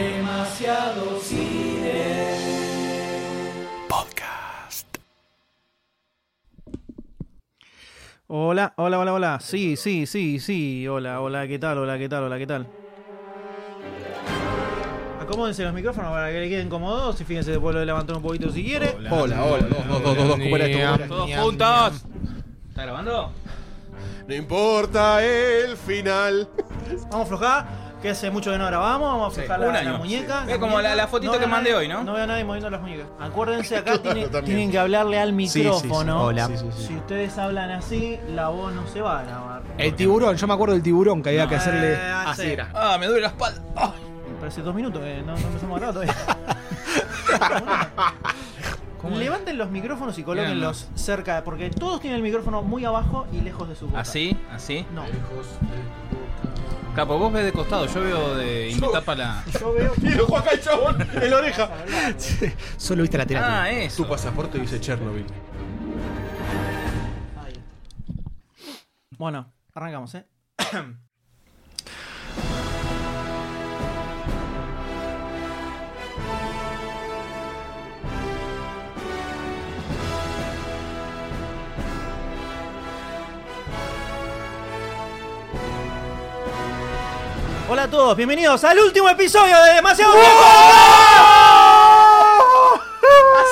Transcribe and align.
Demasiado 0.00 1.20
cine. 1.20 2.32
Podcast. 3.86 4.86
Hola, 8.26 8.72
hola, 8.76 8.98
hola, 8.98 9.12
hola. 9.12 9.40
Sí, 9.40 9.76
sí, 9.76 10.06
sí, 10.06 10.40
sí. 10.40 10.88
Hola, 10.88 11.20
hola, 11.20 11.46
¿qué 11.46 11.58
tal? 11.58 11.76
Hola, 11.76 11.98
¿qué 11.98 12.08
tal? 12.08 12.24
Hola, 12.24 12.38
¿qué 12.38 12.46
tal? 12.46 12.66
Acomódense 15.20 15.64
los 15.64 15.74
micrófonos 15.74 16.10
para 16.12 16.32
que 16.32 16.40
le 16.40 16.48
queden 16.48 16.70
cómodos 16.70 17.20
y 17.20 17.24
fíjense 17.24 17.50
después 17.50 17.74
lo 17.74 17.84
levantar 17.84 18.16
un 18.16 18.22
poquito 18.22 18.50
si 18.50 18.64
quiere. 18.64 18.96
Hola, 19.10 19.44
hola, 19.44 19.66
dos, 19.68 19.86
dos, 19.86 20.02
dos, 20.02 20.16
dos, 20.16 20.28
dos. 20.28 21.08
Todos 21.08 21.30
juntos. 21.34 22.06
¿Está 22.70 22.82
grabando? 22.84 23.32
No 24.26 24.34
importa 24.34 25.22
el 25.22 25.76
final. 25.76 26.48
Vamos 27.10 27.14
a 27.14 27.22
aflojar, 27.22 27.66
que 28.00 28.10
hace 28.10 28.30
mucho 28.30 28.50
que 28.50 28.58
no 28.58 28.66
grabamos. 28.66 29.08
Vamos 29.08 29.24
a 29.38 29.40
aflojar 29.42 29.60
un 29.66 29.72
la, 29.74 29.78
año. 29.80 29.92
la 29.92 29.98
muñeca. 29.98 30.44
Es 30.48 30.58
como 30.58 30.80
la- 30.80 30.94
la 30.94 31.06
fotito 31.06 31.38
que 31.38 31.46
mandé 31.46 31.70
nadie- 31.70 31.78
hoy, 31.78 31.88
¿no? 31.88 32.02
No 32.04 32.14
veo 32.14 32.24
a 32.24 32.26
nadie 32.26 32.44
moviendo 32.44 32.70
las 32.70 32.80
muñecas. 32.80 33.06
Acuérdense, 33.20 33.76
acá 33.78 33.98
tiene- 34.00 34.22
también. 34.24 34.44
tienen 34.44 34.70
que 34.70 34.78
hablarle 34.78 35.18
al 35.18 35.30
sí, 35.36 35.48
sí. 35.48 35.58
micrófono. 35.60 36.22
Hola. 36.24 36.46
Sí, 36.46 36.56
sí, 36.58 36.66
sí. 36.76 36.86
Si 36.88 36.96
ustedes 36.96 37.36
hablan 37.38 37.70
así, 37.70 38.18
la 38.34 38.48
voz 38.48 38.72
no 38.74 38.86
se 38.86 39.00
va 39.02 39.20
a 39.20 39.22
grabar. 39.24 39.62
El 39.78 39.94
tiburón, 39.94 40.36
yo 40.36 40.46
me 40.46 40.54
acuerdo 40.54 40.74
del 40.74 40.82
tiburón 40.82 41.22
que 41.22 41.28
había 41.30 41.48
que 41.48 41.56
hacerle. 41.56 41.94
Eh, 41.94 42.12
Así 42.26 42.42
sí. 42.42 42.48
era. 42.52 42.70
Ah, 42.74 42.96
me 42.98 43.06
duele 43.06 43.22
la 43.22 43.28
espalda. 43.28 43.62
Ah. 43.76 43.92
Parece 44.40 44.62
dos 44.62 44.74
minutos 44.74 45.02
que 45.02 45.18
no, 45.22 45.32
no 45.32 45.46
empezamos 45.46 45.76
a 45.76 45.80
grabar 45.86 45.94
todavía. 45.94 46.14
Levanten 49.18 49.58
los 49.58 49.70
micrófonos 49.70 50.18
y 50.18 50.22
colóquenlos 50.22 50.88
cerca, 50.94 51.42
porque 51.44 51.70
todos 51.70 52.00
tienen 52.00 52.18
el 52.18 52.22
micrófono 52.22 52.62
muy 52.62 52.84
abajo 52.84 53.26
y 53.32 53.40
lejos 53.40 53.68
de 53.68 53.76
su 53.76 53.86
boca. 53.86 54.00
Así, 54.00 54.36
así. 54.52 54.86
No. 54.94 55.02
Capo, 56.94 57.16
vos 57.18 57.32
ves 57.32 57.44
de 57.44 57.52
costado, 57.52 57.86
yo 57.86 58.00
veo 58.00 58.34
de. 58.34 58.76
Tapa 58.92 59.14
la. 59.14 59.44
Yo 59.60 59.72
veo. 59.72 59.92
Y 60.02 60.10
lo 60.10 60.26
juega 60.26 60.50
el 60.50 60.60
chabón 60.60 61.08
en 61.14 61.30
la 61.30 61.36
oreja. 61.36 61.70
Solo 62.76 63.02
viste 63.02 63.16
la 63.16 63.26
terapia. 63.26 63.62
Ah, 63.62 63.70
eso. 63.70 64.02
Tu 64.02 64.08
pasaporte 64.08 64.58
dice 64.58 64.80
Chernobyl. 64.80 65.26
Bueno, 69.16 69.52
arrancamos, 69.74 70.14
¿eh? 70.14 70.26
Hola 87.72 87.84
a 87.84 87.88
todos, 87.88 88.16
bienvenidos 88.16 88.64
al 88.64 88.80
último 88.80 89.08
episodio 89.08 89.56
de 89.62 89.74
Demasiado 89.74 90.12
Tiempo. 90.12 90.42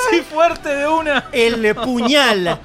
Así 0.09 0.21
fuerte 0.21 0.67
de 0.67 0.87
una. 0.89 1.29
El 1.31 1.73
puñal 1.73 2.59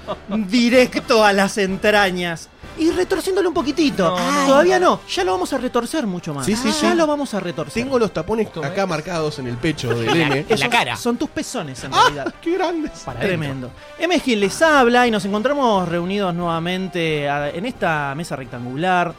directo 0.48 1.24
a 1.24 1.32
las 1.32 1.56
entrañas. 1.58 2.48
Y 2.76 2.90
retorciéndolo 2.90 3.50
un 3.50 3.54
poquitito. 3.54 4.16
No, 4.18 4.32
no. 4.32 4.46
Todavía 4.48 4.80
no, 4.80 5.00
ya 5.08 5.22
lo 5.22 5.30
vamos 5.30 5.52
a 5.52 5.58
retorcer 5.58 6.08
mucho 6.08 6.34
más. 6.34 6.44
Sí, 6.44 6.56
sí, 6.56 6.72
ya 6.82 6.90
sí. 6.90 6.96
lo 6.96 7.06
vamos 7.06 7.32
a 7.34 7.38
retorcer. 7.38 7.84
Tengo 7.84 8.00
los 8.00 8.12
tapones 8.12 8.48
acá 8.64 8.84
marcados 8.84 9.38
en 9.38 9.46
el 9.46 9.56
pecho 9.56 9.94
del 9.94 10.08
M. 10.08 10.44
En 10.48 10.58
la 10.60 10.68
cara. 10.68 10.96
Son 10.96 11.16
tus 11.16 11.30
pezones 11.30 11.84
en 11.84 11.94
¡Ah! 11.94 12.00
realidad. 12.02 12.34
¡Qué 12.42 12.54
grandes! 12.54 12.90
Para. 13.04 13.20
Tremendo. 13.20 13.70
M 13.96 14.12
es 14.12 14.22
quien 14.24 14.40
les 14.40 14.60
habla 14.60 15.06
y 15.06 15.12
nos 15.12 15.24
encontramos 15.24 15.88
reunidos 15.88 16.34
nuevamente 16.34 17.28
a- 17.28 17.48
en 17.50 17.64
esta 17.64 18.12
mesa 18.16 18.34
rectangular 18.34 19.14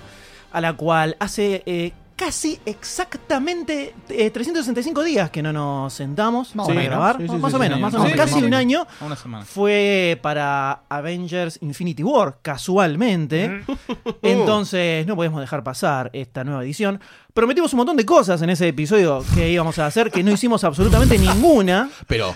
a 0.51 0.59
la 0.59 0.73
cual 0.73 1.15
hace 1.19 1.63
eh, 1.65 1.93
casi 2.15 2.59
exactamente 2.65 3.93
eh, 4.09 4.29
365 4.29 5.03
días 5.03 5.29
que 5.29 5.41
no 5.41 5.51
nos 5.51 5.93
sentamos 5.93 6.55
Más 6.55 6.67
menos. 6.69 6.85
grabar. 6.85 7.17
Sí, 7.17 7.27
sí, 7.27 7.35
más 7.35 7.51
sí, 7.51 7.55
o 7.55 7.59
sí, 7.59 7.63
menos, 7.63 7.77
sí, 7.77 7.81
más 7.81 7.93
o 7.93 7.97
menos. 7.97 8.11
sí, 8.11 8.17
casi 8.17 8.33
sí. 8.39 8.43
un 8.43 8.53
año. 8.53 8.87
Una 9.01 9.15
semana. 9.15 9.45
Fue 9.45 10.19
para 10.21 10.83
Avengers 10.89 11.59
Infinity 11.61 12.03
War, 12.03 12.37
casualmente. 12.41 13.63
Entonces 14.21 15.05
no 15.05 15.15
podemos 15.15 15.41
dejar 15.41 15.63
pasar 15.63 16.09
esta 16.13 16.43
nueva 16.43 16.63
edición. 16.63 16.99
Prometimos 17.33 17.73
un 17.73 17.77
montón 17.77 17.97
de 17.97 18.05
cosas 18.05 18.41
en 18.41 18.49
ese 18.49 18.67
episodio 18.69 19.23
que 19.35 19.49
íbamos 19.51 19.77
a 19.79 19.85
hacer, 19.87 20.09
que 20.09 20.23
no 20.23 20.31
hicimos 20.31 20.63
absolutamente 20.63 21.17
ninguna. 21.17 21.89
Pero 22.07 22.35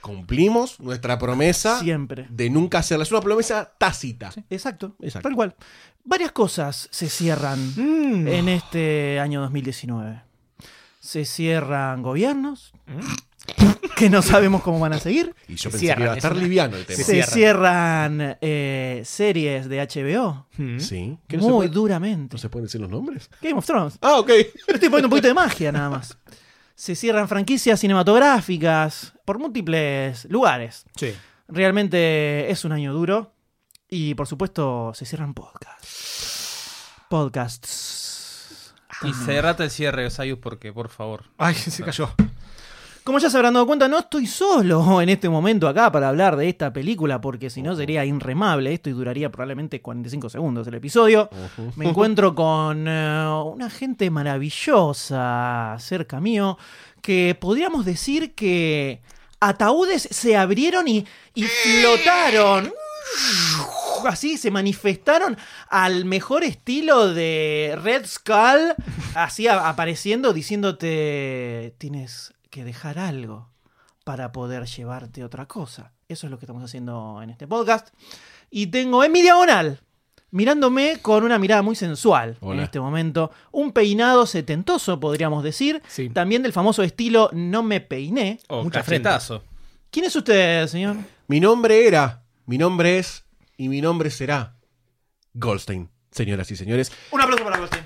cumplimos 0.00 0.80
nuestra 0.80 1.18
promesa 1.18 1.78
Siempre. 1.80 2.26
de 2.30 2.50
nunca 2.50 2.78
hacerla. 2.78 3.04
Es 3.04 3.10
una 3.12 3.20
promesa 3.20 3.72
tácita. 3.78 4.30
Exacto, 4.50 4.96
Exacto. 5.00 5.28
tal 5.28 5.34
cual. 5.36 5.54
Varias 6.04 6.32
cosas 6.32 6.88
se 6.90 7.08
cierran 7.08 7.58
Mm. 7.76 8.26
en 8.28 8.48
este 8.48 9.20
año 9.20 9.40
2019. 9.42 10.22
Se 11.00 11.24
cierran 11.24 12.02
gobiernos 12.02 12.72
que 13.96 14.08
no 14.10 14.22
sabemos 14.22 14.62
cómo 14.62 14.78
van 14.80 14.92
a 14.92 14.98
seguir. 14.98 15.34
Y 15.48 15.52
yo 15.54 15.62
Se 15.64 15.70
pensé 15.70 15.78
cierra, 15.86 15.96
que 15.96 16.02
iba 16.04 16.12
a 16.12 16.14
es 16.14 16.18
estar 16.18 16.32
una- 16.32 16.42
liviano 16.42 16.76
el 16.76 16.86
tema. 16.86 16.96
Se 16.98 17.04
cierran. 17.04 17.30
cierran 18.18 18.38
eh, 18.40 19.02
series 19.04 19.68
de 19.68 19.80
HBO 19.80 20.46
Mm. 20.56 20.78
Sí. 20.78 21.18
¿Que 21.26 21.36
no, 21.36 21.42
se 21.42 21.48
muy 21.48 21.56
puede- 21.66 21.68
duramente. 21.70 22.34
¿No 22.34 22.38
se 22.38 22.48
pueden 22.48 22.66
decir 22.66 22.80
los 22.80 22.90
nombres? 22.90 23.30
Game 23.42 23.54
of 23.58 23.66
Thrones. 23.66 23.98
Ah, 24.02 24.18
ok. 24.18 24.30
Estoy 24.30 24.88
poniendo 24.88 25.06
un 25.06 25.10
poquito 25.10 25.28
de 25.28 25.34
magia 25.34 25.72
nada 25.72 25.90
más. 25.90 26.16
Se 26.80 26.94
cierran 26.94 27.28
franquicias 27.28 27.78
cinematográficas 27.78 29.12
por 29.26 29.38
múltiples 29.38 30.24
lugares. 30.30 30.86
Sí. 30.96 31.14
Realmente 31.46 32.50
es 32.50 32.64
un 32.64 32.72
año 32.72 32.94
duro. 32.94 33.34
Y 33.86 34.14
por 34.14 34.26
supuesto 34.26 34.92
se 34.94 35.04
cierran 35.04 35.34
podcasts. 35.34 36.86
Podcasts. 37.10 38.72
Y 39.02 39.12
cerrate 39.12 39.64
el 39.64 39.70
cierre, 39.70 40.08
Sayus, 40.08 40.38
porque, 40.38 40.72
por 40.72 40.88
favor. 40.88 41.24
Ay, 41.36 41.54
se 41.54 41.84
cayó. 41.84 42.14
Como 43.04 43.18
ya 43.18 43.30
se 43.30 43.36
habrán 43.36 43.54
dado 43.54 43.66
cuenta, 43.66 43.88
no 43.88 43.98
estoy 43.98 44.26
solo 44.26 45.00
en 45.00 45.08
este 45.08 45.28
momento 45.28 45.66
acá 45.66 45.90
para 45.90 46.08
hablar 46.08 46.36
de 46.36 46.48
esta 46.48 46.72
película, 46.72 47.20
porque 47.20 47.48
si 47.48 47.62
no 47.62 47.74
sería 47.74 48.04
inremable 48.04 48.74
esto 48.74 48.90
y 48.90 48.92
duraría 48.92 49.30
probablemente 49.30 49.80
45 49.80 50.28
segundos 50.28 50.66
el 50.66 50.74
episodio. 50.74 51.30
Me 51.76 51.88
encuentro 51.88 52.34
con 52.34 52.86
eh, 52.86 53.26
una 53.46 53.70
gente 53.70 54.10
maravillosa 54.10 55.76
cerca 55.78 56.20
mío, 56.20 56.58
que 57.00 57.36
podríamos 57.40 57.86
decir 57.86 58.34
que 58.34 59.00
ataúdes 59.40 60.06
se 60.10 60.36
abrieron 60.36 60.86
y, 60.86 61.06
y 61.34 61.44
flotaron. 61.44 62.70
Así 64.04 64.36
se 64.36 64.50
manifestaron 64.50 65.36
al 65.68 66.04
mejor 66.04 66.44
estilo 66.44 67.12
de 67.12 67.78
Red 67.82 68.06
Skull, 68.06 68.74
así 69.14 69.48
apareciendo 69.48 70.32
diciéndote 70.32 71.74
tienes 71.78 72.32
que 72.50 72.64
dejar 72.64 72.98
algo 72.98 73.48
para 74.04 74.32
poder 74.32 74.66
llevarte 74.66 75.24
otra 75.24 75.46
cosa. 75.46 75.92
Eso 76.08 76.26
es 76.26 76.30
lo 76.30 76.38
que 76.38 76.44
estamos 76.46 76.62
haciendo 76.64 77.20
en 77.22 77.30
este 77.30 77.46
podcast. 77.46 77.88
Y 78.50 78.66
tengo 78.68 79.04
en 79.04 79.12
mi 79.12 79.22
diagonal, 79.22 79.80
mirándome 80.32 80.98
con 81.00 81.22
una 81.24 81.38
mirada 81.38 81.62
muy 81.62 81.76
sensual 81.76 82.36
en 82.40 82.60
este 82.60 82.80
momento, 82.80 83.30
un 83.52 83.72
peinado 83.72 84.26
setentoso, 84.26 84.98
podríamos 84.98 85.44
decir, 85.44 85.80
Sí. 85.88 86.10
también 86.10 86.42
del 86.42 86.52
famoso 86.52 86.82
estilo 86.82 87.30
no 87.32 87.62
me 87.62 87.80
peiné. 87.80 88.40
Oh, 88.48 88.64
Mucha 88.64 88.80
cachetazo. 88.82 89.44
¿Quién 89.90 90.06
es 90.06 90.16
usted, 90.16 90.66
señor? 90.66 90.96
Mi 91.28 91.38
nombre 91.40 91.86
era, 91.86 92.22
mi 92.46 92.58
nombre 92.58 92.98
es 92.98 93.24
y 93.56 93.68
mi 93.68 93.80
nombre 93.80 94.10
será 94.10 94.56
Goldstein. 95.34 95.88
Señoras 96.10 96.50
y 96.50 96.56
señores, 96.56 96.90
Un 97.12 97.20
aplauso 97.20 97.44
para 97.44 97.56
Agustín. 97.56 97.80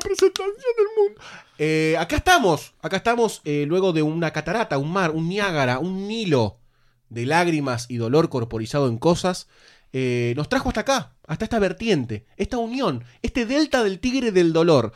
Última 0.00 0.16
presentación 0.16 0.76
del 0.76 0.86
mundo. 0.96 1.20
Eh, 1.58 1.96
acá 1.98 2.16
estamos, 2.16 2.74
acá 2.80 2.96
estamos 2.96 3.42
eh, 3.44 3.64
luego 3.66 3.92
de 3.92 4.02
una 4.02 4.32
catarata, 4.32 4.78
un 4.78 4.92
mar, 4.92 5.10
un 5.10 5.28
Niágara, 5.28 5.78
un 5.78 6.08
Nilo 6.08 6.58
de 7.08 7.26
lágrimas 7.26 7.86
y 7.88 7.96
dolor 7.96 8.28
corporizado 8.28 8.88
en 8.88 8.98
cosas. 8.98 9.48
eh, 9.92 10.34
nos 10.36 10.48
trajo 10.48 10.68
hasta 10.68 10.82
acá, 10.82 11.16
hasta 11.26 11.44
esta 11.44 11.58
vertiente, 11.58 12.26
esta 12.36 12.58
unión, 12.58 13.04
este 13.22 13.44
delta 13.44 13.82
del 13.82 13.98
tigre 13.98 14.32
del 14.32 14.52
dolor. 14.52 14.92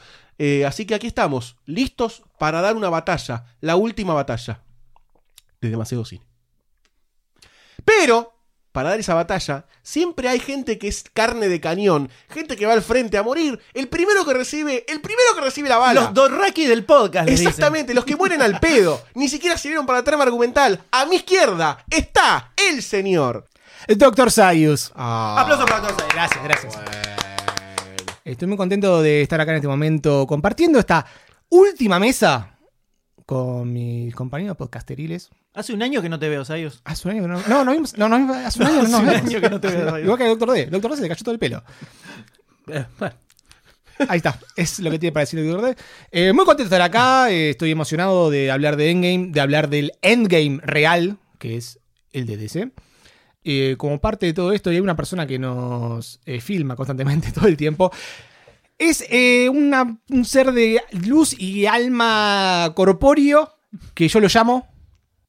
Así 0.67 0.85
que 0.85 0.97
aquí 0.97 1.07
estamos, 1.07 1.57
listos 1.65 2.25
para 2.39 2.61
dar 2.61 2.77
una 2.77 2.91
batalla, 2.91 3.47
la 3.61 3.77
última 3.77 4.15
batalla 4.15 4.63
de 5.61 5.71
demasiado 5.71 6.05
cine. 6.05 6.27
Pero, 7.85 8.34
para 8.75 8.91
dar 8.91 8.99
esa 8.99 9.15
batalla, 9.15 9.67
siempre 9.85 10.29
hay 10.29 10.41
gente 10.41 10.79
que 10.79 10.89
es 10.89 11.05
carne 11.15 11.49
de 11.49 11.61
cañón, 11.61 12.11
gente 12.29 12.57
que 12.57 12.67
va 12.67 12.73
al 12.73 12.83
frente 12.83 13.17
a 13.17 13.23
morir, 13.23 13.61
el 13.73 13.87
primero 13.87 14.25
que 14.25 14.35
recibe, 14.35 14.85
el 14.89 15.01
primero 15.01 15.33
que 15.37 15.43
recibe 15.43 15.69
la 15.69 15.79
bala. 15.79 16.01
Los 16.01 16.15
Dorraki 16.15 16.67
del 16.67 16.85
podcast, 16.85 17.29
dicen. 17.29 17.47
Exactamente, 17.47 17.95
los 17.95 18.05
que 18.05 18.17
mueren 18.17 18.43
al 18.43 18.59
pedo, 18.59 19.01
ni 19.15 19.29
siquiera 19.29 19.57
sirvieron 19.57 19.87
para 19.87 20.01
la 20.01 20.05
trama 20.05 20.25
argumental. 20.25 20.83
A 20.91 21.07
mi 21.07 21.17
izquierda 21.17 21.85
está 21.89 22.51
el 22.69 22.83
señor. 22.83 23.47
Doctor 23.87 24.33
Sayus. 24.33 24.91
Ah, 24.97 25.37
Aplauso 25.39 25.67
para 25.67 25.81
todos. 25.83 25.95
Gracias, 26.13 26.43
gracias. 26.43 26.75
bueno. 26.75 26.91
Estoy 28.25 28.49
muy 28.49 28.57
contento 28.57 29.03
de 29.03 29.23
estar 29.23 29.41
acá 29.41 29.53
en 29.53 29.59
este 29.59 29.69
momento 29.69 30.27
compartiendo 30.27 30.81
esta 30.81 31.07
última 31.49 32.01
mesa 32.01 32.54
con 33.27 33.73
mis 33.73 34.15
compañeros 34.15 34.57
podcasteriles. 34.57 35.31
Hace 35.55 35.73
un 35.73 35.83
año 35.83 36.03
que 36.03 36.09
no 36.09 36.19
te 36.19 36.29
veo, 36.29 36.45
Sayus. 36.45 36.81
Hace 36.85 37.09
un 37.09 37.15
año 37.15 37.23
que 37.23 37.29
no. 37.29 37.41
No, 37.49 37.65
no, 37.65 37.73
vimos- 37.73 37.97
no, 37.97 38.09
no, 38.09 38.35
hace 38.35 38.61
un 38.61 38.67
año 38.67 38.83
no 38.83 38.97
Hace 38.99 39.03
un 39.03 39.09
año 39.09 39.41
que 39.41 39.51
no 39.51 39.61
te 39.61 39.69
veo. 39.69 39.99
Igual 39.99 40.19
que 40.19 40.25
el 40.25 40.31
Doctor 40.31 40.51
D. 40.53 40.63
El 40.63 40.71
Doctor 40.71 40.91
D 40.91 40.97
se 40.97 41.03
le 41.03 41.09
cayó 41.09 41.23
todo 41.25 41.33
el 41.35 41.39
pelo. 41.39 41.63
Eh, 42.69 42.85
bueno. 42.99 43.15
Ahí 44.09 44.17
está, 44.17 44.41
es 44.57 44.81
lo 44.81 44.91
que 44.91 44.99
tiene 44.99 45.13
para 45.13 45.23
decir 45.23 45.39
el 45.39 45.49
Doctor 45.49 45.71
D. 45.71 45.77
Eh, 46.11 46.33
muy 46.33 46.45
contento 46.45 46.69
de 46.69 46.77
estar 46.77 46.83
acá, 46.83 47.31
eh, 47.31 47.51
estoy 47.51 47.71
emocionado 47.71 48.29
de 48.29 48.51
hablar 48.51 48.77
de 48.77 48.91
Endgame, 48.91 49.29
de 49.31 49.41
hablar 49.41 49.69
del 49.71 49.93
Endgame 50.03 50.59
real, 50.65 51.19
que 51.39 51.57
es 51.57 51.79
el 52.13 52.27
de 52.27 52.37
DC. 52.37 52.73
Eh, 53.45 53.77
como 53.79 54.01
parte 54.01 54.27
de 54.27 54.33
todo 54.33 54.53
esto, 54.53 54.73
y 54.73 54.77
hay 54.77 54.81
una 54.81 54.97
persona 54.97 55.27
que 55.27 55.39
nos 55.39 56.19
eh, 56.27 56.41
filma 56.41 56.75
constantemente 56.77 57.31
todo 57.35 57.47
el 57.47 57.57
tiempo. 57.57 57.93
Es 58.79 59.05
eh, 59.09 59.49
una- 59.49 59.99
un 60.11 60.25
ser 60.25 60.53
de 60.53 60.83
luz 61.07 61.35
y 61.39 61.67
alma 61.67 62.73
corpóreo, 62.75 63.55
que 63.95 64.09
yo 64.09 64.21
lo 64.21 64.29
llamo. 64.29 64.69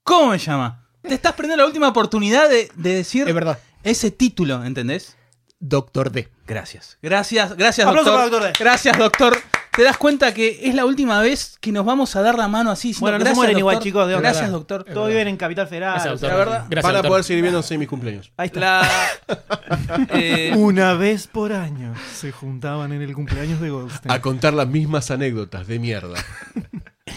¿Cómo 0.04 0.32
me 0.32 0.38
llama? 0.38 0.88
Te 1.02 1.14
estás 1.14 1.34
perdiendo 1.34 1.62
la 1.64 1.68
última 1.68 1.88
oportunidad 1.90 2.50
de, 2.50 2.70
de 2.76 2.94
decir 2.96 3.28
Es 3.28 3.34
verdad, 3.36 3.60
ese 3.84 4.12
título, 4.12 4.64
¿entendés? 4.66 5.16
Doctor 5.60 6.12
D. 6.12 6.30
Gracias. 6.48 6.98
Gracias, 7.02 7.56
gracias, 7.56 7.88
doctor. 7.88 8.06
para 8.06 8.24
Doctor 8.30 8.44
D. 8.44 8.54
Gracias, 8.60 8.98
doctor. 8.98 9.38
Te 9.76 9.84
das 9.84 9.98
cuenta 9.98 10.34
que 10.34 10.62
es 10.64 10.74
la 10.74 10.86
última 10.86 11.22
vez 11.22 11.58
que 11.60 11.72
nos 11.72 11.86
vamos 11.86 12.16
a 12.16 12.22
dar 12.22 12.38
la 12.38 12.48
mano 12.48 12.72
así. 12.72 12.96
Bueno, 13.00 13.18
no 13.18 13.20
se 13.20 13.24
gracias, 13.26 13.36
mueren 13.36 13.54
doctor. 13.56 13.60
igual, 13.60 13.80
chicos, 13.80 14.08
de. 14.08 14.18
Gracias, 14.18 14.52
doctor. 14.52 14.84
Todos 14.86 15.10
viven 15.10 15.28
en 15.28 15.38
Capital 15.38 15.68
Federal. 15.68 15.94
Gracias, 15.94 16.22
doctor. 16.22 16.30
la 16.30 16.36
verdad, 16.38 16.66
Gracias, 16.70 16.84
Van 16.84 16.92
a 16.92 16.98
doctor. 17.00 17.10
poder 17.10 17.24
seguir 17.24 17.80
mis 17.80 17.88
cumpleaños. 17.88 18.32
Ahí 18.38 18.48
está. 18.48 18.60
La, 18.60 18.90
eh, 20.14 20.54
Una 20.56 20.94
vez 20.94 21.28
por 21.28 21.52
año 21.52 21.94
se 22.14 22.32
juntaban 22.32 22.94
en 22.94 23.02
el 23.02 23.14
cumpleaños 23.14 23.60
de 23.60 23.70
Goldstein. 23.70 24.12
A 24.12 24.22
contar 24.22 24.54
las 24.54 24.68
mismas 24.68 25.12
anécdotas 25.12 25.68
de 25.68 25.80
mierda. 25.80 26.24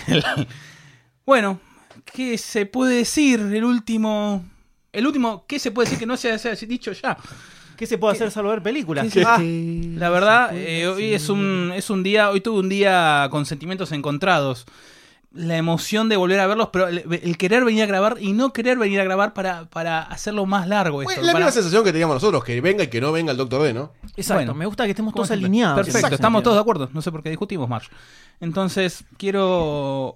bueno, 1.27 1.61
¿qué 2.13 2.39
se 2.39 2.67
puede 2.67 2.97
decir? 2.97 3.41
El 3.41 3.65
último. 3.65 4.45
El 4.91 5.07
último, 5.07 5.45
¿qué 5.47 5.59
se 5.59 5.71
puede 5.71 5.87
decir 5.87 5.99
que 5.99 6.07
no 6.07 6.17
se 6.17 6.33
haya 6.33 6.55
dicho 6.55 6.91
ya? 6.93 7.17
¿Qué 7.79 7.87
se 7.87 7.97
puede 7.97 8.15
hacer 8.17 8.31
salvo 8.33 8.51
ver 8.51 8.63
películas? 8.63 9.07
¿Qué 9.13 9.23
Ah, 9.25 9.39
La 9.99 10.11
verdad, 10.11 10.51
eh, 10.53 10.89
hoy 10.89 11.15
es 11.15 11.29
un, 11.29 11.73
es 11.75 11.89
un 11.91 12.03
día, 12.03 12.29
hoy 12.31 12.41
tuve 12.41 12.59
un 12.59 12.69
día 12.69 13.29
con 13.31 13.47
sentimientos 13.47 13.93
encontrados. 13.93 14.67
La 15.33 15.57
emoción 15.59 16.09
de 16.09 16.17
volver 16.17 16.41
a 16.41 16.47
verlos, 16.47 16.71
pero 16.73 16.89
el, 16.89 17.05
el 17.23 17.37
querer 17.39 17.63
venir 17.63 17.83
a 17.83 17.87
grabar 17.87 18.17
y 18.19 18.33
no 18.33 18.53
querer 18.53 18.79
venir 18.79 18.99
a 18.99 19.05
grabar 19.05 19.35
para, 19.35 19.67
para 19.67 20.01
hacerlo 20.03 20.47
más 20.47 20.67
largo 20.67 21.03
esto. 21.03 21.11
Bueno, 21.15 21.23
la 21.27 21.33
para- 21.33 21.45
misma 21.45 21.53
sensación 21.53 21.85
que 21.85 21.93
teníamos 21.93 22.17
nosotros, 22.17 22.43
que 22.43 22.61
venga 22.63 22.83
y 22.85 22.89
que 22.89 23.01
no 23.01 23.13
venga 23.13 23.31
el 23.31 23.37
Doctor 23.37 23.63
D, 23.63 23.75
¿no? 23.75 23.93
exacto, 24.17 24.35
Bueno. 24.41 24.55
me 24.55 24.67
gusta 24.67 24.85
que 24.85 24.91
estemos 24.91 25.13
¿Cómo 25.13 25.23
todos 25.25 25.31
alineados. 25.31 25.77
Perfecto, 25.77 25.99
Exacto. 25.99 26.15
estamos 26.17 26.43
todos 26.43 26.57
de 26.57 26.61
acuerdo. 26.63 26.89
No 26.95 27.03
sé 27.03 27.13
por 27.13 27.23
qué 27.23 27.29
discutimos, 27.29 27.69
Marsh. 27.69 27.89
Entonces, 28.41 29.05
quiero... 29.19 30.15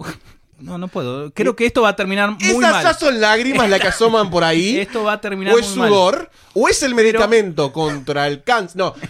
No, 0.62 0.78
no 0.78 0.88
puedo. 0.88 1.32
Creo 1.32 1.56
que 1.56 1.66
esto 1.66 1.82
va 1.82 1.90
a 1.90 1.96
terminar 1.96 2.30
muy 2.30 2.42
¿Esas 2.42 2.58
mal. 2.72 2.82
ya 2.84 2.94
son 2.94 3.20
lágrimas 3.20 3.68
las 3.68 3.80
que 3.80 3.88
asoman 3.88 4.30
por 4.30 4.44
ahí? 4.44 4.78
Esto 4.80 5.04
va 5.04 5.14
a 5.14 5.20
terminar 5.20 5.54
¿O 5.54 5.58
es 5.58 5.68
muy 5.70 5.78
mal. 5.80 5.88
sudor? 5.88 6.30
¿O 6.54 6.68
es 6.68 6.82
el 6.82 6.94
medicamento 6.94 7.72
contra 7.72 8.26
el 8.26 8.42
cáncer? 8.42 8.76
No, 8.78 8.94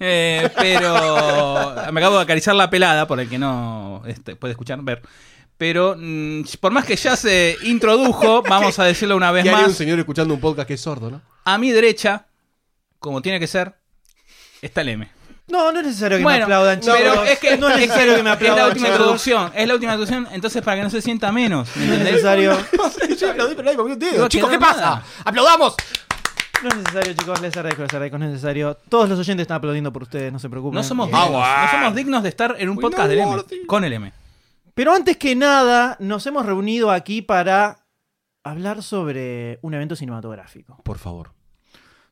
Eh, 0.00 0.50
pero 0.56 1.74
me 1.92 2.00
acabo 2.00 2.16
de 2.16 2.22
acariciar 2.22 2.56
la 2.56 2.68
pelada, 2.68 3.06
por 3.06 3.20
el 3.20 3.28
que 3.28 3.38
no 3.38 4.02
este, 4.06 4.36
puede 4.36 4.52
escuchar, 4.52 4.82
ver. 4.82 5.00
Pero 5.56 5.94
mm, 5.96 6.42
por 6.60 6.72
más 6.72 6.84
que 6.84 6.96
ya 6.96 7.16
se 7.16 7.56
introdujo, 7.62 8.42
vamos 8.48 8.78
a 8.80 8.84
decirlo 8.84 9.16
una 9.16 9.30
vez 9.30 9.44
¿qué 9.44 9.50
haría 9.50 9.62
un 9.64 9.68
más. 9.70 9.76
señor 9.76 9.98
escuchando 9.98 10.34
un 10.34 10.40
podcast 10.40 10.66
que 10.66 10.74
es 10.74 10.80
sordo, 10.80 11.10
no? 11.10 11.22
A 11.44 11.58
mi 11.58 11.70
derecha, 11.70 12.26
como 12.98 13.22
tiene 13.22 13.38
que 13.38 13.46
ser, 13.46 13.74
está 14.62 14.80
el 14.80 14.88
M. 14.90 15.08
No, 15.48 15.70
no 15.72 15.80
es 15.80 15.86
necesario 15.86 16.16
que 16.16 16.20
me 16.20 16.24
Bueno, 16.24 16.44
aplaudan, 16.44 16.80
chicos. 16.80 16.96
pero 16.98 17.22
es 17.24 17.38
que 17.38 17.56
no 17.58 17.68
es 17.68 17.76
necesario 17.80 18.16
que 18.16 18.22
me 18.22 18.30
Es 18.30 18.36
aplaudan. 18.36 18.58
la 18.58 18.66
última 18.68 18.86
chicos. 18.86 18.98
introducción, 19.00 19.52
es 19.54 19.68
la 19.68 19.74
última 19.74 19.92
introducción, 19.92 20.28
entonces 20.32 20.62
para 20.62 20.76
que 20.78 20.82
no 20.84 20.90
se 20.90 21.02
sienta 21.02 21.30
menos, 21.32 21.68
¿me 21.76 21.86
No 21.86 21.92
es 21.94 22.00
necesario. 22.00 22.56
Yo 23.18 23.30
aplaudí, 23.30 23.54
pero 23.54 23.64
nadie 23.64 23.76
movió 23.78 23.92
un 23.94 23.98
dedo. 23.98 24.18
No 24.22 24.28
Chicos, 24.28 24.50
¿qué 24.50 24.58
pasa? 24.58 24.80
nada. 24.80 25.04
¡Aplaudamos! 25.24 25.74
No 26.62 26.68
es 26.70 26.76
necesario, 26.76 27.12
chicos. 27.12 27.40
Les 27.42 27.54
agradezco, 27.56 27.82
les 27.82 27.90
agradezco. 27.92 28.18
No 28.18 28.24
es 28.24 28.30
necesario. 28.30 28.78
Todos 28.88 29.08
los 29.10 29.18
oyentes 29.18 29.42
están 29.42 29.58
aplaudiendo 29.58 29.92
por 29.92 30.02
ustedes, 30.04 30.32
no 30.32 30.38
se 30.38 30.48
preocupen. 30.48 30.76
No 30.76 30.82
somos, 30.82 31.08
Eh, 31.08 31.12
dignos, 31.12 31.30
no 31.32 31.70
somos 31.70 31.94
dignos 31.94 32.22
de 32.22 32.28
estar 32.30 32.56
en 32.58 32.70
un 32.70 32.76
We 32.78 32.82
podcast 32.82 33.08
del 33.10 33.18
M, 33.18 33.42
con 33.66 33.84
el 33.84 33.92
M. 33.92 34.12
Pero 34.74 34.94
antes 34.94 35.18
que 35.18 35.36
nada, 35.36 35.96
nos 36.00 36.26
hemos 36.26 36.46
reunido 36.46 36.90
aquí 36.90 37.20
para 37.20 37.84
hablar 38.42 38.82
sobre 38.82 39.58
un 39.60 39.74
evento 39.74 39.94
cinematográfico. 39.94 40.80
Por 40.84 40.96
favor. 40.98 41.32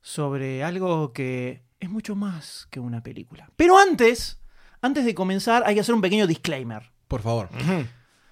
Sobre 0.02 0.62
algo 0.64 1.12
que 1.14 1.62
es 1.86 1.90
mucho 1.90 2.14
más 2.16 2.66
que 2.70 2.80
una 2.80 3.02
película. 3.02 3.50
Pero 3.56 3.78
antes, 3.78 4.40
antes 4.80 5.04
de 5.04 5.14
comenzar, 5.14 5.62
hay 5.66 5.74
que 5.74 5.80
hacer 5.80 5.94
un 5.94 6.00
pequeño 6.00 6.26
disclaimer. 6.26 6.90
Por 7.08 7.22
favor. 7.22 7.48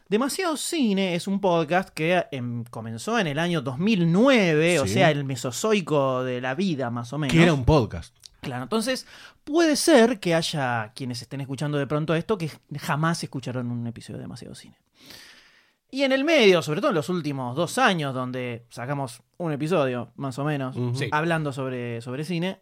Demasiado 0.08 0.56
Cine 0.56 1.14
es 1.14 1.28
un 1.28 1.40
podcast 1.40 1.90
que 1.90 2.26
em, 2.32 2.64
comenzó 2.64 3.18
en 3.18 3.28
el 3.28 3.38
año 3.38 3.60
2009, 3.60 4.80
o 4.80 4.86
Sí. 4.86 4.94
sea, 4.94 5.10
el 5.10 5.24
mesozoico 5.24 6.24
de 6.24 6.40
la 6.40 6.54
vida, 6.54 6.90
más 6.90 7.12
o 7.12 7.18
menos. 7.18 7.32
Que 7.34 7.42
era 7.42 7.54
un 7.54 7.64
podcast. 7.64 8.16
Claro, 8.40 8.62
entonces 8.64 9.06
puede 9.44 9.76
ser 9.76 10.18
que 10.18 10.34
haya 10.34 10.92
quienes 10.96 11.20
estén 11.22 11.40
escuchando 11.42 11.76
de 11.78 11.86
pronto 11.86 12.14
esto 12.14 12.38
que 12.38 12.50
jamás 12.78 13.22
escucharon 13.22 13.70
un 13.70 13.86
episodio 13.86 14.16
de 14.16 14.22
Demasiado 14.22 14.54
Cine. 14.54 14.76
Y 15.92 16.02
en 16.04 16.12
el 16.12 16.24
medio, 16.24 16.62
sobre 16.62 16.80
todo 16.80 16.90
en 16.90 16.94
los 16.96 17.08
últimos 17.08 17.54
dos 17.54 17.76
años, 17.78 18.14
donde 18.14 18.64
sacamos 18.70 19.22
un 19.38 19.52
episodio, 19.52 20.12
más 20.16 20.38
o 20.38 20.44
menos, 20.44 20.74
Ujú. 20.76 20.94
Sí. 20.96 21.08
hablando 21.12 21.52
sobre, 21.52 22.00
sobre 22.00 22.24
cine, 22.24 22.60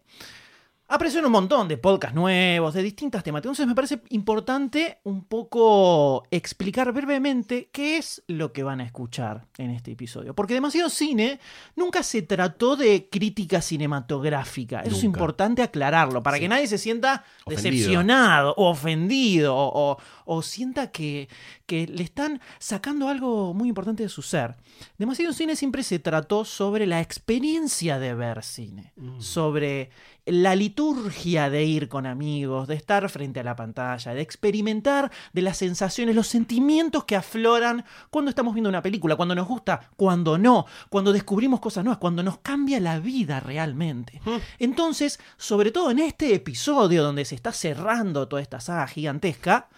aparecieron 0.88 1.26
un 1.26 1.32
montón 1.32 1.68
de 1.68 1.76
podcasts 1.76 2.14
nuevos, 2.14 2.72
de 2.74 2.82
distintas 2.82 3.22
temáticas. 3.22 3.46
Entonces 3.50 3.66
me 3.66 3.74
parece 3.74 4.00
importante 4.08 4.98
un 5.04 5.24
poco 5.24 6.24
explicar 6.30 6.90
brevemente 6.92 7.68
qué 7.72 7.98
es 7.98 8.22
lo 8.26 8.52
que 8.52 8.62
van 8.62 8.80
a 8.80 8.84
escuchar 8.84 9.46
en 9.58 9.70
este 9.70 9.92
episodio. 9.92 10.34
Porque 10.34 10.54
demasiado 10.54 10.88
cine 10.88 11.40
nunca 11.76 12.02
se 12.02 12.22
trató 12.22 12.74
de 12.76 13.08
crítica 13.10 13.60
cinematográfica. 13.60 14.80
Eso 14.80 14.96
es 14.96 15.04
importante 15.04 15.62
aclararlo, 15.62 16.22
para 16.22 16.36
Sí. 16.38 16.42
que 16.42 16.48
nadie 16.48 16.66
se 16.66 16.78
sienta 16.78 17.24
Ofendido. 17.44 17.70
decepcionado 17.72 18.54
o 18.56 18.70
ofendido 18.70 19.54
o, 19.54 19.92
o- 19.92 19.98
o 20.30 20.42
sienta 20.42 20.90
que, 20.92 21.28
que 21.64 21.86
le 21.86 22.02
están 22.02 22.40
sacando 22.58 23.08
algo 23.08 23.54
muy 23.54 23.70
importante 23.70 24.02
de 24.02 24.10
su 24.10 24.20
ser. 24.20 24.56
Demasiado 24.98 25.32
cine 25.32 25.56
siempre 25.56 25.82
se 25.82 25.98
trató 25.98 26.44
sobre 26.44 26.86
la 26.86 27.00
experiencia 27.00 27.98
de 27.98 28.14
ver 28.14 28.42
cine, 28.42 28.92
Mm. 28.96 29.20
sobre 29.20 29.90
la 30.26 30.54
liturgia 30.54 31.48
de 31.48 31.64
ir 31.64 31.88
con 31.88 32.04
amigos, 32.04 32.68
de 32.68 32.74
estar 32.74 33.08
frente 33.08 33.40
a 33.40 33.42
la 33.42 33.56
pantalla, 33.56 34.12
de 34.12 34.20
experimentar 34.20 35.10
de 35.32 35.40
las 35.40 35.56
sensaciones, 35.56 36.14
los 36.14 36.26
sentimientos 36.26 37.04
que 37.04 37.16
afloran 37.16 37.86
cuando 38.10 38.28
estamos 38.28 38.52
viendo 38.52 38.68
una 38.68 38.82
película, 38.82 39.16
cuando 39.16 39.34
nos 39.34 39.48
gusta, 39.48 39.88
cuando 39.96 40.36
no, 40.36 40.66
cuando 40.90 41.14
descubrimos 41.14 41.60
cosas 41.60 41.84
nuevas, 41.84 41.98
cuando 41.98 42.22
nos 42.22 42.38
cambia 42.40 42.78
la 42.80 43.00
vida 43.00 43.40
realmente. 43.40 44.20
Entonces, 44.58 45.18
sobre 45.38 45.70
todo 45.70 45.90
en 45.90 46.00
este 46.00 46.34
episodio 46.34 47.02
donde 47.02 47.24
se 47.24 47.34
está 47.34 47.52
cerrando 47.52 48.28
toda 48.28 48.42
esta 48.42 48.60
saga 48.60 48.86
gigantesca, 48.86 49.68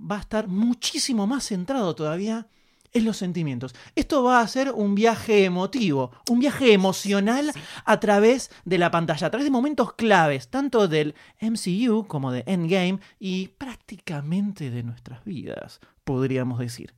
va 0.00 0.16
a 0.16 0.20
estar 0.20 0.48
muchísimo 0.48 1.26
más 1.26 1.44
centrado 1.46 1.94
todavía 1.94 2.46
en 2.94 3.04
los 3.04 3.18
sentimientos. 3.18 3.74
Esto 3.94 4.22
va 4.22 4.40
a 4.40 4.48
ser 4.48 4.72
un 4.72 4.94
viaje 4.94 5.44
emotivo, 5.44 6.10
un 6.30 6.40
viaje 6.40 6.72
emocional 6.72 7.52
a 7.84 8.00
través 8.00 8.50
de 8.64 8.78
la 8.78 8.90
pantalla, 8.90 9.26
a 9.26 9.30
través 9.30 9.44
de 9.44 9.50
momentos 9.50 9.92
claves, 9.92 10.48
tanto 10.48 10.88
del 10.88 11.14
MCU 11.40 12.06
como 12.06 12.32
de 12.32 12.44
Endgame 12.46 12.98
y 13.18 13.48
prácticamente 13.48 14.70
de 14.70 14.82
nuestras 14.82 15.22
vidas, 15.24 15.80
podríamos 16.04 16.58
decir. 16.60 16.94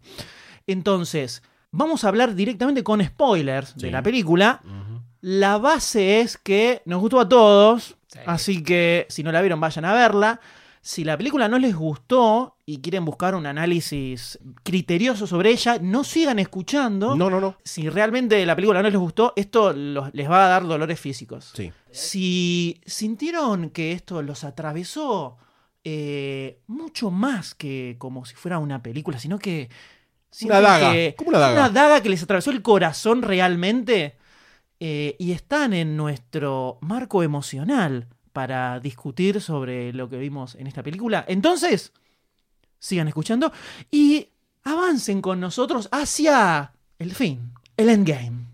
Entonces, 0.66 1.42
vamos 1.72 2.04
a 2.04 2.08
hablar 2.08 2.34
directamente 2.34 2.84
con 2.84 3.04
spoilers 3.04 3.76
de 3.76 3.90
la 3.90 4.02
película. 4.02 4.62
La 5.20 5.58
base 5.58 6.20
es 6.20 6.38
que 6.38 6.82
nos 6.84 7.00
gustó 7.00 7.20
a 7.20 7.28
todos, 7.28 7.96
Sí. 8.06 8.18
así 8.26 8.62
que 8.64 9.06
si 9.08 9.22
no 9.22 9.30
la 9.30 9.40
vieron 9.40 9.60
vayan 9.60 9.84
a 9.84 9.92
verla. 9.92 10.40
Si 10.82 11.04
la 11.04 11.16
película 11.18 11.46
no 11.46 11.58
les 11.58 11.74
gustó 11.76 12.56
y 12.64 12.80
quieren 12.80 13.04
buscar 13.04 13.34
un 13.34 13.44
análisis 13.44 14.38
criterioso 14.62 15.26
sobre 15.26 15.50
ella, 15.50 15.78
no 15.80 16.04
sigan 16.04 16.38
escuchando. 16.38 17.14
No, 17.16 17.28
no, 17.28 17.38
no. 17.38 17.56
Si 17.62 17.88
realmente 17.90 18.44
la 18.46 18.56
película 18.56 18.82
no 18.82 18.88
les 18.88 18.98
gustó, 18.98 19.34
esto 19.36 19.74
los- 19.74 20.12
les 20.14 20.30
va 20.30 20.46
a 20.46 20.48
dar 20.48 20.66
dolores 20.66 20.98
físicos. 20.98 21.52
Sí. 21.54 21.70
Si 21.90 22.80
sintieron 22.86 23.68
que 23.70 23.92
esto 23.92 24.22
los 24.22 24.42
atravesó 24.44 25.36
eh, 25.84 26.60
mucho 26.66 27.10
más 27.10 27.54
que 27.54 27.96
como 27.98 28.24
si 28.24 28.34
fuera 28.34 28.58
una 28.58 28.82
película, 28.82 29.18
sino 29.18 29.38
que... 29.38 29.68
sienten 30.30 30.62
daga, 30.62 30.92
que- 30.92 31.14
como 31.16 31.30
una 31.30 31.38
daga. 31.40 31.60
Una 31.60 31.68
daga 31.70 32.02
que 32.02 32.08
les 32.08 32.22
atravesó 32.22 32.50
el 32.52 32.62
corazón 32.62 33.20
realmente 33.22 34.16
eh, 34.78 35.16
y 35.18 35.32
están 35.32 35.72
en 35.74 35.96
nuestro 35.96 36.78
marco 36.80 37.22
emocional 37.22 38.08
para 38.32 38.80
discutir 38.80 39.40
sobre 39.40 39.92
lo 39.92 40.08
que 40.08 40.18
vimos 40.18 40.54
en 40.54 40.66
esta 40.66 40.82
película. 40.82 41.24
Entonces, 41.28 41.92
sigan 42.78 43.08
escuchando 43.08 43.52
y 43.90 44.28
avancen 44.64 45.20
con 45.22 45.40
nosotros 45.40 45.88
hacia 45.92 46.72
el 46.98 47.14
fin, 47.14 47.52
el 47.76 47.88
endgame. 47.88 48.46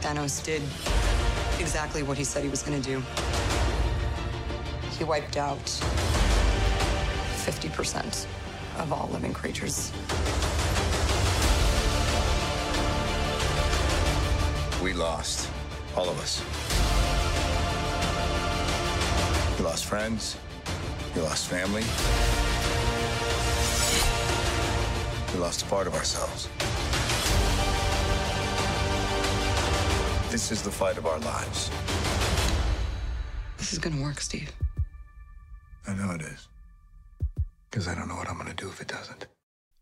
Thanos 0.00 0.40
did 0.44 0.62
exactly 1.58 2.02
what 2.02 2.18
he 2.18 2.24
said 2.24 2.44
he 2.44 2.50
was 2.50 2.62
going 2.62 2.80
to 2.80 2.88
do. 2.88 3.02
He 4.98 5.04
wiped 5.04 5.36
out 5.36 5.64
50% 7.44 8.26
of 8.78 8.92
all 8.92 9.08
living 9.12 9.32
creatures. 9.32 9.92
We 14.82 14.92
lost, 14.92 15.48
all 15.96 16.08
of 16.08 16.18
us. 16.20 16.42
We 19.58 19.64
lost 19.64 19.84
friends, 19.86 20.36
We 21.14 21.20
lost 21.22 21.46
family, 21.46 21.84
we 25.32 25.38
lost 25.38 25.62
a 25.62 25.66
part 25.66 25.86
of 25.86 25.94
ourselves. 25.94 26.48
This 30.30 30.50
is 30.50 30.60
the 30.62 30.72
fight 30.72 30.98
of 30.98 31.06
our 31.06 31.20
lives. 31.20 31.70
This 33.58 33.72
is 33.72 33.78
gonna 33.78 34.02
work, 34.02 34.20
Steve. 34.20 34.50
I 35.86 35.94
know 35.94 36.10
it 36.10 36.22
is. 36.22 36.48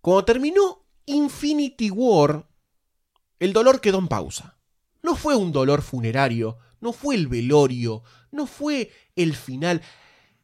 Cuando 0.00 0.24
terminó 0.24 0.86
Infinity 1.06 1.90
War, 1.90 2.48
el 3.38 3.52
dolor 3.52 3.80
quedó 3.80 3.98
en 3.98 4.08
pausa. 4.08 4.58
No 5.02 5.16
fue 5.16 5.36
un 5.36 5.52
dolor 5.52 5.82
funerario, 5.82 6.58
no 6.80 6.92
fue 6.92 7.16
el 7.16 7.28
velorio, 7.28 8.02
no 8.30 8.46
fue 8.46 8.90
el 9.16 9.34
final. 9.34 9.82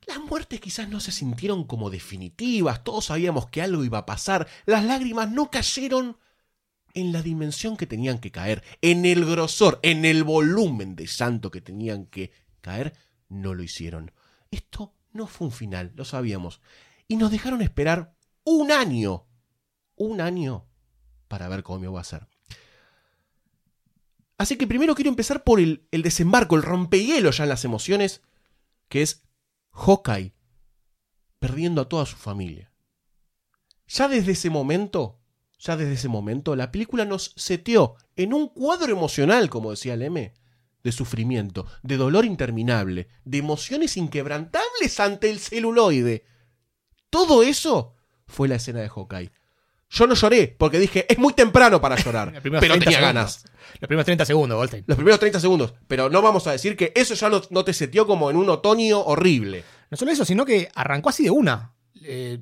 Las 0.06 0.20
muertes 0.20 0.60
quizás 0.60 0.88
no 0.88 1.00
se 1.00 1.12
sintieron 1.12 1.64
como 1.64 1.90
definitivas, 1.90 2.82
todos 2.82 3.06
sabíamos 3.06 3.46
que 3.48 3.62
algo 3.62 3.84
iba 3.84 3.98
a 3.98 4.06
pasar, 4.06 4.48
las 4.66 4.84
lágrimas 4.84 5.30
no 5.30 5.50
cayeron 5.50 6.16
en 6.94 7.12
la 7.12 7.22
dimensión 7.22 7.76
que 7.76 7.86
tenían 7.86 8.18
que 8.18 8.32
caer, 8.32 8.64
en 8.80 9.04
el 9.04 9.24
grosor, 9.24 9.78
en 9.82 10.04
el 10.04 10.24
volumen 10.24 10.96
de 10.96 11.06
santo 11.06 11.50
que 11.50 11.60
tenían 11.60 12.06
que 12.06 12.32
caer, 12.60 12.94
no 13.28 13.54
lo 13.54 13.62
hicieron. 13.62 14.12
Esto 14.50 14.94
no 15.12 15.26
fue 15.26 15.46
un 15.46 15.52
final, 15.52 15.92
lo 15.94 16.04
sabíamos. 16.04 16.60
Y 17.08 17.16
nos 17.16 17.30
dejaron 17.30 17.62
esperar 17.62 18.14
un 18.44 18.70
año, 18.70 19.26
un 19.96 20.20
año, 20.20 20.68
para 21.26 21.48
ver 21.48 21.62
cómo 21.62 21.84
iba 21.84 22.00
a 22.00 22.04
ser. 22.04 22.28
Así 24.36 24.56
que 24.56 24.68
primero 24.68 24.94
quiero 24.94 25.10
empezar 25.10 25.42
por 25.42 25.58
el, 25.58 25.88
el 25.90 26.02
desembarco, 26.02 26.54
el 26.54 26.62
rompehielo 26.62 27.30
ya 27.32 27.42
en 27.42 27.48
las 27.48 27.64
emociones, 27.64 28.22
que 28.88 29.02
es 29.02 29.24
Hawkeye 29.72 30.34
perdiendo 31.38 31.82
a 31.82 31.88
toda 31.88 32.06
su 32.06 32.16
familia. 32.16 32.72
Ya 33.86 34.08
desde 34.08 34.32
ese 34.32 34.50
momento, 34.50 35.20
ya 35.58 35.76
desde 35.76 35.94
ese 35.94 36.08
momento, 36.08 36.56
la 36.56 36.70
película 36.70 37.04
nos 37.04 37.32
seteó 37.36 37.96
en 38.16 38.34
un 38.34 38.48
cuadro 38.48 38.92
emocional, 38.92 39.48
como 39.48 39.70
decía 39.70 39.96
Leme, 39.96 40.34
de 40.82 40.92
sufrimiento, 40.92 41.66
de 41.82 41.96
dolor 41.96 42.24
interminable, 42.24 43.08
de 43.24 43.38
emociones 43.38 43.96
inquebrantables 43.96 45.00
ante 45.00 45.30
el 45.30 45.38
celuloide. 45.38 46.24
Todo 47.10 47.42
eso 47.42 47.94
fue 48.26 48.48
la 48.48 48.56
escena 48.56 48.80
de 48.80 48.88
Hawkeye. 48.88 49.30
Yo 49.90 50.06
no 50.06 50.14
lloré 50.14 50.54
porque 50.58 50.78
dije, 50.78 51.06
es 51.10 51.18
muy 51.18 51.32
temprano 51.32 51.80
para 51.80 51.96
llorar, 51.96 52.28
pero 52.28 52.42
primeros 52.42 52.60
30 52.60 52.84
tenía 52.84 52.98
segundos. 52.98 53.14
ganas. 53.14 53.44
Los 53.80 53.88
primeros 53.88 54.04
30 54.04 54.24
segundos, 54.26 54.56
Goldstein. 54.56 54.84
Los 54.86 54.96
primeros 54.96 55.20
30 55.20 55.40
segundos, 55.40 55.74
pero 55.86 56.10
no 56.10 56.20
vamos 56.20 56.46
a 56.46 56.52
decir 56.52 56.76
que 56.76 56.92
eso 56.94 57.14
ya 57.14 57.30
no, 57.30 57.40
no 57.50 57.64
te 57.64 57.72
seteó 57.72 58.06
como 58.06 58.28
en 58.30 58.36
un 58.36 58.50
otoño 58.50 59.00
horrible. 59.00 59.64
No 59.90 59.96
solo 59.96 60.10
eso, 60.10 60.26
sino 60.26 60.44
que 60.44 60.68
arrancó 60.74 61.08
así 61.08 61.24
de 61.24 61.30
una. 61.30 61.72
Eh, 62.04 62.38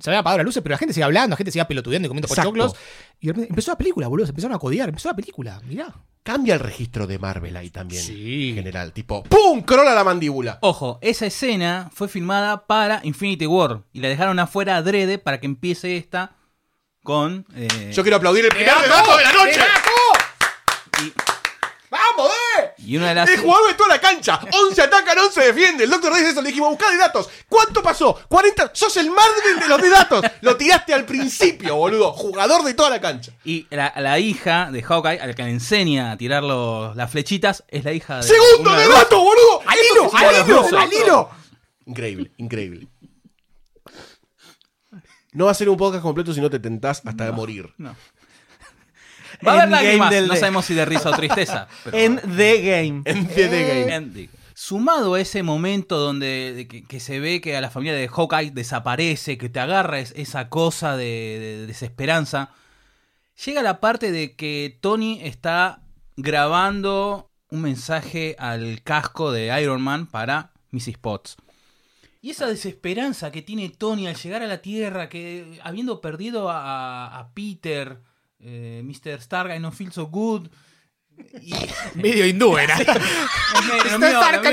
se 0.00 0.10
habían 0.10 0.20
apagado 0.20 0.38
las 0.38 0.44
luces, 0.46 0.62
pero 0.62 0.72
la 0.74 0.78
gente 0.78 0.94
seguía 0.94 1.06
hablando, 1.06 1.30
la 1.34 1.36
gente 1.36 1.50
seguía 1.52 1.66
pelotudeando 1.68 2.06
y 2.06 2.08
comiendo 2.08 2.28
pochoclos. 2.28 2.74
Y 3.20 3.26
de 3.26 3.32
repente 3.32 3.50
empezó 3.50 3.70
la 3.72 3.78
película, 3.78 4.08
boludo. 4.08 4.26
Se 4.26 4.30
empezaron 4.30 4.54
a 4.56 4.58
codear, 4.58 4.88
empezó 4.88 5.08
la 5.08 5.16
película. 5.16 5.60
Mirá. 5.66 5.94
Cambia 6.22 6.54
el 6.54 6.60
registro 6.60 7.06
de 7.06 7.20
Marvel 7.20 7.56
ahí 7.56 7.70
también. 7.70 8.02
Sí. 8.02 8.48
En 8.50 8.56
general, 8.56 8.92
tipo, 8.92 9.22
¡pum! 9.22 9.62
Crola 9.62 9.94
la 9.94 10.02
mandíbula. 10.02 10.58
Ojo, 10.60 10.98
esa 11.00 11.26
escena 11.26 11.88
fue 11.94 12.08
filmada 12.08 12.66
para 12.66 13.00
Infinity 13.04 13.46
War 13.46 13.82
y 13.92 14.00
la 14.00 14.08
dejaron 14.08 14.38
afuera 14.40 14.76
adrede 14.76 15.18
para 15.18 15.38
que 15.38 15.46
empiece 15.46 15.96
esta 15.96 16.32
con. 17.04 17.46
eh, 17.54 17.92
Yo 17.94 18.02
quiero 18.02 18.16
aplaudir 18.16 18.44
el 18.44 18.50
primer 18.50 18.74
de 18.74 18.88
la 18.88 19.32
noche. 19.32 19.60
y, 21.04 21.12
¡Vamos, 21.90 22.28
eh! 22.28 22.45
Y 22.86 22.96
una 22.96 23.08
de 23.08 23.14
las. 23.16 23.28
El 23.28 23.40
jugador 23.40 23.68
de 23.68 23.74
toda 23.74 23.88
la 23.90 24.00
cancha. 24.00 24.40
11 24.68 24.82
atacan, 24.82 25.18
11 25.18 25.40
defiende. 25.40 25.84
El 25.84 25.90
doctor 25.90 26.14
dice 26.14 26.30
eso. 26.30 26.40
Le 26.42 26.48
dijimos, 26.48 26.70
buscá 26.70 26.90
de 26.90 26.96
datos. 26.96 27.28
¿Cuánto 27.48 27.82
pasó? 27.82 28.18
40. 28.28 28.70
Sos 28.74 28.96
el 28.96 29.10
Marvel 29.10 29.60
de 29.60 29.68
los 29.68 29.82
de 29.82 29.88
datos. 29.90 30.24
Lo 30.40 30.56
tiraste 30.56 30.94
al 30.94 31.04
principio, 31.04 31.76
boludo. 31.76 32.12
Jugador 32.12 32.62
de 32.64 32.74
toda 32.74 32.90
la 32.90 33.00
cancha. 33.00 33.32
Y 33.44 33.66
la, 33.70 33.92
la 33.96 34.18
hija 34.18 34.70
de 34.70 34.82
Hawkeye, 34.82 35.20
al 35.20 35.34
que 35.34 35.42
le 35.42 35.50
enseña 35.50 36.12
a 36.12 36.16
tirar 36.16 36.42
los- 36.42 36.94
las 36.96 37.10
flechitas, 37.10 37.64
es 37.68 37.84
la 37.84 37.92
hija 37.92 38.16
de. 38.18 38.22
Segundo 38.22 38.72
de 38.72 38.86
los- 38.86 38.94
datos, 38.94 39.18
boludo. 39.18 39.62
¡Al 39.66 39.76
hilo! 39.92 40.10
¡Al 40.14 40.46
hilo! 40.46 40.78
¡Al 40.78 40.92
hilo! 40.92 41.30
Increíble, 41.86 42.30
increíble. 42.36 42.88
No 45.32 45.44
va 45.46 45.50
a 45.50 45.54
ser 45.54 45.68
un 45.68 45.76
podcast 45.76 46.02
completo 46.02 46.32
si 46.32 46.40
no 46.40 46.48
te 46.48 46.58
tentás 46.58 47.02
hasta 47.04 47.30
morir. 47.32 47.68
No. 47.76 47.94
Va 49.46 49.52
a 49.52 49.54
haber 49.62 49.68
lágrimas, 49.70 50.10
del 50.10 50.28
no 50.28 50.34
de- 50.34 50.40
sabemos 50.40 50.64
si 50.64 50.74
de 50.74 50.84
risa 50.84 51.10
o 51.10 51.16
tristeza. 51.16 51.66
pero- 51.84 51.96
En 51.96 52.16
The 52.16 52.60
Game. 52.62 53.02
En 53.04 53.26
The 53.26 53.86
Game. 53.88 54.28
Sumado 54.54 55.14
a 55.14 55.20
ese 55.20 55.42
momento 55.42 55.98
donde 55.98 56.54
de 56.54 56.66
que, 56.68 56.84
que 56.84 56.98
se 57.00 57.20
ve 57.20 57.40
que 57.42 57.56
a 57.56 57.60
la 57.60 57.68
familia 57.70 57.94
de 57.94 58.08
Hawkeye 58.08 58.50
desaparece, 58.52 59.36
que 59.36 59.48
te 59.50 59.60
agarra 59.60 59.98
es- 59.98 60.12
esa 60.16 60.48
cosa 60.48 60.96
de, 60.96 61.04
de 61.58 61.66
desesperanza, 61.66 62.50
llega 63.44 63.62
la 63.62 63.80
parte 63.80 64.12
de 64.12 64.34
que 64.34 64.78
Tony 64.80 65.20
está 65.22 65.82
grabando 66.16 67.30
un 67.50 67.62
mensaje 67.62 68.34
al 68.38 68.82
casco 68.82 69.30
de 69.32 69.60
Iron 69.62 69.82
Man 69.82 70.06
para 70.06 70.52
Mrs. 70.72 70.98
Potts. 70.98 71.36
Y 72.22 72.30
esa 72.30 72.46
desesperanza 72.46 73.30
que 73.30 73.42
tiene 73.42 73.68
Tony 73.68 74.06
al 74.08 74.16
llegar 74.16 74.42
a 74.42 74.46
la 74.46 74.58
Tierra, 74.62 75.08
que 75.08 75.60
habiendo 75.62 76.00
perdido 76.00 76.50
a, 76.50 77.18
a 77.18 77.32
Peter, 77.34 77.98
eh, 78.40 78.82
Mr. 78.84 79.20
Stark, 79.20 79.50
I 79.56 79.60
don't 79.60 79.74
feel 79.74 79.90
so 79.90 80.06
good. 80.06 80.48
Y, 81.40 81.54
Medio 81.94 82.26
hindú 82.26 82.58
era. 82.58 82.76
Mío 82.76 82.84
de 83.82 83.88
es 83.88 83.98
muy 83.98 84.10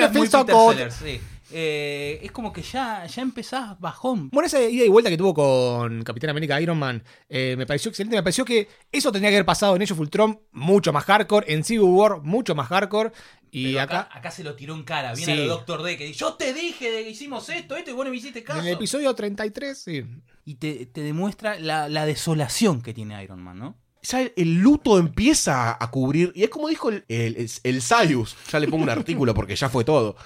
Phil 0.09 0.11
Peter 0.11 0.29
Socot. 0.29 0.75
Sellers, 0.75 0.95
sí. 0.95 1.21
Eh, 1.55 2.19
es 2.23 2.31
como 2.31 2.51
que 2.51 2.61
ya, 2.63 3.05
ya 3.05 3.21
empezás 3.21 3.79
bajón. 3.79 4.29
Bueno, 4.31 4.47
esa 4.47 4.59
ida 4.61 4.83
y 4.83 4.87
vuelta 4.89 5.09
que 5.11 5.17
tuvo 5.17 5.33
con 5.35 6.03
Capitán 6.03 6.31
América 6.31 6.59
Iron 6.59 6.79
Man 6.79 7.03
eh, 7.29 7.53
me 7.57 7.65
pareció 7.67 7.89
excelente. 7.89 8.15
Me 8.15 8.23
pareció 8.23 8.43
que 8.43 8.67
eso 8.91 9.11
tendría 9.11 9.29
que 9.29 9.35
haber 9.37 9.45
pasado 9.45 9.75
en 9.75 9.81
Age 9.83 9.93
of 9.93 9.99
Ultron 9.99 10.39
mucho 10.51 10.91
más 10.91 11.03
hardcore, 11.05 11.53
en 11.53 11.63
Civil 11.63 11.83
War 11.83 12.21
mucho 12.21 12.55
más 12.55 12.67
hardcore. 12.69 13.11
Y 13.51 13.73
Pero 13.73 13.81
acá, 13.81 13.99
acá, 14.01 14.17
acá 14.17 14.31
se 14.31 14.43
lo 14.43 14.55
tiró 14.55 14.73
en 14.73 14.81
cara. 14.83 15.13
Viene 15.13 15.35
Sí. 15.35 15.41
a 15.41 15.45
lo 15.45 15.49
Doctor 15.49 15.83
D 15.83 15.95
que 15.95 16.05
dice: 16.05 16.17
Yo 16.19 16.33
te 16.33 16.53
dije 16.53 16.89
de 16.91 17.03
que 17.03 17.09
hicimos 17.11 17.47
esto, 17.49 17.75
esto, 17.75 17.91
y 17.91 17.93
vos 17.93 18.03
no 18.05 18.09
me 18.09 18.17
hiciste 18.17 18.43
caso. 18.43 18.59
en 18.59 18.65
el 18.65 18.73
episodio 18.73 19.13
33, 19.13 19.77
sí. 19.77 20.03
Y 20.45 20.55
te, 20.55 20.87
te 20.87 21.01
demuestra 21.01 21.59
la, 21.59 21.87
la 21.87 22.07
desolación 22.07 22.81
que 22.81 22.95
tiene 22.95 23.23
Iron 23.23 23.41
Man, 23.43 23.59
¿no? 23.59 23.77
ya 24.05 24.21
el, 24.21 24.33
el 24.35 24.55
luto 24.55 24.97
empieza 24.97 25.77
a 25.81 25.91
cubrir. 25.91 26.31
Y 26.35 26.43
es 26.43 26.49
como 26.49 26.67
dijo 26.67 26.89
el, 26.89 27.05
el, 27.07 27.37
el, 27.37 27.49
el 27.63 27.81
Sayus. 27.81 28.35
Ya 28.51 28.59
le 28.59 28.67
pongo 28.67 28.83
un 28.83 28.89
artículo 28.89 29.33
porque 29.33 29.55
ya 29.55 29.69
fue 29.69 29.85
todo. 29.85 30.17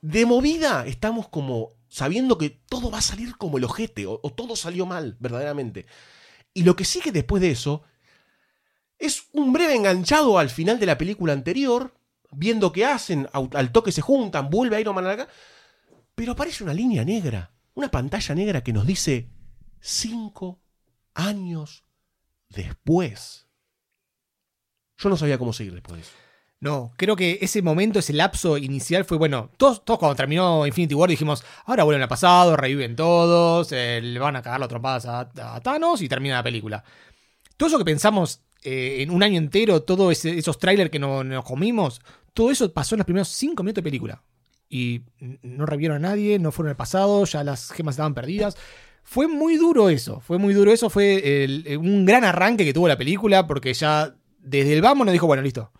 De 0.00 0.26
movida 0.26 0.86
estamos 0.86 1.28
como 1.28 1.72
sabiendo 1.88 2.38
que 2.38 2.50
todo 2.50 2.90
va 2.90 2.98
a 2.98 3.02
salir 3.02 3.36
como 3.36 3.58
el 3.58 3.64
ojete. 3.64 4.06
O, 4.06 4.18
todo 4.30 4.56
salió 4.56 4.86
mal, 4.86 5.16
verdaderamente. 5.20 5.86
Y 6.54 6.62
lo 6.62 6.76
que 6.76 6.84
sigue 6.84 7.12
después 7.12 7.40
de 7.40 7.50
eso 7.50 7.82
es 8.98 9.24
un 9.32 9.52
breve 9.52 9.74
enganchado 9.74 10.38
al 10.38 10.50
final 10.50 10.78
de 10.78 10.86
la 10.86 10.98
película 10.98 11.32
anterior. 11.32 11.94
Viendo 12.30 12.72
qué 12.72 12.84
hacen, 12.84 13.28
al 13.32 13.72
toque 13.72 13.90
se 13.90 14.02
juntan, 14.02 14.50
vuelve 14.50 14.80
Iron 14.80 14.94
Man 14.94 15.06
acá. 15.06 15.28
Pero 16.14 16.32
aparece 16.32 16.62
una 16.62 16.74
línea 16.74 17.04
negra. 17.04 17.52
Una 17.74 17.90
pantalla 17.90 18.34
negra 18.34 18.62
que 18.62 18.72
nos 18.72 18.86
dice 18.86 19.30
cinco 19.80 20.60
años 21.14 21.84
después. 22.48 23.46
Yo 24.98 25.08
no 25.08 25.16
sabía 25.16 25.38
cómo 25.38 25.52
seguir 25.52 25.74
después 25.74 25.96
de 25.96 26.02
eso. 26.02 26.27
No, 26.60 26.92
creo 26.96 27.14
que 27.14 27.38
ese 27.40 27.62
momento, 27.62 28.00
ese 28.00 28.12
lapso 28.12 28.58
inicial 28.58 29.04
fue 29.04 29.16
bueno. 29.16 29.50
Todos, 29.56 29.80
cuando 29.80 30.16
terminó 30.16 30.66
Infinity 30.66 30.94
War 30.94 31.08
dijimos, 31.08 31.44
ahora 31.66 31.84
vuelven 31.84 32.02
al 32.02 32.08
pasado, 32.08 32.56
reviven 32.56 32.96
todos, 32.96 33.70
eh, 33.70 34.00
le 34.02 34.18
van 34.18 34.34
a 34.34 34.42
cagar 34.42 34.58
las 34.58 34.68
trompadas 34.68 35.06
a, 35.06 35.60
Thanos 35.62 36.02
y 36.02 36.08
termina 36.08 36.36
la 36.36 36.42
película. 36.42 36.82
Todo 37.56 37.68
eso 37.68 37.78
que 37.78 37.84
pensamos 37.84 38.42
eh, 38.62 38.96
en 39.02 39.10
un 39.10 39.22
año 39.22 39.38
entero, 39.38 39.82
todos 39.82 40.24
esos 40.24 40.58
trailers 40.58 40.90
que 40.90 40.98
no- 40.98 41.22
nos 41.22 41.44
comimos, 41.44 42.00
todo 42.34 42.50
eso 42.50 42.72
pasó 42.72 42.96
en 42.96 42.98
los 43.00 43.06
primeros 43.06 43.28
cinco 43.28 43.62
minutos 43.62 43.82
de 43.84 43.90
película. 43.90 44.22
Y 44.68 45.02
no 45.42 45.64
revivieron 45.64 46.04
a 46.04 46.08
nadie, 46.08 46.38
no 46.40 46.50
fueron 46.50 46.70
al 46.70 46.76
pasado, 46.76 47.24
ya 47.24 47.44
las 47.44 47.70
gemas 47.70 47.94
estaban 47.94 48.14
perdidas. 48.14 48.56
Fue 49.04 49.28
muy 49.28 49.56
duro 49.56 49.90
eso, 49.90 50.20
fue 50.20 50.38
muy 50.38 50.54
duro 50.54 50.72
eso, 50.72 50.90
fue 50.90 51.44
el- 51.44 51.78
un 51.78 52.04
gran 52.04 52.24
arranque 52.24 52.64
que 52.64 52.74
tuvo 52.74 52.88
la 52.88 52.98
película 52.98 53.46
porque 53.46 53.72
ya 53.74 54.14
desde 54.40 54.74
el 54.74 54.82
vamos 54.82 55.06
nos 55.06 55.12
dijo, 55.12 55.26
bueno, 55.28 55.42
listo, 55.42 55.70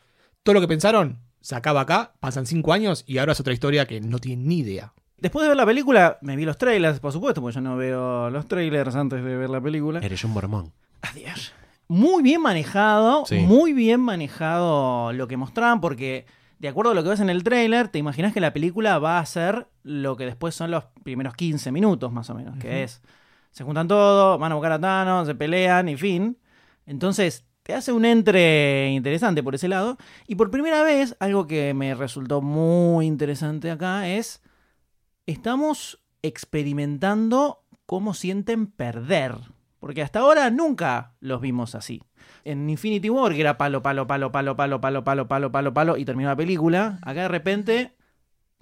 todo 0.48 0.54
lo 0.54 0.60
que 0.62 0.68
pensaron 0.68 1.18
se 1.42 1.54
acaba 1.56 1.82
acá, 1.82 2.14
pasan 2.20 2.46
cinco 2.46 2.72
años 2.72 3.04
y 3.06 3.18
ahora 3.18 3.32
es 3.32 3.40
otra 3.40 3.52
historia 3.52 3.84
que 3.86 4.00
no 4.00 4.18
tienen 4.18 4.48
ni 4.48 4.60
idea. 4.60 4.94
Después 5.18 5.42
de 5.42 5.48
ver 5.48 5.58
la 5.58 5.66
película, 5.66 6.16
me 6.22 6.36
vi 6.36 6.46
los 6.46 6.56
trailers, 6.56 7.00
por 7.00 7.12
supuesto, 7.12 7.42
porque 7.42 7.56
yo 7.56 7.60
no 7.60 7.76
veo 7.76 8.30
los 8.30 8.48
trailers 8.48 8.94
antes 8.96 9.22
de 9.22 9.36
ver 9.36 9.50
la 9.50 9.60
película. 9.60 10.00
Eres 10.00 10.24
un 10.24 10.30
mormón. 10.30 10.72
Adiós. 11.02 11.52
Muy 11.86 12.22
bien 12.22 12.40
manejado, 12.40 13.26
Sí. 13.26 13.40
muy 13.40 13.74
bien 13.74 14.00
manejado 14.00 15.12
lo 15.12 15.28
que 15.28 15.36
mostraban, 15.36 15.82
porque 15.82 16.24
de 16.60 16.68
acuerdo 16.68 16.92
a 16.92 16.94
lo 16.94 17.02
que 17.02 17.10
ves 17.10 17.20
en 17.20 17.28
el 17.28 17.44
trailer, 17.44 17.88
te 17.88 17.98
imaginas 17.98 18.32
que 18.32 18.40
la 18.40 18.54
película 18.54 18.98
va 18.98 19.18
a 19.18 19.26
ser 19.26 19.68
lo 19.82 20.16
que 20.16 20.24
después 20.24 20.54
son 20.54 20.70
los 20.70 20.84
primeros 21.04 21.34
15 21.34 21.72
minutos, 21.72 22.10
más 22.10 22.30
o 22.30 22.34
menos, 22.34 22.56
que 22.58 22.84
es, 22.84 23.02
se 23.50 23.64
juntan 23.64 23.86
todos, 23.86 24.38
van 24.40 24.52
a 24.52 24.54
buscar 24.54 24.72
a 24.72 24.80
Thanos, 24.80 25.26
se 25.26 25.34
pelean 25.34 25.90
y 25.90 25.96
fin. 25.98 26.38
Entonces, 26.86 27.44
te 27.68 27.74
hace 27.74 27.92
un 27.92 28.06
entre 28.06 28.92
interesante 28.92 29.42
por 29.42 29.54
ese 29.54 29.68
lado. 29.68 29.98
Y 30.26 30.36
por 30.36 30.50
primera 30.50 30.82
vez, 30.82 31.14
algo 31.20 31.46
que 31.46 31.74
me 31.74 31.94
resultó 31.94 32.40
muy 32.40 33.04
interesante 33.04 33.70
acá 33.70 34.08
es, 34.08 34.40
estamos 35.26 36.02
experimentando 36.22 37.66
cómo 37.84 38.14
sienten 38.14 38.68
perder. 38.68 39.34
Porque 39.80 40.00
hasta 40.00 40.20
ahora 40.20 40.48
nunca 40.48 41.12
los 41.20 41.42
vimos 41.42 41.74
así. 41.74 42.02
En 42.42 42.70
Infinity 42.70 43.10
War, 43.10 43.34
que 43.34 43.42
era 43.42 43.58
palo, 43.58 43.82
palo, 43.82 44.06
palo, 44.06 44.32
palo, 44.32 44.56
palo, 44.56 44.80
palo, 44.80 45.04
palo, 45.04 45.28
palo, 45.28 45.52
palo, 45.52 45.74
palo, 45.74 45.96
y 45.98 46.06
terminó 46.06 46.30
la 46.30 46.36
película, 46.36 46.98
acá 47.02 47.20
de 47.20 47.28
repente... 47.28 47.97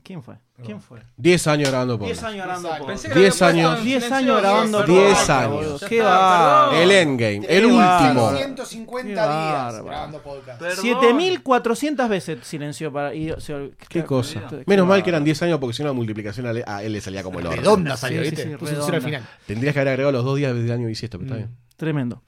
¿Quién 0.07 0.23
fue? 0.23 0.37
¿Quién 0.65 0.81
fue? 0.81 1.01
10 1.17 1.47
años 1.49 1.69
grabando 1.69 1.99
por 1.99 2.07
10 2.07 2.23
años 2.23 2.45
grabando 2.47 2.69
por... 2.79 2.87
Pensé 2.87 3.09
que 3.09 3.19
10 3.19 3.41
lo 3.41 3.47
había 3.47 3.65
puesto 3.65 3.69
años. 3.73 3.79
en 3.81 3.85
10 3.85 4.05
silencio. 4.05 4.17
años 4.17 4.41
grabando 4.41 4.79
Perdón, 4.79 4.95
10 4.97 5.19
perdón, 5.27 5.37
años. 5.67 5.81
Qué 5.89 5.99
perdón. 5.99 6.75
El 6.77 6.91
Endgame, 6.93 7.47
el 7.49 7.65
último. 7.67 7.79
bárbaro. 7.83 8.37
150 8.39 9.09
Qué 9.11 9.17
bárbaro. 9.17 9.85
grabando 9.85 10.23
podcast. 10.23 10.61
Perdón. 10.61 10.85
7400 10.85 12.09
veces 12.09 12.39
silenció 12.47 12.93
para. 12.93 13.15
y 13.15 13.35
se- 13.39 13.73
Qué 13.89 14.05
cosa. 14.05 14.43
Menos 14.67 14.87
mal 14.87 15.03
que 15.03 15.11
eran 15.11 15.25
10 15.25 15.43
años 15.43 15.59
porque 15.59 15.75
si 15.75 15.83
no 15.83 15.89
la 15.89 15.93
multiplicación 15.93 16.47
a 16.65 16.83
él 16.85 16.93
le 16.93 17.01
salía 17.01 17.25
como 17.25 17.41
el 17.41 17.47
oro. 17.49 17.57
Redonda 17.57 17.97
salió, 17.97 18.21
¿viste? 18.21 18.57
al 18.93 19.03
final. 19.03 19.27
Tendrías 19.47 19.75
que 19.75 19.81
haber 19.81 19.89
agregado 19.89 20.13
los 20.13 20.25
dos 20.25 20.37
días 20.37 20.55
del 20.55 20.71
año 20.71 20.87
bisiesto, 20.87 21.19
pero 21.19 21.27
está 21.35 21.37
bien. 21.37 21.57
Tremendo. 21.77 22.23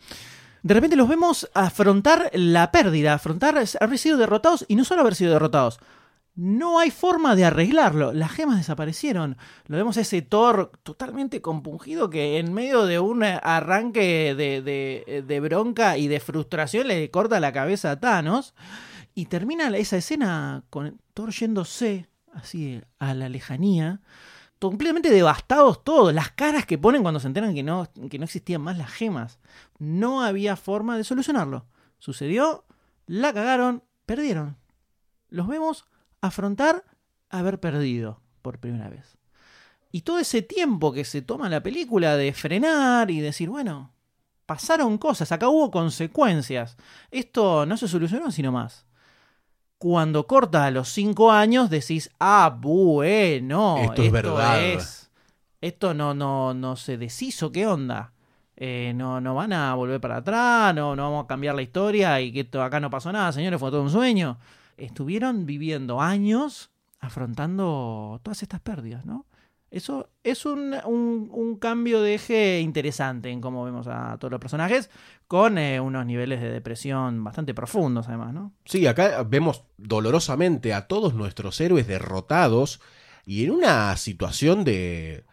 De 0.64 0.74
repente 0.74 0.96
los 0.96 1.08
vemos 1.08 1.48
afrontar 1.54 2.30
la 2.34 2.72
pérdida, 2.72 3.14
afrontar 3.14 3.62
haber 3.80 3.98
sido 3.98 4.16
derrotados 4.18 4.64
y 4.66 4.74
no 4.74 4.84
solo 4.84 5.02
haber 5.02 5.14
sido 5.14 5.32
derrotados. 5.32 5.78
No 6.40 6.78
hay 6.78 6.92
forma 6.92 7.34
de 7.34 7.44
arreglarlo. 7.46 8.12
Las 8.12 8.30
gemas 8.30 8.58
desaparecieron. 8.58 9.36
Lo 9.66 9.76
vemos 9.76 9.96
a 9.96 10.02
ese 10.02 10.22
Thor 10.22 10.70
totalmente 10.84 11.42
compungido 11.42 12.10
que 12.10 12.38
en 12.38 12.54
medio 12.54 12.86
de 12.86 13.00
un 13.00 13.24
arranque 13.24 14.36
de, 14.36 14.62
de- 15.26 15.40
bronca 15.40 15.98
y 15.98 16.06
de 16.06 16.20
frustración 16.20 16.86
le 16.86 17.10
corta 17.10 17.40
la 17.40 17.52
cabeza 17.52 17.90
a 17.90 17.98
Thanos. 17.98 18.54
Y 19.16 19.26
termina 19.26 19.66
esa 19.76 19.96
escena 19.96 20.62
con 20.70 21.00
Thor 21.12 21.32
yéndose 21.32 22.08
así 22.32 22.80
a 23.00 23.14
la 23.14 23.28
lejanía 23.28 24.00
completamente 24.60 25.10
devastados 25.10 25.82
todos. 25.82 26.14
Las 26.14 26.30
caras 26.30 26.66
que 26.66 26.78
ponen 26.78 27.02
cuando 27.02 27.18
se 27.18 27.26
enteran 27.26 27.52
que 27.52 27.64
no, 27.64 27.88
que 28.08 28.18
no 28.20 28.26
existían 28.26 28.60
más 28.60 28.78
las 28.78 28.92
gemas. 28.92 29.40
No 29.80 30.22
había 30.22 30.54
forma 30.54 30.96
de 30.96 31.02
solucionarlo. 31.02 31.66
Sucedió, 31.98 32.64
la 33.06 33.32
cagaron, 33.32 33.82
perdieron. 34.06 34.56
Los 35.30 35.48
vemos 35.48 35.86
afrontar 36.20 36.84
haber 37.30 37.60
perdido 37.60 38.20
por 38.42 38.58
primera 38.58 38.88
vez. 38.88 39.16
Y 39.90 40.02
todo 40.02 40.18
ese 40.18 40.42
tiempo 40.42 40.92
que 40.92 41.04
se 41.04 41.22
toma 41.22 41.48
la 41.48 41.62
película 41.62 42.16
de 42.16 42.32
frenar 42.32 43.10
y 43.10 43.20
decir, 43.20 43.48
bueno, 43.48 43.90
pasaron 44.46 44.98
cosas, 44.98 45.32
acá 45.32 45.48
hubo 45.48 45.70
consecuencias. 45.70 46.76
Esto 47.10 47.64
no 47.66 47.76
se 47.76 47.88
solucionó 47.88 48.30
sino 48.30 48.52
más. 48.52 48.86
Cuando 49.78 50.26
corta 50.26 50.64
a 50.66 50.70
los 50.72 50.88
cinco 50.88 51.30
años 51.30 51.70
decís, 51.70 52.10
ah, 52.18 52.56
bueno, 52.60 53.76
Esto 53.84 54.02
es 54.02 54.10
verdad. 54.12 54.62
es- 54.62 55.10
esto 55.60 55.94
no, 55.94 56.14
no, 56.14 56.52
no 56.54 56.76
se 56.76 56.96
deshizo, 56.98 57.50
¿qué 57.52 57.66
onda? 57.66 58.12
Eh, 58.56 58.92
no, 58.94 59.20
no 59.20 59.34
van 59.36 59.52
a 59.52 59.74
volver 59.74 60.00
para 60.00 60.16
atrás, 60.16 60.74
no, 60.74 60.96
no 60.96 61.04
vamos 61.04 61.24
a 61.24 61.28
cambiar 61.28 61.54
la 61.54 61.62
historia 61.62 62.20
y 62.20 62.32
que 62.32 62.40
esto 62.40 62.60
acá 62.62 62.80
no 62.80 62.90
pasó 62.90 63.12
nada, 63.12 63.32
señores, 63.32 63.58
fue 63.60 63.70
todo 63.70 63.82
un 63.82 63.90
sueño. 63.90 64.36
Estuvieron 64.78 65.44
viviendo 65.46 66.00
años 66.00 66.70
afrontando 67.00 68.20
todas 68.22 68.42
estas 68.42 68.60
pérdidas, 68.60 69.04
¿no? 69.04 69.26
Eso 69.70 70.08
es 70.24 70.46
un, 70.46 70.74
un- 70.86 71.56
cambio 71.60 72.00
de 72.00 72.14
eje 72.14 72.60
interesante 72.60 73.30
en 73.30 73.42
cómo 73.42 73.64
vemos 73.66 73.86
a 73.86 74.16
todos 74.18 74.30
los 74.32 74.40
personajes, 74.40 74.88
con 75.26 75.58
eh, 75.58 75.78
unos 75.78 76.06
niveles 76.06 76.40
de 76.40 76.50
depresión 76.50 77.22
bastante 77.22 77.52
profundos, 77.52 78.08
además, 78.08 78.32
¿no? 78.32 78.52
Sí, 78.64 78.86
acá 78.86 79.22
vemos 79.24 79.64
dolorosamente 79.76 80.72
a 80.72 80.86
todos 80.86 81.12
nuestros 81.12 81.60
héroes 81.60 81.86
derrotados 81.86 82.80
y 83.26 83.44
en 83.44 83.50
una 83.50 83.94
situación 83.98 84.64
de, 84.64 85.24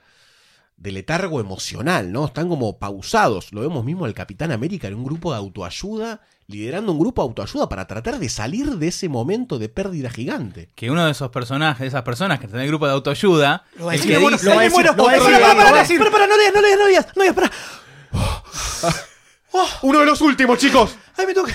de 0.76 0.91
letargo 0.91 1.39
emocional, 1.39 2.12
¿no? 2.12 2.26
Están 2.26 2.50
como 2.50 2.78
pausados. 2.78 3.54
Lo 3.54 3.62
vemos 3.62 3.86
mismo 3.86 4.04
al 4.04 4.13
Capitán 4.13 4.52
América 4.52 4.89
en 4.89 4.96
un 4.96 5.06
grupo 5.06 5.32
de 5.32 5.38
autoayuda, 5.38 6.19
liderando 6.47 6.91
un 6.91 6.99
grupo 6.99 7.21
de 7.23 7.27
autoayuda 7.29 7.67
para 7.67 7.88
tratar 7.88 8.19
de 8.19 8.29
salir 8.29 8.67
de 8.77 8.88
ese 8.89 9.10
momento 9.10 9.58
de 9.58 9.67
pérdida 9.69 10.10
gigante. 10.12 10.69
Que 10.75 10.91
uno 10.91 11.03
de 11.05 11.12
esos 11.12 11.29
personajes, 11.31 11.79
de 11.81 11.88
esas 11.88 12.03
personas 12.03 12.39
que 12.39 12.45
está 12.45 12.58
en 12.58 12.63
el 12.63 12.69
grupo 12.69 12.86
de 12.86 12.93
autoayuda, 12.93 13.63
Lo 13.77 13.86
va 13.86 13.91
a 13.91 13.95
el 13.95 13.99
decir, 14.01 14.15
que 14.15 14.21
bueno, 14.21 14.38
dice, 14.38 14.49
lo 14.49 14.55
va 14.55 14.62
a 14.62 14.63
decir, 14.63 14.86
lo 14.86 15.03
va 15.03 15.12
a 15.12 15.13
decir, 15.79 15.97
Para, 15.97 16.12
para, 16.12 16.27
no 16.27 16.38
leas, 16.38 16.53
no 16.53 16.62
leas, 16.62 16.77
no 16.79 16.88
leas, 16.88 17.08
no 17.15 17.23
leas, 17.23 17.36
para. 17.36 17.51
Uno 19.84 19.99
de 20.01 20.05
los 20.05 20.21
últimos, 20.21 20.60
chicos. 20.60 20.95
Ay, 21.17 21.25
me 21.25 21.34
toca. 21.34 21.51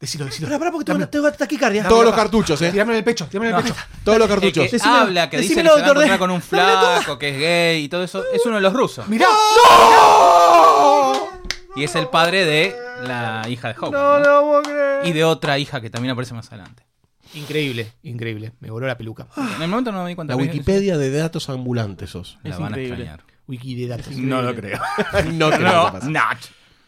Decilo, 0.00 0.26
decilo. 0.26 0.46
Para, 0.48 0.58
para, 0.58 0.70
porque 0.72 0.84
tengo, 0.92 1.08
tengo 1.08 1.32
taquicardia. 1.32 1.88
Todos 1.88 2.04
los 2.04 2.14
cartuchos, 2.14 2.60
¿eh? 2.62 2.70
Tirame 2.70 2.92
en 2.92 2.98
el 2.98 3.04
pecho, 3.04 3.26
tirame 3.26 3.48
en 3.50 3.56
el 3.56 3.62
pecho. 3.62 3.74
Todos 4.04 4.18
los 4.18 4.28
el 4.28 4.34
cartuchos. 4.34 4.70
que 4.70 4.76
Decime- 4.76 5.00
habla, 5.00 5.30
que 5.30 5.38
dice 5.38 5.54
que 5.54 5.62
decímelo, 5.62 5.76
se 5.76 5.80
va 5.82 5.86
a 5.86 5.90
encontrar 5.90 6.18
con 6.18 6.30
un 6.30 6.42
flaco, 6.42 7.18
que 7.18 7.28
es 7.30 7.38
gay 7.38 7.84
y 7.84 7.88
todo 7.88 8.04
eso, 8.04 8.24
es 8.32 8.44
uno 8.44 8.56
de 8.56 8.60
los 8.62 8.72
rusos. 8.72 9.08
Mirá. 9.08 9.26
Y 11.76 11.84
es 11.84 11.94
el 11.94 12.08
padre 12.08 12.44
de 12.44 12.76
la 13.06 13.46
hija 13.48 13.68
de 13.68 13.74
Hope. 13.78 13.96
No 13.96 14.42
puedo 14.42 14.62
creer. 14.62 15.06
Y 15.06 15.12
de 15.12 15.24
otra 15.24 15.58
hija 15.58 15.80
que 15.80 15.90
también 15.90 16.12
aparece 16.12 16.34
más 16.34 16.48
adelante. 16.52 16.84
Increíble, 17.34 17.92
increíble. 18.02 18.52
Me 18.60 18.70
voló 18.70 18.86
la 18.86 18.96
peluca. 18.96 19.26
En 19.56 19.62
el 19.62 19.68
momento 19.68 19.92
no 19.92 20.02
me 20.02 20.08
di 20.10 20.14
cuenta. 20.14 20.34
La 20.34 20.40
Wikipedia 20.40 20.96
de 20.96 21.10
datos 21.10 21.48
ambulantes 21.50 22.10
sos. 22.10 22.38
La 22.42 22.50
Es 22.50 22.56
van 22.58 22.66
a 22.66 22.68
increíble. 22.70 23.04
extrañar. 23.04 23.24
Wiki 23.46 23.74
de 23.74 23.86
datos. 23.86 24.16
No 24.16 24.42
lo 24.42 24.54
creo. 24.54 24.78
no 25.32 25.50
creo 25.50 26.00
que 26.00 26.06
No. 26.08 26.20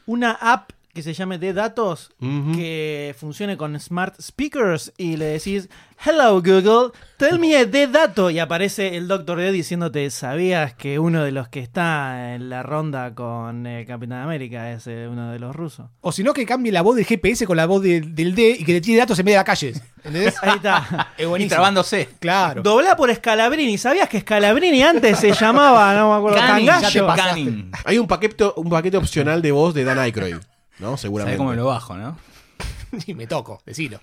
Una 0.07 0.33
app 0.33 0.70
que 1.01 1.15
se 1.15 1.15
llame 1.15 1.39
de 1.39 1.53
datos 1.53 2.11
que 2.55 3.15
funcione 3.19 3.57
con 3.57 3.79
smart 3.81 4.15
speakers 4.21 4.93
y 4.97 5.17
le 5.17 5.25
decís 5.27 5.69
Hello 6.03 6.35
Google, 6.41 6.93
tell 7.19 7.39
me 7.39 7.67
de 7.67 7.87
dato 7.87 8.31
y 8.31 8.39
aparece 8.39 8.97
el 8.97 9.07
Dr. 9.07 9.39
D 9.39 9.53
diciéndote 9.53 10.09
¿sabías 10.11 10.73
que 10.75 10.99
uno 10.99 11.23
de 11.25 11.31
los 11.33 11.49
que 11.49 11.61
está 11.61 12.35
en 12.35 12.49
la 12.49 12.63
ronda 12.63 13.15
con 13.15 13.67
eh, 13.67 13.85
Capitán 13.87 14.23
América 14.23 14.73
es 14.73 14.87
eh, 14.87 15.09
uno 15.11 15.31
de 15.31 15.39
los 15.39 15.55
rusos? 15.55 15.87
O 16.01 16.11
si 16.13 16.23
no, 16.25 16.33
que 16.33 16.47
cambie 16.47 16.73
la 16.73 16.81
voz 16.83 16.97
del 16.97 17.05
GPS 17.05 17.47
con 17.47 17.57
la 17.59 17.67
voz 17.67 17.83
de- 17.83 18.01
del 18.01 18.35
D 18.35 18.57
y 18.61 18.65
que 18.65 18.73
le 18.73 18.81
tire 18.81 18.99
datos 18.99 19.19
en 19.19 19.25
medio 19.27 19.37
de 19.37 19.41
la 19.41 19.45
calle. 19.45 19.75
¿Entendés? 19.99 20.35
Ahí 20.43 20.57
está. 20.57 21.09
Es 21.19 21.29
Y 21.41 21.49
trabándose. 21.49 22.09
Claro. 22.19 22.63
Dobla 22.63 22.97
por 22.97 23.15
Scalabrini. 23.15 23.77
¿Sabías 23.77 24.09
que 24.09 24.21
Scalabrini 24.21 24.83
antes 24.83 25.19
se 25.19 25.33
llamaba, 25.33 25.95
no 25.95 26.11
me 26.13 26.17
acuerdo, 26.17 26.39
Canning, 26.39 26.67
ya 26.67 26.77
te 26.77 26.81
Cangallo? 26.85 27.07
pasa. 27.07 27.25
Canning. 27.29 27.71
Hay 27.85 27.99
un 27.99 28.07
paquete, 28.07 28.45
un 28.57 28.71
paquete 28.71 28.97
opcional 28.97 29.43
de 29.43 29.53
voz 29.53 29.75
de 29.75 29.85
Dan 29.85 29.99
Aykroyd, 29.99 30.37
¿no? 30.81 30.88
¿Sabes 30.88 31.01
Seguramente. 31.03 31.38
cómo 31.38 31.53
lo 31.53 31.66
bajo, 31.66 31.97
no? 31.97 32.16
Y 33.07 33.14
me 33.14 33.27
toco, 33.27 33.62
decilo. 33.64 34.01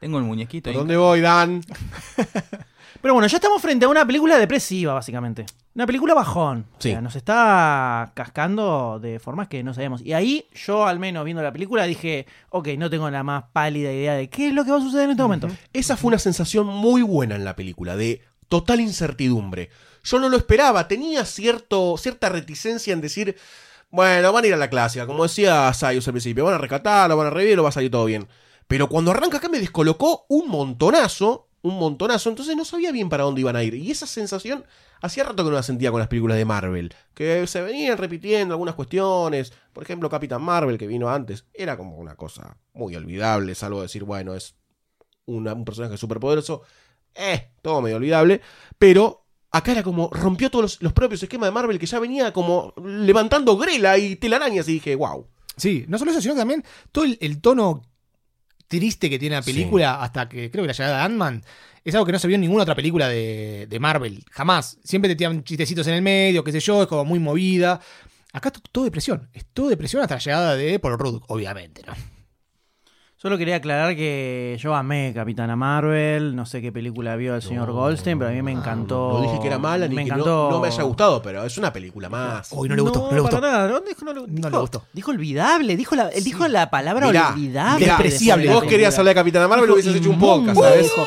Tengo 0.00 0.18
el 0.18 0.24
muñequito 0.24 0.64
¿Por 0.64 0.72
ahí. 0.72 0.78
dónde 0.78 0.96
voy, 0.96 1.20
Dan? 1.20 1.62
Pero 3.02 3.12
bueno, 3.12 3.26
ya 3.26 3.36
estamos 3.36 3.60
frente 3.60 3.84
a 3.84 3.88
una 3.88 4.06
película 4.06 4.38
depresiva, 4.38 4.94
básicamente. 4.94 5.44
Una 5.74 5.84
película 5.86 6.14
bajón. 6.14 6.64
Sí. 6.78 6.88
O 6.88 6.92
sea, 6.92 7.00
nos 7.02 7.16
está 7.16 8.12
cascando 8.14 8.98
de 8.98 9.18
formas 9.18 9.48
que 9.48 9.62
no 9.62 9.74
sabemos. 9.74 10.00
Y 10.00 10.14
ahí, 10.14 10.46
yo 10.54 10.86
al 10.86 10.98
menos 10.98 11.24
viendo 11.24 11.42
la 11.42 11.52
película, 11.52 11.84
dije, 11.84 12.26
ok, 12.50 12.68
no 12.78 12.88
tengo 12.88 13.10
la 13.10 13.22
más 13.22 13.44
pálida 13.52 13.92
idea 13.92 14.14
de 14.14 14.30
qué 14.30 14.48
es 14.48 14.54
lo 14.54 14.64
que 14.64 14.70
va 14.70 14.78
a 14.78 14.80
suceder 14.80 15.04
en 15.04 15.10
este 15.10 15.22
momento. 15.22 15.48
Esa 15.74 15.96
fue 15.98 16.08
una 16.08 16.18
sensación 16.18 16.66
muy 16.66 17.02
buena 17.02 17.34
en 17.34 17.44
la 17.44 17.56
película, 17.56 17.94
de 17.96 18.22
total 18.48 18.80
incertidumbre. 18.80 19.68
Yo 20.02 20.18
no 20.18 20.28
lo 20.28 20.36
esperaba, 20.36 20.88
tenía 20.88 21.24
cierto, 21.24 21.96
cierta 21.98 22.28
reticencia 22.28 22.92
en 22.92 23.00
decir, 23.00 23.36
bueno, 23.94 24.32
van 24.32 24.42
a 24.42 24.46
ir 24.48 24.54
a 24.54 24.56
la 24.56 24.68
clásica, 24.68 25.06
como 25.06 25.22
decía 25.22 25.72
Sayus 25.72 26.08
al 26.08 26.14
principio, 26.14 26.44
van 26.44 26.54
a 26.54 26.58
rescatarlo, 26.58 27.16
van 27.16 27.28
a 27.28 27.30
revivir, 27.30 27.62
va 27.62 27.68
a 27.68 27.72
salir 27.72 27.92
todo 27.92 28.06
bien. 28.06 28.26
Pero 28.66 28.88
cuando 28.88 29.12
arranca 29.12 29.36
acá 29.36 29.48
me 29.48 29.60
descolocó 29.60 30.26
un 30.28 30.48
montonazo, 30.48 31.48
un 31.62 31.78
montonazo, 31.78 32.28
entonces 32.28 32.56
no 32.56 32.64
sabía 32.64 32.90
bien 32.90 33.08
para 33.08 33.22
dónde 33.22 33.42
iban 33.42 33.54
a 33.54 33.62
ir. 33.62 33.74
Y 33.74 33.92
esa 33.92 34.08
sensación, 34.08 34.64
hacía 35.00 35.22
rato 35.22 35.44
que 35.44 35.50
no 35.50 35.54
la 35.54 35.62
sentía 35.62 35.92
con 35.92 36.00
las 36.00 36.08
películas 36.08 36.36
de 36.36 36.44
Marvel, 36.44 36.92
que 37.14 37.46
se 37.46 37.62
venían 37.62 37.96
repitiendo 37.96 38.54
algunas 38.54 38.74
cuestiones, 38.74 39.52
por 39.72 39.84
ejemplo 39.84 40.10
Capitán 40.10 40.42
Marvel, 40.42 40.76
que 40.76 40.88
vino 40.88 41.08
antes, 41.08 41.46
era 41.54 41.76
como 41.76 41.96
una 41.96 42.16
cosa 42.16 42.56
muy 42.72 42.96
olvidable, 42.96 43.54
salvo 43.54 43.80
decir, 43.80 44.02
bueno, 44.02 44.34
es 44.34 44.56
un 45.26 45.64
personaje 45.64 45.96
superpoderoso, 45.96 46.62
eh, 47.14 47.52
todo 47.62 47.80
medio 47.80 47.98
olvidable, 47.98 48.40
pero 48.76 49.23
acá 49.54 49.70
era 49.70 49.84
como 49.84 50.10
rompió 50.12 50.50
todos 50.50 50.62
los, 50.62 50.82
los 50.82 50.92
propios 50.92 51.22
esquemas 51.22 51.46
de 51.46 51.52
Marvel 51.52 51.78
que 51.78 51.86
ya 51.86 52.00
venía 52.00 52.32
como 52.32 52.74
levantando 52.84 53.56
grela 53.56 53.96
y 53.96 54.16
telarañas 54.16 54.68
y 54.68 54.74
dije, 54.74 54.96
wow. 54.96 55.26
Sí, 55.56 55.84
no 55.86 55.96
solo 55.96 56.10
eso, 56.10 56.20
sino 56.20 56.34
que 56.34 56.40
también 56.40 56.64
todo 56.90 57.04
el, 57.04 57.16
el 57.20 57.40
tono 57.40 57.82
triste 58.66 59.08
que 59.08 59.18
tiene 59.18 59.36
la 59.36 59.42
película, 59.42 60.02
hasta 60.02 60.28
que 60.28 60.50
creo 60.50 60.64
que 60.64 60.68
la 60.68 60.72
llegada 60.72 60.98
de 60.98 61.04
Ant-Man, 61.04 61.44
es 61.84 61.94
algo 61.94 62.04
que 62.04 62.10
no 62.10 62.18
se 62.18 62.26
vio 62.26 62.34
en 62.34 62.40
ninguna 62.40 62.64
otra 62.64 62.74
película 62.74 63.08
de, 63.08 63.68
de 63.68 63.78
Marvel. 63.78 64.24
Jamás. 64.32 64.78
Siempre 64.82 65.08
te 65.08 65.14
tiran 65.14 65.44
chistecitos 65.44 65.86
en 65.86 65.94
el 65.94 66.02
medio, 66.02 66.42
qué 66.42 66.50
sé 66.50 66.58
yo, 66.58 66.82
es 66.82 66.88
como 66.88 67.04
muy 67.04 67.20
movida. 67.20 67.80
Acá 68.32 68.50
todo 68.50 68.84
depresión. 68.84 69.28
Es 69.32 69.44
todo 69.52 69.68
depresión 69.68 70.02
hasta 70.02 70.16
la 70.16 70.20
llegada 70.20 70.56
de 70.56 70.78
Paul 70.80 70.98
Rudd, 70.98 71.22
obviamente, 71.28 71.82
¿no? 71.86 71.92
Solo 73.24 73.38
quería 73.38 73.56
aclarar 73.56 73.96
que 73.96 74.58
yo 74.60 74.74
amé 74.74 75.10
Capitana 75.14 75.56
Marvel, 75.56 76.36
no 76.36 76.44
sé 76.44 76.60
qué 76.60 76.70
película 76.70 77.16
vio 77.16 77.34
el 77.34 77.40
señor 77.40 77.72
Goldstein, 77.72 78.18
pero 78.18 78.30
a 78.30 78.34
mí 78.34 78.42
me 78.42 78.52
encantó. 78.52 79.12
No 79.14 79.22
dije 79.22 79.38
que 79.40 79.46
era 79.46 79.58
mala 79.58 79.88
ni 79.88 79.94
me 79.94 80.02
que 80.04 80.10
encantó. 80.10 80.26
no, 80.26 80.50
no 80.50 80.60
me 80.60 80.68
haya 80.68 80.82
gustado, 80.82 81.22
pero 81.22 81.42
es 81.42 81.56
una 81.56 81.72
película 81.72 82.10
más. 82.10 82.48
Hoy 82.52 82.68
no 82.68 82.76
le 82.76 82.82
gustó, 82.82 83.06
no, 83.08 83.12
le 83.14 83.20
gustó. 83.22 83.40
para 83.40 83.50
nada, 83.50 83.68
no, 83.68 83.80
dijo, 83.80 84.04
no, 84.04 84.12
le- 84.12 84.20
No 84.20 84.26
dijo- 84.26 84.50
le 84.50 84.58
gustó. 84.58 84.84
Dijo 84.92 85.10
olvidable, 85.10 85.74
dijo 85.74 85.96
la, 85.96 86.10
dijo 86.10 86.46
la 86.48 86.68
palabra 86.68 87.06
Mirá, 87.06 87.30
olvidable. 87.30 87.86
despreciable. 87.86 88.52
Vos 88.52 88.64
querías 88.64 88.98
hablar 88.98 89.14
de 89.14 89.20
Capitana 89.20 89.48
Marvel, 89.48 89.68
Dijo 89.68 89.74
hubieses 89.80 89.96
hecho 89.96 90.10
un 90.10 90.18
podcast, 90.20 90.60
¿sabes? 90.60 90.82
dijo. 90.82 91.06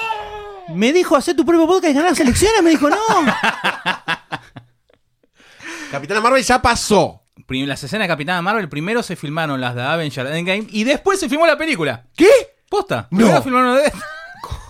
Me 0.74 0.94
dijo, 0.94 1.16
hacer 1.16 1.36
tu 1.36 1.46
propio 1.46 1.68
podcast 1.68 1.92
y 1.92 1.94
ganar 1.94 2.10
las 2.10 2.20
elecciones. 2.20 2.64
Me 2.64 2.72
dijo, 2.72 2.90
no. 2.90 2.98
Capitana 5.92 6.20
Marvel 6.20 6.42
ya 6.44 6.60
pasó. 6.60 7.22
Las 7.50 7.84
escenas 7.84 8.06
de 8.06 8.10
Capitana 8.14 8.42
Marvel, 8.42 8.68
primero 8.70 9.02
se 9.04 9.16
filmaron 9.16 9.62
las 9.62 9.74
de 9.76 9.82
Avengers 9.82 10.30
Endgame 10.32 10.68
y 10.70 10.84
después 10.84 11.20
se 11.20 11.30
filmó 11.30 11.48
la 11.48 11.58
película. 11.58 12.08
¿Qué? 12.16 12.30
Posta. 12.70 13.08
No. 13.12 13.18
Primero 13.20 13.42
filmaron 13.42 13.76
de... 13.78 13.92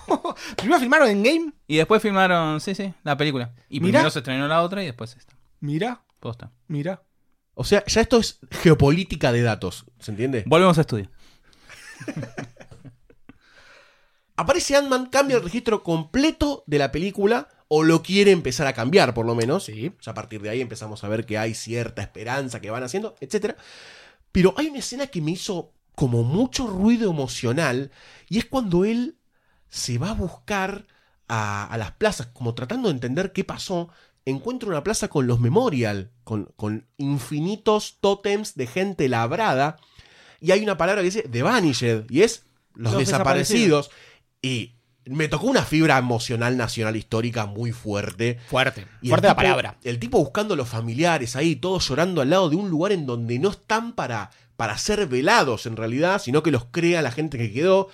Primero 0.58 0.80
filmaron 0.80 1.10
en 1.10 1.24
game. 1.24 1.54
Y 1.68 1.78
después 1.78 2.02
filmaron, 2.02 2.62
sí, 2.62 2.76
sí, 2.76 2.94
la 3.04 3.18
película. 3.18 3.54
Y 3.68 3.80
Mirá. 3.80 4.00
primero 4.00 4.10
se 4.12 4.20
estrenó 4.20 4.48
la 4.48 4.62
otra 4.62 4.84
y 4.84 4.86
después 4.86 5.16
esta. 5.18 5.36
Mira, 5.60 6.02
Posta. 6.20 6.52
mira. 6.68 7.02
O 7.56 7.64
sea, 7.64 7.84
ya 7.88 8.02
esto 8.02 8.20
es 8.20 8.40
geopolítica 8.52 9.32
de 9.32 9.42
datos, 9.42 9.86
¿se 10.00 10.12
entiende? 10.12 10.44
Volvemos 10.46 10.78
a 10.78 10.82
estudio. 10.82 11.10
Aparece 14.36 14.76
Ant-Man, 14.76 15.08
cambia 15.08 15.38
el 15.38 15.44
registro 15.44 15.82
completo 15.82 16.64
de 16.68 16.78
la 16.78 16.92
película, 16.92 17.48
o 17.68 17.84
lo 17.84 18.02
quiere 18.02 18.32
empezar 18.32 18.68
a 18.68 18.74
cambiar, 18.74 19.14
por 19.14 19.26
lo 19.26 19.36
menos. 19.36 19.66
Sí. 19.66 19.94
O 20.00 20.04
sea, 20.04 20.12
a 20.12 20.16
partir 20.16 20.42
de 20.42 20.50
ahí 20.50 20.62
empezamos 20.62 21.04
a 21.04 21.10
ver 21.10 21.26
que 21.26 21.38
hay 21.38 21.54
cierta 21.54 22.02
esperanza 22.02 22.62
que 22.62 22.70
van 22.70 22.84
haciendo, 22.84 23.16
etc. 23.20 23.56
Pero 24.32 24.54
hay 24.58 24.68
una 24.68 24.80
escena 24.80 25.08
que 25.08 25.22
me 25.22 25.32
hizo 25.32 25.74
como 25.96 26.24
mucho 26.24 26.68
ruido 26.68 27.10
emocional, 27.10 27.92
y 28.30 28.38
es 28.38 28.46
cuando 28.46 28.86
él 28.86 29.18
se 29.70 29.98
va 29.98 30.12
a 30.12 30.14
buscar 30.14 30.86
a, 31.28 31.66
a 31.66 31.78
las 31.78 31.92
plazas, 31.94 32.28
como 32.28 32.54
tratando 32.54 32.90
de 32.90 32.94
entender 32.94 33.34
qué 33.34 33.44
pasó. 33.44 33.90
Encuentra 34.24 34.70
una 34.70 34.84
plaza 34.84 35.08
con 35.08 35.26
los 35.26 35.40
Memorial, 35.40 36.12
con, 36.24 36.52
con 36.56 36.86
infinitos 36.98 37.98
tótems 38.00 38.56
de 38.56 38.68
gente 38.68 39.10
labrada, 39.10 39.78
y 40.40 40.52
hay 40.52 40.62
una 40.62 40.78
palabra 40.78 41.02
que 41.02 41.06
dice 41.06 41.24
The 41.24 41.42
Vanished, 41.42 42.06
y 42.10 42.22
es 42.22 42.44
los, 42.76 42.94
Los 42.94 43.00
desaparecidos. 43.00 43.90
Y 44.42 44.77
me 45.10 45.28
tocó 45.28 45.48
una 45.48 45.64
fibra 45.64 45.98
emocional 45.98 46.58
nacional 46.58 46.96
histórica 46.96 47.46
muy 47.46 47.72
fuerte. 47.72 48.40
Fuerte. 48.48 48.86
Y 49.02 49.10
Fuerte 49.10 49.28
la 49.28 49.36
palabra. 49.36 49.78
El 49.84 50.00
tipo 50.00 50.18
buscando 50.20 50.54
a 50.54 50.58
los 50.58 50.68
familiares 50.70 51.36
ahí, 51.36 51.56
todos 51.56 51.88
llorando 51.88 52.22
al 52.22 52.30
lado 52.30 52.50
de 52.50 52.56
un 52.56 52.70
lugar 52.70 52.92
en 52.92 53.06
donde 53.06 53.40
no 53.40 53.50
están 53.50 53.94
para, 53.94 54.32
para 54.56 54.78
ser 54.78 55.06
velados 55.08 55.66
en 55.66 55.76
realidad, 55.78 56.22
sino 56.22 56.44
que 56.44 56.52
los 56.52 56.66
crea 56.72 57.02
la 57.02 57.12
gente 57.12 57.38
que 57.38 57.52
quedó. 57.52 57.90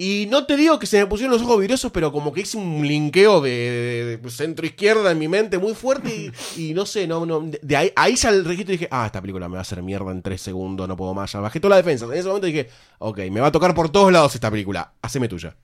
Y 0.00 0.28
no 0.30 0.46
te 0.46 0.56
digo 0.56 0.78
que 0.78 0.86
se 0.86 1.00
me 1.00 1.06
pusieron 1.06 1.32
los 1.32 1.42
ojos 1.42 1.58
vidriosos, 1.58 1.90
pero 1.90 2.12
como 2.12 2.32
que 2.32 2.42
hice 2.42 2.56
un 2.56 2.86
linkeo 2.86 3.40
de, 3.40 3.50
de- 3.50 4.16
de 4.18 4.30
centro-izquierda 4.30 5.10
en 5.10 5.18
mi 5.18 5.26
mente 5.26 5.58
muy 5.58 5.74
fuerte 5.74 6.32
y, 6.56 6.68
y 6.70 6.72
no 6.72 6.86
sé, 6.86 7.08
no, 7.08 7.26
no, 7.26 7.40
de 7.60 7.76
ahí, 7.76 7.92
ahí 7.96 8.14
ya 8.14 8.28
el 8.28 8.44
registro 8.44 8.70
dije, 8.70 8.86
ah, 8.92 9.06
esta 9.06 9.20
película 9.20 9.48
me 9.48 9.54
va 9.54 9.58
a 9.58 9.62
hacer 9.62 9.82
mierda 9.82 10.12
en 10.12 10.22
tres 10.22 10.40
segundos, 10.40 10.86
no 10.86 10.96
puedo 10.96 11.14
más, 11.14 11.32
ya 11.32 11.40
bajé 11.40 11.58
toda 11.58 11.70
la 11.70 11.76
defensa. 11.78 12.04
En 12.04 12.12
ese 12.12 12.28
momento 12.28 12.46
dije, 12.46 12.68
ok, 13.00 13.18
me 13.32 13.40
va 13.40 13.48
a 13.48 13.52
tocar 13.52 13.74
por 13.74 13.88
todos 13.90 14.12
lados 14.12 14.32
esta 14.36 14.52
película, 14.52 14.92
haceme 15.02 15.26
tuya. 15.26 15.56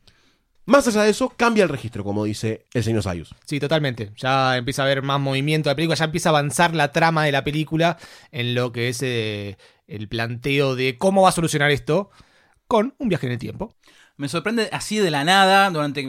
Más 0.67 0.89
allá 0.89 1.03
de 1.03 1.11
eso, 1.11 1.29
cambia 1.37 1.65
el 1.65 1.69
registro, 1.69 2.05
como 2.05 2.25
dice 2.25 2.65
el 2.73 2.83
señor 2.83 3.03
Sayus. 3.03 3.35
Sí, 3.45 3.61
totalmente. 3.61 4.13
Ya 4.17 4.57
empieza 4.57 4.83
a 4.83 4.87
haber 4.87 5.03
más 5.03 5.21
movimiento 5.21 5.69
de 5.69 5.73
la 5.73 5.77
película, 5.77 5.97
ya 5.97 6.07
empieza 6.07 6.31
a 6.31 6.33
avanzar 6.33 6.75
la 6.75 6.91
trama 6.91 7.25
de 7.25 7.33
la 7.33 7.45
película 7.45 7.99
en 8.33 8.55
lo 8.55 8.73
que 8.73 8.89
es 8.89 9.03
eh, 9.03 9.59
el 9.87 10.09
planteo 10.09 10.75
de 10.75 10.97
cómo 10.97 11.23
va 11.23 11.29
a 11.29 11.33
solucionar 11.33 11.71
esto 11.71 12.11
con 12.67 12.95
un 12.99 13.09
viaje 13.09 13.27
en 13.27 13.33
el 13.33 13.39
tiempo. 13.39 13.75
Me 14.17 14.29
sorprende 14.29 14.71
así 14.73 14.99
de 14.99 15.11
la 15.11 15.25
nada 15.25 15.69
durante 15.71 16.01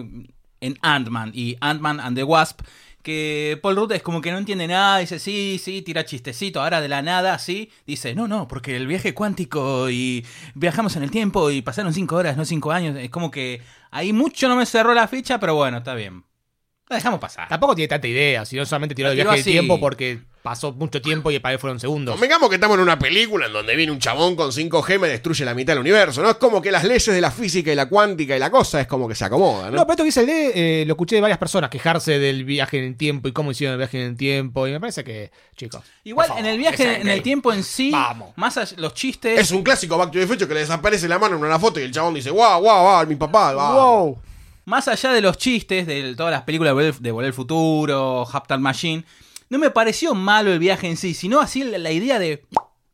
en 0.62 0.78
Ant-Man 0.82 1.32
y 1.34 1.58
Ant-Man 1.60 2.00
and 2.00 2.15
the 2.15 2.24
Wasp 2.24 2.62
que 3.06 3.60
Paul 3.62 3.76
Rudd 3.76 3.91
es 3.91 4.02
como 4.02 4.20
que 4.20 4.32
no 4.32 4.39
entiende 4.39 4.68
nada, 4.68 4.98
dice 4.98 5.20
sí, 5.20 5.62
sí, 5.63 5.84
tira 5.84 6.06
chistecito, 6.06 6.60
ahora 6.60 6.82
de 6.82 6.88
la 6.88 7.04
nada, 7.04 7.38
sí, 7.38 7.70
dice 7.86 8.15
no, 8.15 8.28
no, 8.28 8.48
porque 8.48 8.76
el 8.76 8.88
viaje 8.88 9.13
cuántico 9.13 9.91
y 9.91 10.26
viajamos 10.56 10.96
en 10.96 11.04
el 11.04 11.12
tiempo 11.12 11.52
y 11.52 11.62
pasaron 11.62 11.94
cinco 11.94 12.15
horas, 12.15 12.36
no 12.36 12.46
cinco 12.46 12.72
años, 12.72 12.98
es 12.98 13.12
como 13.12 13.30
que 13.30 13.62
ahí 13.91 14.12
mucho 14.12 14.50
no 14.50 14.56
me 14.56 14.65
cerró 14.65 14.96
la 14.96 15.08
ficha, 15.08 15.39
pero 15.39 15.54
bueno, 15.54 15.78
está 15.78 15.94
bien. 15.94 16.24
La 16.88 16.98
dejamos 16.98 17.19
pasar. 17.19 17.48
Tampoco 17.48 17.74
tiene 17.76 17.88
tanta 17.88 18.08
idea, 18.08 18.45
sino 18.45 18.65
solamente 18.65 18.93
tiró 18.93 19.10
el 19.10 19.15
tiró 19.15 19.32
viaje 19.32 19.39
en 19.39 19.39
el 19.39 19.41
así. 19.41 19.52
tiempo 19.52 19.80
porque 19.80 20.19
pasó 20.43 20.71
mucho 20.71 21.02
tiempo 21.02 21.32
y 21.32 21.39
para 21.39 21.54
él 21.54 21.60
fueron 21.60 21.80
segundos. 21.80 22.13
Convengamos 22.13 22.48
que 22.50 22.56
estamos 22.56 22.76
en 22.76 22.82
una 22.82 23.00
película 23.00 23.48
en 23.48 23.54
donde 23.54 23.76
viene 23.76 23.91
un 23.91 23.98
chabón 23.98 24.36
con 24.36 24.52
5G 24.52 25.00
me 25.00 25.08
destruye 25.08 25.43
la 25.43 25.56
mitad 25.56 25.74
del 25.74 25.80
universo, 25.80 26.21
¿no? 26.21 26.30
Es 26.30 26.36
como 26.36 26.62
que 26.62 26.71
las 26.71 26.84
leyes 26.84 27.08
de 27.08 27.19
la 27.19 27.32
física 27.32 27.71
y 27.71 27.76
la 27.76 27.88
cuántica 27.89 28.36
y 28.36 28.39
la 28.39 28.52
cosa 28.52 28.80
es 28.80 28.86
como 28.86 29.08
que 29.08 29.15
se 29.15 29.26
acomodan, 29.26 29.71
¿no? 29.71 29.78
No, 29.78 29.88
pero 29.88 29.93
esto 29.93 30.04
que 30.04 30.10
dice 30.10 30.19
el 30.19 30.28
D, 30.28 30.52
eh, 30.82 30.86
lo 30.86 30.93
escuché 30.93 31.15
de 31.15 31.24
varias 31.24 31.39
personas 31.39 31.71
quejarse 31.71 32.19
del 32.19 32.45
viaje 32.45 32.78
en 32.78 32.84
el 32.84 32.95
tiempo 32.95 33.28
y 33.28 33.32
cómo 33.32 33.50
hicieron 33.50 33.74
el 33.74 33.80
viaje 33.80 34.00
en 34.00 34.10
el 34.10 34.17
tiempo. 34.17 34.67
Y 34.67 34.71
me 34.71 34.80
parece 34.80 35.04
que, 35.04 35.32
chicos. 35.56 35.82
Igual 36.04 36.30
en 36.38 36.45
el 36.45 36.60
viaje 36.60 37.02
en 37.02 37.08
el 37.08 37.24
tiempo 37.24 37.52
en 37.52 37.63
sí, 37.63 37.89
Vamos. 37.89 38.34
más 38.36 38.56
allá, 38.58 38.76
los 38.78 38.93
chistes 38.93 39.39
Es 39.39 39.50
un 39.50 39.63
clásico 39.63 39.98
Back 39.98 40.12
to 40.12 40.19
the 40.19 40.28
Future 40.28 40.48
que 40.48 40.54
le 40.54 40.60
desaparece 40.60 41.08
la 41.08 41.17
mano 41.17 41.38
en 41.38 41.43
una 41.43 41.58
foto 41.58 41.80
y 41.80 41.84
el 41.84 41.91
chabón 41.91 42.13
dice, 42.13 42.30
wow, 42.30 42.62
wow, 42.62 42.84
wow, 42.84 43.08
mi 43.08 43.15
papá, 43.15 43.56
wow. 43.56 44.19
Más 44.65 44.88
allá 44.88 45.12
de 45.13 45.21
los 45.21 45.38
chistes 45.38 45.86
de 45.88 46.15
todas 46.15 46.32
las 46.32 46.41
películas 46.43 46.71
de 46.71 46.73
Volver, 46.73 46.95
de 46.99 47.12
Volver 47.12 47.28
al 47.28 47.34
Futuro, 47.34 48.28
Haptal 48.32 48.60
Machine, 48.60 49.04
no 49.49 49.60
me 49.60 49.69
pareció 49.69 50.15
malo 50.15 50.51
el 50.51 50.60
viaje 50.60 50.88
en 50.88 50.97
sí, 50.97 51.13
sino 51.13 51.39
así 51.39 51.63
la, 51.63 51.91
idea 51.91 52.17
de. 52.19 52.43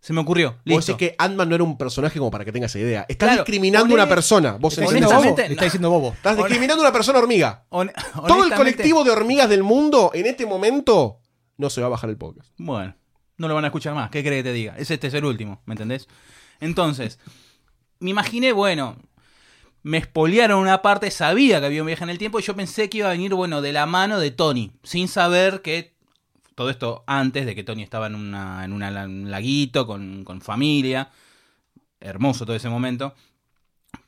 Se 0.01 0.13
me 0.13 0.19
ocurrió. 0.21 0.57
Vos 0.65 0.86
decís 0.86 0.97
que 0.97 1.15
Ant-Man 1.17 1.47
no 1.47 1.55
era 1.55 1.63
un 1.63 1.77
personaje 1.77 2.17
como 2.19 2.31
para 2.31 2.43
que 2.43 2.51
tengas 2.51 2.71
esa 2.71 2.79
idea. 2.79 3.05
Estás 3.07 3.27
Claro, 3.29 3.43
discriminando 3.43 3.93
a 3.93 3.97
una 3.97 4.10
persona. 4.10 4.57
Vos 4.60 4.75
Le 4.77 4.84
está 4.86 4.95
entendés 4.97 5.10
diciendo 5.10 5.10
bobo. 5.10 5.19
honestamente, 5.21 5.47
Le 5.47 5.53
está 5.53 5.62
no. 5.62 5.65
diciendo 5.65 5.89
bobo. 5.91 6.13
Estás 6.13 6.38
discriminando 6.38 6.84
a 6.84 6.86
una 6.88 6.93
persona 6.93 7.19
hormiga. 7.19 7.65
Hon- 7.69 7.91
Todo 8.27 8.43
el 8.45 8.53
colectivo 8.53 9.03
de 9.03 9.12
hormigas 9.12 9.47
del 9.47 9.63
mundo 9.63 10.12
en 10.13 10.25
este 10.25 10.45
momento 10.45 11.19
no 11.57 11.69
se 11.69 11.81
va 11.81 11.88
a 11.88 11.91
bajar 11.91 12.10
el 12.10 12.17
podcast. 12.17 12.49
Bueno, 12.57 12.95
no 13.38 13.47
lo 13.47 13.53
van 13.55 13.63
a 13.63 13.67
escuchar 13.67 13.93
más. 13.93 14.10
¿Qué 14.10 14.23
crees 14.23 14.39
que 14.43 14.49
te 14.49 14.53
diga? 14.53 14.75
Es 14.77 14.89
este 14.91 15.07
es 15.07 15.13
el 15.13 15.23
último, 15.23 15.62
¿me 15.65 15.73
entendés? 15.75 16.07
Entonces, 16.60 17.19
me 17.99 18.10
imaginé, 18.10 18.51
bueno, 18.53 18.97
me 19.84 19.98
espolearon 19.98 20.60
una 20.60 20.82
parte, 20.82 21.10
sabía 21.12 21.60
que 21.60 21.65
había 21.65 21.82
un 21.82 21.88
viaje 21.88 22.04
en 22.04 22.10
el 22.12 22.17
tiempo 22.17 22.39
y 22.39 22.44
yo 22.44 22.56
pensé 22.56 22.89
que 22.89 23.00
iba 23.00 23.08
a 23.08 23.12
venir, 23.12 23.34
bueno, 23.34 23.62
de 23.62 23.72
la 23.74 23.86
mano 23.86 24.20
de 24.20 24.32
Tony, 24.32 24.72
sin 24.84 25.08
saber 25.08 25.62
que 25.62 25.94
todo 26.56 26.70
esto 26.70 27.04
antes 27.08 27.46
de 27.46 27.56
que 27.56 27.63
Tony 27.63 27.82
estaba 27.82 28.08
en, 28.08 28.15
una, 28.15 28.63
en 28.63 28.74
una- 28.74 29.06
un 29.06 29.32
laguito 29.32 29.88
con, 29.88 30.24
con 30.24 30.41
familia. 30.41 31.10
Hermoso 32.00 32.46
todo 32.46 32.56
ese 32.56 32.70
momento. 32.70 33.13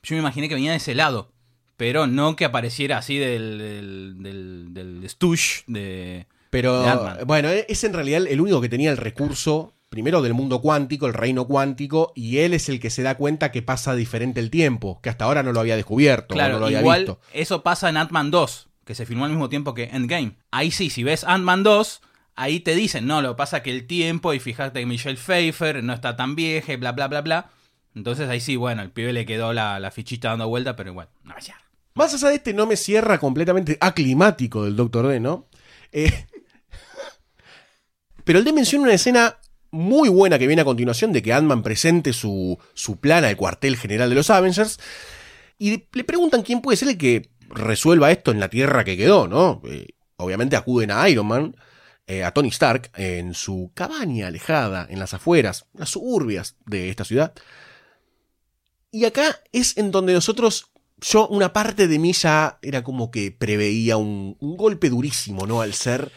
Yo 0.04 0.16
me 0.16 0.20
imaginé 0.20 0.50
que 0.50 0.56
venía 0.56 0.72
de 0.72 0.78
ese 0.78 0.96
lado, 0.96 1.32
pero 1.78 2.08
no 2.08 2.36
que 2.36 2.46
apareciera 2.46 2.98
así 2.98 3.18
del, 3.18 3.58
del, 3.58 4.16
del, 4.24 4.74
del 4.74 5.10
stush 5.10 5.62
de... 5.68 6.28
Pero 6.50 6.84
de 7.18 7.24
bueno, 7.24 7.50
es 7.50 7.84
en 7.84 7.94
realidad 7.94 8.28
el 8.28 8.40
único 8.42 8.62
que 8.62 8.70
tenía 8.70 8.92
el 8.92 8.98
recurso, 8.98 9.74
primero 9.94 10.24
del 10.24 10.34
mundo 10.34 10.60
cuántico, 10.60 11.06
el 11.06 11.14
reino 11.14 11.46
cuántico, 11.46 12.14
y 12.16 12.40
él 12.40 12.56
es 12.56 12.68
el 12.68 12.80
que 12.80 12.90
se 12.90 13.04
da 13.04 13.14
cuenta 13.14 13.52
que 13.52 13.62
pasa 13.62 13.94
diferente 13.94 14.40
el 14.40 14.50
tiempo, 14.50 15.00
que 15.04 15.12
hasta 15.12 15.26
ahora 15.26 15.44
no 15.44 15.52
lo 15.54 15.60
había 15.60 15.76
descubierto, 15.76 16.34
Claro, 16.34 16.56
no 16.56 16.62
lo 16.62 16.66
había 16.66 16.80
igual 16.80 17.02
visto. 17.02 17.20
eso 17.32 17.62
pasa 17.62 17.90
en 17.90 17.98
Ant-Man 17.98 18.32
2, 18.32 18.70
que 18.86 18.96
se 18.96 19.06
filmó 19.06 19.26
al 19.26 19.30
mismo 19.30 19.50
tiempo 19.50 19.76
que 19.76 19.84
Endgame. 19.84 20.36
Ahí 20.50 20.72
sí, 20.72 20.90
si 20.90 21.04
ves 21.04 21.24
Ant-Man 21.24 21.62
2, 21.62 22.02
ahí 22.36 22.60
te 22.60 22.74
dicen, 22.74 23.06
no, 23.06 23.22
lo 23.22 23.34
que 23.34 23.38
pasa 23.38 23.62
que 23.62 23.70
el 23.70 23.86
tiempo, 23.86 24.34
y 24.34 24.40
fíjate 24.40 24.80
que 24.80 24.86
Michelle 24.88 25.16
Pfeiffer 25.16 25.84
no 25.84 25.94
está 25.94 26.16
tan 26.16 26.36
vieja, 26.36 26.74
y 26.74 26.78
bla, 26.78 26.94
bla, 26.94 27.08
bla, 27.08 27.22
bla. 27.22 27.52
Entonces 27.94 28.28
ahí 28.30 28.40
sí, 28.40 28.56
bueno, 28.56 28.82
el 28.82 28.90
pibe 28.90 29.14
le 29.14 29.28
quedó 29.28 29.54
la, 29.54 29.80
la 29.80 29.92
fichita 29.92 30.30
dando 30.30 30.48
vuelta, 30.48 30.76
pero 30.76 30.90
igual, 30.90 31.10
no 31.24 31.36
ya. 31.40 31.56
Más 31.94 32.12
allá 32.16 32.30
de 32.30 32.36
este 32.38 32.56
no 32.56 32.66
me 32.66 32.78
cierra 32.78 33.20
completamente 33.20 33.78
aclimático 33.80 34.66
del 34.66 34.76
Doctor 34.76 35.06
D, 35.06 35.20
¿no? 35.20 35.46
Eh, 35.92 36.26
pero 38.24 38.40
el 38.40 38.46
D 38.46 38.54
menciona 38.54 38.86
una 38.86 38.94
escena 38.94 39.38
muy 39.74 40.08
buena 40.08 40.38
que 40.38 40.46
viene 40.46 40.62
a 40.62 40.66
continuación 40.66 41.12
de 41.12 41.24
que 41.24 41.34
Ant-Man 41.34 41.64
presente 41.64 42.14
su, 42.14 42.60
su 42.76 43.00
plan 43.00 43.26
al 43.26 43.36
cuartel 43.36 43.76
general 43.76 44.08
de 44.08 44.16
los 44.16 44.30
Avengers 44.30 44.80
y 45.58 45.84
le 45.92 46.04
preguntan 46.04 46.44
quién 46.44 46.62
puede 46.62 46.78
ser 46.78 46.90
el 46.90 46.98
que 46.98 47.32
resuelva 47.50 48.12
esto 48.12 48.30
en 48.32 48.40
la 48.40 48.50
tierra 48.50 48.84
que 48.84 48.96
quedó, 48.96 49.28
¿no? 49.28 49.62
Eh, 49.66 49.88
obviamente 50.18 50.56
acuden 50.56 50.92
a 50.92 51.10
Iron 51.10 51.26
Man, 51.26 51.56
eh, 52.06 52.24
a 52.24 52.32
Tony 52.32 52.50
Stark, 52.50 52.92
en 52.96 53.34
su 53.34 53.72
cabaña 53.74 54.28
alejada, 54.28 54.86
en 54.90 55.00
las 55.00 55.16
afueras, 55.16 55.66
las 55.74 55.90
suburbias 55.90 56.56
de 56.68 56.90
esta 56.90 57.04
ciudad. 57.04 57.34
Y 58.92 59.06
acá 59.06 59.40
es 59.52 59.76
en 59.78 59.90
donde 59.90 60.14
nosotros 60.14 60.72
yo, 61.02 61.28
una 61.30 61.52
parte 61.52 61.88
de 61.88 61.98
mí 61.98 62.14
ya 62.14 62.60
era 62.62 62.84
como 62.84 63.10
que 63.10 63.32
preveía 63.32 63.98
un, 63.98 64.38
un 64.40 64.56
golpe 64.56 64.90
durísimo, 64.90 65.48
¿no? 65.48 65.62
Al 65.62 65.74
ser. 65.74 66.12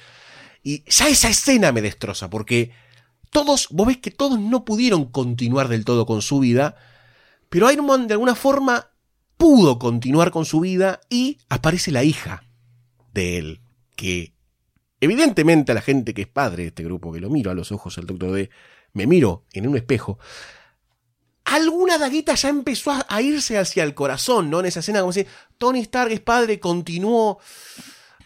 Y 0.63 0.85
ya 0.91 1.09
esa 1.09 1.31
escena 1.31 1.73
me 1.73 1.81
destroza, 1.81 2.29
porque 2.29 2.73
todos, 3.37 3.69
vos 3.71 3.87
ves 3.87 3.99
que 3.99 4.11
todos 4.11 4.41
no 4.41 4.65
pudieron 4.65 5.05
continuar 5.05 5.69
del 5.69 5.85
todo 5.85 6.07
con 6.07 6.23
su 6.23 6.39
vida, 6.39 6.75
pero 7.51 7.71
Iron 7.71 7.85
Man 7.85 8.07
de 8.07 8.15
alguna 8.15 8.35
forma 8.35 8.93
pudo 9.37 9.79
continuar 9.79 10.31
con 10.31 10.47
su 10.47 10.61
vida 10.61 11.01
y 11.11 11.37
aparece 11.51 11.93
la 11.93 12.03
hija 12.03 12.45
de 13.13 13.37
él, 13.37 13.61
que 13.95 14.33
evidentemente 15.03 15.73
a 15.73 15.75
la 15.75 15.83
gente 15.83 16.15
que 16.15 16.23
es 16.23 16.29
padre 16.29 16.63
de 16.63 16.69
este 16.69 16.83
grupo, 16.83 17.13
que 17.13 17.21
lo 17.21 17.29
miro 17.29 17.51
a 17.51 17.55
los 17.55 17.73
ojos 17.73 17.99
al 17.99 18.07
Doctor 18.07 18.33
D, 18.33 18.49
me 18.95 19.07
miro 19.07 19.45
en 19.53 19.69
un 19.69 19.77
espejo, 19.77 20.19
alguna 21.45 21.99
daguita 21.99 22.37
ya 22.37 22.49
empezó 22.49 22.99
a, 23.07 23.21
irse 23.21 23.59
hacia 23.59 23.85
el 23.85 23.93
corazón, 23.93 24.49
¿no? 24.49 24.61
En 24.61 24.67
esa 24.67 24.81
escena, 24.81 25.01
como 25.01 25.13
si 25.13 25.27
Tony 25.59 25.81
Stark 25.81 26.11
es 26.11 26.21
padre, 26.21 26.59
continuó. 26.59 27.39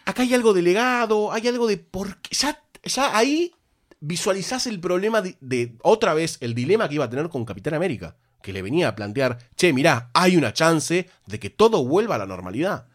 Acá 0.05 0.23
hay 0.23 0.35
algo 0.35 0.55
de 0.55 0.62
legado, 0.62 1.33
hay 1.33 1.49
algo 1.49 1.66
de. 1.66 1.79
por 1.79 2.18
qué- 2.18 2.37
Ya, 2.37 2.62
ya 2.85 3.16
ahí 3.16 3.53
visualizás 4.01 4.67
el 4.67 4.81
problema 4.81 5.23
de, 5.23 5.77
otra 5.83 6.15
vez, 6.15 6.39
el 6.41 6.55
dilema 6.55 6.89
que 6.89 6.97
iba 6.97 7.05
a 7.05 7.11
tener 7.11 7.29
con 7.29 7.45
Capitán 7.45 7.75
América. 7.75 8.17
Que 8.43 8.55
le 8.55 8.63
venía 8.63 8.89
a 8.89 8.97
plantear, 8.97 9.39
che, 9.55 9.73
mirá, 9.75 10.11
hay 10.15 10.37
una 10.37 10.55
chance 10.55 11.11
de 11.27 11.39
que 11.39 11.51
todo 11.51 11.85
vuelva 11.85 12.15
a 12.15 12.19
la 12.19 12.27
normalidad. 12.27 12.89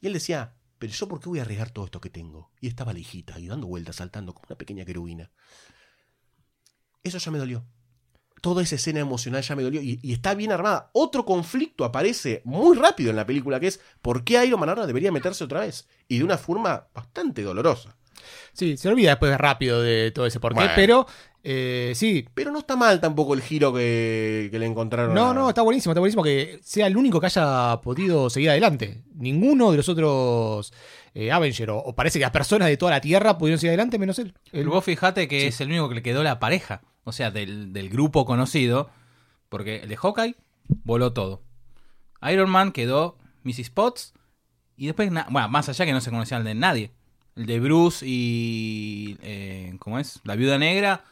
Y 0.00 0.06
él 0.06 0.12
decía, 0.12 0.54
pero 0.78 0.92
yo 0.92 1.08
por 1.08 1.18
qué 1.18 1.28
voy 1.28 1.40
a 1.40 1.42
arriesgar 1.42 1.70
todo 1.70 1.86
esto 1.86 2.00
que 2.00 2.10
tengo. 2.10 2.52
Y 2.60 2.68
estaba 2.68 2.92
la 2.92 3.00
hijita 3.00 3.38
y 3.40 3.48
dando 3.48 3.66
vueltas, 3.66 3.96
saltando 3.96 4.34
como 4.34 4.46
una 4.48 4.56
pequeña 4.56 4.84
querubina. 4.84 5.32
Eso 7.02 7.18
ya 7.18 7.30
me 7.32 7.38
dolió. 7.38 7.66
Toda 8.40 8.62
esa 8.62 8.76
escena 8.76 9.00
emocional 9.00 9.42
ya 9.42 9.56
me 9.56 9.62
dolió 9.62 9.80
y, 9.80 9.98
y 10.00 10.12
está 10.12 10.34
bien 10.34 10.52
armada. 10.52 10.90
Otro 10.92 11.24
conflicto 11.24 11.84
aparece 11.84 12.42
muy 12.44 12.76
rápido 12.76 13.10
en 13.10 13.16
la 13.16 13.26
película 13.26 13.58
que 13.58 13.68
es 13.68 13.80
¿por 14.00 14.22
qué 14.22 14.44
Iron 14.44 14.60
Man 14.60 14.68
ahora 14.68 14.86
debería 14.86 15.10
meterse 15.10 15.42
otra 15.42 15.60
vez? 15.60 15.88
Y 16.06 16.18
de 16.18 16.24
una 16.24 16.38
forma 16.38 16.88
bastante 16.94 17.42
dolorosa. 17.42 17.96
Sí, 18.52 18.76
se 18.76 18.88
olvida 18.88 19.10
después 19.10 19.36
rápido 19.38 19.80
de 19.82 20.10
todo 20.10 20.26
ese 20.26 20.40
porqué, 20.40 20.60
Bueno. 20.60 20.72
pero 20.76 21.06
eh, 21.42 21.92
sí. 21.94 22.26
Pero 22.34 22.50
no 22.50 22.58
está 22.60 22.76
mal 22.76 23.00
tampoco 23.00 23.34
el 23.34 23.42
giro 23.42 23.72
que, 23.72 24.48
que 24.50 24.58
le 24.58 24.66
encontraron. 24.66 25.14
No, 25.14 25.30
a- 25.30 25.34
no, 25.34 25.48
está 25.48 25.62
buenísimo, 25.62 25.92
está 25.92 26.00
buenísimo 26.00 26.22
que 26.22 26.58
sea 26.62 26.86
el 26.86 26.96
único 26.96 27.20
que 27.20 27.26
haya 27.26 27.80
podido 27.82 28.30
seguir 28.30 28.50
adelante. 28.50 29.02
Ninguno 29.14 29.70
de 29.70 29.76
los 29.76 29.88
otros 29.88 30.72
eh, 31.14 31.30
Avenger, 31.30 31.70
o, 31.70 31.78
o 31.78 31.94
parece 31.94 32.18
que 32.18 32.22
las 32.24 32.30
personas 32.30 32.68
de 32.68 32.76
toda 32.76 32.92
la 32.92 33.00
Tierra 33.00 33.36
pudieron 33.38 33.58
seguir 33.58 33.70
adelante, 33.70 33.98
menos 33.98 34.18
él. 34.18 34.34
Él- 34.52 34.68
vos 34.68 34.84
fijate 34.84 35.28
que 35.28 35.46
es 35.48 35.60
el 35.60 35.68
único 35.68 35.88
que 35.88 35.96
le 35.96 36.02
quedó 36.02 36.22
la 36.22 36.38
pareja. 36.40 36.82
O 37.04 37.12
sea, 37.12 37.30
del, 37.30 37.72
del 37.74 37.90
grupo 37.90 38.24
conocido. 38.24 38.88
Porque 39.50 39.76
el 39.82 39.88
de 39.90 39.96
Hawkeye 39.96 40.34
voló 40.84 41.12
todo. 41.12 41.42
Iron 42.32 42.48
Man 42.50 42.72
quedó 42.72 43.18
Mrs. 43.44 43.68
Potts. 43.70 44.14
Y 44.76 44.86
después, 44.86 45.10
bueno, 45.30 45.48
más 45.50 45.68
allá 45.68 45.84
que 45.84 45.92
no 45.92 46.00
se 46.00 46.10
conocía 46.10 46.38
el 46.38 46.44
de 46.44 46.54
nadie. 46.54 46.90
El 47.36 47.46
de 47.46 47.60
Bruce 47.60 48.04
y. 48.06 49.16
eh, 49.22 49.74
¿Cómo 49.78 49.98
es? 49.98 50.20
La 50.24 50.36
viuda 50.36 50.58
negra. 50.58 51.04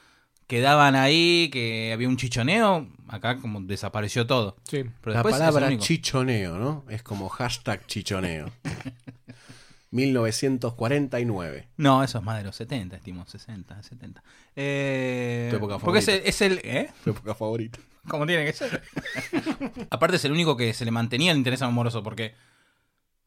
Quedaban 0.47 0.97
ahí, 0.97 1.49
que 1.53 1.93
había 1.93 2.09
un 2.09 2.17
chichoneo. 2.17 2.89
Acá 3.09 3.39
como 3.39 3.61
desapareció 3.63 4.27
todo. 4.27 4.57
Sí. 4.65 4.85
Pero 5.01 5.15
La 5.17 5.23
palabra 5.23 5.77
chichoneo, 5.79 6.59
¿no? 6.59 6.85
Es 6.89 7.03
como 7.03 7.29
hashtag 7.29 7.87
chichoneo. 7.87 8.51
1949. 9.93 11.69
No, 11.77 12.03
eso 12.03 12.19
es 12.19 12.25
más 12.25 12.39
de 12.39 12.45
los 12.45 12.57
70, 12.57 12.97
estimo. 12.97 13.27
60, 13.27 13.83
70. 13.83 14.23
Eh, 14.57 15.49
Tu 15.51 15.57
época 15.57 15.79
porque 15.79 15.99
es 16.01 16.09
el, 16.09 16.15
favorita. 16.21 16.29
es 16.29 16.41
el. 16.43 16.61
¿Eh? 16.65 16.91
Tu 17.05 17.11
época 17.11 17.35
favorita. 17.35 17.79
Como 18.09 18.27
tiene 18.27 18.45
que 18.45 18.53
ser. 18.53 18.83
Aparte 19.91 20.17
es 20.17 20.25
el 20.25 20.33
único 20.33 20.57
que 20.57 20.73
se 20.75 20.85
le 20.85 20.91
mantenía 20.91 21.33
el 21.33 21.39
interés 21.39 21.63
amoroso 21.63 22.03
porque 22.03 22.35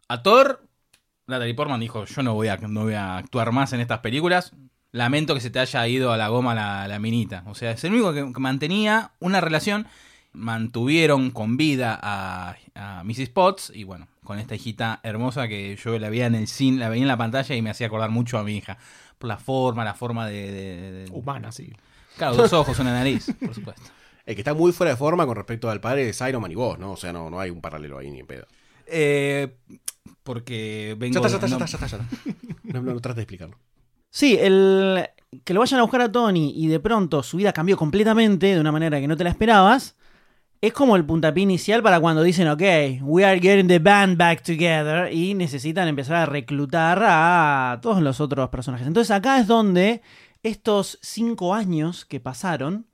a 0.07 0.21
Thor, 0.21 0.61
Natalie 1.27 1.53
Portman 1.55 1.79
dijo, 1.79 2.05
yo 2.05 2.23
no 2.23 2.33
voy 2.33 2.47
a, 2.49 2.57
no 2.57 2.83
voy 2.83 2.93
a 2.93 3.17
actuar 3.17 3.51
más 3.51 3.73
en 3.73 3.79
estas 3.79 3.99
películas. 3.99 4.53
Lamento 4.91 5.33
que 5.33 5.41
se 5.41 5.49
te 5.49 5.59
haya 5.59 5.87
ido 5.87 6.11
a 6.11 6.17
la 6.17 6.27
goma 6.29 6.55
la, 6.55 6.87
la 6.87 6.99
minita. 6.99 7.43
O 7.47 7.55
sea, 7.55 7.71
es 7.71 7.83
el 7.83 7.93
único 7.93 8.13
que, 8.13 8.31
que 8.33 8.39
mantenía 8.39 9.11
una 9.19 9.41
relación. 9.41 9.87
Mantuvieron 10.33 11.31
con 11.31 11.57
vida 11.57 11.97
a, 12.01 12.55
a 12.75 13.03
Mrs. 13.03 13.29
Potts 13.29 13.71
y 13.73 13.83
bueno, 13.85 14.07
con 14.23 14.37
esta 14.37 14.53
hijita 14.55 14.99
hermosa 15.03 15.47
que 15.47 15.75
yo 15.77 15.97
la 15.97 16.09
veía 16.09 16.27
en 16.27 16.35
el 16.35 16.47
cine, 16.47 16.77
la 16.79 16.89
veía 16.89 17.01
en 17.03 17.07
la 17.07 17.17
pantalla 17.17 17.55
y 17.55 17.61
me 17.61 17.69
hacía 17.71 17.87
acordar 17.87 18.09
mucho 18.09 18.37
a 18.37 18.43
mi 18.43 18.55
hija. 18.57 18.77
Por 19.17 19.27
la 19.29 19.37
forma, 19.37 19.83
la 19.83 19.93
forma 19.95 20.27
de... 20.27 20.51
de- 20.51 20.91
de- 20.91 21.11
Humana, 21.11 21.51
sí. 21.51 21.73
Claro, 22.17 22.35
dos 22.35 22.53
ojos, 22.53 22.77
una 22.79 22.93
nariz, 22.93 23.33
por 23.43 23.53
supuesto. 23.55 23.81
El 24.25 24.35
que 24.35 24.41
está 24.41 24.53
muy 24.53 24.71
fuera 24.71 24.91
de 24.91 24.97
forma 24.97 25.25
con 25.25 25.35
respecto 25.35 25.69
al 25.69 25.79
padre 25.81 26.09
es 26.09 26.19
Iron 26.21 26.41
Man 26.41 26.51
y 26.51 26.55
vos, 26.55 26.77
¿no? 26.79 26.91
O 26.93 26.97
sea, 26.97 27.11
no, 27.13 27.29
no 27.29 27.39
hay 27.39 27.49
un 27.49 27.61
paralelo 27.61 27.97
ahí 27.97 28.09
ni 28.11 28.19
en 28.19 28.25
pedo. 28.27 28.45
Eh, 28.87 29.55
porque 30.25 30.95
vengo. 30.99 31.13
Ya 31.21 31.27
está, 31.27 31.29
ya 31.29 31.45
está, 31.45 31.47
no- 31.47 31.59
ya 31.59 31.65
está, 31.65 31.77
ya 31.77 31.85
está, 31.85 31.97
ya 31.97 32.03
está. 32.03 32.49
No, 32.63 32.81
no, 32.81 32.93
no 32.95 32.99
trates 32.99 33.17
de 33.17 33.21
explicarlo. 33.21 33.57
Sí, 34.09 34.37
el 34.41 35.05
que 35.43 35.53
lo 35.53 35.59
vayan 35.59 35.79
a 35.79 35.83
buscar 35.83 36.01
a 36.01 36.11
Tony 36.11 36.51
y 36.55 36.67
de 36.67 36.79
pronto 36.79 37.21
su 37.23 37.37
vida 37.37 37.53
cambió 37.53 37.77
completamente 37.77 38.47
de 38.47 38.59
una 38.59 38.71
manera 38.71 38.99
que 38.99 39.07
no 39.07 39.15
te 39.15 39.23
la 39.23 39.29
esperabas, 39.29 39.95
es 40.61 40.73
como 40.73 40.95
el 40.95 41.05
puntapié 41.05 41.43
inicial 41.43 41.83
para 41.83 41.99
cuando 41.99 42.23
dicen, 42.23 42.47
ok, 42.47 42.61
we 43.03 43.23
are 43.23 43.39
getting 43.39 43.67
the 43.67 43.77
band 43.79 44.17
back 44.17 44.41
together 44.41 45.13
y 45.13 45.33
necesitan 45.35 45.87
empezar 45.87 46.15
a 46.15 46.25
reclutar 46.25 47.03
a 47.05 47.79
todos 47.81 48.01
los 48.01 48.19
otros 48.19 48.49
personajes. 48.49 48.87
Entonces 48.87 49.11
acá 49.11 49.39
es 49.39 49.45
donde 49.47 50.01
estos 50.41 50.97
cinco 51.01 51.53
años 51.53 52.03
que 52.05 52.19
pasaron 52.19 52.87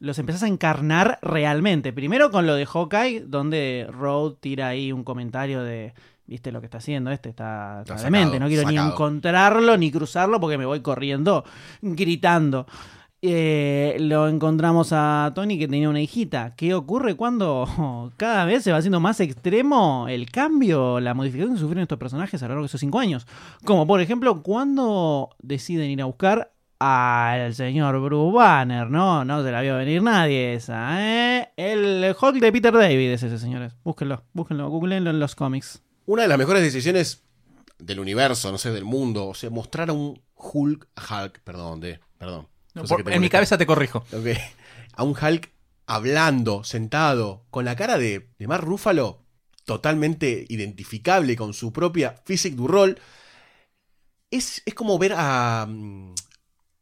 los 0.00 0.18
empezás 0.18 0.44
a 0.44 0.48
encarnar 0.48 1.18
realmente. 1.20 1.92
Primero 1.92 2.30
con 2.30 2.46
lo 2.46 2.54
de 2.54 2.64
Hawkeye, 2.64 3.24
donde 3.26 3.86
Road 3.90 4.34
tira 4.40 4.68
ahí 4.68 4.92
un 4.92 5.02
comentario 5.02 5.62
de, 5.64 5.92
viste 6.28 6.52
lo 6.52 6.60
que 6.60 6.66
está 6.66 6.78
haciendo, 6.78 7.10
este 7.10 7.30
está, 7.30 7.80
está 7.80 7.96
demente, 7.96 8.38
no 8.38 8.46
quiero 8.46 8.68
ni 8.68 8.76
encontrarlo 8.76 9.76
ni 9.76 9.90
cruzarlo 9.90 10.38
porque 10.38 10.58
me 10.58 10.66
voy 10.66 10.80
corriendo, 10.80 11.44
gritando. 11.80 12.66
Eh, 13.20 13.96
lo 13.98 14.28
encontramos 14.28 14.90
a 14.92 15.32
Tony 15.34 15.58
que 15.58 15.66
tenía 15.66 15.88
una 15.88 16.00
hijita. 16.00 16.54
¿Qué 16.54 16.72
ocurre 16.74 17.16
cuando 17.16 18.12
cada 18.16 18.44
vez 18.44 18.62
se 18.62 18.70
va 18.70 18.78
haciendo 18.78 19.00
más 19.00 19.18
extremo 19.18 20.06
el 20.08 20.30
cambio, 20.30 21.00
la 21.00 21.14
modificación 21.14 21.54
que 21.54 21.60
sufrieron 21.60 21.82
estos 21.82 21.98
personajes 21.98 22.40
a 22.42 22.46
lo 22.46 22.50
largo 22.50 22.62
de 22.62 22.66
esos 22.66 22.80
cinco 22.80 23.00
años? 23.00 23.26
Como 23.64 23.86
por 23.86 24.00
ejemplo, 24.00 24.42
cuando 24.42 25.30
deciden 25.40 25.90
ir 25.90 26.02
a 26.02 26.04
buscar 26.04 26.52
al 26.78 27.54
señor 27.54 28.00
Bruce 28.00 28.36
Banner, 28.36 28.88
¿no? 28.88 29.24
No 29.24 29.42
se 29.42 29.50
la 29.50 29.62
vio 29.62 29.76
venir 29.76 30.00
nadie 30.00 30.54
esa, 30.54 31.02
¿eh? 31.02 31.48
El 31.56 32.14
Hulk 32.20 32.36
de 32.36 32.52
Peter 32.52 32.72
David 32.72 33.10
es 33.10 33.22
ese, 33.24 33.38
señores. 33.38 33.74
Búsquenlo, 33.82 34.22
búsquenlo, 34.32 34.68
googleenlo 34.68 35.10
en 35.10 35.18
los 35.18 35.34
cómics. 35.34 35.82
Una 36.08 36.22
de 36.22 36.28
las 36.28 36.38
mejores 36.38 36.62
decisiones 36.62 37.22
del 37.78 38.00
universo, 38.00 38.50
no 38.50 38.56
sé, 38.58 38.70
del 38.72 38.84
mundo. 38.84 39.26
O 39.26 39.34
sea, 39.34 39.50
mostrar 39.50 39.90
a 39.90 39.92
un 39.92 40.20
Hulk, 40.34 40.88
Hulk, 40.96 41.40
perdón, 41.44 41.80
de, 41.80 42.00
perdón. 42.16 42.48
No, 42.74 42.82
por- 42.84 43.00
en 43.00 43.20
mi 43.20 43.28
cabeza 43.28 43.58
te 43.58 43.66
corrijo. 43.66 44.04
A 44.94 45.02
un 45.02 45.10
Hulk 45.20 45.50
hablando, 45.86 46.64
sentado, 46.64 47.44
con 47.50 47.64
la 47.66 47.76
cara 47.76 47.98
de, 47.98 48.30
de 48.38 48.46
Mark 48.46 48.64
Ruffalo 48.64 49.22
totalmente 49.66 50.46
identificable 50.48 51.36
con 51.36 51.52
su 51.52 51.74
propia 51.74 52.14
physique 52.24 52.56
du 52.56 52.68
rol. 52.68 52.98
Es, 54.30 54.62
es 54.64 54.74
como 54.74 54.98
ver 54.98 55.12
a 55.16 55.66
mm, 55.68 56.14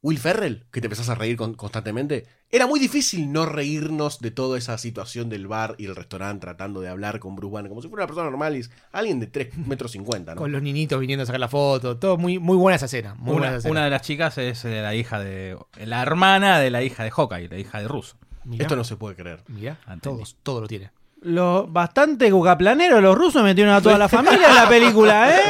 Will 0.02 0.18
Ferrell, 0.18 0.66
que 0.70 0.80
te 0.80 0.86
empezás 0.86 1.08
a 1.08 1.14
reír 1.16 1.36
con- 1.36 1.54
constantemente. 1.54 2.26
Era 2.50 2.66
muy 2.68 2.78
difícil 2.78 3.32
no 3.32 3.44
reírnos 3.44 4.20
de 4.20 4.30
toda 4.30 4.56
esa 4.56 4.78
situación 4.78 5.28
del 5.28 5.48
bar 5.48 5.74
y 5.78 5.87
el 5.87 5.96
restaurante 5.96 6.42
tratando 6.42 6.80
de 6.80 6.88
hablar 6.88 7.18
con 7.18 7.35
Bruce 7.35 7.52
Banner, 7.52 7.68
como 7.68 7.82
si 7.82 7.88
fuera 7.88 8.04
una 8.04 8.06
persona 8.06 8.30
normal 8.30 8.56
y 8.56 8.61
es 8.61 8.70
alguien 8.92 9.18
de 9.18 9.26
3 9.26 9.56
metros 9.66 9.90
50, 9.92 10.35
¿no? 10.35 10.40
Con 10.40 10.52
los 10.52 10.62
niñitos 10.62 11.00
viniendo 11.00 11.24
a 11.24 11.26
sacar 11.26 11.40
la 11.40 11.48
foto. 11.48 11.96
Todo 11.98 12.16
muy, 12.18 12.38
muy 12.38 12.56
buena 12.56 12.76
esa 12.76 12.87
escena. 12.87 13.14
Muy 13.16 13.32
buena 13.32 13.38
Una, 13.38 13.48
esa 13.48 13.56
escena. 13.59 13.72
una 13.72 13.85
de 13.85 13.90
las 13.90 14.02
chicas 14.02 14.38
es 14.38 14.64
eh, 14.64 14.80
la 14.80 14.94
hija 14.94 15.18
de. 15.18 15.59
La 15.85 16.02
hermana 16.02 16.61
de 16.61 16.70
la 16.70 16.82
hija 16.85 17.02
de 17.02 17.11
Hawkeye, 17.11 17.48
la 17.48 17.59
hija 17.59 17.80
de 17.80 17.88
Russo. 17.88 18.16
Mirá, 18.44 18.62
Esto 18.62 18.76
no 18.76 18.85
se 18.85 18.96
puede 18.96 19.16
creer. 19.16 19.42
mirá, 19.48 19.76
todos, 20.00 20.37
todo 20.44 20.61
lo 20.61 20.68
tiene. 20.68 20.92
Lo 21.22 21.66
bastante 21.66 22.30
cucaplanero, 22.30 23.00
los 23.00 23.18
rusos 23.18 23.42
metieron 23.42 23.74
a 23.74 23.80
toda 23.80 23.98
la 23.98 24.09
familia 24.09 24.48
en 24.50 24.54
la 24.54 24.68
película, 24.68 25.37
¿eh? 25.37 25.42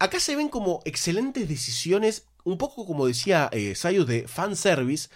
Acá 0.00 0.18
se 0.20 0.34
ven 0.36 0.48
como 0.48 0.80
excelentes 0.84 1.48
decisiones, 1.48 2.26
un 2.46 2.58
poco 2.58 2.86
como 2.86 3.06
decía 3.06 3.48
eh, 3.52 3.74
Sayus 3.74 4.06
de 4.06 4.26
fanservice, 4.28 5.08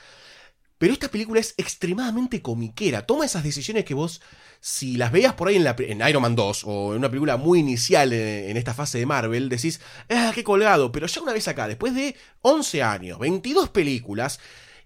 pero 0.78 0.92
esta 0.92 1.08
película 1.08 1.40
es 1.40 1.54
extremadamente 1.56 2.42
comiquera. 2.42 3.06
Toma 3.06 3.26
esas 3.26 3.44
decisiones 3.44 3.84
que 3.84 3.94
vos, 3.94 4.20
si 4.60 4.96
las 4.96 5.12
veías 5.12 5.34
por 5.34 5.48
ahí 5.48 5.56
en, 5.56 5.64
la, 5.64 5.76
en 5.78 6.00
Iron 6.08 6.22
Man 6.22 6.34
2 6.34 6.62
o 6.64 6.92
en 6.92 6.98
una 6.98 7.08
película 7.08 7.36
muy 7.36 7.60
inicial 7.60 8.12
en, 8.12 8.50
en 8.50 8.56
esta 8.56 8.74
fase 8.74 8.98
de 8.98 9.06
Marvel, 9.06 9.48
decís, 9.48 9.80
ah, 10.08 10.32
qué 10.34 10.42
colgado, 10.42 10.90
pero 10.90 11.06
ya 11.06 11.20
una 11.20 11.32
vez 11.32 11.46
acá, 11.48 11.68
después 11.68 11.94
de 11.94 12.16
11 12.42 12.82
años, 12.82 13.18
22 13.18 13.68
películas, 13.68 14.40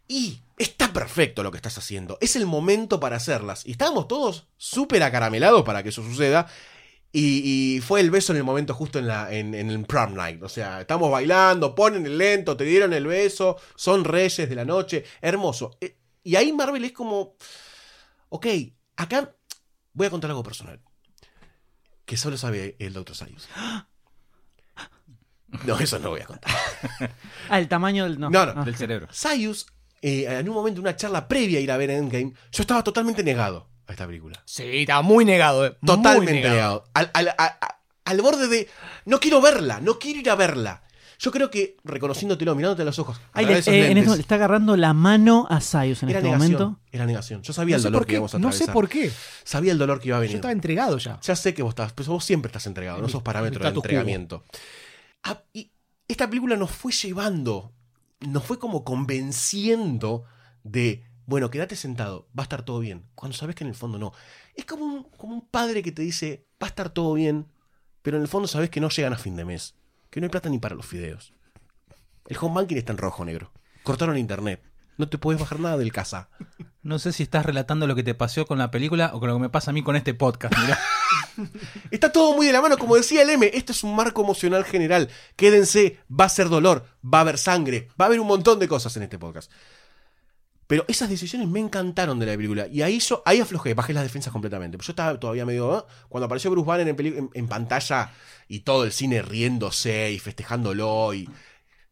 y 0.06 0.40
está 0.58 0.92
perfecto 0.92 1.42
lo 1.42 1.50
que 1.50 1.58
estás 1.58 1.78
haciendo. 1.78 2.18
Es 2.20 2.36
el 2.36 2.46
momento 2.46 3.00
para 3.00 3.16
hacerlas. 3.16 3.64
Y 3.66 3.72
estábamos 3.72 4.08
todos 4.08 4.46
súper 4.56 5.02
acaramelados 5.02 5.62
para 5.62 5.82
que 5.82 5.88
eso 5.88 6.02
suceda. 6.02 6.46
Y, 7.16 7.76
y 7.76 7.80
fue 7.80 8.00
el 8.00 8.10
beso 8.10 8.32
en 8.32 8.38
el 8.38 8.44
momento 8.44 8.74
justo 8.74 8.98
en, 8.98 9.06
la, 9.06 9.32
en, 9.32 9.54
en 9.54 9.70
el 9.70 9.84
prom 9.86 10.14
night. 10.14 10.42
O 10.42 10.48
sea, 10.48 10.80
estamos 10.80 11.12
bailando, 11.12 11.72
ponen 11.72 12.04
el 12.06 12.18
lento, 12.18 12.56
te 12.56 12.64
dieron 12.64 12.92
el 12.92 13.06
beso, 13.06 13.56
son 13.76 14.02
reyes 14.04 14.48
de 14.48 14.54
la 14.56 14.64
noche. 14.64 15.04
Hermoso. 15.22 15.76
Eh, 15.80 15.96
Y 16.24 16.34
ahí 16.34 16.52
Marvel 16.52 16.84
es 16.84 16.90
como. 16.92 17.36
Ok, 18.30 18.46
acá 18.96 19.32
voy 19.92 20.08
a 20.08 20.10
contar 20.10 20.30
algo 20.30 20.42
personal. 20.42 20.80
Que 22.04 22.16
solo 22.16 22.36
sabe 22.36 22.74
el 22.80 22.92
Dr. 22.92 23.14
Sayus. 23.14 23.48
No, 25.64 25.78
eso 25.78 26.00
no 26.00 26.10
voy 26.10 26.20
a 26.20 26.24
contar. 26.26 26.50
Ah, 27.48 27.60
el 27.60 27.68
tamaño 27.68 28.04
del. 28.04 28.18
No, 28.18 28.28
No, 28.28 28.46
no, 28.46 28.60
Ah. 28.60 28.64
Del 28.64 28.74
cerebro. 28.74 29.06
Sayus, 29.12 29.66
eh, 30.02 30.26
en 30.28 30.48
un 30.48 30.54
momento, 30.56 30.80
una 30.80 30.96
charla 30.96 31.28
previa 31.28 31.58
a 31.60 31.62
ir 31.62 31.70
a 31.70 31.76
ver 31.76 31.90
Endgame, 31.90 32.32
yo 32.50 32.62
estaba 32.62 32.82
totalmente 32.82 33.22
negado 33.22 33.68
a 33.86 33.92
esta 33.92 34.06
película. 34.06 34.42
Sí, 34.44 34.62
estaba 34.80 35.02
muy 35.02 35.24
negado. 35.24 35.66
eh. 35.66 35.76
Muy 35.80 35.96
Totalmente 35.96 36.32
negado. 36.32 36.84
Al, 36.94 37.10
al- 37.14 37.28
a- 37.28 37.34
a- 37.60 37.80
al 38.04 38.20
borde 38.22 38.48
de. 38.48 38.68
No 39.06 39.20
quiero 39.20 39.40
verla, 39.40 39.80
no 39.80 39.98
quiero 39.98 40.20
ir 40.20 40.30
a 40.30 40.34
verla. 40.34 40.82
Yo 41.18 41.30
creo 41.30 41.48
que 41.50 41.76
reconociéndotelo, 41.84 42.54
mirándote 42.56 42.82
a 42.82 42.84
los 42.84 42.98
ojos, 42.98 43.20
Ahí 43.32 43.46
le, 43.46 43.54
eh, 43.58 43.90
en 43.90 43.98
este 43.98 44.14
le 44.16 44.20
está 44.20 44.34
agarrando 44.34 44.76
la 44.76 44.92
mano 44.92 45.46
a 45.48 45.60
Sayus 45.60 46.02
en 46.02 46.10
era 46.10 46.18
este 46.18 46.28
negación. 46.28 46.52
momento. 46.52 46.80
Era 46.90 47.06
negación. 47.06 47.42
Yo 47.42 47.52
sabía 47.52 47.76
No 47.76 47.78
el 47.78 47.82
dolor 47.84 48.00
por 48.00 48.06
que 48.06 48.10
qué. 48.10 48.14
íbamos 48.16 48.34
a 48.34 48.38
No 48.40 48.48
atravesar. 48.48 48.66
sé 48.66 48.72
por 48.72 48.88
qué. 48.88 49.12
Sabía 49.44 49.72
el 49.72 49.78
dolor 49.78 50.00
que 50.00 50.08
iba 50.08 50.16
a 50.16 50.20
Yo 50.20 50.22
venir. 50.22 50.34
estaba 50.36 50.52
entregado 50.52 50.98
ya. 50.98 51.20
Ya 51.22 51.36
sé 51.36 51.54
que 51.54 51.62
vos 51.62 51.70
estás, 51.70 51.92
pero 51.92 52.12
vos 52.12 52.24
siempre 52.24 52.48
estás 52.48 52.66
entregado, 52.66 52.98
no 52.98 53.06
Mi- 53.06 53.12
sos 53.12 53.22
parámetro 53.22 53.62
de 53.62 53.70
entregamiento. 53.70 54.44
Ah, 55.22 55.40
y 55.52 55.70
esta 56.08 56.28
película 56.28 56.56
nos 56.56 56.72
fue 56.72 56.92
llevando, 56.92 57.72
nos 58.20 58.44
fue 58.44 58.58
como 58.58 58.84
convenciendo 58.84 60.24
de, 60.64 61.04
bueno, 61.26 61.50
quédate 61.50 61.76
sentado, 61.76 62.28
va 62.38 62.42
a 62.42 62.44
estar 62.44 62.62
todo 62.62 62.80
bien. 62.80 63.06
Cuando 63.14 63.36
sabes 63.36 63.56
que 63.56 63.64
en 63.64 63.70
el 63.70 63.76
fondo 63.76 63.98
no. 63.98 64.12
Es 64.54 64.64
como 64.64 64.84
un, 64.84 65.04
como 65.16 65.34
un 65.34 65.48
padre 65.48 65.82
que 65.82 65.92
te 65.92 66.02
dice, 66.02 66.46
va 66.62 66.66
a 66.66 66.70
estar 66.70 66.90
todo 66.90 67.14
bien, 67.14 67.46
pero 68.02 68.16
en 68.16 68.22
el 68.22 68.28
fondo 68.28 68.48
sabes 68.48 68.70
que 68.70 68.80
no 68.80 68.90
llegan 68.90 69.12
a 69.12 69.18
fin 69.18 69.36
de 69.36 69.44
mes, 69.44 69.74
que 70.10 70.20
no 70.20 70.26
hay 70.26 70.30
plata 70.30 70.48
ni 70.48 70.58
para 70.58 70.74
los 70.74 70.86
fideos. 70.86 71.34
El 72.26 72.36
home 72.40 72.54
banking 72.54 72.76
está 72.76 72.92
en 72.92 72.98
rojo, 72.98 73.24
negro. 73.24 73.52
Cortaron 73.82 74.16
internet. 74.16 74.62
No 74.96 75.08
te 75.08 75.18
puedes 75.18 75.40
bajar 75.40 75.60
nada 75.60 75.76
del 75.76 75.92
casa. 75.92 76.28
No 76.84 76.98
sé 76.98 77.14
si 77.14 77.22
estás 77.22 77.46
relatando 77.46 77.86
lo 77.86 77.94
que 77.94 78.02
te 78.02 78.14
pasó 78.14 78.44
con 78.44 78.58
la 78.58 78.70
película 78.70 79.12
o 79.14 79.18
con 79.18 79.30
lo 79.30 79.36
que 79.36 79.40
me 79.40 79.48
pasa 79.48 79.70
a 79.70 79.72
mí 79.72 79.82
con 79.82 79.96
este 79.96 80.12
podcast. 80.12 80.54
Mirá. 80.58 80.78
Está 81.90 82.12
todo 82.12 82.36
muy 82.36 82.44
de 82.44 82.52
la 82.52 82.60
mano, 82.60 82.76
como 82.76 82.94
decía 82.94 83.22
el 83.22 83.30
M. 83.30 83.50
Esto 83.54 83.72
es 83.72 83.82
un 83.84 83.96
marco 83.96 84.22
emocional 84.22 84.64
general. 84.64 85.08
Quédense, 85.34 85.98
va 86.10 86.26
a 86.26 86.28
ser 86.28 86.50
dolor, 86.50 86.84
va 87.02 87.18
a 87.18 87.20
haber 87.22 87.38
sangre, 87.38 87.88
va 87.98 88.04
a 88.04 88.08
haber 88.08 88.20
un 88.20 88.26
montón 88.26 88.58
de 88.58 88.68
cosas 88.68 88.94
en 88.98 89.04
este 89.04 89.18
podcast. 89.18 89.50
Pero 90.66 90.84
esas 90.88 91.10
decisiones 91.10 91.48
me 91.48 91.60
encantaron 91.60 92.18
de 92.18 92.26
la 92.26 92.36
película. 92.36 92.66
Y 92.68 92.82
ahí 92.82 92.98
yo, 92.98 93.22
ahí 93.26 93.40
aflojé, 93.40 93.74
bajé 93.74 93.92
las 93.92 94.02
defensas 94.02 94.32
completamente. 94.32 94.78
Yo 94.80 94.92
estaba 94.92 95.18
todavía 95.20 95.44
medio. 95.44 95.86
Cuando 96.08 96.26
apareció 96.26 96.50
Bruce 96.50 96.66
Banner 96.66 96.96
en, 97.34 97.48
pantalla 97.48 98.12
y 98.48 98.60
todo 98.60 98.84
el 98.84 98.92
cine 98.92 99.22
riéndose 99.22 100.12
y 100.12 100.18
festejándolo 100.18 101.12
y, 101.14 101.28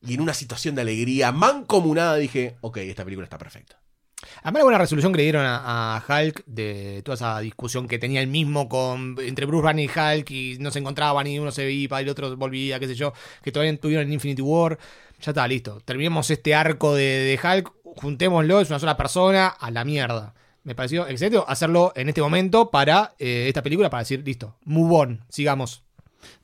y 0.00 0.14
en 0.14 0.20
una 0.20 0.34
situación 0.34 0.74
de 0.74 0.82
alegría 0.82 1.32
mancomunada, 1.32 2.16
dije: 2.16 2.56
Ok, 2.60 2.78
esta 2.78 3.04
película 3.04 3.24
está 3.24 3.38
perfecta. 3.38 3.82
Además, 4.42 4.60
la 4.60 4.64
buena 4.64 4.78
resolución 4.78 5.12
que 5.12 5.18
le 5.18 5.22
dieron 5.24 5.44
a, 5.44 5.96
a 5.96 6.04
Hulk 6.06 6.44
de 6.46 7.02
toda 7.04 7.16
esa 7.16 7.40
discusión 7.40 7.88
que 7.88 7.98
tenía 7.98 8.20
el 8.20 8.28
mismo 8.28 8.68
con 8.68 9.16
entre 9.20 9.46
Bruce 9.46 9.64
Banner 9.64 9.84
y 9.84 9.88
Hulk 9.88 10.30
y 10.30 10.56
no 10.60 10.70
se 10.70 10.78
encontraban 10.78 11.26
y 11.26 11.38
uno 11.38 11.50
se 11.50 11.70
iba 11.70 12.00
y 12.00 12.04
el 12.04 12.10
otro 12.10 12.36
volvía, 12.36 12.78
qué 12.78 12.86
sé 12.86 12.94
yo, 12.94 13.12
que 13.42 13.52
todavía 13.52 13.76
tuvieron 13.78 14.06
en 14.06 14.12
Infinity 14.12 14.42
War. 14.42 14.78
Ya 15.20 15.30
está, 15.30 15.46
listo. 15.46 15.80
Terminemos 15.84 16.30
este 16.30 16.54
arco 16.54 16.94
de, 16.94 17.04
de 17.04 17.40
Hulk, 17.42 17.72
juntémoslo, 17.96 18.60
es 18.60 18.68
una 18.70 18.78
sola 18.78 18.96
persona, 18.96 19.48
a 19.48 19.70
la 19.70 19.84
mierda. 19.84 20.34
Me 20.64 20.74
pareció 20.74 21.06
excelente 21.08 21.42
hacerlo 21.46 21.92
en 21.96 22.08
este 22.08 22.22
momento 22.22 22.70
para 22.70 23.14
eh, 23.18 23.46
esta 23.48 23.62
película, 23.62 23.90
para 23.90 24.02
decir, 24.02 24.22
listo, 24.24 24.54
move 24.64 24.94
on, 24.96 25.24
sigamos. 25.28 25.82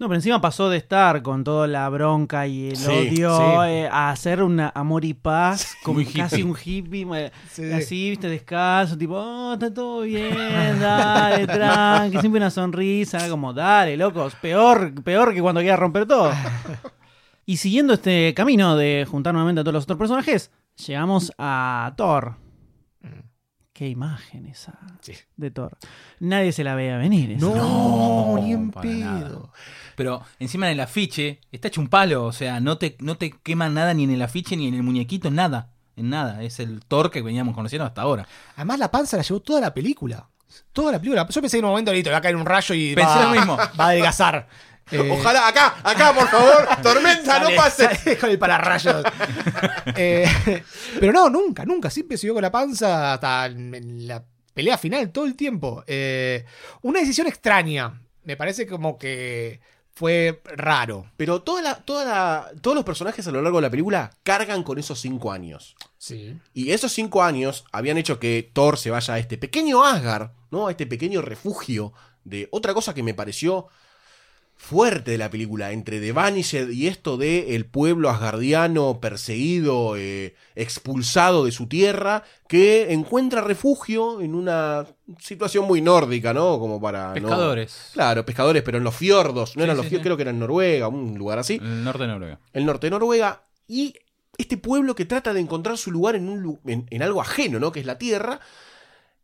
No, 0.01 0.09
pero 0.09 0.17
encima 0.17 0.41
pasó 0.41 0.69
de 0.71 0.77
estar 0.77 1.23
con 1.23 1.45
toda 1.45 1.69
la 1.69 1.89
bronca 1.89 2.49
y 2.49 2.71
el 2.71 2.77
Sí, 2.77 2.91
odio 2.91 3.37
sí. 3.37 3.43
eh, 3.69 3.89
a 3.91 4.11
hacer 4.11 4.43
una 4.43 4.71
amor 4.75 5.05
y 5.05 5.15
paz, 5.15 5.77
como 5.85 6.01
casi 6.17 6.43
un 6.43 6.57
hippie, 6.61 7.07
Sí. 7.49 7.71
así, 7.71 8.11
viste, 8.11 8.29
descalzo, 8.29 8.99
tipo, 8.99 9.15
oh, 9.17 9.53
está 9.53 9.73
todo 9.73 10.01
bien, 10.01 10.35
dale, 10.81 11.47
tranqui, 11.47 12.19
siempre 12.21 12.41
una 12.41 12.51
sonrisa, 12.51 13.29
como, 13.29 13.53
dale, 13.55 13.97
locos, 13.97 14.35
peor, 14.43 14.93
peor 15.05 15.33
que 15.33 15.41
cuando 15.41 15.61
quiera 15.61 15.77
romper 15.77 16.07
todo. 16.07 16.33
Y 17.47 17.57
siguiendo 17.57 17.95
este 17.95 18.35
camino 18.35 18.77
de 18.77 19.07
juntar 19.11 19.33
nuevamente 19.33 19.63
a 19.63 19.65
todos 19.65 19.73
los 19.73 19.85
otros 19.85 19.99
personajes, 19.99 20.51
llegamos 20.87 21.33
a 21.38 21.93
Thor. 21.97 22.37
Qué 23.73 23.88
imagen 23.88 24.47
esa 24.47 24.77
Sí. 25.01 25.12
de 25.37 25.53
Thor. 25.53 25.79
Nadie 26.19 26.51
se 26.51 26.64
la 26.64 26.75
veía 26.75 26.97
venir. 26.97 27.31
esa. 27.31 27.47
No, 27.47 28.37
ni 28.43 28.53
en 28.53 28.73
pedo. 28.73 29.05
nada. 29.05 29.38
Pero 29.95 30.21
encima 30.41 30.67
en 30.67 30.73
el 30.73 30.81
afiche 30.81 31.41
está 31.53 31.69
hecho 31.69 31.81
un 31.81 31.87
palo, 31.88 32.25
o 32.25 32.33
sea, 32.33 32.59
no 32.59 32.77
te, 32.77 32.97
no 32.99 33.17
te 33.17 33.31
quema 33.31 33.69
nada 33.69 33.95
ni 33.95 34.03
en 34.03 34.11
el 34.11 34.23
afiche 34.23 34.57
ni 34.57 34.67
en 34.67 34.75
el 34.75 34.83
muñequito, 34.83 35.31
nada. 35.31 35.71
En 35.95 36.11
nada. 36.11 36.43
Es 36.43 36.59
el 36.59 36.81
Thor 36.87 37.11
que 37.12 37.23
veníamos 37.23 37.55
conociendo 37.55 37.85
hasta 37.85 38.03
ahora. 38.03 38.27
Además, 38.57 38.81
la 38.81 38.91
panza 38.91 39.17
la 39.17 39.23
llevó 39.23 39.38
toda 39.41 39.61
la 39.61 39.73
película. 39.73 40.29
Toda 40.73 40.91
la 40.93 40.99
película. 40.99 41.29
Yo 41.29 41.41
pensé 41.41 41.59
en 41.59 41.64
un 41.64 41.71
momento, 41.71 41.93
listo, 41.93 42.09
le 42.11 42.12
va 42.14 42.19
a 42.19 42.23
caer 42.23 42.35
un 42.37 42.47
rayo 42.47 42.75
y 42.75 42.95
Pensé 42.97 43.11
va, 43.14 43.25
lo 43.25 43.31
mismo. 43.31 43.57
va 43.79 43.85
a 43.85 43.88
adelgazar. 43.88 44.49
Eh, 44.90 45.11
Ojalá, 45.11 45.48
acá, 45.48 45.77
acá, 45.83 46.14
por 46.14 46.29
favor, 46.29 46.68
tormenta, 46.83 47.38
no 47.40 47.48
pase. 47.57 48.16
con 48.18 48.31
el 48.31 48.38
pararrayos. 48.38 49.03
Eh, 49.96 50.62
pero 51.01 51.12
no, 51.12 51.29
nunca, 51.31 51.64
nunca. 51.64 51.90
Siempre 51.90 52.16
siguió 52.18 52.35
con 52.35 52.42
la 52.42 52.53
panza 52.53 53.14
hasta 53.14 53.46
en 53.46 53.74
en 53.74 54.07
la 54.07 54.22
pelea 54.55 54.77
final 54.79 55.11
todo 55.11 55.24
el 55.24 55.35
tiempo. 55.35 55.83
Eh, 55.87 56.44
una 56.83 57.01
decisión 57.01 57.27
extraña. 57.27 58.01
Me 58.24 58.37
parece 58.37 58.66
como 58.66 58.98
que 58.98 59.61
fue 59.94 60.42
raro. 60.44 61.11
Pero 61.16 61.42
toda 61.42 61.62
la, 61.62 61.74
toda 61.77 62.05
la- 62.05 62.51
todos 62.61 62.74
los 62.77 62.85
personajes 62.85 63.27
a 63.27 63.31
lo 63.33 63.40
largo 63.42 63.59
de 63.59 63.62
la 63.62 63.70
película 63.70 64.11
cargan 64.22 64.62
con 64.62 64.79
esos 64.79 65.01
cinco 65.01 65.33
años. 65.33 65.74
Sí. 65.96 66.38
Y 66.55 66.70
esos 66.70 66.92
cinco 66.92 67.22
años 67.22 67.64
habían 67.72 67.98
hecho 67.98 68.20
que 68.20 68.51
Thor 68.53 68.77
se 68.79 68.90
vaya 68.90 69.14
a 69.14 69.18
este 69.18 69.38
pequeño 69.38 69.85
Asgard, 69.85 70.31
¿no? 70.51 70.68
A 70.68 70.70
este 70.70 70.87
pequeño 70.87 71.22
refugio 71.22 71.92
de 72.24 72.48
otra 72.53 72.74
cosa 72.74 72.94
que 72.94 73.03
me 73.03 73.14
pareció 73.14 73.68
fuerte 74.61 75.12
de 75.12 75.18
la 75.18 75.31
película, 75.31 75.71
entre 75.71 76.01
The 76.01 76.11
Vanished 76.12 76.71
y 76.71 76.88
esto 76.88 77.16
de 77.16 77.55
el 77.55 77.64
pueblo 77.64 78.11
asgardiano 78.11 78.99
perseguido, 79.01 79.97
eh, 79.97 80.35
expulsado 80.57 81.44
de 81.44 81.53
su 81.53 81.68
tierra, 81.68 82.25
que 82.49 82.92
encuentra 82.92 83.40
refugio 83.40 84.21
en 84.21 84.35
una 84.35 84.85
situación 85.21 85.64
muy 85.64 85.81
nórdica, 85.81 86.35
¿no? 86.35 86.59
Como 86.59 86.81
para... 86.81 87.09
¿no? 87.09 87.14
Pescadores. 87.14 87.90
Claro, 87.94 88.27
pescadores, 88.27 88.62
pero 88.64 88.79
en 88.79 88.85
los 88.85 88.97
fiordos, 88.97 89.57
no 89.57 89.61
Sí, 89.62 89.64
eran 89.64 89.77
sí, 89.77 89.83
los 89.83 89.87
fiordos, 89.88 90.03
sí. 90.03 90.05
creo 90.05 90.16
que 90.16 90.23
era 90.23 90.33
en 90.33 90.38
Noruega, 90.40 90.88
un 90.88 91.16
lugar 91.16 91.38
así 91.38 91.55
El 91.62 91.85
norte 91.85 92.03
de 92.03 92.09
Noruega. 92.09 92.40
el 92.53 92.66
norte 92.66 92.87
de 92.88 92.90
Noruega, 92.90 93.44
y 93.68 93.94
este 94.37 94.57
pueblo 94.57 94.94
que 94.94 95.05
trata 95.05 95.33
de 95.33 95.40
encontrar 95.40 95.79
su 95.79 95.90
lugar 95.92 96.16
en, 96.16 96.29
un, 96.29 96.42
lu- 96.42 96.61
en, 96.66 96.87
en 96.90 97.03
algo 97.03 97.21
ajeno, 97.21 97.59
¿no? 97.61 97.71
Que 97.73 97.81
es 97.81 97.87
la 97.87 97.97
tierra, 97.97 98.40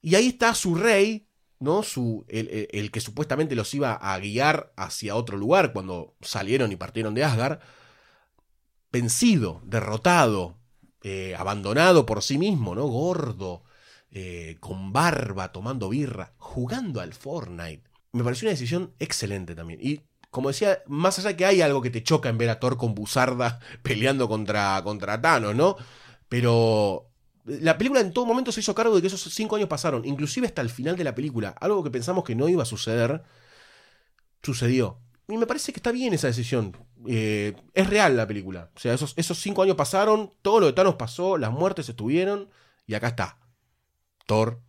y 0.00 0.14
ahí 0.14 0.28
está 0.28 0.54
su 0.54 0.74
rey, 0.76 1.23
¿no? 1.60 1.82
Su, 1.82 2.24
el, 2.28 2.68
el- 2.72 2.90
que 2.90 3.00
supuestamente 3.00 3.54
los 3.54 3.72
iba 3.74 3.94
a 3.94 4.18
guiar 4.18 4.72
hacia 4.76 5.16
otro 5.16 5.36
lugar 5.36 5.72
cuando 5.72 6.14
salieron 6.20 6.72
y 6.72 6.76
partieron 6.76 7.14
de 7.14 7.24
Asgard, 7.24 7.60
vencido, 8.92 9.60
derrotado, 9.64 10.58
eh, 11.02 11.34
abandonado 11.36 12.06
por 12.06 12.22
sí 12.22 12.38
mismo, 12.38 12.74
¿no? 12.74 12.86
Gordo, 12.86 13.64
eh, 14.10 14.56
con 14.60 14.92
barba, 14.92 15.52
tomando 15.52 15.88
birra, 15.88 16.34
jugando 16.38 17.00
al 17.00 17.12
Fortnite. 17.14 17.82
Me 18.12 18.22
pareció 18.24 18.46
una 18.46 18.52
decisión 18.52 18.94
excelente 18.98 19.54
también. 19.54 19.80
Y 19.82 20.02
como 20.30 20.48
decía, 20.48 20.82
más 20.86 21.18
allá 21.18 21.36
que 21.36 21.44
hay 21.46 21.60
algo 21.60 21.82
que 21.82 21.90
te 21.90 22.02
choca 22.02 22.28
en 22.28 22.38
ver 22.38 22.50
a 22.50 22.60
Thor 22.60 22.76
con 22.76 22.94
Buzarda 22.94 23.58
peleando 23.82 24.28
contra, 24.28 24.80
contra 24.84 25.20
Thanos, 25.20 25.54
¿no? 25.54 25.76
Pero 26.28 27.10
la 27.44 27.76
película 27.78 28.00
en 28.00 28.12
todo 28.12 28.24
momento 28.26 28.52
se 28.52 28.60
hizo 28.60 28.74
cargo 28.74 28.94
de 28.94 29.00
que 29.00 29.08
esos 29.08 29.22
cinco 29.34 29.56
años 29.56 29.68
pasaron, 29.68 30.04
inclusive 30.04 30.46
hasta 30.46 30.62
el 30.62 30.70
final 30.70 30.96
de 30.96 31.04
la 31.04 31.14
película. 31.14 31.54
Algo 31.60 31.82
que 31.84 31.90
pensamos 31.90 32.24
que 32.24 32.34
no 32.34 32.48
iba 32.48 32.62
a 32.62 32.66
suceder, 32.66 33.22
sucedió. 34.42 34.98
Y 35.28 35.36
me 35.38 35.46
parece 35.46 35.72
que 35.72 35.78
está 35.78 35.90
bien 35.92 36.12
esa 36.14 36.26
decisión. 36.26 36.76
Eh, 37.06 37.54
es 37.72 37.88
real 37.88 38.16
la 38.16 38.26
película. 38.26 38.70
O 38.76 38.78
sea, 38.78 38.92
esos, 38.94 39.14
esos 39.16 39.38
cinco 39.38 39.62
años 39.62 39.76
pasaron, 39.76 40.32
todo 40.42 40.60
lo 40.60 40.66
de 40.66 40.72
Thanos 40.74 40.96
pasó, 40.96 41.38
las 41.38 41.50
muertes 41.50 41.88
estuvieron, 41.88 42.48
y 42.86 42.94
acá 42.94 43.08
está. 43.08 43.38
Thor 44.26 44.60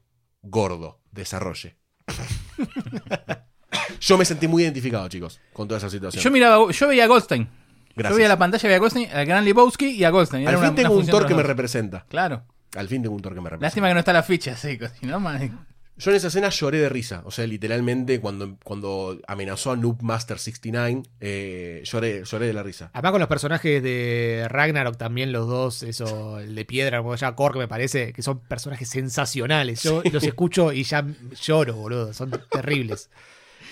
gordo, 0.41 1.01
desarrolle. 1.11 1.77
Yo 3.99 4.17
me 4.17 4.25
sentí 4.25 4.47
muy 4.47 4.63
identificado, 4.63 5.07
chicos, 5.09 5.39
con 5.53 5.67
toda 5.67 5.77
esa 5.79 5.89
situación. 5.89 6.23
Yo 6.23 6.31
miraba, 6.31 6.71
yo 6.71 6.87
veía 6.87 7.03
a 7.05 7.07
Goldstein. 7.07 7.47
Gracias. 7.95 8.09
Yo 8.11 8.15
veía 8.15 8.27
la 8.29 8.37
pantalla, 8.37 8.63
veía 8.63 8.75
a 8.77 8.79
Goldstein, 8.79 9.09
a 9.11 9.23
Gran 9.23 9.45
Lebowski 9.45 9.87
y 9.91 10.03
a 10.03 10.09
Goldstein. 10.09 10.43
Era 10.43 10.51
Al 10.51 10.57
una- 10.57 10.67
fin 10.67 10.75
tengo 10.75 10.93
una 10.93 11.03
un 11.05 11.09
Thor 11.09 11.25
que 11.25 11.35
me 11.35 11.43
representa. 11.43 12.05
Claro. 12.09 12.45
Al 12.75 12.87
fin 12.87 13.01
tengo 13.01 13.15
un 13.15 13.21
Thor 13.21 13.33
que 13.33 13.41
me 13.41 13.49
representa. 13.49 13.65
Lástima 13.65 13.87
que 13.87 13.93
no 13.93 13.99
está 13.99 14.13
la 14.13 14.23
ficha, 14.23 14.55
sí. 14.55 14.77
Si 14.99 15.05
no, 15.05 15.19
man, 15.19 15.67
Yo 15.97 16.11
en 16.11 16.17
esa 16.17 16.27
escena 16.27 16.49
lloré 16.49 16.79
de 16.79 16.89
risa. 16.89 17.21
O 17.25 17.31
sea, 17.31 17.47
literalmente, 17.47 18.19
cuando, 18.19 18.57
cuando 18.63 19.19
amenazó 19.27 19.71
a 19.71 19.75
Noob 19.77 20.01
Master 20.01 20.37
69, 20.39 21.03
eh, 21.21 21.81
lloré, 21.85 22.23
lloré 22.23 22.47
de 22.47 22.53
la 22.53 22.63
risa. 22.63 22.91
Además 22.93 23.11
con 23.11 23.19
los 23.21 23.29
personajes 23.29 23.81
de 23.81 24.45
Ragnarok 24.49 24.97
también 24.97 25.31
los 25.31 25.47
dos, 25.47 25.83
eso, 25.83 26.39
el 26.39 26.53
de 26.53 26.65
piedra, 26.65 26.97
como 26.99 27.15
ya 27.15 27.33
Korg 27.33 27.57
me 27.57 27.67
parece, 27.67 28.11
que 28.13 28.21
son 28.21 28.39
personajes 28.39 28.89
sensacionales. 28.89 29.83
Yo 29.83 30.03
los 30.11 30.23
escucho 30.23 30.71
y 30.73 30.83
ya 30.83 31.05
lloro, 31.41 31.75
boludo, 31.75 32.13
son 32.13 32.31
terribles. 32.51 33.09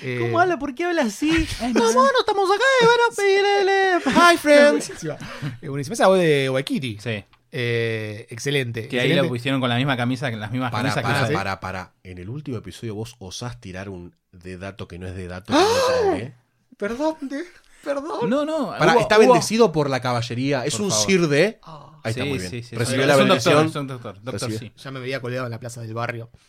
Eh, 0.01 0.17
¿Cómo 0.19 0.39
habla? 0.39 0.59
¿Por 0.59 0.75
qué 0.75 0.83
habla 0.83 1.03
así? 1.03 1.29
No, 1.73 1.93
bueno, 1.93 2.11
estamos 2.19 2.49
acá 2.49 2.63
van 2.81 2.99
a 3.09 3.15
pedirle. 3.15 4.33
Hi, 4.33 4.37
friends. 4.37 4.87
buenísima. 5.03 5.17
Eh, 5.61 5.69
buenísima. 5.69 5.93
Esa 5.93 6.07
voz 6.07 6.19
de 6.19 6.49
Waikiki. 6.49 6.97
Sí. 6.99 7.23
Eh, 7.55 8.25
excelente. 8.31 8.87
Que 8.87 8.99
ahí 8.99 9.13
lo 9.13 9.27
pusieron 9.27 9.61
con 9.61 9.69
la 9.69 9.75
misma 9.75 9.95
camisa, 9.95 10.31
las 10.31 10.51
mismas 10.51 10.71
Para, 10.71 10.83
camisas 10.89 11.03
para, 11.03 11.17
que 11.19 11.23
usa. 11.25 11.33
para, 11.35 11.59
para. 11.59 11.93
En 12.03 12.17
el 12.17 12.27
último 12.29 12.57
episodio 12.57 12.95
vos 12.95 13.15
osás 13.19 13.61
tirar 13.61 13.89
un 13.89 14.15
de 14.31 14.57
dato 14.57 14.87
que 14.87 14.97
no 14.97 15.05
es 15.07 15.15
de 15.15 15.27
dato. 15.27 15.53
que 15.53 15.59
no 15.59 15.67
tragué. 16.09 16.33
Perdón, 16.77 17.15
de- 17.29 17.43
perdón. 17.83 18.27
No, 18.27 18.43
no. 18.43 18.69
Hubo- 18.69 18.99
está 18.99 19.17
hubo- 19.17 19.27
bendecido 19.27 19.71
por 19.71 19.87
la 19.87 20.01
caballería. 20.01 20.65
Es 20.65 20.73
Por 20.77 20.85
un 20.85 20.89
favor. 20.89 21.05
sir 21.05 21.27
de. 21.27 21.59
Ahí 22.03 22.09
está 22.09 22.23
Sí, 22.23 22.29
muy 22.29 22.37
bien. 22.39 22.49
sí, 22.49 22.63
sí, 22.63 22.75
Recibió 22.75 23.01
sí. 23.03 23.07
la 23.07 23.13
Es 23.13 23.19
un 23.21 23.27
doctor, 23.27 23.53
bendición. 23.53 23.67
es 23.67 23.75
un 23.75 23.87
doctor, 23.87 24.15
doctor, 24.15 24.33
Recibió. 24.49 24.59
sí. 24.59 24.71
Ya 24.75 24.89
me 24.91 24.99
veía 24.99 25.21
colgado 25.21 25.45
en 25.45 25.51
la 25.51 25.59
plaza 25.59 25.81
del 25.81 25.93
barrio. 25.93 26.31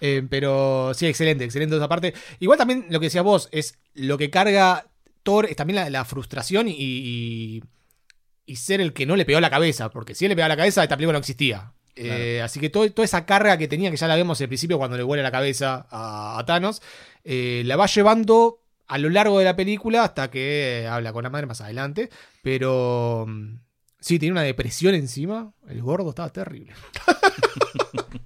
Eh, 0.00 0.22
pero 0.28 0.92
sí, 0.92 1.06
excelente, 1.06 1.44
excelente 1.44 1.76
esa 1.76 1.88
parte. 1.88 2.12
Igual 2.38 2.58
también 2.58 2.86
lo 2.90 3.00
que 3.00 3.06
decías 3.06 3.24
vos 3.24 3.48
es 3.52 3.78
lo 3.94 4.18
que 4.18 4.28
carga 4.28 4.86
Thor 5.22 5.46
es 5.46 5.56
también 5.56 5.76
la, 5.76 5.88
la 5.88 6.04
frustración 6.04 6.68
y, 6.68 6.74
y, 6.78 7.62
y 8.46 8.56
ser 8.56 8.80
el 8.80 8.92
que 8.92 9.06
no 9.06 9.16
le 9.16 9.24
pegó 9.24 9.40
la 9.40 9.50
cabeza, 9.50 9.90
porque 9.90 10.14
si 10.14 10.24
él 10.24 10.30
le 10.30 10.36
pegaba 10.36 10.50
la 10.50 10.56
cabeza, 10.56 10.82
esta 10.82 10.96
película 10.96 11.14
no 11.14 11.20
existía. 11.20 11.72
Eh, 11.96 12.40
así 12.42 12.58
que 12.58 12.70
todo- 12.70 12.90
toda 12.90 13.04
esa 13.04 13.24
carga 13.24 13.56
que 13.56 13.68
tenía, 13.68 13.90
que 13.90 13.96
ya 13.96 14.08
la 14.08 14.16
vemos 14.16 14.40
al 14.40 14.48
principio 14.48 14.78
cuando 14.78 14.96
le 14.96 15.02
vuela 15.04 15.22
la 15.22 15.30
cabeza 15.30 15.86
a, 15.90 16.38
a 16.38 16.44
Thanos, 16.44 16.82
eh, 17.22 17.62
la 17.66 17.76
va 17.76 17.86
llevando 17.86 18.60
a 18.86 18.98
lo 18.98 19.08
largo 19.10 19.38
de 19.38 19.44
la 19.44 19.54
película 19.56 20.02
hasta 20.02 20.30
que 20.30 20.86
habla 20.90 21.12
con 21.12 21.22
la 21.24 21.30
madre 21.30 21.46
más 21.46 21.60
adelante. 21.60 22.10
Pero 22.42 23.24
mm, 23.28 23.58
sí, 24.00 24.18
tenía 24.18 24.32
una 24.32 24.42
depresión 24.42 24.94
encima. 24.94 25.52
El 25.68 25.82
gordo 25.82 26.10
estaba 26.10 26.30
terrible. 26.30 26.72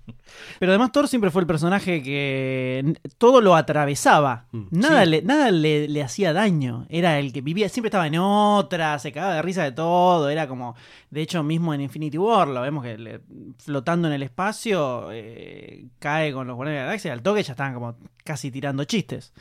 Pero 0.59 0.73
además 0.73 0.93
Thor 0.93 1.09
siempre 1.09 1.31
fue 1.31 1.43
el 1.43 1.47
personaje 1.47 2.03
que 2.03 2.95
todo 3.19 3.41
lo 3.41 3.55
atravesaba. 3.57 4.47
Mm, 4.53 4.67
Nada, 4.71 5.05
sí. 5.05 5.11
le, 5.11 5.23
nada 5.23 5.51
le, 5.51 5.89
le 5.89 6.03
hacía 6.03 6.33
daño. 6.33 6.87
Era 6.89 7.19
el 7.19 7.33
que 7.33 7.41
vivía, 7.41 7.69
siempre 7.69 7.89
estaba 7.89 8.07
en 8.07 8.17
otra, 8.19 8.99
se 8.99 9.13
cagaba 9.13 9.35
de 9.35 9.43
risa 9.43 9.63
de 9.65 9.73
todo. 9.73 10.29
Era 10.31 10.49
como, 10.49 10.75
de 11.11 11.23
hecho, 11.23 11.43
mismo 11.43 11.75
en 11.75 11.81
Infinity 11.81 12.19
War, 12.19 12.49
lo 12.49 12.61
vemos 12.63 12.83
que 12.85 12.99
le- 12.99 13.21
flotando 13.59 14.09
en 14.09 14.15
el 14.15 14.23
espacio, 14.23 15.09
eh, 15.13 15.87
cae 15.99 16.33
con 16.33 16.47
los 16.47 16.57
Guardianes 16.57 16.79
de 16.79 16.83
la 16.83 16.87
Galaxia. 16.87 17.13
Al 17.13 17.23
toque 17.23 17.43
ya 17.43 17.53
estaban 17.53 17.75
como 17.75 17.97
casi 18.25 18.51
tirando 18.51 18.85
chistes. 18.85 19.33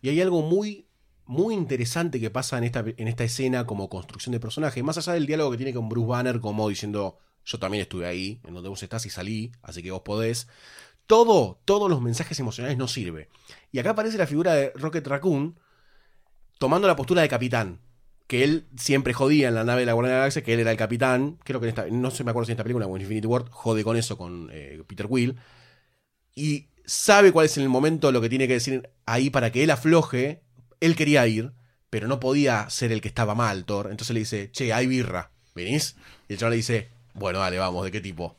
Y 0.00 0.08
hay 0.08 0.20
algo 0.20 0.42
muy, 0.42 0.86
muy 1.26 1.54
interesante 1.54 2.18
que 2.20 2.30
pasa 2.30 2.58
en 2.58 2.64
esta, 2.64 2.84
en 2.96 3.08
esta 3.08 3.24
escena 3.24 3.66
como 3.66 3.88
construcción 3.88 4.32
de 4.32 4.40
personaje. 4.40 4.82
Más 4.82 4.98
allá 4.98 5.12
del 5.12 5.26
diálogo 5.26 5.50
que 5.52 5.56
tiene 5.56 5.72
con 5.72 5.88
Bruce 5.88 6.08
Banner, 6.08 6.40
como 6.40 6.68
diciendo, 6.68 7.18
yo 7.44 7.58
también 7.58 7.82
estuve 7.82 8.06
ahí, 8.06 8.40
en 8.44 8.54
donde 8.54 8.68
vos 8.68 8.82
estás 8.82 9.04
y 9.06 9.10
salí, 9.10 9.52
así 9.62 9.82
que 9.82 9.90
vos 9.90 10.02
podés. 10.02 10.48
Todo, 11.06 11.60
todos 11.64 11.90
los 11.90 12.00
mensajes 12.00 12.38
emocionales 12.40 12.78
no 12.78 12.88
sirve. 12.88 13.28
Y 13.70 13.78
acá 13.78 13.90
aparece 13.90 14.18
la 14.18 14.26
figura 14.26 14.54
de 14.54 14.72
Rocket 14.74 15.06
Raccoon 15.06 15.58
tomando 16.58 16.86
la 16.86 16.96
postura 16.96 17.22
de 17.22 17.28
capitán. 17.28 17.80
Que 18.28 18.44
él 18.44 18.68
siempre 18.76 19.12
jodía 19.12 19.48
en 19.48 19.54
la 19.56 19.64
nave 19.64 19.80
de 19.80 19.86
la 19.86 19.94
Guardia 19.94 20.22
de 20.22 20.30
la 20.30 20.42
que 20.42 20.54
él 20.54 20.60
era 20.60 20.70
el 20.70 20.76
capitán. 20.76 21.38
Creo 21.42 21.60
que 21.60 21.66
en 21.66 21.70
esta, 21.70 21.86
no 21.90 22.10
sé, 22.10 22.22
me 22.24 22.30
acuerdo 22.30 22.46
si 22.46 22.52
en 22.52 22.54
esta 22.54 22.62
película 22.62 22.86
o 22.86 22.96
en 22.96 23.02
Infinity 23.02 23.26
War, 23.26 23.48
jode 23.50 23.82
con 23.82 23.96
eso 23.96 24.16
con 24.16 24.48
eh, 24.52 24.80
Peter 24.86 25.08
Quill. 25.08 25.36
Y 26.34 26.68
sabe 26.86 27.32
cuál 27.32 27.46
es 27.46 27.56
en 27.56 27.64
el 27.64 27.68
momento 27.68 28.12
lo 28.12 28.20
que 28.20 28.28
tiene 28.28 28.46
que 28.46 28.54
decir 28.54 28.88
ahí 29.06 29.28
para 29.28 29.50
que 29.50 29.64
él 29.64 29.70
afloje. 29.70 30.40
Él 30.80 30.94
quería 30.94 31.26
ir, 31.26 31.52
pero 31.90 32.06
no 32.06 32.20
podía 32.20 32.70
ser 32.70 32.92
el 32.92 33.00
que 33.00 33.08
estaba 33.08 33.34
mal, 33.34 33.64
Thor. 33.64 33.88
Entonces 33.90 34.14
le 34.14 34.20
dice, 34.20 34.50
che, 34.52 34.72
hay 34.72 34.86
birra, 34.86 35.32
¿venís? 35.54 35.96
Y 36.28 36.34
el 36.34 36.38
chaval 36.38 36.52
le 36.52 36.56
dice, 36.56 36.91
bueno, 37.14 37.38
dale, 37.40 37.58
vamos, 37.58 37.84
¿de 37.84 37.90
qué 37.90 38.00
tipo? 38.00 38.36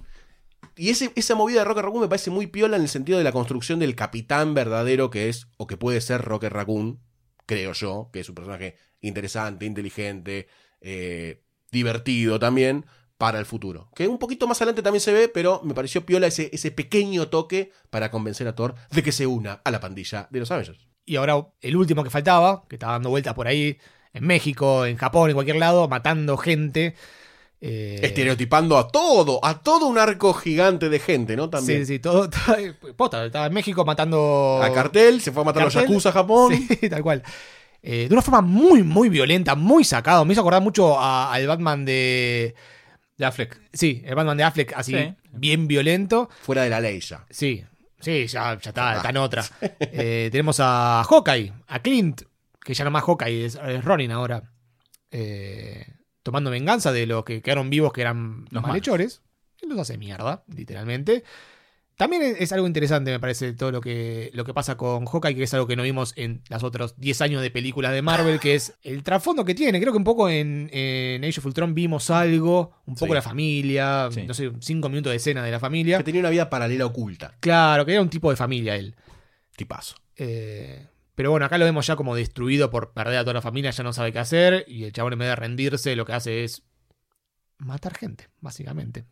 Y 0.75 0.89
ese, 0.89 1.11
esa 1.15 1.35
movida 1.35 1.59
de 1.59 1.65
Rocket 1.65 1.83
Raccoon 1.83 2.01
me 2.01 2.07
parece 2.07 2.31
muy 2.31 2.47
piola 2.47 2.77
en 2.77 2.83
el 2.83 2.89
sentido 2.89 3.17
de 3.17 3.23
la 3.23 3.31
construcción 3.31 3.79
del 3.79 3.95
capitán 3.95 4.53
verdadero 4.53 5.09
que 5.09 5.29
es, 5.29 5.47
o 5.57 5.67
que 5.67 5.77
puede 5.77 6.01
ser 6.01 6.21
Rocket 6.21 6.51
Raccoon, 6.51 6.99
creo 7.45 7.73
yo, 7.73 8.09
que 8.11 8.21
es 8.21 8.29
un 8.29 8.35
personaje 8.35 8.77
interesante, 9.01 9.65
inteligente, 9.65 10.47
eh, 10.81 11.43
divertido 11.71 12.39
también, 12.39 12.85
para 13.17 13.39
el 13.39 13.45
futuro. 13.45 13.89
Que 13.95 14.07
un 14.07 14.17
poquito 14.17 14.47
más 14.47 14.61
adelante 14.61 14.81
también 14.81 15.01
se 15.01 15.13
ve, 15.13 15.29
pero 15.29 15.61
me 15.63 15.73
pareció 15.73 16.05
piola 16.05 16.27
ese, 16.27 16.49
ese 16.51 16.71
pequeño 16.71 17.27
toque 17.27 17.71
para 17.89 18.11
convencer 18.11 18.47
a 18.47 18.55
Thor 18.55 18.75
de 18.91 19.03
que 19.03 19.11
se 19.11 19.27
una 19.27 19.61
a 19.63 19.71
la 19.71 19.79
pandilla 19.79 20.27
de 20.29 20.39
los 20.39 20.51
Avengers. 20.51 20.87
Y 21.05 21.17
ahora 21.17 21.47
el 21.61 21.75
último 21.75 22.03
que 22.03 22.09
faltaba, 22.09 22.65
que 22.67 22.75
estaba 22.75 22.93
dando 22.93 23.09
vueltas 23.09 23.33
por 23.33 23.47
ahí, 23.47 23.77
en 24.13 24.25
México, 24.25 24.85
en 24.85 24.97
Japón, 24.97 25.29
en 25.29 25.35
cualquier 25.35 25.57
lado, 25.57 25.87
matando 25.87 26.37
gente. 26.37 26.95
Eh, 27.65 27.99
Estereotipando 28.03 28.77
a 28.77 28.89
todo, 28.89 29.39
a 29.41 29.61
todo 29.61 29.85
un 29.87 29.97
arco 29.97 30.33
gigante 30.33 30.89
de 30.89 30.99
gente, 30.99 31.37
¿no? 31.37 31.49
También. 31.49 31.85
Sí, 31.85 31.93
sí, 31.93 31.99
todo. 31.99 32.29
todo- 32.45 32.93
posta, 32.97 33.25
estaba 33.25 33.45
en 33.45 33.53
México 33.53 33.85
matando. 33.85 34.59
A 34.61 34.73
cartel, 34.73 35.21
se 35.21 35.31
fue 35.31 35.43
a 35.43 35.45
matar 35.45 35.61
a 35.61 35.65
los. 35.65 35.73
Yakuza 35.73 36.09
a 36.09 36.11
Japón. 36.11 36.53
Sí, 36.81 36.89
tal 36.89 37.01
cual. 37.01 37.23
Eh, 37.81 38.07
de 38.09 38.13
una 38.13 38.21
forma 38.21 38.41
muy, 38.41 38.83
muy 38.83 39.07
violenta, 39.07 39.55
muy 39.55 39.83
sacado. 39.85 40.25
Me 40.25 40.33
hizo 40.33 40.41
acordar 40.41 40.61
mucho 40.61 40.99
a- 40.99 41.31
al 41.33 41.47
Batman 41.47 41.85
de. 41.85 42.53
De 43.17 43.25
Affleck. 43.25 43.57
Sí, 43.71 44.01
el 44.05 44.15
Batman 44.15 44.35
de 44.35 44.43
Affleck, 44.43 44.73
así, 44.75 44.91
Sí. 44.93 45.13
bien 45.31 45.67
violento. 45.67 46.29
Fuera 46.41 46.63
de 46.63 46.69
la 46.69 46.81
ley 46.81 46.99
ya. 46.99 47.25
Sí, 47.29 47.63
sí, 48.01 48.27
ya, 48.27 48.59
ya 48.59 48.69
está, 48.71 48.95
está 48.97 49.09
en 49.09 49.17
otra. 49.17 49.45
Eh, 49.79 50.27
tenemos 50.31 50.59
a 50.59 51.03
Hawkeye, 51.09 51.53
a 51.67 51.79
Clint, 51.79 52.23
que 52.61 52.73
ya 52.73 52.83
no 52.83 52.91
más 52.91 53.03
Hawkeye, 53.05 53.45
es, 53.45 53.55
es 53.55 53.85
Ronin 53.85 54.11
ahora. 54.11 54.43
Eh, 55.11 55.85
tomando 56.23 56.49
venganza 56.49 56.91
de 56.91 57.05
los 57.05 57.23
que 57.23 57.41
quedaron 57.41 57.69
vivos, 57.69 57.93
que 57.93 58.01
eran 58.01 58.45
Los 58.49 58.63
malhechores. 58.63 59.21
Y 59.61 59.67
los 59.67 59.77
hace 59.79 59.97
mierda, 59.97 60.43
literalmente. 60.53 61.23
También 61.95 62.35
es, 62.39 62.51
algo 62.51 62.65
interesante, 62.65 63.11
me 63.11 63.19
parece, 63.19 63.53
todo 63.53 63.71
lo 63.71 63.79
que, 63.79 64.31
lo 64.33 64.43
que 64.45 64.53
pasa 64.53 64.75
con 64.77 65.05
Hawkeye, 65.05 65.35
que 65.35 65.43
es 65.43 65.53
algo 65.53 65.67
que 65.67 65.75
no 65.75 65.83
vimos 65.83 66.13
en 66.17 66.41
los 66.49 66.63
otros 66.63 66.95
10 66.99 67.21
años 67.21 67.41
de 67.43 67.51
películas 67.51 67.93
de 67.93 68.01
Marvel, 68.01 68.39
que 68.39 68.55
es 68.55 68.73
el 68.81 69.03
trasfondo 69.03 69.45
que 69.45 69.53
tiene. 69.53 69.79
Creo 69.79 69.93
que 69.93 69.99
un 69.99 70.03
poco 70.03 70.27
en, 70.27 70.69
en 70.73 71.23
Age 71.23 71.39
of 71.39 71.45
Ultron 71.45 71.75
vimos 71.75 72.09
algo, 72.09 72.71
un 72.87 72.95
poco 72.95 73.07
Sí. 73.07 73.13
la 73.13 73.21
familia, 73.21 74.09
Sí. 74.11 74.23
no 74.23 74.33
sé, 74.33 74.51
5 74.59 74.89
minutos 74.89 75.11
de 75.11 75.17
escena 75.17 75.43
de 75.43 75.51
la 75.51 75.59
familia. 75.59 75.99
Que 75.99 76.03
tenía 76.03 76.21
una 76.21 76.31
vida 76.31 76.49
paralela 76.49 76.87
oculta. 76.87 77.35
Claro, 77.39 77.85
que 77.85 77.91
era 77.93 78.01
un 78.01 78.09
tipo 78.09 78.31
de 78.31 78.37
familia 78.37 78.75
él. 78.75 78.95
Tipazo. 79.55 79.95
Eh, 80.17 80.87
pero 81.15 81.29
bueno, 81.29 81.45
acá 81.45 81.57
lo 81.57 81.65
vemos 81.65 81.85
ya 81.85 81.95
como 81.95 82.15
destruido 82.15 82.69
por 82.71 82.93
perder 82.93 83.19
a 83.19 83.23
toda 83.23 83.35
la 83.35 83.41
familia, 83.41 83.71
ya 83.71 83.83
no 83.83 83.93
sabe 83.93 84.11
qué 84.11 84.19
hacer. 84.19 84.65
Y 84.67 84.83
el 84.83 84.93
chabón 84.93 85.13
en 85.13 85.19
vez 85.19 85.29
de 85.29 85.35
rendirse, 85.35 85.95
lo 85.95 86.05
que 86.05 86.13
hace 86.13 86.43
es 86.43 86.63
matar 87.57 87.95
gente, 87.95 88.29
básicamente. 88.41 89.05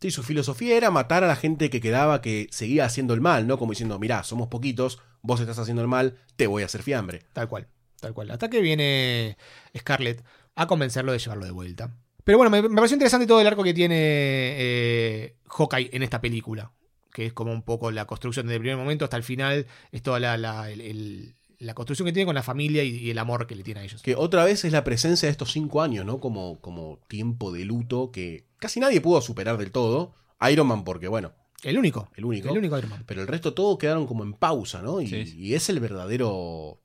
Sí, 0.00 0.10
su 0.10 0.22
filosofía 0.22 0.76
era 0.76 0.90
matar 0.90 1.24
a 1.24 1.28
la 1.28 1.36
gente 1.36 1.70
que 1.70 1.80
quedaba 1.80 2.20
que 2.20 2.48
seguía 2.50 2.84
haciendo 2.84 3.14
el 3.14 3.20
mal, 3.20 3.46
¿no? 3.46 3.58
Como 3.58 3.72
diciendo, 3.72 3.98
mirá, 3.98 4.22
somos 4.22 4.48
poquitos, 4.48 5.00
vos 5.22 5.40
estás 5.40 5.58
haciendo 5.58 5.82
el 5.82 5.88
mal, 5.88 6.18
te 6.36 6.46
voy 6.46 6.62
a 6.62 6.66
hacer 6.66 6.82
fiambre. 6.82 7.22
Tal 7.32 7.48
cual, 7.48 7.68
tal 8.00 8.14
cual. 8.14 8.30
Hasta 8.30 8.48
que 8.48 8.60
viene 8.60 9.36
Scarlett 9.76 10.24
a 10.54 10.66
convencerlo 10.66 11.12
de 11.12 11.18
llevarlo 11.18 11.44
de 11.44 11.50
vuelta. 11.52 11.96
Pero 12.24 12.38
bueno, 12.38 12.50
me, 12.50 12.62
me 12.62 12.74
pareció 12.74 12.94
interesante 12.94 13.26
todo 13.26 13.40
el 13.40 13.46
arco 13.46 13.64
que 13.64 13.74
tiene 13.74 13.96
eh, 13.96 15.36
Hawkeye 15.46 15.90
en 15.92 16.02
esta 16.02 16.20
película. 16.20 16.72
Que 17.12 17.26
es 17.26 17.32
como 17.32 17.52
un 17.52 17.62
poco 17.62 17.90
la 17.90 18.06
construcción 18.06 18.46
desde 18.46 18.56
el 18.56 18.60
primer 18.62 18.76
momento 18.76 19.04
hasta 19.04 19.16
el 19.16 19.22
final. 19.22 19.66
Es 19.92 20.02
toda 20.02 20.20
la, 20.20 20.36
la- 20.36 20.70
el- 20.70 20.80
el- 20.80 21.34
la 21.58 21.74
construcción 21.74 22.06
que 22.06 22.12
tiene 22.12 22.26
con 22.26 22.36
la 22.36 22.42
familia 22.44 22.84
y, 22.84 22.90
y 22.96 23.10
el 23.10 23.18
amor 23.18 23.46
que 23.48 23.56
le 23.56 23.64
tiene 23.64 23.80
a 23.80 23.82
ellos. 23.84 24.00
Que 24.02 24.14
otra 24.14 24.44
vez 24.44 24.64
es 24.64 24.70
la 24.72 24.84
presencia 24.84 25.26
de 25.26 25.32
estos 25.32 25.50
cinco 25.50 25.82
años, 25.82 26.06
¿no? 26.06 26.20
Como, 26.20 26.60
como 26.60 27.00
tiempo 27.08 27.50
de 27.52 27.64
luto 27.64 28.12
que 28.12 28.44
casi 28.58 28.78
nadie 28.78 29.00
pudo 29.00 29.20
superar 29.20 29.56
del 29.58 29.72
todo. 29.72 30.14
Iron 30.50 30.68
Man, 30.68 30.84
porque 30.84 31.08
bueno, 31.08 31.32
El 31.64 31.76
único. 31.76 32.08
el 32.14 32.24
único. 32.26 32.50
El 32.50 32.58
único 32.58 32.78
Iron 32.78 32.90
Man. 32.90 33.02
Pero 33.06 33.22
el 33.22 33.26
resto 33.26 33.54
todos 33.54 33.76
quedaron 33.78 34.06
como 34.06 34.22
en 34.22 34.34
pausa, 34.34 34.82
¿no? 34.82 35.00
Y, 35.00 35.08
Sí, 35.08 35.26
sí. 35.26 35.36
y 35.38 35.54
es 35.54 35.68
el 35.68 35.80
verdadero. 35.80 36.80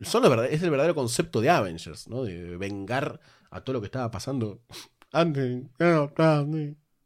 Son 0.00 0.22
los 0.22 0.30
verda- 0.30 0.46
es 0.48 0.62
el 0.62 0.70
verdadero 0.70 0.94
concepto 0.94 1.42
de 1.42 1.50
Avengers, 1.50 2.08
¿no? 2.08 2.22
De 2.22 2.56
vengar 2.56 3.20
a 3.50 3.60
todo 3.60 3.74
lo 3.74 3.80
que 3.80 3.86
estaba 3.88 4.10
pasando. 4.10 4.60
Antes, 5.12 5.64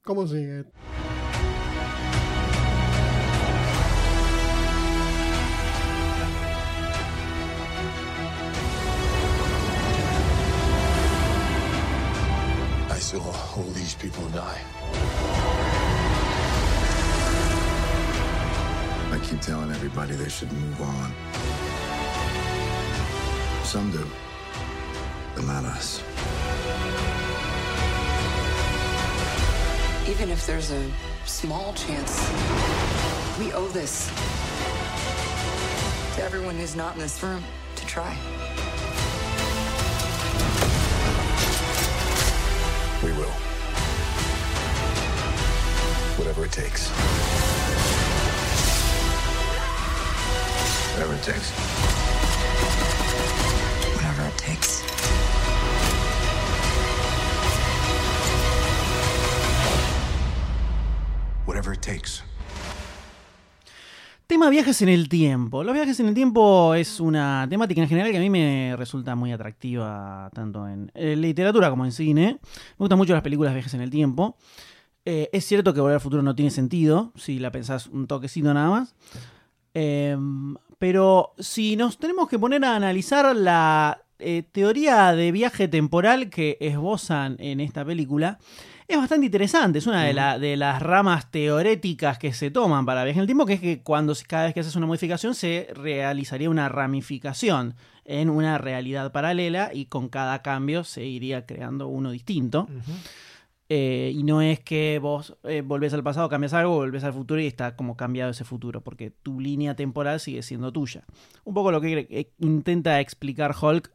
¿cómo 0.04 0.26
sigue? 0.28 0.66
Die. 14.32 14.60
I 19.12 19.18
keep 19.22 19.40
telling 19.40 19.70
everybody 19.70 20.14
they 20.14 20.28
should 20.28 20.50
move 20.52 20.80
on. 20.80 21.12
Some 23.64 23.90
do, 23.90 24.06
but 25.34 25.44
not 25.44 25.64
us. 25.64 26.02
Even 30.08 30.30
if 30.30 30.46
there's 30.46 30.70
a 30.70 30.90
small 31.26 31.74
chance, 31.74 32.18
we 33.38 33.52
owe 33.52 33.68
this 33.68 34.08
to 36.16 36.22
everyone 36.22 36.56
who's 36.56 36.74
not 36.74 36.94
in 36.94 37.00
this 37.00 37.22
room 37.22 37.44
to 37.76 37.86
try. 37.86 38.16
We 43.02 43.12
will. 43.12 43.51
Whatever 46.22 46.46
it 46.46 46.52
takes. 46.52 46.88
Whatever 50.94 51.14
it 51.14 51.22
takes. 51.24 51.50
Whatever 53.96 54.28
it 54.28 54.38
takes. 54.38 54.82
Whatever 61.44 61.72
it 61.72 61.80
takes. 61.80 62.22
Tema 64.28 64.48
viajes 64.48 64.80
en 64.82 64.90
el 64.90 65.08
tiempo. 65.08 65.64
Los 65.64 65.74
viajes 65.74 65.98
en 65.98 66.06
el 66.06 66.14
tiempo 66.14 66.74
es 66.74 67.00
una 67.00 67.48
temática 67.50 67.82
en 67.82 67.88
general 67.88 68.12
que 68.12 68.18
a 68.18 68.20
mí 68.20 68.30
me 68.30 68.76
resulta 68.76 69.16
muy 69.16 69.32
atractiva, 69.32 70.30
tanto 70.32 70.68
en, 70.68 70.92
eh, 70.94 71.16
literatura 71.16 71.68
como 71.68 71.84
en 71.84 71.90
cine. 71.90 72.38
Me 72.44 72.78
gustan 72.78 72.96
mucho 72.96 73.12
las 73.12 73.22
películas 73.22 73.50
de 73.50 73.56
viajes 73.56 73.74
en 73.74 73.80
el 73.80 73.90
tiempo. 73.90 74.36
Eh, 75.04 75.28
es 75.32 75.44
cierto 75.44 75.74
que 75.74 75.80
Volver 75.80 75.94
al 75.96 76.00
Futuro 76.00 76.22
no 76.22 76.34
tiene 76.34 76.50
sentido, 76.50 77.12
si 77.16 77.38
la 77.38 77.50
pensás 77.50 77.86
un 77.88 78.06
toquecito 78.06 78.52
nada 78.54 78.70
más. 78.70 78.94
Eh, 79.74 80.16
pero 80.78 81.32
si 81.38 81.76
nos 81.76 81.98
tenemos 81.98 82.28
que 82.28 82.38
poner 82.38 82.64
a 82.64 82.76
analizar 82.76 83.34
la, 83.34 84.02
eh, 84.18 84.44
teoría 84.52 85.12
de 85.12 85.32
viaje 85.32 85.66
temporal 85.66 86.30
que 86.30 86.56
esbozan 86.60 87.36
en 87.40 87.58
esta 87.60 87.84
película 87.84 88.38
es 88.86 88.96
bastante 88.98 89.26
interesante. 89.26 89.78
Es 89.78 89.86
una 89.86 90.04
de, 90.04 90.12
la- 90.12 90.38
de 90.38 90.56
las 90.56 90.80
ramas 90.82 91.30
teoréticas 91.30 92.18
que 92.18 92.32
se 92.32 92.50
toman 92.50 92.84
para 92.84 93.02
viaje 93.04 93.18
en 93.18 93.22
el 93.22 93.26
tiempo, 93.26 93.46
que 93.46 93.54
es 93.54 93.60
que 93.60 93.80
cuando 93.82 94.14
cada 94.28 94.44
vez 94.44 94.54
que 94.54 94.60
haces 94.60 94.76
una 94.76 94.86
modificación 94.86 95.34
se 95.34 95.68
realizaría 95.74 96.50
una 96.50 96.68
ramificación 96.68 97.74
en 98.04 98.28
una 98.30 98.58
realidad 98.58 99.10
paralela 99.10 99.70
y 99.72 99.86
con 99.86 100.08
cada 100.08 100.42
cambio 100.42 100.84
se 100.84 101.04
iría 101.06 101.46
creando 101.46 101.88
uno 101.88 102.10
distinto. 102.10 102.68
Eh, 103.74 104.12
y 104.14 104.22
no 104.22 104.42
es 104.42 104.60
que 104.60 104.98
vos 105.00 105.34
eh, 105.44 105.62
volvés 105.64 105.94
al 105.94 106.02
pasado, 106.02 106.28
cambias 106.28 106.52
algo, 106.52 106.74
volvés 106.74 107.04
al 107.04 107.14
futuro 107.14 107.40
y 107.40 107.46
está 107.46 107.74
como 107.74 107.96
cambiado 107.96 108.30
ese 108.30 108.44
futuro, 108.44 108.82
porque 108.82 109.10
tu 109.22 109.40
línea 109.40 109.74
temporal 109.74 110.20
sigue 110.20 110.42
siendo 110.42 110.70
tuya. 110.70 111.04
Un 111.44 111.54
poco 111.54 111.72
lo 111.72 111.80
que 111.80 112.06
eh, 112.10 112.30
intenta 112.40 113.00
explicar 113.00 113.54
Hulk, 113.58 113.90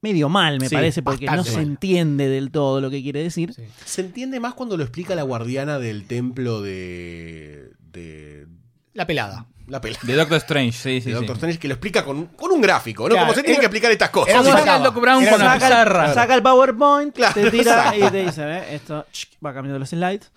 medio 0.00 0.28
mal 0.28 0.58
me 0.58 0.68
Sí, 0.68 0.74
parece, 0.74 1.02
porque 1.04 1.26
no 1.26 1.44
se 1.44 1.58
mal. 1.58 1.62
entiende 1.64 2.28
del 2.28 2.50
todo 2.50 2.80
lo 2.80 2.90
que 2.90 3.02
quiere 3.04 3.22
decir. 3.22 3.54
Sí. 3.54 3.62
Se 3.84 4.00
entiende 4.00 4.40
más 4.40 4.54
cuando 4.54 4.76
lo 4.76 4.82
explica 4.82 5.14
la 5.14 5.22
guardiana 5.22 5.78
del 5.78 6.06
templo 6.08 6.60
de. 6.60 7.70
de. 7.92 8.48
La 8.94 9.06
pelada. 9.06 9.46
La 9.66 9.80
pela. 9.80 9.98
De 10.02 10.14
Doctor 10.14 10.36
Strange, 10.38 10.72
sí, 10.72 11.00
sí. 11.00 11.08
de 11.08 11.14
Doctor 11.14 11.36
sí. 11.36 11.38
Strange 11.40 11.58
que 11.58 11.68
lo 11.68 11.74
explica 11.74 12.04
con, 12.04 12.26
con 12.26 12.50
un 12.52 12.60
gráfico, 12.60 13.04
¿no? 13.04 13.10
Claro, 13.14 13.26
Como 13.26 13.34
se 13.34 13.42
tienen 13.42 13.60
que 13.60 13.66
explicar 13.66 13.90
estas 13.90 14.10
cosas. 14.10 14.40
una 14.40 14.50
saca 14.58 14.76
el 14.76 14.90
Brown 14.90 15.24
con 15.24 15.38
Saca, 15.38 15.82
el- 16.06 16.14
saca 16.14 16.34
el 16.34 16.42
PowerPoint, 16.42 17.14
Claro, 17.14 17.34
te 17.34 17.50
tira 17.50 17.96
y 17.96 18.10
te 18.10 18.24
dice, 18.24 18.44
"Ve, 18.44 18.74
esto 18.74 19.06
va 19.44 19.54
cambiando 19.54 19.78
los 19.78 19.88
slides. 19.88 20.30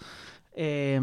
Eh, 0.54 1.00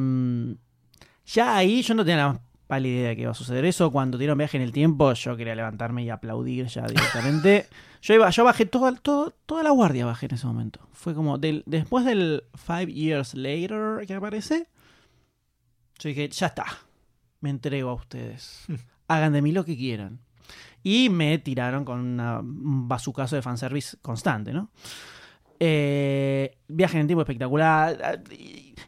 ya 1.26 1.56
ahí 1.56 1.82
yo 1.82 1.94
no 1.94 2.04
tenía 2.04 2.16
la 2.18 2.28
más 2.32 2.38
pálida 2.66 2.96
idea 2.96 3.08
de 3.10 3.16
que 3.16 3.22
iba 3.22 3.30
a 3.30 3.34
suceder 3.34 3.64
eso. 3.66 3.90
Cuando 3.90 4.16
dieron 4.18 4.38
viaje 4.38 4.56
en 4.56 4.62
el 4.62 4.72
tiempo, 4.72 5.12
yo 5.12 5.36
quería 5.36 5.54
levantarme 5.54 6.02
y 6.02 6.10
aplaudir 6.10 6.66
ya 6.66 6.86
directamente. 6.86 7.68
yo 8.02 8.14
iba, 8.14 8.30
yo 8.30 8.44
bajé 8.44 8.66
todo, 8.66 8.92
todo- 8.94 9.32
toda 9.46 9.62
la 9.62 9.70
guardia 9.70 10.06
bajé 10.06 10.26
en 10.26 10.34
ese 10.34 10.46
momento. 10.46 10.80
Fue 10.92 11.14
como 11.14 11.36
del, 11.38 11.62
después 11.66 12.04
del 12.06 12.44
Five 12.54 12.92
Years 12.92 13.34
Later 13.34 14.06
que 14.06 14.14
aparece. 14.14 14.66
Yo 15.98 16.08
dije, 16.08 16.28
ya 16.30 16.46
está. 16.48 16.64
Me 17.44 17.50
entrego 17.50 17.90
a 17.90 17.94
ustedes. 17.94 18.64
Hagan 19.06 19.34
de 19.34 19.42
mí 19.42 19.52
lo 19.52 19.66
que 19.66 19.76
quieran. 19.76 20.18
Y 20.82 21.10
me 21.10 21.36
tiraron 21.36 21.84
con 21.84 22.00
una- 22.00 22.40
un 22.40 22.88
bazucazo 22.88 23.36
de 23.36 23.42
fanservice 23.42 23.98
constante, 24.00 24.54
¿no? 24.54 24.70
Eh, 25.60 26.56
viaje 26.68 26.96
en 26.96 27.02
el 27.02 27.06
tiempo 27.06 27.20
espectacular. 27.20 28.22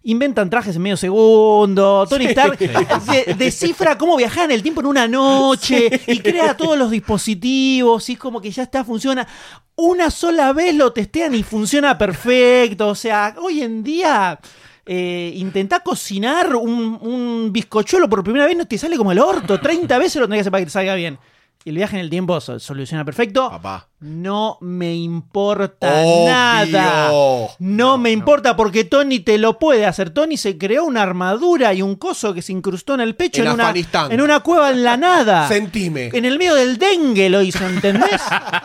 Inventan 0.04 0.48
trajes 0.48 0.74
en 0.76 0.82
medio 0.82 0.96
segundo. 0.96 2.06
Tony 2.08 2.24
Stark 2.26 2.58
de- 3.26 3.34
descifra 3.34 3.98
cómo 3.98 4.16
viajar 4.16 4.46
en 4.46 4.52
el 4.52 4.62
tiempo 4.62 4.80
en 4.80 4.86
una 4.86 5.06
noche 5.06 5.90
y 6.06 6.18
crea 6.20 6.56
todos 6.56 6.78
los 6.78 6.90
dispositivos. 6.90 8.08
Y 8.08 8.14
es 8.14 8.18
como 8.18 8.40
que 8.40 8.50
ya 8.50 8.62
está, 8.62 8.84
funciona. 8.84 9.26
Una 9.74 10.10
sola 10.10 10.54
vez 10.54 10.74
lo 10.74 10.94
testean 10.94 11.34
y 11.34 11.42
funciona 11.42 11.98
perfecto. 11.98 12.88
O 12.88 12.94
sea, 12.94 13.34
hoy 13.38 13.60
en 13.60 13.82
día. 13.82 14.38
Eh, 14.86 15.32
intentá 15.34 15.80
cocinar 15.80 16.54
un, 16.54 16.98
un 17.02 17.50
bizcochuelo 17.52 18.08
por 18.08 18.22
primera 18.22 18.46
vez, 18.46 18.56
no 18.56 18.66
te 18.66 18.78
sale 18.78 18.96
como 18.96 19.10
el 19.12 19.18
orto. 19.18 19.60
30 19.60 19.98
veces 19.98 20.20
lo 20.20 20.26
tenés 20.28 20.38
que 20.38 20.40
hacer 20.42 20.52
para 20.52 20.60
que 20.60 20.66
te 20.66 20.70
salga 20.72 20.94
bien. 20.94 21.18
El 21.64 21.74
viaje 21.74 21.96
en 21.96 22.02
el 22.02 22.10
tiempo 22.10 22.40
so- 22.40 22.60
soluciona 22.60 23.04
perfecto. 23.04 23.50
Papá. 23.50 23.88
No 23.98 24.58
me 24.60 24.94
importa 24.94 26.02
Obvio. 26.02 26.28
nada. 26.28 27.10
No, 27.58 27.96
me 27.96 28.10
importa 28.10 28.54
porque 28.54 28.84
Tony 28.84 29.20
te 29.20 29.38
lo 29.38 29.58
puede 29.58 29.86
hacer. 29.86 30.10
Tony 30.10 30.36
se 30.36 30.58
creó 30.58 30.84
una 30.84 31.02
armadura 31.02 31.72
y 31.72 31.80
un 31.80 31.96
coso 31.96 32.34
que 32.34 32.42
se 32.42 32.52
incrustó 32.52 32.92
en 32.94 33.00
el 33.00 33.16
pecho 33.16 33.40
En 33.40 33.48
en, 33.48 33.54
una, 33.54 33.74
en 34.10 34.20
una 34.20 34.40
cueva 34.40 34.70
en 34.70 34.84
la 34.84 34.98
nada. 34.98 35.48
Sentime. 35.48 36.10
En 36.12 36.26
el 36.26 36.36
medio 36.36 36.54
del 36.54 36.76
dengue 36.76 37.30
lo 37.30 37.40
hizo, 37.40 37.66
¿entendés? 37.66 38.20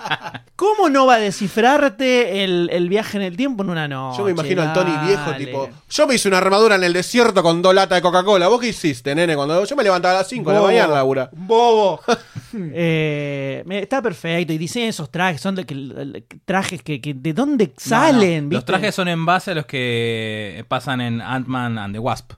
¿Cómo 0.58 0.90
no 0.90 1.06
va 1.06 1.16
a 1.16 1.20
descifrarte 1.20 2.44
el, 2.44 2.70
el 2.72 2.90
viaje 2.90 3.18
en 3.18 3.24
el 3.24 3.38
tiempo 3.38 3.64
en 3.64 3.70
una 3.70 3.88
noche? 3.88 4.18
Yo 4.20 4.26
me 4.26 4.32
imagino 4.32 4.62
al 4.62 4.74
Tony 4.74 4.92
viejo, 5.08 5.32
tipo. 5.36 5.70
Yo 5.90 6.08
me 6.08 6.16
hice 6.16 6.28
una 6.28 6.38
armadura 6.40 6.76
en 6.76 6.84
el 6.84 6.94
desierto 6.94 7.42
con 7.42 7.62
dos 7.62 7.74
latas 7.74 7.98
de 7.98 8.02
Coca-Cola. 8.02 8.48
¿Vos 8.50 8.60
qué 8.60 8.68
hiciste, 8.68 9.16
nene? 9.16 9.36
Cuando 9.36 9.64
yo 9.64 9.76
me 9.76 9.84
levantaba 9.84 10.16
a 10.16 10.18
las 10.20 10.28
5 10.28 10.50
de 10.52 10.56
la 10.58 10.62
mañana, 10.62 10.94
Laura. 10.96 11.30
Bobo. 11.32 12.02
Eh, 12.54 13.64
está 13.70 14.02
perfecto. 14.02 14.52
Y 14.52 14.58
diseñan 14.58 14.90
esos 14.90 15.10
trajes. 15.10 15.21
Son 15.38 15.56
de 15.56 15.66
que, 15.66 16.24
trajes 16.46 16.82
que, 16.84 17.02
que- 17.02 17.14
¿De 17.14 17.34
dónde 17.34 17.74
salen? 17.78 18.46
no. 18.50 18.54
Los 18.54 18.62
¿viste? 18.62 18.66
trajes 18.74 18.96
son 18.96 19.08
en 19.08 19.26
base 19.26 19.52
a 19.52 19.56
los 19.56 19.66
que 19.66 20.66
pasan 20.68 21.02
en 21.02 21.22
Ant-Man 21.22 21.78
and 21.78 21.94
the 21.96 22.00
Wasp. 22.00 22.34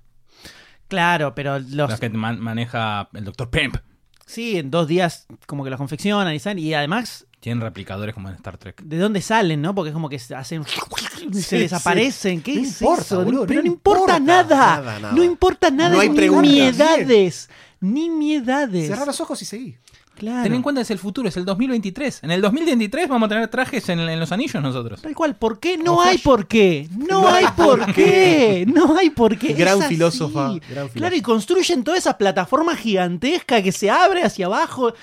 Claro, 0.87 1.33
pero 1.33 1.59
los, 1.59 1.89
Los 1.91 1.99
que 1.99 2.09
man- 2.09 2.39
maneja 2.39 3.09
el 3.13 3.23
Dr. 3.25 3.49
Pimp. 3.49 3.77
Sí, 4.25 4.57
en 4.57 4.71
dos 4.71 4.87
días 4.87 5.25
como 5.47 5.63
que 5.63 5.69
los 5.69 5.77
confeccionan 5.77 6.33
y 6.33 6.39
salen. 6.39 6.59
Y 6.63 6.73
además, 6.73 7.25
Tienen 7.39 7.61
replicadores 7.61 8.13
como 8.13 8.29
en 8.29 8.35
Star 8.35 8.57
Trek. 8.57 8.81
¿de 8.81 8.97
dónde 8.97 9.21
salen, 9.21 9.61
no? 9.61 9.75
Porque 9.75 9.89
es 9.89 9.93
como 9.93 10.07
que 10.07 10.17
se 10.19 10.33
hacen. 10.35 10.63
se 10.65 11.41
Sí, 11.41 11.57
desaparecen. 11.57 12.41
¿Qué 12.41 12.55
No 12.55 12.61
es 12.61 12.81
importa, 12.81 13.01
eso? 13.03 13.23
boludo, 13.25 13.45
pero 13.47 13.59
no 13.61 13.65
no 13.67 13.73
importa, 13.73 14.17
importa. 14.17 14.19
nada. 14.19 14.75
Nada, 14.77 14.99
nada. 14.99 15.13
No 15.13 15.23
importa 15.23 15.69
nada. 15.71 15.89
No 15.95 15.99
hay 15.99 16.09
ni 16.09 16.15
preguntas. 16.15 16.51
Nimiedades. 16.51 17.49
Nimiedades. 17.81 18.87
Cerrar 18.87 19.07
los 19.07 19.19
ojos 19.19 19.41
y 19.41 19.45
seguí. 19.45 19.77
Claro. 20.15 20.43
Ten 20.43 20.53
en 20.53 20.61
cuenta 20.61 20.79
que 20.79 20.83
es 20.83 20.91
el 20.91 20.99
futuro, 20.99 21.27
es 21.27 21.35
el 21.37 21.43
2023. 21.45 22.19
En 22.23 22.31
el 22.31 22.41
2023 22.41 23.07
vamos 23.09 23.25
a 23.27 23.29
tener 23.29 23.47
trajes 23.47 23.89
en, 23.89 23.99
en 23.99 24.19
los 24.19 24.31
anillos 24.31 24.61
nosotros. 24.61 25.01
Tal 25.01 25.15
cual, 25.15 25.35
¿por 25.35 25.59
qué? 25.59 25.77
No 25.77 26.01
hay 26.01 26.17
por 26.19 26.47
qué. 26.47 26.87
No, 26.95 27.27
hay 27.27 27.45
por 27.57 27.91
qué. 27.93 28.63
No 28.67 28.95
hay 28.97 29.09
por 29.09 29.37
qué. 29.37 29.53
Gran 29.53 29.79
Es 29.79 29.85
así. 29.85 29.95
filósofa, 29.95 30.53
gran 30.69 30.87
Claro, 30.89 31.15
y 31.15 31.21
construyen 31.21 31.83
toda 31.83 31.97
esa 31.97 32.17
plataforma 32.17 32.75
gigantesca 32.75 33.61
que 33.63 33.71
se 33.71 33.89
abre 33.89 34.23
hacia 34.23 34.45
abajo. 34.45 34.93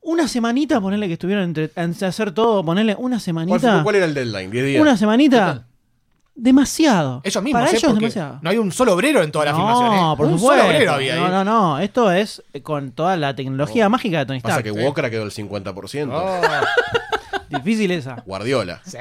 Una 0.00 0.26
semanita, 0.28 0.80
ponerle 0.80 1.06
que 1.06 1.14
estuvieron 1.14 1.44
entre, 1.44 1.70
entre 1.76 2.06
hacer 2.06 2.32
todo, 2.32 2.64
ponerle 2.64 2.94
una 2.98 3.16
¿Cuál, 3.16 3.20
semanita. 3.20 3.74
fue- 3.74 3.82
cuál 3.82 3.96
era 3.96 4.04
el 4.06 4.14
deadline? 4.14 4.50
10 4.50 4.64
días. 4.66 4.82
Una 4.82 4.92
¿Qué 4.92 4.98
semanita. 4.98 5.67
Demasiado. 6.40 7.20
Ellos 7.24 7.42
mismos, 7.42 7.60
Para 7.62 7.72
¿eh? 7.72 7.76
ellos 7.76 7.94
demasiado. 7.94 8.38
no 8.42 8.50
hay 8.50 8.58
un 8.58 8.70
solo 8.70 8.94
obrero 8.94 9.22
en 9.24 9.32
toda 9.32 9.46
la 9.46 9.54
filmación. 9.56 9.86
No, 9.96 10.12
¿eh? 10.12 10.16
por 10.16 10.26
un 10.26 10.38
supuesto. 10.38 10.62
solo 10.62 10.74
obrero 10.76 10.92
había 10.92 11.14
ahí. 11.14 11.20
no, 11.20 11.28
no, 11.28 11.44
no. 11.44 11.78
Esto 11.80 12.12
es 12.12 12.42
con 12.62 12.92
toda 12.92 13.16
la 13.16 13.34
tecnología 13.34 13.88
mágica 13.88 14.18
de 14.20 14.26
Tony 14.26 14.40
Pasa 14.40 14.60
Stark. 14.60 14.64
que 14.76 14.82
Walker 14.84 15.10
quedó 15.10 15.24
el 15.24 15.32
50%. 15.32 16.08
Oh, 16.12 16.40
Difícil 17.56 17.90
esa. 17.90 18.22
Guardiola. 18.24 18.80
sí. 18.84 18.98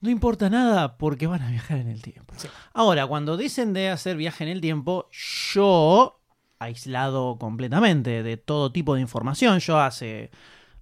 No 0.00 0.10
importa 0.10 0.48
nada 0.48 0.96
porque 0.96 1.26
van 1.26 1.42
a 1.42 1.50
viajar 1.50 1.78
en 1.78 1.88
el 1.88 2.00
tiempo. 2.02 2.32
Ahora, 2.72 3.08
cuando 3.08 3.36
dicen 3.36 3.72
de 3.72 3.88
hacer 3.88 4.16
viaje 4.16 4.44
en 4.44 4.50
el 4.50 4.60
tiempo, 4.60 5.08
yo, 5.10 6.20
aislado 6.60 7.36
completamente 7.36 8.22
de 8.22 8.36
todo 8.36 8.70
tipo 8.70 8.94
de 8.94 9.00
información, 9.00 9.58
yo 9.58 9.80
hace 9.80 10.30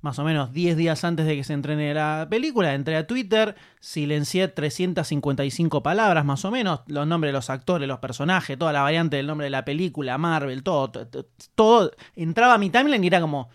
más 0.06 0.18
o 0.18 0.24
menos 0.24 0.52
10 0.52 0.76
días 0.76 1.04
antes 1.04 1.26
de 1.26 1.36
que 1.36 1.44
se 1.44 1.52
entrene 1.52 1.92
la 1.92 2.26
película, 2.30 2.72
entré 2.74 2.96
a 2.96 3.06
Twitter, 3.06 3.54
silencié 3.80 4.48
355 4.48 5.82
palabras 5.82 6.24
más 6.24 6.44
o 6.44 6.50
menos, 6.50 6.80
los 6.86 7.06
nombres 7.06 7.30
de 7.30 7.32
los 7.34 7.50
actores, 7.50 7.86
los 7.88 7.98
personajes, 7.98 8.56
toda 8.58 8.72
la 8.72 8.82
variante 8.82 9.16
del 9.16 9.26
nombre 9.26 9.44
de 9.46 9.50
la 9.50 9.64
película, 9.64 10.16
Marvel, 10.16 10.62
todo, 10.62 10.90
to- 10.90 11.06
to- 11.06 11.26
todo, 11.54 11.90
entraba 12.14 12.54
a 12.54 12.58
mi 12.58 12.70
timeline 12.70 13.02
y 13.04 13.08
era 13.08 13.20
como... 13.20 13.50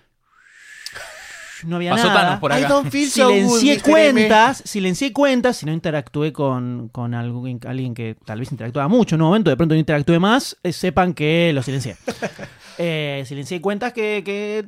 No 1.63 1.75
había 1.75 1.91
Pasó 1.91 2.07
nada. 2.07 2.39
Por 2.39 2.51
acá. 2.51 2.61
I 2.61 2.65
don't 2.67 2.89
feel 2.89 3.07
so 3.07 3.27
good, 3.29 3.59
Silencié 3.59 3.81
cuentas, 3.81 4.63
silencié 4.65 5.13
cuentas, 5.13 5.57
si 5.57 5.67
no 5.67 5.71
interactué 5.71 6.33
con, 6.33 6.89
con 6.89 7.13
alguien, 7.13 7.59
alguien 7.67 7.93
que 7.93 8.15
tal 8.25 8.39
vez 8.39 8.51
interactuaba 8.51 8.87
mucho 8.87 9.13
en 9.13 9.21
un 9.21 9.27
momento, 9.27 9.51
de 9.51 9.57
pronto 9.57 9.75
no 9.75 9.79
interactué 9.79 10.17
más, 10.17 10.57
eh, 10.63 10.73
sepan 10.73 11.13
que 11.13 11.51
lo 11.53 11.63
silencié. 11.63 11.95
Eh, 12.77 13.23
silencié 13.27 13.61
cuentas 13.61 13.93
que, 13.93 14.23
que 14.25 14.65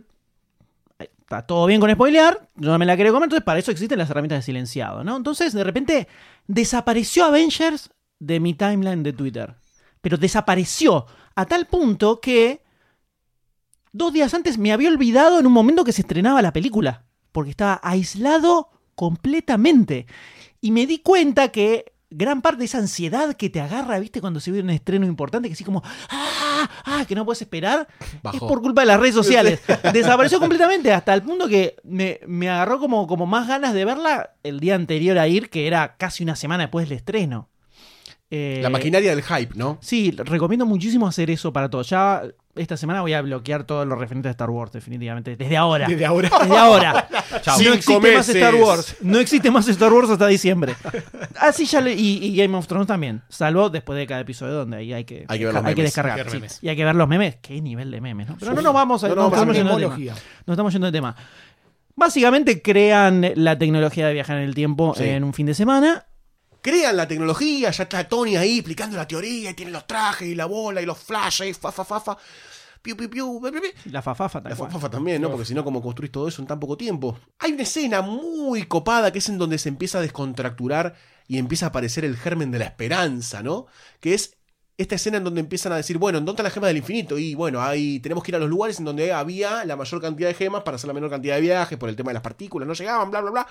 todo 1.42 1.66
bien 1.66 1.82
con 1.82 1.92
spoilear, 1.92 2.48
yo 2.56 2.72
no 2.72 2.78
me 2.78 2.86
la 2.86 2.96
quería 2.96 3.12
comer, 3.12 3.26
entonces 3.26 3.44
para 3.44 3.60
eso 3.60 3.72
existen 3.72 3.98
las 3.98 4.10
herramientas 4.10 4.40
de 4.40 4.44
silenciado, 4.44 5.04
¿no? 5.04 5.18
Entonces, 5.18 5.54
de 5.54 5.64
repente, 5.64 6.08
desapareció 6.48 7.26
Avengers 7.26 7.90
de 8.20 8.40
mi 8.40 8.54
timeline 8.54 9.04
de 9.04 9.12
Twitter. 9.12 9.56
Pero 10.02 10.18
desapareció 10.18 11.06
a 11.36 11.46
tal 11.46 11.66
punto 11.66 12.22
que 12.22 12.64
dos 13.92 14.14
días 14.14 14.34
antes 14.34 14.58
me 14.58 14.72
había 14.72 14.90
olvidado 14.90 15.40
en 15.40 15.48
un 15.48 15.54
momento 15.54 15.84
que 15.84 15.92
se 15.92 16.02
estrenaba 16.02 16.42
la 16.42 16.54
película. 16.54 17.06
Porque 17.32 17.52
estaba 17.52 17.80
aislado 17.84 18.70
completamente. 18.96 20.06
Y 20.62 20.72
me 20.72 20.86
di 20.86 21.00
cuenta 21.00 21.50
que 21.50 21.93
gran 22.16 22.42
parte 22.42 22.60
de 22.60 22.66
esa 22.66 22.78
ansiedad 22.78 23.34
que 23.36 23.50
te 23.50 23.60
agarra, 23.62 24.00
¿viste? 24.00 24.22
Cuando 24.22 24.40
se 24.40 24.52
ve 24.52 24.62
un 24.62 24.70
estreno 24.70 25.06
importante, 25.06 25.48
que 25.50 25.54
así 25.54 25.64
como, 25.64 25.82
¡ah! 26.10 26.70
¡ah! 26.86 27.06
que 27.08 27.16
no 27.16 27.26
puedes 27.26 27.42
esperar, 27.42 27.88
Bajó. 28.22 28.38
es 28.38 28.44
por 28.44 28.62
culpa 28.62 28.82
de 28.82 28.88
las 28.88 29.00
redes 29.00 29.16
sociales. 29.16 29.62
Desapareció 29.94 30.40
completamente 30.40 30.92
hasta 30.94 31.14
el 31.14 31.22
punto 31.22 31.48
que 31.48 31.76
me, 31.84 32.20
me 32.28 32.50
agarró 32.50 32.80
como, 32.80 33.08
como 33.08 33.26
más 33.26 33.48
ganas 33.48 33.74
de 33.74 33.86
verla 33.86 34.36
el 34.44 34.60
día 34.60 34.76
anterior 34.76 35.18
a 35.18 35.28
ir, 35.28 35.50
que 35.50 35.68
era 35.68 35.96
casi 35.98 36.24
una 36.24 36.36
semana 36.36 36.64
después 36.64 36.88
del 36.88 36.98
estreno. 36.98 37.50
Eh, 38.30 38.62
La 38.64 38.70
maquinaria 38.70 39.12
del 39.16 39.24
hype, 39.24 39.54
¿no? 39.56 39.78
Sí, 39.82 40.12
recomiendo 40.12 40.66
muchísimo 40.66 41.06
hacer 41.08 41.30
eso 41.30 41.54
para 41.54 41.70
todos. 41.70 41.90
Ya 41.90 42.24
esta 42.56 42.78
semana 42.78 43.02
voy 43.02 43.14
a 43.14 43.22
bloquear 43.22 43.64
todo 43.64 43.84
lo 43.86 43.96
referente 43.96 44.28
a 44.28 44.32
Star 44.32 44.50
Wars, 44.50 44.72
definitivamente. 44.72 45.36
Desde 45.36 45.58
ahora. 45.58 45.88
Desde 45.88 46.06
ahora. 46.06 46.30
Desde 46.42 46.58
ahora. 46.58 47.08
Chau. 47.42 47.62
No 47.64 47.74
existe 47.74 48.14
más. 48.14 48.30
Star 48.30 48.56
Wars. 48.56 48.96
No 49.02 49.20
existe 49.20 49.50
más 49.52 49.68
Star 49.68 49.92
Wars 49.92 50.10
hasta 50.10 50.28
diciembre. 50.28 50.76
Así 51.40 51.66
ya 51.66 51.82
le- 51.82 51.94
y, 51.96 52.24
y 52.26 52.36
Game 52.36 52.56
of 52.56 52.68
Thrones 52.68 52.88
también. 52.88 53.24
Salvo 53.30 53.70
después 53.70 53.98
de 53.98 54.06
cada 54.06 54.22
episodio 54.22 54.54
donde 54.54 54.78
ahí 54.78 54.94
hay 54.94 55.04
que, 55.06 55.26
Hay 55.28 55.40
que 55.40 55.46
ver 55.46 55.54
los 55.56 55.64
hay 55.66 55.74
que 55.74 55.82
memes. 55.82 55.92
descargar. 55.92 56.12
Hay 56.14 56.18
que 56.20 56.24
ver 56.26 56.32
sí. 56.32 56.38
memes. 56.38 56.60
Y 56.62 56.70
hay 56.70 56.76
que 56.76 56.86
ver 56.86 56.96
los 56.96 57.08
memes. 57.08 57.36
Qué 57.42 57.60
nivel 57.62 57.90
de 57.90 58.02
memes, 58.02 58.30
¿no? 58.30 58.38
Pero 58.40 58.54
no 58.54 58.62
nos 58.62 58.74
vamos 58.74 59.04
a, 59.04 59.08
No, 59.10 59.16
no 59.16 59.22
no, 59.22 59.28
estamos 59.30 59.48
vamos 59.48 59.56
a 59.56 59.58
yendo 59.58 59.76
de 59.78 59.84
tema. 60.06 60.16
Nos 60.46 60.54
estamos 60.54 60.74
yendo 60.74 60.86
de 60.88 60.92
tema. 60.92 61.16
Básicamente 61.96 62.62
crean 62.62 63.32
la 63.36 63.58
tecnología 63.58 64.08
de 64.08 64.14
viajar 64.14 64.38
en 64.38 64.44
el 64.44 64.56
tiempo 64.56 64.94
Sí. 64.96 65.04
en 65.06 65.24
un 65.24 65.34
fin 65.34 65.46
de 65.46 65.54
semana. 65.54 66.06
Crean 66.64 66.96
la 66.96 67.06
tecnología, 67.08 67.72
ya 67.72 67.84
está 67.84 68.08
Tony 68.08 68.38
ahí 68.38 68.60
explicando 68.60 68.96
la 68.96 69.06
teoría, 69.06 69.50
y 69.50 69.54
tiene 69.54 69.72
los 69.72 69.86
trajes 69.86 70.28
y 70.30 70.34
la 70.34 70.46
bola 70.46 70.82
y 70.82 70.86
los 70.86 70.98
flashes, 70.98 71.58
fa, 71.58 71.74
fa, 71.74 71.84
fa, 71.84 72.00
fa. 72.00 72.18
Piu, 72.82 72.96
piu, 72.96 73.10
piu, 73.10 73.42
pi, 73.42 73.52
pi, 73.52 73.60
pi. 73.60 73.90
La 73.92 74.02
fafafa, 74.02 74.42
tal 74.42 74.52
La 74.52 74.56
cual. 74.56 74.72
fafafa 74.72 74.90
también, 74.90 75.22
¿no? 75.22 75.30
Porque 75.30 75.46
si 75.46 75.54
no, 75.54 75.64
¿cómo 75.64 75.82
construís 75.82 76.12
todo 76.12 76.28
eso 76.30 76.42
en 76.42 76.48
tan 76.48 76.60
poco 76.62 76.78
tiempo? 76.78 77.20
Hay 77.40 77.52
una 77.52 77.64
escena 77.64 78.02
muy 78.02 78.64
copada 78.64 79.12
que 79.12 79.20
es 79.20 79.28
en 79.28 79.38
donde 79.38 79.58
se 79.58 79.68
empieza 79.70 79.98
a 79.98 80.02
descontracturar 80.02 80.96
y 81.28 81.38
empieza 81.38 81.66
a 81.66 81.70
aparecer 81.70 82.06
el 82.06 82.16
germen 82.18 82.50
de 82.52 82.60
la 82.60 82.66
esperanza, 82.66 83.44
¿no? 83.44 83.68
Que 84.00 84.14
es 84.14 84.38
esta 84.78 84.96
escena 84.96 85.18
en 85.18 85.24
donde 85.26 85.42
empiezan 85.42 85.72
a 85.74 85.78
decir, 85.78 85.98
bueno, 85.98 86.18
¿en 86.18 86.26
dónde 86.26 86.42
está 86.42 86.44
la 86.44 86.54
gema 86.54 86.68
del 86.68 86.78
infinito? 86.78 87.18
Y 87.18 87.36
bueno, 87.36 87.62
ahí 87.62 88.00
tenemos 88.00 88.24
que 88.24 88.32
ir 88.32 88.36
a 88.36 88.40
los 88.40 88.50
lugares 88.50 88.80
en 88.80 88.86
donde 88.86 89.14
había 89.14 89.66
la 89.66 89.76
mayor 89.76 90.02
cantidad 90.02 90.30
de 90.30 90.34
gemas 90.34 90.64
para 90.64 90.76
hacer 90.76 90.88
la 90.88 90.94
menor 90.94 91.10
cantidad 91.10 91.36
de 91.36 91.42
viajes 91.42 91.78
por 91.78 91.90
el 91.90 91.96
tema 91.96 92.10
de 92.10 92.16
las 92.16 92.24
partículas, 92.24 92.68
no 92.68 92.74
llegaban, 92.74 93.12
bla, 93.12 93.22
bla, 93.22 93.32
bla. 93.32 93.48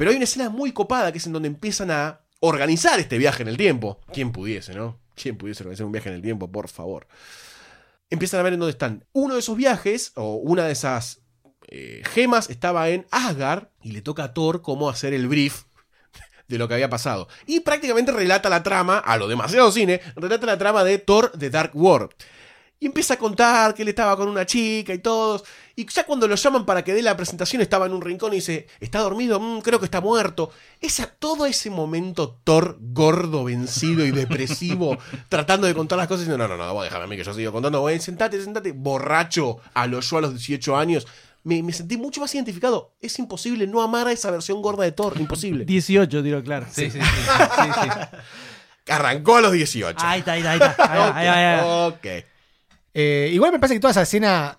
Pero 0.00 0.12
hay 0.12 0.16
una 0.16 0.24
escena 0.24 0.48
muy 0.48 0.72
copada 0.72 1.12
que 1.12 1.18
es 1.18 1.26
en 1.26 1.34
donde 1.34 1.48
empiezan 1.48 1.90
a 1.90 2.22
organizar 2.40 2.98
este 2.98 3.18
viaje 3.18 3.42
en 3.42 3.48
el 3.48 3.58
tiempo. 3.58 4.00
¿Quién 4.10 4.32
pudiese, 4.32 4.72
no? 4.72 4.98
¿Quién 5.14 5.36
pudiese 5.36 5.62
organizar 5.62 5.84
un 5.84 5.92
viaje 5.92 6.08
en 6.08 6.14
el 6.14 6.22
tiempo, 6.22 6.50
por 6.50 6.68
favor? 6.68 7.06
Empiezan 8.08 8.40
a 8.40 8.44
ver 8.44 8.54
en 8.54 8.60
dónde 8.60 8.70
están. 8.70 9.04
Uno 9.12 9.34
de 9.34 9.40
esos 9.40 9.58
viajes, 9.58 10.12
o 10.14 10.36
una 10.36 10.64
de 10.64 10.72
esas 10.72 11.20
eh, 11.68 12.00
gemas, 12.14 12.48
estaba 12.48 12.88
en 12.88 13.06
Asgard 13.10 13.68
y 13.82 13.92
le 13.92 14.00
toca 14.00 14.24
a 14.24 14.32
Thor 14.32 14.62
cómo 14.62 14.88
hacer 14.88 15.12
el 15.12 15.28
brief 15.28 15.64
de 16.48 16.56
lo 16.56 16.66
que 16.66 16.72
había 16.72 16.88
pasado. 16.88 17.28
Y 17.44 17.60
prácticamente 17.60 18.10
relata 18.10 18.48
la 18.48 18.62
trama, 18.62 19.00
a 19.00 19.18
lo 19.18 19.28
demasiado 19.28 19.70
cine, 19.70 20.00
relata 20.16 20.46
la 20.46 20.56
trama 20.56 20.82
de 20.82 20.96
Thor 20.96 21.30
de 21.32 21.50
Dark 21.50 21.72
World. 21.76 22.12
Y 22.78 22.86
empieza 22.86 23.12
a 23.12 23.18
contar 23.18 23.74
que 23.74 23.82
él 23.82 23.88
estaba 23.88 24.16
con 24.16 24.28
una 24.30 24.46
chica 24.46 24.94
y 24.94 24.98
todos. 24.98 25.44
Y 25.80 25.86
ya 25.86 26.04
cuando 26.04 26.28
lo 26.28 26.34
llaman 26.34 26.66
para 26.66 26.84
que 26.84 26.92
dé 26.92 27.00
la 27.00 27.16
presentación, 27.16 27.62
estaba 27.62 27.86
en 27.86 27.94
un 27.94 28.02
rincón 28.02 28.34
y 28.34 28.36
dice: 28.36 28.66
¿Está 28.80 28.98
dormido? 28.98 29.40
"Mm, 29.40 29.62
creo 29.62 29.78
que 29.78 29.86
está 29.86 30.02
muerto. 30.02 30.50
Esa, 30.78 31.06
todo 31.06 31.46
ese 31.46 31.70
momento 31.70 32.38
Thor 32.44 32.76
gordo, 32.78 33.44
vencido 33.44 34.04
y 34.04 34.10
depresivo, 34.10 34.98
tratando 35.30 35.66
de 35.66 35.72
contar 35.74 35.96
las 35.96 36.06
cosas, 36.06 36.26
diciendo: 36.26 36.46
No, 36.46 36.54
no, 36.54 36.62
no, 36.62 36.74
vos 36.74 36.84
déjame 36.84 37.04
a 37.04 37.06
mí 37.06 37.16
que 37.16 37.24
yo 37.24 37.32
sigo 37.32 37.50
contando. 37.50 37.80
Güey, 37.80 37.98
sentate, 37.98 38.42
sentate. 38.44 38.72
Borracho 38.72 39.56
a 39.72 39.86
lo 39.86 40.00
yo 40.00 40.18
a 40.18 40.20
los 40.20 40.32
18 40.32 40.76
años. 40.76 41.06
Me, 41.44 41.62
me 41.62 41.72
sentí 41.72 41.96
mucho 41.96 42.20
más 42.20 42.34
identificado. 42.34 42.92
Es 43.00 43.18
imposible 43.18 43.66
no 43.66 43.80
amar 43.80 44.06
a 44.06 44.12
esa 44.12 44.30
versión 44.30 44.60
gorda 44.60 44.84
de 44.84 44.92
Thor. 44.92 45.14
Imposible. 45.18 45.64
18, 45.64 46.22
tiro 46.22 46.42
claro. 46.42 46.66
Sí, 46.70 46.90
sí, 46.90 46.98
sí. 47.00 47.06
sí, 47.06 47.70
sí. 47.82 47.88
Arrancó 48.92 49.36
a 49.36 49.40
los 49.40 49.52
18. 49.52 49.96
Ahí 50.02 50.18
está, 50.18 50.32
ahí 50.32 50.40
está, 50.40 50.50
ahí 50.50 50.58
está. 50.58 50.92
Ahí 50.92 50.98
va, 50.98 51.16
ahí 51.16 51.26
va, 51.26 51.34
ahí 51.36 51.56
va. 51.56 51.86
Ok. 51.86 52.06
Eh, 52.92 53.30
igual 53.32 53.52
me 53.52 53.58
parece 53.58 53.74
que 53.76 53.80
toda 53.80 53.92
esa 53.92 54.02
escena 54.02 54.58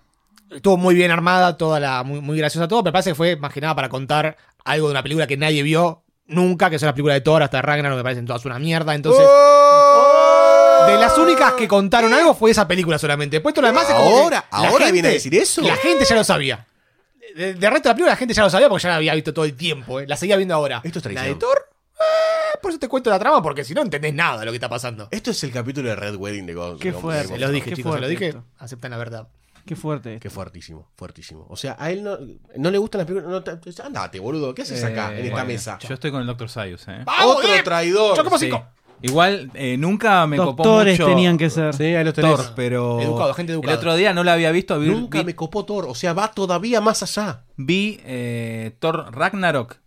estuvo 0.54 0.76
muy 0.76 0.94
bien 0.94 1.10
armada, 1.10 1.56
toda 1.56 1.80
la, 1.80 2.02
muy, 2.02 2.20
muy 2.20 2.38
graciosa 2.38 2.68
todo, 2.68 2.80
pero 2.82 2.90
me 2.90 2.92
parece 2.92 3.10
que 3.10 3.14
fue 3.14 3.36
más 3.36 3.52
que 3.52 3.60
nada 3.60 3.74
para 3.74 3.88
contar 3.88 4.36
algo 4.64 4.86
de 4.88 4.92
una 4.92 5.02
película 5.02 5.26
que 5.26 5.36
nadie 5.36 5.62
vio 5.62 6.02
nunca, 6.26 6.70
que 6.70 6.76
es 6.76 6.82
una 6.82 6.92
película 6.92 7.14
de 7.14 7.20
Thor 7.20 7.42
hasta 7.42 7.60
Ragnarok, 7.62 7.96
me 7.98 8.02
parecen 8.02 8.26
todas 8.26 8.44
una 8.44 8.58
mierda, 8.58 8.94
entonces... 8.94 9.24
¡Oh! 9.28 10.86
De 10.86 10.96
las 10.96 11.16
únicas 11.16 11.52
que 11.52 11.68
contaron 11.68 12.12
algo 12.12 12.34
fue 12.34 12.50
esa 12.50 12.66
película 12.66 12.98
solamente. 12.98 13.36
Después 13.36 13.54
todo 13.54 13.62
lo 13.62 13.68
demás 13.68 13.88
es 13.88 13.94
como 13.94 14.08
que 14.10 14.22
Ahora, 14.22 14.44
la 14.50 14.58
ahora 14.58 14.70
gente- 14.86 14.92
viene 14.92 15.08
a 15.08 15.12
decir 15.12 15.34
eso. 15.34 15.60
La 15.62 15.76
gente 15.76 16.04
ya 16.04 16.14
lo 16.16 16.24
sabía. 16.24 16.66
De, 17.36 17.54
de 17.54 17.70
resto 17.70 17.88
de 17.88 17.90
la 17.90 17.94
película 17.94 18.10
la 18.12 18.16
gente 18.16 18.34
ya 18.34 18.42
lo 18.42 18.50
sabía 18.50 18.68
porque 18.68 18.82
ya 18.82 18.88
la 18.90 18.96
había 18.96 19.14
visto 19.14 19.32
todo 19.32 19.44
el 19.44 19.54
tiempo. 19.54 20.00
eh. 20.00 20.06
La 20.08 20.16
seguía 20.16 20.36
viendo 20.36 20.54
ahora. 20.54 20.80
Esto 20.82 20.98
es 20.98 21.04
La 21.04 21.10
traición. 21.12 21.38
de 21.38 21.40
Thor, 21.40 21.68
eh, 22.00 22.58
por 22.60 22.70
eso 22.72 22.80
te 22.80 22.88
cuento 22.88 23.10
la 23.10 23.18
trama 23.18 23.40
porque 23.42 23.64
si 23.64 23.74
no 23.74 23.82
entendés 23.82 24.12
nada 24.12 24.40
de 24.40 24.46
lo 24.46 24.50
que 24.50 24.56
está 24.56 24.68
pasando. 24.68 25.06
Esto 25.12 25.30
es 25.30 25.42
el 25.44 25.52
capítulo 25.52 25.88
de 25.88 25.94
Red 25.96 26.16
Wedding 26.16 26.46
de 26.46 26.54
God. 26.54 26.80
Qué 26.80 26.92
fuerte. 26.92 27.28
Se 27.28 27.38
lo 27.38 27.50
dije, 27.50 27.72
chicos, 27.74 27.94
se 27.94 28.00
lo 28.00 28.08
dije. 28.08 28.34
Aceptan 28.58 28.90
la 28.90 28.96
verdad. 28.96 29.28
Qué 29.66 29.76
fuerte. 29.76 30.18
Qué 30.20 30.28
fuertísimo, 30.30 30.88
fuertísimo. 30.96 31.46
O 31.48 31.56
sea, 31.56 31.76
a 31.78 31.90
él 31.90 32.02
no, 32.02 32.18
no 32.56 32.70
le 32.70 32.78
gustan 32.78 33.00
las 33.00 33.06
películas. 33.06 33.30
No, 33.30 33.42
te- 33.42 33.82
andate, 33.82 34.18
boludo. 34.20 34.54
¿Qué 34.54 34.62
haces 34.62 34.82
acá, 34.84 35.12
Eh, 35.12 35.20
en 35.20 35.24
esta 35.26 35.34
bueno, 35.36 35.46
mesa? 35.48 35.78
Yo 35.80 35.94
estoy 35.94 36.10
con 36.10 36.20
el 36.20 36.26
Dr. 36.26 36.48
Sayus, 36.48 36.86
eh. 36.88 37.02
¡Vamos, 37.04 37.36
Otro 37.36 37.54
eh! 37.54 37.62
traidor. 37.62 38.16
Yo 38.16 38.24
como 38.24 38.38
Sí. 38.38 38.46
cinco. 38.46 38.64
Igual 39.04 39.50
eh, 39.54 39.76
nunca 39.78 40.24
me 40.28 40.36
copó 40.36 40.62
Doctores 40.62 40.96
mucho 40.98 41.10
tenían 41.10 41.36
que 41.36 41.50
ser. 41.50 41.74
Sí, 41.74 41.82
ahí 41.84 42.04
lo 42.04 42.12
tenés. 42.12 42.36
Thor, 42.36 42.52
pero 42.54 43.00
Educado, 43.00 43.34
gente 43.34 43.52
educada. 43.52 43.72
el 43.72 43.78
otro 43.78 43.96
día 43.96 44.12
no 44.14 44.22
la 44.22 44.34
había 44.34 44.52
visto. 44.52 44.78
Vi, 44.78 44.88
Nunca 44.88 45.18
vi- 45.18 45.24
me 45.24 45.34
copó 45.34 45.64
Thor. 45.64 45.86
O 45.88 45.94
sea, 45.96 46.12
va 46.12 46.30
todavía 46.30 46.80
más 46.80 47.02
allá. 47.02 47.44
vi, 47.56 48.00
eh, 48.04 48.76
Thor 48.78 49.12
Ragnarok. 49.12 49.78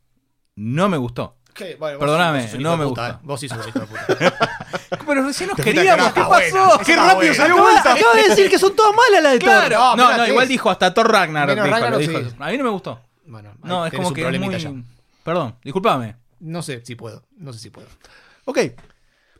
No 0.55 0.89
me 0.89 0.97
gustó. 0.97 1.34
¿Qué? 1.55 1.75
Bueno, 1.77 1.97
vos- 1.97 2.05
Perdóname, 2.05 2.49
no 2.59 2.75
me 2.77 2.85
gusta. 2.85 3.09
eh. 3.09 3.17
Vos 3.23 3.39
sí 3.39 3.47
sos 3.47 3.65
hijo 3.67 3.79
de 3.79 3.85
puta. 3.87 4.05
Pero 5.07 5.23
recién 5.23 5.49
nos 5.49 5.57
queríamos. 5.57 6.11
¿Qué 6.13 6.19
pasó? 6.21 6.79
Qué 6.85 6.95
rápido 6.95 7.33
salió 7.33 7.57
vuelta. 7.61 7.93
Acaba 7.93 8.15
de 8.15 8.29
decir 8.29 8.49
que 8.51 8.59
son 8.59 8.75
todas 8.75 8.93
malas 8.95 9.23
las 9.23 9.33
de 9.33 9.39
Thor. 9.39 9.71
No, 9.71 9.95
No, 9.95 10.17
no, 10.17 10.23
¿qué 10.25 10.31
igual 10.31 10.47
dijo 10.47 10.69
hasta 10.69 10.93
Thor 10.93 11.09
Ragnarok. 11.11 11.55
Menos 11.55 11.65
dijo, 11.65 11.77
lo 11.77 11.81
Ragnarok, 11.85 11.99
dijo. 12.07 12.29
sí. 12.29 12.35
A 12.39 12.49
mí 12.51 12.57
no 12.57 12.63
me 12.65 12.69
gustó. 12.71 12.99
Bueno, 13.25 13.53
No, 13.63 13.85
es 13.85 13.93
como 13.93 14.11
que 14.13 14.27
es 14.27 14.39
muy... 14.39 14.59
ya. 14.59 14.71
Perdón, 15.23 15.55
discúlpame. 15.63 16.15
No 16.41 16.61
sé 16.61 16.81
si 16.85 16.95
puedo. 16.95 17.23
No 17.37 17.53
sé 17.53 17.59
si 17.59 17.69
puedo. 17.69 17.87
Ok. 18.45 18.59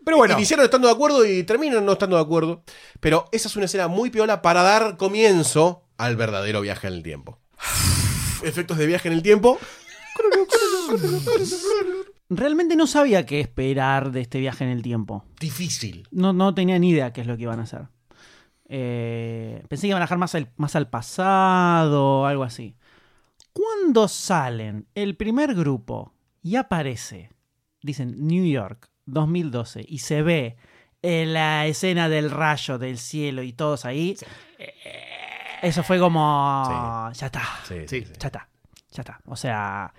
Pero 0.05 0.18
bueno. 0.18 0.36
Iniciaron 0.36 0.63
estando 0.66 0.88
de 0.88 0.93
acuerdo 0.93 1.26
y 1.26 1.43
terminan 1.43 1.86
no 1.86 1.91
estando 1.93 2.16
de 2.16 2.22
acuerdo. 2.22 2.63
Pero 2.99 3.28
esa 3.34 3.47
es 3.49 3.55
una 3.57 3.66
escena 3.66 3.88
muy 3.88 4.09
piola 4.09 4.41
para 4.41 4.63
dar 4.63 4.95
comienzo 4.97 5.84
al 5.97 6.16
verdadero 6.16 6.61
viaje 6.61 6.88
en 6.88 6.93
el 6.93 7.03
tiempo. 7.03 7.39
Efectos 8.43 8.78
de 8.78 8.86
viaje 8.86 9.09
en 9.09 9.16
el 9.16 9.22
tiempo. 9.24 9.59
Realmente 12.30 12.76
no 12.76 12.88
sabía 12.88 13.26
qué 13.26 13.39
esperar 13.39 14.11
de 14.11 14.21
este 14.21 14.39
viaje 14.39 14.63
en 14.63 14.71
el 14.71 14.82
tiempo. 14.82 15.23
Difícil. 15.39 16.07
No, 16.11 16.34
no 16.34 16.53
tenía 16.55 16.80
ni 16.80 16.89
idea 16.89 17.13
qué 17.13 17.21
es 17.21 17.28
lo 17.28 17.38
que 17.38 17.43
iban 17.43 17.59
a 17.59 17.63
hacer. 17.63 17.88
Eh, 18.67 19.63
pensé 19.69 19.84
que 19.84 19.88
iban 19.89 20.01
a 20.01 20.05
dejar 20.05 20.17
más 20.17 20.34
al, 20.36 20.51
más 20.57 20.76
al 20.76 20.89
pasado 20.89 22.26
algo 22.26 22.43
así. 22.43 22.76
Cuando 23.53 24.07
salen 24.07 24.88
el 24.95 25.15
primer 25.15 25.53
grupo 25.53 26.13
y 26.41 26.55
aparece, 26.55 27.30
dicen 27.82 28.15
New 28.28 28.45
York 28.45 28.89
2012, 29.05 29.86
y 29.88 29.99
se 29.99 30.23
ve 30.23 30.57
en 31.01 31.34
la 31.34 31.67
escena 31.67 32.09
del 32.09 32.32
rayo 32.32 32.80
del 32.80 32.97
cielo 32.97 33.43
y 33.43 33.53
todos 33.53 33.86
ahí, 33.86 34.17
eh, 34.57 34.73
eso 35.61 35.84
fue 35.84 35.99
como... 35.99 37.11
Ya 37.13 37.28
está. 37.28 37.41
Sí, 37.67 37.76
Sí. 37.86 38.01
sí, 38.01 38.05
sí. 38.05 38.13
Ya 38.19 38.28
está, 38.28 38.49
ya 38.91 39.01
está. 39.03 39.21
O 39.26 39.36
sea, 39.36 39.93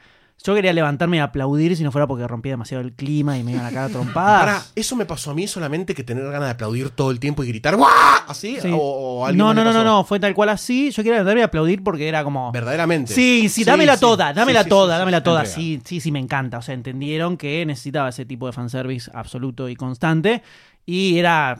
yo 0.44 0.54
quería 0.54 0.72
levantarme 0.72 1.16
y 1.16 1.20
aplaudir 1.20 1.76
si 1.76 1.82
no 1.82 1.90
fuera 1.90 2.06
porque 2.06 2.26
rompía 2.28 2.52
demasiado 2.52 2.84
el 2.84 2.92
clima 2.92 3.36
y 3.36 3.42
me 3.42 3.52
iban 3.52 3.64
a 3.66 3.70
cagar 3.70 3.90
trompadas. 3.90 4.40
Pará, 4.40 4.62
¿eso 4.76 4.94
me 4.94 5.04
pasó 5.04 5.32
a 5.32 5.34
mí 5.34 5.48
solamente 5.48 5.92
que 5.94 6.04
tener 6.04 6.22
ganas 6.24 6.42
de 6.48 6.50
aplaudir 6.50 6.90
todo 6.90 7.10
el 7.10 7.18
tiempo 7.18 7.42
y 7.42 7.48
gritar 7.48 7.74
¡Guau! 7.74 7.90
¿Así? 8.28 8.58
Sí. 8.60 8.70
¿O, 8.72 9.28
no, 9.32 9.52
no, 9.54 9.64
no, 9.64 9.72
no, 9.72 9.82
no, 9.82 10.04
fue 10.04 10.20
tal 10.20 10.34
cual 10.34 10.50
así. 10.50 10.90
Yo 10.92 11.02
quería 11.02 11.14
levantarme 11.18 11.40
y 11.40 11.44
aplaudir 11.44 11.82
porque 11.82 12.06
era 12.06 12.22
como. 12.22 12.52
Verdaderamente. 12.52 13.12
Sí, 13.12 13.48
sí, 13.48 13.64
dámela 13.64 13.94
sí. 13.94 14.00
toda, 14.00 14.32
dámela 14.32 14.62
Sí, 14.62 14.68
toda, 14.68 14.98
dámela 14.98 15.22
toda. 15.22 15.44
Sí, 15.46 15.80
sí, 15.84 16.00
sí, 16.00 16.12
me 16.12 16.20
encanta. 16.20 16.58
O 16.58 16.62
sea, 16.62 16.74
entendieron 16.74 17.36
que 17.36 17.64
necesitaba 17.66 18.10
ese 18.10 18.24
tipo 18.24 18.46
de 18.46 18.52
fanservice 18.52 19.10
absoluto 19.14 19.68
y 19.68 19.74
constante. 19.74 20.42
Y 20.84 21.18
era. 21.18 21.58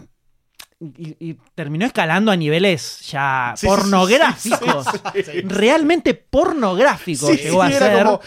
Y, 0.79 1.17
y 1.19 1.39
terminó 1.55 1.87
escalando 1.87 2.31
a 2.31 2.37
niveles 2.37 3.01
ya 3.11 3.55
Sí, 3.57 3.67
pornográficos. 3.67 4.87
sí, 4.93 4.99
sí, 5.15 5.23
sí. 5.33 5.41
Realmente 5.43 6.13
pornográficos 6.15 7.31
llegó 7.43 7.63
a 7.63 7.71
ser. 7.71 8.05
como, 8.05 8.21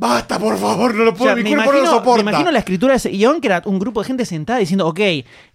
Basta, 0.00 0.38
por 0.38 0.56
favor, 0.56 0.94
no 0.94 1.02
lo 1.02 1.10
O 1.10 1.14
puedo, 1.14 1.34
sea, 1.34 1.42
mi 1.42 1.50
cuerpo 1.50 1.64
no 1.66 1.72
lo 1.72 1.78
imagino, 1.78 1.98
soporta. 1.98 2.22
me 2.22 2.30
imagino 2.30 2.50
la 2.52 2.60
escritura 2.60 2.92
de 2.92 2.98
ese 2.98 3.08
guion 3.10 3.40
que 3.40 3.48
era 3.48 3.62
un 3.64 3.80
grupo 3.80 4.00
de 4.00 4.06
gente 4.06 4.24
sentada 4.24 4.60
diciendo, 4.60 4.86
ok, 4.86 5.00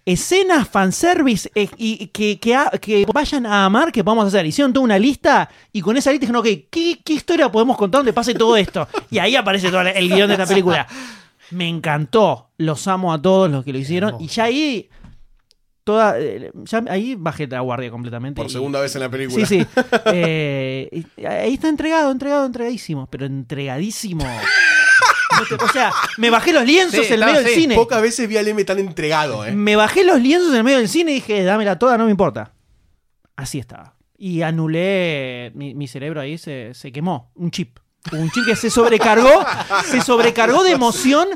escenas 0.04 0.68
fanservice 0.68 1.50
eh, 1.54 1.68
y 1.78 2.08
que, 2.08 2.38
que, 2.38 2.54
ha- 2.54 2.70
que 2.80 3.06
vayan 3.12 3.46
a 3.46 3.64
amar 3.64 3.90
que 3.90 4.02
vamos 4.02 4.24
a 4.26 4.28
hacer. 4.28 4.44
Hicieron 4.44 4.72
toda 4.74 4.84
una 4.84 4.98
lista 4.98 5.48
y 5.72 5.80
con 5.80 5.96
esa 5.96 6.10
lista 6.10 6.26
dijeron, 6.26 6.40
ok, 6.40 6.68
¿qué, 6.70 6.98
qué 7.02 7.12
historia 7.14 7.50
podemos 7.50 7.76
contar 7.78 8.00
donde 8.00 8.12
pase 8.12 8.34
todo 8.34 8.54
esto? 8.56 8.86
Y 9.10 9.18
ahí 9.18 9.34
aparece 9.34 9.70
todo 9.70 9.80
el 9.80 10.08
guion 10.10 10.28
de 10.28 10.34
esta 10.34 10.46
película. 10.46 10.86
Me 11.50 11.66
encantó, 11.66 12.50
los 12.58 12.86
amo 12.86 13.12
a 13.14 13.22
todos 13.22 13.50
los 13.50 13.64
que 13.64 13.72
lo 13.72 13.78
hicieron 13.78 14.20
y 14.20 14.26
ya 14.28 14.44
ahí... 14.44 14.88
Toda, 15.84 16.18
eh, 16.18 16.50
ya 16.64 16.82
ahí 16.88 17.14
bajé 17.14 17.46
la 17.46 17.60
guardia 17.60 17.90
completamente. 17.90 18.36
Por 18.40 18.46
y- 18.46 18.52
segunda 18.52 18.80
vez 18.80 18.94
en 18.94 19.02
la 19.02 19.10
película. 19.10 19.44
Sí, 19.46 19.60
sí. 19.60 19.66
Eh, 20.06 21.04
ahí 21.28 21.54
está 21.54 21.68
entregado, 21.68 22.10
entregado, 22.10 22.46
entregadísimo. 22.46 23.06
Pero 23.10 23.26
entregadísimo. 23.26 24.24
No 24.24 25.44
te- 25.58 25.62
o 25.62 25.68
sea, 25.68 25.92
me 26.16 26.30
bajé 26.30 26.52
los 26.52 26.64
lienzos 26.64 27.06
Sí, 27.06 27.12
en 27.12 27.20
el 27.20 27.26
medio 27.26 27.42
del 27.42 27.54
cine. 27.54 27.74
Pocas 27.74 28.00
veces 28.00 28.28
vi 28.28 28.36
al 28.38 28.48
M 28.48 28.64
tan 28.64 28.78
entregado, 28.78 29.44
¿eh? 29.44 29.52
Me 29.52 29.76
bajé 29.76 30.04
los 30.04 30.20
lienzos 30.20 30.50
en 30.50 30.56
el 30.56 30.64
medio 30.64 30.78
del 30.78 30.88
cine 30.88 31.10
y 31.10 31.14
dije, 31.16 31.42
dámela 31.44 31.78
toda, 31.78 31.98
no 31.98 32.04
me 32.06 32.10
importa. 32.10 32.52
Así 33.36 33.58
estaba. 33.58 33.94
Y 34.16 34.42
anulé. 34.42 35.50
Mi, 35.54 35.74
mi 35.74 35.86
cerebro 35.88 36.20
ahí 36.20 36.38
se, 36.38 36.72
se 36.72 36.92
quemó. 36.92 37.30
Un 37.34 37.50
chip. 37.50 37.78
Un 38.12 38.30
chip 38.30 38.44
que 38.46 38.56
se 38.56 38.70
sobrecargó. 38.70 39.44
se 39.90 40.00
sobrecargó 40.00 40.62
de 40.62 40.70
emoción. 40.70 41.28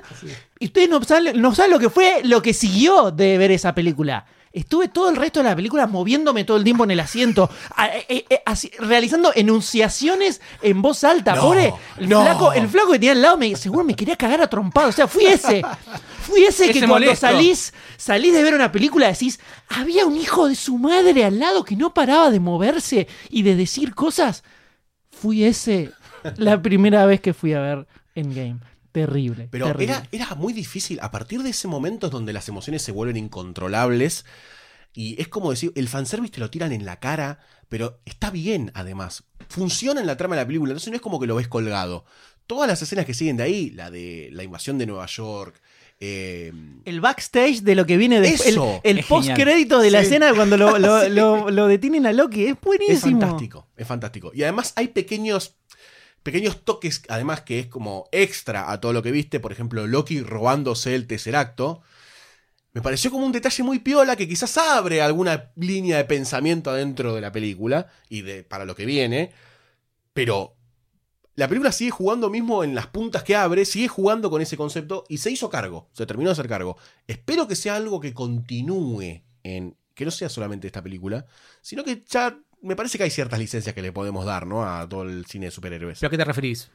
Y 0.58 0.66
ustedes 0.66 0.88
no 0.88 1.02
saben, 1.02 1.40
no 1.40 1.54
saben 1.54 1.72
lo 1.72 1.78
que 1.78 1.90
fue, 1.90 2.20
lo 2.24 2.40
que 2.40 2.54
siguió 2.54 3.10
de 3.10 3.36
ver 3.36 3.50
esa 3.50 3.74
película. 3.74 4.24
Estuve 4.58 4.88
todo 4.88 5.08
el 5.08 5.16
resto 5.16 5.40
de 5.40 5.44
la 5.48 5.54
película 5.56 5.86
moviéndome 5.86 6.42
todo 6.44 6.56
el 6.56 6.64
tiempo 6.64 6.82
en 6.84 6.90
el 6.90 7.00
asiento, 7.00 7.48
a- 7.76 7.86
eh, 7.88 8.24
eh, 8.28 8.42
así, 8.44 8.70
realizando 8.78 9.30
enunciaciones 9.34 10.40
en 10.62 10.82
voz 10.82 11.04
alta. 11.04 11.34
No, 11.36 11.42
Pobre, 11.42 11.72
el, 11.98 12.08
no. 12.08 12.22
flaco, 12.22 12.52
el 12.52 12.68
flaco 12.68 12.92
que 12.92 12.98
tenía 12.98 13.12
al 13.12 13.22
lado 13.22 13.36
me, 13.36 13.54
seguro 13.56 13.84
me 13.84 13.94
quería 13.94 14.16
cagar 14.16 14.40
a 14.40 14.48
trompado. 14.48 14.88
O 14.88 14.92
sea, 14.92 15.06
fui 15.06 15.26
ese. 15.26 15.62
Fui 16.22 16.44
ese 16.44 16.66
que 16.72 16.80
cuando 16.80 16.94
molesto. 16.96 17.26
salís, 17.26 17.72
salís 17.96 18.32
de 18.34 18.42
ver 18.42 18.54
una 18.54 18.70
película 18.72 19.06
decís, 19.08 19.38
había 19.68 20.04
un 20.06 20.16
hijo 20.16 20.48
de 20.48 20.54
su 20.56 20.76
madre 20.76 21.24
al 21.24 21.38
lado 21.38 21.64
que 21.64 21.76
no 21.76 21.94
paraba 21.94 22.30
de 22.30 22.40
moverse 22.40 23.06
y 23.30 23.42
de 23.42 23.54
decir 23.56 23.94
cosas. 23.94 24.42
Fui 25.10 25.44
ese 25.44 25.90
la 26.36 26.60
primera 26.60 27.06
vez 27.06 27.20
que 27.20 27.32
fui 27.32 27.52
a 27.54 27.60
ver 27.60 27.86
Endgame. 28.14 28.58
Terrible. 28.92 29.48
Pero 29.50 29.66
terrible. 29.66 29.92
era, 29.94 30.08
era 30.12 30.34
muy 30.34 30.52
difícil. 30.52 30.98
A 31.02 31.10
partir 31.10 31.42
de 31.42 31.50
ese 31.50 31.68
momento 31.68 32.06
es 32.06 32.12
donde 32.12 32.32
las 32.32 32.48
emociones 32.48 32.82
se 32.82 32.92
vuelven 32.92 33.16
incontrolables. 33.16 34.24
Y 34.94 35.20
es 35.20 35.28
como 35.28 35.50
decir, 35.50 35.72
el 35.76 35.88
fanservice 35.88 36.32
te 36.34 36.40
lo 36.40 36.50
tiran 36.50 36.72
en 36.72 36.84
la 36.84 36.98
cara, 36.98 37.38
pero 37.68 38.00
está 38.04 38.30
bien 38.30 38.70
además. 38.74 39.24
Funciona 39.48 40.00
en 40.00 40.06
la 40.06 40.16
trama 40.16 40.34
de 40.36 40.42
la 40.42 40.46
película, 40.46 40.72
entonces 40.72 40.90
no 40.90 40.96
es 40.96 41.02
como 41.02 41.20
que 41.20 41.26
lo 41.26 41.36
ves 41.36 41.48
colgado. 41.48 42.04
Todas 42.46 42.66
las 42.68 42.80
escenas 42.82 43.04
que 43.04 43.14
siguen 43.14 43.36
de 43.36 43.42
ahí, 43.44 43.70
la 43.70 43.90
de 43.90 44.30
la 44.32 44.42
invasión 44.42 44.78
de 44.78 44.86
Nueva 44.86 45.06
York, 45.06 45.60
eh, 46.00 46.52
El 46.84 47.00
backstage 47.00 47.60
de 47.62 47.74
lo 47.74 47.84
que 47.84 47.96
viene 47.96 48.20
después. 48.20 48.46
El, 48.46 48.54
Eso, 48.54 48.80
el 48.84 48.98
es 49.00 49.06
post-crédito 49.06 49.80
de 49.80 49.90
la 49.90 50.00
Sí. 50.00 50.06
escena 50.06 50.32
cuando 50.34 50.56
lo, 50.56 50.78
lo- 50.78 51.08
lo- 51.10 51.50
lo 51.50 51.66
detienen 51.66 52.06
a 52.06 52.12
Loki. 52.12 52.44
Es 52.44 52.52
es 52.52 52.60
buenísimo. 52.62 53.20
fantástico, 53.20 53.66
es 53.76 53.86
fantástico. 53.86 54.30
Y 54.34 54.42
además 54.44 54.72
hay 54.76 54.88
pequeños, 54.88 55.56
pequeños 56.22 56.64
toques, 56.64 57.02
además 57.08 57.42
que 57.42 57.60
es 57.60 57.66
como 57.66 58.08
extra 58.12 58.70
a 58.70 58.80
todo 58.80 58.92
lo 58.92 59.02
que 59.02 59.10
viste. 59.10 59.40
Por 59.40 59.52
ejemplo, 59.52 59.86
Loki 59.86 60.20
robándose 60.20 60.94
el 60.94 61.06
Tesseracto. 61.06 61.82
Me 62.72 62.82
pareció 62.82 63.10
como 63.10 63.26
un 63.26 63.32
detalle 63.32 63.62
muy 63.62 63.78
piola 63.78 64.16
que 64.16 64.28
quizás 64.28 64.56
abre 64.58 65.02
alguna 65.02 65.50
línea 65.56 65.96
de 65.96 66.04
pensamiento 66.04 66.70
adentro 66.70 67.14
de 67.14 67.20
la 67.20 67.32
película 67.32 67.88
y 68.08 68.22
de 68.22 68.44
para 68.44 68.64
lo 68.64 68.76
que 68.76 68.86
viene. 68.86 69.32
Pero 70.12 70.54
la 71.34 71.46
película 71.48 71.70
sigue 71.70 71.92
jugando 71.92 72.30
mismo 72.30 72.64
en 72.64 72.74
las 72.74 72.88
puntas 72.88 73.22
que 73.22 73.36
abre, 73.36 73.64
sigue 73.64 73.88
jugando 73.88 74.28
con 74.28 74.42
ese 74.42 74.56
concepto 74.56 75.04
y 75.08 75.18
se 75.18 75.30
hizo 75.30 75.48
cargo, 75.48 75.88
se 75.92 76.04
terminó 76.04 76.30
de 76.30 76.32
hacer 76.32 76.48
cargo. 76.48 76.76
Espero 77.06 77.46
que 77.46 77.54
sea 77.54 77.76
algo 77.76 78.00
que 78.00 78.12
continúe 78.12 79.22
en 79.44 79.76
que 79.94 80.04
no 80.04 80.10
sea 80.10 80.28
solamente 80.28 80.66
esta 80.66 80.82
película, 80.82 81.26
sino 81.62 81.84
que 81.84 82.02
ya 82.08 82.38
me 82.62 82.76
parece 82.76 82.98
que 82.98 83.04
hay 83.04 83.10
ciertas 83.10 83.38
licencias 83.38 83.74
que 83.74 83.82
le 83.82 83.92
podemos 83.92 84.24
dar, 84.24 84.46
¿no? 84.46 84.64
A 84.64 84.88
todo 84.88 85.02
el 85.02 85.26
cine 85.26 85.46
de 85.46 85.50
superhéroes. 85.52 85.98
¿Pero 86.00 86.08
a 86.08 86.10
qué 86.10 86.18
te 86.18 86.24
referís? 86.24 86.70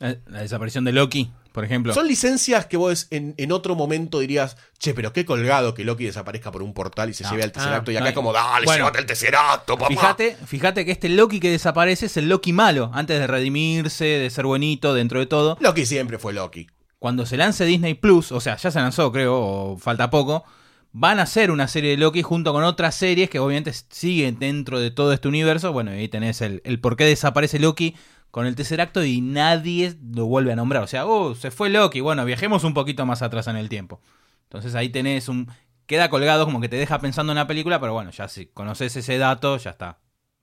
La 0.00 0.42
desaparición 0.42 0.84
de 0.84 0.92
Loki, 0.92 1.32
por 1.52 1.64
ejemplo. 1.64 1.92
Son 1.92 2.06
licencias 2.06 2.66
que 2.66 2.76
vos 2.76 3.08
en, 3.10 3.34
en 3.36 3.50
otro 3.50 3.74
momento 3.74 4.20
dirías, 4.20 4.56
che, 4.78 4.94
pero 4.94 5.12
qué 5.12 5.24
colgado 5.24 5.74
que 5.74 5.82
Loki 5.82 6.04
desaparezca 6.04 6.52
por 6.52 6.62
un 6.62 6.72
portal 6.72 7.10
y 7.10 7.14
se 7.14 7.24
No. 7.24 7.30
lleve 7.30 7.42
al 7.42 7.50
Tesseracto. 7.50 7.90
y 7.90 7.94
no, 7.94 8.00
acá 8.00 8.06
y- 8.06 8.10
es 8.10 8.14
como, 8.14 8.32
dale, 8.32 8.64
bueno. 8.64 8.78
llévate 8.84 9.00
el 9.00 9.06
Tesseracto, 9.06 9.76
papá. 9.76 9.88
Fíjate, 9.88 10.36
fíjate 10.46 10.84
que 10.84 10.92
este 10.92 11.08
Loki 11.08 11.40
que 11.40 11.50
desaparece 11.50 12.06
es 12.06 12.16
el 12.16 12.28
Loki 12.28 12.52
malo, 12.52 12.92
antes 12.94 13.18
de 13.18 13.26
redimirse, 13.26 14.04
de 14.04 14.30
ser 14.30 14.46
buenito 14.46 14.94
dentro 14.94 15.18
de 15.18 15.26
todo. 15.26 15.58
Loki 15.60 15.84
siempre 15.84 16.18
fue 16.20 16.32
Loki. 16.32 16.68
Cuando 17.00 17.26
se 17.26 17.36
lance 17.36 17.64
Disney 17.64 17.94
Plus, 17.94 18.30
o 18.30 18.40
sea, 18.40 18.56
ya 18.56 18.70
se 18.70 18.78
lanzó, 18.78 19.10
creo, 19.10 19.36
o 19.36 19.78
falta 19.78 20.10
poco, 20.10 20.44
van 20.92 21.20
a 21.20 21.22
hacer 21.22 21.50
una 21.50 21.68
serie 21.68 21.90
de 21.90 21.96
Loki 21.96 22.22
junto 22.22 22.52
con 22.52 22.64
otras 22.64 22.94
series 22.94 23.30
que 23.30 23.38
obviamente 23.38 23.72
siguen 23.72 24.38
dentro 24.38 24.80
de 24.80 24.90
todo 24.90 25.12
este 25.12 25.28
universo. 25.28 25.72
Bueno, 25.72 25.90
ahí 25.90 26.08
tenés 26.08 26.40
el, 26.40 26.62
el 26.64 26.80
por 26.80 26.96
qué 26.96 27.04
desaparece 27.04 27.58
Loki 27.58 27.94
con 28.30 28.46
el 28.46 28.56
tercer 28.56 28.80
acto 28.80 29.04
y 29.04 29.20
nadie 29.20 29.94
lo 30.14 30.26
vuelve 30.26 30.52
a 30.52 30.56
nombrar. 30.56 30.82
O 30.82 30.86
sea, 30.86 31.06
oh, 31.06 31.34
se 31.34 31.50
fue 31.50 31.70
Loki. 31.70 32.00
Bueno, 32.00 32.24
viajemos 32.24 32.64
un 32.64 32.74
poquito 32.74 33.06
más 33.06 33.22
atrás 33.22 33.46
en 33.48 33.56
el 33.56 33.68
tiempo. 33.68 34.00
Entonces 34.44 34.74
ahí 34.74 34.88
tenés 34.88 35.28
un... 35.28 35.48
Queda 35.86 36.10
colgado 36.10 36.44
como 36.44 36.60
que 36.60 36.68
te 36.68 36.76
deja 36.76 36.98
pensando 36.98 37.32
en 37.32 37.36
la 37.36 37.46
película, 37.46 37.80
pero 37.80 37.94
bueno, 37.94 38.10
ya 38.10 38.28
si 38.28 38.46
conoces 38.46 38.94
ese 38.94 39.16
dato, 39.16 39.56
ya 39.56 39.70
está. 39.70 40.00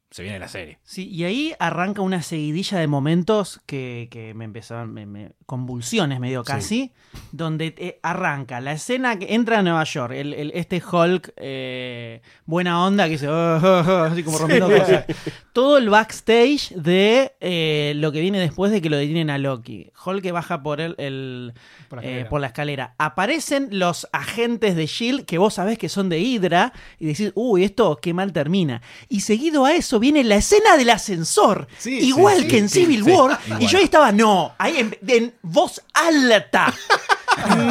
Se 0.09 0.23
viene 0.23 0.39
la 0.39 0.47
serie. 0.47 0.79
Sí, 0.83 1.07
y 1.07 1.23
ahí 1.23 1.53
arranca 1.59 2.01
una 2.01 2.23
seguidilla 2.23 2.79
de 2.79 2.87
momentos 2.87 3.61
que, 3.67 4.07
que 4.09 4.33
me 4.33 4.45
empezaron, 4.45 4.93
convulsiones 5.45 6.19
medio 6.19 6.43
casi, 6.43 6.91
donde 7.31 7.73
eh, 7.77 7.99
arranca 8.01 8.59
la 8.61 8.71
escena 8.73 9.17
que 9.19 9.35
entra 9.35 9.59
a 9.59 9.61
Nueva 9.61 9.83
York, 9.83 10.13
el, 10.13 10.33
el- 10.33 10.51
este 10.55 10.81
Hulk 10.83 11.33
eh, 11.37 12.21
buena 12.45 12.83
onda 12.83 13.05
que 13.05 13.11
dice, 13.11 13.27
"Oh, 13.29 13.57
oh, 13.57 13.83
oh", 13.87 14.03
así 14.03 14.23
como 14.23 14.37
rompiendo 14.39 14.69
cosas. 14.69 15.05
Todo 15.53 15.77
el 15.77 15.89
backstage 15.89 16.71
de 16.75 17.33
eh, 17.39 17.93
lo 17.95 18.11
que 18.11 18.19
viene 18.21 18.39
después 18.39 18.71
de 18.71 18.81
que 18.81 18.89
lo 18.89 18.97
detienen 18.97 19.29
a 19.29 19.37
Loki. 19.37 19.91
Hulk 20.05 20.21
que 20.21 20.31
baja 20.33 20.61
por 20.63 20.81
el, 20.81 20.95
el- 20.97 21.53
Por 21.87 21.99
la 21.99 22.01
escalera. 22.03 22.29
por 22.29 22.41
la 22.41 22.47
escalera. 22.47 22.95
Aparecen 22.97 23.69
los 23.71 24.07
agentes 24.11 24.75
de 24.75 24.85
Shield 24.87 25.25
que 25.25 25.37
vos 25.37 25.53
sabés 25.53 25.77
que 25.77 25.87
son 25.89 26.09
de 26.09 26.19
Hydra 26.19 26.73
y 26.99 27.05
decís, 27.05 27.31
uy, 27.35 27.63
esto 27.63 27.97
qué 28.01 28.13
mal 28.13 28.33
termina. 28.33 28.81
Y 29.07 29.21
seguido 29.21 29.63
a 29.65 29.73
eso 29.73 29.99
viene 29.99 30.23
la 30.23 30.35
escena 30.35 30.75
del 30.75 30.89
ascensor, 30.89 31.67
Sí, 31.77 31.99
igual 31.99 32.47
que 32.47 32.57
en 32.57 32.67
Civil 32.69 33.03
War. 33.03 33.39
Y 33.59 33.67
yo 33.67 33.77
ahí 33.77 33.85
estaba, 33.85 34.11
no, 34.11 34.53
ahí 34.57 34.77
en, 34.77 34.97
en 35.07 35.34
voz 35.45 35.81
alta. 35.93 36.73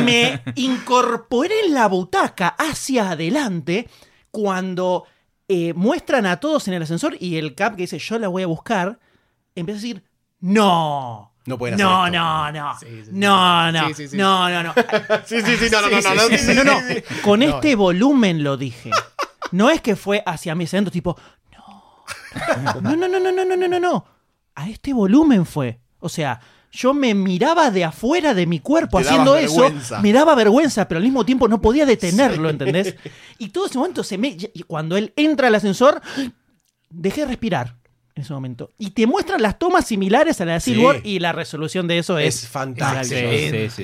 Me 0.02 0.42
incorporé 0.56 1.66
en 1.66 1.74
la 1.74 1.88
butaca 1.88 2.48
hacia 2.58 3.10
adelante 3.10 3.88
cuando 4.30 5.04
eh, 5.48 5.72
muestran 5.74 6.26
a 6.26 6.38
todos 6.38 6.68
en 6.68 6.74
el 6.74 6.82
ascensor 6.82 7.16
y 7.20 7.36
el 7.36 7.54
Cap 7.54 7.76
que 7.76 7.82
dice, 7.82 7.98
yo 7.98 8.18
la 8.18 8.28
voy 8.28 8.42
a 8.42 8.46
buscar, 8.46 8.98
empieza 9.54 9.78
a 9.78 9.82
decir, 9.82 10.04
no. 10.40 11.30
No 11.46 11.58
pueden 11.58 11.74
hacer 11.74 11.86
no, 11.86 12.06
esto. 12.06 12.18
no, 12.18 12.52
no, 12.52 12.78
Sí, 12.78 12.86
sí, 12.86 13.04
sí. 13.04 13.10
no, 13.12 13.72
no, 13.72 13.88
Sí, 13.88 13.94
sí, 13.94 14.08
sí. 14.08 14.16
no, 14.16 14.48
no, 14.48 14.62
no. 14.62 14.74
Sí, 15.26 15.42
sí, 15.42 15.56
sí, 15.56 15.68
no, 15.70 15.80
no, 15.82 15.88
no, 15.90 16.00
no, 16.00 16.14
no, 16.14 16.22
Sí, 16.28 16.38
sí, 16.38 16.38
sí, 16.38 16.46
sí, 16.46 16.54
No, 16.54 16.64
no, 16.64 16.80
sí, 16.80 16.94
sí. 17.06 17.14
con 17.22 17.40
No, 17.40 17.46
este 17.46 17.74
volumen 17.74 18.42
lo 18.42 18.56
dije. 18.56 18.90
No 19.50 19.68
es 19.70 19.80
que 19.82 19.94
fue 19.96 20.22
hacia 20.24 20.54
mis 20.54 20.72
adentros, 20.72 20.92
tipo. 20.92 21.18
No, 21.52 22.80
no, 22.80 22.96
no, 22.96 23.08
no, 23.08 23.20
no, 23.20 23.30
no, 23.44 23.56
no, 23.56 23.68
no, 23.68 23.80
no. 23.80 24.04
A 24.54 24.68
este 24.68 24.92
volumen 24.94 25.44
fue. 25.44 25.80
O 26.00 26.08
sea, 26.08 26.40
yo 26.76 26.92
me 26.92 27.14
miraba 27.14 27.70
de 27.70 27.84
afuera 27.84 28.34
de 28.34 28.46
mi 28.46 28.58
cuerpo 28.58 28.98
Te 29.00 29.06
haciendo 29.06 29.36
eso. 29.36 29.60
vergüenza. 29.62 30.00
Me 30.00 30.12
daba 30.12 30.34
vergüenza, 30.34 30.88
pero 30.88 30.98
al 30.98 31.04
mismo 31.04 31.24
tiempo 31.24 31.46
no 31.48 31.60
podía 31.60 31.86
detenerlo, 31.86 32.50
¿entendés? 32.50 32.96
Y 33.38 33.48
todo 33.50 33.66
ese 33.66 33.78
momento 33.78 34.02
se 34.02 34.18
me. 34.18 34.36
y 34.52 34.62
Cuando 34.64 34.96
él 34.96 35.12
entra 35.16 35.48
al 35.48 35.54
ascensor, 35.54 36.00
dejé 36.90 37.22
de 37.22 37.26
respirar 37.28 37.76
en 38.16 38.22
ese 38.22 38.32
momento. 38.32 38.70
Y 38.78 38.90
te 38.90 39.06
muestran 39.06 39.42
las 39.42 39.58
tomas 39.58 39.86
similares 39.86 40.40
a 40.40 40.44
la 40.44 40.54
de 40.54 40.60
Sí. 40.60 40.76
War 40.78 41.00
y 41.04 41.18
la 41.18 41.32
resolución 41.32 41.86
de 41.88 41.98
eso 41.98 42.16
es, 42.18 42.42
Es 42.44 42.48
fantástico. 42.48 43.20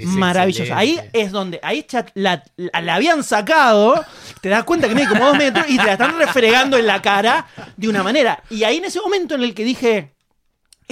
maravilloso. 0.07 0.65
Sí, 0.65 0.69
sí. 0.69 0.73
Ahí 0.75 1.01
es 1.13 1.33
donde, 1.33 1.59
ahí 1.63 1.85
la, 2.15 2.43
la- 2.57 2.81
la 2.81 2.95
habían 2.95 3.25
sacado, 3.25 4.05
te 4.41 4.49
das 4.49 4.63
cuenta 4.65 4.89
que 4.89 4.95
mide 4.95 5.09
como 5.09 5.27
dos 5.27 5.37
metros 5.37 5.67
y 5.69 5.77
te 5.77 5.85
la 5.85 5.93
están 5.93 6.17
refregando 6.19 6.77
en 6.77 6.87
la 6.87 7.03
cara 7.03 7.47
de 7.77 7.89
una 7.89 8.03
manera. 8.03 8.43
Y 8.51 8.63
ahí 8.65 8.77
en 8.77 8.85
ese 8.85 9.01
momento 9.01 9.35
en 9.35 9.43
el 9.43 9.53
que 9.55 9.65
dije, 9.65 10.15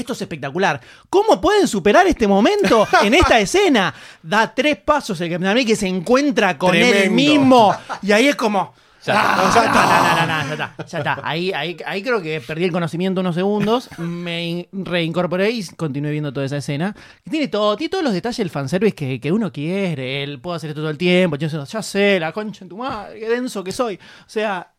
esto 0.01 0.12
es 0.14 0.22
espectacular. 0.22 0.80
¿Cómo 1.11 1.40
pueden 1.40 1.66
superar 1.68 2.07
este 2.07 2.26
momento 2.26 2.86
en 3.03 3.14
esta 3.14 3.38
escena? 3.40 3.94
Da 4.22 4.55
tres 4.55 4.76
pasos 4.78 5.20
el 5.20 5.28
Capitán 5.30 5.51
América 5.51 5.68
que 5.70 5.76
se 5.76 5.88
encuentra 5.88 6.57
con 6.59 6.74
él 6.74 6.88
Tremendo. 6.90 7.14
mismo. 7.14 7.74
Y 8.03 8.12
ahí 8.12 8.28
es 8.28 8.36
como... 8.36 8.74
Ya 9.07 9.14
"Ah, 9.16 9.44
está. 9.49 9.64
ya 9.64 10.26
no, 10.26 10.49
ya 10.49 10.53
está, 10.53 10.86
ya 10.86 10.99
está. 10.99 11.20
Ahí, 11.22 11.53
ahí, 11.53 11.76
ahí 11.86 12.03
creo 12.03 12.20
que 12.20 12.40
perdí 12.40 12.64
el 12.64 12.72
conocimiento 12.72 13.20
unos 13.20 13.36
segundos, 13.36 13.88
me 13.96 14.44
in- 14.46 14.68
reincorporé 14.72 15.51
y 15.51 15.64
continué 15.68 16.11
viendo 16.11 16.32
toda 16.32 16.44
esa 16.44 16.57
escena. 16.59 16.94
Y 17.24 17.30
tiene 17.30 17.46
todo, 17.49 17.76
tiene 17.76 17.90
todos 17.90 18.03
los 18.05 18.12
detalles 18.12 18.38
del 18.38 18.51
fanservice 18.51 18.94
que, 18.96 19.20
que 19.20 19.30
uno 19.32 19.53
quiere. 19.53 20.24
Él 20.24 20.40
puedo 20.40 20.57
hacer 20.57 20.70
esto 20.70 20.80
todo 20.82 20.90
el 20.90 20.99
tiempo. 20.99 21.36
Yo 21.36 21.46
ya 21.64 21.80
sé, 21.82 22.18
la 22.20 22.32
concha 22.32 22.64
en 22.64 22.68
tu 22.68 22.76
madre, 22.76 23.20
qué 23.20 23.28
denso 23.30 23.62
que 23.62 23.70
soy. 23.72 23.94
O 23.94 24.28
sea, 24.28 24.72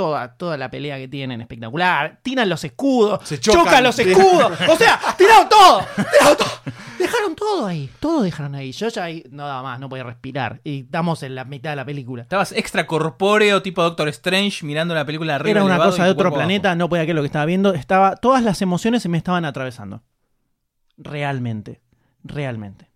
toda, 0.00 0.34
toda 0.34 0.56
la 0.56 0.70
pelea 0.70 0.96
que 0.96 1.08
tienen, 1.08 1.42
espectacular. 1.42 2.20
Tiran 2.22 2.48
los 2.48 2.64
escudos, 2.64 3.20
Se 3.28 3.38
chocan. 3.38 3.64
chocan. 3.64 3.84
los 3.84 3.98
escudos. 3.98 4.52
O 4.66 4.76
sea, 4.76 4.98
tiraron 5.18 5.46
todo, 5.46 5.84
tiraron 5.94 6.36
todo. 6.38 6.48
Dejaron 6.98 7.34
todo 7.34 7.66
ahí, 7.66 7.90
todo 8.00 8.22
dejaron 8.22 8.54
ahí. 8.54 8.72
Yo 8.72 8.88
ya 8.88 9.04
ahí 9.04 9.24
no 9.30 9.46
daba 9.46 9.62
más, 9.62 9.78
no 9.78 9.90
podía 9.90 10.04
respirar. 10.04 10.62
Y 10.64 10.80
estamos 10.80 11.22
en 11.22 11.34
la 11.34 11.44
mitad 11.44 11.70
de 11.70 11.76
la 11.76 11.84
película. 11.84 12.22
Estabas 12.22 12.52
extra 12.52 12.86
corpóreo, 12.86 13.60
tipo 13.60 13.82
Doctor 13.82 14.08
Strange, 14.08 14.64
mirando 14.64 14.94
la 14.94 15.04
película 15.04 15.32
de 15.32 15.36
arriba. 15.36 15.50
Era 15.50 15.64
una 15.64 15.76
cosa 15.78 16.04
de 16.04 16.10
otro 16.10 16.32
planeta, 16.32 16.68
abajo. 16.70 16.78
no 16.78 16.88
podía 16.88 17.02
creer 17.02 17.16
lo 17.16 17.22
que 17.22 17.26
estaba 17.26 17.44
viendo. 17.44 17.74
Estaba, 17.74 18.16
todas 18.16 18.42
las 18.42 18.62
emociones 18.62 19.02
se 19.02 19.10
me 19.10 19.18
estaban 19.18 19.44
atravesando. 19.44 20.02
Realmente. 20.96 21.82
Realmente. 22.24 22.89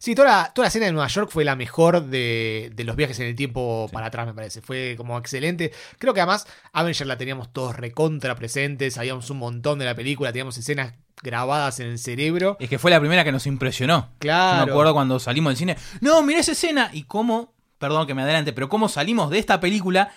Sí, 0.00 0.14
toda 0.14 0.28
la, 0.28 0.52
toda 0.54 0.64
la 0.64 0.68
escena 0.68 0.86
de 0.86 0.92
Nueva 0.92 1.08
York 1.08 1.28
fue 1.30 1.44
la 1.44 1.56
mejor 1.56 2.06
de, 2.06 2.72
de 2.74 2.84
los 2.84 2.96
viajes 2.96 3.20
en 3.20 3.26
el 3.26 3.36
tiempo 3.36 3.86
para 3.92 4.06
atrás, 4.06 4.26
me 4.26 4.32
parece. 4.32 4.62
Fue 4.62 4.94
como 4.96 5.18
excelente. 5.18 5.72
Creo 5.98 6.14
que 6.14 6.22
además 6.22 6.46
Avenger 6.72 7.06
la 7.06 7.18
teníamos 7.18 7.52
todos 7.52 7.76
recontra 7.76 8.34
presentes, 8.34 8.94
sabíamos 8.94 9.28
un 9.28 9.36
montón 9.36 9.78
de 9.78 9.84
la 9.84 9.94
película, 9.94 10.32
teníamos 10.32 10.56
escenas 10.56 10.94
grabadas 11.22 11.80
en 11.80 11.88
el 11.88 11.98
cerebro. 11.98 12.56
Es 12.60 12.70
que 12.70 12.78
fue 12.78 12.90
la 12.90 12.98
primera 12.98 13.24
que 13.24 13.30
nos 13.30 13.46
impresionó. 13.46 14.08
Claro. 14.20 14.60
Yo 14.60 14.66
me 14.66 14.72
acuerdo 14.72 14.94
cuando 14.94 15.20
salimos 15.20 15.50
del 15.50 15.58
cine. 15.58 15.76
No, 16.00 16.22
mirá 16.22 16.40
esa 16.40 16.52
escena. 16.52 16.88
Y 16.94 17.02
cómo, 17.02 17.52
perdón 17.76 18.06
que 18.06 18.14
me 18.14 18.22
adelante, 18.22 18.54
pero 18.54 18.70
cómo 18.70 18.88
salimos 18.88 19.28
de 19.28 19.38
esta 19.38 19.60
película 19.60 20.12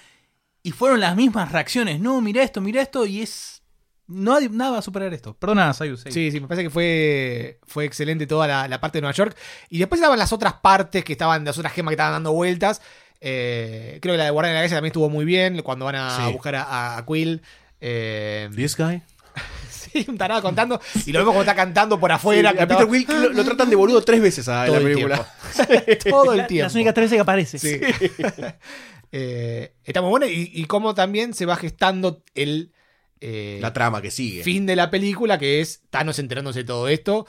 y 0.64 0.72
fueron 0.72 1.02
las 1.02 1.18
mismas 1.18 1.52
reacciones. 1.52 2.00
No, 2.00 2.22
mira 2.22 2.42
esto, 2.42 2.62
mira 2.62 2.82
esto. 2.82 3.06
Y 3.06 3.22
es. 3.22 3.53
No 4.14 4.36
hay 4.36 4.50
nada 4.50 4.72
va 4.72 4.78
a 4.80 4.82
superar 4.82 5.14
esto. 5.14 5.34
Perdona, 5.36 5.74
Sayus. 5.74 6.02
sí. 6.02 6.12
Sí, 6.12 6.32
sí, 6.32 6.40
me 6.40 6.48
parece 6.48 6.64
que 6.64 6.70
fue, 6.70 7.60
fue 7.68 7.86
excelente 7.86 8.28
toda 8.28 8.48
la, 8.48 8.68
la 8.68 8.80
parte 8.80 8.98
de 8.98 9.02
Nueva 9.02 9.14
York. 9.16 9.36
Y 9.70 9.80
después 9.80 10.00
estaban 10.00 10.20
las 10.20 10.32
otras 10.34 10.54
partes 10.56 11.04
que 11.04 11.14
estaban, 11.14 11.44
las 11.46 11.58
otras 11.58 11.74
gemas 11.74 11.92
que 11.92 11.96
estaban 11.96 12.14
dando 12.14 12.32
vueltas. 12.34 12.82
Eh, 13.22 14.00
creo 14.02 14.14
que 14.14 14.18
la 14.18 14.26
de 14.26 14.32
Guardián 14.32 14.52
de 14.52 14.56
la 14.56 14.60
Galaxia 14.60 14.78
también 14.78 14.92
estuvo 14.92 15.10
muy 15.10 15.26
bien 15.26 15.62
cuando 15.62 15.86
van 15.86 15.96
a 15.96 16.26
Sí. 16.28 16.32
buscar 16.34 16.56
a, 16.56 16.98
a 16.98 17.06
Quill. 17.06 17.42
Eh, 17.82 18.50
This 18.56 18.78
guy. 18.78 19.02
sí, 19.70 20.06
un 20.08 20.18
tarado 20.18 20.42
contando. 20.42 20.80
Y 21.06 21.12
lo 21.12 21.20
vemos 21.20 21.32
como 21.34 21.42
está 21.42 21.56
cantando 21.56 22.00
por 22.00 22.12
afuera. 22.12 22.52
Sí, 22.52 22.58
a 22.60 22.68
Peter 22.68 22.86
Wilk 22.86 23.10
lo, 23.10 23.30
lo 23.30 23.44
tratan 23.44 23.70
de 23.70 23.76
boludo 23.76 24.02
tres 24.04 24.22
veces 24.22 24.48
a, 24.48 24.66
en 24.68 24.74
todo 24.74 24.80
la 24.82 24.88
el 24.88 24.94
película. 24.94 25.28
tiempo. 25.56 26.04
todo 26.10 26.32
el 26.34 26.38
La- 26.40 26.48
tiempo. 26.48 26.66
Las 26.66 26.76
únicas 26.76 26.94
tres 26.94 27.06
veces 27.06 27.18
que 27.18 27.22
aparece. 27.22 27.58
Sí. 27.60 27.80
Eh, 29.16 29.76
está 29.84 30.02
muy 30.02 30.10
bueno 30.10 30.26
y, 30.26 30.50
y 30.52 30.66
cómo 30.66 30.96
también 30.96 31.36
se 31.36 31.46
va 31.46 31.56
gestando 31.56 32.24
el, 32.34 32.72
eh, 33.26 33.60
La 33.62 33.72
trama 33.72 34.02
que 34.02 34.12
sigue. 34.12 34.44
fin 34.44 34.66
de 34.66 34.76
la 34.76 34.90
película, 34.92 35.38
que 35.40 35.62
es 35.62 35.82
Thanos 35.90 36.20
enterándose 36.20 36.60
de 36.60 36.66
todo 36.66 36.88
esto. 36.90 37.26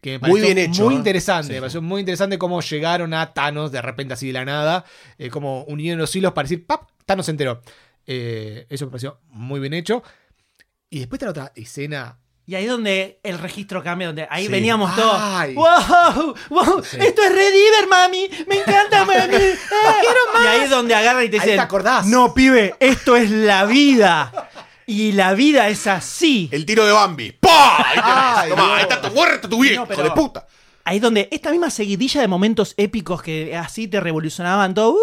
Que 0.00 0.18
me 0.18 0.28
Muy 0.28 0.40
bien 0.42 0.58
hecho, 0.58 0.84
Muy 0.84 0.94
¿eh? 0.94 0.98
interesante. 0.98 1.48
Sí, 1.48 1.52
me 1.54 1.60
pareció 1.60 1.82
muy 1.82 2.00
interesante 2.00 2.36
cómo 2.38 2.60
llegaron 2.60 3.14
a 3.14 3.32
Thanos 3.32 3.72
de 3.72 3.80
repente 3.82 4.14
así 4.14 4.26
de 4.28 4.32
la 4.34 4.44
nada. 4.44 4.84
eh, 5.18 5.30
como 5.30 5.64
unieron 5.64 5.98
los 5.98 6.14
hilos 6.14 6.32
para 6.34 6.44
decir, 6.46 6.66
¡pap! 6.66 6.88
Thanos 7.06 7.24
se 7.26 7.32
enteró. 7.32 7.62
Eh, 8.06 8.66
eso 8.68 8.84
me 8.84 8.90
pareció 8.92 9.18
muy 9.30 9.60
bien 9.60 9.72
hecho. 9.74 10.02
Y 10.90 10.98
después 11.00 11.16
está 11.18 11.26
la 11.26 11.30
otra 11.30 11.52
escena. 11.56 12.18
Y 12.46 12.54
ahí 12.56 12.66
donde 12.66 13.18
el 13.22 13.38
registro 13.38 13.82
cambia, 13.82 14.08
donde 14.08 14.26
ahí 14.30 14.44
Sí. 14.44 14.52
veníamos 14.52 14.94
todos. 14.94 15.16
Ay. 15.18 15.54
¡Wow! 15.54 16.34
¡Wow! 16.50 16.80
¡Esto 16.82 17.22
es 17.22 17.32
Rediver, 17.32 17.88
mami! 17.88 18.28
¡Me 18.46 18.56
encanta, 18.60 19.06
mami! 19.06 19.16
¡Ah! 19.72 20.02
Y 20.42 20.46
ahí 20.48 20.60
es 20.64 20.70
donde 20.70 20.94
agarra 20.94 21.24
y 21.24 21.30
te 21.30 21.38
Ahí 21.38 21.44
dice: 21.46 21.54
te 21.56 21.60
acordás. 21.62 22.04
No, 22.06 22.34
pibe, 22.34 22.74
esto 22.80 23.16
es 23.16 23.30
la 23.30 23.64
vida. 23.64 24.50
Y 24.86 25.12
la 25.12 25.34
vida 25.34 25.68
es 25.68 25.86
así. 25.86 26.48
El 26.52 26.66
tiro 26.66 26.84
de 26.84 26.92
Bambi. 26.92 27.32
¡Pah! 27.32 27.76
Ahí 27.78 27.94
tenés. 27.94 28.04
Ay, 28.06 28.50
Tomá, 28.50 28.62
Dios. 28.64 28.76
ahí 28.76 28.82
está 28.82 29.00
tu 29.00 29.14
muerte, 29.14 29.48
tu 29.48 29.60
viejo, 29.62 29.80
No, 29.82 29.86
pero- 29.88 30.00
hijo 30.06 30.08
de 30.14 30.20
puta. 30.20 30.46
Ahí 30.86 30.96
es 30.96 31.02
donde 31.02 31.28
esta 31.32 31.50
misma 31.50 31.70
seguidilla 31.70 32.20
de 32.20 32.28
momentos 32.28 32.74
épicos 32.76 33.22
que 33.22 33.56
así 33.56 33.88
te 33.88 34.00
revolucionaban 34.00 34.74
todo. 34.74 34.98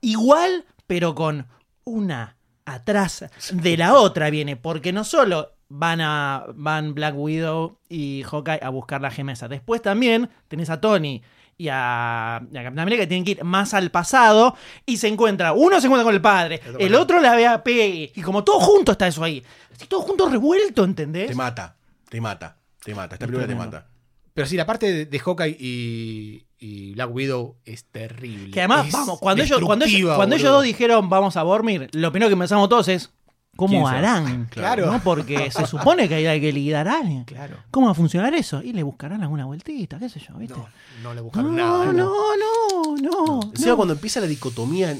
Igual, 0.00 0.64
pero 0.86 1.14
con 1.14 1.46
una 1.84 2.36
atrás 2.64 3.24
de 3.52 3.76
la 3.76 3.94
otra 3.94 4.30
viene. 4.30 4.56
Porque 4.56 4.92
no 4.92 5.04
solo 5.04 5.52
van 5.68 6.00
a 6.00 6.44
van 6.54 6.94
Black 6.94 7.14
Widow 7.16 7.78
y 7.88 8.22
Hawkeye 8.24 8.60
a 8.62 8.68
buscar 8.70 9.00
la 9.00 9.10
gema 9.10 9.32
esa. 9.32 9.48
Después 9.48 9.80
también 9.82 10.28
tenés 10.48 10.68
a 10.70 10.80
Tony 10.80 11.22
y 11.56 11.68
a, 11.68 12.40
y 12.50 12.56
a 12.56 12.62
Capitán 12.62 12.80
América 12.80 13.02
que 13.02 13.06
tienen 13.06 13.24
que 13.24 13.30
ir 13.32 13.44
más 13.44 13.74
al 13.74 13.90
pasado 13.90 14.56
y 14.86 14.96
se 14.96 15.08
encuentra. 15.08 15.52
Uno 15.52 15.80
se 15.80 15.86
encuentra 15.86 16.04
con 16.04 16.14
el 16.14 16.20
padre, 16.20 16.60
el 16.78 16.94
otro 16.94 17.20
la 17.20 17.34
ve 17.34 17.46
a 17.46 17.62
Peggy. 17.62 18.12
Y 18.14 18.22
como 18.22 18.44
todo 18.44 18.60
junto 18.60 18.92
está 18.92 19.06
eso 19.06 19.22
ahí. 19.24 19.42
Así 19.74 19.86
todo 19.86 20.00
junto 20.00 20.28
revuelto, 20.28 20.84
¿entendés? 20.84 21.28
Te 21.28 21.34
mata, 21.34 21.76
te 22.08 22.20
mata, 22.20 22.56
te 22.84 22.94
mata. 22.94 23.14
Esta 23.14 23.26
película 23.26 23.46
te 23.46 23.54
mata. 23.54 23.86
Pero 24.34 24.48
sí, 24.48 24.56
la 24.56 24.66
parte 24.66 24.92
de, 24.92 25.06
de 25.06 25.18
Hawkeye 25.20 25.56
y, 25.60 26.44
y 26.58 26.92
Black 26.94 27.14
Widow 27.14 27.56
es 27.64 27.84
terrible. 27.84 28.50
Que 28.50 28.60
además, 28.60 28.88
Es 28.88 28.92
vamos, 28.92 29.20
cuando 29.20 29.44
ellos, 29.44 29.60
cuando 29.62 29.84
ellos, 29.84 30.16
cuando 30.16 30.34
ellos 30.34 30.50
dos 30.50 30.64
dijeron 30.64 31.08
vamos 31.08 31.36
a 31.36 31.42
dormir, 31.42 31.88
lo 31.92 32.10
primero 32.10 32.28
que 32.30 32.36
pensamos 32.36 32.68
todos 32.68 32.88
es 32.88 33.12
¿cómo 33.56 33.88
harán? 33.88 34.46
Claro. 34.50 34.86
¿No? 34.86 35.02
Porque 35.02 35.50
se 35.50 35.66
supone 35.66 36.08
que 36.08 36.14
hay 36.14 36.40
que 36.40 36.52
liquidar 36.52 36.88
a 36.88 36.98
alguien. 36.98 37.24
Claro. 37.24 37.56
¿Cómo 37.70 37.86
va 37.86 37.92
a 37.92 37.94
funcionar 37.94 38.34
eso? 38.34 38.62
Y 38.62 38.72
le 38.72 38.82
buscarán 38.82 39.22
alguna 39.22 39.44
vueltita, 39.46 39.98
qué 39.98 40.08
sé 40.08 40.20
yo, 40.20 40.34
¿viste? 40.34 40.56
No, 40.56 40.68
no 41.02 41.14
le 41.14 41.16
No, 41.16 41.24
buscaron 41.24 41.56
no, 41.56 41.84
nada. 41.84 41.92
no, 41.92 42.36
no, 42.36 42.96
no. 42.96 43.40
Encima 43.52 43.76
cuando 43.76 43.94
empieza 43.94 44.20
la 44.20 44.26
dicotomía, 44.26 44.96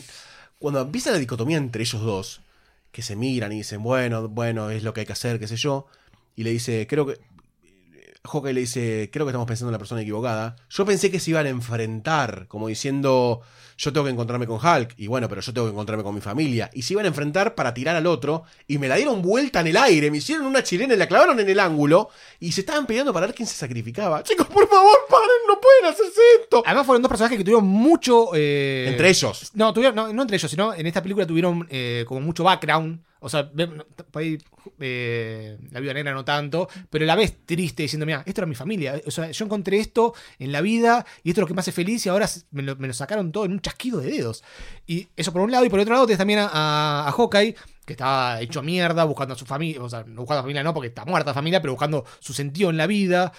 cuando 0.59 0.81
empieza 0.81 1.11
la 1.11 1.19
dicotomía 1.19 1.57
entre 1.57 1.83
ellos 1.83 2.03
dos, 2.03 2.41
que 2.91 3.03
se 3.03 3.17
miran 3.17 3.53
y 3.53 3.57
dicen, 3.57 3.83
bueno, 3.83 4.29
bueno, 4.29 4.71
es 4.71 4.83
lo 4.83 4.95
que 4.95 5.01
hay 5.01 5.07
que 5.07 5.13
hacer, 5.13 5.39
qué 5.39 5.49
sé 5.49 5.57
yo, 5.57 5.87
y 6.37 6.45
le 6.45 6.51
dice, 6.51 6.87
creo 6.89 7.07
que, 7.07 7.19
Hawkeye 8.25 8.55
le 8.55 8.61
dice, 8.61 9.11
creo 9.13 9.27
que 9.27 9.31
estamos 9.31 9.47
pensando 9.47 9.69
en 9.69 9.73
la 9.73 9.79
persona 9.79 10.01
equivocada. 10.01 10.57
Yo 10.71 10.87
pensé 10.87 11.11
que 11.11 11.21
se 11.21 11.31
iban 11.31 11.45
a 11.47 11.51
enfrentar, 11.51 12.47
como 12.49 12.69
diciendo, 12.69 13.43
yo 13.77 13.93
tengo 13.93 14.05
que 14.05 14.13
encontrarme 14.13 14.47
con 14.47 14.57
Hulk, 14.57 14.95
y 14.97 15.07
bueno, 15.07 15.29
pero 15.29 15.41
yo 15.41 15.53
tengo 15.53 15.67
que 15.67 15.73
encontrarme 15.73 16.03
con 16.05 16.15
mi 16.15 16.21
familia. 16.21 16.71
Y 16.73 16.83
se 16.83 16.95
iban 16.95 17.05
a 17.05 17.09
enfrentar 17.09 17.55
para 17.55 17.75
tirar 17.75 17.97
al 17.97 18.07
otro, 18.07 18.45
y 18.67 18.79
me 18.79 18.89
la 18.89 18.97
dieron 18.97 19.23
vuelta 19.23 19.61
en 19.61 19.69
el 19.69 19.77
aire, 19.77 20.11
me 20.11 20.19
hicieron 20.19 20.47
una 20.47 20.63
chilena 20.63 20.95
y 20.95 20.97
la 20.97 21.09
clavaron 21.09 21.39
en 21.41 21.49
el 21.49 21.59
ángulo, 21.61 22.11
y 22.41 22.53
se 22.53 22.61
estaban 22.61 22.87
peleando 22.87 23.13
para 23.13 23.27
ver 23.27 23.35
quién 23.35 23.47
se 23.47 23.55
sacrificaba. 23.55 24.23
Chicos, 24.23 24.47
por 24.47 24.69
favor, 24.69 24.97
paren, 25.09 25.29
no 25.49 25.61
pueden 25.61 25.87
hacerse 25.87 26.21
esto. 26.43 26.63
Además 26.67 26.87
fueron 26.87 27.03
dos 27.03 27.09
personajes 27.09 27.39
que 27.39 27.45
tuvieron 27.45 27.67
mucho... 27.67 28.31
eh, 28.35 28.87
Entre 28.89 29.09
ellos. 29.09 29.51
No, 29.55 29.73
tuvieron, 29.73 29.95
no, 29.97 30.13
no 30.13 30.23
entre 30.23 30.37
ellos, 30.37 30.51
sino 30.51 30.75
en 30.75 30.87
esta 30.87 31.03
película 31.03 31.27
tuvieron 31.27 31.67
eh, 31.71 32.05
como 32.07 32.21
mucho 32.21 32.45
background. 32.45 33.01
O 33.25 33.31
sea, 33.31 33.51
por 33.51 34.21
ahí, 34.23 34.37
eh, 34.81 35.57
la 35.71 35.81
vida 35.81 35.95
negra 35.95 36.13
no 36.13 36.27
tanto, 36.27 36.69
pero 36.91 37.07
la 37.07 37.17
ves 37.17 37.47
triste 37.47 37.85
diciendo, 37.85 38.05
mira, 38.05 38.23
esto 38.27 38.43
era 38.43 38.47
mi 38.47 38.55
familia. 38.55 39.01
O 39.07 39.11
sea, 39.11 39.31
yo 39.31 39.47
encontré 39.47 39.79
esto 39.79 40.13
en 40.39 40.53
la 40.53 40.61
vida 40.61 41.07
y 41.23 41.31
esto 41.31 41.41
es 41.41 41.45
lo 41.45 41.47
que 41.47 41.55
me 41.55 41.61
hace 41.61 41.73
feliz 41.73 42.05
y 42.05 42.11
ahora 42.11 42.29
me 42.51 42.63
lo, 42.63 42.93
sacaron 42.93 43.33
todo 43.33 43.47
en 43.47 43.53
un 43.53 43.61
chasquido 43.61 44.01
de 44.01 44.11
dedos. 44.11 44.45
Y 44.87 45.09
eso 45.17 45.33
por 45.33 45.41
un 45.41 45.51
lado, 45.51 45.65
y 45.65 45.71
por 45.71 45.81
otro 45.81 45.95
lado 45.95 46.05
tenés 46.05 46.19
también 46.19 46.41
a, 46.41 47.09
a, 47.09 47.13
Hawkeye, 47.13 47.57
que 47.87 47.95
estaba 47.95 48.43
hecho 48.43 48.63
mierda, 48.63 49.05
buscando 49.05 49.33
a 49.33 49.39
su 49.39 49.47
familia, 49.47 49.83
o 49.83 49.89
sea, 49.89 50.05
no 50.05 50.21
buscando 50.21 50.41
a 50.41 50.43
su 50.43 50.45
familia 50.45 50.63
no, 50.63 50.75
porque 50.75 50.89
está 50.89 51.07
muerta 51.07 51.31
la 51.31 51.35
familia, 51.35 51.63
pero 51.63 51.73
buscando 51.73 52.05
su 52.21 52.35
sentido 52.35 52.69
en 52.69 52.77
la 52.77 52.87
vida. 52.87 53.33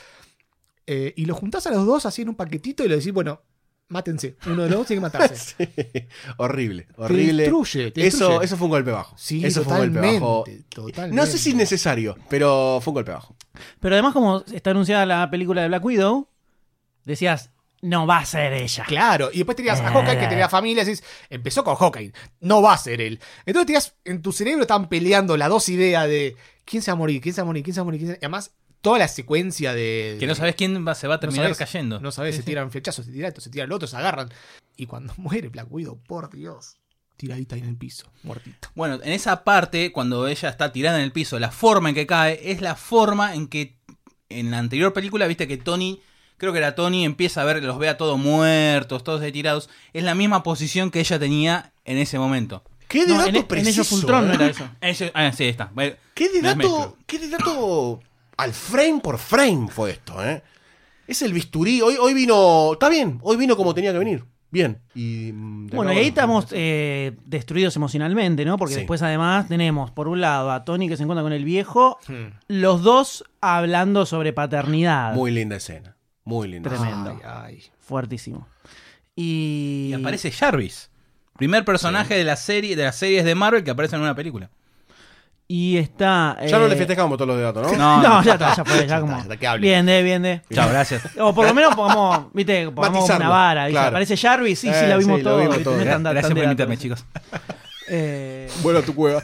Eh, 0.87 1.13
y 1.15 1.25
lo 1.25 1.35
juntás 1.35 1.67
a 1.67 1.71
los 1.71 1.85
dos 1.85 2.07
así 2.07 2.23
en 2.23 2.29
un 2.29 2.35
paquetito 2.35 2.83
y 2.83 2.87
le 2.87 2.97
decís, 2.97 3.13
bueno, 3.13 3.41
mátense. 3.89 4.35
Uno 4.47 4.63
de 4.63 4.69
los 4.69 4.79
dos 4.79 4.87
tiene 4.87 4.99
que 4.99 5.01
matarse. 5.03 6.07
horrible, 6.37 6.83
Te 6.83 6.93
horrible. 7.01 7.43
destruye, 7.43 7.91
te 7.91 8.07
eso, 8.07 8.17
destruye. 8.27 8.45
eso 8.45 8.57
fue 8.57 8.65
un 8.65 8.71
golpe 8.71 8.91
bajo. 8.91 9.15
Sí, 9.17 9.45
eso 9.45 9.63
fue 9.63 9.73
un 9.73 9.79
golpe 9.79 9.95
totalmente, 9.95 10.19
bajo. 10.21 10.43
totalmente. 10.69 11.15
No 11.15 11.25
sé 11.25 11.37
si 11.37 11.49
es 11.51 11.55
necesario, 11.55 12.17
pero 12.29 12.79
fue 12.81 12.91
un 12.91 12.95
golpe 12.95 13.11
bajo. 13.11 13.35
Pero 13.79 13.95
además, 13.95 14.13
como 14.13 14.43
está 14.53 14.71
anunciada 14.71 15.05
la 15.05 15.29
película 15.29 15.61
de 15.61 15.67
Black 15.69 15.85
Widow, 15.85 16.27
decías, 17.03 17.51
no 17.81 18.07
va 18.07 18.17
a 18.19 18.25
ser 18.25 18.53
ella. 18.53 18.83
Claro, 18.87 19.29
y 19.31 19.37
después 19.37 19.55
tenías 19.55 19.79
a 19.79 19.91
Hawkeye 19.91 20.17
que 20.19 20.27
tenía 20.27 20.49
familia, 20.49 20.81
y 20.81 20.85
decís, 20.85 21.03
empezó 21.29 21.63
con 21.63 21.75
Hawkeye, 21.75 22.11
no 22.39 22.61
va 22.61 22.73
a 22.73 22.77
ser 22.77 22.99
él. 23.01 23.19
Entonces 23.45 23.67
tenías, 23.67 23.95
en 24.05 24.21
tu 24.23 24.31
cerebro 24.31 24.61
estaban 24.63 24.89
peleando 24.89 25.37
las 25.37 25.49
dos 25.49 25.69
ideas 25.69 26.07
de 26.07 26.35
quién 26.65 26.81
se 26.81 26.89
va 26.89 26.93
a 26.95 26.97
morir, 26.97 27.21
quién 27.21 27.35
se 27.35 27.41
va 27.41 27.43
a 27.43 27.45
morir, 27.45 27.63
quién 27.63 27.75
se 27.75 27.79
va 27.81 27.83
a 27.83 27.85
morir, 27.85 27.99
quién 27.99 28.11
se- 28.13 28.17
y 28.19 28.25
además 28.25 28.51
toda 28.85 28.99
la 28.99 29.07
secuencia 29.09 29.73
de... 29.73 30.15
Que 30.19 30.27
no 30.27 30.35
sabes 30.35 30.55
quién 30.55 30.87
va- 30.87 30.95
se 30.95 31.07
va 31.07 31.15
a 31.15 31.17
no 31.17 31.19
terminar 31.19 31.45
sabés, 31.47 31.57
cayendo. 31.57 31.99
No 31.99 32.11
sabes, 32.11 32.35
Sí, 32.35 32.37
se 32.37 32.43
sí. 32.43 32.45
tiran 32.47 32.71
flechazos, 32.71 33.05
se 33.05 33.11
tira 33.11 33.27
esto, 33.27 33.41
se 33.41 33.49
tira 33.49 33.65
el 33.65 33.71
otro, 33.73 33.87
se 33.87 33.97
agarran. 33.97 34.29
Y 34.77 34.85
cuando 34.85 35.13
muere 35.17 35.49
Black 35.49 35.67
Widow, 35.69 35.99
por 36.07 36.29
Dios, 36.29 36.77
tiradita 37.17 37.55
ahí 37.55 37.61
en 37.61 37.67
el 37.69 37.75
piso, 37.77 38.05
muertito. 38.23 38.69
Bueno, 38.75 38.99
en 39.03 39.11
esa 39.11 39.43
parte, 39.43 39.91
cuando 39.91 40.27
ella 40.27 40.49
está 40.49 40.71
tirada 40.71 40.97
en 40.99 41.03
el 41.03 41.11
piso, 41.11 41.37
la 41.39 41.51
forma 41.51 41.89
en 41.89 41.95
que 41.95 42.05
cae 42.07 42.39
es 42.51 42.61
la 42.61 42.75
forma 42.75 43.33
en 43.35 43.47
que 43.47 43.77
en 44.29 44.51
la 44.51 44.59
anterior 44.59 44.93
película, 44.93 45.27
viste 45.27 45.47
que 45.47 45.57
Tony, 45.57 46.01
creo 46.37 46.51
que 46.53 46.59
era 46.59 46.75
Tony, 46.75 47.05
empieza 47.05 47.41
a 47.41 47.45
ver, 47.45 47.61
los 47.63 47.77
ve 47.79 47.89
a 47.89 47.97
todos 47.97 48.17
muertos, 48.19 49.03
todos 49.03 49.21
ahí 49.21 49.31
tirados. 49.31 49.69
Es 49.93 50.03
la 50.03 50.15
misma 50.15 50.43
posición 50.43 50.91
que 50.91 50.99
ella 50.99 51.17
tenía 51.19 51.73
en 51.85 51.97
ese 51.97 52.19
momento. 52.19 52.63
¿Qué 52.87 53.05
de 53.05 53.13
No, 53.13 53.17
dato 53.17 53.29
en, 53.29 53.35
en 53.37 53.47
preciso? 53.47 53.81
ellos 53.81 53.91
Ultron 53.93 54.27
no 54.27 54.33
era 54.35 54.47
eso. 54.47 54.69
Ese- 54.81 55.11
ah, 55.15 55.31
sí, 55.31 55.43
ahí 55.43 55.49
está. 55.49 55.71
Bueno, 55.73 55.95
¿Qué 56.13 56.29
de 56.29 56.41
dato, 56.41 56.97
qué 57.07 57.17
de 57.19 57.29
dato 57.29 57.99
al 58.37 58.53
frame 58.53 58.99
por 59.01 59.17
frame 59.17 59.67
fue 59.69 59.91
esto, 59.91 60.23
eh? 60.25 60.41
Es 61.07 61.21
el 61.21 61.33
bisturí. 61.33 61.81
Hoy, 61.81 61.95
hoy 61.99 62.13
vino. 62.13 62.73
Está 62.73 62.89
bien, 62.89 63.19
hoy 63.21 63.37
vino 63.37 63.55
como 63.55 63.73
tenía 63.73 63.91
que 63.91 63.99
venir. 63.99 64.23
Bien. 64.51 64.79
Y, 64.93 65.31
mm, 65.33 65.67
Bueno, 65.67 65.91
y 65.93 65.97
ahí 65.97 66.07
estamos 66.07 66.47
eh, 66.51 67.13
destruidos 67.25 67.75
emocionalmente, 67.75 68.45
¿no? 68.45 68.57
Porque 68.57 68.75
Sí. 68.75 68.79
después 68.81 69.01
además 69.01 69.47
tenemos, 69.47 69.91
por 69.91 70.07
un 70.07 70.21
lado, 70.21 70.51
a 70.51 70.63
Tony 70.63 70.87
que 70.87 70.95
se 70.97 71.03
encuentra 71.03 71.23
con 71.23 71.33
el 71.33 71.43
viejo, 71.43 71.97
Hmm. 72.07 72.37
los 72.47 72.81
dos 72.81 73.23
hablando 73.41 74.05
sobre 74.05 74.31
paternidad. 74.33 75.13
Muy 75.13 75.31
linda 75.31 75.57
escena. 75.57 75.95
Muy 76.23 76.47
linda. 76.47 76.69
Tremendo. 76.69 77.19
Ay, 77.23 77.55
ay. 77.57 77.63
Fuertísimo. 77.79 78.47
Y... 79.15 79.89
y 79.91 79.93
aparece 79.93 80.31
Jarvis. 80.31 80.89
Primer 81.37 81.65
personaje 81.65 82.15
de 82.15 82.23
la 82.23 82.35
serie, 82.37 82.75
de 82.75 82.83
las 82.83 82.95
series 82.95 83.25
de 83.25 83.35
Marvel 83.35 83.63
que 83.63 83.71
aparece 83.71 83.95
en 83.97 84.01
una 84.01 84.15
película. 84.15 84.49
Y 85.47 85.77
está... 85.77 86.37
Ya 86.47 86.57
no 86.57 86.65
eh, 86.65 86.69
le 86.69 86.75
festejamos 86.75 87.17
todos 87.19 87.27
los 87.27 87.37
de 87.37 87.43
dato, 87.43 87.61
¿no? 87.61 87.71
No, 87.73 88.01
No, 88.01 88.09
no. 88.17 88.23
ya 88.23 88.33
está, 88.33 88.55
ya 88.55 88.65
fue, 88.65 88.87
ya 88.87 88.99
como... 88.99 89.15
está. 89.17 89.55
Bien 89.57 89.85
de, 89.85 90.01
bien 90.01 90.23
de. 90.23 90.41
Chao, 90.51 90.67
gracias. 90.69 91.03
O 91.19 91.35
por 91.35 91.45
lo 91.47 91.53
menos 91.53 91.75
pongamos, 91.75 92.33
viste, 92.33 92.71
pongamos 92.71 93.07
una 93.09 93.29
vara. 93.29 93.69
claro. 93.69 93.89
Aparece 93.89 94.17
Jarvis, 94.17 94.57
sí, 94.59 94.69
sí, 94.69 94.73
Eh, 94.73 94.87
la 94.87 94.97
vimos 94.97 95.17
sí, 95.19 95.23
lo 95.23 95.29
todo. 95.31 95.39
vimos 95.41 95.61
todo. 95.63 95.75
No 95.75 95.81
es 95.81 95.87
tan- 95.87 96.03
tan 96.03 96.13
Gracias 96.13 96.29
de 96.29 96.35
por 96.35 96.43
datos. 96.43 96.51
invitarme, 96.51 96.77
chicos. 96.77 97.05
Eh, 97.87 98.49
a 98.79 98.81
tu 98.81 98.95
cueva. 98.95 99.21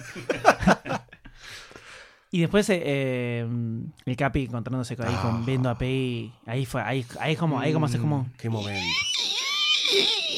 y 2.30 2.42
después 2.42 2.70
eh, 2.70 2.80
eh, 2.86 3.48
el 4.06 4.16
Capi 4.16 4.44
encontrándose 4.44 4.96
con- 4.96 5.08
ahí 5.08 5.16
Ah. 5.18 5.22
con 5.24 5.46
viendo 5.46 5.68
a 5.70 5.78
PI. 5.78 6.32
Ahí 6.46 6.68
fue, 6.68 6.82
ahí, 6.84 7.04
ahí 7.20 7.36
como, 7.36 7.60
ahí 7.60 7.74
como 7.74 7.88
hace 7.88 7.98
como. 7.98 8.28
Qué 8.38 8.50
momento. 8.50 8.96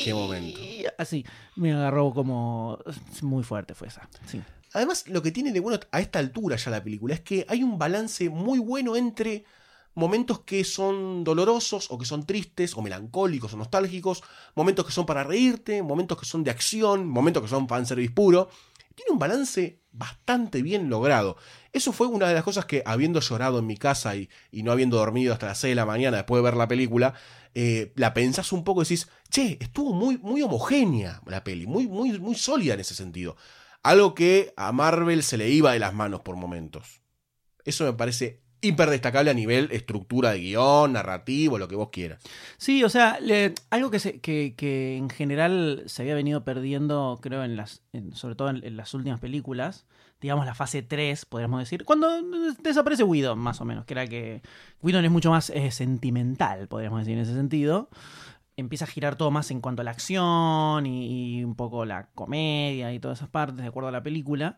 Qué 0.06 0.14
momento. 0.14 0.60
Así. 0.98 1.26
Me 1.58 1.74
agarró 1.74 2.12
como. 2.14 2.80
Muy 3.22 3.44
fuerte 3.44 3.76
fue 3.76 3.90
esa. 3.90 4.08
Sí. 4.26 4.42
Además, 4.74 5.08
lo 5.08 5.22
que 5.22 5.32
tiene 5.32 5.52
de 5.52 5.60
bueno 5.60 5.80
a 5.92 6.00
esta 6.00 6.20
altura 6.20 6.56
ya 6.56 6.72
la 6.72 6.84
película 6.84 7.14
es 7.14 7.22
que 7.22 7.46
hay 7.48 7.64
un 7.64 7.78
balance 7.78 8.30
muy 8.30 8.60
bueno 8.60 8.96
entre 8.96 9.46
momentos 9.96 10.40
que 10.40 10.64
son 10.64 11.24
dolorosos 11.24 11.92
o 11.92 11.98
que 11.98 12.06
son 12.06 12.26
tristes 12.26 12.76
o 12.76 12.82
melancólicos 12.82 13.54
o 13.54 13.58
nostálgicos, 13.58 14.24
momentos 14.56 14.86
que 14.86 14.92
son 14.92 15.06
para 15.06 15.24
reírte, 15.24 15.84
momentos 15.84 16.20
que 16.20 16.26
son 16.26 16.44
de 16.44 16.52
acción, 16.52 17.08
momentos 17.08 17.44
que 17.44 17.50
son 17.50 17.68
fanservice 17.68 18.12
puro. 18.12 18.50
Tiene 18.96 19.12
un 19.12 19.20
balance 19.20 19.80
bastante 19.92 20.62
bien 20.62 20.90
logrado. 20.90 21.38
Eso 21.72 21.94
fue 21.94 22.08
una 22.08 22.28
de 22.28 22.34
las 22.34 22.44
cosas 22.44 22.66
que, 22.66 22.84
habiendo 22.86 23.20
llorado 23.20 23.60
en 23.60 23.68
mi 23.68 23.78
casa 23.78 24.16
y, 24.16 24.30
no 24.52 24.72
habiendo 24.72 24.98
dormido 24.98 25.34
hasta 25.34 25.48
las 25.48 25.60
6 25.60 25.72
de 25.72 25.76
la 25.76 25.86
mañana 25.86 26.18
después 26.18 26.40
de 26.40 26.44
ver 26.44 26.58
la 26.58 26.68
película, 26.68 27.14
eh, 27.56 27.92
la 27.96 28.14
pensás 28.14 28.52
un 28.52 28.64
poco 28.64 28.82
y 28.82 28.86
decís, 28.86 29.08
che, 29.30 29.58
estuvo 29.60 29.94
muy, 29.94 30.18
muy 30.18 30.42
homogénea 30.42 31.22
la 31.26 31.44
peli, 31.44 31.66
muy, 31.68 31.88
muy, 31.88 32.20
muy 32.20 32.36
sólida 32.36 32.74
en 32.74 32.80
ese 32.80 32.96
sentido. 32.96 33.36
Algo 33.84 34.16
que 34.16 34.54
a 34.58 34.72
Marvel 34.72 35.24
se 35.24 35.38
le 35.38 35.50
iba 35.50 35.74
de 35.74 35.80
las 35.80 35.94
manos 35.94 36.22
por 36.22 36.36
momentos. 36.36 37.02
Eso 37.66 37.86
me 37.86 37.94
parece 37.94 38.42
hiper 38.62 38.90
destacable 38.90 39.30
a 39.30 39.34
nivel 39.34 39.68
estructura 39.74 40.32
de 40.32 40.40
guion, 40.40 40.94
narrativo, 40.94 41.58
lo 41.58 41.68
que 41.68 41.76
vos 41.76 41.90
quieras. 41.92 42.24
Sí, 42.58 42.82
o 42.86 42.90
sea, 42.90 43.20
algo 43.72 43.92
que, 43.92 44.00
se- 44.00 44.22
que, 44.22 44.96
en 44.98 45.10
general 45.10 45.84
se 45.86 46.02
había 46.02 46.16
venido 46.16 46.46
perdiendo, 46.46 47.20
creo, 47.22 47.44
en 47.44 47.58
las, 47.58 47.82
sobre 48.14 48.36
todo 48.36 48.50
en, 48.50 48.64
en 48.64 48.78
las 48.78 48.94
últimas 48.94 49.20
películas, 49.20 49.86
digamos 50.22 50.46
la 50.46 50.56
fase 50.56 50.82
3, 50.82 51.26
podríamos 51.26 51.60
decir, 51.60 51.84
cuando 51.84 52.10
desaparece 52.62 53.04
Whedon, 53.04 53.38
más 53.38 53.60
o 53.60 53.66
menos, 53.66 53.84
que 53.84 53.94
era 53.96 54.08
que 54.08 54.42
Whedon 54.82 55.04
es 55.04 55.12
mucho 55.12 55.30
más 55.30 55.50
eh, 55.50 55.70
sentimental, 55.72 56.70
podríamos 56.70 57.00
decir, 57.00 57.16
en 57.18 57.24
ese 57.24 57.34
sentido. 57.34 57.90
Empieza 58.58 58.86
a 58.86 58.88
girar 58.88 59.16
todo 59.16 59.32
más 59.32 59.52
en 59.52 59.62
cuanto 59.62 59.82
a 59.82 59.86
la 59.86 59.92
acción 59.92 60.86
y, 60.86 61.44
un 61.44 61.56
poco 61.56 61.86
la 61.86 62.08
comedia 62.14 62.94
y 62.94 63.00
todas 63.00 63.20
esas 63.20 63.30
partes, 63.30 63.58
de 63.58 63.68
acuerdo 63.68 63.90
a 63.90 63.92
la 63.92 64.04
película. 64.04 64.58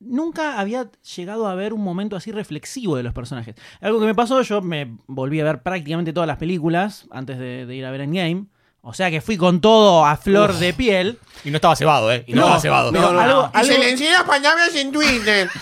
Nunca 0.00 0.58
había 0.58 0.90
llegado 1.16 1.46
a 1.46 1.54
ver 1.54 1.72
un 1.72 1.82
momento 1.82 2.16
así 2.16 2.32
reflexivo 2.32 2.96
de 2.96 3.02
los 3.04 3.14
personajes. 3.14 3.54
Algo 3.80 4.00
que 4.00 4.06
me 4.06 4.14
pasó, 4.14 4.42
yo 4.42 4.60
me 4.62 4.98
volví 5.06 5.40
a 5.40 5.44
ver 5.44 5.62
prácticamente 5.62 6.12
todas 6.12 6.26
las 6.26 6.38
películas 6.38 7.06
antes 7.10 7.38
de, 7.38 7.66
de 7.66 7.74
ir 7.74 7.84
a 7.84 7.90
ver 7.90 8.00
Endgame. 8.02 8.46
O 8.84 8.92
sea 8.94 9.10
que 9.12 9.20
fui 9.20 9.36
con 9.36 9.60
todo 9.60 10.04
a 10.04 10.16
flor 10.16 10.54
de 10.54 10.74
piel. 10.74 11.18
Y 11.44 11.50
no 11.50 11.56
estaba 11.58 11.76
cebado, 11.76 12.12
¿eh? 12.12 12.24
Y 12.26 12.32
no, 12.32 12.40
No, 12.40 12.46
estaba 12.56 12.60
cebado. 12.60 12.90
no, 12.92 13.12
no. 13.12 13.20
Algo- 13.20 13.50
Y 13.62 13.66
se 13.66 13.78
le 13.78 13.90
enseña 13.90 14.26
palabras 14.26 14.74
en 14.74 14.90
Twitter. 14.92 15.48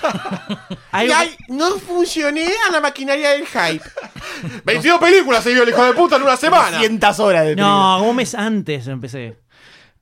Y 0.92 1.10
ay, 1.12 1.36
no 1.48 1.70
funcioné 1.78 2.46
a 2.68 2.72
la 2.72 2.80
maquinaria 2.80 3.30
del 3.30 3.46
hype. 3.46 3.84
22 4.64 4.98
películas 5.00 5.44
se 5.44 5.52
vio 5.52 5.62
el 5.62 5.68
hijo 5.68 5.84
de 5.84 5.92
puta 5.92 6.16
en 6.16 6.22
una 6.22 6.36
semana. 6.36 6.72
200 6.78 7.20
horas 7.20 7.42
de 7.44 7.48
película. 7.50 7.66
No, 7.68 8.02
un 8.02 8.16
mes 8.16 8.34
antes 8.34 8.86
empecé. 8.88 9.36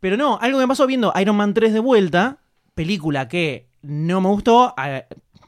Pero 0.01 0.17
no, 0.17 0.39
algo 0.41 0.59
me 0.59 0.67
pasó 0.67 0.87
viendo 0.87 1.13
Iron 1.21 1.37
Man 1.37 1.53
3 1.55 1.73
de 1.75 1.81
vuelta, 1.81 2.39
película 2.75 3.29
que 3.29 3.69
no 3.83 4.21
me 4.21 4.29
gustó. 4.29 4.73
a- 4.77 5.05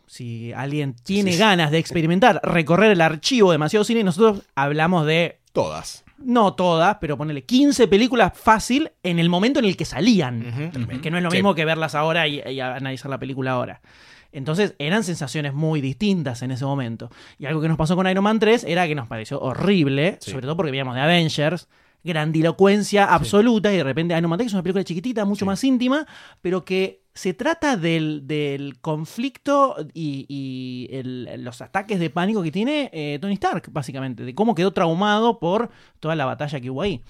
si 0.06 0.52
alguien 0.52 0.94
tiene 1.04 1.36
ganas 1.36 1.70
de 1.70 1.78
experimentar, 1.78 2.40
recorrer 2.42 2.90
el 2.90 3.00
archivo 3.00 3.50
de 3.50 3.54
demasiado 3.54 3.84
cine, 3.84 4.02
nosotros 4.04 4.42
hablamos 4.56 5.06
de, 5.06 5.38
Todas. 5.52 6.04
No 6.22 6.54
todas, 6.54 6.98
pero 7.00 7.16
ponerle 7.16 7.44
15 7.44 7.88
películas 7.88 8.32
fácil 8.34 8.90
en 9.02 9.18
el 9.18 9.28
momento 9.28 9.58
en 9.58 9.64
el 9.64 9.76
que 9.76 9.84
salían. 9.84 10.70
Que 11.02 11.10
no 11.10 11.16
es 11.18 11.22
lo 11.22 11.30
Sí. 11.30 11.36
mismo 11.38 11.54
que 11.54 11.64
verlas 11.64 11.94
ahora 11.94 12.28
y, 12.28 12.40
y 12.46 12.60
analizar 12.60 13.10
la 13.10 13.18
película 13.18 13.52
ahora. 13.52 13.80
Entonces 14.32 14.74
eran 14.78 15.02
sensaciones 15.02 15.54
muy 15.54 15.80
distintas 15.80 16.42
en 16.42 16.52
ese 16.52 16.64
momento. 16.64 17.10
Y 17.38 17.46
algo 17.46 17.60
que 17.60 17.68
nos 17.68 17.76
pasó 17.76 17.96
con 17.96 18.06
Iron 18.08 18.22
Man 18.22 18.38
3 18.38 18.62
era 18.64 18.86
que 18.86 18.94
nos 18.94 19.08
pareció 19.08 19.40
horrible, 19.40 20.18
Sí. 20.20 20.30
sobre 20.30 20.42
todo 20.42 20.56
porque 20.56 20.70
veíamos 20.70 20.94
de 20.94 21.00
Avengers, 21.00 21.68
grandilocuencia 22.04 23.06
absoluta, 23.06 23.72
y 23.72 23.76
de 23.78 23.84
repente 23.84 24.16
Iron 24.16 24.30
Man 24.30 24.38
3 24.38 24.48
es 24.48 24.52
una 24.54 24.62
película 24.62 24.84
chiquitita, 24.84 25.24
mucho 25.24 25.46
más 25.46 25.62
íntima, 25.64 26.06
pero 26.40 26.64
que 26.64 27.02
se 27.20 27.34
trata 27.34 27.76
del, 27.76 28.26
del 28.26 28.78
conflicto 28.80 29.76
y, 29.92 30.24
y 30.28 30.88
el- 30.96 31.44
los 31.44 31.60
ataques 31.60 32.00
de 32.00 32.08
pánico 32.08 32.42
que 32.42 32.50
tiene 32.50 32.88
eh, 32.94 33.18
Tony 33.20 33.34
Stark, 33.34 33.68
básicamente, 33.72 34.24
de 34.24 34.34
cómo 34.34 34.54
quedó 34.54 34.70
traumado 34.72 35.38
por 35.38 35.70
toda 36.00 36.14
la 36.16 36.24
batalla 36.24 36.60
que 36.60 36.70
hubo 36.70 36.80
ahí 36.82 37.02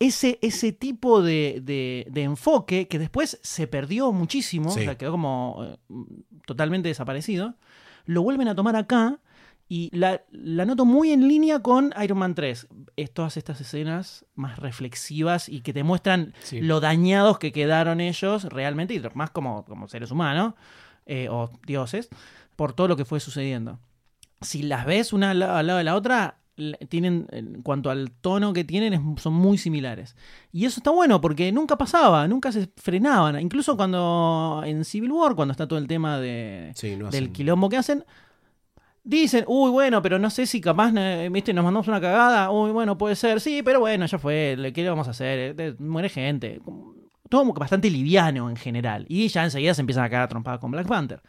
ese, 0.00 0.38
ese 0.42 0.72
tipo 0.72 1.22
de, 1.22 1.60
de- 1.62 2.06
de 2.10 2.22
enfoque 2.24 2.88
que 2.88 2.98
después 2.98 3.38
se 3.42 3.66
perdió 3.68 4.10
muchísimo, 4.12 4.70
Sí. 4.70 4.80
o 4.80 4.82
sea, 4.82 4.98
quedó 4.98 5.12
como 5.12 5.58
eh, 5.64 5.94
totalmente 6.44 6.88
desaparecido, 6.88 7.54
lo 8.04 8.22
vuelven 8.22 8.48
a 8.48 8.54
tomar 8.56 8.74
acá 8.74 9.20
y 9.68 9.90
la, 9.96 10.22
la 10.30 10.64
noto 10.64 10.84
muy 10.84 11.10
en 11.10 11.26
línea 11.26 11.60
con 11.60 11.92
Iron 12.02 12.18
Man 12.18 12.34
3. 12.34 12.68
Es 12.96 13.12
todas 13.12 13.36
estas 13.36 13.60
escenas 13.60 14.24
más 14.34 14.58
reflexivas 14.58 15.48
y 15.48 15.60
que 15.60 15.72
te 15.72 15.82
muestran 15.82 16.34
Sí. 16.42 16.60
lo 16.60 16.80
dañados 16.80 17.38
que 17.38 17.50
quedaron 17.52 18.00
ellos 18.00 18.44
realmente 18.44 18.94
y 18.94 19.02
más 19.14 19.30
como, 19.30 19.64
como 19.64 19.88
seres 19.88 20.10
humanos 20.12 20.54
eh, 21.06 21.28
o 21.30 21.50
dioses 21.66 22.08
por 22.54 22.72
todo 22.74 22.88
lo 22.88 22.96
que 22.96 23.04
fue 23.04 23.18
sucediendo. 23.20 23.80
Si 24.40 24.62
las 24.62 24.86
ves 24.86 25.12
una 25.12 25.30
al 25.30 25.38
lado, 25.40 25.78
de 25.78 25.84
la 25.84 25.96
otra, 25.96 26.38
tienen, 26.88 27.26
en 27.32 27.62
cuanto 27.62 27.90
al 27.90 28.10
tono 28.12 28.52
que 28.52 28.64
tienen, 28.64 29.16
son 29.18 29.34
muy 29.34 29.58
similares. 29.58 30.14
Y 30.52 30.64
eso 30.64 30.78
está 30.80 30.90
bueno 30.90 31.20
porque 31.20 31.50
nunca 31.52 31.76
pasaba, 31.76 32.28
nunca 32.28 32.52
se 32.52 32.70
frenaban. 32.76 33.40
Incluso 33.40 33.76
cuando 33.76 34.62
en 34.64 34.84
Civil 34.84 35.10
War, 35.12 35.34
cuando 35.34 35.52
está 35.52 35.66
todo 35.66 35.78
el 35.78 35.86
tema 35.88 36.18
de, 36.18 36.72
Sí, 36.76 36.96
no 36.96 37.10
del 37.10 37.32
quilombo 37.32 37.68
que 37.68 37.76
hacen, 37.78 38.04
dicen, 39.06 39.44
uy, 39.46 39.70
bueno, 39.70 40.02
pero 40.02 40.18
no 40.18 40.30
sé 40.30 40.46
si 40.46 40.60
capaz, 40.60 40.92
eh, 40.96 41.28
viste, 41.30 41.54
nos 41.54 41.64
mandamos 41.64 41.88
una 41.88 42.00
cagada, 42.00 42.50
uy, 42.50 42.72
bueno, 42.72 42.98
puede 42.98 43.16
ser, 43.16 43.40
sí, 43.40 43.62
pero 43.62 43.80
bueno, 43.80 44.06
ya 44.06 44.18
fue, 44.18 44.56
¿qué 44.74 44.82
le 44.82 44.90
vamos 44.90 45.08
a 45.08 45.12
hacer? 45.12 45.54
Eh, 45.58 45.74
Muere 45.78 46.08
gente. 46.08 46.60
Todo 47.28 47.52
bastante 47.52 47.90
liviano 47.90 48.50
en 48.50 48.56
general. 48.56 49.04
Y 49.08 49.28
ya 49.28 49.44
enseguida 49.44 49.74
se 49.74 49.80
empiezan 49.80 50.04
a 50.04 50.10
cagar 50.10 50.24
a 50.24 50.28
trompadas 50.28 50.60
con 50.60 50.70
Black 50.70 50.86
Panther. 50.86 51.20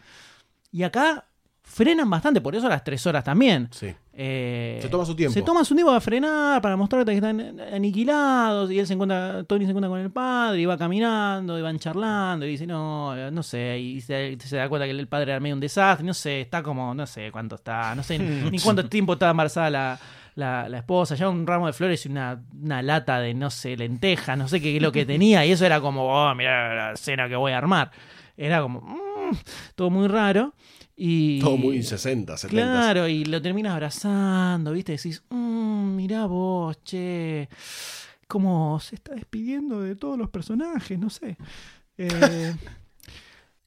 Y 0.71 0.83
acá 0.83 1.25
frenan 1.67 2.09
bastante, 2.09 2.41
por 2.41 2.55
eso 2.55 2.67
las 2.67 2.83
tres 2.83 3.05
horas 3.05 3.23
también. 3.23 3.67
Sí. 3.71 3.93
Eh, 4.13 4.79
Se 4.81 4.89
toma 4.89 5.05
su 5.05 5.15
tiempo. 5.15 5.33
Se 5.33 5.43
toma 5.43 5.63
su 5.63 5.75
tiempo 5.75 5.91
para 5.91 6.01
frenar, 6.01 6.61
para 6.61 6.75
mostrarte 6.75 7.11
que 7.11 7.17
están 7.17 7.59
aniquilados. 7.71 8.71
Y 8.71 8.79
él 8.79 8.87
se 8.87 8.93
encuentra, 8.93 9.43
Tony 9.43 9.65
se 9.65 9.71
encuentra 9.71 9.89
con 9.89 9.99
el 9.99 10.09
padre 10.09 10.59
y 10.59 10.65
va 10.65 10.75
caminando 10.77 11.59
y 11.59 11.61
van 11.61 11.77
charlando. 11.77 12.45
Y 12.45 12.49
dice, 12.49 12.65
no, 12.65 13.29
no 13.29 13.43
sé. 13.43 13.77
Y 13.79 14.01
se, 14.01 14.37
se 14.39 14.55
da 14.57 14.67
cuenta 14.69 14.85
que 14.85 14.91
el 14.91 15.07
padre 15.07 15.33
era 15.33 15.39
medio 15.39 15.53
un 15.53 15.59
desastre. 15.61 16.03
No 16.05 16.15
sé, 16.15 16.41
está 16.41 16.63
como, 16.63 16.95
no 16.95 17.05
sé 17.05 17.31
cuánto 17.31 17.55
está. 17.55 17.93
No 17.93 18.01
sé 18.01 18.17
ni 18.51 18.57
cuánto 18.59 18.87
tiempo 18.89 19.13
estaba 19.13 19.31
embarazada 19.31 19.69
la, 19.69 19.99
la, 20.33 20.67
la 20.69 20.77
esposa. 20.79 21.13
Ya 21.13 21.29
un 21.29 21.45
ramo 21.45 21.67
de 21.67 21.73
flores 21.73 22.03
y 22.05 22.09
una, 22.09 22.41
una 22.59 22.81
lata 22.81 23.19
de, 23.19 23.35
no 23.35 23.51
sé, 23.51 23.77
lentejas. 23.77 24.35
No 24.35 24.47
sé 24.47 24.59
qué 24.59 24.77
es 24.77 24.81
lo 24.81 24.91
que 24.91 25.05
tenía. 25.05 25.45
Y 25.45 25.51
eso 25.51 25.63
era 25.63 25.79
como, 25.79 26.05
oh, 26.07 26.33
mira 26.33 26.89
la 26.91 26.97
cena 26.97 27.29
que 27.29 27.35
voy 27.35 27.51
a 27.51 27.59
armar. 27.59 27.91
Era 28.35 28.61
como, 28.61 28.81
mm, 28.81 29.35
todo 29.75 29.91
muy 29.91 30.07
raro. 30.07 30.55
Y, 30.99 31.39
Todo 31.39 31.57
muy 31.57 31.83
60, 31.83 32.35
70. 32.37 32.63
Claro, 32.63 33.07
y 33.07 33.23
lo 33.23 33.39
terminas 33.39 33.73
abrazando, 33.73 34.71
¿viste? 34.71 34.93
Decís, 34.93 35.21
mmm, 35.29 35.95
mirá 35.95 36.25
vos, 36.25 36.83
che. 36.83 37.47
Cómo 38.27 38.79
se 38.79 38.95
está 38.95 39.13
despidiendo 39.13 39.81
de 39.81 39.95
todos 39.95 40.17
los 40.17 40.29
personajes, 40.29 40.97
no 40.99 41.09
sé. 41.09 41.37
Eh, 41.99 42.53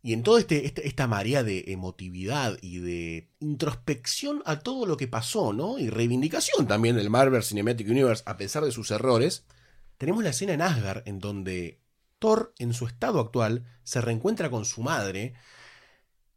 Y 0.02 0.12
en 0.12 0.22
toda 0.22 0.38
este, 0.38 0.64
este- 0.64 0.86
esta 0.86 1.08
marea 1.08 1.42
de 1.42 1.64
emotividad 1.68 2.56
y 2.62 2.78
de 2.78 3.28
introspección 3.40 4.40
a 4.46 4.60
todo 4.60 4.86
lo 4.86 4.96
que 4.96 5.08
pasó, 5.08 5.52
¿no? 5.52 5.80
Y 5.80 5.90
reivindicación 5.90 6.68
también 6.68 6.94
del 6.94 7.10
Marvel 7.10 7.42
Cinematic 7.42 7.88
Universe, 7.88 8.22
a 8.26 8.36
pesar 8.36 8.64
de 8.64 8.70
sus 8.70 8.92
errores, 8.92 9.44
tenemos 9.98 10.22
la 10.22 10.30
escena 10.30 10.52
en 10.54 10.62
Asgard 10.62 11.02
en 11.06 11.18
donde 11.18 11.80
Thor, 12.20 12.54
en 12.58 12.72
su 12.72 12.86
estado 12.86 13.18
actual, 13.18 13.64
se 13.82 14.00
reencuentra 14.00 14.48
con 14.48 14.64
su 14.64 14.82
madre. 14.82 15.34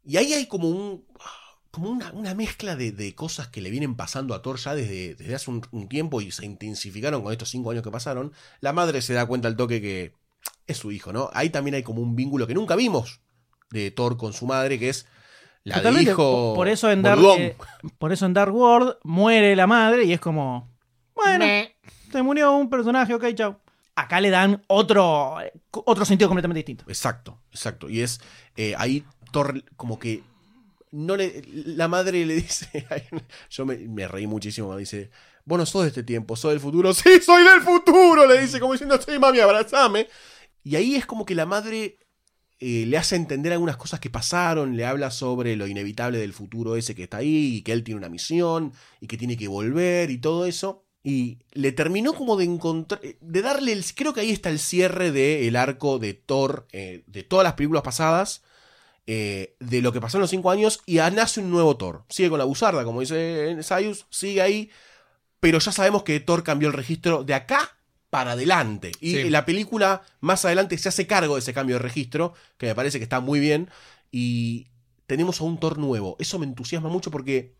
Y 0.04 0.16
ahí 0.16 0.32
hay 0.32 0.46
como 0.46 0.68
un. 0.68 1.04
como 1.70 1.90
una, 1.90 2.12
una 2.12 2.34
mezcla 2.34 2.76
de, 2.76 2.92
de 2.92 3.14
cosas 3.14 3.48
que 3.48 3.60
le 3.60 3.70
vienen 3.70 3.96
pasando 3.96 4.34
a 4.34 4.42
Thor 4.42 4.58
ya 4.58 4.74
desde, 4.74 5.14
desde 5.14 5.34
hace 5.34 5.50
un, 5.50 5.66
un 5.70 5.88
tiempo 5.88 6.20
y 6.20 6.30
se 6.30 6.44
intensificaron 6.44 7.22
con 7.22 7.32
estos 7.32 7.50
cinco 7.50 7.70
años 7.70 7.82
que 7.82 7.90
pasaron. 7.90 8.32
La 8.60 8.72
madre 8.72 9.02
se 9.02 9.14
da 9.14 9.26
cuenta 9.26 9.48
al 9.48 9.56
toque 9.56 9.80
que 9.80 10.12
es 10.66 10.76
su 10.76 10.92
hijo, 10.92 11.12
¿no? 11.12 11.30
Ahí 11.32 11.50
también 11.50 11.74
hay 11.74 11.82
como 11.82 12.00
un 12.00 12.16
vínculo 12.16 12.46
que 12.46 12.54
nunca 12.54 12.76
vimos 12.76 13.20
de 13.70 13.90
Thor 13.90 14.16
con 14.16 14.32
su 14.32 14.46
madre, 14.46 14.78
que 14.78 14.88
es 14.88 15.06
la 15.64 15.76
de 15.76 15.80
totalmente, 15.80 16.10
hijo. 16.10 16.52
por, 16.54 16.68
eso 16.68 16.90
en 16.90 17.02
Dark, 17.02 17.22
eh, 17.38 17.56
por 17.98 18.12
eso 18.12 18.26
en 18.26 18.34
Dark 18.34 18.54
World 18.54 18.96
muere 19.02 19.56
la 19.56 19.66
madre 19.66 20.04
y 20.04 20.12
es 20.12 20.20
como, 20.20 20.70
bueno, 21.14 21.44
se 22.12 22.22
murió 22.22 22.52
un 22.52 22.68
personaje, 22.68 23.14
ok, 23.14 23.24
chao. 23.34 23.60
Acá 23.96 24.20
le 24.20 24.30
dan 24.30 24.62
otro, 24.66 25.36
otro 25.70 26.04
sentido 26.04 26.28
completamente 26.28 26.58
distinto. 26.58 26.84
Exacto, 26.88 27.40
exacto. 27.50 27.88
Y 27.88 28.00
es 28.00 28.20
eh, 28.56 28.74
ahí 28.76 29.04
Thor 29.34 29.64
como 29.76 29.98
que 29.98 30.22
no 30.94 31.16
le 31.16 31.42
la 31.50 31.88
madre 31.88 32.24
le 32.24 32.36
dice, 32.36 32.86
yo 33.50 33.66
me, 33.66 34.08
reí 34.08 34.26
muchísimo 34.26 34.68
cuando 34.68 34.78
dice, 34.78 35.10
vos 35.44 35.58
no 35.58 35.66
sos 35.66 35.82
de 35.82 35.88
este 35.88 36.04
tiempo, 36.04 36.36
sos 36.36 36.52
del 36.52 36.60
futuro. 36.60 36.94
Sí, 36.94 37.20
soy 37.20 37.42
del 37.42 37.60
futuro, 37.62 38.26
le 38.26 38.40
dice 38.40 38.60
como 38.60 38.72
diciendo, 38.72 38.98
sí, 39.04 39.18
mami, 39.18 39.40
abrazame. 39.40 40.08
Y 40.62 40.76
ahí 40.76 40.94
es 40.94 41.04
como 41.04 41.26
que 41.26 41.34
la 41.34 41.46
madre 41.46 41.98
eh, 42.60 42.86
le 42.86 42.96
hace 42.96 43.16
entender 43.16 43.52
algunas 43.52 43.76
cosas 43.76 43.98
que 43.98 44.08
pasaron, 44.08 44.76
le 44.76 44.86
habla 44.86 45.10
sobre 45.10 45.56
lo 45.56 45.66
inevitable 45.66 46.18
del 46.18 46.32
futuro 46.32 46.76
ese 46.76 46.94
que 46.94 47.02
está 47.02 47.18
ahí, 47.18 47.56
y 47.56 47.62
que 47.62 47.72
él 47.72 47.82
tiene 47.82 47.98
una 47.98 48.08
misión, 48.08 48.72
y 49.00 49.08
que 49.08 49.18
tiene 49.18 49.36
que 49.36 49.48
volver, 49.48 50.10
y 50.10 50.18
todo 50.18 50.46
eso. 50.46 50.84
Y 51.02 51.40
le 51.52 51.72
terminó 51.72 52.14
como 52.14 52.36
de 52.36 52.44
encontrar, 52.44 53.00
de 53.02 53.42
darle 53.42 53.72
el, 53.72 53.84
creo 53.94 54.14
que 54.14 54.20
ahí 54.20 54.30
está 54.30 54.48
el 54.48 54.60
cierre 54.60 55.10
del 55.10 55.56
arco 55.56 55.98
de 55.98 56.14
Thor, 56.14 56.66
eh, 56.72 57.02
de 57.06 57.24
todas 57.24 57.44
las 57.44 57.54
películas 57.54 57.82
pasadas, 57.82 58.42
eh, 59.06 59.54
de 59.60 59.82
lo 59.82 59.92
que 59.92 60.00
pasó 60.00 60.16
en 60.16 60.22
los 60.22 60.30
cinco 60.30 60.50
años, 60.50 60.80
y 60.86 60.96
nace 60.96 61.40
un 61.40 61.50
nuevo 61.50 61.76
Thor. 61.76 62.04
Sigue 62.08 62.30
con 62.30 62.38
la 62.38 62.44
buzarda, 62.44 62.84
como 62.84 63.00
dice 63.00 63.56
Sayus, 63.62 64.06
sigue 64.10 64.40
ahí, 64.42 64.70
pero 65.40 65.58
ya 65.58 65.72
sabemos 65.72 66.02
que 66.02 66.20
Thor 66.20 66.42
cambió 66.42 66.68
el 66.68 66.74
registro 66.74 67.24
de 67.24 67.34
acá 67.34 67.76
para 68.10 68.32
adelante. 68.32 68.92
Y 69.00 69.12
Sí. 69.12 69.30
la 69.30 69.44
película 69.44 70.02
más 70.20 70.44
adelante 70.44 70.78
se 70.78 70.88
hace 70.88 71.06
cargo 71.06 71.34
de 71.34 71.40
ese 71.40 71.52
cambio 71.52 71.76
de 71.76 71.82
registro, 71.82 72.32
que 72.56 72.66
me 72.66 72.74
parece 72.74 72.98
que 72.98 73.04
está 73.04 73.20
muy 73.20 73.40
bien, 73.40 73.68
y 74.10 74.68
tenemos 75.06 75.40
a 75.40 75.44
un 75.44 75.58
Thor 75.58 75.78
nuevo. 75.78 76.16
Eso 76.18 76.38
me 76.38 76.46
entusiasma 76.46 76.88
mucho 76.88 77.10
porque 77.10 77.52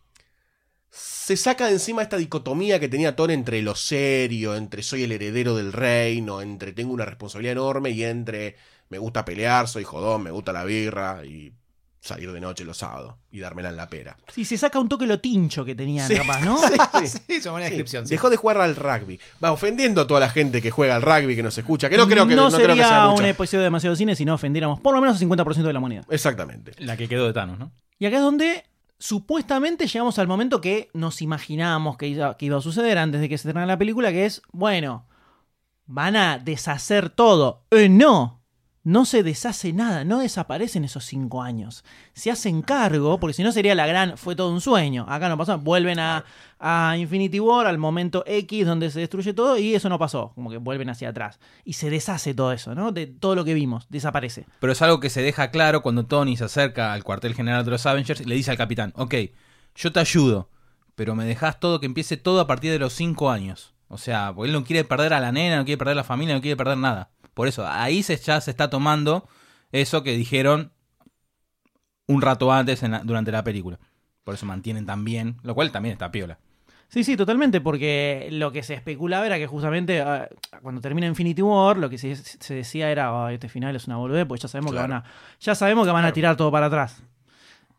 se 0.91 1.37
saca 1.37 1.67
de 1.67 1.73
encima 1.73 2.03
esta 2.03 2.17
dicotomía 2.17 2.79
que 2.79 2.89
tenía 2.89 3.17
Thor 3.17 3.33
entre 3.33 3.61
lo 3.63 3.75
serio, 3.75 4.55
entre 4.55 4.83
soy 4.83 5.03
el 5.03 5.13
heredero 5.13 5.57
del 5.57 5.73
reino, 5.73 6.41
entre 6.41 6.73
tengo 6.73 6.93
una 6.93 7.05
responsabilidad 7.05 7.53
enorme 7.53 7.91
y 7.91 8.05
entre 8.05 8.57
me 8.91 8.99
gusta 8.99 9.25
pelear, 9.25 9.69
soy 9.69 9.85
jodón, 9.85 10.23
me 10.23 10.31
gusta 10.31 10.53
la 10.53 10.65
birra 10.65 11.25
y 11.25 11.53
salir 12.01 12.31
de 12.33 12.39
noche 12.41 12.65
los 12.67 12.77
sábados 12.77 13.15
y 13.31 13.41
dármela 13.41 13.71
en 13.71 13.77
la 13.77 13.89
pera. 13.89 14.15
Sí, 14.31 14.45
se 14.45 14.59
saca 14.59 14.79
un 14.79 14.91
toque 14.91 15.07
lo 15.07 15.21
tincho 15.21 15.65
que 15.65 15.75
tenían, 15.75 16.07
Sí. 16.07 16.15
capaz, 16.17 16.41
¿no? 16.45 16.59
Sí, 17.07 17.19
es 17.29 17.43
una 17.47 17.53
buena 17.53 17.67
descripción. 17.67 18.07
sí. 18.07 18.11
Dejó 18.15 18.29
de 18.29 18.37
jugar 18.37 18.61
al 18.61 18.77
rugby. 18.77 19.19
Va 19.43 19.53
ofendiendo 19.53 20.03
a 20.03 20.07
toda 20.07 20.21
la 20.21 20.29
gente 20.29 20.61
que 20.61 20.71
juega 20.71 20.97
al 20.97 21.03
rugby, 21.03 21.35
que 21.35 21.43
nos 21.43 21.57
escucha. 21.57 21.89
Que 21.89 21.97
no 21.97 22.07
creo 22.07 22.27
que 22.29 22.37
no, 22.37 22.51
sería 22.51 22.67
creo 22.67 22.77
que 22.77 22.83
sea 22.85 23.09
un 23.09 23.25
episodio 23.25 23.61
de 23.61 23.65
demasiado 23.65 23.97
cine 23.97 24.15
si 24.17 24.27
no 24.27 24.35
ofendiéramos 24.35 24.81
por 24.81 24.95
lo 24.95 25.01
menos 25.01 25.17
al 25.21 25.27
50% 25.29 25.63
de 25.63 25.73
la 25.73 25.79
humanidad. 25.79 26.05
Exactamente. 26.11 26.73
La 26.79 26.97
que 26.99 27.09
quedó 27.09 27.27
de 27.27 27.33
Thanos, 27.33 27.59
¿no? 27.59 27.73
Y 27.99 28.05
acá 28.05 28.17
es 28.17 28.23
donde 28.23 28.65
supuestamente 28.99 29.87
llegamos 29.87 30.19
al 30.19 30.27
momento 30.29 30.61
que 30.61 30.91
nos 30.93 31.23
imaginábamos 31.23 31.97
que 31.97 32.09
iba, 32.09 32.37
que 32.37 32.47
iba 32.47 32.59
a 32.59 32.61
suceder 32.61 32.99
antes 32.99 33.23
de 33.23 33.31
que 33.31 33.39
se 33.39 33.49
estrenara 33.49 33.67
la 33.67 33.79
película, 33.79 34.11
que 34.13 34.27
es, 34.27 34.43
bueno, 34.53 35.07
van 35.87 36.17
a 36.17 36.39
deshacer 36.39 37.09
todo. 37.11 37.63
Eh, 37.71 37.89
no, 37.89 38.43
no 38.85 39.07
se 39.07 39.23
deshace 39.23 39.73
nada, 39.73 40.05
no 40.05 40.19
desaparecen 40.19 40.85
esos 40.85 41.07
cinco 41.07 41.43
años. 41.43 41.85
Se 42.13 42.31
hacen 42.31 42.61
cargo, 42.61 43.19
porque 43.19 43.33
si 43.33 43.43
no 43.43 43.51
sería 43.51 43.75
la 43.75 43.87
gran, 43.87 44.19
fue 44.19 44.37
todo 44.37 44.53
un 44.53 44.61
sueño. 44.61 45.07
Acá 45.09 45.31
no 45.31 45.39
pasó, 45.39 45.59
vuelven 45.59 45.99
a, 45.99 46.25
Infinity 46.97 47.41
War, 47.41 47.67
al 47.67 47.77
momento 47.77 48.25
X 48.27 48.65
donde 48.65 48.91
se 48.91 49.01
destruye 49.01 49.35
todo, 49.35 49.59
y 49.59 49.75
eso 49.75 49.89
no 49.89 49.99
pasó, 49.99 50.33
como 50.35 50.51
que 50.51 50.59
vuelven 50.59 50.91
hacia 50.91 51.11
atrás. 51.11 51.41
Y 51.65 51.75
se 51.75 51.91
deshace 51.91 52.35
todo 52.35 52.53
eso, 52.53 52.75
¿no? 52.75 52.93
De 52.93 53.07
todo 53.07 53.35
lo 53.35 53.45
que 53.45 53.55
vimos, 53.55 53.87
desaparece. 53.89 54.47
Pero 54.61 54.73
es 54.73 54.81
algo 54.81 55.01
que 55.01 55.11
se 55.11 55.23
deja 55.23 55.51
claro 55.51 55.83
cuando 55.83 56.07
Tony 56.07 56.37
se 56.37 56.45
acerca 56.45 56.93
al 56.93 57.05
cuartel 57.05 57.35
general 57.35 57.65
de 57.65 57.71
los 57.71 57.85
Avengers 57.87 58.21
y 58.21 58.25
le 58.25 58.35
dice 58.35 58.51
al 58.51 58.57
capitán, 58.57 58.93
ok, 58.97 59.15
yo 59.75 59.93
te 59.93 60.01
ayudo, 60.01 60.49
pero 60.95 61.15
me 61.15 61.25
dejas 61.25 61.59
todo 61.59 61.81
que 61.81 61.87
empiece 61.87 62.17
todo 62.17 62.41
a 62.41 62.47
partir 62.47 62.71
de 62.71 62.79
los 62.79 62.93
5 62.93 63.31
años. 63.31 63.75
O 63.89 63.99
sea, 63.99 64.33
porque 64.35 64.49
él 64.49 64.53
no 64.53 64.65
quiere 64.65 64.85
perder 64.85 65.13
a 65.13 65.21
la 65.21 65.33
nena, 65.33 65.57
no 65.57 65.65
quiere 65.65 65.79
perder 65.79 65.93
a 65.93 65.97
la 65.97 66.05
familia, 66.05 66.35
no 66.35 66.41
quiere 66.41 66.57
perder 66.57 66.79
nada. 66.79 67.11
Por 67.35 67.49
eso, 67.49 67.67
ahí 67.67 68.03
se, 68.03 68.17
ya 68.17 68.41
se 68.41 68.51
está 68.51 68.71
tomando 68.71 69.29
eso 69.73 70.03
que 70.03 70.17
dijeron 70.17 70.73
un 72.07 72.23
rato 72.23 72.53
antes 72.53 72.83
en 72.83 72.93
la- 72.93 73.01
durante 73.01 73.33
la 73.33 73.45
película. 73.45 73.79
Por 74.25 74.35
eso 74.35 74.47
mantienen 74.47 74.87
también, 74.87 75.37
lo 75.43 75.55
cual 75.55 75.71
también 75.73 75.93
está 75.95 76.11
piola. 76.11 76.39
Sí, 76.89 77.03
sí, 77.03 77.17
totalmente, 77.17 77.61
porque 77.61 78.29
lo 78.31 78.53
que 78.53 78.63
se 78.63 78.75
especulaba 78.75 79.27
era 79.27 79.37
que 79.39 79.47
justamente 79.47 80.01
ah, 80.01 80.29
cuando 80.63 80.81
termina 80.81 81.07
Infinity 81.07 81.43
War, 81.43 81.77
lo 81.77 81.91
que 81.91 81.99
se, 81.99 82.15
se 82.15 82.55
decía 82.55 82.91
era, 82.91 83.09
"Ah, 83.27 83.33
este 83.33 83.49
final 83.49 83.75
es 83.75 83.87
una 83.87 83.97
boludez, 83.97 84.27
pues 84.27 84.41
ya 84.43 84.49
sabemos 84.49 84.73
Claro. 84.73 84.87
que 84.87 84.93
van 84.93 85.03
a, 85.03 85.05
ya 85.41 85.55
sabemos 85.55 85.87
que 85.87 85.93
van 85.93 86.05
a 86.05 86.13
tirar 86.13 86.37
todo 86.37 86.53
para 86.53 86.67
atrás. 86.67 87.03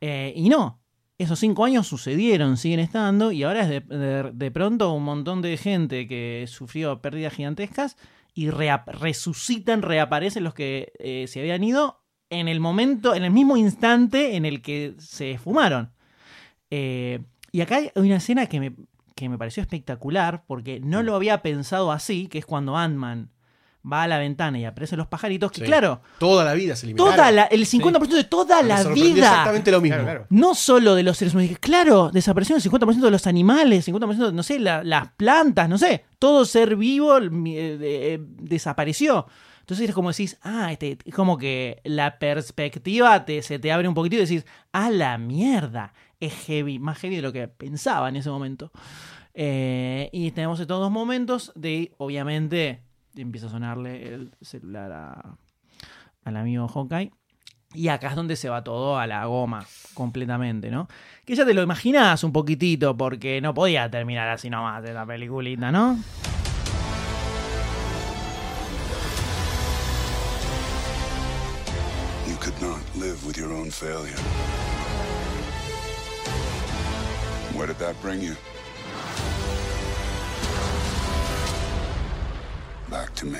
Eh, 0.02 0.34
y 0.36 0.50
no, 0.50 0.80
esos 1.18 1.40
cinco 1.40 1.64
años 1.64 1.88
sucedieron, 1.88 2.58
siguen 2.58 2.80
estando, 2.82 3.32
y 3.32 3.44
ahora 3.44 3.62
es 3.62 3.70
de, 3.70 3.80
de- 3.82 4.32
de 4.34 4.52
pronto 4.52 4.92
un 4.92 5.04
montón 5.04 5.42
de 5.42 5.56
gente 5.56 6.08
que 6.08 6.46
sufrió 6.50 7.00
pérdidas 7.02 7.34
gigantescas 7.34 7.96
y 8.36 8.50
reap- 8.50 8.86
resucitan, 8.88 9.82
reaparecen 9.82 10.44
los 10.44 10.54
que 10.54 10.94
eh, 11.00 11.26
se 11.28 11.40
habían 11.40 11.64
ido 11.64 12.04
en 12.30 12.48
el 12.48 12.60
momento, 12.60 13.16
en 13.16 13.24
el 13.24 13.32
mismo 13.32 13.58
instante 13.58 14.36
en 14.36 14.46
el 14.46 14.62
que 14.62 14.94
se 15.00 15.32
esfumaron. 15.32 15.94
Eh, 16.70 17.22
y 17.52 17.62
acá 17.62 17.78
hay 17.78 17.92
una 17.96 18.18
escena 18.18 18.48
que 18.48 18.60
me, 18.60 18.76
que 19.16 19.30
me 19.30 19.38
pareció 19.38 19.62
espectacular 19.62 20.44
porque 20.46 20.80
no 20.82 21.02
Mm. 21.02 21.06
lo 21.06 21.16
había 21.16 21.42
pensado 21.42 21.92
así, 21.92 22.28
que 22.28 22.38
es 22.40 22.46
cuando 22.46 22.76
Ant-Man 22.76 23.32
va 23.92 24.04
a 24.04 24.08
la 24.08 24.18
ventana 24.18 24.58
y 24.60 24.66
aparecen 24.66 24.98
los 24.98 25.08
pajaritos, 25.08 25.52
que 25.52 25.60
Sí. 25.62 25.66
claro, 25.66 26.02
Toda 26.20 26.44
la 26.44 26.54
vida 26.54 26.76
se 26.76 26.86
eliminó. 26.88 27.06
toda 27.06 27.32
la, 27.32 27.44
el 27.44 27.66
50% 27.66 28.16
de 28.16 28.24
toda 28.24 28.62
Me 28.64 28.70
la 28.70 28.84
vida, 28.84 29.28
Exactamente 29.28 29.72
lo 29.72 29.82
mismo. 29.82 29.98
Claro, 29.98 30.06
claro. 30.22 30.28
no 30.30 30.56
solo 30.56 30.96
de 30.96 31.04
los 31.04 31.18
seres 31.18 31.34
humanos, 31.34 31.58
claro, 31.60 32.10
desaparecieron 32.12 32.58
el 32.58 32.64
50% 32.72 33.06
de 33.06 33.12
los 33.12 33.28
animales, 33.28 33.86
50%, 33.88 34.32
no 34.34 34.44
sé, 34.44 34.60
la- 34.60 34.84
las 34.84 35.10
plantas, 35.18 35.70
no 35.70 35.78
sé, 35.78 36.04
todo 36.20 36.46
ser 36.46 36.76
vivo 36.76 37.18
eh, 37.20 37.30
eh, 37.82 38.20
desapareció. 38.22 39.28
Entonces 39.62 39.90
es 39.90 39.96
como 39.96 40.10
decís, 40.10 40.38
ah, 40.44 40.72
este, 40.72 40.98
es 41.04 41.14
como 41.16 41.38
que 41.40 41.82
la 41.84 42.20
perspectiva 42.20 43.26
te, 43.26 43.42
se 43.42 43.58
te 43.58 43.72
abre 43.72 43.88
un 43.88 43.96
poquitito 43.96 44.22
y 44.22 44.26
decís, 44.26 44.46
a 44.72 44.92
la 44.92 45.18
mierda, 45.18 45.94
es 46.20 46.34
heavy, 46.46 46.78
más 46.80 47.00
heavy 47.00 47.16
de 47.18 47.22
lo 47.24 47.34
que 47.34 47.48
pensaba 47.48 48.10
en 48.10 48.16
ese 48.16 48.30
momento. 48.30 48.72
Eh, 49.34 50.10
y 50.14 50.32
tenemos 50.32 50.60
estos 50.60 50.80
dos 50.80 50.92
momentos 50.92 51.52
de, 51.56 51.94
obviamente, 51.98 52.84
empieza 53.22 53.48
a 53.48 53.50
sonarle 53.50 54.14
el 54.14 54.36
celular 54.42 54.92
a- 54.92 55.38
al 56.24 56.38
amigo 56.38 56.68
Hawkeye. 56.68 57.12
Y 57.74 57.90
acá 57.90 58.10
es 58.10 58.16
donde 58.16 58.36
se 58.38 58.48
va 58.48 58.64
todo 58.64 58.98
a 58.98 59.06
la 59.06 59.26
goma, 59.26 59.66
completamente, 59.94 60.72
¿no? 60.72 60.88
Que 61.26 61.36
ya 61.36 61.46
te 61.46 61.54
lo 61.54 61.62
imaginás 61.62 62.24
un 62.24 62.32
poquitito, 62.32 62.96
porque 62.96 63.42
no 63.42 63.54
podía 63.54 63.90
terminar 63.92 64.30
así 64.30 64.50
nomás 64.50 64.82
de 64.82 64.94
la 64.94 65.06
peliculita, 65.06 65.72
¿no? 65.74 65.98
You 72.28 72.38
could 72.38 72.60
not 72.62 72.80
live 72.96 73.24
with 73.26 73.38
your 73.38 73.52
own 73.52 73.70
failure. 73.72 74.16
Where 77.54 77.68
did? 77.68 78.55
Back 82.90 83.14
to 83.16 83.26
me. 83.26 83.40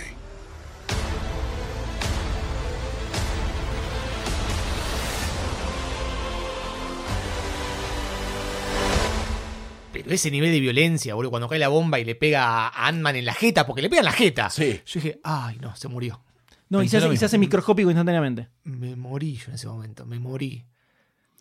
Pero 9.94 10.12
ese 10.14 10.30
nivel 10.30 10.52
de 10.52 10.60
violencia, 10.60 11.16
boludo, 11.16 11.32
cuando 11.32 11.48
cae 11.48 11.58
la 11.58 11.68
bomba 11.68 12.00
y 12.00 12.06
le 12.06 12.16
pega 12.16 12.68
a 12.68 12.88
Ant-Man 12.88 13.16
en 13.16 13.26
la 13.26 13.34
jeta, 13.34 13.66
porque 13.66 13.82
le 13.82 13.90
pega 13.90 14.02
en 14.02 14.06
la 14.06 14.12
jeta. 14.12 14.50
Sí. 14.50 14.82
Yo 14.86 15.00
dije, 15.00 15.20
ay, 15.24 15.58
no, 15.62 15.76
se 15.76 15.88
murió. 15.88 16.22
No, 16.70 16.84
y 16.84 16.90
se, 16.90 16.98
hace, 16.98 17.14
y 17.14 17.18
se 17.18 17.26
hace 17.26 17.38
microscópico 17.38 17.90
instantáneamente. 17.90 18.50
Me 18.64 18.96
morí 18.96 19.36
yo 19.36 19.46
en 19.50 19.56
ese 19.56 19.68
momento, 19.68 20.06
me 20.06 20.20
morí. 20.20 20.66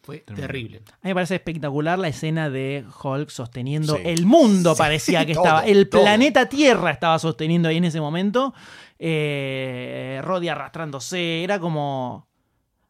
Fue 0.05 0.19
terrible. 0.19 0.83
A 0.87 0.91
mí 1.03 1.11
me 1.11 1.15
parece 1.15 1.35
espectacular 1.37 1.99
la 1.99 2.09
escena 2.09 2.51
de 2.51 2.85
Hulk 3.03 3.31
sosteniendo 3.31 3.97
Sí. 3.97 4.03
el 4.05 4.27
mundo, 4.27 4.77
parecía 4.77 5.25
que 5.27 5.33
todo, 5.35 5.45
estaba. 5.45 5.65
El 5.67 5.89
todo. 5.89 6.03
planeta 6.03 6.49
Tierra 6.49 6.91
estaba 6.91 7.19
sosteniendo 7.19 7.69
ahí 7.69 7.79
en 7.79 7.85
ese 7.85 8.01
momento. 8.01 8.53
Eh, 8.99 10.21
Roddy 10.23 10.49
arrastrándose. 10.49 11.43
Era 11.45 11.59
como. 11.59 12.27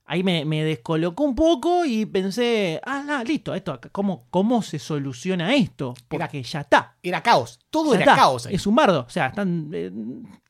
Ahí 0.06 0.22
me, 0.22 0.44
me 0.44 0.62
descolocó 0.64 1.24
un 1.24 1.34
poco 1.34 1.86
y 1.86 2.04
pensé, 2.04 2.78
ah, 2.84 3.02
no, 3.06 3.24
listo, 3.24 3.54
esto, 3.54 3.72
acá, 3.72 3.88
¿cómo, 3.90 4.26
¿cómo 4.28 4.60
se 4.60 4.78
soluciona 4.78 5.54
esto? 5.54 5.94
Porque 6.08 6.42
ya 6.42 6.60
está. 6.60 6.94
Era 7.02 7.22
caos, 7.22 7.58
todo 7.70 7.94
ya 7.94 8.02
era 8.02 8.12
está. 8.12 8.16
caos 8.16 8.44
ahí. 8.46 8.54
Es 8.54 8.66
un 8.66 8.74
bardo. 8.74 9.06
O 9.06 9.10
sea, 9.10 9.28
están 9.28 9.70
eh, 9.72 9.90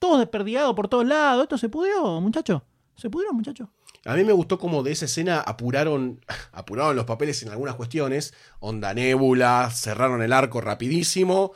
todos 0.00 0.18
desperdigados 0.18 0.74
por 0.74 0.88
todos 0.88 1.06
lados. 1.06 1.44
Esto 1.44 1.56
se 1.56 1.68
pudrió, 1.68 2.20
muchacho. 2.20 2.64
Se 2.96 3.08
pudrió, 3.08 3.32
muchacho. 3.32 3.70
A 4.04 4.14
mí 4.14 4.24
me 4.24 4.32
gustó 4.32 4.58
como 4.58 4.82
de 4.82 4.92
esa 4.92 5.06
escena 5.06 5.40
apuraron, 5.40 6.24
apuraron 6.52 6.96
los 6.96 7.06
papeles 7.06 7.42
en 7.42 7.48
algunas 7.50 7.74
cuestiones. 7.74 8.34
Onda 8.60 8.92
Nebula, 8.94 9.70
cerraron 9.72 10.22
el 10.22 10.32
arco 10.32 10.60
rapidísimo. 10.60 11.52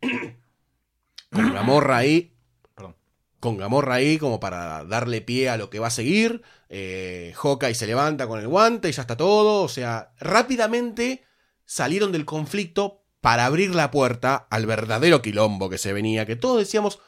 Con 1.32 1.54
Gamorra 1.54 1.98
ahí. 1.98 2.34
Perdón. 2.74 2.96
Con 3.38 3.56
Gamorra 3.56 3.94
ahí 3.94 4.18
como 4.18 4.40
para 4.40 4.84
darle 4.84 5.20
pie 5.20 5.48
a 5.48 5.56
lo 5.56 5.70
que 5.70 5.78
va 5.78 5.86
a 5.86 5.90
seguir. 5.90 6.42
Eh, 6.68 7.32
Hawkeye 7.36 7.74
se 7.74 7.86
levanta 7.86 8.26
con 8.26 8.40
el 8.40 8.48
guante 8.48 8.88
y 8.88 8.92
ya 8.92 9.02
está 9.02 9.16
todo. 9.16 9.62
O 9.62 9.68
sea, 9.68 10.12
rápidamente 10.18 11.24
salieron 11.64 12.10
del 12.10 12.24
conflicto 12.24 13.04
para 13.20 13.46
abrir 13.46 13.74
la 13.74 13.90
puerta 13.90 14.48
al 14.50 14.66
verdadero 14.66 15.22
quilombo 15.22 15.70
que 15.70 15.78
se 15.78 15.92
venía. 15.92 16.26
Que 16.26 16.36
todos 16.36 16.58
decíamos, 16.58 17.00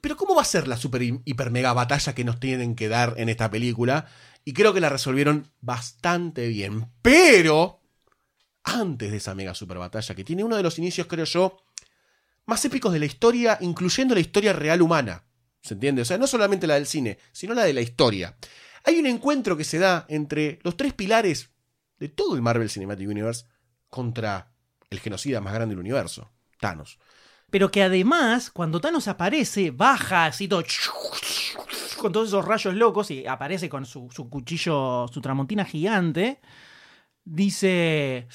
pero 0.00 0.16
¿cómo 0.16 0.34
va 0.34 0.42
a 0.42 0.46
ser 0.46 0.68
la 0.68 0.76
super 0.76 1.02
hiper 1.02 1.50
mega 1.50 1.72
batalla 1.72 2.14
que 2.14 2.24
nos 2.24 2.40
tienen 2.40 2.74
que 2.74 2.88
dar 2.88 3.14
en 3.16 3.28
esta 3.28 3.50
película? 3.50 4.06
Y 4.44 4.52
creo 4.52 4.72
que 4.72 4.80
la 4.80 4.88
resolvieron 4.88 5.50
bastante 5.60 6.48
bien. 6.48 6.90
Pero, 7.02 7.80
antes 8.62 9.10
de 9.10 9.16
esa 9.16 9.34
mega 9.34 9.54
super 9.54 9.78
batalla, 9.78 10.14
que 10.14 10.24
tiene 10.24 10.44
uno 10.44 10.56
de 10.56 10.62
los 10.62 10.78
inicios, 10.78 11.06
creo 11.06 11.24
yo, 11.24 11.56
más 12.46 12.64
épicos 12.64 12.92
de 12.92 13.00
la 13.00 13.06
historia, 13.06 13.58
incluyendo 13.60 14.14
la 14.14 14.20
historia 14.20 14.52
real 14.52 14.82
humana. 14.82 15.24
¿Se 15.62 15.74
entiende? 15.74 16.02
O 16.02 16.04
sea, 16.04 16.18
no 16.18 16.26
solamente 16.26 16.66
la 16.66 16.74
del 16.74 16.86
cine, 16.86 17.18
sino 17.32 17.54
la 17.54 17.64
de 17.64 17.72
la 17.72 17.80
historia. 17.80 18.36
Hay 18.84 18.98
un 18.98 19.06
encuentro 19.06 19.56
que 19.56 19.64
se 19.64 19.78
da 19.78 20.06
entre 20.08 20.60
los 20.62 20.76
tres 20.76 20.92
pilares 20.92 21.50
de 21.98 22.08
todo 22.08 22.36
el 22.36 22.42
Marvel 22.42 22.70
Cinematic 22.70 23.08
Universe 23.08 23.46
contra 23.88 24.52
el 24.90 25.00
genocida 25.00 25.40
más 25.40 25.54
grande 25.54 25.74
del 25.74 25.80
universo, 25.80 26.30
Thanos. 26.60 27.00
Pero 27.50 27.70
que 27.70 27.82
además, 27.82 28.50
cuando 28.50 28.80
Thanos 28.80 29.08
aparece, 29.08 29.70
baja 29.70 30.26
así 30.26 30.48
todo. 30.48 30.62
Con 31.98 32.12
todos 32.12 32.28
esos 32.28 32.44
rayos 32.44 32.74
locos 32.74 33.10
y 33.10 33.26
aparece 33.26 33.68
con 33.68 33.86
su, 33.86 34.08
su 34.10 34.28
cuchillo, 34.28 35.06
su 35.08 35.20
tramontina 35.20 35.64
gigante. 35.64 36.40
Dice. 37.24 38.28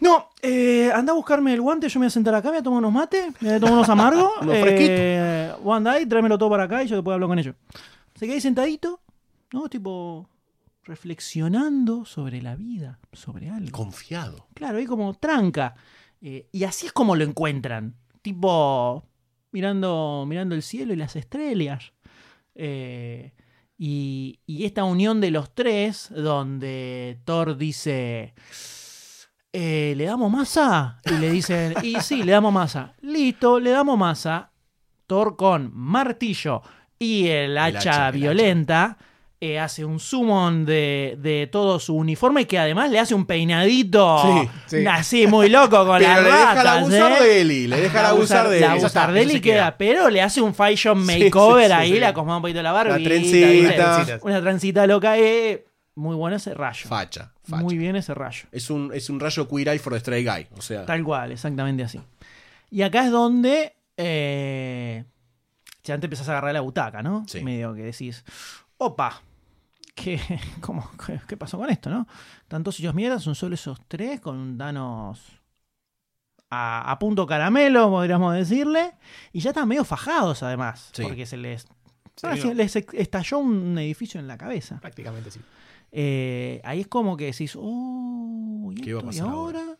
No, 0.00 0.30
eh, 0.42 0.92
anda 0.94 1.12
a 1.12 1.16
buscarme 1.16 1.52
el 1.54 1.60
guante, 1.60 1.88
yo 1.88 1.98
me 1.98 2.04
voy 2.04 2.08
a 2.08 2.10
sentar 2.10 2.34
acá, 2.34 2.48
me 2.48 2.52
voy 2.52 2.60
a 2.60 2.62
tomar 2.62 2.78
unos 2.78 2.92
mates, 2.92 3.26
me 3.40 3.48
voy 3.48 3.56
a 3.56 3.60
tomar 3.60 3.74
unos 3.74 3.88
amargos. 3.88 4.30
Unos 4.42 4.54
eh, 4.56 5.52
andá 5.72 5.92
ahí, 5.92 6.06
tráemelo 6.06 6.38
todo 6.38 6.50
para 6.50 6.64
acá 6.64 6.84
y 6.84 6.86
yo 6.86 6.96
después 6.96 7.14
hablo 7.14 7.26
con 7.26 7.38
ellos. 7.38 7.56
Se 8.14 8.26
queda 8.26 8.34
ahí 8.34 8.40
sentadito, 8.40 9.00
¿no? 9.52 9.68
Tipo, 9.68 10.28
reflexionando 10.84 12.04
sobre 12.04 12.42
la 12.42 12.54
vida, 12.54 13.00
sobre 13.12 13.50
algo. 13.50 13.72
Confiado. 13.72 14.46
Claro, 14.54 14.78
ahí 14.78 14.86
como 14.86 15.14
tranca. 15.14 15.74
Eh, 16.20 16.48
y 16.52 16.64
así 16.64 16.86
es 16.86 16.92
como 16.92 17.16
lo 17.16 17.24
encuentran. 17.24 17.94
Tipo, 18.22 19.04
mirando, 19.52 20.24
mirando 20.26 20.54
el 20.54 20.62
cielo 20.62 20.92
y 20.92 20.96
las 20.96 21.16
estrellas. 21.16 21.92
Eh, 22.54 23.32
Y, 23.80 24.40
y 24.44 24.64
esta 24.64 24.82
unión 24.82 25.20
de 25.20 25.30
los 25.30 25.54
tres, 25.54 26.10
donde 26.10 27.20
Thor 27.24 27.56
dice, 27.56 28.34
eh, 29.52 29.94
¿le 29.96 30.04
damos 30.04 30.32
masa? 30.32 31.00
Y 31.04 31.12
le 31.18 31.30
dicen, 31.30 31.74
y 31.84 31.94
sí, 32.00 32.24
le 32.24 32.32
damos 32.32 32.52
masa. 32.52 32.94
Listo, 33.02 33.60
le 33.60 33.70
damos 33.70 33.96
masa. 33.96 34.50
Thor 35.06 35.36
con 35.36 35.70
martillo 35.72 36.60
y 36.98 37.28
el 37.28 37.56
hacha, 37.56 37.78
hacha, 37.78 38.08
el 38.08 38.16
violenta. 38.16 38.98
Eh, 39.40 39.58
hace 39.60 39.84
un 39.84 40.00
summon 40.00 40.64
de, 40.64 41.16
de 41.20 41.46
todo 41.50 41.78
su 41.78 41.94
uniforme 41.94 42.46
que 42.48 42.58
además 42.58 42.90
le 42.90 42.98
hace 42.98 43.14
un 43.14 43.24
peinadito 43.24 44.20
Sí, 44.66 44.78
sí. 44.78 44.86
así 44.86 45.26
muy 45.28 45.48
loco 45.48 45.86
con 45.86 45.98
Pero 46.00 46.08
las 46.14 46.22
le 46.22 46.28
deja 46.30 46.54
la 46.54 46.54
ratas, 46.54 46.76
abusar 46.78 47.12
¿eh? 47.12 47.24
de 47.24 47.40
Eli. 47.42 47.66
Le 47.68 47.80
deja 47.80 48.02
la 48.02 48.08
abusar 48.08 48.48
de 48.48 48.60
La 48.60 48.66
Eli. 48.74 48.80
abusar 48.80 49.12
de 49.12 49.22
Eli 49.22 49.40
queda, 49.40 49.54
queda. 49.54 49.76
pero 49.78 50.10
le 50.10 50.22
hace 50.22 50.40
un 50.40 50.54
fashion 50.54 50.98
makeover 51.06 51.66
sí, 51.68 51.72
ahí, 51.72 51.92
le 52.00 52.06
acomoda 52.06 52.36
un 52.38 52.42
poquito 52.42 52.62
la 52.62 52.72
barbita. 52.72 53.08
trencita. 53.08 53.46
¿viste? 53.46 53.74
Trencitas. 53.74 54.20
Una 54.22 54.40
trencita 54.40 54.86
loca. 54.86 55.16
eh, 55.18 55.64
muy 55.94 56.14
bueno 56.16 56.36
ese 56.36 56.54
rayo. 56.54 56.88
Facha, 56.88 57.32
facha. 57.42 57.62
Muy 57.62 57.76
bien 57.78 57.96
ese 57.96 58.14
rayo. 58.14 58.46
Es 58.52 58.70
un, 58.70 58.92
es 58.94 59.08
un 59.10 59.18
rayo 59.20 59.48
queer 59.48 59.68
eye 59.68 59.78
for 59.80 59.92
the 59.92 59.98
stray 60.00 60.24
guy. 60.24 60.46
O 60.56 60.62
sea, 60.62 60.84
Tal 60.86 61.02
cual, 61.02 61.32
exactamente 61.32 61.82
así. 61.82 62.00
Y 62.70 62.82
acá 62.82 63.04
es 63.04 63.10
donde 63.10 63.74
eh, 63.96 65.04
ya 65.84 65.98
te 65.98 66.06
empezás 66.06 66.28
a 66.28 66.32
agarrar 66.32 66.52
la 66.54 66.60
butaca, 66.60 67.02
¿no? 67.02 67.24
Sí. 67.26 67.40
Medio 67.42 67.74
que 67.74 67.82
decís, 67.82 68.24
opa, 68.76 69.22
¿qué, 70.02 70.20
cómo, 70.60 70.90
qué, 71.06 71.20
qué 71.26 71.36
pasó 71.36 71.58
con 71.58 71.70
esto, 71.70 71.90
no? 71.90 72.06
Tantos 72.48 72.78
ellos 72.80 72.94
mierdas, 72.94 73.22
son 73.22 73.34
solo 73.34 73.54
esos 73.54 73.78
tres 73.88 74.20
con 74.20 74.36
un 74.36 74.58
Thanos 74.58 75.20
a, 76.50 76.90
a 76.90 76.98
punto 76.98 77.26
caramelo, 77.26 77.90
podríamos 77.90 78.34
decirle. 78.34 78.92
Y 79.32 79.40
ya 79.40 79.50
están 79.50 79.68
medio 79.68 79.84
fajados, 79.84 80.42
además, 80.42 80.90
Sí. 80.92 81.02
porque 81.02 81.26
se 81.26 81.36
les, 81.36 81.66
Sí, 82.16 82.26
estalló 82.94 83.38
un 83.38 83.78
edificio 83.78 84.18
en 84.18 84.26
la 84.26 84.36
cabeza. 84.36 84.80
Prácticamente 84.80 85.30
sí. 85.30 85.40
Eh, 85.92 86.60
ahí 86.64 86.80
es 86.80 86.88
como 86.88 87.16
que 87.16 87.26
decís, 87.26 87.54
oh, 87.56 88.70
¿y, 88.74 88.80
¿Qué 88.80 88.92
va 88.94 89.00
a 89.00 89.04
pasar 89.04 89.28
ahora? 89.28 89.60
ahora? 89.60 89.78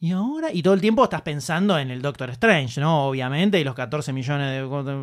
¿Y 0.00 0.12
ahora? 0.12 0.52
Y 0.52 0.62
todo 0.62 0.74
el 0.74 0.80
tiempo 0.80 1.02
estás 1.02 1.22
pensando 1.22 1.76
en 1.76 1.90
el 1.90 2.00
Doctor 2.00 2.30
Strange, 2.30 2.80
¿no? 2.80 3.06
Obviamente, 3.08 3.58
y 3.58 3.64
los 3.64 3.74
14 3.74 4.12
millones 4.12 4.62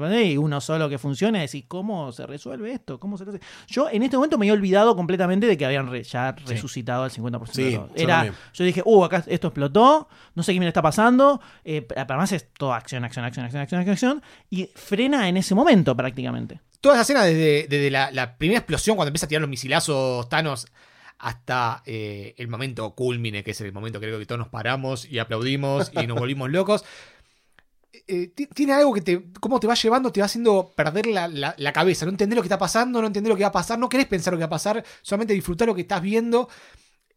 de... 0.09 0.25
Y 0.25 0.37
uno 0.37 0.61
solo 0.61 0.87
que 0.87 0.97
funciona, 0.97 1.41
decís, 1.41 1.65
¿cómo 1.67 2.13
se 2.13 2.25
resuelve 2.25 2.71
esto? 2.71 2.97
¿Cómo 2.97 3.17
se 3.17 3.25
hace? 3.25 3.41
Yo 3.67 3.89
en 3.89 4.03
este 4.03 4.15
momento 4.15 4.37
me 4.37 4.45
había 4.45 4.53
olvidado 4.53 4.95
completamente 4.95 5.47
de 5.47 5.57
que 5.57 5.65
habían 5.65 5.91
re- 5.91 6.03
ya 6.03 6.31
resucitado 6.45 7.03
al 7.03 7.11
50% 7.11 7.47
Sí, 7.51 7.63
de 7.63 7.71
todo. 7.75 7.89
Era, 7.93 8.33
yo 8.53 8.63
dije, 8.63 8.81
uh, 8.85 9.03
acá 9.03 9.21
esto 9.27 9.47
explotó, 9.47 10.07
no 10.33 10.43
sé 10.43 10.53
qué 10.53 10.59
me 10.61 10.67
está 10.67 10.81
pasando, 10.81 11.41
eh, 11.65 11.85
además 11.97 12.31
es 12.31 12.47
todo 12.53 12.73
acción, 12.73 13.03
acción, 13.03 13.25
acción, 13.25 13.45
acción, 13.45 13.61
acción, 13.63 13.79
acción, 13.81 13.91
acción, 13.91 14.23
y 14.49 14.69
frena 14.75 15.27
en 15.27 15.35
ese 15.35 15.53
momento 15.55 15.93
prácticamente. 15.93 16.61
Toda 16.79 16.95
esa 16.95 17.01
escena 17.01 17.23
desde, 17.23 17.67
desde 17.67 17.91
la, 17.91 18.11
la 18.11 18.37
primera 18.37 18.59
explosión, 18.59 18.95
cuando 18.95 19.09
empieza 19.09 19.25
a 19.25 19.29
tirar 19.29 19.41
los 19.41 19.49
misilazos 19.49 20.29
Thanos, 20.29 20.67
hasta 21.17 21.81
eh, 21.85 22.33
el 22.37 22.47
momento 22.47 22.93
culmine, 22.95 23.43
que 23.43 23.51
es 23.51 23.61
el 23.61 23.71
momento 23.73 23.99
creo 23.99 24.19
que 24.19 24.25
todos 24.25 24.39
nos 24.39 24.49
paramos 24.49 25.05
y 25.05 25.19
aplaudimos 25.19 25.91
y 25.93 26.07
nos 26.07 26.17
volvimos 26.19 26.49
locos. 26.51 26.83
Eh, 28.07 28.27
ti- 28.35 28.47
tiene 28.47 28.73
algo 28.73 28.93
que 28.93 29.01
te, 29.01 29.23
cómo 29.39 29.59
te 29.59 29.67
va 29.67 29.73
llevando, 29.73 30.11
te 30.11 30.19
va 30.19 30.25
haciendo 30.25 30.73
perder 30.75 31.07
la, 31.07 31.27
la- 31.29 31.55
la 31.57 31.73
cabeza, 31.73 32.05
no 32.05 32.11
entender 32.11 32.35
lo 32.35 32.41
que 32.41 32.47
está 32.47 32.57
pasando, 32.57 32.99
no 33.01 33.07
entender 33.07 33.29
lo 33.29 33.37
que 33.37 33.43
va 33.43 33.49
a 33.49 33.53
pasar, 33.53 33.79
no 33.79 33.87
querés 33.89 34.07
pensar 34.07 34.33
lo 34.33 34.37
que 34.37 34.43
va 34.43 34.47
a 34.47 34.49
pasar, 34.49 34.83
solamente 35.01 35.33
disfrutar 35.33 35.67
lo 35.67 35.73
que 35.75 35.81
estás 35.81 36.01
viendo. 36.01 36.49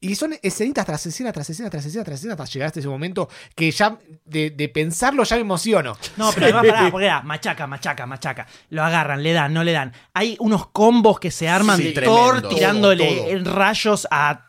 Y 0.01 0.15
son 0.15 0.33
escenitas 0.43 0.87
tras 0.87 1.05
escena, 1.07 1.33
tras 1.33 1.51
escena, 1.51 1.69
tras 1.71 1.85
escena, 1.85 2.05
tras 2.05 2.19
escena, 2.21 2.35
hasta 2.35 2.45
llegar 2.45 2.67
hasta 2.69 2.79
ese 2.79 2.89
momento 2.89 3.29
que 3.57 3.69
ya 3.73 3.99
de, 4.25 4.51
de 4.51 4.69
pensarlo 4.69 5.25
ya 5.25 5.35
me 5.35 5.43
emociono. 5.43 5.97
No, 6.17 6.31
pero 6.33 6.47
además, 6.47 6.67
pará, 6.67 6.89
porque 6.93 7.07
era 7.07 7.23
machaca, 7.23 7.67
machaca, 7.67 8.07
machaca. 8.07 8.47
Lo 8.71 8.85
agarran, 8.85 9.25
le 9.25 9.33
dan, 9.33 9.53
no 9.53 9.65
le 9.65 9.73
dan. 9.73 9.93
Hay 10.15 10.37
unos 10.39 10.69
combos 10.69 11.19
que 11.19 11.33
se 11.33 11.49
arman 11.49 11.79
Sí, 11.79 11.83
de 11.85 11.93
tremendo. 11.93 12.17
Thor 12.21 12.41
Todo, 12.43 12.55
tirándole 12.55 13.39
todo. 13.41 13.53
rayos 13.55 14.07
a, 14.11 14.45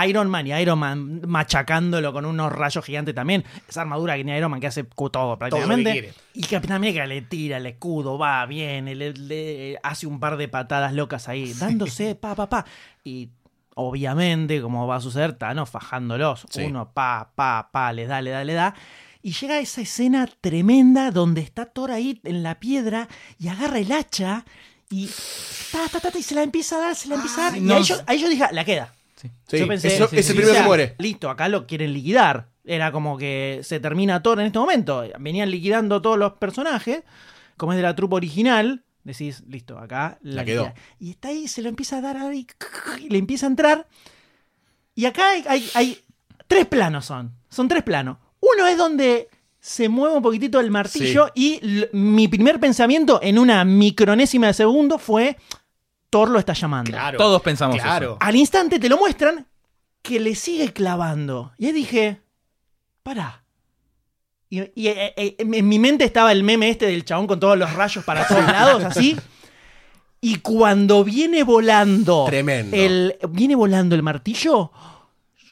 a 0.00 0.06
Iron 0.06 0.30
Man 0.30 0.46
y 0.46 0.52
Iron 0.52 0.78
Man 0.78 1.20
machacándolo 1.26 2.12
con 2.12 2.24
unos 2.24 2.52
rayos 2.52 2.84
gigantes 2.84 3.12
también. 3.14 3.44
Esa 3.68 3.80
armadura 3.80 4.14
que 4.14 4.22
tiene 4.22 4.38
Iron 4.38 4.52
Man 4.52 4.60
que 4.60 4.68
hace 4.68 4.84
todo 4.84 5.36
prácticamente. 5.36 5.90
quiere. 5.90 6.14
y 6.34 6.42
Capitán 6.44 6.76
América 6.76 7.04
le 7.06 7.22
tira 7.22 7.56
el 7.56 7.66
escudo, 7.66 8.18
va, 8.18 8.46
viene, 8.46 8.94
le, 8.94 9.12
le 9.14 9.78
hace 9.82 10.06
un 10.06 10.20
par 10.20 10.36
de 10.36 10.46
patadas 10.46 10.92
locas 10.92 11.28
ahí, 11.28 11.52
dándose 11.54 12.14
pa, 12.14 12.36
pa, 12.36 12.48
pa. 12.48 12.64
Y 13.04 13.30
obviamente, 13.74 14.60
como 14.62 14.86
va 14.86 14.96
a 14.96 15.00
suceder, 15.00 15.32
Thanos 15.34 15.70
fajándolos. 15.70 16.46
Sí. 16.50 16.62
Uno, 16.64 16.92
pa, 16.92 17.32
pa, 17.34 17.70
pa, 17.72 17.92
le 17.92 18.06
da, 18.06 18.20
le 18.22 18.30
da, 18.30 18.44
le 18.44 18.52
da. 18.54 18.74
Y 19.22 19.32
llega 19.32 19.58
esa 19.60 19.80
escena 19.80 20.28
tremenda 20.40 21.10
donde 21.10 21.40
está 21.42 21.66
Thor 21.66 21.90
ahí 21.92 22.20
en 22.24 22.42
la 22.42 22.58
piedra 22.58 23.08
y 23.38 23.48
agarra 23.48 23.78
el 23.78 23.92
hacha 23.92 24.44
y, 24.90 25.08
ta, 25.70 25.88
ta, 25.90 26.00
ta, 26.00 26.10
ta, 26.10 26.18
y 26.18 26.22
se 26.22 26.34
la 26.34 26.42
empieza 26.42 26.76
a 26.76 26.80
dar, 26.80 26.94
se 26.96 27.08
la 27.08 27.14
empieza 27.14 27.40
a 27.40 27.50
dar. 27.50 27.56
y 27.56 27.60
no 27.60 27.76
ahí 27.76 27.82
yo, 27.84 27.96
ahí 28.06 28.20
yo 28.20 28.28
dije, 28.28 28.44
la 28.52 28.64
queda. 28.64 28.92
Sí, 29.16 29.30
yo 29.58 29.68
pensé, 29.68 29.94
eso- 29.94 30.08
ese 30.10 30.34
primero 30.34 30.54
que 30.54 30.62
muere. 30.62 30.94
Listo, 30.98 31.30
acá 31.30 31.48
lo 31.48 31.66
quieren 31.66 31.92
liquidar. 31.92 32.48
Era 32.64 32.90
como 32.92 33.16
que 33.16 33.60
se 33.62 33.78
termina 33.80 34.22
Thor 34.22 34.40
en 34.40 34.46
este 34.46 34.58
momento. 34.58 35.04
Venían 35.20 35.50
liquidando 35.50 36.02
todos 36.02 36.18
los 36.18 36.32
personajes, 36.34 37.02
como 37.56 37.72
es 37.72 37.76
de 37.76 37.82
la 37.82 37.94
trupa 37.94 38.16
original. 38.16 38.84
Decís, 39.04 39.42
listo, 39.48 39.78
acá 39.78 40.18
la, 40.22 40.36
La 40.36 40.44
quedó. 40.44 40.72
Y 41.00 41.10
está 41.10 41.28
ahí, 41.28 41.48
se 41.48 41.60
lo 41.62 41.68
empieza 41.68 41.98
a 41.98 42.00
dar 42.00 42.16
ahí, 42.16 42.46
y 43.00 43.08
le 43.08 43.18
empieza 43.18 43.46
a 43.46 43.50
entrar. 43.50 43.88
Y 44.94 45.06
acá 45.06 45.30
hay, 45.30 45.44
hay- 45.48 45.70
hay 45.74 46.00
tres 46.46 46.66
planos 46.66 47.06
son. 47.06 47.32
Son 47.48 47.66
tres 47.68 47.82
planos. 47.82 48.18
Uno 48.40 48.66
es 48.66 48.76
donde 48.76 49.28
se 49.58 49.88
mueve 49.88 50.16
un 50.16 50.22
poquitito 50.22 50.58
el 50.60 50.70
martillo 50.70 51.30
y 51.34 51.60
mi 51.92 52.26
primer 52.28 52.58
pensamiento 52.60 53.20
en 53.22 53.38
una 53.38 53.64
micronésima 53.64 54.48
de 54.48 54.54
segundo 54.54 54.98
fue 54.98 55.36
Thor 56.10 56.28
lo 56.30 56.38
está 56.38 56.52
llamando. 56.52 56.90
Claro. 56.90 57.16
Todos 57.18 57.40
pensamos 57.42 57.76
Claro. 57.80 58.18
Al 58.20 58.36
instante 58.36 58.78
te 58.78 58.88
lo 58.88 58.98
muestran 58.98 59.46
que 60.02 60.18
le 60.20 60.34
sigue 60.34 60.72
clavando. 60.72 61.52
Y 61.58 61.66
ahí 61.66 61.72
dije, 61.72 62.20
pará. 63.02 63.41
Y, 64.52 64.60
y, 64.74 64.88
eh, 64.88 65.14
eh, 65.16 65.36
en 65.38 65.66
mi 65.66 65.78
mente 65.78 66.04
estaba 66.04 66.30
el 66.30 66.42
meme 66.42 66.68
este 66.68 66.84
del 66.84 67.06
chabón 67.06 67.26
con 67.26 67.40
todos 67.40 67.56
los 67.56 67.72
rayos 67.72 68.04
para 68.04 68.28
todos 68.28 68.44
lados, 68.44 68.84
así. 68.84 69.16
Y 70.20 70.40
cuando 70.40 71.04
viene 71.04 71.42
volando. 71.42 72.26
Tremendo. 72.26 72.76
El, 72.76 73.16
viene 73.30 73.54
volando 73.54 73.94
el 73.94 74.02
martillo. 74.02 74.70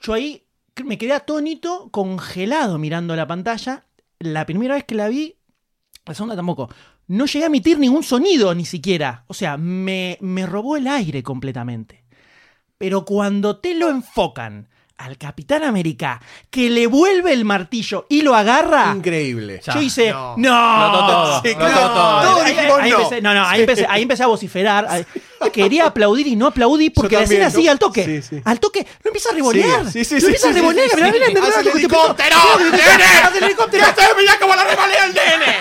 Yo 0.03 0.13
ahí 0.13 0.45
me 0.85 0.99
quedé 0.99 1.15
atónito, 1.15 1.89
congelado 1.91 2.77
mirando 2.77 3.17
la 3.17 3.27
pantalla. 3.27 3.87
La 4.19 4.45
primera 4.45 4.75
vez 4.75 4.85
que 4.85 4.95
la 4.95 5.09
vi, 5.09 5.35
la 6.05 6.13
segunda 6.13 6.37
tampoco. 6.37 6.69
No 7.07 7.25
llegué 7.25 7.45
a 7.45 7.47
emitir 7.47 7.79
ningún 7.79 8.03
sonido 8.03 8.55
ni 8.55 8.67
siquiera. 8.67 9.25
O 9.29 9.35
sea, 9.35 9.57
me, 9.57 10.19
me 10.21 10.45
robó 10.45 10.77
el 10.77 10.87
aire 10.87 11.23
completamente. 11.23 12.05
Pero 12.77 13.07
cuando 13.07 13.61
te 13.61 13.75
lo 13.75 13.89
enfocan 13.89 14.69
al 15.01 15.17
Capitán 15.17 15.65
América, 15.65 16.21
que 16.51 16.69
le 16.71 16.87
vuelve 16.87 17.33
el 17.33 17.45
martillo 17.45 18.07
y 18.09 18.23
lo 18.23 18.35
agarra, 18.35 18.93
Increíble. 18.95 19.61
Ya. 19.65 19.75
yo 19.75 19.81
hice, 19.81 20.11
no. 20.11 20.35
no, 20.37 20.93
no. 20.93 21.43
no, 23.23 23.35
no, 23.35 23.47
ahí 23.47 23.61
empecé, 23.61 23.87
ahí 23.89 24.03
empecé 24.03 24.23
a 24.23 24.27
vociferar. 24.27 24.87
Ahí- 24.89 25.05
Quería 25.53 25.87
aplaudir 25.87 26.27
y 26.27 26.37
no 26.37 26.47
aplaudí 26.49 26.91
porque 26.91 27.17
la 27.17 27.23
escena 27.23 27.51
sigue 27.51 27.71
al 27.71 27.79
toque. 27.79 28.05
Sí, 28.05 28.23
sí. 28.37 28.43
Al 28.45 28.61
toque, 28.61 28.87
lo 29.03 29.09
empieza 29.09 29.31
a 29.31 29.35
revolear. 29.35 29.91
Sí, 29.91 30.05
sí, 30.05 30.05
sí, 30.05 30.15
lo 30.17 30.21
sí, 30.21 30.27
empieza 30.27 30.51
a 30.51 30.53
sí, 30.53 30.61
mirá, 30.61 30.73
sí. 30.91 30.97
mirá, 30.97 31.13
mirá, 31.13 31.27
Hace 31.27 31.61
el 31.61 31.65
mirá, 31.67 31.79
helicóptero, 31.79 32.37
nene. 32.71 33.05
Hace 33.25 33.39
el 33.39 33.45
helicóptero. 33.45 33.87
mirá 34.19 34.39
cómo 34.39 34.55
la 34.55 34.65
revolea 34.65 35.07
el 35.07 35.15
nene! 35.15 35.57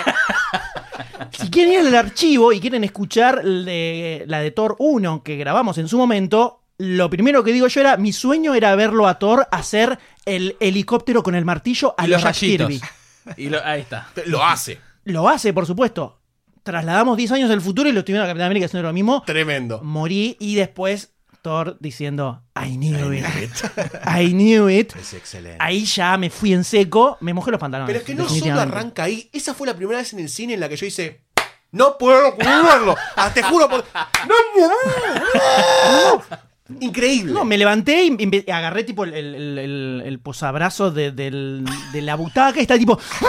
Si 1.38 1.48
quieren 1.50 1.72
ir 1.72 1.78
al 1.80 1.94
archivo 1.94 2.52
y 2.52 2.60
quieren 2.60 2.84
escuchar 2.84 3.40
la 3.44 4.40
de 4.40 4.50
Thor 4.54 4.76
1 4.78 5.22
que 5.22 5.36
grabamos 5.36 5.78
en 5.78 5.88
su 5.88 5.96
momento, 5.96 6.59
lo 6.82 7.10
primero 7.10 7.44
que 7.44 7.52
digo 7.52 7.66
yo 7.66 7.80
era, 7.80 7.96
mi 7.98 8.12
sueño 8.12 8.54
era 8.54 8.74
verlo 8.74 9.06
a 9.06 9.18
Thor 9.18 9.46
hacer 9.52 9.98
el 10.24 10.56
helicóptero 10.60 11.22
con 11.22 11.34
el 11.34 11.44
martillo 11.44 11.94
a 11.98 12.06
Y 12.06 12.08
los 12.08 12.22
los 12.22 12.32
Jack 12.32 12.42
rayitos. 12.42 12.68
Kirby. 12.68 12.80
Y 13.36 13.48
lo- 13.50 13.62
ahí 13.64 13.82
está. 13.82 14.08
Lo 14.26 14.42
hace. 14.44 14.80
Lo 15.04 15.28
hace, 15.28 15.52
por 15.52 15.66
supuesto. 15.66 16.20
Trasladamos 16.62 17.16
10 17.18 17.32
años 17.32 17.48
del 17.50 17.60
futuro 17.60 17.88
y 17.88 17.92
lo 17.92 18.00
estoy 18.00 18.14
viendo 18.14 18.24
a 18.24 18.28
Capitán 18.28 18.46
América 18.46 18.66
haciendo 18.66 18.88
lo 18.88 18.92
mismo. 18.94 19.22
Tremendo. 19.26 19.80
Morí 19.82 20.36
y 20.40 20.54
después 20.54 21.12
Thor 21.42 21.76
diciendo, 21.80 22.42
I 22.56 22.76
knew 22.76 23.12
it. 23.12 23.24
I 24.06 24.30
knew 24.32 24.68
it. 24.70 24.94
Es 24.96 25.12
excelente. 25.14 25.58
Ahí 25.60 25.84
ya 25.84 26.16
me 26.16 26.28
fui 26.30 26.52
en 26.54 26.64
seco, 26.64 27.18
me 27.20 27.32
mojé 27.34 27.50
los 27.50 27.60
pantalones. 27.60 27.88
Pero 27.88 27.98
es 28.00 28.04
que 28.06 28.14
no 28.14 28.28
solo 28.28 28.60
arranca 28.60 29.04
ahí. 29.04 29.28
Esa 29.32 29.52
fue 29.54 29.66
la 29.66 29.74
primera 29.76 29.98
vez 29.98 30.12
en 30.14 30.20
el 30.20 30.28
cine 30.30 30.54
en 30.54 30.60
la 30.60 30.68
que 30.68 30.76
yo 30.76 30.86
hice. 30.86 31.24
No 31.72 31.96
puedo 31.98 32.36
creerlo. 32.36 32.96
Ah, 33.16 33.30
te 33.32 33.42
juro. 33.42 33.68
por- 33.68 33.84
No 34.28 34.34
puedo. 34.54 36.40
Increíble. 36.80 37.32
No, 37.32 37.44
me 37.44 37.58
levanté 37.58 38.04
y 38.04 38.50
agarré 38.50 38.84
tipo 38.84 39.04
el, 39.04 39.14
el, 39.14 40.02
el- 40.06 40.18
posabrazo 40.20 40.90
de, 40.90 41.10
del- 41.12 41.64
de 41.92 42.02
la 42.02 42.14
butaca 42.14 42.58
y 42.58 42.62
está 42.62 42.78
tipo. 42.78 42.98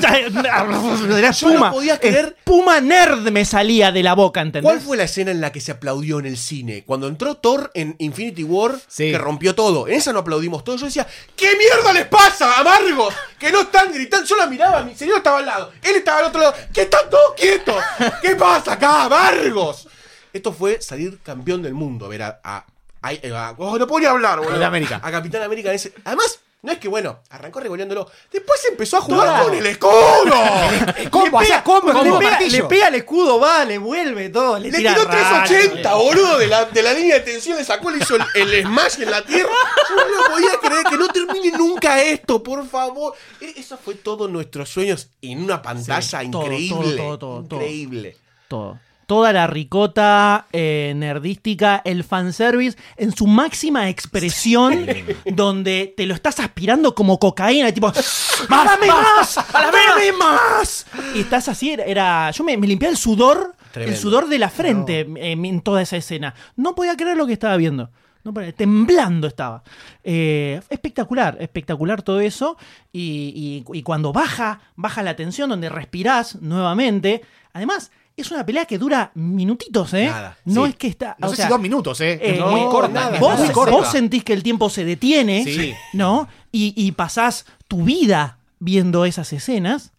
Yo 0.00 1.16
espuma. 1.18 1.68
no 1.68 1.72
podía 1.72 2.00
creer- 2.00 2.34
Espuma 2.38 2.80
nerd 2.80 3.30
me 3.30 3.44
salía 3.44 3.92
de 3.92 4.02
la 4.02 4.14
boca, 4.14 4.40
¿entendés? 4.40 4.70
¿Cuál 4.70 4.80
fue 4.80 4.96
la 4.96 5.04
escena 5.04 5.30
en 5.30 5.40
la 5.40 5.52
que 5.52 5.60
se 5.60 5.72
aplaudió 5.72 6.18
en 6.18 6.26
el 6.26 6.36
cine? 6.36 6.84
Cuando 6.84 7.08
entró 7.08 7.36
Thor 7.36 7.70
en 7.74 7.94
Infinity 7.98 8.44
War, 8.44 8.74
Sí. 8.86 9.10
que 9.10 9.18
rompió 9.18 9.54
todo. 9.54 9.86
En 9.88 9.94
esa 9.94 10.12
no 10.12 10.20
aplaudimos 10.20 10.64
todos. 10.64 10.80
Yo 10.80 10.86
decía, 10.86 11.06
¿qué 11.36 11.48
mierda 11.56 11.92
les 11.92 12.06
pasa, 12.06 12.58
amargos? 12.58 13.14
Que 13.38 13.50
no 13.52 13.62
están 13.62 13.92
gritando. 13.92 14.26
Yo 14.26 14.36
la 14.36 14.46
miraba, 14.46 14.82
mi 14.82 14.94
señor 14.94 15.18
estaba 15.18 15.38
al 15.38 15.46
lado. 15.46 15.72
Él 15.82 15.96
estaba 15.96 16.20
al 16.20 16.26
otro 16.26 16.40
lado. 16.40 16.54
Que 16.72 16.82
están 16.82 17.08
todos 17.10 17.34
quietos. 17.36 17.76
¿Qué 18.22 18.34
pasa 18.36 18.72
acá, 18.74 19.04
amargos? 19.04 19.86
Esto 20.32 20.52
fue 20.52 20.80
salir 20.82 21.18
campeón 21.22 21.62
del 21.62 21.74
mundo, 21.74 22.08
ver 22.08 22.22
a. 22.22 22.40
a- 22.44 22.64
a- 23.02 23.10
a- 23.10 23.54
oh, 23.58 23.78
no 23.78 23.86
podía 23.86 24.10
hablar, 24.10 24.38
boludo. 24.38 24.50
Capitán 24.52 24.68
América. 24.68 25.00
A 25.02 25.10
Capitán 25.10 25.42
América 25.42 25.68
en 25.70 25.76
ese. 25.76 25.92
Además, 26.04 26.40
no 26.60 26.72
es 26.72 26.78
que 26.78 26.88
bueno, 26.88 27.20
arrancó 27.30 27.60
regoleándolo. 27.60 28.10
Después 28.32 28.60
empezó 28.68 28.96
a 28.96 29.00
jugar 29.00 29.44
con 29.44 29.54
el 29.54 29.64
escudo. 29.64 29.92
Combo, 31.10 31.40
le, 31.40 31.46
pega, 31.46 32.20
martillo. 32.30 32.50
le 32.50 32.64
pega 32.64 32.88
el 32.88 32.94
escudo, 32.96 33.38
va, 33.38 33.64
le 33.64 33.78
vuelve 33.78 34.28
todo. 34.30 34.58
Le, 34.58 34.70
tiró 34.72 35.04
rayos, 35.04 35.44
380, 35.48 35.94
boludo, 35.94 36.38
de 36.38 36.46
la, 36.48 36.64
de 36.64 36.82
la 36.82 36.92
línea 36.92 37.14
de 37.14 37.20
tensión, 37.20 37.56
le 37.56 37.64
sacó, 37.64 37.90
le 37.90 37.98
hizo 37.98 38.16
el, 38.16 38.22
el 38.34 38.64
smash 38.64 39.00
en 39.00 39.10
la 39.12 39.22
tierra. 39.24 39.52
Yo 39.88 39.96
no 39.96 40.34
podía 40.34 40.58
creer 40.60 40.84
que 40.86 40.96
no 40.98 41.08
termine 41.08 41.56
nunca 41.56 42.02
esto, 42.02 42.42
por 42.42 42.66
favor. 42.68 43.14
E- 43.40 43.54
Eso 43.56 43.78
fue 43.78 43.94
todo 43.94 44.26
nuestros 44.26 44.68
sueños 44.68 45.08
en 45.22 45.42
una 45.44 45.62
pantalla 45.62 46.28
todo, 46.30 46.42
increíble. 46.42 46.96
todo, 46.96 47.18
todo, 47.18 47.44
todo. 47.44 47.60
increíble. 47.60 48.16
todo. 48.48 48.80
Toda 49.08 49.32
la 49.32 49.46
ricota 49.46 50.46
eh, 50.52 50.92
nerdística, 50.94 51.80
el 51.86 52.04
fanservice 52.04 52.76
en 52.98 53.10
su 53.16 53.26
máxima 53.26 53.88
expresión, 53.88 54.84
donde 55.24 55.94
te 55.96 56.04
lo 56.04 56.12
estás 56.12 56.38
aspirando 56.40 56.94
como 56.94 57.18
cocaína, 57.18 57.72
tipo, 57.72 57.86
¡Más, 58.50 58.64
¡Dame 58.66 58.86
más! 58.86 59.34
¡Dame 59.50 60.12
más! 60.12 60.86
Y 61.14 61.20
estás 61.20 61.48
así, 61.48 61.70
era-. 61.72 62.30
Yo 62.32 62.44
me, 62.44 62.58
me 62.58 62.66
limpiaba 62.66 62.92
el 62.92 62.98
sudor, 62.98 63.54
Tremendo. 63.72 63.94
el 63.96 63.98
sudor 64.00 64.28
de 64.28 64.38
la 64.38 64.50
frente 64.50 65.00
eh, 65.16 65.32
en 65.32 65.60
toda 65.62 65.80
esa 65.80 65.96
escena. 65.96 66.34
No 66.54 66.74
podía 66.74 66.94
creer 66.94 67.16
lo 67.16 67.26
que 67.26 67.32
estaba 67.32 67.56
viendo. 67.56 67.90
No 68.24 68.34
temblando 68.54 69.26
estaba. 69.26 69.62
Eh, 70.04 70.60
espectacular, 70.68 71.38
espectacular 71.40 72.02
todo 72.02 72.20
eso. 72.20 72.58
Y, 72.92 73.64
y- 73.72 73.78
y 73.78 73.82
cuando 73.82 74.12
baja, 74.12 74.60
baja 74.76 75.02
la 75.02 75.16
tensión, 75.16 75.48
donde 75.48 75.70
respirás 75.70 76.36
nuevamente. 76.42 77.22
Además, 77.54 77.90
es 78.22 78.30
una 78.30 78.44
pelea 78.46 78.64
que 78.66 78.78
dura 78.78 79.10
minutitos, 79.14 79.94
¿eh? 79.94 80.06
Nada, 80.06 80.36
No 80.44 80.64
sí. 80.64 80.70
es 80.70 80.76
que 80.76 80.86
está. 80.88 81.16
No 81.18 81.26
o 81.28 81.30
sé 81.30 81.36
sea, 81.36 81.46
si 81.46 81.50
dos 81.52 81.60
minutos, 81.60 82.00
¿eh? 82.00 82.18
eh, 82.20 82.40
muy 82.40 82.60
no, 82.62 82.70
corta. 82.70 82.92
nada, 82.92 83.18
vos, 83.18 83.38
muy 83.38 83.48
corta. 83.50 83.74
vos 83.76 83.88
sentís 83.90 84.24
que 84.24 84.32
el 84.32 84.42
tiempo 84.42 84.68
se 84.70 84.84
detiene, 84.84 85.44
Sí. 85.44 85.74
¿no? 85.92 86.28
Y, 86.52 86.72
y 86.76 86.92
pasás 86.92 87.46
tu 87.68 87.82
vida 87.84 88.38
viendo 88.58 89.04
esas 89.04 89.32
escenas. 89.32 89.92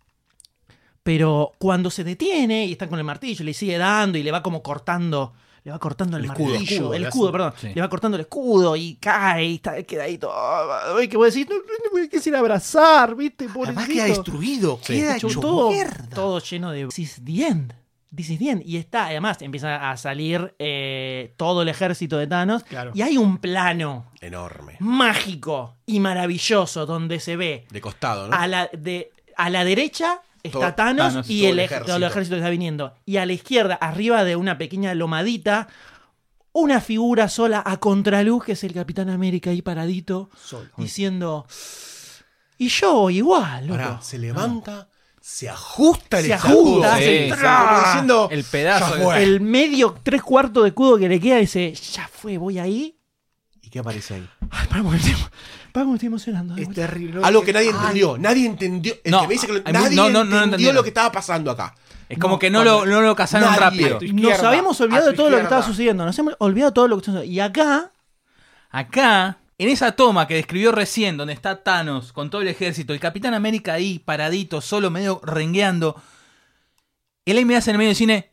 Pero 1.04 1.54
cuando 1.58 1.90
se 1.90 2.04
detiene 2.04 2.66
y 2.66 2.74
está 2.74 2.88
con 2.88 3.00
el 3.00 3.06
martillo, 3.06 3.44
le 3.46 3.54
sigue 3.54 3.78
dando 3.78 4.18
y 4.18 4.24
le 4.24 4.32
va 4.32 4.44
como 4.44 4.62
cortando. 4.62 5.34
Le 5.64 5.72
va 5.72 5.80
cortando 5.80 6.18
el, 6.18 6.24
El 6.26 6.30
escudo, 6.32 6.50
martillo, 6.54 6.76
escudo, 6.76 6.94
el 6.94 7.06
escudo, 7.06 7.32
perdón. 7.32 7.54
sí. 7.60 7.68
Le 7.76 7.82
va 7.82 7.90
cortando 7.90 8.16
el 8.16 8.22
escudo 8.22 8.76
y 8.76 8.96
cae 8.96 9.46
y 9.46 9.56
está, 9.56 9.82
queda 9.84 10.04
ahí 10.04 10.18
todo. 10.18 10.32
Ay, 10.98 11.08
que 11.08 11.18
vos 11.18 11.34
decís, 11.34 11.50
no, 11.50 11.56
no, 11.58 12.02
no, 12.02 12.10
quisiera 12.10 12.40
abrazar, 12.40 13.16
¿viste? 13.16 13.46
Además 13.46 13.68
Pobrecito. 13.68 13.94
queda 13.94 14.06
destruido. 14.06 14.80
Queda 14.86 15.18
Hecho 15.18 15.28
hecho 15.28 15.40
todo, 15.42 15.72
mierda. 15.72 16.10
todo 16.16 16.40
lleno 16.40 16.72
de 16.72 16.86
This 16.88 17.00
is 17.00 17.22
the 17.26 17.46
end. 17.48 17.74
The 18.16 18.50
end. 18.50 18.62
Y 18.66 18.78
está, 18.78 19.06
además, 19.08 19.42
empieza 19.42 19.92
a 19.92 19.96
salir 19.98 20.56
eh, 20.60 21.34
todo 21.38 21.62
el 21.62 21.70
ejército 21.70 22.18
de 22.18 22.26
Thanos. 22.28 22.64
Claro. 22.64 22.92
Y 22.96 23.02
hay 23.04 23.18
un 23.18 23.38
plano 23.38 24.12
Enorme. 24.22 24.78
mágico 24.80 25.78
y 25.86 26.00
maravilloso 26.00 26.86
donde 26.86 27.20
se 27.20 27.36
ve 27.36 27.68
De 27.70 27.82
costado, 27.82 28.28
¿no? 28.28 28.36
a 28.36 28.48
la, 28.48 28.70
de, 28.74 29.12
a 29.38 29.50
la 29.50 29.64
derecha 29.64 30.22
está 30.42 30.60
Todo- 30.60 30.74
Thanos, 30.76 31.08
Thanos, 31.14 31.30
y 31.30 31.42
todo 31.42 31.52
el, 31.52 31.60
el 31.60 31.70
ej- 31.70 31.86
todo 31.86 31.96
el 31.98 32.04
ejército. 32.04 32.36
que 32.36 32.40
está 32.40 32.50
viniendo. 32.50 32.94
Y 33.06 33.18
a 33.18 33.26
la 33.26 33.34
izquierda, 33.34 33.76
arriba 33.76 34.24
de 34.24 34.36
una 34.36 34.58
pequeña 34.58 34.94
lomadita, 34.96 35.68
una 36.52 36.82
figura 36.82 37.30
sola 37.30 37.62
a 37.64 37.78
contraluz, 37.78 38.44
que 38.44 38.54
es 38.54 38.64
el 38.64 38.74
Capitán 38.74 39.10
América 39.10 39.52
ahí 39.52 39.62
paradito, 39.62 40.30
diciendo... 40.78 41.46
Y 42.58 42.68
yo 42.68 43.10
igual, 43.10 43.68
loco. 43.68 43.78
Pará, 43.80 44.02
se 44.02 44.18
levanta, 44.18 44.90
se 45.22 45.50
ajusta 45.50 46.20
el 46.20 46.26
Se 46.26 46.34
ajusta, 46.34 47.00
El 47.00 48.44
pedazo. 48.44 48.96
Ya 48.98 49.04
fue. 49.04 49.24
el 49.24 49.42
medio, 49.42 49.96
tres 50.04 50.22
cuartos 50.22 50.64
de 50.64 50.70
escudo 50.70 50.98
que 50.98 51.10
le 51.10 51.20
queda, 51.20 51.38
dice, 51.38 51.74
ya 51.74 52.08
fue, 52.12 52.38
voy 52.38 52.60
ahí. 52.60 52.96
¿Y 53.62 53.70
qué 53.70 53.80
aparece 53.80 54.16
ahí? 54.16 54.30
Ay, 54.50 54.68
para 54.68 54.82
porque 54.84 54.98
estoy, 54.98 55.14
porque 55.72 55.94
estoy 55.94 56.08
emocionando. 56.08 56.56
Es 56.58 56.72
terrible. 56.74 57.22
Algo 57.24 57.44
que 57.44 57.54
nadie 57.54 57.70
entendió. 57.70 58.18
Nadie 58.18 58.46
entendió. 58.48 58.94
El 59.04 59.12
No, 59.12 59.22
que 59.22 59.28
me 59.28 59.34
dice 59.34 59.48
que 59.48 59.54
lo- 59.54 59.60
a 59.60 59.64
mí- 59.68 59.72
nadie 59.74 59.96
no, 59.96 60.10
no, 60.10 60.24
no 60.24 60.38
lo 60.38 60.44
entendió 60.44 60.74
lo 60.74 60.82
que 60.84 60.90
estaba 60.90 61.12
pasando 61.12 61.52
acá. 61.52 61.76
Es 62.08 62.18
como 62.18 62.40
que 62.40 62.50
no 62.50 62.64
lo, 62.64 62.86
no 62.88 63.02
lo 63.02 63.16
cazaron 63.16 63.50
Nadie. 63.50 63.60
rápido. 63.90 64.00
Nos 64.14 64.40
habíamos 64.44 64.82
olvidado 64.82 65.08
de 65.12 65.14
todo 65.14 65.30
lo 65.30 65.38
que 65.38 65.44
estaba 65.44 65.62
sucediendo. 65.62 66.06
Nos 66.06 66.18
hemos 66.18 66.36
olvidado 66.40 66.72
de 66.72 66.76
todo 66.76 66.88
lo 66.88 66.96
que 66.96 67.02
estaba 67.02 67.18
sucediendo. 67.20 67.34
Y 67.36 67.40
acá, 67.40 67.92
Acá, 68.72 69.38
en 69.60 69.70
esa 69.70 69.92
toma 69.92 70.26
que 70.28 70.34
describió 70.36 70.72
recién, 70.72 71.18
donde 71.18 71.34
está 71.34 71.62
Thanos 71.64 72.12
con 72.14 72.30
todo 72.32 72.42
el 72.42 72.48
ejército, 72.48 72.94
el 72.94 73.00
Capitán 73.00 73.34
América 73.36 73.74
ahí, 73.74 74.00
paradito, 74.00 74.62
solo, 74.62 74.90
medio 74.90 75.22
rengueando, 75.24 76.02
ahí 77.28 77.46
me 77.46 77.56
hace 77.56 77.70
en 77.70 77.76
el 77.76 77.78
medio 77.78 77.90
del 77.90 77.96
cine. 77.96 78.32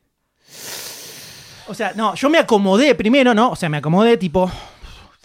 o 1.68 1.74
sea, 1.74 1.92
no, 1.94 2.14
yo 2.14 2.30
me 2.30 2.38
acomodé 2.38 2.94
primero, 2.94 3.34
¿no? 3.34 3.50
O 3.50 3.56
sea, 3.56 3.68
me 3.68 3.76
acomodé 3.78 4.16
tipo. 4.16 4.50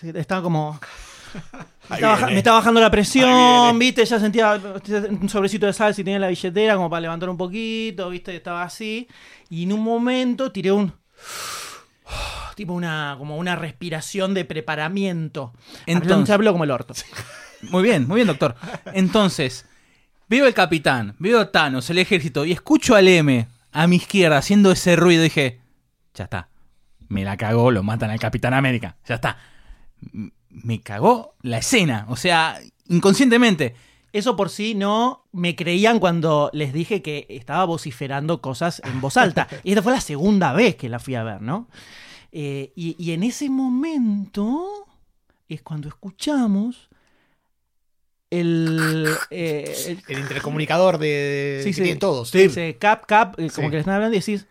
Estaba 0.01 0.41
como. 0.41 0.79
Me 1.89 1.95
estaba, 1.97 2.13
baja- 2.13 2.27
me 2.27 2.37
estaba 2.37 2.57
bajando 2.57 2.81
la 2.81 2.89
presión, 2.91 3.77
viste, 3.79 4.03
ya 4.05 4.19
sentía 4.19 4.59
un 5.09 5.29
sobrecito 5.29 5.65
de 5.65 5.73
sal 5.73 5.93
si 5.93 6.03
tenía 6.03 6.15
en 6.15 6.21
la 6.21 6.27
billetera 6.29 6.75
como 6.75 6.89
para 6.89 7.01
levantar 7.01 7.29
un 7.29 7.37
poquito, 7.37 8.09
viste, 8.09 8.35
estaba 8.35 8.63
así. 8.63 9.07
Y 9.49 9.63
en 9.63 9.73
un 9.73 9.81
momento 9.81 10.51
tiré 10.51 10.71
un 10.71 10.91
tipo 12.55 12.73
una 12.73 13.15
como 13.17 13.37
una 13.37 13.55
respiración 13.55 14.33
de 14.33 14.45
preparamiento. 14.45 15.53
Entonces- 15.85 16.33
hablo 16.33 16.51
como 16.51 16.63
el 16.63 16.71
orto. 16.71 16.93
Muy 17.63 17.83
bien, 17.83 18.07
muy 18.07 18.15
bien, 18.15 18.27
doctor. 18.27 18.55
Entonces, 18.93 19.65
veo 20.27 20.47
el 20.47 20.53
Capitán, 20.53 21.15
veo 21.19 21.39
a 21.39 21.51
Thanos, 21.51 21.89
el 21.89 21.99
ejército, 21.99 22.45
y 22.45 22.51
escucho 22.51 22.95
al 22.95 23.07
M 23.07 23.47
a 23.71 23.87
mi 23.87 23.97
izquierda 23.97 24.37
haciendo 24.37 24.71
ese 24.71 24.95
ruido. 24.95 25.23
Dije, 25.23 25.59
ya 26.13 26.23
está. 26.25 26.49
Me 27.07 27.23
la 27.23 27.37
cagó, 27.37 27.71
lo 27.71 27.83
matan 27.83 28.09
al 28.09 28.19
Capitán 28.19 28.53
América. 28.53 28.95
Ya 29.05 29.15
está. 29.15 29.37
Me 30.49 30.81
cagó 30.81 31.35
la 31.41 31.57
escena. 31.59 32.05
O 32.09 32.15
sea, 32.15 32.59
inconscientemente. 32.87 33.75
Eso 34.13 34.35
por 34.35 34.49
sí 34.49 34.75
no 34.75 35.25
me 35.31 35.55
creían 35.55 35.99
cuando 35.99 36.49
les 36.53 36.73
dije 36.73 37.01
que 37.01 37.25
estaba 37.29 37.63
vociferando 37.65 38.41
cosas 38.41 38.81
en 38.85 38.99
voz 39.01 39.15
alta. 39.17 39.47
Y 39.63 39.71
esta 39.71 39.81
fue 39.81 39.93
la 39.93 40.01
segunda 40.01 40.51
vez 40.53 40.75
que 40.75 40.89
la 40.89 40.99
fui 40.99 41.15
a 41.15 41.23
ver, 41.23 41.41
¿no? 41.41 41.67
Eh, 42.33 42.71
y, 42.75 42.95
y 42.97 43.11
en 43.13 43.23
ese 43.23 43.49
momento 43.49 44.85
es 45.47 45.61
cuando 45.61 45.87
escuchamos 45.87 46.89
el... 48.29 49.07
eh, 49.29 49.73
el- 49.87 50.03
El 50.07 50.19
intercomunicador 50.19 50.97
de, 50.97 51.59
Sí, 51.63 51.69
que 51.69 51.73
sí. 51.73 51.81
tienen 51.81 51.99
todos. 51.99 52.33
ese 52.35 52.77
cap, 52.77 53.05
cap, 53.05 53.39
eh, 53.39 53.49
como 53.53 53.69
que 53.69 53.75
le 53.75 53.79
están 53.79 53.95
hablando 53.95 54.15
y 54.15 54.19
decís, 54.19 54.45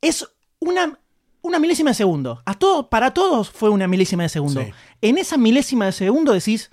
es 0.00 0.28
una, 0.60 0.98
una 1.42 1.58
milésima 1.58 1.90
de 1.90 1.94
segundo. 1.94 2.42
A 2.46 2.54
todos, 2.58 2.86
para 2.86 3.12
todos 3.12 3.50
fue 3.50 3.70
una 3.70 3.88
milésima 3.88 4.22
de 4.24 4.28
segundo. 4.28 4.64
En 5.00 5.18
esa 5.18 5.36
milésima 5.36 5.86
de 5.86 5.92
segundo 5.92 6.32
decís, 6.32 6.70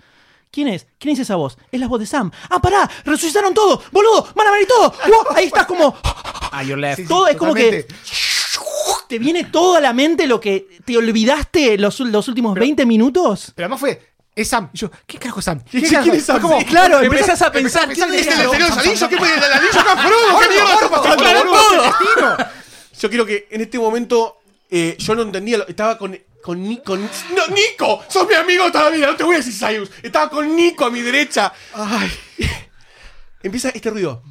¿quién 0.51 0.67
es? 0.67 0.87
¿Quién 0.97 1.13
es 1.13 1.19
esa 1.19 1.35
voz? 1.35 1.57
Es 1.71 1.79
la 1.79 1.87
voz 1.87 1.99
de 1.99 2.05
Sam. 2.05 2.31
¡Ah, 2.49 2.59
pará! 2.59 2.89
¡Resucitaron 3.05 3.53
todo! 3.53 3.81
¡Boludo! 3.91 4.27
¡Van 4.35 4.47
a 4.47 4.51
venir 4.51 4.67
todo! 4.67 4.93
¡Wow! 5.07 5.35
Ahí 5.35 5.45
estás 5.45 5.65
como... 5.65 5.95
A 6.51 6.63
your 6.63 6.77
left. 6.77 6.97
Sí, 6.97 7.01
sí, 7.03 7.07
Todo 7.07 7.27
es 7.27 7.37
como 7.37 7.53
que... 7.53 7.87
Te 9.07 9.17
viene 9.17 9.45
todo 9.45 9.77
a 9.77 9.81
la 9.81 9.91
mente 9.91 10.27
lo 10.27 10.39
que 10.39 10.67
te 10.85 10.95
olvidaste 10.95 11.79
los, 11.79 11.99
los 11.99 12.27
últimos 12.27 12.53
20 12.53 12.85
minutos. 12.85 13.51
Pero 13.55 13.65
además 13.65 13.79
fue. 13.79 14.09
Es 14.35 14.47
Sam. 14.47 14.69
Y 14.71 14.77
yo, 14.77 14.91
¿qué 15.07 15.17
carajo 15.17 15.39
es 15.39 15.45
Sam? 15.45 15.63
¿Qué, 15.69 15.79
es 15.79 15.89
Sam? 15.89 16.39
Fue 16.39 16.41
como, 16.41 16.59
Sí, 16.59 16.65
claro, 16.65 17.01
empezás 17.01 17.41
a 17.41 17.51
pensar, 17.51 17.83
empezás 17.83 18.03
a 18.03 18.07
¿quién 18.07 18.19
¿Es 18.19 18.27
el? 18.27 18.33
Sam, 18.97 19.09
¿Qué 19.09 19.15
el 19.17 19.23
anillo 19.23 19.79
acá, 19.79 19.97
Frodo? 19.97 20.39
¿Qué 20.39 20.49
mierda 20.49 20.73
está 20.73 20.89
pasando, 20.89 21.13
Aclarar 21.13 21.47
boludo? 21.47 21.95
todo. 22.15 22.37
Yo 22.99 23.09
quiero 23.09 23.25
que 23.25 23.47
en 23.49 23.61
este 23.61 23.79
momento 23.79 24.37
eh, 24.69 24.95
yo 24.99 25.15
no 25.15 25.23
entendía, 25.23 25.65
estaba 25.67 25.97
con, 25.97 26.17
con, 26.41 26.61
Ni- 26.63 26.81
con- 26.81 27.01
No, 27.01 27.47
Nico, 27.53 28.03
sos 28.09 28.27
mi 28.27 28.35
amigo 28.35 28.71
toda 28.71 28.85
la 28.85 28.89
vida, 28.95 29.07
no 29.07 29.15
te 29.15 29.23
voy 29.23 29.35
a 29.35 29.39
decir 29.39 29.53
Sayus. 29.53 29.89
Estaba 30.03 30.29
con 30.29 30.55
Nico 30.55 30.85
a 30.85 30.91
mi 30.91 31.01
derecha. 31.01 31.51
Ay. 31.73 32.11
Empieza 33.43 33.69
este 33.69 33.89
ruido. 33.89 34.23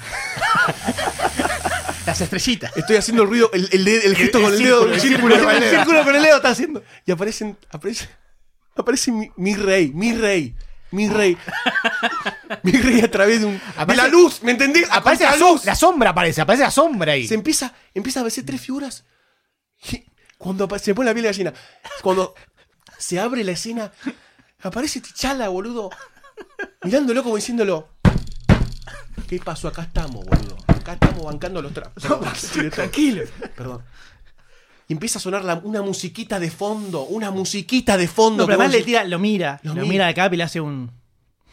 Las 2.06 2.20
estrellitas. 2.20 2.76
Estoy 2.76 2.96
haciendo 2.96 3.22
el 3.24 3.28
ruido, 3.28 3.50
el, 3.52 3.68
el, 3.72 3.84
de- 3.84 4.06
el 4.06 4.16
gesto 4.16 4.40
con 4.40 4.52
el 4.52 4.58
dedo. 4.62 4.86
el 4.92 5.00
círculo 5.00 5.38
con 5.38 5.50
el 5.54 5.62
el 5.62 5.70
círculo 5.70 6.04
con 6.04 6.16
el 6.16 6.22
dedo 6.22 6.36
está 6.36 6.48
haciendo. 6.50 6.82
Y 7.06 7.12
aparecen, 7.12 7.56
aparece, 7.70 8.08
aparece 8.76 9.12
mi, 9.12 9.30
mi 9.36 9.54
rey, 9.54 9.92
mi 9.94 10.12
rey, 10.14 10.54
mi 10.90 11.08
rey. 11.08 11.36
Mi 12.64 12.72
rey 12.72 13.00
a 13.00 13.08
través 13.10 13.40
de 13.40 13.46
un. 13.46 13.58
de 13.58 13.62
Aparece- 13.76 13.96
la 13.96 14.08
luz, 14.08 14.42
¿me 14.42 14.50
entendés? 14.50 14.84
Aparece 14.90 15.22
la, 15.22 15.36
luz. 15.36 15.64
la 15.64 15.76
sombra, 15.76 16.10
aparece. 16.10 16.40
Aparece 16.40 16.64
la 16.64 16.70
sombra 16.72 17.12
ahí. 17.12 17.28
Se 17.28 17.34
empieza, 17.34 17.72
empieza 17.94 18.20
a 18.20 18.22
verse 18.24 18.42
tres 18.42 18.60
figuras. 18.60 19.04
Y 19.92 20.02
cuando 20.40 20.66
se 20.78 20.94
pone 20.94 21.10
la 21.10 21.12
piel 21.14 21.24
de 21.24 21.28
gallina. 21.28 21.52
Cuando 22.02 22.34
se 22.98 23.20
abre 23.20 23.44
la 23.44 23.52
escena, 23.52 23.92
aparece 24.62 25.00
Tichala, 25.02 25.48
boludo. 25.50 25.90
Mirándolo 26.82 27.22
como 27.22 27.36
diciéndolo. 27.36 27.88
¿Qué 29.28 29.38
pasó? 29.38 29.68
Acá 29.68 29.82
estamos, 29.82 30.24
boludo. 30.24 30.56
Acá 30.66 30.94
estamos 30.94 31.24
bancando 31.24 31.60
los 31.60 31.74
trapos. 31.74 32.02
Tranquilo. 32.72 33.24
Perdón. 33.54 33.82
Y 34.88 34.94
empieza 34.94 35.18
a 35.18 35.22
sonar 35.22 35.44
la- 35.44 35.60
una 35.62 35.82
musiquita 35.82 36.40
de 36.40 36.50
fondo. 36.50 37.02
Una 37.02 37.30
musiquita 37.30 37.98
de 37.98 38.08
fondo. 38.08 38.44
No, 38.44 38.46
pero 38.46 38.58
además 38.58 38.74
le 38.74 38.82
tira, 38.82 39.04
lo 39.04 39.18
mira, 39.18 39.60
Lo 39.62 39.74
lo, 39.74 39.84
mira. 39.86 40.06
de 40.06 40.12
acá 40.12 40.30
y 40.32 40.36
le 40.38 40.42
hace 40.42 40.60
un. 40.62 40.90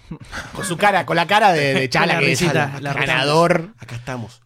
Con 0.56 0.64
su 0.66 0.78
cara, 0.78 1.06
con 1.06 1.18
la 1.18 1.28
cara 1.28 1.52
de, 1.52 1.74
de 1.74 1.90
Chala, 1.90 2.14
La 2.14 2.20
que 2.22 2.32
es 2.32 2.40
risita, 2.40 2.78
el 2.78 2.84
la 2.86 2.94
ganador. 2.94 3.74
Acá 3.80 3.98
estamos. 3.98 4.42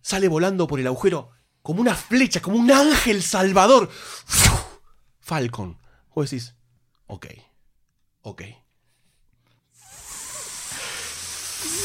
Sale 0.00 0.28
volando 0.28 0.68
por 0.68 0.78
el 0.78 0.86
agujero 0.86 1.32
como 1.68 1.82
una 1.82 1.94
flecha, 1.94 2.40
como 2.40 2.56
un 2.56 2.70
ángel 2.72 3.22
salvador. 3.22 3.90
Falcon. 5.20 5.76
Vos 6.14 6.30
decís, 6.30 6.54
ok, 7.08 7.26
ok. 8.22 8.42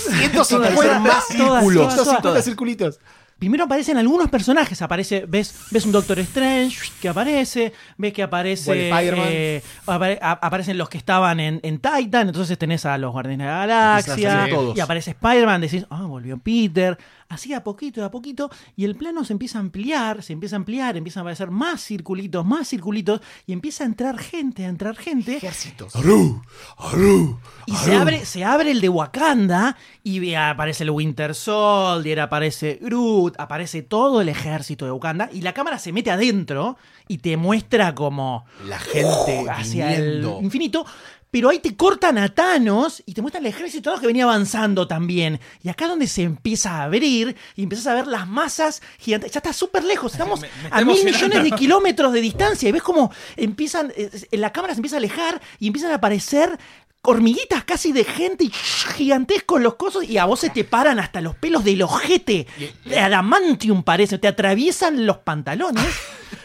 150 0.07 0.73
Todas, 0.73 1.01
más 1.01 1.27
círculos. 1.27 1.95
todas, 1.95 2.21
todas. 2.21 2.23
150 2.23 2.41
circulitos. 2.43 2.99
Primero 3.39 3.65
aparecen 3.65 3.97
algunos 3.97 4.29
personajes, 4.29 4.81
aparece, 4.81 5.25
ves, 5.27 5.53
ves 5.71 5.85
un 5.85 5.91
Doctor 5.91 6.17
Strange 6.19 6.77
que 7.01 7.09
aparece, 7.09 7.73
ves 7.97 8.13
que 8.13 8.23
aparece, 8.23 8.87
eh, 8.89 9.63
apare- 9.85 10.17
a- 10.21 10.31
aparecen 10.41 10.77
los 10.77 10.87
que 10.87 10.97
estaban 10.97 11.41
en, 11.41 11.59
en 11.61 11.79
Titan, 11.79 12.29
entonces 12.29 12.57
tenés 12.57 12.85
a 12.85 12.97
los 12.97 13.11
Guardianes 13.11 13.39
de 13.45 13.51
la 13.51 13.57
Galaxia, 13.65 14.47
y 14.75 14.79
aparece 14.79 15.11
Spider-Man, 15.11 15.59
decís, 15.59 15.85
ah, 15.89 16.03
volvió 16.03 16.37
Peter, 16.37 16.97
así 17.33 17.53
a 17.53 17.63
poquito, 17.63 18.03
a 18.05 18.11
poquito, 18.11 18.49
y 18.75 18.85
el 18.85 18.95
plano 18.95 19.23
se 19.25 19.33
empieza 19.33 19.57
a 19.57 19.61
ampliar, 19.61 20.23
se 20.23 20.33
empieza 20.33 20.55
a 20.55 20.57
ampliar, 20.57 20.97
empiezan 20.97 21.21
a 21.21 21.23
aparecer 21.23 21.51
más 21.51 21.81
circulitos, 21.83 22.45
más 22.45 22.67
circulitos, 22.69 23.21
y 23.45 23.53
empieza 23.53 23.83
a 23.83 23.87
entrar 23.87 24.17
gente, 24.17 24.65
a 24.65 24.69
entrar 24.69 24.95
gente, 24.95 25.37
Ejércitos. 25.37 25.95
Aru, 25.95 26.41
Aru, 26.77 27.39
y 27.65 27.75
se 27.75 27.95
abre, 27.95 28.25
se 28.25 28.43
abre 28.43 28.71
el 28.71 28.81
de 28.81 28.89
Wakanda 28.89 29.77
y 30.03 30.33
aparece 30.33 30.83
el 30.83 30.91
Winter 30.91 31.35
Soldier, 31.35 32.19
aparece 32.19 32.79
Groot, 32.81 33.35
aparece 33.39 33.81
todo 33.81 34.21
el 34.21 34.29
ejército 34.29 34.85
de 34.85 34.91
Wakanda 34.91 35.29
y 35.31 35.41
la 35.41 35.53
cámara 35.53 35.79
se 35.79 35.91
mete 35.91 36.11
adentro 36.11 36.77
y 37.07 37.17
te 37.19 37.37
muestra 37.37 37.93
como 37.95 38.45
La 38.67 38.79
gente 38.79 39.45
hacia 39.49 39.87
viniendo. 39.89 40.37
el 40.39 40.45
infinito. 40.45 40.85
Pero 41.33 41.49
ahí 41.49 41.57
te 41.57 41.75
cortan 41.75 42.19
a 42.19 42.29
Thanos 42.29 43.01
y 43.07 43.15
te 43.15 43.23
muestran 43.23 43.43
el 43.43 43.51
ejército 43.51 43.91
que 43.99 44.05
venía 44.05 44.25
avanzando 44.25 44.87
también. 44.87 45.39
Y 45.63 45.69
acá 45.69 45.87
donde 45.87 46.05
se 46.05 46.21
empieza 46.21 46.77
a 46.77 46.83
abrir 46.83 47.35
y 47.55 47.63
empiezas 47.63 47.87
a 47.87 47.95
ver 47.95 48.05
las 48.05 48.27
masas 48.27 48.83
gigantes. 48.99 49.31
Ya 49.31 49.39
está 49.39 49.51
súper 49.51 49.83
lejos. 49.83 50.11
Estamos 50.11 50.41
Me- 50.41 50.47
me 50.61 50.63
está 50.65 50.77
a 50.77 50.85
mil 50.85 51.03
millones 51.03 51.43
de 51.43 51.49
kilómetros 51.53 52.13
de 52.13 52.21
distancia. 52.21 52.69
Y 52.69 52.71
ves 52.71 52.83
como 52.83 53.11
empiezan, 53.35 53.91
eh, 53.97 54.11
la 54.33 54.51
cámara 54.53 54.75
se 54.75 54.77
empieza 54.77 54.97
a 54.97 54.99
alejar 54.99 55.41
y 55.57 55.65
empiezan 55.65 55.91
a 55.91 55.95
aparecer 55.95 56.55
hormiguitas 57.01 57.63
casi 57.63 57.91
de 57.93 58.03
gente 58.03 58.43
y 58.43 58.51
gigantescos 58.51 59.59
los 59.59 59.73
cosos 59.73 60.03
y 60.03 60.19
a 60.19 60.25
vos 60.25 60.39
se 60.39 60.51
te 60.51 60.63
paran 60.63 60.99
hasta 60.99 61.19
los 61.19 61.35
pelos 61.35 61.63
del 61.63 61.81
ojete. 61.81 62.45
De 62.85 62.99
adamantium 62.99 63.81
parece, 63.81 64.19
te 64.19 64.27
atraviesan 64.27 65.07
los 65.07 65.17
pantalones. 65.17 65.83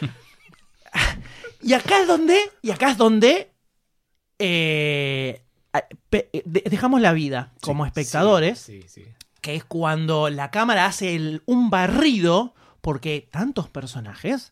y 1.61 1.73
acá 1.73 2.01
es 2.01 2.07
donde, 2.07 2.39
y 2.63 2.71
acá 2.71 2.89
es 2.91 2.97
donde 2.97 3.51
eh, 4.39 5.41
eh, 6.11 6.41
de- 6.45 6.63
dejamos 6.69 7.01
la 7.01 7.13
vida 7.13 7.51
como 7.61 7.85
espectadores 7.85 8.59
Sí, 8.59 8.83
sí. 8.87 9.05
que 9.41 9.55
es 9.55 9.63
cuando 9.63 10.29
la 10.29 10.49
cámara 10.51 10.85
hace 10.85 11.15
el- 11.15 11.43
un 11.45 11.69
barrido, 11.69 12.53
porque 12.81 13.27
tantos 13.29 13.69
personajes, 13.69 14.51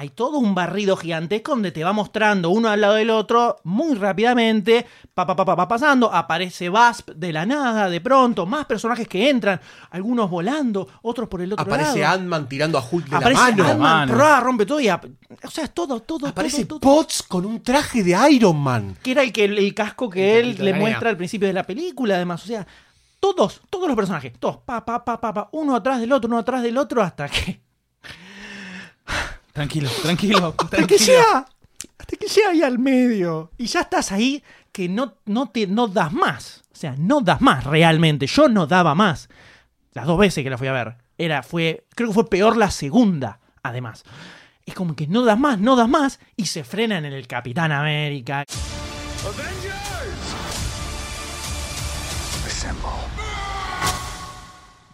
hay 0.00 0.08
todo 0.08 0.38
un 0.38 0.54
barrido 0.54 0.96
gigantesco 0.96 1.52
donde 1.52 1.72
te 1.72 1.84
va 1.84 1.92
mostrando 1.92 2.48
uno 2.48 2.70
al 2.70 2.80
lado 2.80 2.94
del 2.94 3.10
otro 3.10 3.58
muy 3.64 3.94
rápidamente, 3.94 4.86
pa, 5.12 5.26
pa, 5.26 5.36
pa, 5.36 5.44
pa, 5.44 5.54
pa, 5.54 5.68
pasando, 5.68 6.10
aparece 6.10 6.70
Wasp 6.70 7.10
de 7.10 7.30
la 7.34 7.44
nada, 7.44 7.90
de 7.90 8.00
pronto, 8.00 8.46
más 8.46 8.64
personajes 8.64 9.06
que 9.06 9.28
entran, 9.28 9.60
algunos 9.90 10.30
volando, 10.30 10.88
otros 11.02 11.28
por 11.28 11.42
el 11.42 11.52
otro 11.52 11.66
Aparece 11.66 12.00
lado. 12.00 12.14
Ant-Man 12.14 12.48
tirando 12.48 12.78
a 12.78 12.82
Hulk 12.90 13.10
de 13.10 13.16
Aparece 13.16 13.40
la 13.42 13.50
mano. 13.50 13.64
Ant-Man. 13.72 14.08
¡prua! 14.08 14.40
rompe 14.40 14.64
todo 14.64 14.80
y... 14.80 14.88
O 14.88 15.50
sea, 15.50 15.64
es 15.64 15.74
todo, 15.74 16.00
todo, 16.00 16.28
Aparece 16.28 16.64
todo, 16.64 16.80
todo. 16.80 16.96
Potts 16.96 17.22
con 17.22 17.44
un 17.44 17.62
traje 17.62 18.02
de 18.02 18.16
Iron 18.30 18.56
Man. 18.56 18.96
que 19.02 19.10
era 19.10 19.22
el, 19.22 19.34
que, 19.34 19.44
el 19.44 19.74
casco 19.74 20.08
que 20.08 20.40
El 20.40 20.52
él 20.52 20.64
le 20.64 20.72
muestra 20.72 21.10
al 21.10 21.18
principio 21.18 21.46
de 21.46 21.52
la 21.52 21.64
película, 21.64 22.14
además. 22.14 22.42
O 22.42 22.46
sea, 22.46 22.66
todos, 23.20 23.60
todos 23.68 23.86
los 23.86 23.96
personajes, 23.96 24.32
todos, 24.38 24.56
pa, 24.64 24.82
pa, 24.82 25.04
pa, 25.04 25.20
pa, 25.20 25.34
pa, 25.34 25.48
uno 25.52 25.76
atrás 25.76 26.00
del 26.00 26.10
otro, 26.10 26.26
uno 26.26 26.38
atrás 26.38 26.62
del 26.62 26.78
otro, 26.78 27.02
hasta 27.02 27.28
que. 27.28 27.60
Tranquilo, 29.52 29.90
tranquilo. 30.02 30.54
Hasta 30.58 30.86
que 30.86 30.98
llega. 30.98 31.46
Hasta 31.98 32.16
que 32.16 32.26
llega 32.26 32.50
ahí 32.50 32.62
al 32.62 32.78
medio. 32.78 33.50
Y 33.58 33.66
ya 33.66 33.80
estás 33.80 34.12
ahí 34.12 34.42
que 34.72 34.88
no, 34.88 35.16
no 35.26 35.50
te 35.50 35.66
no 35.66 35.88
das 35.88 36.12
más. 36.12 36.62
O 36.72 36.76
sea, 36.76 36.94
no 36.96 37.20
das 37.20 37.40
más 37.40 37.64
realmente. 37.64 38.26
Yo 38.26 38.48
no 38.48 38.66
daba 38.66 38.94
más. 38.94 39.28
Las 39.92 40.06
dos 40.06 40.18
veces 40.18 40.44
que 40.44 40.50
la 40.50 40.58
fui 40.58 40.68
a 40.68 40.72
ver. 40.72 40.96
Era, 41.18 41.42
fue. 41.42 41.86
Creo 41.94 42.08
que 42.08 42.14
fue 42.14 42.30
peor 42.30 42.56
la 42.56 42.70
segunda, 42.70 43.40
además. 43.62 44.04
Es 44.64 44.74
como 44.74 44.94
que 44.94 45.06
no 45.06 45.24
das 45.24 45.38
más, 45.38 45.58
no 45.58 45.76
das 45.76 45.88
más. 45.88 46.20
Y 46.36 46.46
se 46.46 46.64
frenan 46.64 47.04
en 47.04 47.12
el 47.12 47.26
Capitán 47.26 47.72
América. 47.72 48.44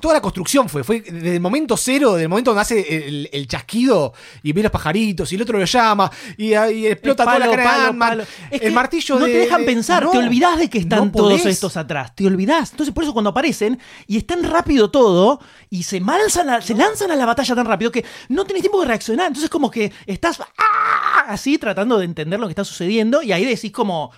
Toda 0.06 0.14
la 0.18 0.22
construcción 0.22 0.68
fue, 0.68 0.84
fue 0.84 1.00
desde 1.00 1.34
el 1.34 1.40
momento 1.40 1.76
cero, 1.76 2.14
del 2.14 2.28
momento 2.28 2.52
donde 2.52 2.62
hace 2.62 3.08
el, 3.08 3.28
el 3.32 3.48
chasquido 3.48 4.12
y 4.40 4.52
ve 4.52 4.62
los 4.62 4.70
pajaritos 4.70 5.32
y 5.32 5.34
el 5.34 5.42
otro 5.42 5.58
lo 5.58 5.64
llama 5.64 6.08
y, 6.36 6.54
ahí 6.54 6.86
explota 6.86 7.24
Palo, 7.24 7.44
toda 7.44 7.50
la 7.50 7.56
cara 7.56 7.70
palo, 7.72 7.88
Ant-Man. 7.88 8.08
palo. 8.10 8.24
Es 8.52 8.62
el 8.62 8.72
martillo 8.72 9.18
no 9.18 9.26
de- 9.26 9.32
te 9.32 9.38
dejan 9.38 9.62
de- 9.62 9.66
pensar, 9.66 10.04
no, 10.04 10.12
te 10.12 10.18
olvidás 10.18 10.58
de 10.60 10.70
que 10.70 10.78
están 10.78 11.06
no 11.06 11.10
todos 11.10 11.44
estos 11.44 11.76
atrás, 11.76 12.14
te 12.14 12.24
olvidás. 12.24 12.70
Entonces 12.70 12.94
por 12.94 13.02
eso 13.02 13.12
cuando 13.12 13.30
aparecen 13.30 13.80
y 14.06 14.16
es 14.18 14.24
tan 14.28 14.44
rápido 14.44 14.92
todo 14.92 15.40
y 15.70 15.82
se 15.82 15.98
lanzan 15.98 16.50
a, 16.50 16.60
se 16.62 16.74
lanzan 16.76 17.10
a 17.10 17.16
la 17.16 17.26
batalla 17.26 17.56
tan 17.56 17.66
rápido 17.66 17.90
que 17.90 18.04
no 18.28 18.44
tenés 18.44 18.62
tiempo 18.62 18.80
de 18.82 18.86
reaccionar. 18.86 19.26
Entonces 19.26 19.50
como 19.50 19.72
que 19.72 19.92
estás 20.06 20.40
¡ah! 20.40 21.24
así 21.26 21.58
tratando 21.58 21.98
de 21.98 22.04
entender 22.04 22.38
lo 22.38 22.46
que 22.46 22.52
está 22.52 22.62
sucediendo 22.64 23.22
y 23.22 23.32
ahí 23.32 23.44
decís 23.44 23.72
como 23.72 24.12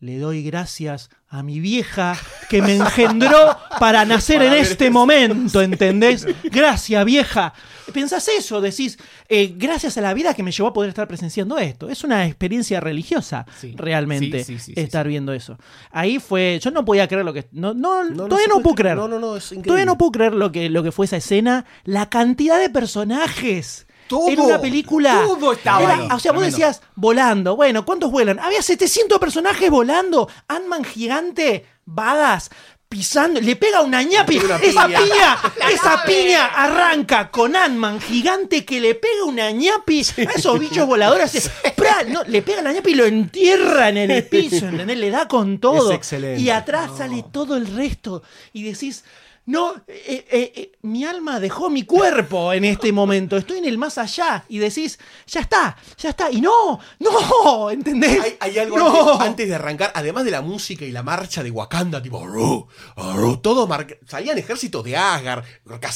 le 0.00 0.18
doy 0.18 0.42
gracias 0.42 1.10
a 1.28 1.42
mi 1.42 1.60
vieja 1.60 2.16
que 2.48 2.60
me 2.62 2.74
engendró 2.74 3.56
para 3.78 4.04
nacer 4.04 4.42
en 4.42 4.54
este 4.54 4.90
momento, 4.90 5.60
¿entendés? 5.62 6.26
Gracias, 6.44 7.04
vieja. 7.04 7.52
Pensás 7.92 8.26
eso, 8.28 8.60
decís, 8.60 8.98
eh, 9.28 9.54
gracias 9.56 9.98
a 9.98 10.00
la 10.00 10.14
vida 10.14 10.32
que 10.34 10.42
me 10.42 10.50
llevó 10.52 10.68
a 10.70 10.72
poder 10.72 10.88
estar 10.88 11.06
presenciando 11.06 11.58
esto. 11.58 11.88
Es 11.90 12.02
una 12.02 12.26
experiencia 12.26 12.80
religiosa, 12.80 13.44
Sí. 13.60 13.74
realmente, 13.76 14.42
Sí, 14.42 14.58
sí, 14.58 14.72
estar 14.74 15.06
viendo 15.06 15.32
eso. 15.32 15.58
Ahí 15.90 16.18
fue, 16.18 16.58
yo 16.62 16.70
no 16.70 16.84
podía 16.84 17.06
creer 17.06 17.24
lo 17.24 17.32
que... 17.32 17.48
No, 17.52 17.74
no, 17.74 18.02
No, 18.04 18.10
no 18.10 18.28
todavía 18.28 18.48
no 18.48 18.54
puede 18.54 18.62
puedo 18.64 18.74
creer. 18.76 18.96
creer. 18.96 19.10
No, 19.10 19.18
no, 19.18 19.18
no, 19.20 19.36
es 19.36 19.44
increíble. 19.46 19.66
Todavía 19.66 19.86
no 19.86 19.98
puedo 19.98 20.12
creer 20.12 20.32
lo 20.34 20.50
que, 20.50 20.70
lo 20.70 20.82
que 20.82 20.92
fue 20.92 21.06
esa 21.06 21.18
escena. 21.18 21.64
La 21.84 22.08
cantidad 22.08 22.58
de 22.58 22.70
personajes. 22.70 23.86
Todo, 24.10 24.28
en 24.28 24.40
una 24.40 24.60
película. 24.60 25.22
todo 25.24 25.52
estaba 25.52 25.82
Era- 25.84 25.94
ahí. 26.02 26.08
O 26.12 26.18
sea, 26.18 26.32
vos 26.32 26.42
decías 26.42 26.82
volando. 26.96 27.54
Bueno, 27.54 27.84
¿cuántos 27.86 28.10
vuelan? 28.10 28.40
Había 28.40 28.60
700 28.60 29.18
personajes 29.20 29.70
volando. 29.70 30.28
Ant-Man 30.48 30.82
gigante, 30.84 31.64
badas, 31.84 32.50
pisando. 32.88 33.40
Le 33.40 33.54
pega 33.54 33.82
una 33.82 34.02
ñapi. 34.02 34.38
Una 34.38 34.56
Esa 34.62 34.86
piña. 34.86 34.98
piña, 35.00 35.38
esa 35.72 36.02
piña 36.04 36.46
arranca 36.46 37.30
con 37.30 37.54
Ant-Man 37.54 38.00
gigante 38.00 38.64
que 38.64 38.80
le 38.80 38.96
pega 38.96 39.22
una 39.26 39.52
ñapi 39.52 40.02
a 40.26 40.32
esos 40.36 40.58
bichos 40.58 40.88
voladores. 40.88 41.26
hace 41.36 41.48
¡pra! 41.76 42.02
No, 42.08 42.24
le 42.24 42.42
pega 42.42 42.62
la 42.62 42.72
ñapi 42.72 42.90
y 42.90 42.94
lo 42.96 43.04
entierra 43.06 43.90
en 43.90 43.98
el 43.98 44.24
piso, 44.28 44.66
¿entendés? 44.66 44.98
Le 44.98 45.10
da 45.10 45.28
con 45.28 45.60
todo. 45.60 45.90
Es 45.92 45.96
excelente. 45.98 46.40
Y 46.40 46.50
atrás 46.50 46.90
sale 46.98 47.24
todo 47.30 47.56
el 47.56 47.68
resto. 47.76 48.24
Y 48.52 48.64
decís. 48.64 49.04
No, 49.50 49.74
eh, 49.88 50.24
eh, 50.30 50.52
eh, 50.54 50.72
mi 50.82 51.04
alma 51.04 51.40
dejó 51.40 51.70
mi 51.70 51.82
cuerpo 51.84 52.52
en 52.52 52.64
este 52.64 52.92
momento. 52.92 53.36
Estoy 53.36 53.58
en 53.58 53.64
el 53.64 53.78
más 53.78 53.98
allá. 53.98 54.44
Y 54.48 54.58
decís, 54.58 54.98
ya 55.26 55.40
está, 55.40 55.76
ya 55.98 56.10
está. 56.10 56.30
Y 56.30 56.40
no, 56.40 56.78
no, 57.00 57.68
¿entendés? 57.70 58.20
Hay, 58.22 58.36
hay 58.38 58.58
algo 58.60 58.78
No. 58.78 59.10
antes, 59.14 59.26
antes 59.26 59.48
de 59.48 59.54
arrancar, 59.56 59.90
además 59.96 60.24
de 60.24 60.30
la 60.30 60.40
música 60.40 60.84
y 60.84 60.92
la 60.92 61.02
marcha 61.02 61.42
de 61.42 61.50
Wakanda, 61.50 62.00
tipo, 62.00 62.24
"Ru, 62.24 62.68
ru", 62.96 63.38
todo 63.38 63.66
marca- 63.66 63.96
salían 64.06 64.38
ejércitos 64.38 64.84
de 64.84 64.96
Asgard, 64.96 65.44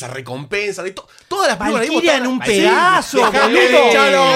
recompensa, 0.09 0.82
de 0.82 0.90
to- 0.90 1.06
todas 1.28 1.47
las 1.48 1.56
películas 1.56 1.82
ahí 1.82 1.89
Valkyria 1.90 2.16
en 2.16 2.26
un 2.26 2.40
sí, 2.40 2.47
pedazo, 2.48 3.18
boludo. 3.18 3.89
echarlo, 3.89 4.22
Un 4.22 4.31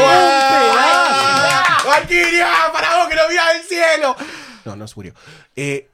pedazo. 0.73 1.89
¡Valkyria! 1.89 2.49
¡Para 2.73 2.99
vos 2.99 3.09
que 3.09 3.15
lo 3.16 3.28
mirás 3.28 3.53
del 3.55 3.62
cielo! 3.65 4.16
No, 4.65 4.77
no 4.77 4.86
se 4.86 4.95
murió. 4.97 5.15
Eh, 5.57 5.89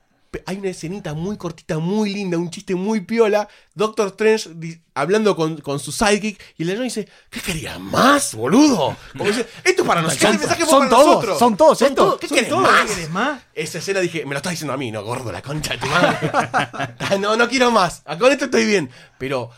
hay 0.46 0.58
una 0.58 0.70
escenita 0.70 1.14
muy 1.14 1.36
cortita, 1.36 1.78
muy 1.78 2.12
linda, 2.12 2.38
un 2.38 2.50
chiste 2.50 2.74
muy 2.74 3.00
piola. 3.00 3.48
Doctor 3.74 4.08
Strange 4.08 4.80
hablando 4.94 5.36
con, 5.36 5.60
con 5.60 5.78
su 5.78 5.92
sidekick 5.92 6.40
y 6.58 6.62
el 6.68 6.82
dice: 6.82 7.08
¿Qué 7.30 7.40
querías 7.40 7.78
más, 7.78 8.34
boludo? 8.34 8.96
Como 9.12 9.26
dice, 9.26 9.46
esto 9.64 9.82
es 9.82 9.88
para 9.88 10.02
nosotros. 10.02 10.68
son 10.68 10.88
todos, 10.88 11.38
son 11.38 11.56
todos 11.56 11.82
estos. 11.82 12.18
¿Qué 12.18 12.28
Son 12.28 12.36
querés 12.36 12.50
todos, 12.50 12.62
más? 12.62 12.82
¿qué 12.82 12.94
querés 12.94 13.10
más? 13.10 13.42
Esa 13.54 13.78
escena 13.78 14.00
dije, 14.00 14.24
me 14.24 14.32
lo 14.32 14.38
estás 14.38 14.52
diciendo 14.52 14.72
a 14.72 14.76
mí, 14.76 14.90
no, 14.90 15.02
gordo, 15.04 15.30
la 15.30 15.42
concha 15.42 15.74
de 15.74 15.78
tu 15.78 15.86
madre. 15.86 17.18
no, 17.20 17.36
no 17.36 17.48
quiero 17.48 17.70
más. 17.70 18.02
Con 18.18 18.32
esto 18.32 18.46
estoy 18.46 18.64
bien. 18.64 18.90
Pero 19.18 19.50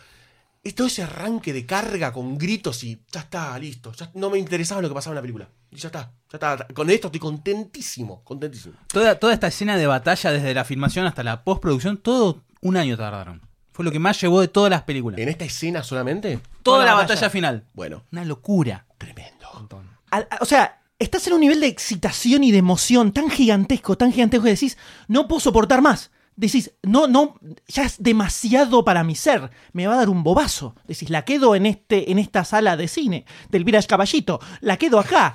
es 0.66 0.74
todo 0.74 0.88
ese 0.88 1.02
arranque 1.04 1.52
de 1.52 1.64
carga 1.64 2.12
con 2.12 2.36
gritos 2.38 2.82
y 2.82 3.00
ya 3.12 3.20
está, 3.20 3.58
listo. 3.58 3.92
Ya 3.92 4.10
no 4.14 4.30
me 4.30 4.38
interesaba 4.38 4.82
lo 4.82 4.88
que 4.88 4.94
pasaba 4.94 5.12
en 5.12 5.16
la 5.16 5.22
película. 5.22 5.48
Y 5.76 5.78
ya 5.78 5.88
está, 5.88 6.10
ya 6.32 6.36
está. 6.38 6.66
Con 6.72 6.88
esto 6.88 7.08
estoy 7.08 7.20
contentísimo, 7.20 8.22
contentísimo. 8.24 8.76
Toda, 8.88 9.18
toda 9.18 9.34
esta 9.34 9.48
escena 9.48 9.76
de 9.76 9.86
batalla, 9.86 10.32
desde 10.32 10.54
la 10.54 10.64
filmación 10.64 11.04
hasta 11.04 11.22
la 11.22 11.44
postproducción, 11.44 11.98
todo 11.98 12.42
un 12.62 12.78
año 12.78 12.96
tardaron. 12.96 13.42
Fue 13.72 13.84
lo 13.84 13.90
que 13.92 13.98
más 13.98 14.18
llevó 14.18 14.40
de 14.40 14.48
todas 14.48 14.70
las 14.70 14.84
películas. 14.84 15.20
¿En 15.20 15.28
esta 15.28 15.44
escena 15.44 15.82
solamente? 15.82 16.38
Toda 16.38 16.62
toda 16.62 16.78
la 16.78 16.84
la 16.86 16.92
batalla, 16.94 17.14
batalla. 17.16 17.30
final. 17.30 17.64
Bueno, 17.74 18.04
Una 18.10 18.24
locura. 18.24 18.86
tremendo. 18.96 19.68
Al- 20.10 20.26
a- 20.30 20.38
o 20.40 20.46
sea, 20.46 20.80
estás 20.98 21.26
en 21.26 21.34
un 21.34 21.40
nivel 21.40 21.60
de 21.60 21.66
excitación 21.66 22.42
y 22.42 22.52
de 22.52 22.58
emoción 22.58 23.12
tan 23.12 23.28
gigantesco, 23.28 23.98
tan 23.98 24.12
gigantesco 24.12 24.44
que 24.44 24.50
decís, 24.52 24.78
no 25.08 25.28
puedo 25.28 25.40
soportar 25.40 25.82
más. 25.82 26.10
decís, 26.38 26.70
no, 26.82 27.06
no, 27.06 27.38
ya 27.66 27.84
es 27.84 27.96
demasiado 28.02 28.84
para 28.84 29.02
mi 29.04 29.14
ser, 29.14 29.50
me 29.72 29.86
va 29.86 29.94
a 29.94 29.96
dar 29.96 30.10
un 30.10 30.22
bobazo. 30.22 30.74
Decís, 30.86 31.08
la 31.08 31.24
quedo 31.24 31.54
en, 31.54 31.64
este, 31.64 32.10
en 32.12 32.18
esta 32.18 32.44
sala 32.44 32.76
de 32.76 32.88
cine 32.88 33.24
del 33.48 33.64
Village 33.64 33.86
Caballito, 33.88 34.38
la 34.60 34.76
quedo 34.76 34.98
acá. 34.98 35.34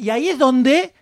Y 0.00 0.10
ahí 0.10 0.28
es 0.28 0.38
donde 0.38 0.94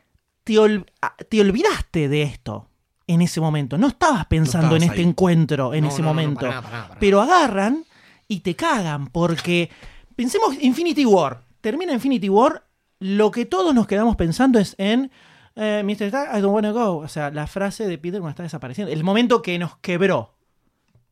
te, 0.45 0.55
ol- 0.55 0.87
te 1.29 1.41
olvidaste 1.41 2.09
de 2.09 2.23
esto 2.23 2.69
en 3.07 3.23
ese 3.23 3.41
momento. 3.41 3.79
No 3.79 3.89
estabas 3.89 4.27
pensando 4.27 4.67
estabas 4.77 4.83
en 4.83 4.89
este 4.91 5.01
ahí. 5.03 5.09
encuentro 5.09 5.73
en 5.75 5.85
No, 5.85 5.89
ese 5.91 6.03
no, 6.03 6.09
momento. 6.09 6.41
para 6.41 6.51
nada, 6.51 6.63
para 6.63 6.73
nada, 6.73 6.83
para 6.83 6.89
nada. 6.95 7.01
Pero 7.01 7.21
agarran 7.21 7.85
y 8.27 8.41
te 8.41 8.55
cagan 8.57 9.07
porque 9.09 9.71
pensemos 10.17 10.57
Infinity 10.61 11.07
War. 11.07 11.43
Termina 11.61 11.93
Infinity 11.93 12.29
War, 12.29 12.65
lo 13.01 13.31
que 13.31 13.47
todos 13.47 13.75
nos 13.75 13.87
quedamos 13.87 14.17
pensando 14.17 14.59
es 14.59 14.75
en 14.79 15.11
eh, 15.57 15.83
Mr. 15.85 16.03
Stark, 16.09 16.37
I 16.37 16.41
don't 16.41 16.55
wanna 16.55 16.71
go. 16.73 16.99
O 16.99 17.09
sea, 17.09 17.31
la 17.31 17.47
frase 17.47 17.87
de 17.87 17.99
Peter 17.99 18.21
cuando 18.21 18.31
está 18.31 18.43
desapareciendo. 18.43 18.93
El 18.93 19.03
momento 19.05 19.43
que 19.43 19.59
nos 19.59 19.77
quebró. 19.79 20.35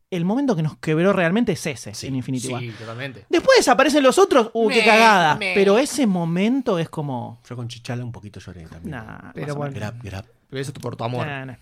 El 0.09 0.25
momento 0.25 0.55
que 0.55 0.63
nos 0.63 0.77
quebró 0.79 1.13
realmente 1.13 1.53
es 1.53 1.67
ese 1.67 2.07
en 2.07 2.15
Infinity 2.15 2.49
War. 2.49 2.61
Sí, 2.63 2.71
totalmente. 2.79 3.27
Después 3.29 3.59
desaparecen 3.59 4.05
los 4.05 4.19
otros, 4.19 4.51
uh, 4.53 4.69
qué 4.69 4.79
Me, 4.79 4.85
cagada. 4.85 5.35
me. 5.35 5.53
Pero 5.55 5.79
ese 5.79 6.07
momento 6.07 6.79
es 6.79 6.89
como. 6.89 7.41
Yo 7.49 7.57
con 7.57 7.67
Chichala 7.67 8.05
un 8.05 8.13
poquito 8.13 8.39
lloré 8.39 8.67
también. 8.67 8.93
Nah, 8.97 9.33
Pero 9.35 9.57
bueno. 9.57 9.75
Grab, 9.75 10.01
grab. 10.03 10.25
Pero 10.49 10.63
eso 10.63 10.71
es 10.71 10.79
por 10.79 10.97
tu 10.97 11.03
amor. 11.03 11.27
Nah, 11.27 11.45
nah. 11.45 11.57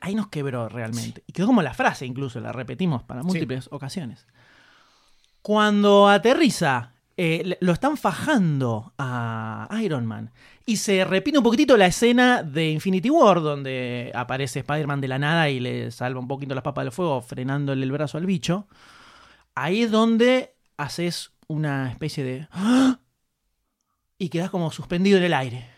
Ahí 0.00 0.14
nos 0.14 0.28
quebró 0.28 0.68
realmente. 0.68 1.22
Y 1.26 1.32
quedó 1.32 1.46
como 1.46 1.62
la 1.62 1.72
frase, 1.72 2.04
incluso, 2.04 2.38
la 2.38 2.52
repetimos 2.52 3.02
para 3.02 3.22
múltiples 3.22 3.68
ocasiones. 3.72 4.26
Cuando 5.40 6.08
aterriza, 6.08 6.92
eh, 7.16 7.56
lo 7.60 7.72
están 7.72 7.96
fajando 7.96 8.92
a 8.98 9.68
Iron 9.82 10.06
Man. 10.06 10.32
Y 10.66 10.78
se 10.78 11.04
repite 11.04 11.38
un 11.38 11.44
poquitito 11.44 11.76
la 11.76 11.86
escena 11.86 12.42
de 12.42 12.70
Infinity 12.70 13.10
War, 13.10 13.40
donde 13.40 14.10
aparece 14.14 14.60
Spider-Man 14.60 15.00
de 15.00 15.08
la 15.08 15.18
nada 15.18 15.50
y 15.50 15.60
le 15.60 15.90
salva 15.90 16.20
un 16.20 16.28
poquito 16.28 16.54
las 16.54 16.64
papas 16.64 16.84
del 16.84 16.92
fuego, 16.92 17.20
frenándole 17.20 17.84
el 17.84 17.92
brazo 17.92 18.18
al 18.18 18.26
bicho. 18.26 18.66
Ahí 19.54 19.82
es 19.82 19.90
donde 19.90 20.54
haces 20.76 21.32
una 21.46 21.90
especie 21.90 22.24
de. 22.24 22.48
¡Ah! 22.50 22.98
Y 24.18 24.28
quedas 24.28 24.50
como 24.50 24.70
suspendido 24.70 25.18
en 25.18 25.24
el 25.24 25.34
aire. 25.34 25.68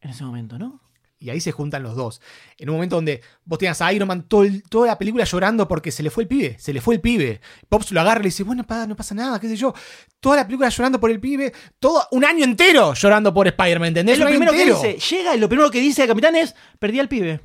En 0.00 0.10
ese 0.10 0.24
momento, 0.24 0.58
¿no? 0.58 0.83
Y 1.18 1.30
ahí 1.30 1.40
se 1.40 1.52
juntan 1.52 1.82
los 1.82 1.96
dos. 1.96 2.20
En 2.58 2.68
un 2.68 2.74
momento 2.76 2.96
donde 2.96 3.22
vos 3.44 3.58
tenías 3.58 3.80
a 3.80 3.90
Iron 3.94 4.06
Man 4.08 4.24
todo 4.28 4.44
el- 4.44 4.62
toda 4.64 4.88
la 4.88 4.98
película 4.98 5.24
llorando 5.24 5.66
porque 5.66 5.90
se 5.90 6.02
le 6.02 6.10
fue 6.10 6.24
el 6.24 6.28
pibe. 6.28 6.56
Se 6.58 6.72
le 6.74 6.80
fue 6.82 6.94
el 6.96 7.00
pibe. 7.00 7.40
Pops 7.68 7.92
lo 7.92 8.00
agarra 8.02 8.20
y 8.20 8.24
le 8.24 8.28
dice, 8.28 8.42
bueno, 8.42 8.64
no 8.86 8.96
pasa 8.96 9.14
nada, 9.14 9.40
qué 9.40 9.48
sé 9.48 9.56
yo. 9.56 9.72
Toda 10.20 10.36
la 10.36 10.44
película 10.46 10.68
llorando 10.68 11.00
por 11.00 11.10
el 11.10 11.20
pibe. 11.20 11.52
Todo 11.78 12.06
un 12.10 12.24
año 12.26 12.44
entero 12.44 12.92
llorando 12.94 13.32
por 13.32 13.46
Spider-Man, 13.46 13.88
¿entendés? 13.88 14.14
Es 14.14 14.18
lo 14.20 14.26
primero 14.26 14.52
que 14.52 14.62
entero. 14.62 14.82
dice. 14.82 15.16
Llega 15.16 15.34
y 15.34 15.38
lo 15.40 15.48
primero 15.48 15.70
que 15.70 15.80
dice 15.80 16.02
el 16.02 16.08
capitán 16.08 16.36
es: 16.36 16.54
Perdí 16.78 17.00
al 17.00 17.08
pibe. 17.08 17.40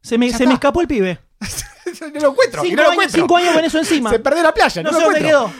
Se 0.00 0.16
me, 0.16 0.32
se 0.32 0.46
me 0.46 0.54
escapó 0.54 0.80
el 0.80 0.86
pibe. 0.88 1.18
no 2.14 2.20
lo 2.20 2.30
encuentro. 2.30 2.62
Cinco, 2.62 2.76
no 2.76 2.82
lo 2.82 2.88
años, 2.88 2.92
encuentro. 2.92 3.20
cinco 3.22 3.36
años 3.36 3.54
con 3.54 3.64
eso 3.64 3.78
encima. 3.78 4.08
Se 4.10 4.18
perdió 4.20 4.42
la 4.42 4.54
playa. 4.54 4.82
no 4.82 4.90
No, 4.92 4.96
sé 4.98 5.04
lo 5.04 5.10
dónde 5.10 5.28
encuentro. 5.28 5.52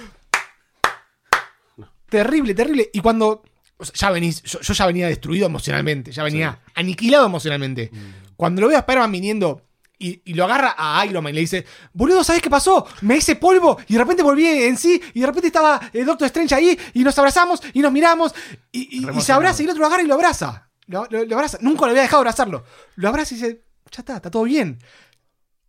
quedó. 1.75 1.87
Terrible, 2.09 2.55
terrible. 2.55 2.89
Y 2.93 3.01
cuando. 3.01 3.43
O 3.79 3.85
sea, 3.85 3.93
ya 3.95 4.11
venís. 4.11 4.43
Yo, 4.43 4.61
yo 4.61 4.75
ya 4.75 4.87
venía 4.87 5.07
destruido 5.09 5.47
emocionalmente. 5.47 6.13
Ya 6.13 6.23
venía 6.23 6.61
aniquilado 6.75 7.27
emocionalmente. 7.27 7.91
Cuando 8.37 8.61
lo 8.63 8.69
veo 8.69 8.77
a 8.77 8.81
Spider-Man 8.81 9.13
viniendo. 9.13 9.63
Y, 9.99 10.21
y 10.27 10.35
lo 10.35 10.45
agarra 10.45 10.75
a 10.77 11.07
Iron 11.07 11.25
Man 11.25 11.33
y 11.33 11.37
le 11.37 11.41
dice, 11.41 11.65
boludo, 11.95 12.23
¿sabes 12.23 12.43
qué 12.43 12.51
pasó? 12.51 12.87
Me 13.01 13.17
hice 13.17 13.35
polvo 13.37 13.79
y 13.89 13.95
de 13.95 13.99
repente 13.99 14.23
volví 14.23 14.47
en 14.47 14.77
sí 14.77 15.01
y 15.15 15.21
de 15.21 15.27
repente 15.27 15.47
estaba 15.47 15.81
el 15.91 16.05
Doctor 16.05 16.27
Strange 16.27 16.55
ahí 16.55 16.79
y 16.93 17.03
nos 17.03 17.19
abrazamos 17.19 17.63
y 17.73 17.81
nos 17.81 17.91
miramos 17.91 18.35
y, 18.71 18.99
y- 18.99 19.01
y 19.17 19.21
se 19.23 19.33
abraza 19.33 19.63
y 19.63 19.65
el 19.65 19.71
otro 19.71 19.81
lo 19.81 19.87
agarra 19.87 20.03
y 20.03 20.07
lo 20.07 20.13
abraza. 20.13 20.69
Lo, 20.87 21.07
lo- 21.09 21.25
lo 21.25 21.35
abraza. 21.37 21.57
Nunca 21.63 21.87
lo 21.87 21.93
había 21.93 22.03
dejado 22.03 22.19
abrazarlo. 22.19 22.63
Lo 22.97 23.09
abraza 23.09 23.33
y 23.33 23.39
dice, 23.39 23.65
ya 23.91 24.01
está, 24.03 24.17
está 24.17 24.31
todo 24.31 24.43
bien. 24.43 24.79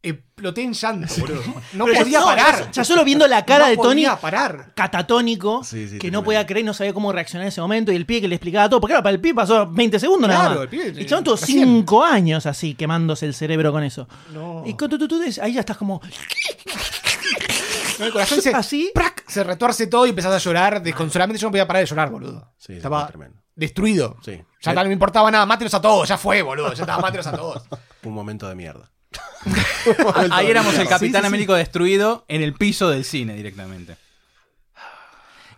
Exploté 0.04 0.62
en 0.62 0.74
llanto, 0.74 1.14
boludo. 1.20 1.42
No 1.74 1.86
podía 1.86 2.20
no, 2.20 2.26
parar. 2.28 2.72
Ya, 2.72 2.84
solo 2.84 3.04
viendo 3.04 3.28
la 3.28 3.44
cara 3.44 3.66
No 3.66 3.70
de 3.72 3.76
Tony 3.78 3.88
podía 4.04 4.16
parar. 4.16 4.72
catatónico, 4.76 5.64
Sí, 5.64 5.86
sí, 5.88 5.94
que 5.94 5.98
tremendo. 6.00 6.20
no 6.20 6.24
podía 6.26 6.46
creer, 6.46 6.66
no 6.66 6.74
sabía 6.74 6.94
cómo 6.94 7.12
reaccionar 7.12 7.46
en 7.46 7.50
ese 7.50 7.60
momento, 7.62 7.92
y 7.92 7.96
el 7.96 8.06
pibe 8.06 8.22
que 8.22 8.28
le 8.28 8.36
explicaba 8.36 8.70
todo, 8.70 8.80
porque 8.80 8.92
claro, 8.94 9.04
para 9.04 9.16
el 9.16 9.20
pibe 9.20 9.34
pasó 9.36 9.68
20 9.68 10.00
segundos 10.00 10.30
nada 10.30 10.42
Claro, 10.42 10.56
más. 10.56 10.64
el 10.64 10.70
pibe, 10.70 10.86
el 11.02 11.06
chabón 11.08 11.24
tuvo 11.26 11.36
recién. 11.36 11.64
5 11.64 12.04
años 12.06 12.46
así, 12.46 12.76
quemándose 12.76 13.26
el 13.26 13.34
cerebro 13.34 13.72
con 13.72 13.84
eso. 13.84 14.08
No. 14.34 14.64
Y 14.66 14.76
con- 14.76 14.90
tú, 14.90 14.98
tú- 15.00 15.08
tú 15.08 15.18
des- 15.20 15.40
ahí 15.40 15.54
ya 15.54 15.62
estás 15.62 15.78
como. 15.78 16.00
No, 18.00 18.06
el 18.06 18.12
corazón 18.14 18.42
se, 18.42 18.54
Así. 18.54 18.92
¡prac! 18.94 19.24
se 19.28 19.44
retuerce 19.44 19.88
todo 19.88 20.06
y 20.06 20.10
empezás 20.12 20.32
a 20.34 20.38
llorar 20.38 20.84
desconsoladamente. 20.84 21.42
Yo 21.42 21.48
no 21.48 21.52
podía 21.52 21.66
parar 21.68 21.82
de 21.82 21.88
llorar, 21.90 22.12
boludo. 22.12 22.54
Sí, 22.58 22.68
sí, 22.68 22.74
estaba 22.74 23.02
fue 23.02 23.08
tremendo. 23.10 23.42
destruido. 23.56 24.18
Sí. 24.24 24.40
Ya 24.62 24.74
no 24.76 24.84
me 24.86 24.94
importaba 24.94 25.32
nada, 25.32 25.46
mátelos 25.48 25.74
a 25.74 25.82
todos, 25.82 26.08
ya 26.08 26.18
fue, 26.18 26.44
boludo. 26.44 26.74
Ya 26.74 26.84
estaba, 26.84 27.02
mátelos 27.02 27.26
a 27.26 27.32
todos. 27.32 27.64
Un 28.04 28.14
momento 28.14 28.48
de 28.48 28.54
mierda. 28.56 28.92
Ahí 30.32 30.48
éramos 30.48 30.78
el 30.78 30.88
Capitán 30.88 31.00
Sí, 31.00 31.08
sí, 31.08 31.22
sí. 31.22 31.26
Américo 31.28 31.54
destruido 31.54 32.26
en 32.28 32.42
el 32.42 32.54
piso 32.54 32.90
del 32.90 33.06
cine 33.06 33.34
directamente. 33.36 33.96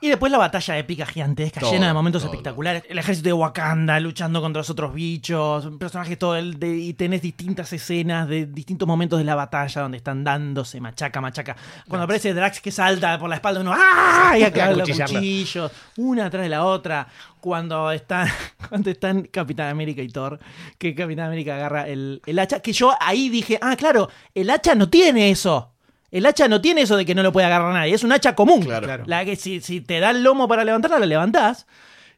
Y 0.02 0.08
después 0.08 0.32
la 0.32 0.38
batalla 0.38 0.78
épica 0.78 1.06
gigantesca, 1.06 1.60
Todo, 1.60 1.74
llena 1.74 1.88
de 1.88 1.94
momentos 1.94 2.22
todo. 2.22 2.32
espectaculares. 2.32 2.84
El 2.88 3.00
ejército 3.00 3.28
de 3.28 3.34
Wakanda 3.34 4.00
luchando 4.00 4.40
contra 4.40 4.62
los 4.62 4.70
otros 4.70 4.94
bichos, 4.94 5.68
personajes 5.78 6.18
todo 6.18 6.38
el 6.38 6.58
de, 6.58 6.78
y 6.78 6.94
tenés 6.94 7.22
distintas 7.22 7.74
escenas 7.74 8.30
de 8.30 8.46
distintos 8.46 8.88
momentos 8.88 9.20
de 9.20 9.26
la 9.26 9.36
batalla 9.36 9.82
donde 9.82 9.98
están 9.98 10.24
dándose 10.24 10.80
machaca, 10.80 11.20
machaca. 11.20 11.58
Cuando 11.90 12.06
aparece 12.06 12.34
Drax 12.34 12.62
que 12.62 12.72
salta 12.72 13.20
por 13.20 13.28
la 13.30 13.36
espalda, 13.36 13.60
uno 13.60 13.74
¡ah! 13.76 14.36
y 14.40 14.44
acá 14.44 14.72
los 14.72 14.90
cuchillos, 14.90 15.70
una 15.98 16.28
atrás 16.28 16.44
de 16.44 16.50
la 16.50 16.64
otra. 16.64 17.06
Cuando 17.42 17.92
están, 17.92 18.30
cuando 18.70 18.90
están 18.90 19.24
Capitán 19.24 19.70
América 19.70 20.02
y 20.02 20.10
Thor, 20.10 20.40
que 20.78 20.96
Capitán 20.96 21.28
América 21.28 21.56
agarra 21.56 21.88
el, 21.88 22.22
el 22.26 22.40
hacha, 22.40 22.62
que 22.62 22.74
yo 22.74 22.94
ahí 23.00 23.30
dije, 23.30 23.58
ah, 23.62 23.76
claro, 23.76 24.10
el 24.34 24.50
hacha 24.50 24.76
no 24.76 24.90
tiene 24.90 25.30
eso. 25.30 25.74
El 26.12 26.26
hacha 26.26 26.48
no 26.48 26.60
tiene 26.60 26.82
eso 26.82 26.98
de 26.98 27.06
que 27.06 27.14
no 27.14 27.22
lo 27.22 27.32
puede 27.32 27.46
agarrar 27.46 27.74
nadie, 27.74 27.94
es 27.94 28.04
un 28.04 28.12
hacha 28.12 28.36
común. 28.36 28.64
Claro. 28.64 28.88
Claro. 28.88 29.04
La 29.06 29.26
que 29.26 29.36
si, 29.36 29.62
si 29.62 29.82
te 29.82 30.00
da 30.00 30.12
el 30.12 30.24
lomo 30.24 30.48
para 30.48 30.64
levantarla, 30.64 31.00
la 31.00 31.06
levantás. 31.06 31.68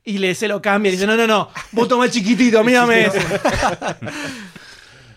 Y 0.03 0.17
le, 0.17 0.33
se 0.33 0.47
lo 0.47 0.61
cambia 0.61 0.89
y 0.89 0.93
dice, 0.93 1.05
no, 1.05 1.15
no, 1.15 1.27
no, 1.27 1.49
vos 1.73 1.87
tomás 1.87 2.09
chiquitito, 2.09 2.63
mírame. 2.65 3.07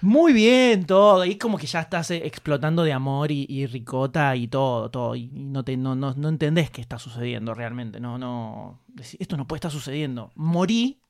Muy 0.02 0.34
bien 0.34 0.84
todo. 0.84 1.24
Y 1.24 1.38
como 1.38 1.56
que 1.56 1.66
ya 1.66 1.80
estás 1.80 2.10
eh, 2.10 2.20
explotando 2.26 2.82
de 2.82 2.92
amor 2.92 3.32
y, 3.32 3.46
y 3.48 3.64
ricota 3.64 4.36
y 4.36 4.48
todo, 4.48 4.90
todo. 4.90 5.16
Y, 5.16 5.28
no, 5.32 5.64
te, 5.64 5.78
no, 5.78 5.94
no, 5.94 6.12
no 6.14 6.28
entendés 6.28 6.68
qué 6.70 6.82
está 6.82 6.98
sucediendo 6.98 7.54
realmente. 7.54 8.00
No, 8.00 8.18
no. 8.18 8.80
Decís, 8.88 9.16
Esto 9.18 9.38
no 9.38 9.46
puede 9.46 9.58
estar 9.58 9.70
sucediendo. 9.70 10.30
Morí 10.34 11.00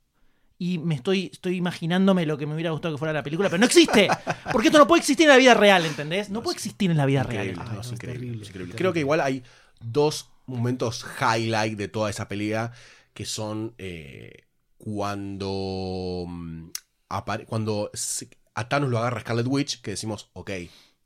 y 0.66 0.78
me 0.78 0.94
estoy, 0.94 1.30
estoy 1.32 1.56
imaginándome 1.56 2.24
lo 2.26 2.38
que 2.38 2.46
me 2.46 2.54
hubiera 2.54 2.70
gustado 2.70 2.94
que 2.94 2.98
fuera 2.98 3.12
la 3.12 3.22
película, 3.22 3.48
pero 3.50 3.60
no 3.60 3.66
existe. 3.66 4.08
Porque 4.52 4.68
esto 4.68 4.78
no 4.78 4.86
puede 4.86 5.00
existir 5.00 5.24
en 5.26 5.30
la 5.32 5.36
vida 5.36 5.54
real, 5.54 5.84
¿entendés? 5.84 6.30
No 6.30 6.42
puede 6.42 6.54
existir 6.56 6.90
en 6.90 6.96
la 6.96 7.06
vida 7.06 7.22
real. 7.22 7.48
Increíble, 7.48 7.74
no, 7.74 7.80
es 7.80 7.92
increíble, 7.92 7.98
terrible, 8.20 8.42
es 8.42 8.48
increíble. 8.48 8.50
terrible. 8.72 8.76
Creo 8.76 8.92
que 8.92 9.00
igual 9.00 9.20
hay 9.20 9.42
dos 9.80 10.30
momentos 10.46 11.04
highlight 11.20 11.76
de 11.76 11.88
toda 11.88 12.08
esa 12.10 12.28
pelea 12.28 12.72
que 13.12 13.26
son 13.26 13.74
eh, 13.78 14.44
cuando 14.78 16.24
mm, 16.28 16.68
cuando 17.46 17.90
a 18.54 18.68
Thanos 18.68 18.90
lo 18.90 18.98
agarra 18.98 19.20
Scarlet 19.20 19.46
Witch, 19.46 19.80
que 19.80 19.92
decimos, 19.92 20.30
ok, 20.32 20.50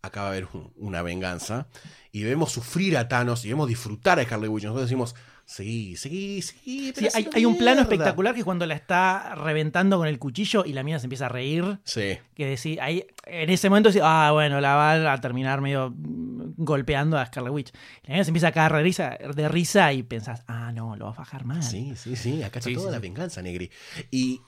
acá 0.02 0.20
va 0.22 0.26
a 0.28 0.30
haber 0.30 0.48
un- 0.52 0.72
una 0.76 1.02
venganza, 1.02 1.68
y 2.12 2.22
vemos 2.24 2.52
sufrir 2.52 2.96
a 2.96 3.08
Thanos 3.08 3.44
y 3.44 3.48
vemos 3.48 3.68
disfrutar 3.68 4.18
a 4.18 4.24
Scarlet 4.24 4.50
Witch. 4.50 4.64
Nosotros 4.64 4.86
decimos, 4.88 5.14
sí, 5.50 5.96
sí, 5.96 6.42
sí. 6.42 6.92
Sí, 6.94 7.08
hay, 7.14 7.26
hay 7.32 7.44
un 7.46 7.56
plano 7.56 7.76
mierda". 7.76 7.82
espectacular 7.82 8.34
que 8.34 8.40
es 8.40 8.44
cuando 8.44 8.66
la 8.66 8.74
está 8.74 9.34
reventando 9.34 9.96
con 9.96 10.06
el 10.06 10.18
cuchillo 10.18 10.64
y 10.66 10.74
la 10.74 10.82
mina 10.82 10.98
se 10.98 11.06
empieza 11.06 11.26
a 11.26 11.28
reír. 11.30 11.78
Sí, 11.84 12.18
Que 12.34 12.44
decir, 12.46 12.80
ahí, 12.82 13.06
en 13.24 13.48
ese 13.48 13.70
momento 13.70 13.88
decís, 13.88 14.02
ah, 14.04 14.30
bueno, 14.32 14.60
la 14.60 14.74
va 14.74 15.12
a 15.12 15.20
terminar 15.20 15.60
medio 15.62 15.92
golpeando 15.96 17.16
a 17.18 17.24
Scarlet 17.26 17.52
Witch. 17.52 17.72
La 18.04 18.12
mina 18.12 18.24
se 18.24 18.30
empieza 18.30 18.48
a 18.48 18.52
caer 18.52 18.72
de 18.72 18.82
risa, 18.82 19.18
de 19.34 19.48
risa 19.48 19.92
y 19.94 20.02
pensás, 20.02 20.42
ah, 20.48 20.70
no, 20.72 20.96
lo 20.96 21.06
va 21.06 21.10
a 21.12 21.14
fajar 21.14 21.44
mal. 21.44 21.62
sí, 21.62 21.94
sí, 21.96 22.14
sí. 22.14 22.42
Acá 22.42 22.58
está 22.58 22.68
Sí, 22.68 22.74
toda 22.74 22.88
sí, 22.88 22.92
la 22.92 22.98
venganza, 23.00 23.40
Negri. 23.40 23.70
Y 24.10 24.40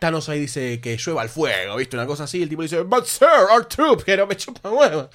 Thanos 0.00 0.28
ahí 0.28 0.40
dice 0.40 0.80
que 0.80 0.96
llueva 0.96 1.22
el 1.22 1.28
fuego, 1.28 1.76
¿viste? 1.76 1.96
Una 1.96 2.06
cosa 2.06 2.24
así. 2.24 2.42
El 2.42 2.48
tipo 2.48 2.62
dice, 2.62 2.82
but 2.82 3.04
sir, 3.04 3.28
our 3.52 3.64
troop, 3.66 4.02
que 4.04 4.16
no 4.16 4.26
me 4.26 4.36
chupa 4.36 4.70
huevo. 4.70 5.08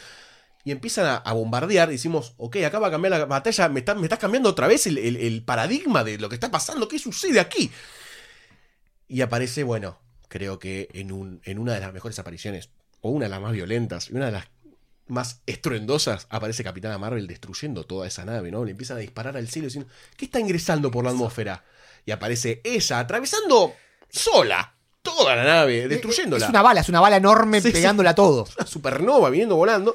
Y 0.65 0.72
empiezan 0.72 1.06
a, 1.06 1.15
a 1.18 1.34
bombardear. 1.34 1.90
Y 1.90 1.94
decimos, 1.94 2.34
ok, 2.38 2.57
acá 2.65 2.80
va 2.80 2.88
a 2.88 2.91
cambiar 2.91 3.11
la 3.11 3.26
batalla. 3.26 3.68
Me, 3.69 3.80
está- 3.80 3.95
me 3.95 4.03
estás 4.03 4.19
cambiando 4.19 4.49
otra 4.49 4.68
vez 4.68 4.88
el, 4.88 4.98
el- 4.98 5.18
el 5.18 5.44
paradigma 5.44 6.03
de 6.03 6.18
lo 6.18 6.30
que 6.30 6.35
está 6.35 6.49
pasando. 6.52 6.88
¿Qué 6.88 6.99
sucede 6.99 7.40
aquí? 7.40 7.69
Y 9.07 9.22
aparece, 9.22 9.64
bueno, 9.64 9.99
creo 10.30 10.60
que 10.60 10.90
en, 10.94 11.11
un, 11.11 11.41
en 11.44 11.60
una 11.60 11.73
de 11.73 11.80
las 11.81 11.94
mejores 11.94 12.18
apariciones, 12.19 12.69
o 13.02 13.10
una 13.10 13.26
de 13.26 13.30
las 13.30 13.41
más 13.41 13.52
violentas, 13.52 14.10
y 14.10 14.14
una 14.15 14.27
de 14.27 14.31
las 14.31 14.45
más 15.07 15.41
estruendosas, 15.45 16.27
aparece 16.30 16.64
Capitana 16.64 16.98
Marvel 16.98 17.27
destruyendo 17.27 17.84
toda 17.84 18.07
esa 18.07 18.23
nave, 18.26 18.49
¿no? 18.49 18.64
Le 18.64 18.72
empiezan 18.72 18.98
a 18.98 19.02
disparar 19.02 19.35
al 19.35 19.49
cielo 19.49 19.68
diciendo, 19.68 19.91
¿qué 20.15 20.26
está 20.26 20.40
ingresando 20.40 20.90
por 20.90 21.03
la 21.03 21.11
atmósfera? 21.11 21.64
Y 22.06 22.11
aparece 22.11 22.61
ella 22.64 22.99
atravesando 22.99 23.73
sola 24.10 24.73
toda 25.02 25.35
la 25.35 25.44
nave, 25.44 25.90
destruyéndola 25.90 26.45
Es 26.45 26.49
una 26.49 26.61
bala, 26.61 26.80
es 26.80 26.88
una 26.90 27.02
bala 27.02 27.18
enorme 27.18 27.60
Sí, 27.61 27.68
sí. 27.68 27.73
pegándola 27.73 28.11
a 28.11 28.15
todo. 28.15 28.48
una 28.57 28.65
supernova 28.65 29.30
viniendo 29.30 29.57
volando. 29.57 29.94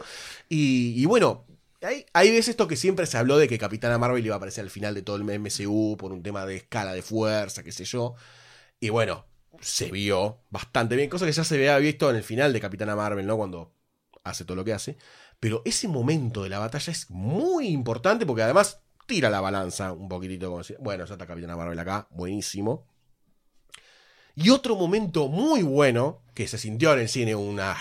Y, 0.48 1.04
bueno, 1.06 1.46
ahí, 1.82 2.06
ahí 2.12 2.30
ves 2.30 2.48
esto 2.48 2.68
que 2.68 2.76
siempre 2.76 3.06
se 3.06 3.18
habló 3.18 3.36
de 3.38 3.48
que 3.48 3.58
Capitana 3.58 3.98
Marvel 3.98 4.24
iba 4.24 4.34
a 4.34 4.38
aparecer 4.38 4.64
al 4.64 4.70
final 4.70 4.94
de 4.94 5.02
todo 5.02 5.16
el 5.16 5.24
MCU 5.24 5.96
por 5.98 6.12
un 6.12 6.22
tema 6.22 6.46
de 6.46 6.56
escala 6.56 6.92
de 6.92 7.02
fuerza, 7.02 7.62
qué 7.62 7.72
sé 7.72 7.84
yo. 7.84 8.14
Y 8.80 8.88
bueno, 8.88 9.26
se 9.60 9.90
vio 9.90 10.40
bastante 10.50 10.96
bien, 10.96 11.10
cosa 11.10 11.26
que 11.26 11.32
ya 11.32 11.44
se 11.44 11.56
había 11.56 11.76
visto 11.78 12.08
en 12.10 12.16
el 12.16 12.22
final 12.22 12.52
de 12.52 12.60
Capitana 12.60 12.96
Marvel, 12.96 13.26
¿no? 13.26 13.36
Cuando 13.36 13.74
hace 14.24 14.44
todo 14.44 14.56
lo 14.56 14.64
que 14.64 14.72
hace. 14.72 14.96
Pero 15.40 15.62
ese 15.64 15.88
momento 15.88 16.42
de 16.42 16.48
la 16.48 16.58
batalla 16.58 16.92
es 16.92 17.10
muy 17.10 17.68
importante 17.68 18.26
porque 18.26 18.42
además 18.42 18.80
tira 19.06 19.30
la 19.30 19.40
balanza 19.40 19.92
un 19.92 20.08
poquitito. 20.08 20.50
Bueno, 20.80 21.04
ya 21.04 21.14
está 21.14 21.26
Capitana 21.26 21.56
Marvel 21.56 21.78
acá, 21.78 22.08
buenísimo. 22.10 22.86
Y 24.34 24.50
otro 24.50 24.76
momento 24.76 25.28
muy 25.28 25.62
bueno, 25.62 26.22
que 26.34 26.46
se 26.46 26.58
sintió 26.58 26.92
en 26.92 27.00
el 27.00 27.08
cine 27.08 27.34
una... 27.34 27.76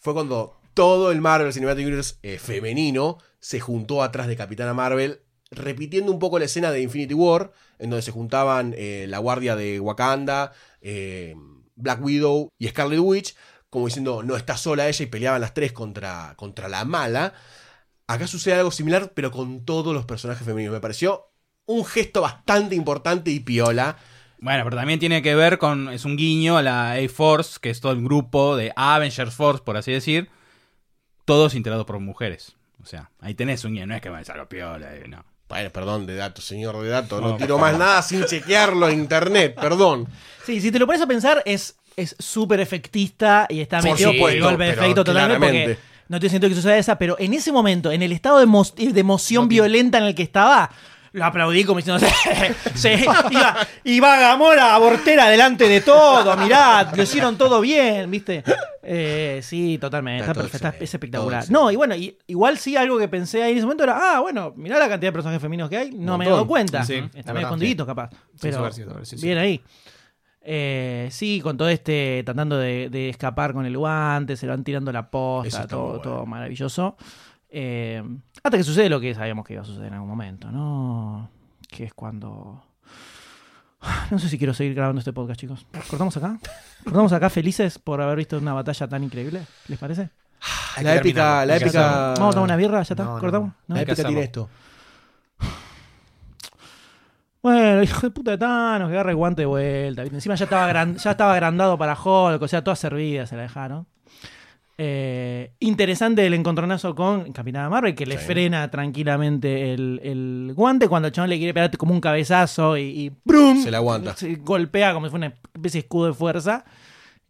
Fue 0.00 0.12
cuando 0.12 0.58
todo 0.74 1.12
el 1.12 1.20
Marvel 1.20 1.52
Cinematic 1.52 1.86
Universe 1.86 2.16
eh, 2.22 2.38
femenino 2.38 3.18
se 3.40 3.60
juntó 3.60 4.02
atrás 4.02 4.26
de 4.28 4.36
Capitana 4.36 4.74
Marvel, 4.74 5.20
repitiendo 5.50 6.12
un 6.12 6.18
poco 6.18 6.38
la 6.38 6.46
escena 6.46 6.70
de 6.70 6.80
Infinity 6.80 7.14
War, 7.14 7.52
en 7.78 7.90
donde 7.90 8.02
se 8.02 8.12
juntaban 8.12 8.74
eh, 8.76 9.06
la 9.08 9.18
guardia 9.18 9.56
de 9.56 9.80
Wakanda, 9.80 10.52
eh, 10.80 11.34
Black 11.74 12.02
Widow 12.02 12.48
y 12.58 12.68
Scarlet 12.68 13.00
Witch, 13.00 13.34
como 13.68 13.86
diciendo, 13.86 14.22
no 14.22 14.36
está 14.36 14.56
sola 14.56 14.88
ella, 14.88 15.02
y 15.02 15.06
peleaban 15.06 15.40
las 15.40 15.54
tres 15.54 15.72
contra, 15.72 16.34
contra 16.36 16.68
la 16.68 16.84
mala. 16.84 17.34
Acá 18.06 18.26
sucede 18.26 18.54
algo 18.54 18.70
similar, 18.70 19.12
pero 19.14 19.30
con 19.30 19.64
todos 19.64 19.94
los 19.94 20.04
personajes 20.04 20.46
femeninos. 20.46 20.74
Me 20.74 20.80
pareció 20.80 21.32
un 21.66 21.84
gesto 21.84 22.20
bastante 22.20 22.74
importante 22.74 23.30
y 23.30 23.40
piola. 23.40 23.96
Bueno, 24.38 24.64
pero 24.64 24.76
también 24.76 25.00
tiene 25.00 25.22
que 25.22 25.34
ver 25.34 25.58
con. 25.58 25.88
Es 25.88 26.04
un 26.04 26.16
guiño 26.16 26.56
a 26.56 26.62
la 26.62 26.92
A-Force, 26.92 27.58
que 27.60 27.70
es 27.70 27.80
todo 27.80 27.92
el 27.92 28.02
grupo 28.02 28.56
de 28.56 28.72
Avengers 28.76 29.34
Force, 29.34 29.62
por 29.64 29.76
así 29.76 29.92
decir. 29.92 30.28
Todos 31.24 31.54
integrados 31.54 31.86
por 31.86 31.98
mujeres. 32.00 32.56
O 32.82 32.86
sea, 32.86 33.10
ahí 33.20 33.34
tenés 33.34 33.64
un 33.64 33.74
guiño. 33.74 33.86
No 33.86 33.94
es 33.94 34.00
que 34.02 34.10
me 34.10 34.24
salga 34.24 34.48
piola, 34.48 34.94
eh, 34.94 35.04
no. 35.08 35.24
Bueno, 35.48 35.70
perdón, 35.70 36.06
de 36.06 36.16
datos, 36.16 36.44
señor 36.44 36.80
de 36.82 36.88
datos. 36.88 37.20
No, 37.20 37.36
tiro 37.36 37.58
más 37.58 37.76
nada 37.78 38.00
sin 38.02 38.24
chequearlo 38.24 38.88
en 38.88 39.00
internet, 39.00 39.54
perdón. 39.60 40.08
Sí, 40.46 40.60
si 40.60 40.72
te 40.72 40.78
lo 40.78 40.86
pones 40.86 41.02
a 41.02 41.06
pensar, 41.06 41.42
es 41.44 41.76
es 41.94 42.16
súper 42.18 42.58
efectista 42.60 43.46
y 43.50 43.60
está 43.60 43.80
Por 43.80 43.90
metido 43.90 44.08
por 44.08 44.14
el 44.30 44.38
supuesto, 44.38 44.44
golpe 44.48 44.64
de 44.64 44.70
efecto 44.70 45.04
totalmente 45.04 45.38
claramente. 45.38 45.74
porque 45.74 45.92
no 46.08 46.18
te 46.20 46.28
siento 46.30 46.48
que 46.48 46.54
suceda 46.54 46.78
esa, 46.78 46.96
pero 46.98 47.16
en 47.18 47.34
ese 47.34 47.52
momento, 47.52 47.92
en 47.92 48.00
el 48.02 48.12
estado 48.12 48.38
de, 48.38 48.46
emo- 48.46 48.74
de 48.74 48.98
emoción 49.00 49.46
violenta 49.46 49.98
en 49.98 50.04
el 50.04 50.14
que 50.14 50.22
estaba, 50.22 50.70
lo 51.12 51.24
aplaudí 51.24 51.64
como 51.64 51.78
diciendo, 51.78 52.04
sí, 52.74 52.88
iba, 53.30 53.56
iba 53.84 54.16
Gamora 54.18 54.74
abortera 54.74 55.28
delante 55.28 55.68
de 55.68 55.80
todo, 55.82 56.36
mirá, 56.36 56.90
lo 56.94 57.02
hicieron 57.02 57.36
todo 57.36 57.60
bien, 57.60 58.10
¿viste? 58.10 58.42
Eh, 58.82 59.40
sí, 59.42 59.78
totalmente, 59.78 60.22
Está 60.28 60.32
está, 60.32 60.46
excelente, 60.56 60.84
es 60.84 60.94
espectacular. 60.94 61.44
No, 61.50 61.70
y 61.70 61.76
bueno, 61.76 61.94
y- 61.94 62.16
igual 62.26 62.58
sí 62.58 62.76
algo 62.76 62.98
que 62.98 63.08
pensé 63.08 63.42
ahí 63.42 63.52
en 63.52 63.58
ese 63.58 63.66
momento 63.66 63.84
era, 63.84 64.16
ah, 64.16 64.20
bueno, 64.20 64.52
mirá 64.56 64.78
la 64.78 64.88
cantidad 64.88 65.08
de 65.08 65.12
personajes 65.12 65.40
femeninos 65.42 65.68
que 65.70 65.76
hay, 65.76 65.90
no 65.92 66.16
me 66.18 66.24
he 66.26 66.28
dado 66.30 66.46
cuenta. 66.46 66.82
Sí, 66.84 66.94
la 67.00 67.06
Está 67.06 67.16
verdad, 67.16 67.32
medio 67.34 67.46
escondiditos 67.46 67.86
capaz, 67.86 68.10
pero 68.40 68.72
sí, 68.72 68.82
sí. 69.04 69.16
bien 69.26 69.38
ahí. 69.38 69.62
Eh, 70.44 71.08
sí, 71.12 71.40
con 71.40 71.56
todo 71.56 71.68
este, 71.68 72.22
tratando 72.24 72.58
de, 72.58 72.88
de 72.90 73.08
escapar 73.10 73.52
con 73.52 73.64
el 73.64 73.76
guante, 73.78 74.36
se 74.36 74.46
lo 74.46 74.52
van 74.52 74.64
tirando 74.64 74.90
la 74.90 75.08
posta, 75.08 75.68
todo, 75.68 75.86
bueno. 75.86 76.02
todo 76.02 76.26
maravilloso. 76.26 76.96
Eh, 77.54 78.02
hasta 78.42 78.56
que 78.56 78.64
sucede 78.64 78.88
lo 78.88 78.98
que 78.98 79.14
sabíamos 79.14 79.44
que 79.44 79.52
iba 79.52 79.62
a 79.62 79.66
suceder 79.66 79.88
en 79.88 79.94
algún 79.94 80.08
momento, 80.08 80.50
¿no? 80.50 81.28
Que 81.68 81.84
es 81.84 81.92
cuando... 81.94 82.64
No 84.10 84.18
sé 84.18 84.28
si 84.28 84.38
quiero 84.38 84.54
seguir 84.54 84.74
grabando 84.74 85.00
este 85.00 85.12
podcast, 85.12 85.38
chicos. 85.40 85.66
¿Cortamos 85.90 86.16
acá? 86.16 86.38
¿Cortamos 86.84 87.12
acá 87.12 87.28
felices 87.30 87.78
por 87.78 88.00
haber 88.00 88.16
visto 88.16 88.38
una 88.38 88.54
batalla 88.54 88.88
tan 88.88 89.04
increíble? 89.04 89.42
¿Les 89.68 89.78
parece? 89.78 90.08
Hay 90.76 90.84
La 90.84 90.96
épica, 90.96 91.44
la 91.44 91.56
épica. 91.56 92.14
Vamos 92.16 92.30
a 92.30 92.38
tomar 92.38 92.44
una 92.44 92.56
birra, 92.56 92.82
ya 92.82 92.94
está, 92.94 93.04
No, 93.04 93.18
cortamos. 93.18 93.52
¿No? 93.68 93.74
La 93.74 93.82
épica 93.82 94.02
tiene 94.04 94.22
esto. 94.22 94.48
Bueno, 97.42 97.82
hijo 97.82 98.00
de 98.02 98.10
puta 98.12 98.30
de 98.32 98.38
Thanos, 98.38 98.88
que 98.88 98.94
agarra 98.94 99.10
el 99.10 99.16
guante 99.16 99.42
de 99.42 99.46
vuelta. 99.46 100.02
¿viste? 100.02 100.16
Encima 100.16 100.36
ya 100.36 100.44
estaba, 100.44 100.66
gran- 100.68 100.96
ya 100.96 101.10
estaba 101.10 101.32
agrandado 101.32 101.76
para 101.76 101.94
Hulk, 102.00 102.40
o 102.40 102.46
sea, 102.48 102.62
toda 102.62 102.76
servida 102.76 103.26
se 103.26 103.34
la 103.36 103.42
dejaron. 103.42 103.86
Eh, 104.78 105.52
interesante 105.60 106.26
el 106.26 106.34
encontronazo 106.34 106.94
con 106.94 107.30
Capitana 107.32 107.68
Marvel, 107.68 107.94
que 107.94 108.06
le 108.06 108.18
Sí. 108.18 108.24
frena 108.24 108.70
tranquilamente 108.70 109.74
el, 109.74 110.00
el 110.02 110.52
guante 110.56 110.88
cuando 110.88 111.08
el 111.08 111.12
chabón 111.12 111.30
le 111.30 111.36
quiere 111.36 111.52
pegar 111.54 111.76
como 111.76 111.92
un 111.92 112.00
cabezazo 112.00 112.76
y, 112.78 112.82
y 112.82 113.12
¡brum! 113.24 113.62
Se 113.62 113.70
la 113.70 113.78
aguanta. 113.78 114.16
Se 114.16 114.34
golpea 114.36 114.94
como 114.94 115.06
si 115.06 115.10
fuera 115.10 115.26
una 115.26 115.36
especie 115.54 115.80
de 115.80 115.84
escudo 115.84 116.06
de 116.06 116.14
fuerza. 116.14 116.64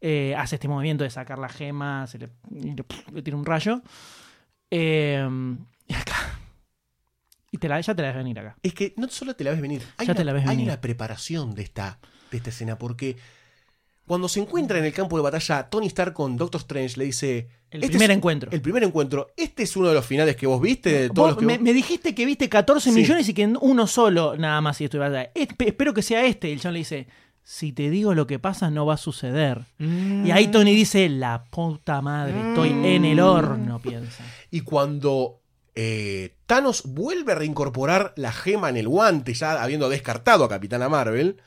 Eh, 0.01 0.35
hace 0.37 0.57
este 0.57 0.69
movimiento 0.69 1.05
de 1.05 1.11
sacar 1.11 1.39
la 1.39 1.49
gema, 1.49 2.07
se 2.07 2.19
le, 2.19 2.29
le, 2.51 2.75
le 3.13 3.23
tira 3.23 3.37
un 3.37 3.45
rayo. 3.45 3.83
Eh, 4.71 5.29
y 5.89 5.95
acá. 5.95 6.39
Y 7.51 7.59
te 7.59 7.69
la, 7.69 7.81
ya 7.81 7.95
te 7.95 8.03
la 8.03 8.09
ves 8.09 8.17
venir 8.17 8.39
acá. 8.39 8.57
Es 8.63 8.73
que 8.73 8.95
no 8.97 9.09
solo 9.09 9.37
te 9.37 9.45
la 9.45 9.51
ves 9.51 9.61
venir, 9.61 9.83
hay, 9.99 10.07
Ya 10.07 10.13
una, 10.13 10.19
te 10.19 10.25
la 10.25 10.33
ves 10.33 10.43
hay 10.45 10.49
venir. 10.57 10.65
una 10.69 10.81
preparación 10.81 11.55
de 11.55 11.63
esta, 11.63 11.99
de 12.31 12.37
esta 12.39 12.49
escena, 12.51 12.79
porque 12.79 13.17
cuando 14.07 14.29
se 14.29 14.41
encuentra 14.41 14.79
en 14.79 14.85
el 14.85 14.93
campo 14.93 15.17
de 15.17 15.23
batalla, 15.23 15.69
Tony 15.71 15.87
Stark 15.87 16.13
con 16.13 16.37
Doctor 16.37 16.61
Strange 16.61 16.97
le 16.99 17.05
dice... 17.05 17.49
El 17.71 17.85
"Este 17.85 17.93
primer 17.93 18.11
es 18.11 18.17
encuentro. 18.19 18.51
El 18.53 18.61
primer 18.61 18.83
encuentro. 18.85 19.33
Este 19.37 19.63
es 19.63 19.75
uno 19.77 19.89
de 19.89 19.95
los 19.95 20.05
finales 20.05 20.37
que 20.37 20.47
vos 20.47 20.61
viste, 20.61 20.91
de 20.93 21.09
todos 21.09 21.17
Vos 21.17 21.29
los 21.31 21.39
que 21.39 21.47
me, 21.47 21.55
vos- 21.55 21.63
me 21.63 21.73
dijiste 21.73 22.15
que 22.15 22.27
viste 22.27 22.49
14 22.51 22.91
Sí. 22.91 22.97
millones 22.97 23.27
y 23.31 23.33
que 23.35 23.47
uno 23.61 23.87
solo 23.87 24.37
nada 24.37 24.61
más 24.61 24.79
y 24.81 24.85
esto 24.85 24.99
iba 24.99 25.07
a 25.07 25.11
dar. 25.11 25.31
Es- 25.35 25.49
espero 25.59 25.95
que 25.95 26.03
sea 26.03 26.27
este. 26.27 26.51
Y 26.51 26.53
el 26.53 26.61
chabón 26.61 26.75
le 26.75 26.79
dice, 26.81 27.07
si 27.43 27.73
te 27.73 27.89
digo 27.89 28.13
lo 28.15 28.27
que 28.27 28.39
pasa 28.39 28.69
no 28.71 28.85
va 28.85 28.95
a 28.95 28.99
suceder. 28.99 29.63
Mm. 29.79 30.27
Y 30.27 30.31
ahí 30.33 30.49
Tony 30.49 30.75
dice, 30.75 31.09
la 31.09 31.45
puta 31.45 32.03
madre, 32.03 32.35
estoy 32.51 32.69
en 32.71 33.07
el 33.07 33.21
horno, 33.21 33.81
piensa. 33.81 34.23
Y 34.51 34.61
cuando 34.61 35.41
eh, 35.75 36.35
Thanos 36.45 36.83
vuelve 36.85 37.33
a 37.33 37.37
reincorporar 37.37 38.13
la 38.17 38.33
gema 38.33 38.69
en 38.69 38.77
el 38.77 38.87
guante, 38.89 39.33
ya 39.33 39.63
habiendo 39.63 39.89
descartado 39.89 40.45
a 40.45 40.49
Capitana 40.51 40.91
Marvel, 40.91 41.39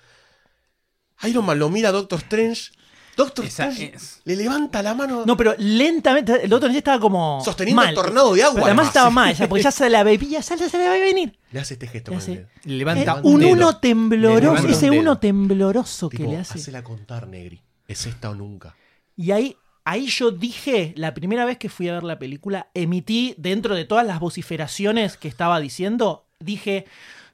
Iron 1.23 1.45
Man 1.45 1.59
lo 1.59 1.69
mira 1.69 1.89
a 1.89 1.91
Doctor 1.91 2.19
Strange. 2.19 2.71
Doctor 3.17 3.45
Esa 3.45 3.69
Strange 3.69 3.95
es. 3.95 4.21
le 4.25 4.35
levanta 4.35 4.83
la 4.83 4.93
mano 4.93 5.23
No, 5.25 5.37
pero 5.37 5.55
lentamente, 5.57 6.43
el 6.43 6.51
otro 6.51 6.67
ya 6.69 6.79
estaba 6.79 6.99
como 6.99 7.41
sosteniendo 7.45 7.81
mal. 7.81 7.89
el 7.89 7.95
tornado 7.95 8.33
de 8.33 8.43
agua. 8.43 8.55
Pero 8.55 8.65
además 8.65 8.87
estaba 8.87 9.09
mal, 9.09 9.33
ya, 9.33 9.47
porque 9.47 9.63
ya 9.63 9.71
se 9.71 9.89
la 9.89 10.03
bebía, 10.03 10.41
ya 10.41 10.57
se 10.57 10.77
la 10.77 10.89
veía 10.89 11.05
venir. 11.05 11.39
Le 11.51 11.59
hace 11.61 11.75
este 11.75 11.87
gesto 11.87 12.11
Le 12.11 12.17
hace-. 12.17 12.47
Le 12.65 12.75
levanta 12.77 13.13
Eh, 13.13 13.21
un 13.23 13.35
un 13.35 13.45
uno 13.45 13.77
tembloroso, 13.77 14.63
un 14.65 14.69
ese 14.69 14.91
uno 14.91 15.17
tembloroso 15.17 16.09
que 16.09 16.23
le 16.27 16.37
hace. 16.37 16.59
hacela 16.59 16.83
contar, 16.83 17.27
Negri. 17.27 17.61
Es 17.87 18.05
esta 18.05 18.31
o 18.31 18.35
nunca. 18.35 18.75
Y 19.15 19.31
ahí, 19.31 19.55
ahí 19.85 20.07
yo 20.07 20.31
dije, 20.31 20.93
la 20.97 21.13
primera 21.13 21.45
vez 21.45 21.57
que 21.57 21.69
fui 21.69 21.87
a 21.87 21.93
ver 21.93 22.03
la 22.03 22.19
película, 22.19 22.67
emití 22.73 23.33
dentro 23.37 23.75
de 23.75 23.85
todas 23.85 24.05
las 24.05 24.19
vociferaciones 24.19 25.15
que 25.15 25.29
estaba 25.29 25.61
diciendo, 25.61 26.25
dije, 26.41 26.85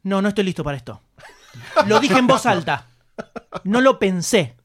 no, 0.03 0.21
no 0.21 0.29
estoy 0.29 0.43
listo 0.43 0.63
para 0.63 0.77
esto. 0.77 1.01
Lo 1.87 1.99
dije 1.99 2.19
en 2.19 2.27
voz 2.27 2.45
alta. 2.45 2.85
No 3.63 3.81
lo 3.81 3.99
pensé. 3.99 4.55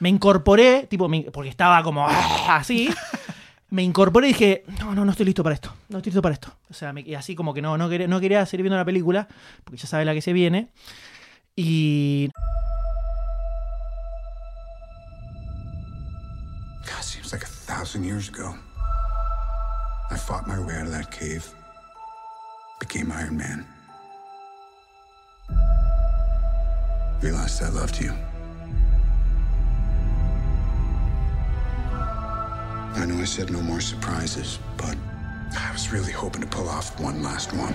Me 0.00 0.08
incorporé, 0.08 0.86
tipo, 0.88 1.08
porque 1.32 1.48
estaba 1.50 1.82
como 1.82 2.06
"Ah", 2.08 2.56
así. 2.56 2.92
Me 3.70 3.82
incorporé 3.82 4.28
y 4.28 4.32
dije, 4.32 4.64
no, 4.80 4.94
no, 4.94 5.04
no 5.04 5.10
estoy 5.12 5.26
listo 5.26 5.42
para 5.42 5.54
esto. 5.54 5.72
No 5.88 5.98
estoy 5.98 6.10
listo 6.10 6.22
para 6.22 6.34
esto. 6.34 6.52
O 6.70 6.74
sea, 6.74 6.92
me- 6.92 7.00
y 7.00 7.14
así 7.14 7.34
como 7.34 7.52
que 7.54 7.62
no, 7.62 7.76
no 7.78 7.88
quería, 7.88 8.06
no 8.06 8.20
quería 8.20 8.44
seguir 8.46 8.62
viendo 8.62 8.76
la 8.76 8.84
película, 8.84 9.26
porque 9.64 9.78
ya 9.80 9.86
sabe 9.88 10.04
la 10.04 10.14
que 10.14 10.22
se 10.22 10.32
viene. 10.32 10.68
Y 11.56 12.28
God, 16.84 17.02
seems 17.02 17.32
like 17.32 17.44
a 17.44 17.48
thousand 17.48 18.04
years 18.04 18.28
ago. 18.28 18.54
I 20.10 20.16
fought 20.16 20.46
my 20.46 20.58
way 20.58 20.76
out 20.76 20.86
of 20.86 20.92
that 20.92 21.10
cave, 21.10 21.42
became 22.78 23.10
Iron 23.10 23.36
Man. 23.36 23.66
Realized 27.22 27.62
I 27.62 27.68
loved 27.70 28.00
you. 28.00 28.12
I 32.96 33.06
know 33.06 33.20
I 33.20 33.24
said 33.26 33.50
no 33.50 33.60
more 33.60 33.80
surprises, 33.80 34.58
but 34.76 34.96
I 35.56 35.72
was 35.72 35.90
really 35.92 36.12
hoping 36.12 36.42
to 36.42 36.46
pull 36.46 36.68
off 36.68 36.98
one 37.00 37.22
last 37.22 37.52
one. 37.52 37.74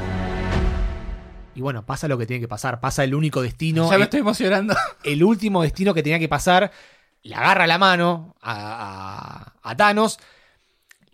Y 1.55 1.61
bueno, 1.61 1.85
pasa 1.85 2.07
lo 2.07 2.17
que 2.17 2.25
tiene 2.25 2.39
que 2.39 2.47
pasar. 2.47 2.79
Pasa 2.79 3.03
el 3.03 3.13
único 3.13 3.41
destino. 3.41 3.89
ya 3.91 3.97
me 3.97 4.03
estoy 4.05 4.21
emocionando. 4.21 4.75
el 5.03 5.23
último 5.23 5.61
destino 5.63 5.93
que 5.93 6.03
tenía 6.03 6.19
que 6.19 6.29
pasar. 6.29 6.71
Le 7.23 7.35
agarra 7.35 7.67
la 7.67 7.77
mano 7.77 8.35
a, 8.41 9.53
a- 9.63 9.69
a 9.71 9.75
Thanos. 9.75 10.19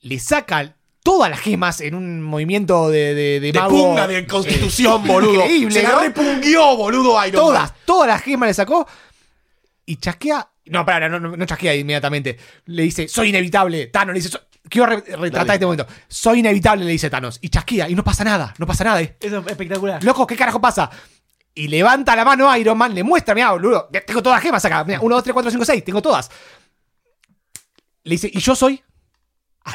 Le 0.01 0.19
saca 0.19 0.75
todas 1.05 1.29
las 1.29 1.39
gemas 1.39 1.81
en 1.81 1.93
un 1.93 2.19
movimiento 2.23 2.89
de, 2.89 3.13
de, 3.13 3.39
de 3.39 3.51
De 3.51 3.59
mago, 3.59 3.69
punga 3.69 4.07
de 4.07 4.17
eh, 4.17 4.25
constitución, 4.27 5.05
boludo. 5.05 5.35
Increíble, 5.43 5.75
Se 5.75 5.83
la 5.83 5.89
¿no? 5.91 5.99
repunguió, 6.01 6.75
boludo, 6.75 7.25
Iron 7.27 7.41
Todas, 7.45 7.61
Man. 7.69 7.79
todas 7.85 8.07
las 8.07 8.21
gemas 8.23 8.47
le 8.47 8.53
sacó. 8.55 8.87
Y 9.85 9.97
chasquea. 9.97 10.49
No, 10.65 10.83
para, 10.83 11.07
no, 11.07 11.19
no, 11.19 11.37
no 11.37 11.45
chasquea 11.45 11.75
inmediatamente. 11.75 12.39
Le 12.65 12.81
dice, 12.83 13.07
soy 13.07 13.29
inevitable. 13.29 13.85
Thanos 13.87 14.13
le 14.15 14.19
dice, 14.19 14.29
"Soy-". 14.31 14.41
quiero 14.67 14.87
re- 14.87 14.95
retratar 14.95 15.31
Dale. 15.45 15.53
este 15.53 15.65
momento. 15.65 15.85
Soy 16.07 16.39
inevitable, 16.39 16.83
le 16.85 16.91
dice 16.91 17.07
Thanos. 17.11 17.37
Y 17.39 17.49
chasquea. 17.49 17.87
Y 17.87 17.93
no 17.93 18.03
pasa 18.03 18.23
nada, 18.23 18.51
no 18.57 18.65
pasa 18.65 18.83
nada. 18.83 18.99
eh. 19.01 19.15
eso 19.19 19.37
es 19.39 19.47
espectacular. 19.47 20.03
Loco, 20.03 20.25
¿qué 20.25 20.35
carajo 20.35 20.59
pasa? 20.59 20.89
Y 21.53 21.67
levanta 21.67 22.15
la 22.15 22.25
mano 22.25 22.49
a 22.49 22.57
Iron 22.57 22.77
Man, 22.77 22.95
le 22.95 23.03
muestra, 23.03 23.35
mira, 23.35 23.51
boludo, 23.51 23.87
tengo 24.07 24.23
todas 24.23 24.37
las 24.37 24.43
gemas 24.43 24.65
acá. 24.65 24.83
Mira, 24.83 24.99
1, 24.99 25.15
2, 25.15 25.23
3, 25.23 25.33
4, 25.33 25.51
5, 25.51 25.65
6, 25.65 25.83
tengo 25.85 26.01
todas. 26.01 26.31
Le 28.03 28.11
dice, 28.11 28.29
¿y 28.33 28.39
yo 28.39 28.55
soy? 28.55 28.83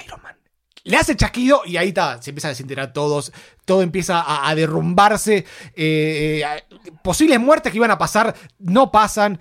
Iron 0.05 0.21
Man. 0.23 0.37
Le 0.85 0.97
hace 0.97 1.15
chasquido 1.17 1.63
y 1.67 1.77
ahí 1.77 1.89
está, 1.89 2.21
se 2.23 2.31
empiezan 2.31 2.49
a 2.49 2.53
desintegrar 2.53 2.93
todos, 2.93 3.33
todo 3.65 3.83
empieza 3.83 4.21
a, 4.21 4.49
a 4.49 4.55
derrumbarse, 4.55 5.45
eh, 5.75 6.43
eh, 6.45 6.65
posibles 7.03 7.39
muertes 7.39 7.71
que 7.71 7.77
iban 7.79 7.91
a 7.91 7.99
pasar 7.99 8.35
no 8.59 8.91
pasan. 8.91 9.39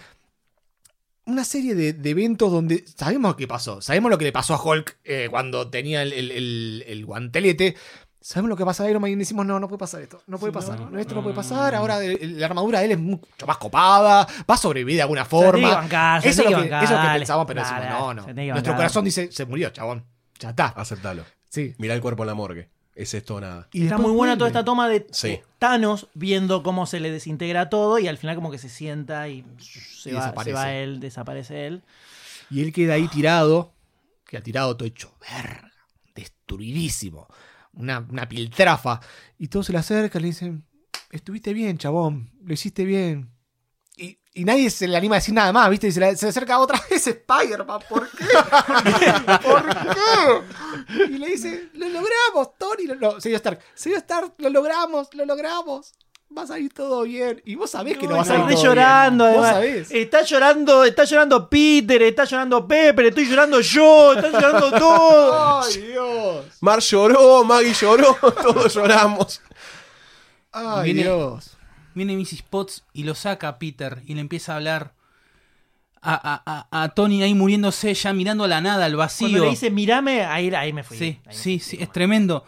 una 1.26 1.44
serie 1.44 1.76
de, 1.76 1.94
de 1.94 2.10
eventos 2.10 2.52
donde 2.52 2.84
sabemos 2.98 3.36
qué 3.36 3.48
pasó. 3.48 3.82
Sabemos 3.82 4.10
lo 4.10 4.18
que 4.18 4.26
le 4.26 4.32
pasó 4.32 4.56
a 4.56 4.62
Hulk 4.64 4.98
eh, 5.04 5.28
cuando 5.30 5.70
tenía 5.70 6.02
el, 6.02 6.12
el- 6.14 6.32
el- 6.32 6.84
el 6.88 7.06
guantelete. 7.06 7.76
Sabemos 8.22 8.50
lo 8.50 8.58
que 8.58 8.66
pasa 8.66 8.84
a 8.84 8.90
Iron 8.90 9.02
Man 9.02 9.12
y 9.12 9.16
decimos, 9.16 9.46
no, 9.46 9.60
no 9.62 9.68
puede 9.70 9.78
pasar 9.80 10.02
esto. 10.02 10.22
No 10.28 10.38
puede 10.40 10.52
pasar. 10.52 10.78
no, 10.80 11.00
esto 11.00 11.16
no 11.16 11.22
puede 11.24 11.36
pasar. 11.36 11.74
Ahora 11.76 12.00
la 12.02 12.46
armadura 12.48 12.80
de 12.80 12.86
él 12.86 12.92
es 12.92 13.00
mucho 13.00 13.46
más 13.48 13.58
copada. 13.58 14.28
Va 14.50 14.56
a 14.56 14.58
sobrevivir 14.58 14.98
de 14.98 15.04
alguna 15.04 15.24
forma. 15.24 15.70
bancar, 15.76 16.26
eso, 16.26 16.42
es 16.44 16.50
lo 16.52 16.58
que 16.64 16.68
que, 16.70 16.76
eso 16.76 16.84
es 16.84 16.90
lo 16.90 16.96
que 16.96 16.96
bancar, 16.96 17.18
pensamos, 17.20 17.46
pero 17.48 17.62
dale, 17.62 17.86
decimos, 17.86 18.00
no, 18.00 18.14
no. 18.14 18.22
Nuestro 18.34 18.54
bancar. 18.56 18.76
corazón 18.76 19.06
dice, 19.06 19.32
se 19.32 19.46
murió, 19.46 19.70
chabón. 19.70 20.04
Ya 20.40 20.50
está. 20.50 20.68
Aceptalo. 20.68 21.24
Sí. 21.50 21.76
Mirá 21.78 21.94
el 21.94 22.02
cuerpo 22.02 22.24
en 22.24 22.28
la 22.28 22.34
morgue. 22.34 22.70
Es 22.96 23.14
esto 23.14 23.36
o 23.36 23.42
nada. 23.42 23.68
Y 23.72 23.84
Está 23.84 23.98
muy 23.98 24.12
buena 24.12 24.32
vuelve. 24.34 24.38
toda 24.38 24.48
esta 24.50 24.66
toma 24.66 24.90
de 24.90 25.08
Sí. 25.12 25.40
Thanos 25.58 26.08
viendo 26.16 26.64
cómo 26.64 26.86
se 26.86 27.00
le 27.00 27.12
desintegra 27.12 27.70
todo 27.70 27.98
y 28.00 28.08
al 28.08 28.18
final 28.18 28.36
como 28.36 28.52
que 28.52 28.58
se 28.58 28.68
sienta 28.68 29.30
y 29.30 29.46
se, 29.60 30.10
Y 30.10 30.14
va, 30.14 30.34
se 30.44 30.52
va 30.54 30.74
él, 30.74 31.00
desaparece 31.00 31.68
él. 31.68 31.84
Y 32.50 32.62
él 32.62 32.74
queda 32.74 32.96
ahí 32.96 33.08
tirado, 33.08 33.72
queda 34.26 34.42
tirado 34.42 34.76
todo 34.76 34.88
hecho 34.88 35.14
verga, 35.22 35.72
destruidísimo, 36.14 37.28
una, 37.74 38.00
una 38.10 38.28
piltrafa. 38.28 39.00
Y 39.38 39.48
todos 39.48 39.68
se 39.68 39.72
le 39.72 39.78
acercan 39.80 40.22
y 40.22 40.24
le 40.24 40.28
dicen, 40.30 40.64
estuviste 41.12 41.54
bien, 41.54 41.78
chabón, 41.78 42.32
lo 42.44 42.54
hiciste 42.54 42.84
bien. 42.86 43.30
Y, 44.40 44.46
nadie 44.46 44.70
se 44.70 44.88
le 44.88 44.96
anima 44.98 45.16
a 45.16 45.20
decir 45.20 45.34
nada 45.34 45.52
más, 45.52 45.70
¿viste? 45.70 45.88
Y 45.88 45.92
se 45.92 46.00
le, 46.00 46.16
se 46.16 46.26
le 46.26 46.30
acerca 46.30 46.60
otra 46.60 46.82
vez 46.90 47.06
Spider-Man, 47.06 47.80
¿por 47.90 48.10
qué? 48.10 48.26
¿Por 49.44 49.66
qué? 49.66 51.04
Y 51.06 51.18
le 51.18 51.28
dice, 51.28 51.70
lo 51.74 51.88
logramos, 51.90 52.58
Tony. 52.58 52.86
Lo, 52.88 52.96
no, 52.96 53.20
señor 53.22 53.38
Stark, 53.38 53.60
señor 53.76 54.00
Stark, 54.00 54.34
lo 54.38 54.50
logramos, 54.50 55.14
lo 55.14 55.26
logramos. 55.26 55.94
Va 56.38 56.44
a 56.44 56.48
salir 56.48 56.72
todo 56.72 57.02
bien. 57.04 57.42
Y 57.44 57.56
vos 57.56 57.72
sabés 57.72 57.98
que 57.98 58.08
no, 58.08 58.16
va 58.16 58.22
a 58.22 58.26
salir 58.26 58.54
todo 58.54 58.64
llorando, 58.64 59.26
bien. 59.26 59.38
Vos 59.40 59.48
sabés. 59.48 59.92
Está 59.92 60.22
llorando, 60.22 60.84
está 60.84 61.04
llorando 61.04 61.50
Peter, 61.50 62.02
está 62.04 62.26
llorando 62.26 62.68
Pepper, 62.68 63.06
estoy 63.08 63.28
llorando 63.28 63.60
yo, 63.62 64.14
está 64.14 64.30
llorando 64.30 64.72
todo. 64.80 65.62
¡Ay, 65.64 65.78
Dios! 65.78 66.46
Mar 66.62 66.80
lloró, 66.80 67.44
Maggie 67.44 67.74
lloró, 67.74 68.16
todos 68.44 68.74
lloramos. 68.74 69.42
¡Ay, 70.52 70.94
Viene- 70.94 71.02
Dios! 71.04 71.59
Viene 71.96 72.16
Mrs. 72.16 72.44
Potts 72.44 72.84
y 72.94 73.04
lo 73.04 73.16
saca 73.16 73.48
a 73.48 73.60
Peter 73.60 74.02
y 74.06 74.14
le 74.16 74.22
empieza 74.22 74.54
a 74.54 74.56
hablar 74.58 74.94
a, 76.02 76.14
a- 76.14 76.68
a- 76.72 76.84
a 76.84 76.90
Tony 76.90 77.22
ahí 77.24 77.34
muriéndose, 77.34 77.94
ya 77.94 78.14
mirando 78.14 78.46
a 78.46 78.48
la 78.48 78.62
nada, 78.62 78.86
al 78.86 78.92
Cuando 78.94 78.98
vacío. 79.00 79.44
le 79.44 79.50
dice, 79.50 79.70
mirame, 79.70 80.24
ahí, 80.24 80.50
ahí 80.54 80.72
me 80.72 80.84
fui. 80.84 80.98
Sí, 80.98 81.04
Ahí 81.04 81.20
me 81.28 81.34
sí, 81.34 81.60
fui, 81.60 81.60
sí, 81.60 81.78
es 81.82 81.92
tremendo. 81.92 82.46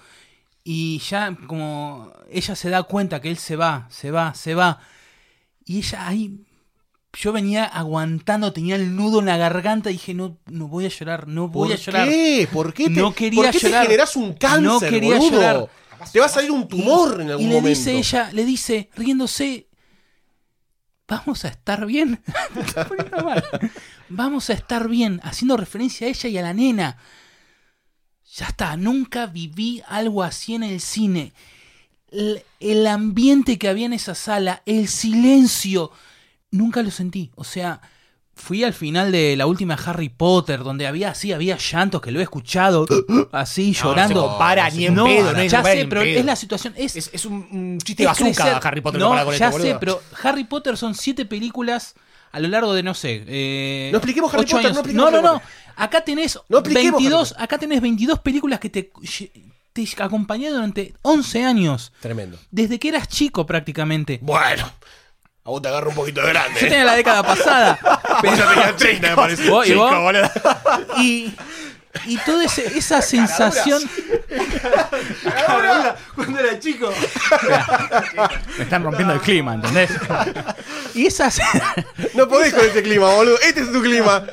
Y 0.63 0.99
ya 0.99 1.35
como 1.47 2.13
ella 2.29 2.55
se 2.55 2.69
da 2.69 2.83
cuenta 2.83 3.19
que 3.19 3.29
él 3.29 3.37
se 3.37 3.55
va, 3.55 3.87
se 3.89 4.11
va, 4.11 4.33
se 4.35 4.53
va. 4.55 4.79
Y 5.65 5.79
ella 5.79 6.07
ahí, 6.07 6.45
yo 7.13 7.33
venía 7.33 7.65
aguantando, 7.65 8.53
tenía 8.53 8.75
el 8.75 8.95
nudo 8.95 9.19
en 9.19 9.25
la 9.25 9.35
garganta 9.37 9.89
y 9.89 9.93
dije, 9.93 10.13
no, 10.13 10.37
no 10.45 10.67
voy 10.69 10.85
a 10.85 10.89
llorar, 10.89 11.27
no 11.27 11.49
voy 11.49 11.69
¿Por 11.69 11.77
a 11.77 11.79
llorar. 11.79 12.07
qué? 12.07 12.47
¿Por 12.53 12.73
qué 12.73 12.85
te, 12.85 12.91
No 12.91 13.13
quería 13.13 13.41
¿por 13.43 13.51
qué 13.51 13.59
llorar. 13.59 13.81
te 13.81 13.87
generás 13.87 14.15
un 14.15 14.33
cáncer, 14.33 14.61
No 14.63 14.79
quería 14.79 15.17
boludo? 15.17 15.31
llorar. 15.31 15.69
Te 16.11 16.19
va 16.19 16.25
a 16.25 16.29
salir 16.29 16.51
un 16.51 16.67
tumor 16.67 17.21
en 17.21 17.29
algún 17.29 17.45
y 17.45 17.49
le 17.49 17.55
momento. 17.55 17.79
dice 17.79 17.97
ella, 17.97 18.29
le 18.33 18.45
dice, 18.45 18.89
riéndose, 18.95 19.67
vamos 21.07 21.45
a 21.45 21.49
estar 21.49 21.85
bien. 21.85 22.21
Vamos 24.09 24.49
a 24.49 24.53
estar 24.53 24.89
bien, 24.89 25.21
haciendo 25.23 25.55
referencia 25.55 26.05
a 26.05 26.09
ella 26.09 26.29
y 26.29 26.37
a 26.37 26.41
la 26.41 26.53
nena. 26.53 26.97
Ya 28.35 28.47
está, 28.47 28.75
nunca 28.75 29.25
viví 29.25 29.81
algo 29.87 30.23
así 30.23 30.55
en 30.55 30.63
el 30.63 30.81
cine. 30.81 31.33
El, 32.09 32.43
el 32.59 32.87
ambiente 32.87 33.57
que 33.57 33.69
había 33.69 33.85
en 33.85 33.93
esa 33.93 34.15
sala, 34.15 34.63
el 34.65 34.89
silencio, 34.89 35.91
nunca 36.51 36.81
lo 36.83 36.91
sentí. 36.91 37.31
O 37.35 37.45
sea, 37.45 37.81
fui 38.33 38.63
al 38.63 38.73
final 38.73 39.11
de 39.11 39.35
la 39.35 39.45
última 39.45 39.75
Harry 39.75 40.09
Potter, 40.09 40.63
donde 40.63 40.87
había 40.87 41.11
así, 41.11 41.31
había 41.31 41.57
llantos 41.57 42.01
que 42.01 42.11
lo 42.11 42.19
he 42.19 42.23
escuchado 42.23 42.87
así, 43.31 43.73
llorando. 43.73 44.21
No 44.21 44.27
compara 44.29 44.69
ni 44.69 44.85
en 44.87 44.95
No, 44.95 45.05
pedo, 45.05 45.31
no 45.33 45.39
se 45.39 45.49
ya 45.49 45.63
sé, 45.63 45.85
pero 45.87 46.01
es 46.01 46.25
la 46.25 46.35
situación. 46.35 46.73
Es, 46.77 46.95
Es, 46.95 47.09
es 47.13 47.25
un, 47.25 47.47
un 47.51 47.77
chiste 47.83 48.05
bazooka. 48.05 48.57
Harry 48.57 48.81
Potter 48.81 48.99
No, 48.99 49.09
con 49.25 49.35
ya 49.35 49.49
esto, 49.49 49.61
sé, 49.61 49.77
pero 49.79 50.01
Harry 50.23 50.43
Potter 50.45 50.75
son 50.77 50.95
siete 50.95 51.25
películas 51.25 51.93
a 52.31 52.39
lo 52.39 52.47
largo 52.47 52.73
de, 52.73 52.81
no 52.81 52.93
sé... 52.93 53.23
eh, 53.27 53.89
No 53.91 53.97
expliquemos 53.97 54.33
Harry 54.33 54.43
Potter, 54.45 54.57
años. 54.67 54.73
no 54.73 54.79
expliquemos 54.79 55.11
no, 55.11 55.21
no, 55.21 55.33
no. 55.33 55.41
Acá 55.75 56.01
tenés, 56.03 56.39
No 56.49 56.59
expliquemos 56.59 57.01
22, 57.01 57.31
Harry 57.33 57.43
acá 57.43 57.57
tenés 57.57 57.81
22 57.81 58.19
películas 58.19 58.59
que 58.59 58.69
te, 58.69 58.91
te 59.73 59.87
acompañaron 59.99 60.55
durante 60.55 60.93
11 61.01 61.43
años. 61.43 61.91
Tremendo. 61.99 62.37
Desde 62.49 62.79
que 62.79 62.89
eras 62.89 63.07
chico 63.07 63.45
prácticamente. 63.45 64.19
Bueno, 64.21 64.71
a 65.43 65.49
vos 65.49 65.61
te 65.61 65.67
agarro 65.69 65.89
un 65.89 65.95
poquito 65.95 66.21
de 66.21 66.27
grande. 66.29 66.59
Yo 66.59 66.67
tenía 66.67 66.83
la 66.85 66.95
década 66.95 67.23
pasada. 67.23 67.79
Vos 68.23 68.37
ya 68.37 68.47
tenías 68.49 68.75
30, 68.75 69.09
me 69.09 69.15
parece. 69.15 69.49
Vos- 69.49 69.65
y 69.65 69.69
Chico, 69.71 69.83
vos- 69.89 69.99
boludo. 70.01 70.31
Y, 70.97 71.33
y 72.05 72.17
toda 72.17 72.45
ese- 72.45 72.77
esa 72.77 73.01
sensación... 73.01 73.81
Cuando 76.15 76.39
era 76.39 76.59
chico. 76.59 76.93
Me 78.57 78.63
están 78.63 78.83
rompiendo 78.83 79.13
el 79.13 79.19
clima, 79.21 79.55
¿entendés? 79.55 79.89
Y 80.93 81.07
esa, 81.07 81.29
No 82.13 82.27
podés 82.27 82.53
con 82.53 82.63
este 82.65 82.83
clima, 82.83 83.09
boludo. 83.13 83.39
Este 83.41 83.61
es 83.61 83.71
tu 83.71 83.81
clima. 83.81 84.23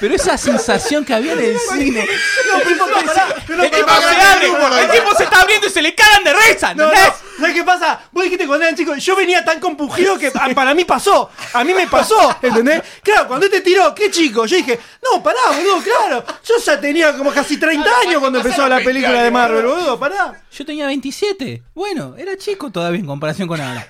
pero 0.00 0.14
esa 0.14 0.36
sensación 0.36 1.04
que 1.04 1.14
había 1.14 1.34
en 1.34 1.38
el 1.40 1.58
cine... 1.58 2.04
No, 2.52 2.58
pero 2.64 2.76
no, 2.76 2.86
pará, 3.06 3.26
pero 3.46 3.58
grande, 3.62 3.84
pará, 3.86 4.48
boludo. 4.50 4.78
El 4.78 4.90
tipo 4.90 5.14
se 5.14 5.24
está 5.24 5.40
abriendo 5.42 5.66
y 5.66 5.70
se 5.70 5.82
le 5.82 5.94
cagan 5.94 6.24
de 6.24 6.34
risa, 6.34 6.74
No, 6.74 6.84
no, 6.84 6.90
¿entendés? 6.92 7.14
¿Sabes 7.38 7.54
qué 7.54 7.64
pasa? 7.64 8.00
Vos 8.12 8.24
dijiste 8.24 8.46
cuando 8.46 8.64
eran 8.66 8.76
chicos, 8.76 9.02
yo 9.04 9.16
venía 9.16 9.44
tan 9.44 9.60
compungido 9.60 10.18
que 10.18 10.30
para 10.30 10.74
mí 10.74 10.84
pasó. 10.84 11.30
A 11.54 11.64
mí 11.64 11.72
me 11.72 11.86
pasó, 11.86 12.36
¿entendés? 12.42 12.82
Claro, 13.02 13.28
cuando 13.28 13.46
este 13.46 13.60
tiró, 13.60 13.94
qué 13.94 14.10
chico, 14.10 14.44
yo 14.46 14.56
dije, 14.56 14.78
no, 15.12 15.22
pará, 15.22 15.38
boludo, 15.54 15.82
claro. 15.82 16.24
Yo 16.44 16.54
ya 16.64 16.80
tenía 16.80 17.16
como 17.16 17.30
casi 17.32 17.56
30 17.58 17.88
años 18.06 18.20
cuando 18.20 18.38
empezó 18.40 18.68
la 18.68 18.78
película 18.80 19.22
de 19.22 19.30
Marvel, 19.30 19.64
boludo, 19.66 19.98
pará. 19.98 20.42
Yo 20.52 20.66
tenía 20.66 20.86
27. 20.86 21.62
Bueno, 21.74 22.14
era 22.18 22.36
chico 22.36 22.70
todavía 22.70 23.00
en 23.00 23.06
comparación 23.06 23.48
con 23.48 23.60
ahora. 23.60 23.86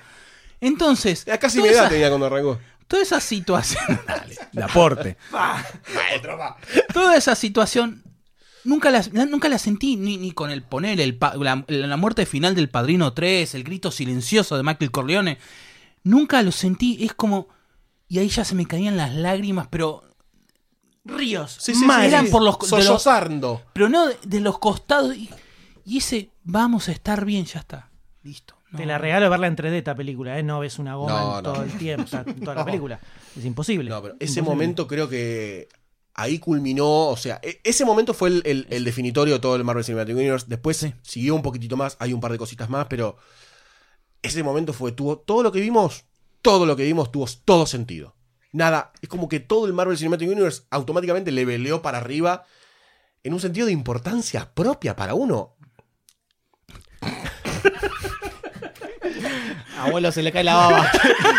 Entonces, 0.61 1.25
Ya 1.25 1.37
casi 1.37 1.57
toda 1.57 1.67
mi 1.69 1.73
edad 1.73 1.83
esa- 1.85 1.89
tenía 1.93 2.09
cuando 2.09 2.25
arrancó. 2.27 2.59
toda 2.87 3.01
esa 3.03 3.19
situación. 3.19 3.83
Dale, 4.07 4.37
de 4.51 4.63
aporte. 4.63 5.17
Toda 6.93 7.15
esa 7.15 7.35
situación. 7.35 8.03
Nunca 8.65 8.91
la, 8.91 9.01
nunca 9.25 9.47
la 9.49 9.57
sentí 9.57 9.95
ni, 9.95 10.17
ni 10.17 10.31
con 10.31 10.51
el 10.51 10.63
poner 10.63 10.99
el 10.99 11.17
la, 11.39 11.63
la 11.67 11.97
muerte 11.97 12.25
final 12.25 12.55
del 12.55 12.69
Padrino 12.69 13.13
3, 13.13 13.55
el 13.55 13.63
grito 13.63 13.89
silencioso 13.91 14.57
de 14.57 14.63
Michael 14.63 14.91
Corleone. 14.91 15.37
Nunca 16.03 16.41
lo 16.41 16.51
sentí. 16.51 17.03
Es 17.03 17.13
como. 17.13 17.47
Y 18.07 18.19
ahí 18.19 18.27
ya 18.29 18.43
se 18.43 18.55
me 18.55 18.65
caían 18.65 18.97
las 18.97 19.13
lágrimas, 19.13 19.67
pero. 19.69 20.03
Ríos. 21.05 21.57
Sí, 21.59 21.73
sí, 21.73 21.85
Mal. 21.85 22.01
sí, 22.01 22.07
eran 22.07 22.25
sí. 22.25 22.31
por 22.31 22.41
los- 22.43 22.59
de 22.59 22.67
los- 22.77 22.85
Sollozando. 22.85 23.61
Pero 23.73 23.89
no 23.89 24.07
de, 24.07 24.17
de 24.25 24.39
los 24.41 24.59
costados. 24.59 25.15
Y, 25.15 25.29
y 25.85 25.97
ese. 25.97 26.29
Vamos 26.43 26.89
a 26.89 26.91
estar 26.91 27.25
bien, 27.25 27.45
ya 27.45 27.59
está. 27.59 27.89
Listo. 28.23 28.55
No. 28.71 28.77
Te 28.79 28.85
la 28.85 28.97
regalo 28.99 29.29
verla 29.31 29.47
en 29.47 29.55
3D 29.55 29.73
esta 29.77 29.95
película, 29.95 30.37
¿eh? 30.37 30.43
No 30.43 30.59
ves 30.59 30.77
una 30.77 30.93
goma 30.95 31.11
No, 31.13 31.37
en 31.37 31.43
no. 31.43 31.53
todo 31.53 31.63
el 31.63 31.71
tiempo, 31.73 32.05
toda 32.43 32.53
la 32.55 32.65
película. 32.65 32.99
Es 33.35 33.43
imposible. 33.45 33.89
No, 33.89 33.99
pero 34.01 34.13
ese 34.19 34.39
Imposible. 34.39 34.43
momento 34.43 34.87
creo 34.87 35.09
que 35.09 35.67
ahí 36.21 36.39
culminó, 36.39 37.07
o 37.07 37.17
sea, 37.17 37.39
e- 37.43 37.59
ese 37.63 37.85
momento 37.85 38.13
fue 38.13 38.29
el, 38.29 38.41
el- 38.45 38.67
el 38.69 38.83
definitorio 38.83 39.35
de 39.35 39.39
todo 39.39 39.55
el 39.55 39.63
Marvel 39.63 39.83
Cinematic 39.83 40.15
Universe. 40.15 40.45
Después 40.49 40.77
Sí. 40.77 40.93
siguió 41.01 41.35
un 41.35 41.41
poquitito 41.41 41.77
más, 41.77 41.95
hay 41.99 42.13
un 42.13 42.19
par 42.21 42.31
de 42.31 42.37
cositas 42.37 42.69
más, 42.69 42.87
pero 42.87 43.17
ese 44.21 44.43
momento 44.43 44.73
fue, 44.73 44.91
tuvo 44.91 45.17
todo 45.19 45.43
lo 45.43 45.51
que 45.51 45.59
vimos, 45.61 46.05
todo 46.41 46.65
lo 46.65 46.75
que 46.75 46.83
vimos 46.83 47.11
tuvo 47.11 47.25
todo 47.45 47.65
sentido. 47.65 48.15
Nada, 48.51 48.91
es 49.01 49.09
como 49.09 49.29
que 49.29 49.39
todo 49.39 49.65
el 49.67 49.73
Marvel 49.73 49.97
Cinematic 49.97 50.27
Universe 50.29 50.63
automáticamente 50.71 51.31
le 51.31 51.45
veleó 51.45 51.81
para 51.81 51.99
arriba 51.99 52.45
en 53.23 53.33
un 53.33 53.39
sentido 53.39 53.67
de 53.67 53.73
importancia 53.73 54.51
propia 54.53 54.95
para 54.95 55.13
uno. 55.13 55.55
Abuelo 59.77 60.11
se 60.11 60.21
le 60.23 60.31
cae 60.31 60.43
la 60.43 60.55
baba. 60.55 60.91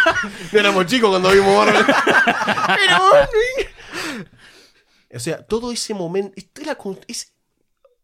Éramos 0.52 0.86
chicos 0.86 1.10
cuando 1.10 1.30
vimos 1.30 1.54
Marvel. 1.54 1.84
Pero- 2.66 3.00
o 5.14 5.18
sea, 5.18 5.44
todo 5.46 5.72
ese 5.72 5.94
momento. 5.94 6.32
era 6.60 6.76
es- 7.08 7.34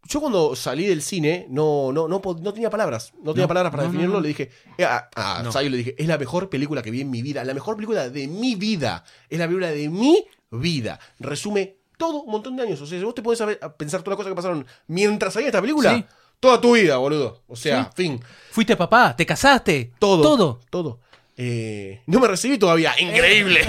yo 0.09 0.21
cuando 0.21 0.55
salí 0.55 0.87
del 0.87 1.03
cine 1.03 1.47
no, 1.51 1.91
no, 1.93 2.07
no, 2.07 2.21
no 2.25 2.53
tenía 2.53 2.71
palabras. 2.71 3.13
No 3.23 3.33
tenía 3.33 3.45
No, 3.45 3.49
palabras 3.49 3.73
para 3.73 3.83
no, 3.85 3.89
definirlo. 3.91 4.21
Le 4.21 4.29
dije. 4.29 4.51
eh, 4.79 4.85
A, 4.85 5.09
a 5.17 5.51
Sayo 5.51 5.69
le 5.69 5.79
dije, 5.79 5.95
es 5.99 6.07
la 6.07 6.17
mejor 6.17 6.49
película 6.49 6.81
que 6.83 6.93
vi 6.93 7.01
en 7.01 7.11
mi 7.11 7.23
vida. 7.23 7.43
La 7.43 7.55
mejor 7.55 7.75
película 7.75 8.09
de 8.09 8.29
mi 8.29 8.55
vida. 8.55 9.03
Es 9.29 9.39
la 9.39 9.47
película 9.47 9.71
de 9.71 9.89
mi 9.89 10.25
vida. 10.53 11.01
Resume 11.19 11.79
todo 11.99 12.23
un 12.23 12.31
montón 12.31 12.55
de 12.57 12.63
años. 12.63 12.81
O 12.81 12.87
sea, 12.87 12.99
si 12.99 13.05
vos 13.05 13.15
te 13.17 13.23
podés 13.23 13.39
saber- 13.39 13.59
pensar 13.77 14.03
todas 14.03 14.11
las 14.13 14.17
cosas 14.19 14.31
que 14.31 14.37
pasaron 14.37 14.67
mientras 14.87 15.33
salía 15.35 15.49
esta 15.49 15.61
película, 15.61 15.97
Sí. 15.97 16.05
toda 16.39 16.61
tu 16.61 16.75
vida, 16.75 16.99
boludo. 16.99 17.43
O 17.49 17.57
sea, 17.57 17.85
Sí. 17.87 17.91
fin. 18.05 18.21
Fuiste 18.53 18.77
papá, 18.77 19.17
te 19.17 19.27
casaste. 19.27 19.93
Todo. 19.99 20.23
Todo. 20.23 20.61
Todo. 20.71 21.01
Eh, 21.37 22.03
no 22.07 22.21
me 22.21 22.29
recibí 22.29 22.59
todavía. 22.59 22.95
Increíble. 22.99 23.67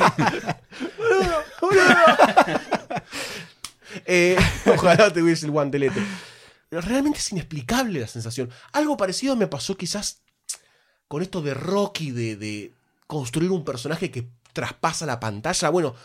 Eh, 4.05 4.37
ojalá 4.65 5.11
te 5.11 5.21
hubiese 5.21 5.45
el 5.45 5.51
guantelete. 5.51 6.01
Realmente 6.69 7.19
es 7.19 7.31
inexplicable 7.31 7.99
la 7.99 8.07
sensación. 8.07 8.49
Algo 8.73 8.97
parecido 8.97 9.35
me 9.35 9.47
pasó 9.47 9.75
quizás 9.75 10.21
con 11.07 11.21
esto 11.21 11.41
de 11.41 11.53
Rocky, 11.53 12.11
de, 12.11 12.35
de 12.35 12.73
construir 13.07 13.51
un 13.51 13.63
personaje 13.65 14.11
que 14.11 14.27
traspasa 14.53 15.05
la 15.05 15.19
pantalla. 15.19 15.69
Bueno, 15.69 15.95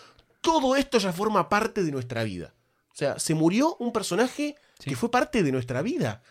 todo 0.41 0.77
esto 0.77 0.99
ya 0.99 1.13
forma 1.13 1.49
parte 1.49 1.83
de 1.83 1.93
nuestra 1.93 2.25
vida. 2.25 2.55
O 2.93 2.97
sea, 2.97 3.19
se 3.19 3.35
murió 3.35 3.77
un 3.79 3.93
personaje 3.93 4.57
que 4.85 4.97
fue 4.97 5.11
parte 5.11 5.43
de 5.43 5.53
nuestra 5.53 5.83
vida. 5.83 6.23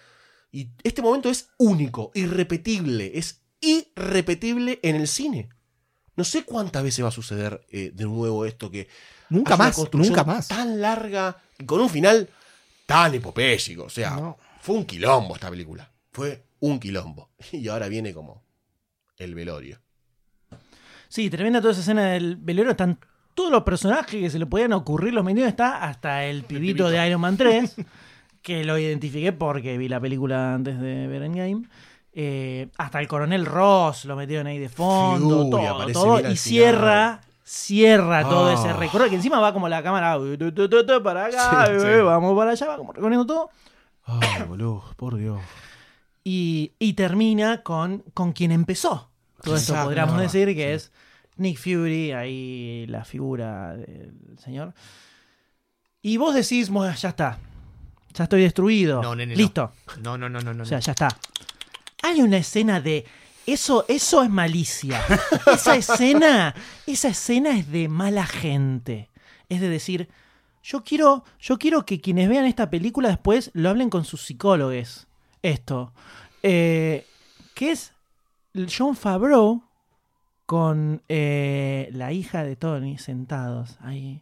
Y 0.52 0.70
este 0.84 1.02
momento 1.02 1.30
es 1.30 1.49
único, 1.58 2.12
irrepetible, 2.14 3.12
es 3.16 3.40
irrepetible 3.62 4.80
en 4.84 4.96
el 4.96 5.08
cine. 5.08 5.50
No 6.16 6.24
sé 6.24 6.44
cuántas 6.44 6.84
veces 6.84 7.04
va 7.06 7.10
a 7.10 7.12
suceder 7.12 7.66
eh, 7.70 7.92
de 7.94 8.04
nuevo 8.06 8.46
esto 8.46 8.70
que... 8.70 8.88
Nunca 9.30 9.56
más, 9.56 9.82
nunca 9.94 10.24
más. 10.26 10.50
Tan 10.50 10.82
larga 10.82 11.38
y 11.58 11.66
con 11.66 11.80
un 11.80 11.90
final 11.90 12.28
tan 12.86 13.14
epopéyico. 13.16 13.84
O 13.86 13.90
sea, 13.90 14.12
No. 14.18 14.38
fue 14.60 14.76
un 14.76 14.86
quilombo 14.86 15.36
esta 15.36 15.50
película. 15.50 15.90
Fue 16.12 16.44
un 16.60 16.80
quilombo. 16.80 17.30
Y 17.54 17.68
ahora 17.70 17.88
viene 17.88 18.14
como 18.14 18.44
el 19.18 19.34
velorio. 19.36 19.80
Sí, 21.08 21.30
tremenda 21.30 21.62
toda 21.62 21.72
esa 21.72 21.82
escena 21.82 22.12
del 22.12 22.36
velero. 22.36 22.72
Están 22.72 23.00
todos 23.34 23.52
los 23.52 23.64
personajes 23.64 24.20
que 24.20 24.30
se 24.30 24.40
le 24.40 24.46
podían 24.46 24.74
ocurrir, 24.74 25.14
los 25.14 25.24
metidos. 25.24 25.48
Está 25.50 25.84
hasta 25.84 26.26
el 26.26 26.44
pibito, 26.44 26.86
pibito. 26.86 26.90
de 26.90 27.08
Iron 27.08 27.22
Man 27.22 27.38
3, 27.38 27.76
que 28.42 28.64
lo 28.66 28.78
identifiqué 28.78 29.32
porque 29.32 29.78
vi 29.78 29.88
la 29.88 30.00
película 30.02 30.54
antes 30.54 30.80
de 30.80 31.08
ver 31.08 31.24
Endgame. 31.24 31.64
Eh, 32.14 32.68
hasta 32.78 33.00
el 33.00 33.08
coronel 33.08 33.46
Ross 33.46 34.04
lo 34.06 34.16
metieron 34.18 34.48
ahí 34.48 34.60
de 34.60 34.68
fondo, 34.70 35.50
todo, 35.94 36.30
y 36.30 36.36
cierra, 36.36 37.22
cierra 37.44 38.28
todo 38.28 38.50
Ah. 38.50 38.54
ese 38.54 38.74
recorrido, 38.74 39.10
que 39.10 39.16
encima 39.16 39.40
va 39.40 39.54
como 39.54 39.70
la 39.70 39.82
cámara 39.82 40.18
tu, 40.18 40.38
tu, 40.38 40.52
tu, 40.70 40.86
tu, 40.86 41.02
para 41.04 41.26
acá, 41.28 41.68
Sí, 41.68 41.74
sí. 41.80 42.02
vamos 42.04 42.36
para 42.38 42.52
allá, 42.52 42.68
va 42.68 42.78
como 42.78 42.92
recorriendo 42.92 43.26
todo. 43.26 43.50
Ay, 44.04 44.44
boludo, 44.48 44.84
por 44.98 45.16
Dios. 45.16 45.40
Y, 46.24 46.74
y 46.80 46.94
termina 46.94 47.62
con, 47.64 48.04
con 48.14 48.34
quien 48.34 48.52
empezó. 48.52 49.10
Todo 49.42 49.56
esto 49.56 49.72
Exacto, 49.72 49.86
podríamos 49.86 50.14
es 50.16 50.18
verdad, 50.18 50.34
decir 50.34 50.56
que 50.56 50.74
es 50.74 50.92
Nick 51.38 51.58
Fury, 51.58 52.12
ahí 52.12 52.86
la 52.90 53.06
figura 53.06 53.74
del 53.76 54.38
señor. 54.38 54.74
Y 56.02 56.18
vos 56.18 56.36
decís, 56.36 56.70
"Bueno, 56.70 56.94
ya 56.94 57.10
está. 57.10 57.40
Ya 58.14 58.26
estoy 58.26 58.42
destruido. 58.42 59.02
No, 59.02 59.16
nene, 59.16 59.34
no. 59.34 59.38
Listo. 59.38 59.72
No, 60.02 60.18
no, 60.18 60.28
no, 60.30 60.42
no, 60.42 60.54
no. 60.54 60.64
O 60.64 60.66
sea, 60.66 60.80
ya 60.80 60.92
está. 60.92 61.08
Hay 62.02 62.22
una 62.22 62.38
escena 62.38 62.82
de. 62.82 63.06
Eso, 63.48 63.86
eso 63.88 64.23
es 64.23 64.30
malicia. 64.30 65.02
Esa 65.48 65.76
escena, 65.76 66.53
esa 66.86 67.10
escena 67.10 67.57
es 67.57 67.72
de 67.72 67.88
mala 67.88 68.26
gente. 68.26 69.10
Es 69.49 69.61
de 69.61 69.69
decir, 69.69 70.10
yo 70.64 70.84
quiero, 70.84 71.23
yo 71.40 71.57
quiero 71.57 71.86
que 71.86 71.99
quienes 71.99 72.30
vean 72.30 72.45
esta 72.45 72.69
película 72.69 73.10
después 73.10 73.49
lo 73.53 73.69
hablen 73.69 73.90
con 73.90 74.06
sus 74.06 74.22
psicólogos. 74.22 75.07
Esto. 75.41 75.91
Eh, 76.44 77.06
que 77.56 77.72
es 77.72 77.94
John 78.53 78.95
Favreau 78.95 79.64
con 80.45 81.02
eh, 81.10 81.90
la 81.94 82.11
hija 82.11 82.44
de 82.44 82.56
Tony 82.56 82.98
sentados 82.98 83.78
ahí. 83.82 84.22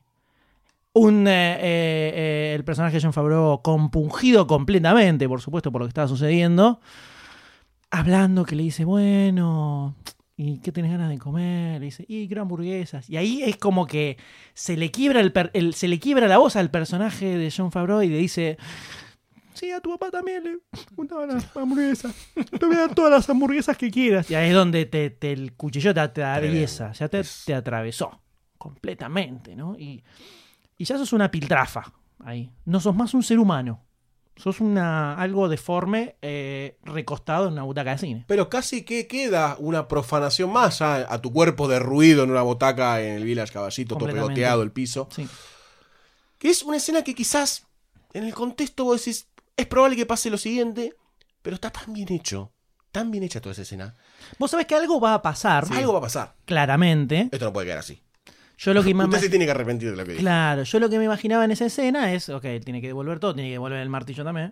Un, 0.94 1.28
eh, 1.28 1.54
eh, 1.54 1.60
eh, 1.62 2.54
el 2.56 2.64
personaje 2.64 2.96
de 2.98 3.02
John 3.02 3.14
Favreau 3.14 3.62
compungido 3.62 4.48
completamente, 4.48 5.28
por 5.28 5.42
supuesto, 5.42 5.72
por 5.72 5.82
lo 5.82 5.88
que 5.88 5.90
estaba 5.90 6.08
sucediendo. 6.08 6.80
Hablando 7.92 8.46
que 8.46 8.56
le 8.56 8.64
dice, 8.64 8.86
bueno, 8.86 9.96
¿y 10.38 10.60
qué 10.60 10.72
tenés 10.72 10.92
ganas 10.92 11.10
de 11.10 11.18
comer? 11.18 11.80
Le 11.80 11.86
dice, 11.88 12.06
y 12.08 12.28
quiero 12.28 12.44
hamburguesas. 12.44 13.10
Y 13.10 13.18
ahí 13.18 13.42
es 13.44 13.58
como 13.58 13.88
que 13.88 14.18
se 14.54 14.78
le 14.78 14.92
quiebra, 14.92 15.22
el, 15.22 15.32
per- 15.32 15.50
el- 15.54 15.74
se 15.74 15.88
le 15.88 16.00
quiebra 16.00 16.28
la 16.28 16.38
voz 16.38 16.56
al 16.56 16.70
personaje 16.70 17.38
de 17.38 17.52
John 17.56 17.72
Favreau 17.72 18.04
y 18.04 18.10
le 18.10 18.18
dice, 18.18 18.58
sí, 19.54 19.72
a 19.72 19.80
tu 19.82 19.90
papá 19.92 20.12
también 20.12 20.44
le 20.44 20.58
gustaban 20.96 21.30
las 21.30 21.56
hamburguesas. 21.58 22.14
Te 22.60 22.66
voy 22.66 22.76
a 22.76 22.80
dar 22.82 22.94
todas 22.96 23.12
las 23.12 23.30
hamburguesas 23.30 23.76
que 23.76 23.90
quieras. 23.90 24.30
Y 24.30 24.36
ahí 24.36 24.50
es 24.50 24.56
donde 24.56 24.86
te, 24.86 25.10
te- 25.10 25.32
el 25.32 25.54
cuchillo 25.54 25.92
te 25.94 26.00
atraviesa, 26.02 26.92
ya 26.92 27.08
te, 27.10 27.24
te 27.46 27.56
atravesó 27.56 28.22
completamente, 28.60 29.56
¿no? 29.56 29.76
Y, 29.80 30.04
y 30.78 30.84
ya 30.86 30.98
sos 30.98 31.12
una 31.12 31.32
piltrafa 31.32 31.92
ahí. 32.24 32.52
No 32.66 32.80
sos 32.80 32.96
más 32.96 33.14
un 33.16 33.24
ser 33.24 33.40
humano. 33.40 33.84
Sos 34.42 34.62
una, 34.62 35.16
algo 35.16 35.50
deforme 35.50 36.16
eh, 36.22 36.78
recostado 36.84 37.48
en 37.48 37.54
una 37.54 37.64
butaca 37.64 37.92
de 37.92 37.98
cine. 37.98 38.26
Pero 38.28 38.50
casi 38.50 38.84
que 38.84 39.06
queda 39.06 39.58
una 39.60 39.90
profanación 39.90 40.52
más 40.52 40.82
a 40.82 41.22
tu 41.22 41.34
cuerpo 41.34 41.68
derruido 41.68 42.24
en 42.24 42.32
una 42.32 42.42
botaca 42.42 43.02
en 43.02 43.16
el 43.16 43.26
Village 43.26 43.52
Caballito, 43.52 43.98
todo 43.98 44.08
pegoteado 44.08 44.64
el 44.64 44.72
piso. 44.72 45.10
Sí. 45.14 45.28
Que 46.38 46.50
es 46.50 46.64
una 46.64 46.78
escena 46.78 47.04
que 47.04 47.14
quizás 47.14 47.68
en 48.14 48.24
el 48.24 48.34
contexto 48.34 48.86
vos 48.86 49.04
decís, 49.04 49.28
es 49.58 49.68
probable 49.68 49.98
que 49.98 50.06
pase 50.06 50.30
lo 50.30 50.38
siguiente, 50.38 50.96
pero 51.42 51.56
está 51.56 51.70
tan 51.70 51.92
bien 51.92 52.10
hecho, 52.12 52.54
tan 52.94 53.12
bien 53.12 53.26
hecha 53.26 53.42
toda 53.42 53.52
esa 53.52 53.64
escena. 53.64 53.94
Vos 54.38 54.52
sabés 54.52 54.66
que 54.68 54.76
algo 54.76 55.02
va 55.02 55.16
a 55.16 55.22
pasar, 55.22 55.66
Algo 55.70 55.92
va 55.92 56.00
a 56.00 56.04
pasar. 56.04 56.36
claramente. 56.46 57.28
Esto 57.32 57.46
no 57.46 57.52
puede 57.52 57.68
quedar 57.68 57.80
así. 57.80 58.02
Yo 58.60 58.74
lo 58.74 58.84
que 58.84 58.94
más 58.94 59.08
Usted 59.08 59.22
se 59.22 59.30
tiene 59.30 59.46
que 59.46 59.52
arrepentir 59.52 59.92
de 59.92 59.96
lo 59.96 60.04
que 60.04 60.12
dijo. 60.12 60.22
Claro, 60.22 60.64
yo 60.64 60.80
lo 60.82 60.90
que 60.90 60.98
me 61.00 61.06
imaginaba 61.06 61.46
en 61.46 61.52
esa 61.52 61.66
escena 61.66 62.12
es, 62.14 62.28
ok, 62.28 62.46
tiene 62.64 62.82
que 62.82 62.88
devolver 62.88 63.18
todo, 63.18 63.34
tiene 63.34 63.48
que 63.48 63.54
devolver 63.54 63.80
el 63.80 63.88
martillo 63.88 64.26
también. 64.26 64.52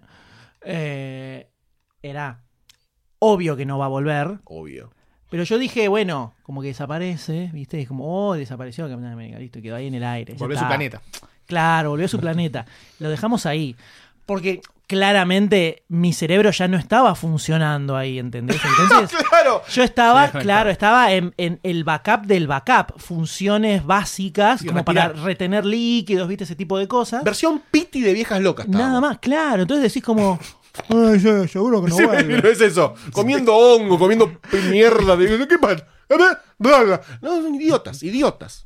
Eh, 0.62 1.50
era 2.02 2.42
obvio 3.20 3.58
que 3.58 3.66
no 3.66 3.78
va 3.78 3.86
a 3.86 3.90
volver, 3.90 4.40
Obvio. 4.46 4.94
pero 5.30 5.44
yo 5.44 5.58
dije, 5.58 5.90
bueno, 5.90 6.36
como 6.44 6.62
que 6.62 6.70
desaparece, 6.70 7.50
¿viste? 7.52 7.82
Es 7.82 7.88
como, 7.90 8.30
oh, 8.30 8.36
desapareció 8.36 8.88
Capitán 8.88 9.12
América, 9.12 9.40
listo, 9.40 9.62
quedó 9.62 9.76
ahí 9.76 9.88
en 9.88 9.96
el 9.96 10.04
aire. 10.06 10.36
Volvió 10.36 10.58
a 10.58 10.62
su 10.62 10.68
planeta. 10.68 11.02
Claro, 11.46 11.90
volvió 11.90 12.06
a 12.06 12.10
su 12.10 12.20
planeta. 12.20 12.66
Lo 13.00 13.10
dejamos 13.10 13.46
ahí. 13.46 13.76
Porque 14.26 14.62
claramente 14.88 15.84
mi 15.90 16.14
cerebro 16.14 16.50
ya 16.52 16.68
no 16.68 16.78
estaba 16.78 17.14
funcionando 17.16 17.96
ahí, 17.98 18.18
¿entendés? 18.20 18.60
Entonces, 18.82 19.18
¡Claro! 19.30 19.62
yo 19.70 19.84
estaba, 19.84 20.30
claro, 20.32 20.70
estaba 20.70 21.12
en, 21.14 21.34
en 21.38 21.60
el 21.64 21.84
backup 21.84 22.26
del 22.26 22.48
backup. 22.48 22.98
Funciones 22.98 23.86
básicas, 23.86 24.62
Sí, 24.62 24.68
como 24.68 24.84
para 24.86 25.10
retener 25.10 25.66
líquidos, 25.66 26.28
¿viste? 26.28 26.46
Ese 26.46 26.56
tipo 26.56 26.78
de 26.78 26.88
cosas. 26.88 27.24
Versión 27.24 27.62
piti 27.70 28.02
de 28.02 28.14
viejas 28.14 28.42
locas. 28.42 28.66
estábamos. 28.66 28.88
Nada 28.90 29.02
más, 29.02 29.20
claro. 29.20 29.62
Entonces 29.64 29.84
decís 29.92 30.04
como, 30.04 30.40
ay, 30.90 31.20
ya, 31.20 31.48
seguro 31.48 31.84
que 31.84 31.90
no 31.90 31.96
Sí, 31.96 32.06
vuelve. 32.06 32.52
es 32.52 32.62
eso. 32.62 32.96
Comiendo 33.12 33.56
hongo, 33.56 34.00
comiendo 34.00 34.40
mierda. 34.72 35.16
De, 35.16 35.48
¿Qué 35.48 35.58
pasa? 35.60 35.86
No, 36.58 37.42
son 37.42 37.56
idiotas, 37.56 38.02
idiotas. 38.04 38.66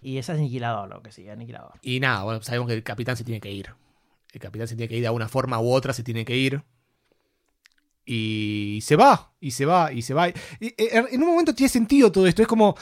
Y 0.00 0.18
es 0.18 0.28
aniquilador 0.28 0.88
lo 0.88 1.00
que 1.00 1.12
sí, 1.12 1.28
aniquilador. 1.28 1.74
Y 1.80 2.00
nada, 2.00 2.24
bueno, 2.24 2.42
sabemos 2.42 2.66
que 2.66 2.74
el 2.74 2.82
capitán 2.82 3.16
se 3.16 3.22
tiene 3.22 3.40
que 3.40 3.52
ir. 3.52 3.70
El 4.32 4.40
capitán 4.40 4.66
se 4.66 4.76
tiene 4.76 4.88
que 4.88 4.96
ir 4.96 5.02
de 5.02 5.06
alguna 5.08 5.28
forma 5.28 5.60
u 5.60 5.70
otra, 5.70 5.92
se 5.92 6.02
tiene 6.02 6.24
que 6.24 6.36
ir. 6.36 6.62
Y 8.04 8.80
se 8.82 8.96
va, 8.96 9.32
y 9.40 9.52
se 9.52 9.64
va, 9.64 9.92
y 9.92 10.02
se 10.02 10.12
va. 10.14 10.28
Y, 10.28 10.34
eh, 10.60 11.04
en 11.10 11.22
un 11.22 11.28
momento 11.30 11.54
tiene 11.54 11.68
sentido 11.68 12.10
todo 12.10 12.26
esto. 12.26 12.42
Es 12.42 12.48
como. 12.48 12.74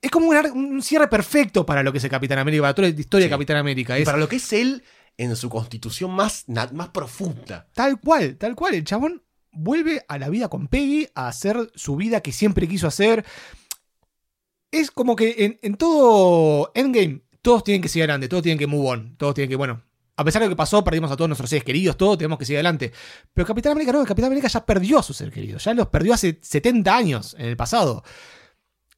Es 0.00 0.10
como 0.12 0.28
un, 0.28 0.36
un 0.52 0.82
cierre 0.82 1.08
perfecto 1.08 1.66
para 1.66 1.82
lo 1.82 1.90
que 1.90 1.98
es 1.98 2.04
el 2.04 2.10
Capitán 2.10 2.38
América, 2.38 2.62
para 2.62 2.74
toda 2.74 2.88
la 2.88 2.94
historia 3.00 3.24
Sí. 3.24 3.28
de 3.28 3.34
Capitán 3.34 3.56
América. 3.56 3.98
Y 3.98 4.04
para 4.04 4.18
lo 4.18 4.28
que 4.28 4.36
es 4.36 4.52
él 4.52 4.84
en 5.16 5.34
su 5.34 5.48
constitución 5.50 6.12
más, 6.12 6.44
más 6.46 6.88
profunda. 6.90 7.66
tal 7.74 7.98
cual, 8.00 8.36
tal 8.36 8.54
cual. 8.54 8.74
El 8.74 8.84
chabón 8.84 9.24
vuelve 9.50 10.04
a 10.06 10.18
la 10.18 10.28
vida 10.28 10.46
con 10.48 10.68
Peggy, 10.68 11.08
a 11.16 11.26
hacer 11.26 11.72
su 11.74 11.96
vida 11.96 12.20
que 12.20 12.30
siempre 12.30 12.68
quiso 12.68 12.86
hacer. 12.86 13.24
Es 14.70 14.92
como 14.92 15.16
que 15.16 15.34
en, 15.38 15.58
en 15.62 15.74
todo 15.76 16.70
Endgame, 16.76 17.22
todos 17.42 17.64
tienen 17.64 17.82
que 17.82 17.88
seguir 17.88 18.04
adelante, 18.04 18.28
todos 18.28 18.44
tienen 18.44 18.58
que 18.58 18.66
move 18.68 18.88
on, 18.90 19.16
todos 19.16 19.34
tienen 19.34 19.48
que, 19.48 19.56
bueno, 19.56 19.82
a 20.18 20.24
pesar 20.24 20.42
de 20.42 20.48
lo 20.48 20.50
que 20.52 20.56
pasó, 20.56 20.82
perdimos 20.84 21.10
a 21.12 21.16
todos 21.16 21.28
nuestros 21.28 21.48
seres 21.48 21.64
queridos, 21.64 21.96
todos 21.96 22.18
tenemos 22.18 22.38
que 22.38 22.44
seguir 22.44 22.58
adelante. 22.58 22.92
Pero 23.32 23.46
Capitán 23.46 23.72
América 23.72 23.92
no, 23.92 24.00
el 24.00 24.06
Capitán 24.06 24.26
América 24.26 24.48
ya 24.48 24.66
perdió 24.66 24.98
a 24.98 25.02
sus 25.02 25.16
seres 25.16 25.32
queridos, 25.32 25.62
ya 25.64 25.72
los 25.74 25.86
perdió 25.88 26.12
hace 26.14 26.38
70 26.42 26.94
años 26.96 27.34
en 27.38 27.46
el 27.46 27.56
pasado. 27.56 28.02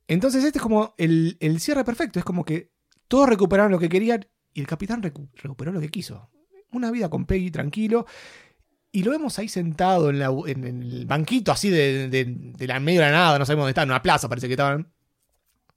Entonces 0.08 0.42
este 0.44 0.58
es 0.58 0.62
como 0.62 0.94
el, 0.98 1.36
el 1.40 1.60
cierre 1.60 1.84
perfecto, 1.84 2.18
es 2.18 2.24
como 2.24 2.44
que 2.44 2.72
todos 3.06 3.28
recuperaron 3.28 3.70
lo 3.70 3.78
que 3.78 3.88
querían 3.88 4.26
y 4.52 4.60
el 4.60 4.66
Capitán 4.66 5.02
recu- 5.02 5.28
recuperó 5.36 5.72
lo 5.72 5.80
que 5.80 5.88
quiso. 5.90 6.30
Una 6.72 6.90
vida 6.90 7.08
con 7.08 7.26
Peggy 7.26 7.50
tranquilo. 7.50 8.06
Y 8.92 9.04
lo 9.04 9.12
vemos 9.12 9.38
ahí 9.38 9.48
sentado 9.48 10.10
en, 10.10 10.18
la- 10.18 10.34
en 10.46 10.64
el 10.64 11.06
banquito 11.06 11.52
así 11.52 11.70
de, 11.70 12.08
de, 12.08 12.24
de 12.26 12.66
la 12.66 12.80
medio 12.80 13.00
de 13.00 13.06
la 13.06 13.12
nada, 13.12 13.38
no 13.38 13.46
sabemos 13.46 13.64
dónde 13.64 13.70
está, 13.70 13.82
en 13.82 13.90
una 13.90 14.02
plaza 14.02 14.28
parece 14.28 14.48
que 14.48 14.54
estaban. 14.54 14.92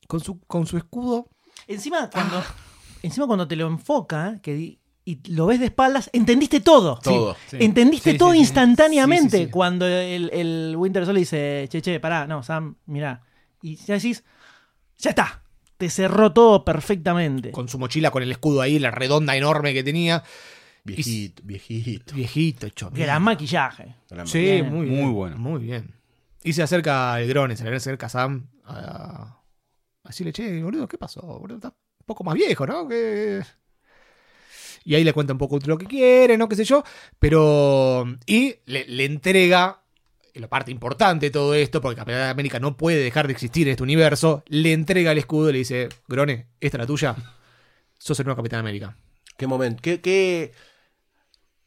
Con 0.07 0.19
su, 0.19 0.39
con 0.41 0.65
su 0.65 0.77
escudo. 0.77 1.29
Encima 1.67 2.09
cuando, 2.09 2.43
encima 3.03 3.27
cuando 3.27 3.47
te 3.47 3.55
lo 3.55 3.67
enfoca 3.67 4.39
que 4.41 4.79
y 5.05 5.19
lo 5.31 5.45
ves 5.47 5.59
de 5.59 5.65
espaldas, 5.65 6.09
entendiste 6.13 6.59
todo. 6.61 6.99
Todo. 7.03 7.35
Sí. 7.47 7.57
Entendiste 7.59 8.11
Sí, 8.13 8.17
todo 8.17 8.33
instantáneamente 8.33 9.31
Sí, 9.31 9.37
sí, 9.37 9.45
sí. 9.45 9.51
cuando 9.51 9.85
el, 9.87 10.29
el 10.33 10.75
Winter 10.77 11.05
Soldier 11.05 11.19
dice, 11.21 11.67
che, 11.69 11.81
che, 11.81 11.99
pará, 11.99 12.25
no, 12.27 12.41
Sam, 12.43 12.75
mirá. 12.85 13.21
Y 13.61 13.75
ya 13.75 13.95
decís, 13.95 14.23
ya 14.97 15.09
está, 15.09 15.43
te 15.77 15.89
cerró 15.89 16.31
todo 16.31 16.63
perfectamente. 16.63 17.51
Con 17.51 17.67
su 17.67 17.77
mochila 17.79 18.11
con 18.11 18.23
el 18.23 18.31
escudo 18.31 18.61
ahí, 18.61 18.79
la 18.79 18.91
redonda 18.91 19.35
enorme 19.35 19.73
que 19.73 19.83
tenía. 19.83 20.23
Viejito, 20.85 21.41
viejito. 21.45 22.13
Viejito, 22.15 22.67
hecho. 22.67 22.89
Gran 22.93 23.23
maquillaje. 23.23 23.95
Gran 24.09 24.27
Sí, 24.27 24.39
Bien. 24.39 24.73
muy 24.73 24.85
Muy 24.85 25.11
bueno. 25.11 25.37
Muy 25.37 25.61
bien. 25.63 25.93
Y 26.43 26.51
se 26.53 26.61
acerca 26.61 27.19
el 27.21 27.27
Grone, 27.29 27.55
se 27.55 27.63
le 27.69 27.75
acerca 27.75 28.07
a 28.07 28.09
Sam 28.09 28.47
a, 28.65 29.41
a 30.03 30.07
decirle, 30.09 30.33
che, 30.33 30.61
boludo, 30.61 30.87
¿qué 30.87 30.97
pasó? 30.97 31.21
Boludo, 31.21 31.55
está 31.55 31.69
un 31.69 32.05
poco 32.05 32.23
más 32.25 32.35
viejo, 32.35 32.65
¿no? 32.67 32.85
Que... 32.87 33.41
Y 34.85 34.95
ahí 34.95 35.03
le 35.03 35.13
cuenta 35.13 35.33
un 35.33 35.39
poco 35.39 35.59
lo 35.65 35.77
que 35.77 35.85
quiere, 35.85 36.37
¿no? 36.37 36.49
Qué 36.49 36.55
sé 36.55 36.65
yo. 36.65 36.83
Pero. 37.19 38.05
Y 38.25 38.55
le, 38.65 38.85
le 38.87 39.05
entrega 39.05 39.79
la 40.33 40.47
parte 40.49 40.71
importante 40.71 41.27
de 41.27 41.31
todo 41.31 41.53
esto, 41.53 41.79
porque 41.79 41.97
Capitán 41.99 42.29
América 42.29 42.59
no 42.59 42.75
puede 42.75 42.97
dejar 43.03 43.27
de 43.27 43.33
existir 43.33 43.67
en 43.67 43.71
este 43.73 43.83
universo. 43.83 44.43
Le 44.47 44.73
entrega 44.73 45.11
el 45.11 45.19
escudo 45.19 45.49
y 45.49 45.53
le 45.53 45.59
dice, 45.59 45.89
Grone, 46.07 46.47
¿esta 46.59 46.77
es 46.77 46.79
la 46.81 46.87
tuya? 46.87 47.15
sos 47.99 48.19
el 48.19 48.25
nuevo 48.25 48.37
Capitán 48.37 48.59
América. 48.59 48.97
Qué 49.37 49.47
momento, 49.47 49.81
qué, 49.81 50.01
qué, 50.01 50.51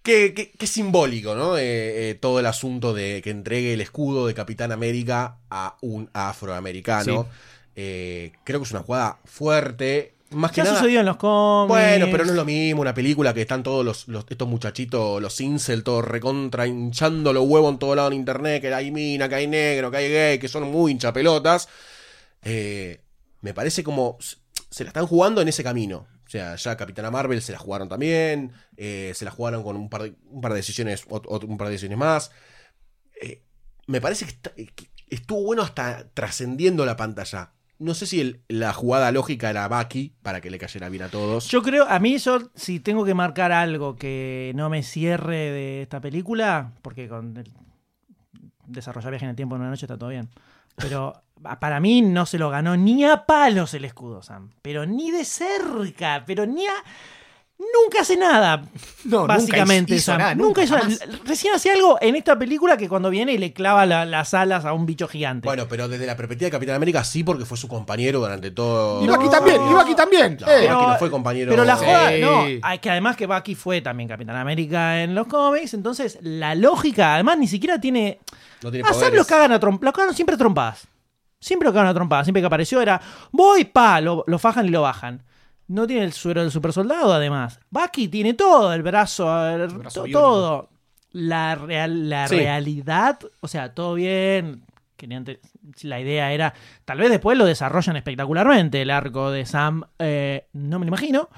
qué, 0.03 0.35
qué- 0.35 0.51
qué 0.53 0.67
simbólico, 0.67 1.35
¿no? 1.35 1.57
Eh, 1.57 2.11
eh, 2.11 2.15
todo 2.15 2.41
el 2.41 2.47
asunto 2.47 2.93
de 2.93 3.23
que 3.23 3.31
entregue 3.31 3.73
el 3.73 3.81
escudo 3.81 4.27
de 4.27 4.35
Capitán 4.35 4.73
América 4.73 5.39
a 5.51 5.77
un 5.81 6.11
afroamericano. 6.13 7.23
Sí. 7.25 7.29
Eh, 7.77 8.33
creo 8.45 8.61
que 8.61 8.65
es 8.65 8.71
una 8.73 8.83
jugada 8.83 9.19
fuerte. 9.25 10.16
Más 10.31 10.51
que 10.51 10.57
Ya 10.59 10.65
nada. 10.65 10.79
sucedió 10.79 11.01
en 11.01 11.07
los 11.07 11.17
cómics. 11.17 11.69
Bueno, 11.69 12.07
pero 12.11 12.25
no 12.25 12.31
es 12.31 12.37
lo 12.37 12.45
mismo 12.45 12.81
una 12.81 12.93
película 12.95 13.33
que 13.33 13.43
están 13.43 13.63
todos 13.63 13.85
los, 13.85 14.09
los- 14.09 14.27
estos 14.29 14.49
muchachitos, 14.49 15.23
los 15.23 15.41
incel, 15.41 15.85
todos 15.85 16.05
recontra 16.05 16.67
hinchando 16.67 17.33
los 17.33 17.45
huevos 17.47 17.73
en 17.73 17.79
todo 17.79 17.95
lado 17.95 18.09
en 18.09 18.15
internet, 18.15 18.61
que 18.61 18.75
hay 18.75 18.91
mina, 18.91 19.29
que 19.29 19.35
hay 19.37 19.47
negro, 19.47 19.91
que 19.91 19.97
hay 19.99 20.11
gay, 20.11 20.39
que 20.39 20.49
son 20.49 20.65
muy 20.71 20.91
hinchapelotas. 20.93 21.69
Eh, 22.43 23.01
me 23.41 23.55
parece 23.55 23.85
como 23.85 24.19
se 24.71 24.83
la 24.85 24.89
están 24.89 25.07
jugando 25.07 25.41
en 25.41 25.49
ese 25.49 25.63
camino. 25.63 26.07
O 26.27 26.29
sea, 26.29 26.57
ya 26.57 26.77
Capitana 26.77 27.11
Marvel 27.13 27.41
se 27.41 27.53
la 27.53 27.59
jugaron 27.59 27.89
también, 27.89 28.51
eh, 28.77 29.13
se 29.15 29.25
la 29.25 29.31
jugaron 29.31 29.63
con 29.63 29.77
un 29.77 29.89
par 29.89 30.03
de, 30.03 30.15
un 30.29 30.41
par 30.41 30.53
de 30.53 30.57
decisiones, 30.59 31.05
un 31.09 31.57
par 31.57 31.69
de 31.69 31.73
decisiones 31.73 31.99
más. 31.99 32.33
Eh, 33.23 33.43
me 33.87 34.01
parece 34.01 34.25
que, 34.25 34.33
está- 34.33 34.51
que 34.51 34.89
estuvo 35.09 35.43
bueno 35.45 35.63
hasta 35.63 36.09
trascendiendo 36.15 36.85
la 36.85 36.97
pantalla. 36.97 37.53
No 37.79 37.93
sé 37.95 38.07
si 38.07 38.21
el- 38.21 38.41
la 38.49 38.73
jugada 38.73 39.13
lógica 39.13 39.51
era 39.51 39.69
Bucky 39.69 40.15
para 40.23 40.41
que 40.41 40.51
le 40.51 40.59
cayera 40.59 40.89
bien 40.89 41.03
a 41.03 41.09
todos. 41.09 41.49
Yo 41.49 41.63
creo, 41.63 41.87
a 41.89 41.99
mí 41.99 42.17
yo, 42.19 42.39
si 42.55 42.81
tengo 42.81 43.05
que 43.05 43.15
marcar 43.15 43.53
algo 43.53 43.97
que 43.97 44.53
no 44.55 44.71
me 44.71 44.83
cierre 44.83 45.51
de 45.51 45.83
esta 45.83 46.01
película, 46.01 46.73
porque 46.83 47.09
con 47.09 47.37
el 47.37 47.53
desarrollar 48.67 49.11
viaje 49.11 49.27
en 49.27 49.31
el 49.31 49.37
tiempo 49.37 49.55
en 49.57 49.61
una 49.63 49.71
noche 49.71 49.87
está 49.87 49.99
todo 49.99 50.09
bien. 50.11 50.29
Pero 50.77 51.23
para 51.61 51.81
mí 51.81 52.03
no 52.03 52.27
se 52.27 52.39
lo 52.39 52.51
ganó 52.51 52.77
ni 52.77 53.05
a 53.05 53.25
palos 53.27 53.75
el 53.75 53.85
escudo, 53.85 54.23
Sam. 54.23 54.51
Pero 54.63 54.87
ni 54.87 55.11
de 55.11 55.25
cerca, 55.25 56.25
pero 56.27 56.47
ni 56.47 56.67
a... 56.67 56.73
Nunca 57.59 58.03
hace 58.03 58.17
nada, 58.19 58.59
No, 59.05 59.21
nunca 59.21 59.35
básicamente. 59.35 59.95
hizo 59.95 60.13
Sam. 60.13 60.19
nada, 60.19 60.35
nunca 60.35 60.61
nunca, 60.61 60.65
hizo 60.65 60.77
nada. 60.77 61.19
Recién 61.25 61.55
hace 61.55 61.71
algo 61.71 61.97
en 62.03 62.15
esta 62.17 62.39
película 62.39 62.77
que 62.77 62.87
cuando 62.89 63.09
viene 63.09 63.33
y 63.33 63.39
le 63.39 63.53
clava 63.55 63.87
la- 63.87 64.05
las 64.05 64.35
alas 64.35 64.65
a 64.67 64.75
un 64.75 64.85
bicho 64.85 65.09
gigante. 65.09 65.47
Bueno, 65.49 65.67
pero 65.69 65.89
desde 65.89 66.07
la 66.07 66.17
perspectiva 66.17 66.47
de 66.49 66.51
Capitán 66.53 66.77
América 66.77 67.03
sí, 67.03 67.25
porque 67.25 67.47
fue 67.47 67.57
su 67.57 67.67
compañero 67.67 68.21
durante 68.21 68.51
todo. 68.51 69.03
Y 69.03 69.09
Bucky 69.09 69.25
No. 69.25 69.31
también, 69.31 69.57
y 69.71 69.73
Bucky 69.73 69.95
también. 69.95 70.37
No, 70.41 70.47
Eh, 70.53 70.69
Bucky 70.71 70.87
no 70.87 70.97
fue 70.99 71.11
compañero. 71.11 71.51
Pero 71.51 71.65
la 71.65 71.79
Sí. 71.79 71.85
joda, 71.87 72.11
no, 72.21 72.45
hay 72.63 72.79
que 72.79 72.91
además 72.91 73.17
que 73.17 73.27
Bucky 73.27 73.55
fue 73.55 73.81
también 73.81 74.09
Capitán 74.09 74.37
América 74.37 75.03
en 75.03 75.15
los 75.15 75.27
cómics, 75.27 75.73
entonces 75.73 76.19
la 76.21 76.55
lógica, 76.55 77.15
además 77.15 77.39
ni 77.39 77.49
siquiera 77.49 77.81
tiene... 77.81 78.21
No 78.63 78.71
tiene 78.71 78.87
A 78.87 78.93
Sam 78.93 79.01
poderes. 79.01 79.19
lo 79.19 79.25
cagan 79.27 79.53
a 79.53 79.61
trompadas, 79.61 79.85
lo 79.85 79.93
cagan 79.93 80.15
siempre 80.15 80.35
a 80.35 80.39
trompadas. 80.39 80.87
Siempre 81.41 81.69
lo 81.69 81.73
cagan 81.73 81.89
a 81.89 81.95
trompadas, 81.95 82.27
siempre 82.27 82.41
que 82.43 82.47
apareció 82.47 82.81
era, 82.83 83.01
voy, 83.31 83.65
pa, 83.65 84.01
lo, 84.01 84.25
lo 84.27 84.39
fajan 84.39 84.67
y 84.67 84.71
lo 84.71 84.83
bajan. 84.83 85.23
No 85.69 85.87
tiene 85.87 86.05
el 86.05 86.13
suero 86.13 86.43
del 86.43 86.51
super 86.51 86.73
soldado, 86.73 87.13
además. 87.13 87.59
Bucky 87.71 88.09
tiene 88.09 88.35
todo, 88.35 88.73
el 88.73 88.83
brazo, 88.83 89.47
el- 89.49 89.67
brazo 89.69 90.01
to- 90.01 90.05
biónico. 90.05 90.21
todo. 90.21 90.69
La, 91.13 91.55
real, 91.55 92.09
la 92.11 92.29
Sí. 92.29 92.37
realidad, 92.37 93.19
o 93.41 93.49
sea, 93.49 93.75
todo 93.75 93.95
bien. 93.95 94.63
La 95.83 96.01
idea 96.01 96.33
era, 96.33 96.55
tal 96.85 96.99
vez 96.99 97.11
después 97.11 97.37
lo 97.37 97.45
desarrollan 97.45 97.97
espectacularmente, 97.97 98.81
el 98.83 98.91
arco 98.91 99.31
de 99.31 99.45
Sam, 99.45 99.83
eh, 99.99 100.47
no 100.53 100.79
me 100.79 100.87
lo 100.87 100.89
imagino, 100.89 101.29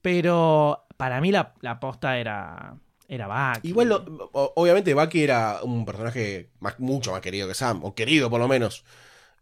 pero 0.00 0.84
para 0.96 1.20
mí 1.20 1.30
la, 1.32 1.54
la 1.60 1.78
posta 1.80 2.18
era, 2.18 2.74
era 3.08 3.26
Bucky. 3.54 3.68
Igual, 3.68 3.88
lo- 3.88 4.30
obviamente, 4.32 4.94
Bucky 4.94 5.22
era 5.22 5.60
un 5.62 5.84
personaje 5.84 6.50
más- 6.60 6.78
mucho 6.80 7.12
más 7.12 7.20
querido 7.20 7.48
que 7.48 7.54
Sam, 7.54 7.80
o 7.84 7.94
querido 7.94 8.28
por 8.30 8.40
lo 8.40 8.48
menos. 8.48 8.84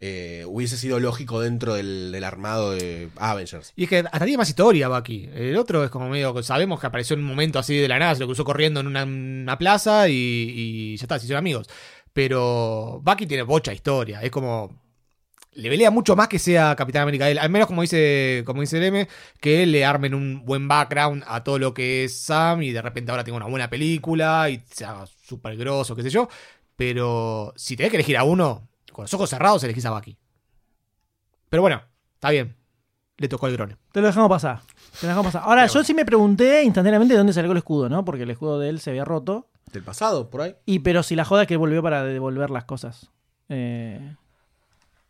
Eh, 0.03 0.47
hubiese 0.49 0.79
sido 0.79 0.99
lógico 0.99 1.43
dentro 1.43 1.75
del, 1.75 2.25
armado 2.25 2.73
de 2.73 3.11
Avengers. 3.17 3.75
Y 3.77 3.85
es 3.85 3.91
que 3.91 3.99
hasta 3.99 4.21
tiene 4.21 4.39
más 4.39 4.49
historia, 4.49 4.89
Bucky. 4.89 5.29
El 5.35 5.59
otro 5.59 5.85
es 5.85 5.91
como 5.91 6.09
medio 6.09 6.33
que 6.33 6.43
sabemos 6.43 6.81
que 6.81 6.87
apareció 6.87 7.15
en 7.15 7.21
un 7.21 7.27
momento 7.27 7.59
así 7.59 7.77
de 7.77 7.87
la 7.87 7.99
nada, 7.99 8.15
se 8.15 8.21
lo 8.21 8.27
cruzó 8.27 8.43
corriendo 8.45 8.81
en 8.81 8.87
una, 8.87 9.59
plaza 9.59 10.09
y, 10.09 10.97
ya 10.97 11.05
está, 11.05 11.19
se 11.19 11.27
hicieron 11.27 11.41
amigos. 11.41 11.69
Pero 12.15 13.01
Bucky 13.05 13.27
tiene 13.27 13.43
bocha 13.43 13.73
historia. 13.75 14.23
Es 14.23 14.31
como. 14.31 14.81
Le 15.53 15.69
pelea 15.69 15.91
mucho 15.91 16.17
más 16.17 16.29
que 16.29 16.39
sea 16.39 16.77
Capitán 16.77 17.03
América 17.03 17.29
él. 17.29 17.39
Al 17.39 17.51
menos 17.51 17.67
como 17.67 17.83
dice, 17.83 18.43
como 18.47 18.61
dice 18.63 18.79
el 18.79 18.85
M, 18.85 19.09
que 19.41 19.67
le 19.67 19.85
armen 19.85 20.15
un 20.15 20.45
buen 20.45 20.69
background 20.69 21.25
a 21.27 21.43
todo 21.45 21.59
lo 21.59 21.75
que 21.75 22.05
es 22.05 22.21
Sam 22.21 22.63
y 22.63 22.71
de 22.73 22.81
repente 22.81 23.11
ahora 23.11 23.25
tenga 23.25 23.37
una 23.37 23.47
buena 23.49 23.69
película 23.69 24.49
y 24.49 24.63
se 24.71 24.85
haga 24.85 25.07
súper 25.07 25.57
grosso, 25.57 25.97
qué 25.97 26.03
sé 26.03 26.11
yo. 26.11 26.29
Pero 26.77 27.53
si 27.57 27.77
tenés 27.77 27.91
que 27.91 27.97
elegir 27.97 28.17
a 28.17 28.25
uno, 28.25 28.70
con 28.93 29.05
los 29.05 29.15
ojos 29.15 29.31
cerrados 29.31 29.63
elegís 29.65 29.85
a 29.87 29.91
Bucky. 29.91 30.17
Pero 31.49 31.63
bueno, 31.63 31.83
está 32.15 32.31
bien. 32.31 32.57
Le 33.17 33.29
tocó 33.29 33.49
el 33.49 33.53
grone. 33.55 33.77
Te 33.93 34.01
lo 34.01 34.07
dejamos 34.07 34.31
pasar. 34.31 34.61
Te 34.99 35.03
lo 35.07 35.09
dejamos 35.09 35.27
pasar. 35.33 35.43
Ahora, 35.49 35.67
yo 35.67 35.85
sí 35.85 35.93
me 35.93 36.05
pregunté 36.07 36.63
instantáneamente 36.63 37.15
de 37.15 37.19
dónde 37.19 37.33
salió 37.35 37.51
el 37.53 37.59
escudo, 37.59 37.89
¿no? 37.89 38.05
Porque 38.05 38.23
el 38.23 38.31
escudo 38.31 38.59
de 38.59 38.71
él 38.71 38.81
se 38.81 38.91
había 38.91 39.05
roto. 39.05 39.49
Del 39.73 39.83
pasado, 39.83 40.31
por 40.31 40.41
ahí. 40.41 40.57
Y 40.65 40.79
pero 40.79 41.03
si 41.03 41.15
la 41.17 41.25
joda 41.25 41.43
es 41.43 41.49
que 41.49 41.57
volvió 41.57 41.83
para 41.83 42.03
devolver 42.05 42.51
las 42.51 42.65
cosas. 42.65 43.11
Eh, 43.51 44.15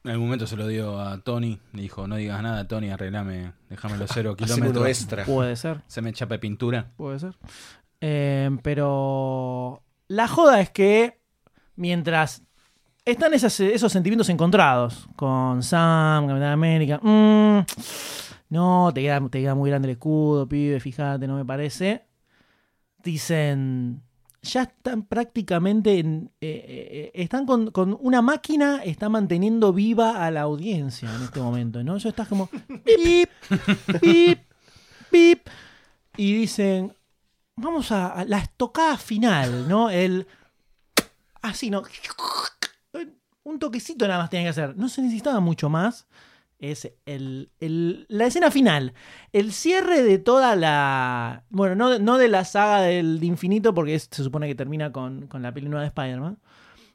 En 0.02 0.10
algún 0.10 0.26
momento 0.26 0.46
se 0.48 0.56
lo 0.56 0.66
dio 0.66 0.98
a 1.00 1.18
Tony. 1.20 1.60
Le 1.72 1.82
dijo, 1.82 2.08
no 2.08 2.16
digas 2.16 2.42
nada, 2.42 2.66
Tony, 2.66 2.90
arreglame, 2.90 3.52
déjamelo 3.68 4.06
cero 4.08 4.34
Haceme 4.40 4.54
uno 4.54 4.72
kilómetros. 4.72 4.86
extra. 4.88 5.24
puede 5.24 5.54
ser, 5.56 5.82
Se 5.86 6.02
me 6.02 6.12
chapa 6.12 6.34
de 6.34 6.38
pintura. 6.40 6.90
puede 6.96 7.20
ser. 7.20 7.36
Eh, 8.00 8.50
pero 8.62 9.82
la 10.08 10.26
joda 10.26 10.60
es 10.60 10.70
que 10.70 11.20
mientras 11.76 12.42
están 13.10 13.34
esas- 13.34 13.60
esos 13.60 13.92
sentimientos 13.92 14.28
encontrados 14.28 15.08
con 15.16 15.62
Sam, 15.62 16.26
Capitán 16.28 16.52
América, 16.52 16.98
mm, 17.02 17.60
no, 18.50 18.90
te 18.94 19.02
queda, 19.02 19.20
te 19.28 19.40
queda 19.40 19.54
muy 19.54 19.70
grande 19.70 19.86
el 19.88 19.92
escudo, 19.92 20.48
pibe, 20.48 20.80
fíjate, 20.80 21.26
no 21.26 21.36
me 21.36 21.44
parece. 21.44 22.04
Dicen, 23.02 24.02
ya 24.42 24.62
están 24.62 25.02
prácticamente, 25.04 25.98
en- 25.98 26.30
eh, 26.40 27.10
eh, 27.14 27.22
están 27.22 27.46
con, 27.46 27.70
con 27.70 27.96
una 28.00 28.20
máquina, 28.22 28.82
está 28.84 29.08
manteniendo 29.08 29.72
viva 29.72 30.24
a 30.24 30.30
la 30.30 30.42
audiencia 30.42 31.08
en 31.14 31.22
este 31.22 31.40
momento, 31.40 31.82
¿no? 31.82 31.96
Ya 31.98 32.10
estás 32.10 32.28
como, 32.28 32.46
pip, 32.84 33.30
pip, 34.00 34.38
pip, 35.10 35.46
y 36.16 36.32
dicen, 36.34 36.92
vamos 37.56 37.90
a, 37.92 38.08
a 38.08 38.24
la 38.24 38.38
estocada 38.38 38.96
final, 38.98 39.66
¿no? 39.68 39.88
El, 39.90 40.26
así, 41.42 41.70
¿no? 41.70 41.82
Un 43.50 43.58
toquecito 43.58 44.06
nada 44.06 44.20
más 44.20 44.30
tenía 44.30 44.46
que 44.46 44.50
hacer, 44.50 44.76
no 44.76 44.88
se 44.88 45.02
necesitaba 45.02 45.40
mucho 45.40 45.68
más. 45.68 46.06
Es 46.58 46.90
el, 47.06 47.50
el- 47.60 48.04
la 48.08 48.26
escena 48.26 48.50
final. 48.50 48.92
El 49.32 49.52
cierre 49.52 50.02
de 50.02 50.18
toda 50.18 50.56
la. 50.56 51.44
Bueno, 51.48 51.74
no, 51.74 51.98
no 51.98 52.18
de 52.18 52.28
la 52.28 52.44
saga 52.44 52.82
del 52.82 53.18
de 53.18 53.26
infinito, 53.26 53.72
porque 53.74 53.94
es- 53.94 54.08
se 54.10 54.22
supone 54.22 54.46
que 54.46 54.54
termina 54.54 54.92
con, 54.92 55.26
con 55.26 55.40
la 55.42 55.52
peli 55.52 55.68
nueva 55.68 55.82
de 55.82 55.88
Spider-Man. 55.88 56.38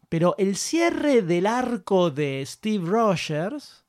Pero 0.08 0.36
el 0.38 0.56
cierre 0.56 1.24
del 1.24 1.48
arco 1.48 2.12
de 2.12 2.44
Steve 2.46 2.86
Rogers. 2.88 3.84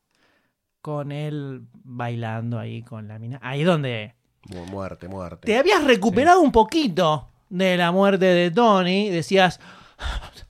Con 0.81 1.11
él 1.11 1.63
bailando 1.83 2.59
ahí 2.61 2.83
con 2.83 3.09
la 3.09 3.19
mina. 3.19 3.39
Ahí 3.43 3.65
donde. 3.65 4.15
Mu- 4.49 4.65
Muerte, 4.67 5.09
muerte. 5.09 5.45
Te 5.47 5.59
habías 5.59 5.83
recuperado 5.85 6.41
un 6.41 6.53
poquito 6.53 7.29
de 7.51 7.77
la 7.77 7.91
muerte 7.93 8.25
de 8.27 8.51
Tony. 8.51 9.11
Decías. 9.11 9.61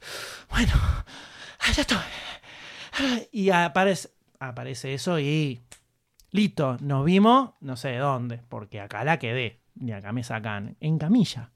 Bueno, 0.51 0.73
ah, 1.67 1.73
ya 1.73 1.81
estoy. 1.83 1.99
Y 3.33 3.51
aparece, 3.51 4.11
aparece 4.39 4.95
eso 4.95 5.19
y. 5.19 5.61
Listo, 6.33 6.77
nos 6.81 7.05
vimos, 7.05 7.51
no 7.61 7.77
sé 7.77 7.89
de 7.89 7.99
dónde, 7.99 8.41
porque 8.49 8.81
acá 8.81 9.05
la 9.05 9.19
quedé. 9.19 9.61
Y 9.81 9.93
acá 9.93 10.13
me 10.13 10.23
sacan 10.25 10.77
en 10.81 10.99
camilla, 10.99 11.51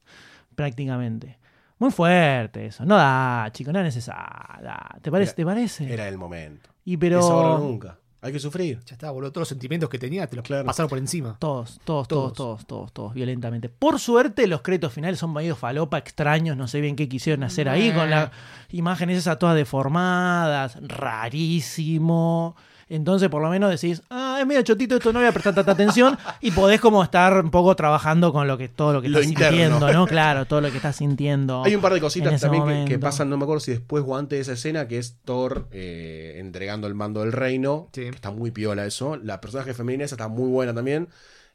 prácticamente. 0.54 1.38
Muy 1.78 1.90
fuerte 1.90 2.66
eso. 2.66 2.84
No 2.84 2.96
da, 2.96 3.48
chico, 3.52 3.72
no 3.72 3.78
es 3.80 3.84
necesario. 3.86 4.70
¿Te 5.02 5.10
parece? 5.10 5.30
Era- 5.30 5.36
¿Te 5.36 5.44
parece? 5.46 5.92
Era 5.92 6.08
el 6.08 6.18
momento. 6.18 6.70
y 6.84 6.94
ahora 6.94 7.00
pero. 7.00 7.58
nunca. 7.58 7.98
Hay 8.22 8.32
que 8.32 8.38
sufrir. 8.38 8.80
Ya 8.86 8.92
está, 8.94 9.10
boludo. 9.10 9.32
Todos 9.32 9.42
los 9.42 9.48
sentimientos 9.48 9.88
que 9.88 9.98
tenía 9.98 10.26
te 10.26 10.36
los 10.36 10.44
Claro. 10.44 10.66
pasaron 10.66 10.90
por 10.90 10.98
encima. 10.98 11.36
Todos, 11.38 11.80
todos, 11.84 12.06
todos, 12.06 12.32
Todos. 12.32 12.36
todos, 12.36 12.66
todos, 12.66 12.92
todos, 12.92 13.14
violentamente. 13.14 13.68
Por 13.70 13.98
suerte, 13.98 14.46
los 14.46 14.60
créditos 14.60 14.92
finales 14.92 15.18
son 15.18 15.32
medio 15.32 15.56
falopa, 15.56 15.96
extraños, 15.96 16.56
no 16.56 16.68
sé 16.68 16.80
bien 16.82 16.96
qué 16.96 17.08
quisieron 17.08 17.44
hacer 17.44 17.68
ahí, 17.68 17.92
con 17.92 18.10
las 18.10 18.30
imágenes 18.72 19.16
esas 19.18 19.38
todas 19.38 19.56
deformadas, 19.56 20.76
rarísimo. 20.82 22.56
Entonces, 22.90 23.28
por 23.28 23.40
lo 23.40 23.48
menos 23.48 23.70
decís, 23.70 24.02
ah, 24.10 24.38
es 24.40 24.46
medio 24.46 24.62
chotito 24.62 24.96
esto, 24.96 25.12
no 25.12 25.20
voy 25.20 25.28
a 25.28 25.32
prestar 25.32 25.54
tanta 25.54 25.70
atención, 25.72 26.18
y 26.40 26.50
podés 26.50 26.80
como 26.80 27.04
estar 27.04 27.42
un 27.42 27.52
poco 27.52 27.76
trabajando 27.76 28.32
con 28.32 28.48
lo 28.48 28.58
que 28.58 28.68
todo 28.68 28.92
lo 28.92 29.00
que 29.00 29.08
Lo 29.08 29.20
estás 29.20 29.30
interno. 29.30 29.56
sintiendo, 29.56 29.92
¿no? 29.92 30.06
Claro, 30.08 30.44
todo 30.44 30.60
lo 30.60 30.70
que 30.70 30.76
estás 30.78 30.96
sintiendo. 30.96 31.62
Hay 31.64 31.76
un 31.76 31.80
par 31.80 31.94
de 31.94 32.00
cositas 32.00 32.40
también 32.40 32.86
que, 32.86 32.98
pasan, 32.98 33.30
no 33.30 33.36
me 33.36 33.44
acuerdo 33.44 33.60
si 33.60 33.70
después 33.70 34.02
o 34.04 34.16
antes 34.16 34.36
de 34.38 34.40
esa 34.42 34.52
escena, 34.54 34.88
que 34.88 34.98
es 34.98 35.18
Thor 35.24 35.68
eh, 35.70 36.34
entregando 36.38 36.88
el 36.88 36.96
mando 36.96 37.20
del 37.20 37.30
reino. 37.30 37.88
Sí. 37.92 38.02
que 38.02 38.08
está 38.08 38.32
muy 38.32 38.50
piola 38.50 38.84
eso. 38.84 39.16
La 39.16 39.40
personaje 39.40 39.72
femenina 39.72 40.04
esa 40.04 40.16
está 40.16 40.26
muy 40.26 40.48
buena 40.50 40.74
también. 40.74 41.08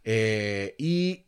Eh, 0.06 0.74
y 0.78 1.26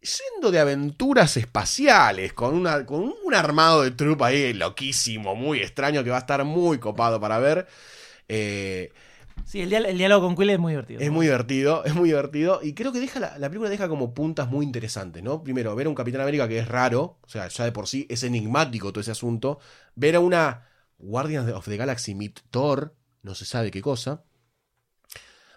yendo 0.00 0.52
de 0.52 0.60
aventuras 0.60 1.36
espaciales, 1.36 2.32
con, 2.32 2.54
una, 2.54 2.86
con 2.86 3.12
un 3.24 3.34
armado 3.34 3.82
de 3.82 3.90
trupa 3.90 4.28
ahí 4.28 4.52
loquísimo, 4.52 5.34
muy 5.34 5.58
extraño, 5.58 6.04
que 6.04 6.10
va 6.10 6.16
a 6.16 6.20
estar 6.20 6.44
muy 6.44 6.78
copado 6.78 7.20
para 7.20 7.38
ver. 7.40 7.66
Eh, 8.28 8.92
Sí, 9.44 9.60
el, 9.62 9.70
diál- 9.70 9.86
el 9.86 9.98
diálogo 9.98 10.26
con 10.26 10.36
Quill 10.36 10.50
es 10.50 10.58
muy 10.58 10.72
divertido. 10.72 11.00
Es 11.00 11.10
muy 11.10 11.26
divertido, 11.26 11.84
es 11.84 11.94
muy 11.94 12.08
divertido. 12.10 12.60
Y 12.62 12.74
creo 12.74 12.92
que 12.92 13.00
deja 13.00 13.18
la, 13.20 13.38
la 13.38 13.48
película 13.48 13.68
deja 13.70 13.88
como 13.88 14.14
puntas 14.14 14.48
muy 14.48 14.64
interesantes, 14.64 15.22
¿no? 15.22 15.42
Primero, 15.42 15.74
ver 15.74 15.86
a 15.86 15.90
un 15.90 15.94
Capitán 15.96 16.20
América 16.20 16.46
que 16.48 16.58
es 16.58 16.68
raro, 16.68 17.18
o 17.22 17.28
sea, 17.28 17.48
ya 17.48 17.64
de 17.64 17.72
por 17.72 17.88
sí 17.88 18.06
es 18.08 18.22
enigmático 18.22 18.92
todo 18.92 19.00
ese 19.00 19.10
asunto. 19.10 19.58
Ver 19.94 20.16
a 20.16 20.20
una 20.20 20.68
Guardians 20.98 21.50
of 21.52 21.66
the 21.66 21.76
Galaxy 21.76 22.14
Meet 22.14 22.40
Thor, 22.50 22.94
no 23.22 23.34
se 23.34 23.44
sabe 23.44 23.70
qué 23.70 23.80
cosa. 23.82 24.24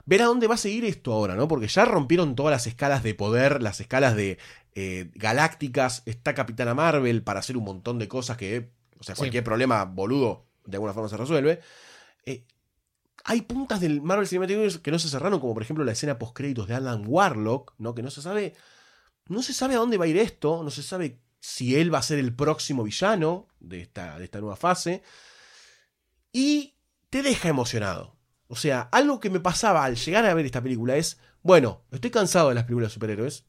Ver 0.06 0.22
a 0.22 0.26
dónde 0.26 0.48
va 0.48 0.56
a 0.56 0.58
seguir 0.58 0.84
esto 0.86 1.14
ahora, 1.14 1.36
¿no? 1.36 1.48
Porque 1.48 1.68
ya 1.68 1.86
rompieron 1.86 2.36
todas 2.36 2.52
las 2.52 2.68
escalas 2.68 3.04
de 3.04 3.14
poder, 3.16 3.62
las 3.62 3.80
escalas 3.80 4.16
de 4.16 4.38
eh, 4.76 5.12
galácticas. 5.16 6.04
Está 6.06 6.34
Capitana 6.34 6.74
Marvel 6.74 7.24
para 7.24 7.40
hacer 7.40 7.56
un 7.56 7.64
montón 7.64 8.00
de 8.00 8.08
cosas 8.10 8.36
que, 8.36 8.72
o 9.00 9.04
sea, 9.04 9.16
Sí. 9.16 9.20
cualquier 9.20 9.44
problema 9.46 9.86
boludo 9.86 10.46
de 10.66 10.76
alguna 10.78 10.94
forma 10.94 11.08
se 11.10 11.16
resuelve. 11.18 11.62
Eh, 12.26 12.46
hay 13.24 13.42
puntas 13.42 13.80
del 13.80 14.02
Marvel 14.02 14.28
Cinematic 14.28 14.56
Universe 14.56 14.82
que 14.82 14.92
no 14.92 15.00
se 15.00 15.10
cerraron, 15.10 15.40
como 15.40 15.54
por 15.54 15.64
ejemplo 15.64 15.86
la 15.86 15.94
escena 15.94 16.20
post 16.20 16.36
créditos 16.36 16.68
de 16.68 16.76
Alan 16.76 17.04
Warlock, 17.08 17.74
¿no? 17.78 17.96
Que 17.96 18.04
no 18.04 18.12
se 18.12 18.22
sabe. 18.22 18.54
No 19.28 19.42
se 19.42 19.54
sabe 19.54 19.76
a 19.76 19.78
dónde 19.78 19.98
va 19.98 20.06
a 20.06 20.10
ir 20.10 20.18
esto, 20.18 20.64
no 20.64 20.70
se 20.70 20.84
sabe 20.84 21.22
si 21.40 21.76
él 21.76 21.94
va 21.94 22.00
a 22.00 22.04
ser 22.04 22.20
el 22.20 22.36
próximo 22.36 22.84
villano 22.84 23.48
de 23.60 23.82
esta, 23.82 24.18
de 24.20 24.26
esta 24.26 24.40
nueva 24.40 24.58
fase. 24.58 25.04
Y 26.34 26.76
te 27.10 27.22
deja 27.22 27.48
emocionado. 27.48 28.18
O 28.48 28.56
sea, 28.58 28.82
algo 28.92 29.20
que 29.20 29.30
me 29.30 29.40
pasaba 29.40 29.86
al 29.86 29.96
llegar 29.96 30.26
a 30.26 30.34
ver 30.34 30.46
esta 30.46 30.62
película 30.62 30.98
es, 30.98 31.20
bueno, 31.42 31.86
estoy 31.92 32.12
cansado 32.12 32.50
de 32.50 32.56
las 32.56 32.66
películas 32.66 32.92
de 32.92 32.94
superhéroes. 32.96 33.46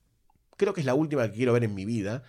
Creo 0.57 0.73
que 0.73 0.81
es 0.81 0.87
la 0.87 0.95
última 0.95 1.29
que 1.29 1.37
quiero 1.37 1.53
ver 1.53 1.65
en 1.65 1.75
mi 1.75 1.85
vida. 1.85 2.23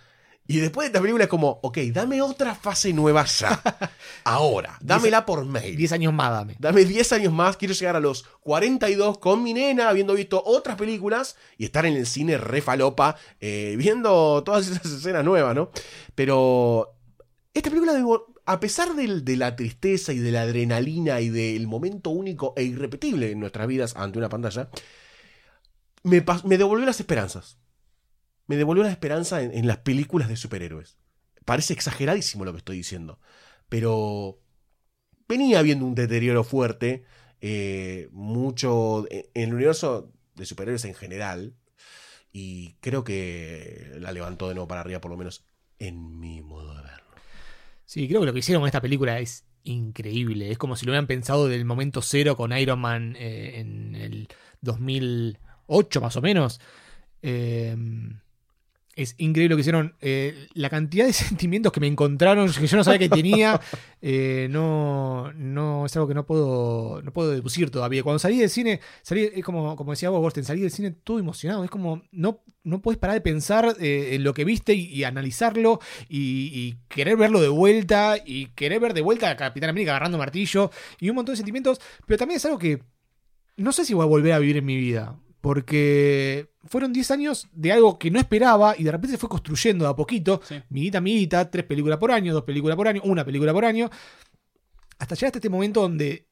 Y 0.48 0.58
después 0.58 0.84
de 0.84 0.88
esta 0.88 1.00
película 1.00 1.24
es 1.24 1.30
como, 1.30 1.58
ok, 1.62 1.78
dame 1.92 2.22
otra 2.22 2.54
fase 2.54 2.92
nueva 2.92 3.24
ya. 3.24 3.60
Ahora, 4.24 4.78
dámela 4.80 5.26
por 5.26 5.44
mail. 5.44 5.76
10 5.76 5.92
años 5.92 6.12
más 6.12 6.30
dame. 6.30 6.56
Dame 6.60 6.84
10 6.84 7.12
años 7.12 7.32
más, 7.32 7.56
quiero 7.56 7.74
llegar 7.74 7.96
a 7.96 8.00
los 8.00 8.22
42 8.42 9.18
con 9.18 9.42
mi 9.42 9.52
nena, 9.54 9.88
habiendo 9.88 10.14
visto 10.14 10.40
otras 10.46 10.76
películas 10.76 11.36
y 11.58 11.64
estar 11.64 11.84
en 11.84 11.94
el 11.94 12.06
cine 12.06 12.38
re 12.38 12.62
falopa, 12.62 13.16
eh, 13.40 13.74
viendo 13.76 14.42
todas 14.44 14.68
esas 14.68 14.86
escenas 14.86 15.24
nuevas, 15.24 15.54
¿no? 15.54 15.70
Pero 16.14 16.94
esta 17.52 17.68
película, 17.70 17.94
digo, 17.94 18.32
a 18.44 18.60
pesar 18.60 18.94
del- 18.94 19.24
de 19.24 19.36
la 19.36 19.56
tristeza 19.56 20.12
y 20.12 20.18
de 20.18 20.30
la 20.30 20.42
adrenalina 20.42 21.20
y 21.20 21.28
del 21.28 21.66
momento 21.66 22.10
único 22.10 22.54
e 22.56 22.62
irrepetible 22.62 23.32
en 23.32 23.40
nuestras 23.40 23.66
vidas 23.66 23.96
ante 23.96 24.18
una 24.18 24.28
pantalla, 24.28 24.68
me, 26.04 26.24
me 26.44 26.56
devolvió 26.58 26.86
las 26.86 27.00
esperanzas. 27.00 27.58
Me 28.46 28.56
devolvió 28.56 28.84
la 28.84 28.90
esperanza 28.90 29.42
en, 29.42 29.66
las 29.66 29.78
películas 29.78 30.28
de 30.28 30.36
superhéroes. 30.36 30.98
Parece 31.44 31.72
exageradísimo 31.72 32.44
lo 32.44 32.52
que 32.52 32.58
estoy 32.58 32.76
diciendo, 32.76 33.20
pero 33.68 34.40
venía 35.28 35.58
habiendo 35.58 35.84
un 35.84 35.94
deterioro 35.94 36.44
fuerte, 36.44 37.04
eh, 37.40 38.08
mucho 38.12 39.06
en, 39.10 39.26
en 39.34 39.48
el 39.48 39.54
universo 39.54 40.12
de 40.34 40.46
superhéroes 40.46 40.84
en 40.84 40.94
general, 40.94 41.56
y 42.32 42.74
creo 42.80 43.02
que 43.02 43.92
la 43.98 44.12
levantó 44.12 44.48
de 44.48 44.54
nuevo 44.54 44.68
para 44.68 44.82
arriba, 44.82 45.00
por 45.00 45.10
lo 45.10 45.16
menos 45.16 45.46
en 45.78 46.18
mi 46.18 46.42
modo 46.42 46.74
de 46.74 46.82
verlo. 46.82 47.06
Sí, 47.84 48.08
creo 48.08 48.20
que 48.20 48.26
lo 48.26 48.32
que 48.32 48.40
hicieron 48.40 48.60
con 48.60 48.68
esta 48.68 48.80
película 48.80 49.18
es 49.20 49.46
increíble. 49.62 50.50
Es 50.50 50.58
como 50.58 50.76
si 50.76 50.84
lo 50.84 50.90
hubieran 50.90 51.06
pensado 51.06 51.48
del 51.48 51.64
momento 51.64 52.02
cero 52.02 52.36
con 52.36 52.56
Iron 52.56 52.80
Man 52.80 53.16
eh, 53.16 53.60
en 53.60 53.94
el 53.94 54.28
2008 54.60 56.00
más 56.00 56.16
o 56.16 56.22
menos. 56.22 56.60
Eh, 57.22 57.76
es 58.96 59.14
increíble 59.18 59.50
lo 59.50 59.56
que 59.56 59.60
hicieron. 59.60 59.94
Eh, 60.00 60.48
la 60.54 60.70
cantidad 60.70 61.06
de 61.06 61.12
sentimientos 61.12 61.70
que 61.70 61.80
me 61.80 61.86
encontraron, 61.86 62.50
que 62.50 62.66
yo 62.66 62.76
no 62.76 62.82
sabía 62.82 62.98
que 62.98 63.08
tenía, 63.10 63.60
eh, 64.00 64.48
no, 64.50 65.32
no 65.34 65.86
es 65.86 65.94
algo 65.96 66.08
que 66.08 66.14
no 66.14 66.26
puedo, 66.26 67.02
no 67.02 67.12
puedo 67.12 67.30
deducir 67.30 67.70
todavía. 67.70 68.02
Cuando 68.02 68.18
salí 68.18 68.38
del 68.38 68.50
cine, 68.50 68.80
salí, 69.02 69.42
como, 69.42 69.76
como 69.76 69.92
decía 69.92 70.10
vos, 70.10 70.20
Gorsten, 70.20 70.44
salí 70.44 70.62
del 70.62 70.70
cine 70.70 70.90
todo 70.90 71.18
emocionado. 71.18 71.62
Es 71.62 71.70
como, 71.70 72.02
no, 72.10 72.42
no 72.64 72.80
puedes 72.80 72.98
parar 72.98 73.14
de 73.14 73.20
pensar 73.20 73.76
eh, 73.78 74.14
en 74.14 74.24
lo 74.24 74.32
que 74.32 74.44
viste 74.44 74.74
y, 74.74 74.86
y 74.86 75.04
analizarlo 75.04 75.78
y, 76.08 76.50
y 76.52 76.78
querer 76.88 77.18
verlo 77.18 77.40
de 77.40 77.48
vuelta 77.48 78.16
y 78.24 78.46
querer 78.54 78.80
ver 78.80 78.94
de 78.94 79.02
vuelta 79.02 79.30
a 79.30 79.36
Capitán 79.36 79.70
América 79.70 79.92
agarrando 79.92 80.16
martillo 80.16 80.70
y 80.98 81.10
un 81.10 81.16
montón 81.16 81.34
de 81.34 81.36
sentimientos. 81.36 81.80
Pero 82.06 82.16
también 82.18 82.38
es 82.38 82.44
algo 82.46 82.58
que 82.58 82.80
no 83.56 83.72
sé 83.72 83.84
si 83.84 83.92
voy 83.92 84.04
a 84.04 84.08
volver 84.08 84.32
a 84.32 84.38
vivir 84.38 84.56
en 84.56 84.64
mi 84.64 84.76
vida. 84.76 85.18
Porque 85.46 86.48
fueron 86.64 86.92
10 86.92 87.08
años 87.12 87.46
de 87.52 87.70
algo 87.70 88.00
que 88.00 88.10
no 88.10 88.18
esperaba 88.18 88.74
y 88.76 88.82
de 88.82 88.90
repente 88.90 89.12
se 89.12 89.16
fue 89.16 89.28
construyendo 89.28 89.84
de 89.84 89.92
a 89.92 89.94
poquito. 89.94 90.40
Sí. 90.42 90.60
Minita, 90.70 91.00
minita, 91.00 91.48
tres 91.48 91.64
películas 91.64 92.00
por 92.00 92.10
año, 92.10 92.34
dos 92.34 92.42
películas 92.42 92.76
por 92.76 92.88
año, 92.88 93.00
una 93.04 93.24
película 93.24 93.52
por 93.52 93.64
año. 93.64 93.88
Hasta 94.98 95.14
llegar 95.14 95.28
hasta 95.28 95.38
este 95.38 95.48
momento 95.48 95.82
donde 95.82 96.26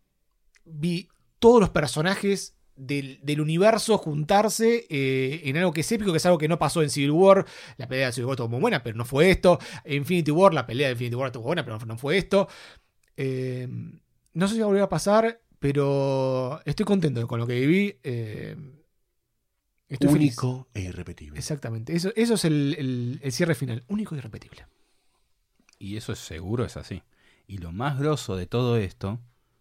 vi 0.65 1.07
todos 1.39 1.61
los 1.61 1.71
personajes 1.71 2.57
del, 2.75 3.21
del 3.23 3.41
universo 3.41 3.99
juntarse 3.99 4.85
eh, 4.91 5.43
en 5.45 5.59
algo 5.59 5.73
que 5.73 5.83
es 5.83 5.93
épico, 5.93 6.11
que 6.11 6.17
es 6.17 6.27
algo 6.27 6.39
que 6.39 6.49
no 6.49 6.59
pasó 6.59 6.83
en 6.83 6.91
Civil 6.91 7.13
War. 7.13 7.47
La 7.77 7.87
pelea 7.87 8.07
de 8.07 8.13
Civil 8.15 8.27
War 8.27 8.35
estuvo 8.35 8.49
muy 8.49 8.63
buena, 8.63 8.83
pero 8.83 8.97
no 8.97 9.05
fue 9.05 9.31
esto. 9.31 9.61
Infinity 9.85 10.33
War, 10.33 10.53
la 10.53 10.67
pelea 10.67 10.89
de 10.89 10.95
Infinity 10.95 11.15
War 11.15 11.29
estuvo 11.29 11.45
buena, 11.45 11.65
pero 11.65 11.79
no 11.87 11.97
fue 11.97 12.19
esto. 12.19 12.49
Eh, 13.17 13.69
no 14.33 14.49
sé 14.49 14.55
si 14.55 14.59
va 14.59 14.65
a 14.65 14.67
volver 14.67 14.83
a 14.83 14.89
pasar, 14.89 15.41
pero 15.61 16.61
estoy 16.65 16.85
contento 16.85 17.25
con 17.29 17.39
lo 17.39 17.47
que 17.47 17.61
viví. 17.61 17.97
eh, 18.03 18.57
estoy 19.89 20.09
feliz. 20.11 20.39
Único 20.39 20.69
e 20.75 20.83
irrepetible. 20.83 21.39
Exactamente. 21.39 21.95
Eso, 21.95 22.13
eso 22.17 22.35
es 22.35 22.45
el, 22.45 22.75
el- 22.79 23.21
el 23.23 23.33
cierre 23.33 23.55
final. 23.55 23.85
Único 23.89 24.15
y 24.15 24.19
irrepetible. 24.19 24.67
Y 25.79 25.97
eso 25.97 26.13
es 26.13 26.19
seguro, 26.19 26.65
es 26.65 26.77
así. 26.77 27.03
Y 27.47 27.59
lo 27.59 27.73
más 27.73 27.99
grosso 27.99 28.37
de 28.37 28.47
todo 28.47 28.77
esto, 28.77 29.21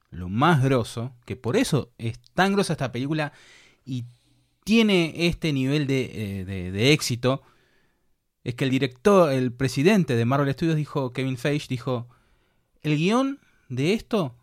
lo 0.10 0.30
más 0.30 0.64
grosso, 0.64 1.16
que 1.26 1.36
por 1.36 1.58
eso 1.58 1.92
es 1.98 2.20
tan 2.34 2.54
grosa 2.54 2.74
esta 2.74 2.92
película 2.92 3.34
y 3.86 4.06
tiene 4.64 5.28
este 5.28 5.52
nivel 5.52 5.88
de, 5.88 6.40
eh, 6.40 6.46
de- 6.46 6.72
de 6.72 6.94
éxito, 6.94 7.42
es 8.44 8.56
que 8.56 8.66
el 8.66 8.72
director, 8.72 9.32
el 9.32 9.52
presidente 9.54 10.16
de 10.16 10.26
Marvel 10.26 10.54
Studios 10.54 10.76
dijo, 10.78 11.12
Kevin 11.14 11.38
Feige, 11.38 11.68
dijo, 11.70 12.08
el 12.82 12.98
guion 12.98 13.40
de 13.70 13.94
esto 13.94 14.36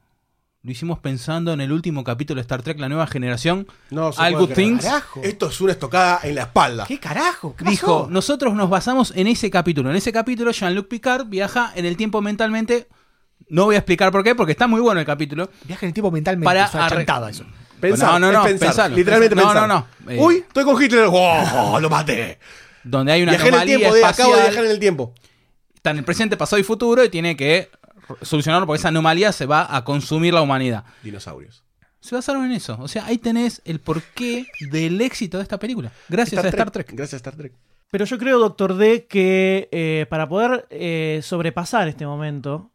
lo 0.62 0.70
hicimos 0.72 0.98
pensando 0.98 1.54
en 1.54 1.62
el 1.62 1.72
último 1.72 2.04
capítulo 2.04 2.36
de 2.38 2.42
Star 2.42 2.62
Trek, 2.62 2.78
la 2.78 2.88
nueva 2.90 3.06
generación, 3.06 3.66
No 3.90 4.12
se 4.12 4.20
All 4.20 4.32
puede 4.32 4.46
Good 4.46 4.54
creer. 4.54 4.68
Things. 4.68 4.84
Carajo. 4.84 5.20
Esto 5.22 5.48
es 5.48 5.60
una 5.62 5.72
estocada 5.72 6.20
en 6.22 6.34
la 6.34 6.42
espalda. 6.42 6.84
¿Qué 6.86 6.98
carajo? 7.00 7.56
¿Qué 7.56 7.64
dijo, 7.64 8.00
pasó? 8.02 8.10
nosotros 8.10 8.52
nos 8.54 8.68
basamos 8.68 9.12
en 9.16 9.26
ese 9.26 9.50
capítulo. 9.50 9.88
En 9.90 9.96
ese 9.96 10.12
capítulo, 10.12 10.50
Jean-Luc 10.50 10.86
Picard 10.88 11.26
viaja 11.26 11.72
en 11.74 11.86
el 11.86 11.96
tiempo 11.96 12.20
mentalmente. 12.20 12.88
No 13.48 13.64
voy 13.64 13.76
a 13.76 13.78
explicar 13.78 14.12
por 14.12 14.22
qué, 14.22 14.34
porque 14.34 14.52
está 14.52 14.66
muy 14.66 14.82
bueno 14.82 15.00
el 15.00 15.06
capítulo. 15.06 15.50
Viaje 15.64 15.86
en 15.86 15.88
el 15.88 15.94
tiempo 15.94 16.10
mentalmente. 16.10 16.44
Para 16.44 16.66
es 16.66 16.74
una 16.74 16.86
arre- 16.88 16.96
chantada 16.96 17.30
eso. 17.30 17.44
Pensar, 17.80 18.12
No, 18.12 18.18
no, 18.18 18.30
no, 18.32 18.40
es 18.44 18.50
pensar, 18.50 18.68
pensalo. 18.68 18.96
literalmente 18.96 19.34
No, 19.34 19.42
pensar. 19.44 19.66
no, 19.66 19.86
no. 20.04 20.12
Eh, 20.12 20.18
Uy, 20.20 20.34
estoy 20.46 20.64
con 20.64 20.82
Hitler. 20.82 21.06
¡Oh, 21.10 21.78
lo 21.80 21.88
maté! 21.88 22.38
Donde 22.84 23.12
hay 23.12 23.22
una 23.22 23.32
Viajé 23.32 23.48
en 23.48 23.54
el 23.54 23.60
anomalía 23.60 23.76
tiempo, 23.78 23.94
de, 23.96 24.04
acabo 24.04 24.36
de 24.36 24.42
viajar 24.42 24.64
en 24.66 24.70
el 24.70 24.78
tiempo. 24.78 25.14
Está 25.74 25.90
en 25.92 25.96
el 25.98 26.04
presente, 26.04 26.36
pasado 26.36 26.60
y 26.60 26.64
futuro 26.64 27.02
y 27.02 27.08
tiene 27.08 27.34
que 27.34 27.70
solucionarlo 28.22 28.66
porque 28.66 28.78
esa 28.78 28.88
anomalía 28.88 29.32
se 29.32 29.46
va 29.46 29.74
a 29.74 29.84
consumir 29.84 30.34
la 30.34 30.42
humanidad. 30.42 30.84
Dinosaurios. 31.02 31.64
Se 32.00 32.14
basaron 32.14 32.46
en 32.46 32.52
eso. 32.52 32.78
O 32.80 32.88
sea, 32.88 33.06
ahí 33.06 33.18
tenés 33.18 33.60
el 33.64 33.80
porqué 33.80 34.46
del 34.70 35.00
éxito 35.00 35.36
de 35.36 35.42
esta 35.42 35.58
película. 35.58 35.92
Gracias 36.08 36.42
a 36.42 36.48
Star 36.48 36.70
Trek. 36.70 36.92
Gracias 36.92 37.14
a 37.14 37.16
Star 37.16 37.36
Trek. 37.36 37.52
Pero 37.90 38.04
yo 38.04 38.18
creo, 38.18 38.38
Doctor 38.38 38.76
D, 38.76 39.06
que 39.06 39.68
eh, 39.72 40.06
para 40.08 40.28
poder 40.28 40.66
eh, 40.70 41.20
sobrepasar 41.22 41.88
este 41.88 42.06
momento, 42.06 42.70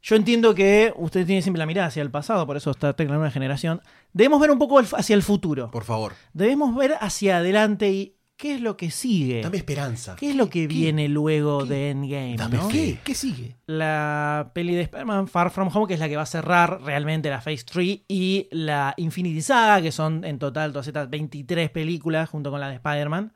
yo 0.00 0.16
entiendo 0.16 0.54
que 0.54 0.92
usted 0.96 1.26
tiene 1.26 1.42
siempre 1.42 1.58
la 1.58 1.66
mirada 1.66 1.88
hacia 1.88 2.02
el 2.02 2.10
pasado, 2.10 2.46
por 2.46 2.56
eso 2.56 2.70
Star 2.70 2.94
Trek 2.94 3.08
la 3.08 3.16
nueva 3.16 3.30
generación. 3.30 3.82
Debemos 4.12 4.40
ver 4.40 4.50
un 4.50 4.58
poco 4.58 4.78
hacia 4.78 5.14
el 5.14 5.22
futuro. 5.22 5.70
Por 5.70 5.84
favor. 5.84 6.14
Debemos 6.32 6.74
ver 6.74 6.94
hacia 7.00 7.38
adelante 7.38 7.90
y 7.90 8.16
qué 8.36 8.54
es 8.54 8.60
lo 8.60 8.76
que 8.76 8.90
sigue. 8.90 9.42
Dame 9.42 9.58
esperanza. 9.58 10.16
¿Qué 10.16 10.30
es 10.30 10.36
lo 10.36 10.50
que 10.50 10.66
viene 10.66 11.08
luego 11.08 11.64
de 11.64 11.90
Endgame? 11.90 12.36
Dame 12.36 12.56
¿no? 12.56 12.68
¿Qué 12.68 13.14
sigue? 13.14 13.56
La 13.66 14.50
peli 14.54 14.74
de 14.74 14.82
Spider-Man 14.82 15.28
Far 15.28 15.50
From 15.50 15.70
Home, 15.72 15.86
que 15.86 15.94
es 15.94 16.00
la 16.00 16.08
que 16.08 16.16
va 16.16 16.22
a 16.22 16.26
cerrar 16.26 16.82
realmente 16.82 17.30
la 17.30 17.40
Phase 17.40 17.64
3, 17.64 18.00
y 18.08 18.48
la 18.50 18.94
Infinity 18.96 19.42
Saga, 19.42 19.80
que 19.80 19.92
son 19.92 20.24
en 20.24 20.38
total 20.38 20.72
todas 20.72 20.86
estas 20.86 21.08
23 21.08 21.70
películas 21.70 22.28
junto 22.28 22.50
con 22.50 22.60
la 22.60 22.68
de 22.68 22.74
Spider-Man. 22.74 23.32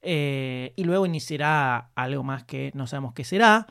Eh, 0.00 0.72
y 0.76 0.84
luego 0.84 1.06
iniciará 1.06 1.90
algo 1.94 2.22
más 2.22 2.44
que 2.44 2.70
no 2.74 2.86
sabemos 2.86 3.12
qué 3.14 3.24
será. 3.24 3.66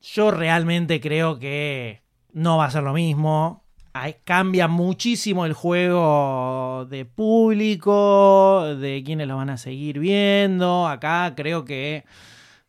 Yo 0.00 0.30
realmente 0.30 1.00
creo 1.00 1.38
que 1.38 2.02
no 2.32 2.56
va 2.56 2.66
a 2.66 2.70
ser 2.70 2.82
lo 2.82 2.92
mismo. 2.92 3.61
Hay- 3.94 4.16
cambia 4.24 4.68
muchísimo 4.68 5.44
el 5.46 5.52
juego 5.52 6.86
de 6.88 7.04
público, 7.04 8.74
de 8.78 9.02
quiénes 9.04 9.28
lo 9.28 9.36
van 9.36 9.50
a 9.50 9.56
seguir 9.56 9.98
viendo. 9.98 10.86
Acá 10.88 11.34
creo 11.36 11.64
que 11.64 12.04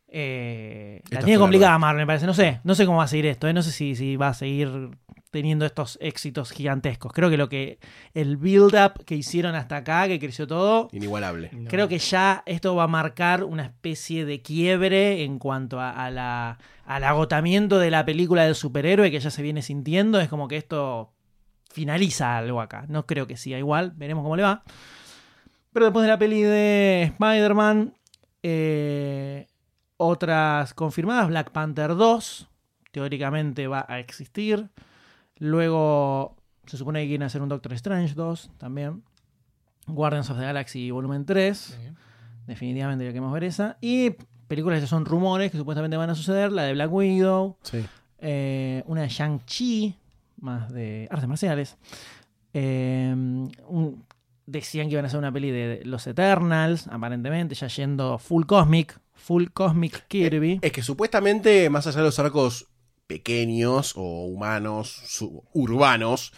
eh, 0.07 1.01
la 1.09 1.21
tiene 1.21 1.39
complicada 1.39 1.77
Marvel, 1.79 2.03
me 2.03 2.07
parece. 2.07 2.25
No 2.25 2.33
sé, 2.33 2.59
no 2.63 2.75
sé 2.75 2.85
cómo 2.85 2.99
va 2.99 3.05
a 3.05 3.07
seguir 3.07 3.25
esto. 3.27 3.47
eh, 3.47 3.53
No 3.53 3.63
sé 3.63 3.71
si, 3.71 3.95
si 3.95 4.15
va 4.15 4.29
a 4.29 4.33
seguir 4.33 4.89
teniendo 5.31 5.65
estos 5.65 5.97
éxitos 5.99 6.51
gigantescos. 6.51 7.11
Creo 7.11 7.31
que 7.31 7.37
lo 7.37 7.49
que 7.49 7.79
el 8.13 8.37
build-up 8.37 9.03
que 9.03 9.15
hicieron 9.15 9.55
hasta 9.55 9.77
acá, 9.77 10.07
que 10.07 10.19
creció 10.19 10.45
todo, 10.45 10.89
Inigualable. 10.91 11.49
Creo 11.69 11.87
que 11.87 11.97
ya 11.97 12.43
esto 12.45 12.75
va 12.75 12.83
a 12.83 12.87
marcar 12.87 13.43
una 13.43 13.63
especie 13.63 14.25
de 14.25 14.43
quiebre 14.43 15.23
en 15.23 15.39
cuanto 15.39 15.79
a, 15.79 15.89
a 15.89 16.11
la, 16.11 16.59
al 16.85 17.03
agotamiento 17.03 17.79
de 17.79 17.89
la 17.89 18.05
película 18.05 18.43
del 18.45 18.53
superhéroe 18.53 19.09
que 19.09 19.19
ya 19.19 19.31
se 19.31 19.41
viene 19.41 19.63
sintiendo. 19.63 20.19
Es 20.19 20.29
como 20.29 20.47
que 20.47 20.57
esto 20.57 21.12
finaliza 21.73 22.37
algo 22.37 22.61
acá. 22.61 22.85
No 22.87 23.05
creo 23.05 23.27
que 23.27 23.35
siga 23.35 23.57
igual, 23.57 23.91
veremos 23.95 24.23
cómo 24.23 24.35
le 24.37 24.43
va. 24.43 24.63
Pero 25.73 25.87
después 25.87 26.03
de 26.03 26.09
la 26.09 26.17
peli 26.19 26.41
de 26.43 27.03
Spider-Man, 27.13 27.93
eh, 28.43 29.47
otras 29.97 30.73
confirmadas, 30.73 31.27
Black 31.27 31.51
Panther 31.51 31.95
2, 31.95 32.47
teóricamente 32.91 33.67
va 33.67 33.85
a 33.89 33.99
existir. 33.99 34.69
Luego 35.37 36.35
se 36.67 36.77
supone 36.77 37.01
que 37.01 37.07
quieren 37.07 37.23
hacer 37.25 37.41
un 37.41 37.49
Doctor 37.49 37.73
Strange 37.73 38.13
2 38.13 38.51
también. 38.57 39.03
Guardians 39.87 40.29
of 40.29 40.37
the 40.37 40.43
Galaxy 40.43 40.91
Volumen 40.91 41.25
3. 41.25 41.77
Definitivamente 42.47 43.03
ya 43.03 43.09
queremos 43.11 43.33
ver 43.33 43.43
esa. 43.45 43.77
Y 43.81 44.11
películas 44.47 44.79
que 44.79 44.87
son 44.87 45.05
rumores 45.05 45.51
que 45.51 45.57
supuestamente 45.57 45.97
van 45.97 46.09
a 46.09 46.15
suceder. 46.15 46.51
La 46.51 46.63
de 46.63 46.73
Black 46.73 46.91
Widow. 46.93 47.57
Sí. 47.63 47.83
eh, 48.19 48.83
una 48.85 49.01
de 49.01 49.09
Shang-Chi, 49.09 49.97
más 50.44 50.72
de 50.72 51.07
artes 51.10 51.28
marciales. 51.28 51.78
Eh, 52.53 53.11
un- 53.68 54.06
decían 54.45 54.88
que 54.88 54.94
iban 54.94 55.06
a 55.06 55.07
hacer 55.07 55.18
una 55.20 55.32
peli 55.32 55.49
de 55.52 55.82
los 55.86 56.06
Eternals, 56.06 56.88
aparentemente, 56.88 57.56
ya 57.56 57.68
yendo 57.68 58.18
full 58.20 58.44
cosmic. 58.45 58.99
Full 59.15 59.48
cosmic 59.53 60.06
Kirby. 60.07 60.60
Es 60.61 60.72
que 60.74 60.84
supuestamente, 60.84 61.70
más 61.70 61.88
allá 61.88 61.99
de 61.99 62.03
los 62.03 62.20
arcos 62.20 62.68
pequeños 63.07 63.94
o 63.95 64.26
humanos, 64.26 65.02
urbanos, 65.53 66.34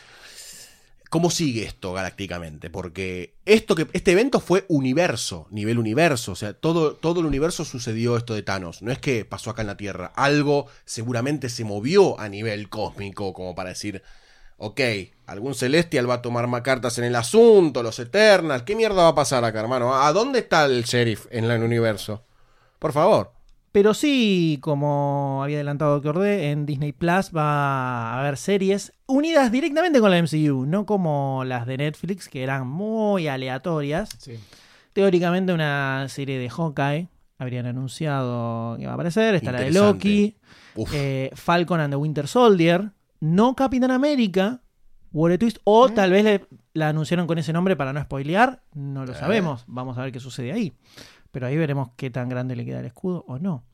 ¿cómo 1.10 1.30
sigue 1.30 1.64
esto 1.64 1.94
galácticamente? 1.94 2.70
Porque 2.70 3.36
esto 3.46 3.76
que, 3.76 3.88
este 3.94 4.12
evento 4.12 4.40
fue 4.40 4.66
universo, 4.68 5.48
nivel 5.52 5.80
universo. 5.80 6.32
O 6.32 6.36
sea, 6.36 6.54
todo, 6.54 6.96
todo 6.96 7.20
el 7.20 7.26
universo 7.26 7.66
sucedió 7.66 8.18
esto 8.18 8.34
de 8.34 8.44
Thanos. 8.44 8.82
No 8.82 8.92
es 8.92 9.00
que 9.00 9.26
pasó 9.26 9.50
acá 9.50 9.62
en 9.62 9.68
la 9.68 9.78
Tierra. 9.78 10.12
Algo 10.16 10.68
seguramente 10.86 11.50
se 11.50 11.64
movió 11.64 12.20
a 12.20 12.30
nivel 12.30 12.70
cósmico, 12.70 13.34
como 13.34 13.56
para 13.56 13.70
decir. 13.70 14.04
Ok, 14.58 14.80
algún 15.26 15.54
celestial 15.54 16.10
va 16.10 16.16
a 16.16 16.22
tomar 16.22 16.48
más 16.48 16.62
cartas 16.62 16.98
en 16.98 17.04
el 17.04 17.16
asunto, 17.16 17.84
los 17.84 18.00
Eternals. 18.00 18.64
¿Qué 18.64 18.76
mierda 18.76 19.04
va 19.04 19.10
a 19.10 19.16
pasar 19.16 19.44
acá, 19.44 19.60
hermano? 19.60 19.96
¿A 19.96 20.14
dónde 20.14 20.40
está 20.40 20.66
el 20.66 20.84
sheriff 20.84 21.26
en 21.30 21.46
el 21.46 21.62
universo? 21.62 22.24
Por 22.80 22.94
favor. 22.94 23.35
Pero 23.76 23.94
sí, 23.94 24.58
como 24.62 25.42
había 25.44 25.58
adelantado 25.58 25.96
Doctor 25.96 26.20
D, 26.20 26.52
en 26.52 26.66
Disney 26.66 26.94
Plus 26.94 27.32
va 27.36 28.14
a 28.14 28.20
haber 28.22 28.38
series 28.38 28.94
unidas 29.06 29.52
directamente 29.52 30.00
con 30.00 30.12
la 30.12 30.18
MCU, 30.18 30.66
no 30.66 30.86
como 30.86 31.44
las 31.46 31.66
de 31.66 31.76
Netflix, 31.76 32.30
que 32.30 32.42
eran 32.42 32.68
muy 32.70 33.28
aleatorias. 33.28 34.12
Sí. 34.18 34.40
Teóricamente 34.94 35.52
una 35.52 36.06
serie 36.08 36.40
de 36.40 36.50
Hawkeye 36.50 37.10
habrían 37.38 37.66
anunciado 37.66 38.78
que 38.78 38.86
va 38.86 38.94
a 38.94 38.96
aparecer. 38.96 39.36
Está 39.36 39.52
la 39.52 39.60
de. 39.60 39.72
Loki, 39.72 40.38
eh, 40.94 41.32
Falcon 41.34 41.82
and 41.82 41.92
the 41.92 41.98
Winter 41.98 42.30
Soldier, 42.30 42.92
no 43.20 43.58
Capitán 43.58 43.92
América, 43.92 44.62
War 45.12 45.38
Twist, 45.38 45.58
o 45.66 45.90
tal 45.90 46.12
vez 46.12 46.24
le- 46.24 46.46
la 46.74 46.90
anunciaron 46.90 47.28
con 47.28 47.38
ese 47.38 47.52
nombre 47.54 47.76
para 47.76 47.92
no 47.94 48.02
spoilear, 48.02 48.62
no 48.74 49.06
lo 49.06 49.12
Eh. 49.12 49.16
sabemos. 49.16 49.66
Vamos 49.68 49.98
a 49.98 50.02
ver 50.04 50.12
qué 50.14 50.20
sucede 50.22 50.52
ahí. 50.54 50.74
Pero 51.36 51.48
ahí 51.48 51.58
veremos 51.58 51.90
qué 51.98 52.10
tan 52.10 52.30
grande 52.30 52.56
le 52.56 52.64
queda 52.64 52.80
el 52.80 52.86
escudo 52.86 53.26
o 53.28 53.38
no. 53.40 53.66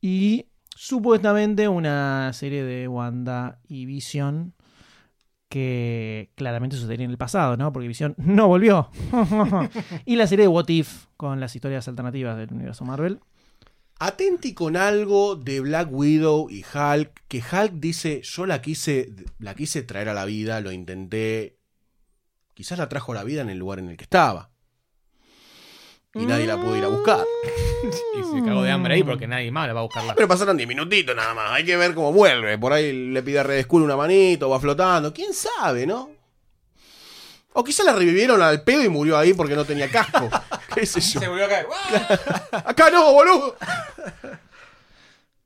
Y 0.00 0.46
supuestamente 0.74 1.68
una 1.68 2.32
serie 2.32 2.64
de 2.64 2.88
Wanda 2.88 3.60
y 3.68 3.86
Vision 3.86 4.52
que 5.48 6.32
claramente 6.34 6.74
sucedería 6.74 7.04
en 7.04 7.12
el 7.12 7.18
pasado, 7.18 7.56
¿no? 7.56 7.72
Porque 7.72 7.86
Vision 7.86 8.16
no 8.18 8.48
volvió. 8.48 8.90
y 10.06 10.16
la 10.16 10.26
serie 10.26 10.46
de 10.46 10.48
What 10.48 10.66
If 10.66 11.06
con 11.16 11.38
las 11.38 11.54
historias 11.54 11.86
alternativas 11.86 12.36
del 12.36 12.52
universo 12.52 12.84
Marvel. 12.84 13.20
Atenti 14.00 14.52
con 14.52 14.76
algo 14.76 15.36
de 15.36 15.60
Black 15.60 15.88
Widow 15.92 16.50
y 16.50 16.64
Hulk, 16.64 17.26
que 17.28 17.38
Hulk 17.38 17.74
dice, 17.74 18.22
yo 18.24 18.44
la 18.44 18.60
quise, 18.60 19.14
la 19.38 19.54
quise 19.54 19.84
traer 19.84 20.08
a 20.08 20.14
la 20.14 20.24
vida, 20.24 20.60
lo 20.60 20.72
intenté, 20.72 21.60
quizás 22.54 22.76
la 22.76 22.88
trajo 22.88 23.12
a 23.12 23.14
la 23.14 23.22
vida 23.22 23.42
en 23.42 23.50
el 23.50 23.58
lugar 23.58 23.78
en 23.78 23.88
el 23.88 23.96
que 23.96 24.02
estaba. 24.02 24.50
Y 26.18 26.26
nadie 26.26 26.46
la 26.46 26.56
pudo 26.56 26.76
ir 26.76 26.84
a 26.84 26.88
buscar. 26.88 27.24
Y 27.86 28.24
se 28.24 28.44
cagó 28.44 28.62
de 28.62 28.70
hambre 28.70 28.94
ahí 28.94 29.04
porque 29.04 29.28
nadie 29.28 29.50
más 29.52 29.68
la 29.68 29.74
va 29.74 29.80
a 29.80 29.82
buscarla. 29.84 30.14
Pero 30.14 30.26
pasaron 30.26 30.56
10 30.56 30.68
minutitos 30.68 31.14
nada 31.14 31.34
más, 31.34 31.52
hay 31.52 31.64
que 31.64 31.76
ver 31.76 31.94
cómo 31.94 32.12
vuelve. 32.12 32.58
Por 32.58 32.72
ahí 32.72 33.10
le 33.10 33.22
pide 33.22 33.38
a 33.38 33.42
Red 33.42 33.62
Skull 33.62 33.82
una 33.82 33.96
manito, 33.96 34.48
va 34.48 34.58
flotando, 34.58 35.12
quién 35.12 35.32
sabe, 35.32 35.86
¿no? 35.86 36.10
O 37.52 37.62
quizás 37.62 37.86
la 37.86 37.92
revivieron 37.92 38.42
al 38.42 38.62
pedo 38.62 38.82
y 38.82 38.88
murió 38.88 39.16
ahí 39.16 39.34
porque 39.34 39.54
no 39.54 39.64
tenía 39.64 39.88
casco. 39.88 40.28
¿Qué 40.74 40.84
sé 40.84 41.00
yo? 41.00 41.30
volvió 41.30 41.46
a 41.46 41.48
caer. 41.48 41.66
Acá 42.50 42.90
no, 42.90 43.12
boludo. 43.12 43.56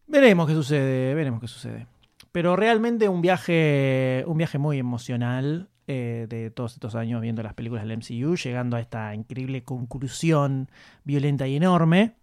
Veremos 0.07 0.49
qué 0.49 0.55
sucede, 0.55 1.15
veremos 1.15 1.41
qué 1.41 1.49
sucede. 1.49 1.87
Pero 2.33 2.57
realmente 2.57 3.09
un 3.09 3.21
viaje, 3.21 4.25
un 4.27 4.39
viaje 4.39 4.59
muy 4.59 4.79
emocional 4.79 5.69
eh, 5.93 6.27
de 6.29 6.53
todos 6.53 6.75
estos 6.75 6.95
años 6.95 7.21
viendo 7.21 7.43
las 7.43 7.55
películas 7.55 7.85
del 7.85 7.99
MCU, 7.99 8.37
llegando 8.37 8.77
a 8.77 8.81
esta 8.81 9.13
increíble 9.13 9.65
conclusión 9.65 10.71
violenta 11.03 11.49
y 11.49 11.57
enorme. 11.57 12.15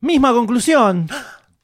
Misma 0.00 0.32
conclusión 0.32 1.08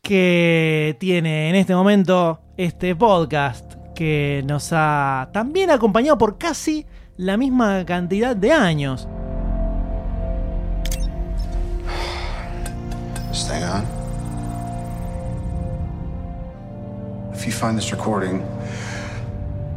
que 0.00 0.96
tiene 1.00 1.48
en 1.48 1.56
este 1.56 1.74
momento 1.74 2.40
este 2.56 2.94
podcast 2.94 3.74
que 3.96 4.44
nos 4.46 4.68
ha 4.70 5.28
también 5.32 5.70
acompañado 5.70 6.18
por 6.18 6.38
casi 6.38 6.86
la 7.16 7.36
misma 7.36 7.84
cantidad 7.84 8.36
de 8.36 8.52
años. 8.52 9.08
Recording, 17.90 18.40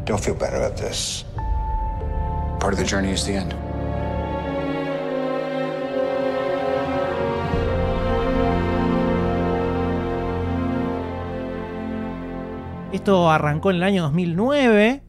don't 0.08 0.24
feel 0.24 0.36
bad 0.36 0.54
about 0.54 0.78
this. 0.78 1.26
Part 2.60 2.74
of 2.74 2.80
the 2.80 2.86
journey 2.86 3.12
is 3.12 3.26
the 3.26 3.34
end. 3.34 3.54
Esto 12.94 13.30
arrancó 13.30 13.70
en 13.70 13.76
el 13.76 13.84
año 13.84 14.02
2009, 14.04 15.04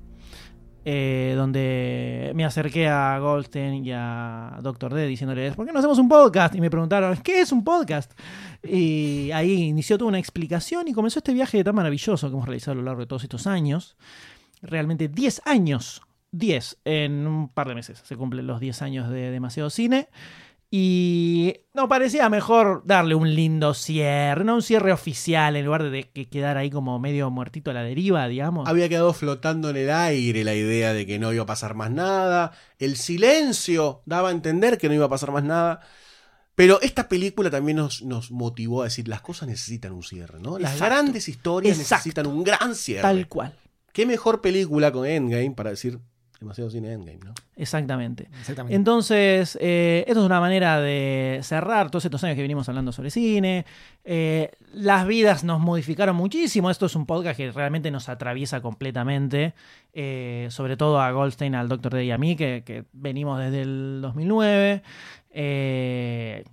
eh, 0.84 1.34
donde 1.36 2.32
me 2.34 2.44
acerqué 2.44 2.88
a 2.88 3.18
Goldstein 3.20 3.84
y 3.84 3.92
a 3.94 4.58
Dr. 4.62 4.92
D 4.92 5.06
diciéndoles, 5.06 5.54
¿por 5.54 5.64
qué 5.64 5.72
no 5.72 5.78
hacemos 5.78 5.98
un 5.98 6.08
podcast? 6.08 6.54
Y 6.56 6.60
me 6.60 6.70
preguntaron, 6.70 7.16
¿qué 7.18 7.40
es 7.40 7.52
un 7.52 7.62
podcast? 7.62 8.12
Y 8.62 9.30
ahí 9.30 9.68
inició 9.68 9.96
toda 9.96 10.08
una 10.08 10.18
explicación 10.18 10.88
y 10.88 10.92
comenzó 10.92 11.20
este 11.20 11.32
viaje 11.32 11.62
tan 11.62 11.76
maravilloso 11.76 12.28
que 12.28 12.34
hemos 12.34 12.46
realizado 12.46 12.72
a 12.72 12.76
lo 12.76 12.82
largo 12.82 13.00
de 13.00 13.06
todos 13.06 13.22
estos 13.22 13.46
años. 13.46 13.96
Realmente 14.62 15.08
10 15.08 15.42
años, 15.44 16.02
10 16.32 16.78
en 16.84 17.26
un 17.26 17.48
par 17.48 17.68
de 17.68 17.74
meses. 17.74 18.00
Se 18.04 18.16
cumplen 18.16 18.46
los 18.46 18.60
10 18.60 18.82
años 18.82 19.10
de 19.10 19.30
Demasiado 19.30 19.70
Cine. 19.70 20.08
Y 20.70 21.54
no 21.72 21.88
parecía 21.88 22.28
mejor 22.28 22.82
darle 22.84 23.14
un 23.14 23.34
lindo 23.34 23.72
cierre, 23.72 24.44
no 24.44 24.56
un 24.56 24.62
cierre 24.62 24.92
oficial, 24.92 25.56
en 25.56 25.64
lugar 25.64 25.88
de 25.88 26.10
que 26.10 26.28
quedara 26.28 26.60
ahí 26.60 26.68
como 26.68 26.98
medio 26.98 27.30
muertito 27.30 27.70
a 27.70 27.74
la 27.74 27.82
deriva, 27.82 28.28
digamos. 28.28 28.68
Había 28.68 28.86
quedado 28.90 29.14
flotando 29.14 29.70
en 29.70 29.78
el 29.78 29.90
aire 29.90 30.44
la 30.44 30.54
idea 30.54 30.92
de 30.92 31.06
que 31.06 31.18
no 31.18 31.32
iba 31.32 31.44
a 31.44 31.46
pasar 31.46 31.74
más 31.74 31.90
nada. 31.90 32.52
El 32.78 32.96
silencio 32.96 34.02
daba 34.04 34.28
a 34.28 34.32
entender 34.32 34.76
que 34.76 34.88
no 34.88 34.94
iba 34.94 35.06
a 35.06 35.08
pasar 35.08 35.32
más 35.32 35.44
nada. 35.44 35.80
Pero 36.54 36.80
esta 36.82 37.08
película 37.08 37.50
también 37.50 37.78
nos, 37.78 38.02
nos 38.02 38.30
motivó 38.30 38.82
a 38.82 38.86
decir, 38.86 39.08
las 39.08 39.22
cosas 39.22 39.48
necesitan 39.48 39.92
un 39.92 40.02
cierre, 40.02 40.38
¿no? 40.38 40.58
Las 40.58 40.72
Exacto. 40.72 40.94
grandes 40.94 41.28
historias 41.28 41.78
Exacto. 41.78 42.00
necesitan 42.00 42.26
un 42.26 42.44
gran 42.44 42.74
cierre. 42.74 43.02
Tal 43.02 43.26
cual. 43.26 43.54
¿Qué 43.98 44.06
mejor 44.06 44.40
película 44.40 44.92
con 44.92 45.04
Endgame 45.04 45.50
para 45.50 45.70
decir 45.70 45.98
demasiado 46.38 46.70
cine 46.70 46.92
Endgame, 46.92 47.18
¿no? 47.18 47.34
Exactamente. 47.56 48.30
Exactamente. 48.38 48.76
Entonces, 48.76 49.58
eh, 49.60 50.04
esto 50.06 50.20
es 50.20 50.26
una 50.26 50.38
manera 50.38 50.80
de 50.80 51.40
cerrar 51.42 51.90
todos 51.90 52.04
estos 52.04 52.22
años 52.22 52.36
que 52.36 52.42
venimos 52.42 52.68
hablando 52.68 52.92
sobre 52.92 53.10
cine. 53.10 53.66
Eh, 54.04 54.52
las 54.72 55.04
vidas 55.04 55.42
nos 55.42 55.58
modificaron 55.58 56.14
muchísimo. 56.14 56.70
Esto 56.70 56.86
es 56.86 56.94
un 56.94 57.06
podcast 57.06 57.36
que 57.36 57.50
realmente 57.50 57.90
nos 57.90 58.08
atraviesa 58.08 58.60
completamente. 58.60 59.54
Eh, 59.92 60.46
sobre 60.52 60.76
todo 60.76 61.00
a 61.00 61.10
Goldstein, 61.10 61.56
al 61.56 61.68
Dr. 61.68 61.94
D 61.94 62.04
y 62.04 62.12
a 62.12 62.18
mí, 62.18 62.36
que, 62.36 62.62
que 62.64 62.84
venimos 62.92 63.40
desde 63.40 63.62
el 63.62 63.98
2009. 64.00 64.84
Eh, 65.30 66.44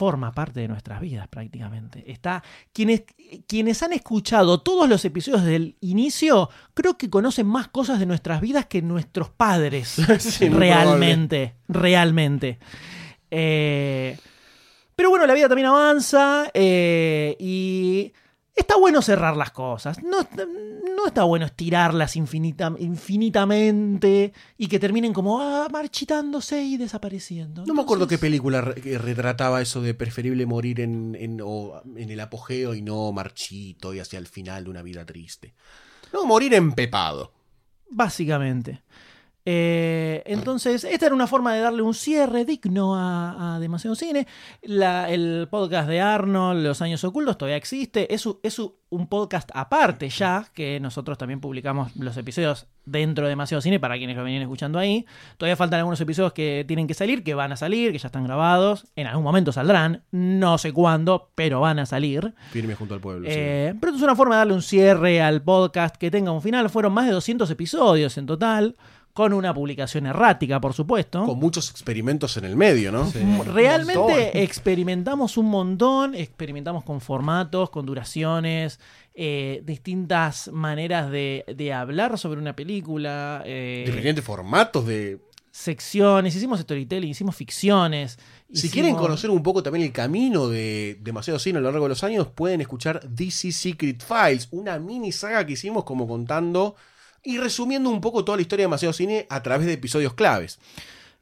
forma 0.00 0.32
parte 0.32 0.60
de 0.60 0.68
nuestras 0.68 0.98
vidas 0.98 1.28
prácticamente. 1.28 2.10
Está 2.10 2.42
quienes 2.72 3.02
quienes 3.46 3.82
han 3.82 3.92
escuchado 3.92 4.62
todos 4.62 4.88
los 4.88 5.04
episodios 5.04 5.44
del 5.44 5.76
inicio, 5.82 6.48
creo 6.72 6.96
que 6.96 7.10
conocen 7.10 7.46
más 7.46 7.68
cosas 7.68 7.98
de 7.98 8.06
nuestras 8.06 8.40
vidas 8.40 8.64
que 8.64 8.80
nuestros 8.80 9.28
padres. 9.28 9.96
Sí, 10.20 10.48
realmente, 10.48 11.54
realmente. 11.68 12.58
Eh, 13.30 14.16
pero 14.96 15.10
bueno, 15.10 15.26
la 15.26 15.34
vida 15.34 15.48
también 15.48 15.68
avanza 15.68 16.50
eh, 16.54 17.36
y 17.38 18.14
está 18.60 18.76
bueno 18.76 19.02
cerrar 19.02 19.36
las 19.36 19.50
cosas. 19.50 20.02
No, 20.02 20.18
no 20.96 21.06
está 21.06 21.24
bueno 21.24 21.46
estirarlas 21.46 22.16
infinita- 22.16 22.74
infinitamente 22.78 24.32
y 24.58 24.66
que 24.68 24.78
terminen 24.78 25.12
como 25.12 25.40
ah, 25.40 25.68
marchitándose 25.70 26.62
y 26.62 26.76
desapareciendo. 26.76 27.64
No 27.66 27.74
me 27.74 27.82
acuerdo 27.82 28.06
qué 28.06 28.18
película 28.18 28.60
re- 28.60 28.98
retrataba 28.98 29.60
eso 29.60 29.80
de 29.82 29.94
preferible 29.94 30.46
morir 30.46 30.80
en, 30.80 31.16
en, 31.18 31.40
o 31.42 31.82
en 31.96 32.10
el 32.10 32.20
apogeo 32.20 32.74
y 32.74 32.82
no 32.82 33.12
marchito 33.12 33.94
y 33.94 34.00
hacia 34.00 34.18
el 34.18 34.26
final 34.26 34.64
de 34.64 34.70
una 34.70 34.82
vida 34.82 35.04
triste. 35.04 35.54
No, 36.12 36.24
morir 36.26 36.54
empepado. 36.54 37.32
básicamente. 37.90 38.82
Eh, 39.44 40.22
entonces, 40.26 40.84
esta 40.84 41.06
era 41.06 41.14
una 41.14 41.26
forma 41.26 41.54
de 41.54 41.60
darle 41.60 41.82
un 41.82 41.94
cierre 41.94 42.44
digno 42.44 42.94
a, 42.94 43.56
a 43.56 43.58
Demasiado 43.60 43.94
Cine. 43.96 44.26
La- 44.62 45.10
el 45.10 45.48
podcast 45.50 45.88
de 45.88 46.00
Arnold, 46.00 46.62
Los 46.62 46.82
Años 46.82 47.02
Ocultos, 47.04 47.38
todavía 47.38 47.56
existe. 47.56 48.12
Es, 48.14 48.28
es 48.42 48.58
un 48.90 49.06
podcast 49.08 49.50
aparte 49.54 50.08
ya, 50.08 50.46
que 50.52 50.78
nosotros 50.80 51.16
también 51.16 51.40
publicamos 51.40 51.94
los 51.96 52.16
episodios 52.16 52.66
dentro 52.84 53.24
de 53.24 53.30
Demasiado 53.30 53.60
Cine 53.60 53.78
para 53.80 53.96
quienes 53.96 54.16
lo 54.16 54.24
venían 54.24 54.42
escuchando 54.42 54.78
ahí. 54.78 55.06
Todavía 55.38 55.56
faltan 55.56 55.78
algunos 55.78 56.00
episodios 56.00 56.32
que 56.32 56.64
tienen 56.66 56.86
que 56.86 56.94
salir, 56.94 57.22
que 57.22 57.34
van 57.34 57.52
a 57.52 57.56
salir, 57.56 57.92
que 57.92 57.98
ya 57.98 58.08
están 58.08 58.24
grabados. 58.24 58.86
En 58.96 59.06
algún 59.06 59.24
momento 59.24 59.52
saldrán, 59.52 60.02
no 60.10 60.58
sé 60.58 60.72
cuándo, 60.72 61.30
pero 61.34 61.60
van 61.60 61.78
a 61.78 61.86
salir. 61.86 62.34
Firme 62.50 62.74
junto 62.74 62.94
al 62.94 63.00
pueblo. 63.00 63.26
sí. 63.28 63.34
Eh, 63.36 63.74
pero 63.80 63.92
esto 63.92 63.98
es 63.98 64.02
una 64.04 64.16
forma 64.16 64.34
de 64.34 64.38
darle 64.40 64.54
un 64.54 64.62
cierre 64.62 65.22
al 65.22 65.40
podcast 65.42 65.96
que 65.96 66.10
tenga 66.10 66.30
un 66.32 66.42
final. 66.42 66.68
Fueron 66.68 66.92
más 66.92 67.06
de 67.06 67.12
200 67.12 67.48
episodios 67.50 68.18
en 68.18 68.26
total, 68.26 68.76
con 69.20 69.34
una 69.34 69.52
publicación 69.52 70.06
errática, 70.06 70.58
por 70.62 70.72
supuesto. 70.72 71.26
Con 71.26 71.38
muchos 71.38 71.70
experimentos 71.70 72.38
en 72.38 72.46
el 72.46 72.56
medio, 72.56 72.90
¿no? 72.90 73.12
Realmente 73.44 74.42
experimentamos 74.42 75.36
un 75.36 75.44
montón, 75.50 76.14
experimentamos 76.14 76.84
con 76.84 77.02
formatos, 77.02 77.68
con 77.68 77.84
duraciones, 77.84 78.80
eh, 79.12 79.60
distintas 79.62 80.48
maneras 80.48 81.10
de, 81.10 81.44
de 81.54 81.70
hablar 81.74 82.16
sobre 82.18 82.40
una 82.40 82.56
película, 82.56 83.42
eh, 83.44 83.82
Diferentes 83.84 84.24
formatos 84.24 84.86
de. 84.86 85.18
secciones, 85.50 86.34
hicimos 86.34 86.60
storytelling, 86.60 87.10
hicimos 87.10 87.36
ficciones. 87.36 88.18
Si 88.50 88.70
quieren 88.70 88.96
conocer 88.96 89.28
un 89.28 89.42
poco 89.42 89.62
también 89.62 89.84
el 89.84 89.92
camino 89.92 90.48
de 90.48 90.96
Demasiado 91.02 91.38
Cine 91.38 91.58
a 91.58 91.60
lo 91.60 91.70
largo 91.70 91.84
de 91.84 91.90
los 91.90 92.02
años, 92.04 92.28
pueden 92.28 92.62
escuchar 92.62 93.06
DC 93.06 93.52
Secret 93.52 94.02
Files, 94.02 94.48
una 94.50 94.78
mini 94.78 95.12
saga 95.12 95.44
que 95.44 95.52
hicimos 95.52 95.84
como 95.84 96.08
contando 96.08 96.74
y 97.22 97.38
resumiendo 97.38 97.90
un 97.90 98.00
poco 98.00 98.24
toda 98.24 98.36
la 98.36 98.42
historia 98.42 98.64
de 98.64 98.68
Demasiado 98.68 98.92
Cine 98.92 99.26
a 99.28 99.42
través 99.42 99.66
de 99.66 99.74
episodios 99.74 100.14
claves. 100.14 100.58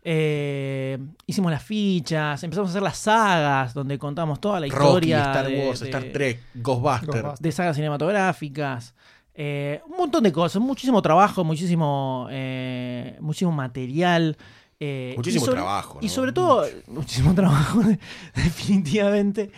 Eh, 0.05 0.97
hicimos 1.27 1.51
las 1.51 1.63
fichas, 1.63 2.43
empezamos 2.43 2.69
a 2.69 2.73
hacer 2.73 2.83
las 2.83 2.97
sagas 2.99 3.75
donde 3.75 3.99
contamos 3.99 4.41
toda 4.41 4.61
la 4.61 4.67
Rocky, 4.69 4.85
historia 4.87 5.19
Star 5.19 5.47
de- 5.49 5.67
Wars, 5.67 5.81
de- 5.81 5.87
Star 5.87 6.05
Trek, 6.13 6.41
Ghostbusters. 6.55 7.41
De 7.41 7.53
sagas 7.53 7.77
cinematográficas. 7.77 8.95
eh, 9.41 9.81
un 9.89 9.97
montón 9.97 10.25
de 10.25 10.33
cosas, 10.33 10.61
muchísimo 10.61 11.01
trabajo, 11.01 11.45
muchísimo, 11.45 12.27
eh, 12.31 13.17
muchísimo 13.21 13.53
material. 13.53 14.37
eh, 14.81 15.15
Muchísimo 15.17 15.43
y 15.43 15.47
sobre- 15.47 15.57
trabajo, 15.61 15.99
Y 16.03 16.09
sobre 16.09 16.33
todo, 16.33 16.65
muchísimo 16.87 17.35
trabajo, 17.35 17.81
definitivamente. 18.35 19.51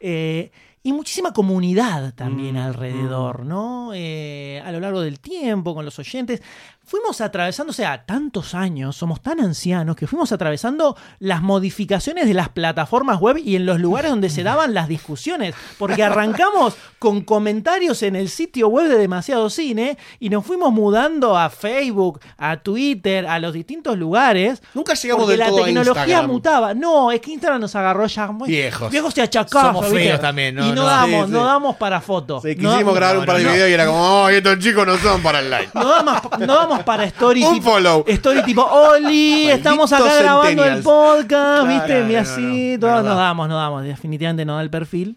eh, 0.00 0.50
y 0.86 0.92
muchísima 0.92 1.32
comunidad 1.32 2.14
también 2.14 2.54
Mm, 2.54 2.58
alrededor, 2.58 3.44
¿no? 3.44 3.90
Eh, 3.92 4.62
a 4.64 4.70
lo 4.70 4.78
largo 4.78 5.00
del 5.00 5.18
tiempo, 5.18 5.74
con 5.74 5.84
los 5.84 5.98
oyentes. 5.98 6.40
Fuimos 6.88 7.20
atravesando, 7.20 7.72
o 7.72 7.74
sea, 7.74 8.06
tantos 8.06 8.54
años, 8.54 8.94
somos 8.96 9.20
tan 9.20 9.40
ancianos 9.40 9.96
que 9.96 10.06
fuimos 10.06 10.30
atravesando 10.30 10.96
las 11.18 11.42
modificaciones 11.42 12.26
de 12.28 12.34
las 12.34 12.48
plataformas 12.50 13.18
web 13.18 13.38
y 13.38 13.56
en 13.56 13.66
los 13.66 13.80
lugares 13.80 14.12
donde 14.12 14.30
se 14.30 14.44
daban 14.44 14.72
las 14.72 14.86
discusiones. 14.86 15.52
Porque 15.78 16.04
arrancamos 16.04 16.76
con 17.00 17.22
comentarios 17.22 18.04
en 18.04 18.14
el 18.14 18.28
sitio 18.28 18.68
web 18.68 18.86
de 18.88 18.98
Demasiado 18.98 19.50
Cine 19.50 19.98
y 20.20 20.30
nos 20.30 20.46
fuimos 20.46 20.72
mudando 20.72 21.36
a 21.36 21.50
Facebook, 21.50 22.20
a 22.38 22.58
Twitter, 22.58 23.26
a 23.26 23.40
los 23.40 23.52
distintos 23.52 23.98
lugares. 23.98 24.62
Nunca 24.72 24.94
llegamos 24.94 25.26
del 25.26 25.40
la 25.40 25.48
todo 25.48 25.62
a 25.62 25.64
tecnología 25.66 26.02
Instagram. 26.04 26.30
mutaba. 26.30 26.74
No, 26.74 27.10
es 27.10 27.20
que 27.20 27.32
Instagram 27.32 27.60
nos 27.62 27.74
agarró 27.74 28.06
ya 28.06 28.28
muy 28.28 28.48
Viejos. 28.48 28.92
Viejos 28.92 29.18
y 29.18 29.20
achacados. 29.22 29.66
Somos 29.74 29.90
¿viste? 29.90 30.06
feos 30.08 30.20
también, 30.20 30.54
¿no? 30.54 30.64
Y 30.64 30.68
no, 30.68 30.82
No, 30.82 30.86
damos, 30.86 31.26
sí, 31.26 31.32
no 31.32 31.40
sí. 31.40 31.44
damos 31.46 31.76
para 31.76 32.00
fotos. 32.00 32.42
Sí, 32.44 32.54
No- 32.56 32.70
quisimos 32.74 32.94
grabar 32.94 33.18
un 33.18 33.26
par 33.26 33.38
de 33.38 33.42
no, 33.42 33.48
no. 33.48 33.54
videos 33.56 33.70
y 33.70 33.72
era 33.74 33.86
como, 33.86 34.26
¡ay, 34.26 34.36
estos 34.36 34.58
chicos 34.60 34.86
no 34.86 34.96
son 34.98 35.20
para 35.20 35.40
el 35.40 35.50
like! 35.50 35.70
No 35.74 35.84
damos, 35.88 36.22
no 36.38 36.54
damos 36.54 36.75
para 36.84 37.04
story 37.04 37.44
Un 37.44 37.54
tipo, 37.54 37.70
follow. 37.70 38.04
story 38.06 38.42
tipo, 38.44 38.62
Oli, 38.64 39.48
estamos 39.50 39.92
acá 39.92 40.04
grabando 40.18 40.64
el 40.64 40.82
centennials". 40.82 40.84
podcast, 40.84 41.68
¿viste? 41.68 41.86
Claro, 41.86 42.06
no, 42.12 42.18
así, 42.18 42.72
no, 42.74 42.80
todo. 42.80 42.90
no 42.90 43.02
No, 43.02 43.08
da. 43.10 43.14
damos, 43.22 43.48
no 43.48 43.56
damos, 43.56 43.84
definitivamente 43.84 44.44
no 44.44 44.56
da 44.56 44.62
el 44.62 44.70
perfil. 44.70 45.16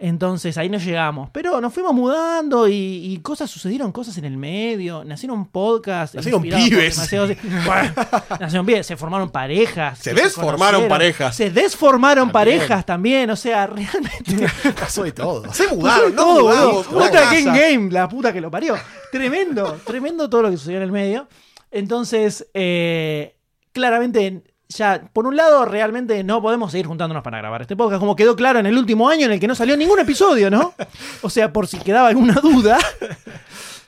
Entonces 0.00 0.56
ahí 0.58 0.68
nos 0.68 0.84
llegamos. 0.84 1.28
Pero 1.32 1.60
nos 1.60 1.74
fuimos 1.74 1.92
mudando 1.92 2.68
y, 2.68 2.72
y 2.74 3.18
cosas 3.18 3.50
sucedieron, 3.50 3.90
cosas 3.90 4.16
en 4.18 4.24
el 4.26 4.36
medio. 4.36 5.02
Nacieron 5.04 5.46
podcasts. 5.46 6.14
Nacieron 6.14 6.42
pibes. 6.42 6.96
nacieron 8.40 8.64
pibes, 8.64 8.86
se 8.86 8.96
formaron 8.96 9.30
parejas. 9.30 9.98
Se 9.98 10.14
que 10.14 10.22
desformaron 10.22 10.86
parejas. 10.86 11.34
Se 11.34 11.50
desformaron 11.50 12.30
También. 12.30 12.58
parejas 12.60 12.86
también. 12.86 13.30
O 13.30 13.36
sea, 13.36 13.66
realmente. 13.66 14.46
Pasó 14.78 15.02
de 15.02 15.10
todo. 15.10 15.52
Se 15.52 15.66
mudaron, 15.66 16.14
no 16.14 16.22
todo, 16.22 16.84
boludo. 16.84 17.10
casa. 17.10 17.32
Game 17.32 17.58
Game, 17.58 17.90
la 17.90 18.08
puta 18.08 18.32
que 18.32 18.40
lo 18.40 18.52
parió. 18.52 18.76
Tremendo, 19.10 19.80
tremendo 19.84 20.30
todo 20.30 20.42
lo 20.42 20.50
que 20.50 20.58
sucedió 20.58 20.76
en 20.76 20.84
el 20.84 20.92
medio. 20.92 21.28
Entonces, 21.72 22.46
eh, 22.54 23.36
claramente, 23.72 24.44
ya, 24.68 25.02
por 25.12 25.26
un 25.26 25.36
lado, 25.36 25.64
realmente 25.64 26.22
no 26.24 26.42
podemos 26.42 26.72
seguir 26.72 26.86
juntándonos 26.86 27.22
para 27.22 27.38
grabar 27.38 27.62
este 27.62 27.76
podcast, 27.76 28.00
como 28.00 28.16
quedó 28.16 28.36
claro 28.36 28.58
en 28.58 28.66
el 28.66 28.76
último 28.76 29.08
año 29.08 29.24
en 29.26 29.32
el 29.32 29.40
que 29.40 29.48
no 29.48 29.54
salió 29.54 29.76
ningún 29.76 29.98
episodio, 29.98 30.50
¿no? 30.50 30.74
O 31.22 31.30
sea, 31.30 31.52
por 31.52 31.66
si 31.66 31.78
quedaba 31.78 32.08
alguna 32.08 32.34
duda. 32.34 32.78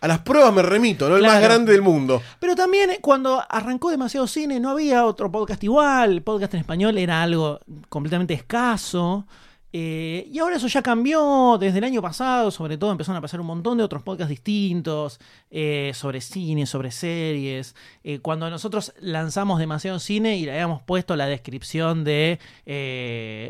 A 0.01 0.09
las 0.09 0.21
pruebas 0.21 0.53
me 0.55 0.63
remito, 0.63 1.11
¿no? 1.11 1.17
El 1.19 1.23
más 1.23 1.43
grande 1.43 1.73
del 1.73 1.83
mundo. 1.83 2.23
Pero 2.39 2.57
también 2.57 2.91
eh, 2.91 2.99
cuando 3.03 3.45
arrancó 3.47 3.91
demasiado 3.91 4.27
cine 4.27 4.59
no 4.59 4.71
había 4.71 5.05
otro 5.05 5.31
podcast 5.31 5.63
igual, 5.63 6.13
el 6.13 6.23
podcast 6.23 6.55
en 6.55 6.61
español 6.61 6.97
era 6.97 7.23
algo 7.23 7.61
completamente 7.91 8.33
escaso. 8.33 9.27
Eh, 9.73 10.29
y 10.31 10.39
ahora 10.41 10.57
eso 10.57 10.67
ya 10.67 10.83
cambió 10.83 11.57
desde 11.59 11.79
el 11.79 11.85
año 11.85 12.03
pasado, 12.03 12.51
sobre 12.51 12.77
todo 12.77 12.91
empezaron 12.91 13.19
a 13.19 13.21
pasar 13.21 13.41
un 13.41 13.47
montón 13.47 13.79
de 13.79 13.85
otros 13.85 14.03
podcasts 14.03 14.31
distintos 14.31 15.21
eh, 15.51 15.93
sobre 15.95 16.21
cine, 16.21 16.67
sobre 16.67 16.91
series. 16.91 17.77
Eh, 18.03 18.19
cuando 18.19 18.51
nosotros 18.51 18.93
lanzamos 19.01 19.61
demasiado 19.61 20.01
cine 20.01 20.37
y 20.37 20.45
le 20.45 20.53
habíamos 20.53 20.83
puesto 20.83 21.15
la 21.15 21.27
descripción 21.27 22.03
de 22.05 22.39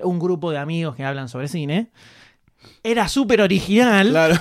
un 0.03 0.19
grupo 0.19 0.51
de 0.51 0.59
amigos 0.59 0.97
que 0.97 1.05
hablan 1.05 1.29
sobre 1.29 1.49
cine, 1.49 1.91
era 2.83 3.09
súper 3.09 3.41
original. 3.41 4.11
Claro. 4.11 4.35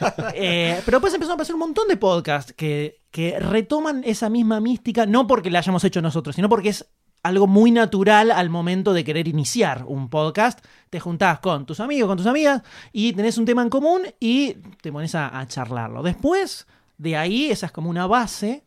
Pero 0.34 0.98
después 0.98 1.12
empezaron 1.12 1.34
a 1.34 1.36
pasar 1.36 1.54
un 1.54 1.60
montón 1.60 1.88
de 1.88 1.98
podcasts 1.98 2.54
que, 2.54 3.00
que 3.10 3.38
retoman 3.38 4.02
esa 4.04 4.30
misma 4.30 4.60
mística, 4.60 5.04
no 5.04 5.26
porque 5.26 5.50
la 5.50 5.58
hayamos 5.58 5.84
hecho 5.84 6.00
nosotros, 6.00 6.34
sino 6.34 6.48
porque 6.48 6.70
es 6.70 6.86
algo 7.26 7.46
muy 7.46 7.70
natural 7.70 8.30
al 8.30 8.50
momento 8.50 8.92
de 8.92 9.04
querer 9.04 9.26
iniciar 9.28 9.84
un 9.86 10.08
podcast. 10.08 10.64
Te 10.90 11.00
juntás 11.00 11.40
con 11.40 11.66
tus 11.66 11.80
amigos, 11.80 12.08
con 12.08 12.16
tus 12.16 12.26
amigas, 12.26 12.62
y 12.92 13.12
tenés 13.12 13.36
un 13.36 13.44
tema 13.44 13.62
en 13.62 13.68
común 13.68 14.02
y 14.20 14.54
te 14.80 14.92
pones 14.92 15.14
a, 15.14 15.44
charlarlo. 15.48 16.02
Después, 16.02 16.66
de 16.98 17.16
ahí, 17.16 17.50
esa 17.50 17.66
es 17.66 17.72
como 17.72 17.90
una 17.90 18.06
base. 18.06 18.64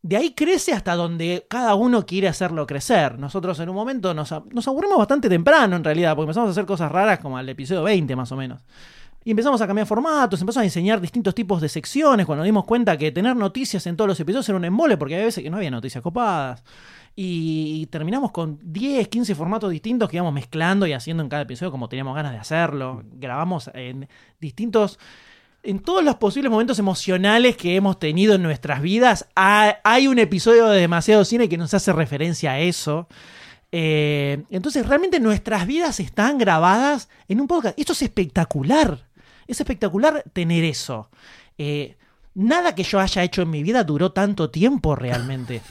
De 0.00 0.16
ahí 0.16 0.34
crece 0.34 0.72
hasta 0.72 0.94
donde 0.96 1.46
cada 1.48 1.74
uno 1.74 2.04
quiere 2.04 2.28
hacerlo 2.28 2.66
crecer. 2.66 3.18
Nosotros 3.18 3.58
en 3.60 3.68
un 3.68 3.74
momento 3.74 4.12
nos, 4.14 4.34
nos 4.50 4.68
aburrimos 4.68 4.98
bastante 4.98 5.28
temprano, 5.28 5.76
en 5.76 5.84
realidad, 5.84 6.14
porque 6.14 6.26
empezamos 6.26 6.48
a 6.48 6.50
hacer 6.52 6.66
cosas 6.66 6.90
raras 6.90 7.18
como 7.20 7.36
al 7.38 7.48
episodio 7.48 7.82
20 7.82 8.16
más 8.16 8.32
o 8.32 8.36
menos. 8.36 8.62
Y 9.26 9.30
empezamos 9.30 9.60
a 9.62 9.66
cambiar 9.66 9.86
formatos, 9.86 10.40
empezamos 10.40 10.58
a 10.58 10.62
diseñar 10.62 11.00
distintos 11.00 11.34
tipos 11.34 11.60
de 11.62 11.70
secciones, 11.70 12.26
cuando 12.26 12.44
dimos 12.44 12.64
cuenta 12.66 12.98
que 12.98 13.10
tener 13.10 13.34
noticias 13.34 13.86
en 13.86 13.96
todos 13.96 14.08
los 14.08 14.20
episodios 14.20 14.46
era 14.50 14.58
un 14.58 14.66
embole, 14.66 14.98
porque 14.98 15.14
había 15.14 15.24
veces 15.24 15.42
que 15.42 15.48
no 15.48 15.56
había 15.56 15.70
noticias 15.70 16.02
copadas. 16.02 16.62
Y 17.16 17.86
terminamos 17.86 18.32
con 18.32 18.58
10, 18.62 19.06
15 19.08 19.34
formatos 19.34 19.70
distintos 19.70 20.08
que 20.10 20.16
íbamos 20.16 20.32
mezclando 20.34 20.86
y 20.86 20.92
haciendo 20.92 21.22
en 21.22 21.28
cada 21.28 21.42
episodio 21.42 21.70
como 21.70 21.88
teníamos 21.88 22.14
ganas 22.16 22.32
de 22.32 22.38
hacerlo. 22.38 23.02
Grabamos 23.14 23.70
en 23.74 24.08
distintos... 24.40 24.98
En 25.66 25.78
todos 25.78 26.04
los 26.04 26.16
posibles 26.16 26.50
momentos 26.50 26.78
emocionales 26.78 27.56
que 27.56 27.74
hemos 27.76 27.98
tenido 27.98 28.34
en 28.34 28.42
nuestras 28.42 28.82
vidas, 28.82 29.26
ha- 29.34 29.78
hay 29.82 30.08
un 30.08 30.18
episodio 30.18 30.66
de 30.66 30.78
Demasiado 30.80 31.24
Cine 31.24 31.48
que 31.48 31.56
nos 31.56 31.72
hace 31.72 31.90
referencia 31.94 32.52
a 32.52 32.60
eso. 32.60 33.08
Eh, 33.72 34.42
entonces, 34.50 34.86
realmente 34.86 35.20
nuestras 35.20 35.66
vidas 35.66 36.00
están 36.00 36.36
grabadas 36.36 37.08
en 37.28 37.40
un 37.40 37.46
podcast. 37.46 37.78
Esto 37.78 37.94
es 37.94 38.02
espectacular. 38.02 39.06
Es 39.46 39.58
espectacular 39.58 40.22
tener 40.34 40.64
eso. 40.64 41.08
Eh, 41.56 41.96
nada 42.34 42.74
que 42.74 42.82
yo 42.82 42.98
haya 43.00 43.22
hecho 43.22 43.42
en 43.42 43.50
mi 43.50 43.62
vida 43.62 43.84
duró 43.84 44.12
tanto 44.12 44.50
tiempo 44.50 44.94
realmente. 44.96 45.62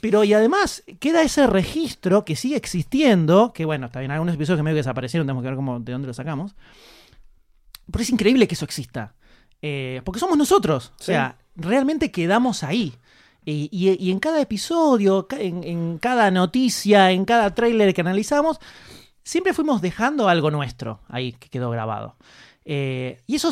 Pero 0.00 0.24
y 0.24 0.32
además 0.32 0.82
queda 1.00 1.22
ese 1.22 1.46
registro 1.46 2.24
que 2.24 2.36
sigue 2.36 2.56
existiendo, 2.56 3.52
que 3.52 3.64
bueno, 3.64 3.86
está 3.86 3.98
bien, 4.00 4.10
algunos 4.12 4.34
episodios 4.34 4.58
que 4.58 4.62
medio 4.62 4.74
que 4.76 4.80
desaparecieron, 4.80 5.26
tenemos 5.26 5.42
que 5.42 5.48
ver 5.48 5.56
cómo, 5.56 5.80
de 5.80 5.92
dónde 5.92 6.06
lo 6.08 6.14
sacamos. 6.14 6.54
Pero 7.90 8.02
es 8.02 8.10
increíble 8.10 8.48
que 8.48 8.54
eso 8.54 8.64
exista. 8.64 9.14
Eh, 9.62 10.02
porque 10.04 10.20
somos 10.20 10.36
nosotros. 10.38 10.92
O 11.00 11.02
sea, 11.02 11.36
realmente 11.56 12.10
quedamos 12.10 12.62
ahí. 12.62 12.94
Y, 13.44 13.68
y- 13.70 14.02
y 14.02 14.10
en 14.10 14.20
cada 14.20 14.40
episodio, 14.40 15.26
en, 15.38 15.64
en 15.64 15.98
cada 15.98 16.30
noticia, 16.30 17.10
en 17.10 17.24
cada 17.24 17.54
tráiler 17.54 17.92
que 17.92 18.00
analizamos, 18.00 18.58
siempre 19.22 19.52
fuimos 19.52 19.82
dejando 19.82 20.28
algo 20.28 20.50
nuestro 20.50 21.00
ahí 21.08 21.32
que 21.32 21.48
quedó 21.50 21.70
grabado. 21.70 22.16
Eh, 22.64 23.20
y 23.26 23.36
eso 23.36 23.50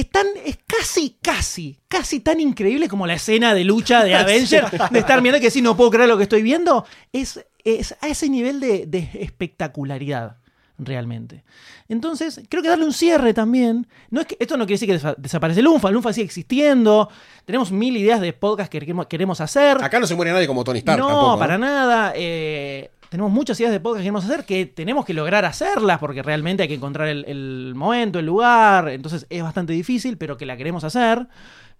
es, 0.00 0.10
tan, 0.10 0.26
es 0.44 0.58
casi, 0.66 1.16
casi, 1.22 1.78
casi 1.88 2.20
tan 2.20 2.40
increíble 2.40 2.88
como 2.88 3.06
la 3.06 3.14
escena 3.14 3.54
de 3.54 3.64
lucha 3.64 4.04
de 4.04 4.14
Avengers, 4.16 4.70
de 4.90 4.98
estar 4.98 5.20
viendo 5.22 5.40
que 5.40 5.50
si 5.50 5.62
no 5.62 5.76
puedo 5.76 5.90
creer 5.90 6.08
lo 6.08 6.16
que 6.16 6.24
estoy 6.24 6.42
viendo. 6.42 6.84
Es, 7.12 7.44
es 7.64 7.94
a 8.00 8.08
ese 8.08 8.28
nivel 8.28 8.60
de, 8.60 8.86
de 8.86 9.08
espectacularidad. 9.20 10.36
realmente. 10.78 11.44
Entonces, 11.88 12.40
creo 12.48 12.62
que 12.62 12.68
darle 12.68 12.84
un 12.84 12.92
cierre 12.92 13.32
también. 13.32 13.86
No 14.10 14.20
es 14.20 14.26
que, 14.26 14.36
esto 14.40 14.56
no 14.56 14.66
quiere 14.66 14.74
decir 14.80 14.88
que 14.88 14.96
desa- 15.00 15.16
desaparece 15.16 15.60
el 15.60 15.68
UNFA, 15.68 15.88
el 15.88 15.96
UNFA 15.96 16.12
sigue 16.12 16.26
existiendo. 16.26 17.08
Tenemos 17.44 17.70
mil 17.72 17.96
ideas 17.96 18.20
de 18.20 18.32
podcast 18.32 18.70
que 18.70 18.80
queremos, 19.08 19.40
hacer. 19.40 19.78
Acá 19.82 19.98
no 20.00 20.06
se 20.06 20.14
muere 20.14 20.32
nadie 20.32 20.46
como 20.46 20.64
Tony 20.64 20.80
Stark. 20.80 20.98
no, 20.98 21.06
tampoco, 21.08 21.38
para 21.38 21.56
nada. 21.58 22.12
eh, 22.16 22.90
tenemos 23.16 23.32
muchas 23.32 23.58
ideas 23.60 23.72
de 23.72 23.80
podcast 23.80 24.00
que 24.00 24.02
queremos 24.02 24.24
hacer 24.26 24.44
que 24.44 24.66
tenemos 24.66 25.06
que 25.06 25.14
lograr 25.14 25.46
hacerlas 25.46 25.98
porque 25.98 26.22
realmente 26.22 26.62
hay 26.62 26.68
que 26.68 26.74
encontrar 26.74 27.08
el, 27.08 27.72
momento, 27.74 28.18
el 28.18 28.26
lugar. 28.26 28.90
Entonces 28.90 29.26
es 29.30 29.42
bastante 29.42 29.72
difícil, 29.72 30.18
pero 30.18 30.36
que 30.36 30.44
la 30.44 30.54
queremos 30.58 30.84
hacer. 30.84 31.26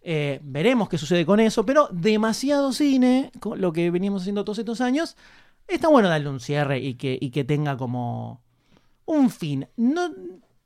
Eh, 0.01 0.41
veremos 0.43 0.89
qué 0.89 0.97
sucede 0.97 1.27
con 1.27 1.39
eso, 1.39 1.67
pero 1.67 1.91
demasiado 1.93 2.73
cine, 2.73 3.33
con 3.39 3.61
lo 3.61 3.71
que 3.75 3.91
venimos 3.91 4.23
haciendo 4.23 4.47
todos 4.47 4.61
estos 4.61 4.81
años, 4.81 5.15
está 5.69 5.89
bueno 5.89 6.09
darle 6.09 6.31
un 6.31 6.41
cierre 6.41 6.79
y 6.79 6.95
que, 6.95 7.19
y 7.21 7.29
que 7.29 7.45
tenga 7.45 7.77
como 7.77 8.41
un 9.05 9.29
fin. 9.29 9.69
No, 9.77 10.11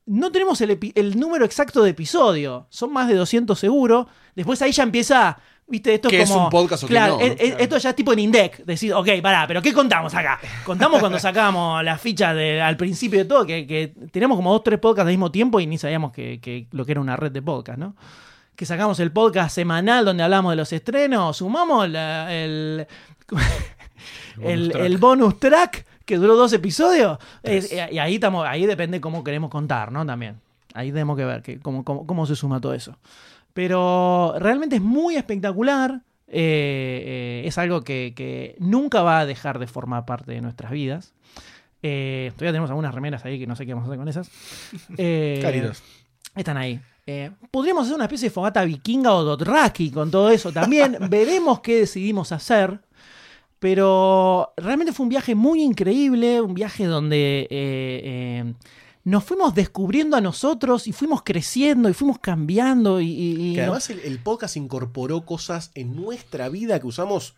no 0.06 0.30
tenemos 0.30 0.60
el, 0.60 0.78
el 0.94 1.18
número 1.18 1.44
exacto 1.44 1.82
de 1.82 1.90
episodio, 1.90 2.68
son 2.70 2.92
más 2.92 3.09
de 3.09 3.16
200 3.16 3.59
seguro. 3.59 4.06
Después 4.36 4.62
ahí 4.62 4.70
ya 4.70 4.84
empieza, 4.84 5.36
viste, 5.70 5.94
esto 5.94 6.09
¿Qué 6.09 6.18
es 6.18 6.24
es 6.24 6.30
como... 6.30 6.44
un 6.47 6.51
podcast 6.51 6.84
o 6.84 6.86
claro, 6.86 7.16
no, 7.18 7.20
es- 7.24 7.28
no? 7.36 7.42
es- 7.42 7.55
Esto 7.60 7.78
ya 7.78 7.90
es 7.90 7.97
tipo 7.97 8.12
en 8.12 8.18
Indec, 8.18 8.64
decir, 8.64 8.92
ok, 8.92 9.09
pará, 9.22 9.47
pero 9.47 9.62
¿qué 9.62 9.72
contamos 9.72 10.12
acá? 10.14 10.38
Contamos 10.64 11.01
cuando 11.01 11.18
sacábamos 11.18 11.82
la 11.84 11.97
ficha 11.97 12.34
de, 12.34 12.60
al 12.60 12.76
principio 12.76 13.20
de 13.20 13.24
todo, 13.24 13.47
que, 13.47 13.66
que 13.66 13.94
teníamos 14.10 14.36
como 14.36 14.52
dos, 14.52 14.62
tres 14.64 14.78
podcasts 14.80 15.06
al 15.06 15.12
mismo 15.12 15.30
tiempo 15.30 15.60
y 15.60 15.66
ni 15.66 15.78
sabíamos 15.78 16.12
que, 16.12 16.40
que 16.40 16.66
lo 16.72 16.84
que 16.84 16.92
era 16.92 17.01
una 17.01 17.16
red 17.16 17.32
de 17.32 17.40
podcast, 17.42 17.78
¿no? 17.78 17.94
Que 18.56 18.66
sacamos 18.66 19.01
el 19.01 19.10
podcast 19.12 19.55
semanal 19.55 20.05
donde 20.05 20.22
hablamos 20.22 20.52
de 20.52 20.56
los 20.56 20.72
estrenos, 20.72 21.38
sumamos 21.38 21.88
la- 21.88 22.34
el, 22.34 22.86
el, 24.42 24.76
el 24.76 24.98
bonus 24.98 25.38
track 25.38 25.86
que 26.05 26.16
duró 26.16 26.36
dos 26.36 26.52
episodios. 26.52 27.18
Es- 27.42 27.72
y 27.72 27.98
ahí 27.98 28.14
estamos, 28.16 28.47
ahí 28.47 28.66
depende 28.66 29.01
cómo 29.01 29.22
queremos 29.24 29.51
contar, 29.51 29.92
¿no? 29.92 30.05
También. 30.05 30.40
Ahí 30.74 30.90
tenemos 30.92 31.16
que 31.16 31.24
ver 31.24 31.42
que, 31.42 31.59
cómo, 31.60 31.84
cómo, 31.84 32.06
cómo 32.06 32.26
se 32.26 32.36
suma 32.36 32.60
todo 32.60 32.74
eso. 32.74 32.97
Pero 33.55 34.35
realmente 34.39 34.77
es 34.77 34.82
muy 34.82 35.16
espectacular. 35.16 36.02
eh, 36.32 37.43
eh, 37.43 37.43
es 37.47 37.59
algo 37.59 37.82
que, 37.82 38.12
que 38.14 38.55
nunca 38.60 39.02
va 39.02 39.20
a 39.20 39.27
dejar 39.27 39.59
de 39.59 39.66
formar 39.66 40.05
parte 40.06 40.31
de 40.32 40.40
nuestras 40.40 40.70
vidas. 40.70 41.12
Eh, 41.82 42.31
todavía 42.36 42.52
tenemos 42.52 42.70
algunas 42.70 42.94
remeras 42.94 43.24
ahí 43.24 43.39
que 43.39 43.47
no 43.47 43.56
sé 43.56 43.66
qué 43.66 43.74
vamos 43.74 43.89
a 43.89 43.93
hacer 43.93 43.98
con 43.98 44.09
esas. 44.09 44.31
Caritos. 45.43 45.82
están 46.36 46.56
ahí. 46.56 46.81
Podríamos 47.51 47.85
hacer 47.85 47.97
una 47.97 48.05
especie 48.05 48.28
de 48.28 48.35
fogata 48.35 48.64
vikinga 48.64 49.12
o 49.12 49.24
Dothraki 49.24 49.90
con 49.90 50.12
todo 50.12 50.31
eso 50.31 50.52
también. 50.52 50.97
Veremos 51.10 51.59
qué 51.60 51.81
decidimos 51.81 52.31
hacer. 52.31 52.81
Pero 53.59 54.52
realmente 54.56 54.93
fue 54.93 55.05
un 55.05 55.10
viaje 55.10 55.35
muy 55.35 55.62
increíble, 55.62 56.40
un 56.40 56.55
viaje 56.55 56.85
donde 56.85 57.47
nos 59.05 59.24
fuimos 59.24 59.55
descubriendo 59.55 60.16
a 60.16 60.20
nosotros 60.20 60.86
y 60.86 60.93
fuimos 60.93 61.22
creciendo 61.22 61.89
y 61.89 61.94
fuimos 61.94 62.18
cambiando 62.18 63.01
y, 63.01 63.06
y- 63.09 63.51
y 63.51 63.55
Que 63.55 63.60
no- 63.60 63.64
además 63.68 63.90
el, 63.90 64.01
el 64.01 64.18
podcast 64.18 64.56
incorporó 64.56 65.24
cosas 65.24 65.70
en 65.74 65.97
nuestra 65.97 66.48
vida 66.48 66.78
que 66.81 66.86
usamos 66.86 67.35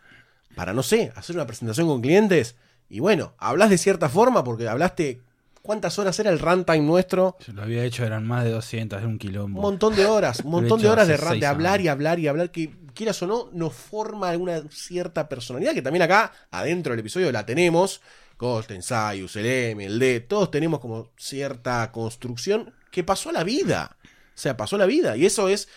para, 0.57 0.73
no 0.73 0.83
sé, 0.83 1.13
hacer 1.17 1.37
una 1.37 1.47
presentación 1.47 1.87
con 1.87 2.01
clientes. 2.03 2.57
Y 2.91 3.01
bueno, 3.01 3.33
hablas 3.39 3.71
de 3.71 3.79
cierta 3.79 4.09
forma 4.09 4.45
porque 4.45 4.69
hablaste. 4.69 5.21
¿Cuántas 5.63 5.97
horas 6.01 6.19
era 6.19 6.31
el 6.31 6.41
runtime 6.41 6.81
nuestro? 6.81 7.37
Yo 7.47 7.53
lo 7.53 7.63
había 7.63 7.85
hecho, 7.85 8.05
eran 8.05 8.27
más 8.27 8.43
de 8.43 8.51
200, 8.51 8.99
era 8.99 9.07
un 9.07 9.13
Un 9.13 9.19
quilombo. 9.21 9.61
montón 9.63 9.95
de 9.95 10.05
horas, 10.07 10.41
un 10.41 10.51
montón 10.51 10.83
de 10.83 10.89
horas 10.89 11.07
de, 11.07 11.17
de 11.17 11.47
hablar 11.47 11.81
y 11.81 11.87
hablar 11.87 12.19
y 12.19 12.27
hablar 12.27 12.51
que, 12.51 12.75
quieras 12.95 13.23
o 13.23 13.29
no, 13.29 13.49
nos 13.53 13.73
forma 13.73 14.29
alguna 14.31 14.61
cierta 14.71 15.29
personalidad 15.29 15.73
que 15.73 15.81
también 15.81 16.03
acá, 16.03 16.33
adentro 16.51 16.93
del 16.95 16.99
episodio, 17.01 17.31
la 17.31 17.47
tenemos. 17.47 18.01
Goldstein, 18.43 18.83
Sayus, 18.83 19.37
el 19.37 19.47
M, 19.47 19.85
el 19.85 19.99
D, 20.01 20.19
todos 20.21 20.51
tenemos 20.51 20.81
como 20.81 21.11
cierta 21.17 21.91
construcción 21.93 22.75
que 22.91 23.05
pasó 23.05 23.31
a 23.31 23.33
la 23.33 23.45
vida. 23.45 23.97
O 24.03 24.39
sea, 24.43 24.57
pasó 24.57 24.75
a 24.77 24.81
la 24.81 24.87
vida. 24.87 25.17
Y 25.17 25.25
eso 25.27 25.49
es. 25.49 25.69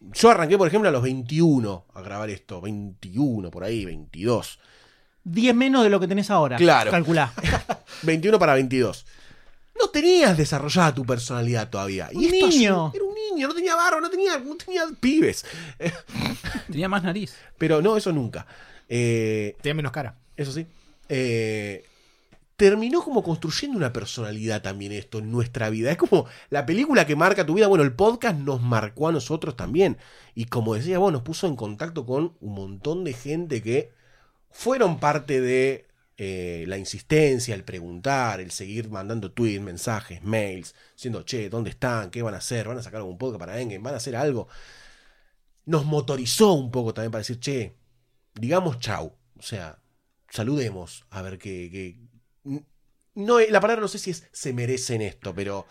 Yo 0.00 0.30
arranqué, 0.30 0.56
por 0.56 0.68
ejemplo, 0.68 0.88
a 0.88 0.92
los 0.92 1.02
21 1.02 1.86
a 1.92 2.00
grabar 2.00 2.30
esto. 2.30 2.60
21 2.60 3.50
por 3.50 3.64
ahí, 3.64 3.84
22. 3.84 4.60
10 5.24 5.54
menos 5.54 5.82
de 5.82 5.90
lo 5.90 5.98
que 5.98 6.06
tenés 6.06 6.30
ahora. 6.30 6.56
Claro. 6.56 6.90
Calculá. 6.92 7.32
21 8.02 8.38
para 8.38 8.54
22. 8.54 9.04
No 9.80 9.88
tenías 9.88 10.36
desarrollada 10.36 10.94
tu 10.94 11.04
personalidad 11.04 11.68
todavía. 11.70 12.08
Un 12.14 12.22
Y 12.22 12.26
esto 12.26 12.46
niño. 12.48 12.88
es- 12.88 12.94
Era 12.94 13.04
un 13.04 13.14
niño, 13.34 13.48
no 13.48 13.54
tenía 13.54 13.74
barro, 13.74 14.00
no 14.00 14.08
tenía, 14.10 14.38
no 14.38 14.54
tenía 14.56 14.82
pibes. 15.00 15.44
Tenía 16.70 16.88
más 16.88 17.02
nariz. 17.02 17.34
Pero 17.58 17.82
no, 17.82 17.96
eso 17.96 18.12
nunca. 18.12 18.46
Eh, 18.88 19.56
Tenía 19.60 19.74
menos 19.74 19.92
cara. 19.92 20.14
eso 20.36 20.52
sí. 20.52 20.66
Eh, 21.10 21.84
terminó 22.56 23.02
como 23.02 23.22
construyendo 23.22 23.76
una 23.76 23.92
personalidad 23.92 24.62
también 24.62 24.92
esto 24.92 25.18
en 25.18 25.30
nuestra 25.32 25.70
vida. 25.70 25.90
Es 25.90 25.96
como 25.96 26.26
la 26.50 26.66
película 26.66 27.06
que 27.06 27.16
marca 27.16 27.46
tu 27.46 27.54
vida. 27.54 27.66
Bueno, 27.66 27.84
el 27.84 27.94
podcast 27.94 28.38
nos 28.38 28.62
marcó 28.62 29.08
a 29.08 29.12
nosotros 29.12 29.56
también. 29.56 29.98
Y 30.34 30.44
como 30.44 30.74
decía 30.74 30.98
vos, 30.98 31.12
nos 31.12 31.22
puso 31.22 31.46
en 31.46 31.56
contacto 31.56 32.06
con 32.06 32.36
un 32.40 32.54
montón 32.54 33.02
de 33.04 33.12
gente 33.14 33.62
que 33.62 33.92
fueron 34.50 35.00
parte 35.00 35.40
de 35.40 35.88
eh, 36.18 36.64
la 36.68 36.76
insistencia, 36.76 37.54
el 37.54 37.64
preguntar, 37.64 38.40
el 38.40 38.50
seguir 38.50 38.90
mandando 38.90 39.32
tweets, 39.32 39.62
mensajes, 39.62 40.22
mails, 40.22 40.74
diciendo, 40.94 41.22
che, 41.22 41.48
¿dónde 41.48 41.70
están? 41.70 42.10
¿Qué 42.10 42.22
van 42.22 42.34
a 42.34 42.38
hacer? 42.38 42.68
¿Van 42.68 42.78
a 42.78 42.82
sacar 42.82 42.98
algún 42.98 43.16
podcast 43.18 43.40
para 43.40 43.58
Endgame? 43.58 43.82
¿Van 43.82 43.94
a 43.94 43.96
hacer 43.96 44.14
algo? 44.16 44.48
Nos 45.64 45.86
motorizó 45.86 46.52
un 46.52 46.70
poco 46.70 46.92
también 46.92 47.10
para 47.10 47.20
decir, 47.20 47.40
che, 47.40 47.74
digamos 48.34 48.78
chau. 48.80 49.16
O 49.38 49.42
sea, 49.42 49.79
saludemos 50.30 51.04
a 51.10 51.22
ver 51.22 51.38
qué. 51.38 51.98
No, 53.14 53.40
la 53.40 53.60
palabra 53.60 53.82
no 53.82 53.88
sé 53.88 53.98
si 53.98 54.12
es 54.12 54.28
se 54.32 54.52
merecen 54.52 55.02
esto, 55.02 55.34
pero 55.34 55.66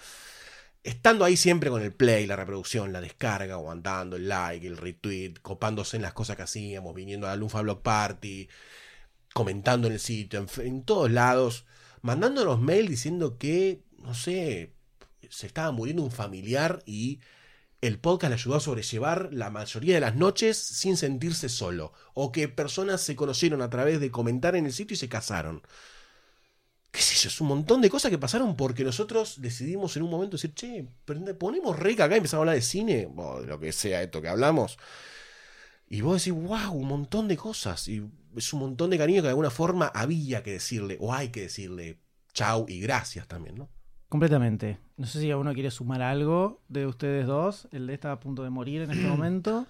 estando 0.84 1.26
ahí 1.26 1.38
siempre 1.38 1.70
con 1.70 1.82
el 1.82 1.94
play, 1.94 2.28
la 2.28 2.36
reproducción, 2.36 2.94
la 2.94 3.02
descarga, 3.02 3.56
aguantando 3.56 4.18
el 4.18 4.28
like, 4.28 4.68
el 4.68 4.78
retweet, 4.78 5.36
copándose 5.42 5.98
en 5.98 6.04
las 6.04 6.14
cosas 6.14 6.36
que 6.36 6.44
hacíamos, 6.44 6.94
viniendo 6.94 7.28
a 7.28 7.32
la 7.32 7.36
Lunfa 7.38 7.62
Blog 7.62 7.82
Party, 7.82 8.50
comentando 9.34 9.88
en 9.88 9.94
el 9.94 10.00
sitio, 10.00 10.40
en, 10.40 10.66
en 10.66 10.84
todos 10.84 11.10
lados, 11.10 11.66
mandándonos 12.02 12.60
mail 12.60 12.88
diciendo 12.88 13.38
que, 13.38 13.84
no 13.98 14.14
sé, 14.14 14.74
se 15.30 15.48
estaba 15.48 15.72
muriendo 15.72 16.04
un 16.04 16.12
familiar 16.12 16.82
y 16.86 17.20
el 17.82 18.00
podcast 18.00 18.30
le 18.30 18.36
ayudó 18.36 18.56
a 18.56 18.60
sobrellevar 18.60 19.30
la 19.32 19.50
mayoría 19.50 19.96
de 19.96 20.02
las 20.02 20.16
noches 20.16 20.58
sin 20.58 20.98
sentirse 20.98 21.50
solo. 21.50 21.94
O 22.14 22.32
que 22.32 22.50
personas 22.50 23.02
se 23.02 23.16
conocieron 23.16 23.62
a 23.62 23.70
través 23.70 24.00
de 24.00 24.12
comentar 24.12 24.56
en 24.56 24.66
el 24.66 24.74
sitio 24.74 24.96
y 24.96 24.98
se 24.98 25.10
casaron. 25.10 25.62
¿Qué 26.92 27.02
sé 27.02 27.16
yo? 27.16 27.30
Es 27.30 27.40
un 27.40 27.48
montón 27.48 27.82
de 27.82 27.90
cosas 27.90 28.12
que 28.12 28.18
pasaron 28.18 28.56
porque 28.56 28.84
nosotros 28.84 29.42
decidimos 29.42 29.96
en 29.96 30.04
un 30.04 30.10
momento 30.10 30.38
decir, 30.38 30.54
che, 30.54 30.88
ponemos 31.38 31.78
rec 31.78 32.00
acá 32.00 32.16
y 32.16 32.18
empezamos 32.18 32.40
a 32.40 32.44
hablar 32.44 32.56
de 32.56 32.62
cine, 32.62 33.08
o 33.16 33.42
de 33.42 33.48
lo 33.48 33.60
que 33.60 33.72
sea 33.72 34.02
esto 34.02 34.22
que 34.22 34.28
hablamos. 34.28 34.78
Y 35.88 36.02
vos 36.02 36.24
decís, 36.24 36.40
wow, 36.42 36.72
un 36.74 36.88
montón 36.88 37.28
de 37.28 37.38
cosas. 37.38 37.88
Y 37.88 38.04
es 38.36 38.54
un 38.54 38.60
montón 38.60 38.90
de 38.90 38.98
cariño 38.98 39.22
que 39.22 39.28
de 39.28 39.30
alguna 39.30 39.52
forma 39.52 39.88
había 39.88 40.44
que 40.44 40.54
decirle, 40.54 40.98
o 41.00 41.14
hay 41.14 41.30
que 41.30 41.42
decirle, 41.42 42.00
chau 42.34 42.66
y 42.68 42.80
gracias 42.82 43.28
también, 43.28 43.58
¿no? 43.58 43.70
Completamente. 44.10 44.78
No 44.98 45.06
sé 45.06 45.20
si 45.22 45.30
alguno 45.32 45.54
quiere 45.54 45.72
sumar 45.72 46.02
algo 46.02 46.60
de 46.68 46.86
ustedes 46.88 47.28
dos. 47.28 47.68
El 47.72 47.88
de 47.88 47.94
está 47.94 48.12
a 48.12 48.20
punto 48.20 48.44
de 48.44 48.50
morir 48.50 48.82
en 48.82 48.92
este 48.92 49.08
momento. 49.08 49.66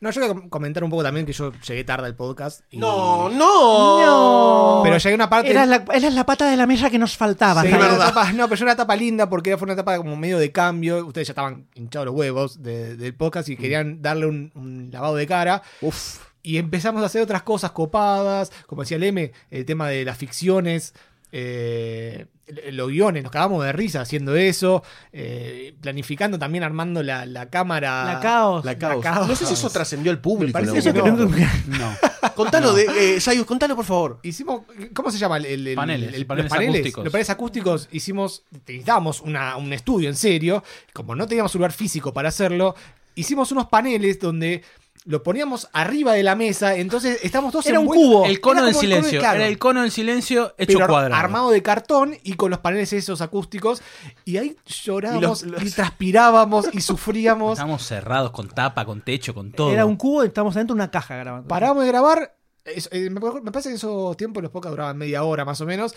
No, 0.00 0.10
yo 0.10 0.26
voy 0.32 0.42
a 0.46 0.48
comentar 0.48 0.82
un 0.82 0.88
poco 0.88 1.02
también 1.02 1.26
que 1.26 1.34
yo 1.34 1.52
llegué 1.52 1.84
tarde 1.84 2.06
al 2.06 2.14
podcast. 2.16 2.62
y- 2.70 2.78
No, 2.78 3.28
no. 3.28 4.00
No. 4.06 4.80
Pero 4.82 4.96
llegué 4.96 5.12
a 5.12 5.14
una 5.14 5.28
parte. 5.28 5.50
Era 5.50 5.66
la, 5.66 5.84
era 5.92 6.08
la 6.08 6.24
pata 6.24 6.50
de 6.50 6.56
la 6.56 6.66
mesa 6.66 6.88
que 6.88 6.98
nos 6.98 7.18
faltaba. 7.18 7.60
Sí, 7.62 7.68
una 7.68 7.94
etapa- 7.96 8.32
no, 8.32 8.48
pero 8.48 8.58
yo 8.58 8.64
una 8.64 8.72
etapa 8.72 8.96
linda 8.96 9.28
porque 9.28 9.58
fue 9.58 9.66
una 9.66 9.74
etapa 9.74 9.98
como 9.98 10.16
medio 10.16 10.38
de 10.38 10.50
cambio. 10.50 11.04
Ustedes 11.06 11.28
ya 11.28 11.32
estaban 11.32 11.66
hinchados 11.74 12.06
los 12.06 12.14
huevos 12.14 12.62
de- 12.62 12.96
del 12.96 13.14
podcast 13.14 13.50
y 13.50 13.58
querían 13.58 14.00
darle 14.00 14.24
un, 14.24 14.50
un 14.54 14.88
lavado 14.90 15.16
de 15.16 15.26
cara. 15.26 15.60
Uf. 15.82 16.20
Y 16.42 16.56
empezamos 16.56 17.02
a 17.02 17.06
hacer 17.06 17.20
otras 17.20 17.42
cosas 17.42 17.72
copadas, 17.72 18.50
como 18.66 18.80
decía 18.80 18.96
el 18.96 19.02
M, 19.02 19.30
el 19.50 19.66
tema 19.66 19.90
de 19.90 20.06
las 20.06 20.16
ficciones, 20.16 20.94
eh, 21.32 22.26
los 22.72 22.88
guiones, 22.88 23.22
nos 23.22 23.30
cagamos 23.30 23.64
de 23.64 23.72
risa 23.72 24.00
haciendo 24.00 24.34
eso, 24.36 24.82
eh, 25.12 25.74
planificando 25.80 26.38
también, 26.38 26.64
armando 26.64 27.02
la, 27.02 27.24
la 27.26 27.48
cámara. 27.48 28.04
La 28.04 28.20
caos. 28.20 28.64
La 28.64 28.76
caos. 28.76 29.02
caos. 29.02 29.28
No 29.28 29.36
sé 29.36 29.46
si 29.46 29.54
eso 29.54 29.70
trascendió 29.70 30.10
al 30.10 30.20
público. 30.20 30.58
Me 30.58 30.66
parece. 30.66 30.92
No. 30.92 31.96
Contalo, 32.34 32.72
de, 32.74 33.16
eh, 33.16 33.20
Sayus, 33.20 33.44
contalo 33.46 33.76
por 33.76 33.84
favor. 33.84 34.18
Hicimos, 34.22 34.62
¿cómo 34.94 35.10
se 35.10 35.18
llama? 35.18 35.36
El, 35.36 35.46
el- 35.46 35.66
el- 35.68 35.74
Paneles, 35.76 36.14
el- 36.14 36.26
paneles 36.26 36.44
los 36.44 36.50
paneles 36.56 36.74
acústicos. 36.80 37.04
Los 37.04 37.12
paneles 37.12 37.30
acústicos 37.30 37.88
hicimos, 37.92 38.42
necesitábamos 38.66 39.20
una- 39.20 39.56
un 39.56 39.72
estudio 39.72 40.08
en 40.08 40.16
serio, 40.16 40.64
como 40.92 41.14
no 41.14 41.26
teníamos 41.26 41.54
un 41.54 41.58
lugar 41.60 41.72
físico 41.72 42.12
para 42.14 42.30
hacerlo, 42.30 42.74
hicimos 43.14 43.52
unos 43.52 43.66
paneles 43.66 44.18
donde 44.20 44.62
lo 45.06 45.22
poníamos 45.22 45.68
arriba 45.72 46.12
de 46.12 46.22
la 46.22 46.34
mesa, 46.36 46.76
entonces 46.76 47.20
estamos 47.22 47.52
todos 47.52 47.66
Era 47.66 47.80
un 47.80 47.86
cubo. 47.86 48.26
El 48.26 48.40
cono 48.40 48.58
Era 48.60 48.66
del 48.66 48.74
como 48.74 48.82
el 48.84 48.90
cono, 48.90 49.00
silencio. 49.00 49.20
claro. 49.20 49.36
Era 49.38 49.46
el 49.48 49.58
cono 49.58 49.80
del 49.82 49.90
silencio 49.90 50.54
hecho 50.58 50.74
pero 50.78 50.86
cuadrado. 50.88 51.14
armado 51.20 51.50
de 51.50 51.62
cartón 51.62 52.16
y 52.22 52.34
con 52.34 52.50
los 52.50 52.60
paneles 52.60 52.92
esos 52.92 53.20
acústicos. 53.22 53.82
Y 54.26 54.36
ahí 54.36 54.56
llorábamos 54.66 55.42
Y 55.42 55.46
los- 55.46 55.74
transpirábamos 55.74 56.68
y 56.72 56.80
sufríamos. 56.82 57.52
Estamos 57.58 57.82
cerrados 57.86 58.30
con 58.32 58.48
tapa, 58.48 58.84
con 58.84 59.00
techo, 59.00 59.34
con 59.34 59.52
todo. 59.52 59.72
Era 59.72 59.86
un 59.86 59.96
cubo 59.96 60.22
y 60.24 60.26
estamos 60.28 60.54
adentro 60.54 60.74
de 60.74 60.82
una 60.82 60.90
caja 60.90 61.16
grabando. 61.16 61.48
Paramos 61.48 61.82
de 61.84 61.88
grabar. 61.88 62.34
eh, 62.66 63.08
me, 63.10 63.20
me 63.40 63.50
parece 63.50 63.70
que 63.70 63.72
en 63.72 63.76
esos 63.76 64.16
tiempos 64.18 64.42
los 64.42 64.52
podcasts 64.52 64.72
duraban 64.76 64.98
media 64.98 65.22
hora 65.24 65.44
más 65.46 65.60
o 65.62 65.66
menos. 65.66 65.94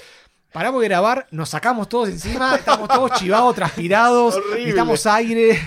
Paramos 0.54 0.82
de 0.82 0.88
grabar, 0.88 1.28
nos 1.32 1.50
sacamos 1.50 1.90
todos 1.90 2.08
encima, 2.10 2.56
estamos 2.56 2.88
todos 2.88 3.12
chivados, 3.20 3.56
transpirados, 3.56 4.40
necesitamos 4.52 5.06
aire. 5.08 5.60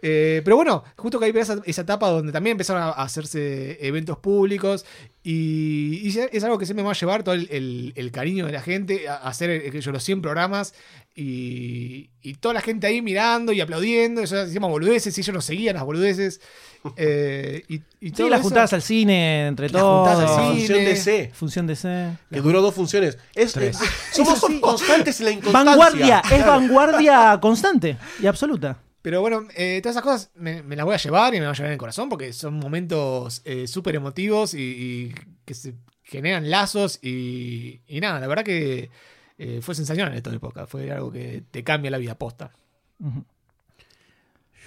Eh, 0.00 0.42
pero 0.44 0.54
bueno, 0.56 0.84
justo 0.96 1.18
que 1.18 1.24
ahí 1.26 1.32
esa, 1.34 1.58
esa 1.64 1.82
etapa 1.82 2.08
donde 2.08 2.30
también 2.32 2.52
empezaron 2.52 2.82
a 2.82 2.90
hacerse 2.90 3.84
eventos 3.84 4.16
públicos 4.18 4.86
y, 5.24 6.00
y 6.08 6.16
es 6.32 6.44
algo 6.44 6.56
que 6.56 6.66
siempre 6.66 6.84
me 6.84 6.86
va 6.86 6.92
a 6.92 6.96
llevar 6.98 7.24
todo 7.24 7.34
el, 7.34 7.48
el- 7.50 7.92
el 7.96 8.12
cariño 8.12 8.46
de 8.46 8.52
la 8.52 8.62
gente, 8.62 9.08
a 9.08 9.16
a 9.16 9.28
hacer 9.28 9.50
eh, 9.50 9.80
yo, 9.80 9.90
los 9.90 10.04
100 10.04 10.22
programas 10.22 10.72
y, 11.16 12.10
y 12.22 12.34
toda 12.34 12.54
la 12.54 12.60
gente 12.60 12.86
ahí 12.86 13.02
mirando 13.02 13.52
y 13.52 13.60
aplaudiendo, 13.60 14.20
eso 14.22 14.38
hacíamos 14.40 14.70
boludeces 14.70 15.16
y 15.18 15.20
ellos 15.20 15.34
nos 15.34 15.44
seguían 15.44 15.74
las 15.74 15.84
boludeces. 15.84 16.40
eh, 16.96 17.64
y, 17.68 17.74
y 18.00 18.10
Sí, 18.10 18.10
todo 18.12 18.28
las 18.28 18.38
eso- 18.40 18.48
juntadas 18.50 18.72
al 18.72 18.82
cine, 18.82 19.48
entre 19.48 19.68
Las 19.68 19.82
todos. 19.82 20.08
juntadas 20.08 20.30
al 20.30 20.36
La 20.36 20.42
cine. 20.52 20.58
función 20.58 20.84
DC, 20.84 21.30
Función 21.34 21.66
de 21.66 21.76
C. 21.76 22.10
que 22.30 22.40
duró 22.40 22.62
dos 22.62 22.74
funciones. 22.74 23.18
Es, 23.34 23.52
Tres. 23.52 23.80
eh, 23.80 23.84
somos 24.12 24.40
constantes 24.60 25.18
en 25.18 25.26
la 25.26 25.32
inconstancia. 25.32 25.70
Vanguardia, 25.76 26.22
es 26.30 26.46
vanguardia 26.46 27.38
constante 27.42 27.96
y 28.22 28.26
absoluta. 28.26 28.78
Pero 29.08 29.22
bueno, 29.22 29.48
eh, 29.56 29.80
todas 29.82 29.96
esas 29.96 30.02
cosas 30.02 30.30
me, 30.34 30.62
me 30.62 30.76
las 30.76 30.84
voy 30.84 30.94
a 30.94 30.98
llevar 30.98 31.34
y 31.34 31.38
me 31.38 31.46
van 31.46 31.54
a 31.54 31.56
llevar 31.56 31.68
en 31.68 31.72
el 31.72 31.78
corazón 31.78 32.10
porque 32.10 32.34
son 32.34 32.58
momentos 32.58 33.40
eh, 33.46 33.66
súper 33.66 33.94
emotivos 33.94 34.52
y, 34.52 34.58
y 34.58 35.14
que 35.46 35.54
se 35.54 35.76
generan 36.02 36.50
lazos 36.50 36.98
y, 37.00 37.80
y 37.86 38.00
nada, 38.00 38.20
la 38.20 38.26
verdad 38.26 38.44
que 38.44 38.90
eh, 39.38 39.60
fue 39.62 39.74
sensacional 39.74 40.14
esta 40.14 40.30
época, 40.30 40.66
fue 40.66 40.92
algo 40.92 41.10
que 41.10 41.42
te 41.50 41.64
cambia 41.64 41.90
la 41.90 41.96
vida 41.96 42.16
posta. 42.16 42.52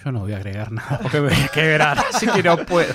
Yo 0.04 0.10
no 0.10 0.18
voy 0.22 0.32
a 0.32 0.38
agregar 0.38 0.72
nada 0.72 0.98
porque 1.00 1.20
me 1.20 1.28
voy 1.28 1.44
a 1.44 1.46
quebrar, 1.46 1.98
así 2.12 2.26
que 2.26 2.42
no 2.42 2.66
puedo. 2.66 2.92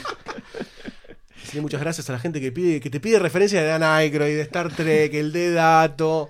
Sí, 1.46 1.62
muchas 1.62 1.80
gracias 1.80 2.10
a 2.10 2.12
la 2.12 2.20
gente 2.20 2.42
que 2.42 2.52
pide 2.52 2.82
que 2.82 2.90
te 2.90 3.00
pide 3.00 3.20
referencias 3.20 3.64
de 3.64 3.70
Dan 3.70 3.84
Aykroyd, 3.84 4.36
de 4.36 4.42
Star 4.42 4.70
Trek, 4.70 5.14
el 5.14 5.32
de 5.32 5.54
Dato, 5.54 6.30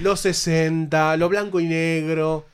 los 0.00 0.18
60, 0.18 1.16
lo 1.18 1.28
blanco 1.28 1.60
y 1.60 1.66
negro. 1.66 2.50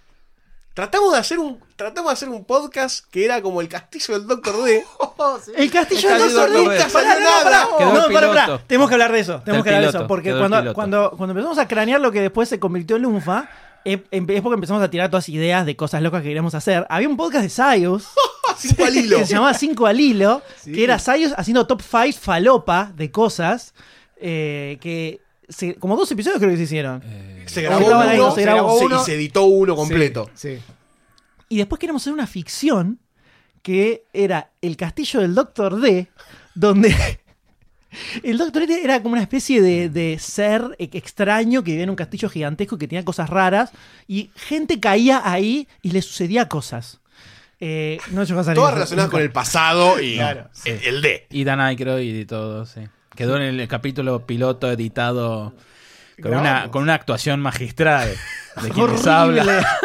Tratamos 0.76 1.14
de 1.14 1.18
hacer 1.18 1.38
un 1.38 1.58
tratamos 1.74 2.10
de 2.10 2.12
hacer 2.12 2.28
un 2.28 2.44
podcast 2.44 3.06
que 3.10 3.24
era 3.24 3.40
como 3.40 3.62
el 3.62 3.68
castillo 3.68 4.18
del 4.18 4.28
Doctor 4.28 4.62
D. 4.62 4.84
El 5.56 5.70
castillo 5.70 6.10
El 6.10 6.18
del 6.18 6.34
castillo 6.34 6.40
Doctor 6.40 6.50
del 6.52 6.68
D. 6.68 6.68
Doctor 6.68 6.86
D. 6.86 6.92
Pará, 6.92 7.08
Salió 7.08 7.14
no, 7.24 7.30
nada. 7.30 7.44
pará. 7.44 7.64
No, 8.26 8.28
pará. 8.32 8.62
Tenemos 8.66 8.88
que 8.88 8.94
hablar 8.94 9.12
de 9.12 9.20
eso. 9.20 9.40
Tenemos 9.42 9.64
que 9.64 9.70
hablar 9.70 9.90
de 9.90 9.98
eso. 9.98 10.06
Porque 10.06 10.24
quedó 10.28 10.38
cuando, 10.46 10.74
cuando, 10.74 11.10
cuando 11.16 11.30
empezamos 11.32 11.56
a 11.56 11.66
cranear 11.66 11.98
lo 12.02 12.12
que 12.12 12.20
después 12.20 12.50
se 12.50 12.60
convirtió 12.60 12.96
en 12.96 13.02
Lunfa, 13.02 13.48
eh, 13.86 14.04
es 14.10 14.42
porque 14.42 14.54
empezamos 14.54 14.82
a 14.82 14.90
tirar 14.90 15.08
todas 15.08 15.30
ideas 15.30 15.64
de 15.64 15.76
cosas 15.76 16.02
locas 16.02 16.20
que 16.20 16.28
queríamos 16.28 16.54
hacer. 16.54 16.86
Había 16.90 17.08
un 17.08 17.16
podcast 17.16 17.44
de 17.44 17.48
Sayus 17.48 18.06
Cinco 18.58 18.84
al 18.84 18.96
hilo. 18.96 19.16
que 19.18 19.24
se 19.24 19.32
llamaba 19.32 19.54
5 19.54 19.86
al 19.86 19.98
hilo, 20.00 20.42
Sí. 20.62 20.72
que 20.72 20.84
era 20.84 20.98
Sayus 20.98 21.32
haciendo 21.38 21.66
top 21.66 21.80
5 21.80 22.18
falopa 22.20 22.92
de 22.94 23.10
cosas. 23.10 23.72
eh, 24.18 24.76
que 24.82 25.20
se- 25.48 25.74
como 25.76 25.96
dos 25.96 26.10
episodios 26.12 26.38
creo 26.38 26.50
que 26.50 26.56
se 26.56 26.62
hicieron. 26.64 27.02
Se 27.46 27.60
O 27.60 27.62
grabó 27.70 27.82
estaban 27.82 28.08
ahí, 28.08 28.18
uno, 28.18 28.34
se 28.34 28.42
grabó 28.42 28.78
se- 28.78 28.84
uno. 28.86 29.02
y 29.02 29.04
se 29.04 29.14
editó 29.14 29.44
uno 29.44 29.76
completo. 29.76 30.30
Sí, 30.34 30.56
sí. 30.56 30.62
Y 31.48 31.58
después 31.58 31.78
queríamos 31.78 32.02
hacer 32.02 32.12
una 32.12 32.26
ficción 32.26 32.98
que 33.62 34.04
era 34.12 34.50
El 34.60 34.76
Castillo 34.76 35.20
del 35.20 35.34
Doctor 35.34 35.80
D, 35.80 36.08
donde 36.54 36.94
el 38.22 38.38
Doctor 38.38 38.66
D 38.66 38.80
era 38.82 39.02
como 39.02 39.12
una 39.14 39.22
especie 39.22 39.62
de, 39.62 39.88
de 39.88 40.18
ser 40.18 40.62
e- 40.78 40.90
extraño 40.92 41.62
que 41.62 41.70
vivía 41.72 41.84
en 41.84 41.90
un 41.90 41.96
castillo 41.96 42.28
gigantesco 42.28 42.78
que 42.78 42.88
tenía 42.88 43.04
cosas 43.04 43.30
raras 43.30 43.70
y 44.06 44.30
gente 44.34 44.80
caía 44.80 45.22
ahí 45.24 45.68
y 45.82 45.90
le 45.92 46.02
sucedía 46.02 46.48
cosas. 46.48 47.00
Eh, 47.58 47.98
no 48.10 48.20
he 48.20 48.24
hecho 48.24 48.34
cosas 48.36 48.54
Todas 48.54 48.74
relacionadas 48.74 49.10
con 49.10 49.22
el 49.22 49.32
pasado 49.32 49.98
y 50.00 50.16
Claro, 50.16 50.50
el, 50.66 50.82
el 50.84 51.00
D. 51.02 51.26
Y 51.30 51.44
Dan 51.44 51.60
Aykroyd 51.60 52.14
y 52.14 52.24
todo, 52.26 52.66
sí. 52.66 52.80
Quedó 53.16 53.36
en 53.36 53.58
el 53.58 53.68
capítulo 53.68 54.26
piloto 54.26 54.70
editado 54.70 55.52
con 56.22 56.34
una, 56.34 56.70
con 56.70 56.82
una 56.82 56.94
actuación 56.94 57.40
magistral 57.40 58.08
de 58.62 58.70
quienes 58.74 59.06
hablan. 59.06 59.48
Horrible. 59.48 59.66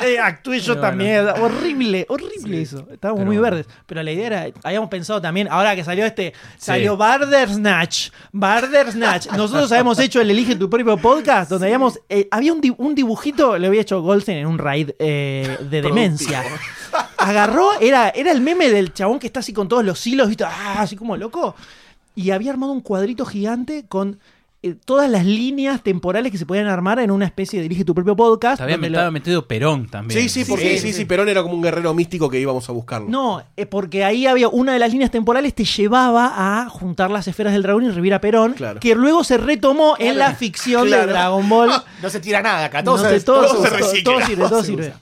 Eh, 0.00 0.18
actué 0.18 0.60
yo 0.60 0.78
también. 0.78 1.26
Horrible, 1.28 2.06
horrible 2.08 2.62
eso. 2.62 2.86
Estábamos 2.90 3.24
muy 3.26 3.36
bueno. 3.36 3.56
verdes. 3.56 3.74
Pero 3.86 4.02
la 4.02 4.10
idea 4.10 4.26
era, 4.26 4.46
habíamos 4.62 4.88
pensado 4.88 5.20
también, 5.20 5.48
ahora 5.50 5.76
que 5.76 5.84
salió 5.84 6.06
este, 6.06 6.32
salió 6.56 6.96
Bardersnatch. 6.96 8.10
Bardersnatch. 8.32 9.26
Nosotros 9.32 9.70
habíamos 9.72 9.98
hecho 9.98 10.20
el 10.20 10.30
Elige 10.30 10.56
tu 10.56 10.70
propio 10.70 10.96
podcast, 10.96 11.50
donde 11.50 11.66
habíamos, 11.66 12.00
eh, 12.08 12.28
había 12.30 12.52
un, 12.52 12.62
un 12.78 12.94
dibujito, 12.94 13.58
lo 13.58 13.66
había 13.66 13.82
hecho 13.82 14.00
Goldstein 14.00 14.38
en 14.38 14.46
un 14.46 14.58
raid 14.58 14.90
eh, 14.98 15.58
de 15.68 15.82
demencia. 15.82 16.42
Agarró, 17.18 17.78
era, 17.80 18.08
era 18.10 18.32
el 18.32 18.40
meme 18.40 18.70
del 18.70 18.92
chabón 18.94 19.18
que 19.18 19.26
está 19.26 19.40
así 19.40 19.52
con 19.52 19.68
todos 19.68 19.84
los 19.84 20.04
hilos, 20.06 20.28
¿viste? 20.28 20.44
Ah, 20.44 20.76
así 20.78 20.96
como 20.96 21.16
loco. 21.16 21.54
Y 22.18 22.30
había 22.32 22.50
armado 22.50 22.72
un 22.72 22.80
cuadrito 22.80 23.24
gigante 23.24 23.84
con 23.88 24.18
eh, 24.62 24.74
todas 24.84 25.08
las 25.08 25.24
líneas 25.24 25.84
temporales 25.84 26.32
que 26.32 26.38
se 26.38 26.44
podían 26.44 26.66
armar 26.66 26.98
en 26.98 27.12
una 27.12 27.24
especie 27.26 27.58
de 27.60 27.62
dirige 27.62 27.84
tu 27.84 27.94
propio 27.94 28.16
podcast. 28.16 28.60
Había 28.60 28.76
lo- 28.76 29.12
metido 29.12 29.46
Perón 29.46 29.86
también. 29.88 30.20
Sí, 30.20 30.28
sí, 30.28 30.44
porque 30.44 30.70
sí, 30.72 30.78
sí, 30.78 30.86
sí, 30.88 30.92
sí. 30.94 31.04
Perón 31.04 31.28
era 31.28 31.42
como 31.44 31.54
un 31.54 31.62
guerrero 31.62 31.94
místico 31.94 32.28
que 32.28 32.40
íbamos 32.40 32.68
a 32.68 32.72
buscarlo. 32.72 33.08
No, 33.08 33.40
eh, 33.56 33.66
porque 33.66 34.02
ahí 34.04 34.26
había 34.26 34.48
una 34.48 34.72
de 34.72 34.80
las 34.80 34.90
líneas 34.90 35.12
temporales 35.12 35.54
te 35.54 35.64
llevaba 35.64 36.32
a 36.64 36.68
juntar 36.68 37.08
las 37.12 37.28
esferas 37.28 37.52
del 37.52 37.62
dragón 37.62 37.84
y 37.84 37.88
revivir 37.90 38.14
a 38.14 38.20
Perón, 38.20 38.54
Claro. 38.54 38.80
que 38.80 38.96
luego 38.96 39.22
se 39.22 39.36
retomó 39.38 39.94
en 40.00 40.18
la 40.18 40.34
ficción 40.34 40.90
de. 40.90 41.06
Dragon 41.06 41.48
Ball. 41.48 41.70
No 42.02 42.10
se 42.10 42.18
tira 42.18 42.42
nada 42.42 42.64
acá, 42.64 42.82
todo, 42.82 42.96
No 42.96 43.08
se, 43.08 43.20
todo, 43.20 43.42
todo 43.46 43.62
se 43.62 43.68
todo- 43.68 43.78
recicla, 43.78 44.02
todo 44.12 44.26
sirve, 44.26 44.48
todo 44.48 44.64
sirve. 44.64 44.92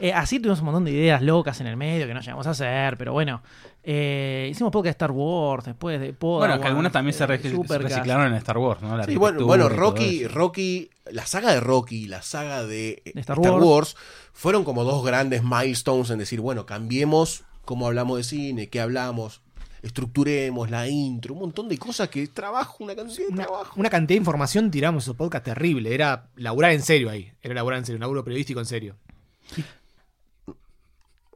Eh, 0.00 0.12
así 0.12 0.38
tuvimos 0.38 0.60
un 0.60 0.64
montón 0.66 0.84
de 0.84 0.92
ideas 0.92 1.20
locas 1.22 1.60
en 1.60 1.66
el 1.66 1.76
medio 1.76 2.06
que 2.06 2.14
no 2.14 2.20
llegamos 2.20 2.46
a 2.46 2.50
hacer, 2.50 2.96
pero 2.96 3.12
bueno. 3.12 3.42
Eh, 3.82 4.48
hicimos 4.50 4.70
podcast 4.72 4.86
de 4.86 4.90
Star 5.04 5.10
Wars 5.10 5.64
después 5.64 5.98
de 6.00 6.14
Bueno, 6.18 6.60
que 6.60 6.66
algunas 6.66 6.92
también 6.92 7.14
se 7.14 7.26
re- 7.26 7.38
reciclaron 7.38 8.26
en 8.26 8.34
Star 8.34 8.58
Wars, 8.58 8.82
¿no? 8.82 8.96
La 8.96 9.04
Sí, 9.04 9.16
bueno, 9.16 9.44
bueno, 9.46 9.66
y 9.66 9.68
Rocky. 9.68 10.26
Rocky, 10.26 10.90
la 11.10 11.24
saga 11.26 11.52
de 11.52 11.60
Rocky, 11.60 12.06
la 12.06 12.20
saga 12.22 12.64
de, 12.64 13.02
eh, 13.04 13.12
De 13.14 13.20
Star 13.20 13.38
Star, 13.38 13.52
Wars. 13.54 13.64
Wars. 13.64 13.96
fueron 14.32 14.64
como 14.64 14.84
dos 14.84 15.04
grandes 15.04 15.42
milestones 15.42 16.10
en 16.10 16.18
decir, 16.18 16.40
bueno, 16.40 16.66
cambiemos 16.66 17.44
cómo 17.64 17.86
hablamos 17.86 18.18
de 18.18 18.24
cine, 18.24 18.68
qué 18.68 18.80
hablamos, 18.80 19.40
estructuremos 19.82 20.70
la 20.70 20.88
intro, 20.88 21.32
un 21.34 21.40
montón 21.40 21.68
de 21.68 21.78
cosas 21.78 22.08
que 22.10 22.22
es 22.22 22.34
trabajo, 22.34 22.84
una 22.84 22.94
cantidad 22.94 23.26
de 23.28 23.32
una, 23.32 23.44
trabajo. 23.46 23.72
una 23.76 23.88
cantidad 23.90 24.16
de 24.16 24.20
información 24.20 24.70
tiramos 24.70 25.04
esos 25.04 25.16
podcast 25.16 25.44
terrible. 25.44 25.94
Era 25.94 26.28
laburar 26.36 26.72
en 26.72 26.82
serio 26.82 27.08
ahí. 27.10 27.32
Era 27.42 27.54
laburar 27.54 27.78
en 27.78 27.86
serio, 27.86 27.96
un 27.96 28.00
laburo 28.02 28.24
periodístico 28.24 28.60
en 28.60 28.66
serio. 28.66 28.96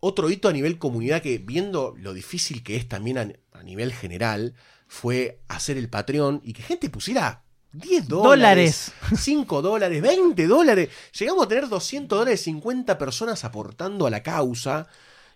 Otro 0.06 0.28
hito 0.28 0.50
a 0.50 0.52
nivel 0.52 0.76
comunidad 0.76 1.22
que, 1.22 1.38
viendo 1.38 1.94
lo 1.96 2.12
difícil 2.12 2.62
que 2.62 2.76
es 2.76 2.86
también 2.86 3.16
a, 3.16 3.32
a 3.58 3.62
nivel 3.62 3.90
general, 3.90 4.54
fue 4.86 5.40
hacer 5.48 5.78
el 5.78 5.88
Patreon 5.88 6.42
y 6.44 6.52
que 6.52 6.62
gente 6.62 6.90
pusiera 6.90 7.42
10 7.72 8.08
dólares, 8.08 8.92
5 9.16 9.62
dólares, 9.62 10.02
20 10.02 10.46
dólares. 10.46 10.90
Llegamos 11.18 11.46
a 11.46 11.48
tener 11.48 11.70
200 11.70 12.18
dólares, 12.18 12.42
50 12.42 12.98
personas 12.98 13.44
aportando 13.44 14.06
a 14.06 14.10
la 14.10 14.22
causa. 14.22 14.88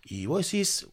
Y 0.05 0.27
vos 0.27 0.45
decís, 0.45 0.87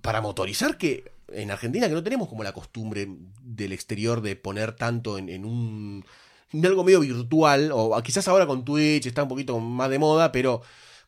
para 0.00 0.22
motorizar 0.22 0.78
que 0.78 1.12
en 1.28 1.50
Argentina 1.50 1.88
que 1.88 1.94
no 1.94 2.02
tenemos 2.02 2.30
como 2.30 2.42
la 2.42 2.52
costumbre 2.52 3.08
del 3.42 3.74
exterior 3.74 4.22
de 4.22 4.36
poner 4.36 4.74
tanto 4.74 5.18
en, 5.18 5.28
en 5.28 5.44
un 5.44 6.02
en 6.50 6.64
algo 6.64 6.82
medio 6.82 7.00
virtual, 7.00 7.72
o 7.74 8.02
quizás 8.02 8.26
ahora 8.26 8.46
con 8.46 8.64
Twitch 8.64 9.04
está 9.04 9.22
un 9.22 9.28
poquito 9.28 9.60
más 9.60 9.90
de 9.90 9.98
moda, 9.98 10.32
pero 10.32 10.62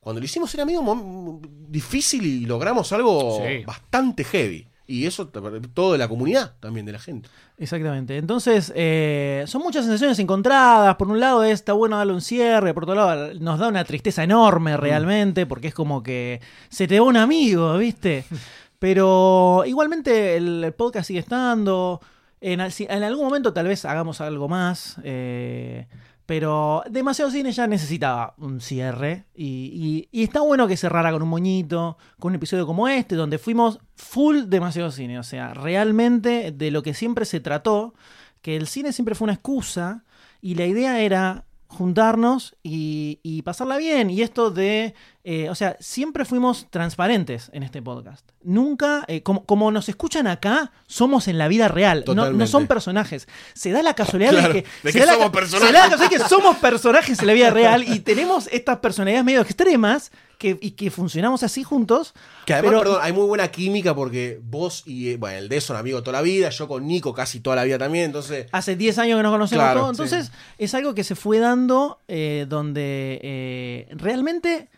cuando 0.04 0.20
lo 0.20 0.24
hicimos 0.26 0.54
era 0.54 0.64
medio 0.64 1.40
difícil 1.68 2.24
y 2.24 2.46
logramos 2.46 2.92
algo 2.92 3.40
Sí. 3.44 3.64
bastante 3.64 4.22
heavy. 4.22 4.68
Y 4.86 5.06
eso 5.06 5.28
todo 5.28 5.92
de 5.92 5.98
la 5.98 6.08
comunidad 6.08 6.56
también, 6.60 6.84
de 6.84 6.92
la 6.92 6.98
gente. 6.98 7.30
Exactamente. 7.56 8.18
Entonces, 8.18 8.70
eh, 8.76 9.44
son 9.46 9.62
muchas 9.62 9.84
sensaciones 9.86 10.18
encontradas. 10.18 10.96
Por 10.96 11.08
un 11.08 11.18
lado, 11.20 11.42
está 11.42 11.72
bueno 11.72 11.96
darle 11.96 12.12
un 12.12 12.20
cierre. 12.20 12.74
Por 12.74 12.82
otro 12.82 12.94
lado, 12.94 13.32
nos 13.40 13.58
da 13.58 13.68
una 13.68 13.82
tristeza 13.84 14.24
enorme 14.24 14.76
realmente, 14.76 15.46
porque 15.46 15.68
es 15.68 15.74
como 15.74 16.02
que 16.02 16.42
se 16.68 16.86
te 16.86 17.00
va 17.00 17.06
un 17.06 17.16
amigo, 17.16 17.78
¿viste? 17.78 18.26
Pero 18.78 19.64
igualmente 19.66 20.36
el, 20.36 20.74
podcast 20.76 21.06
sigue 21.08 21.20
estando. 21.20 22.02
En 22.42 22.60
algún 22.60 23.24
momento 23.24 23.54
tal 23.54 23.66
vez 23.68 23.86
hagamos 23.86 24.20
algo 24.20 24.48
más. 24.48 24.96
eh, 25.02 25.86
pero 26.26 26.82
demasiado 26.88 27.30
cine 27.30 27.52
ya 27.52 27.66
necesitaba 27.66 28.34
un 28.38 28.60
cierre. 28.60 29.26
Y, 29.34 30.08
está 30.12 30.40
bueno 30.40 30.66
que 30.66 30.76
cerrara 30.76 31.12
con 31.12 31.22
un 31.22 31.28
moñito, 31.28 31.98
con 32.18 32.30
un 32.30 32.36
episodio 32.36 32.66
como 32.66 32.88
este, 32.88 33.14
donde 33.14 33.38
fuimos 33.38 33.78
full 33.96 34.44
demasiado 34.46 34.90
cine. 34.90 35.18
O 35.18 35.22
sea, 35.22 35.52
realmente 35.52 36.52
de 36.52 36.70
lo 36.70 36.82
que 36.82 36.94
siempre 36.94 37.26
se 37.26 37.40
trató, 37.40 37.94
que 38.40 38.56
el 38.56 38.66
cine 38.66 38.92
siempre 38.92 39.14
fue 39.14 39.26
una 39.26 39.34
excusa. 39.34 40.04
Y 40.40 40.54
la 40.54 40.66
idea 40.66 41.00
era 41.00 41.44
juntarnos 41.66 42.56
y 42.62 43.42
pasarla 43.42 43.76
bien. 43.76 44.08
Y 44.08 44.22
esto 44.22 44.50
de 44.50 44.94
eh, 45.26 45.48
o 45.48 45.54
sea, 45.54 45.76
siempre 45.80 46.24
fuimos 46.26 46.66
transparentes 46.70 47.50
en 47.54 47.62
este 47.62 47.80
podcast. 47.80 48.28
Nunca, 48.42 49.04
eh, 49.08 49.22
como, 49.22 49.44
como 49.46 49.70
nos 49.70 49.88
escuchan 49.88 50.26
acá, 50.26 50.70
somos 50.86 51.28
en 51.28 51.38
la 51.38 51.48
vida 51.48 51.68
real. 51.68 52.04
No, 52.14 52.46
son 52.46 52.66
personajes. 52.66 53.26
Se 53.54 53.70
da 53.72 53.82
la 53.82 53.94
casualidad 53.94 54.32
Claro, 54.32 54.52
de 54.54 54.62
que, 54.62 54.68
de 54.82 54.92
se 54.92 54.98
que 54.98 55.00
da 55.00 55.06
la 55.06 55.12
somos 55.14 55.26
ca- 55.28 55.32
personajes. 55.32 55.66
se 55.68 55.72
da 55.72 55.84
la 55.84 55.90
casualidad 55.90 56.22
que 56.22 56.28
somos 56.28 56.56
personajes 56.58 57.18
en 57.20 57.26
la 57.26 57.32
vida 57.32 57.50
real 57.50 57.82
y 57.90 58.00
tenemos 58.00 58.48
estas 58.52 58.78
personalidades 58.80 59.24
medio 59.24 59.40
extremas 59.40 60.12
que, 60.36 60.58
y 60.60 60.72
que 60.72 60.90
funcionamos 60.90 61.42
así 61.42 61.62
juntos. 61.62 62.12
Que 62.44 62.52
además, 62.52 62.72
pero- 62.72 62.82
perdón, 62.82 62.98
hay 63.02 63.12
muy 63.14 63.24
buena 63.26 63.48
química 63.48 63.94
porque 63.94 64.38
vos 64.42 64.82
y, 64.84 65.08
eh, 65.12 65.16
bueno, 65.16 65.38
el 65.38 65.48
de 65.48 65.60
son 65.62 65.76
amigos 65.78 66.02
toda 66.04 66.18
la 66.18 66.22
vida, 66.22 66.50
yo 66.50 66.68
con 66.68 66.86
Nico 66.86 67.14
casi 67.14 67.40
toda 67.40 67.56
la 67.56 67.64
vida 67.64 67.78
también, 67.78 68.04
entonces... 68.06 68.46
Hace 68.52 68.76
10 68.76 68.98
años 68.98 69.16
que 69.18 69.22
nos 69.22 69.32
conocemos 69.32 69.64
Claro, 69.64 69.80
todos. 69.80 69.90
Entonces, 69.92 70.32
es 70.58 70.74
algo 70.74 70.94
que 70.94 71.02
se 71.02 71.14
fue 71.14 71.38
dando 71.38 72.00
eh, 72.08 72.44
donde 72.46 73.20
eh, 73.22 73.88
realmente 73.92 74.68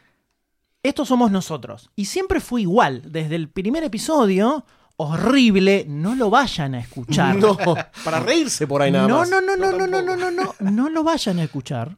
estos 0.89 1.09
somos 1.09 1.31
nosotros. 1.31 1.91
Y 1.97 2.07
siempre 2.07 2.41
fue 2.41 2.63
igual. 2.63 3.03
Desde 3.05 3.35
el 3.37 3.49
primer 3.49 3.85
episodio, 3.85 4.65
horrible, 4.97 5.85
no 5.89 6.15
lo 6.15 6.31
vayan 6.31 6.75
a 6.75 6.81
escuchar. 6.81 7.37
No, 7.41 7.57
para 8.05 8.21
reírse 8.21 8.67
por 8.67 8.83
ahí 8.83 8.91
nada 8.91 9.07
no, 9.09 9.19
más. 9.19 9.31
no, 9.31 9.41
no, 9.41 9.57
no, 9.57 9.73
no, 9.73 9.87
no, 9.87 9.87
tampoco. 9.89 10.17
no, 10.17 10.31
no, 10.31 10.55
no, 10.61 10.71
no 10.71 10.89
lo 10.91 11.05
vayan 11.05 11.39
a 11.39 11.45
escuchar. 11.45 11.97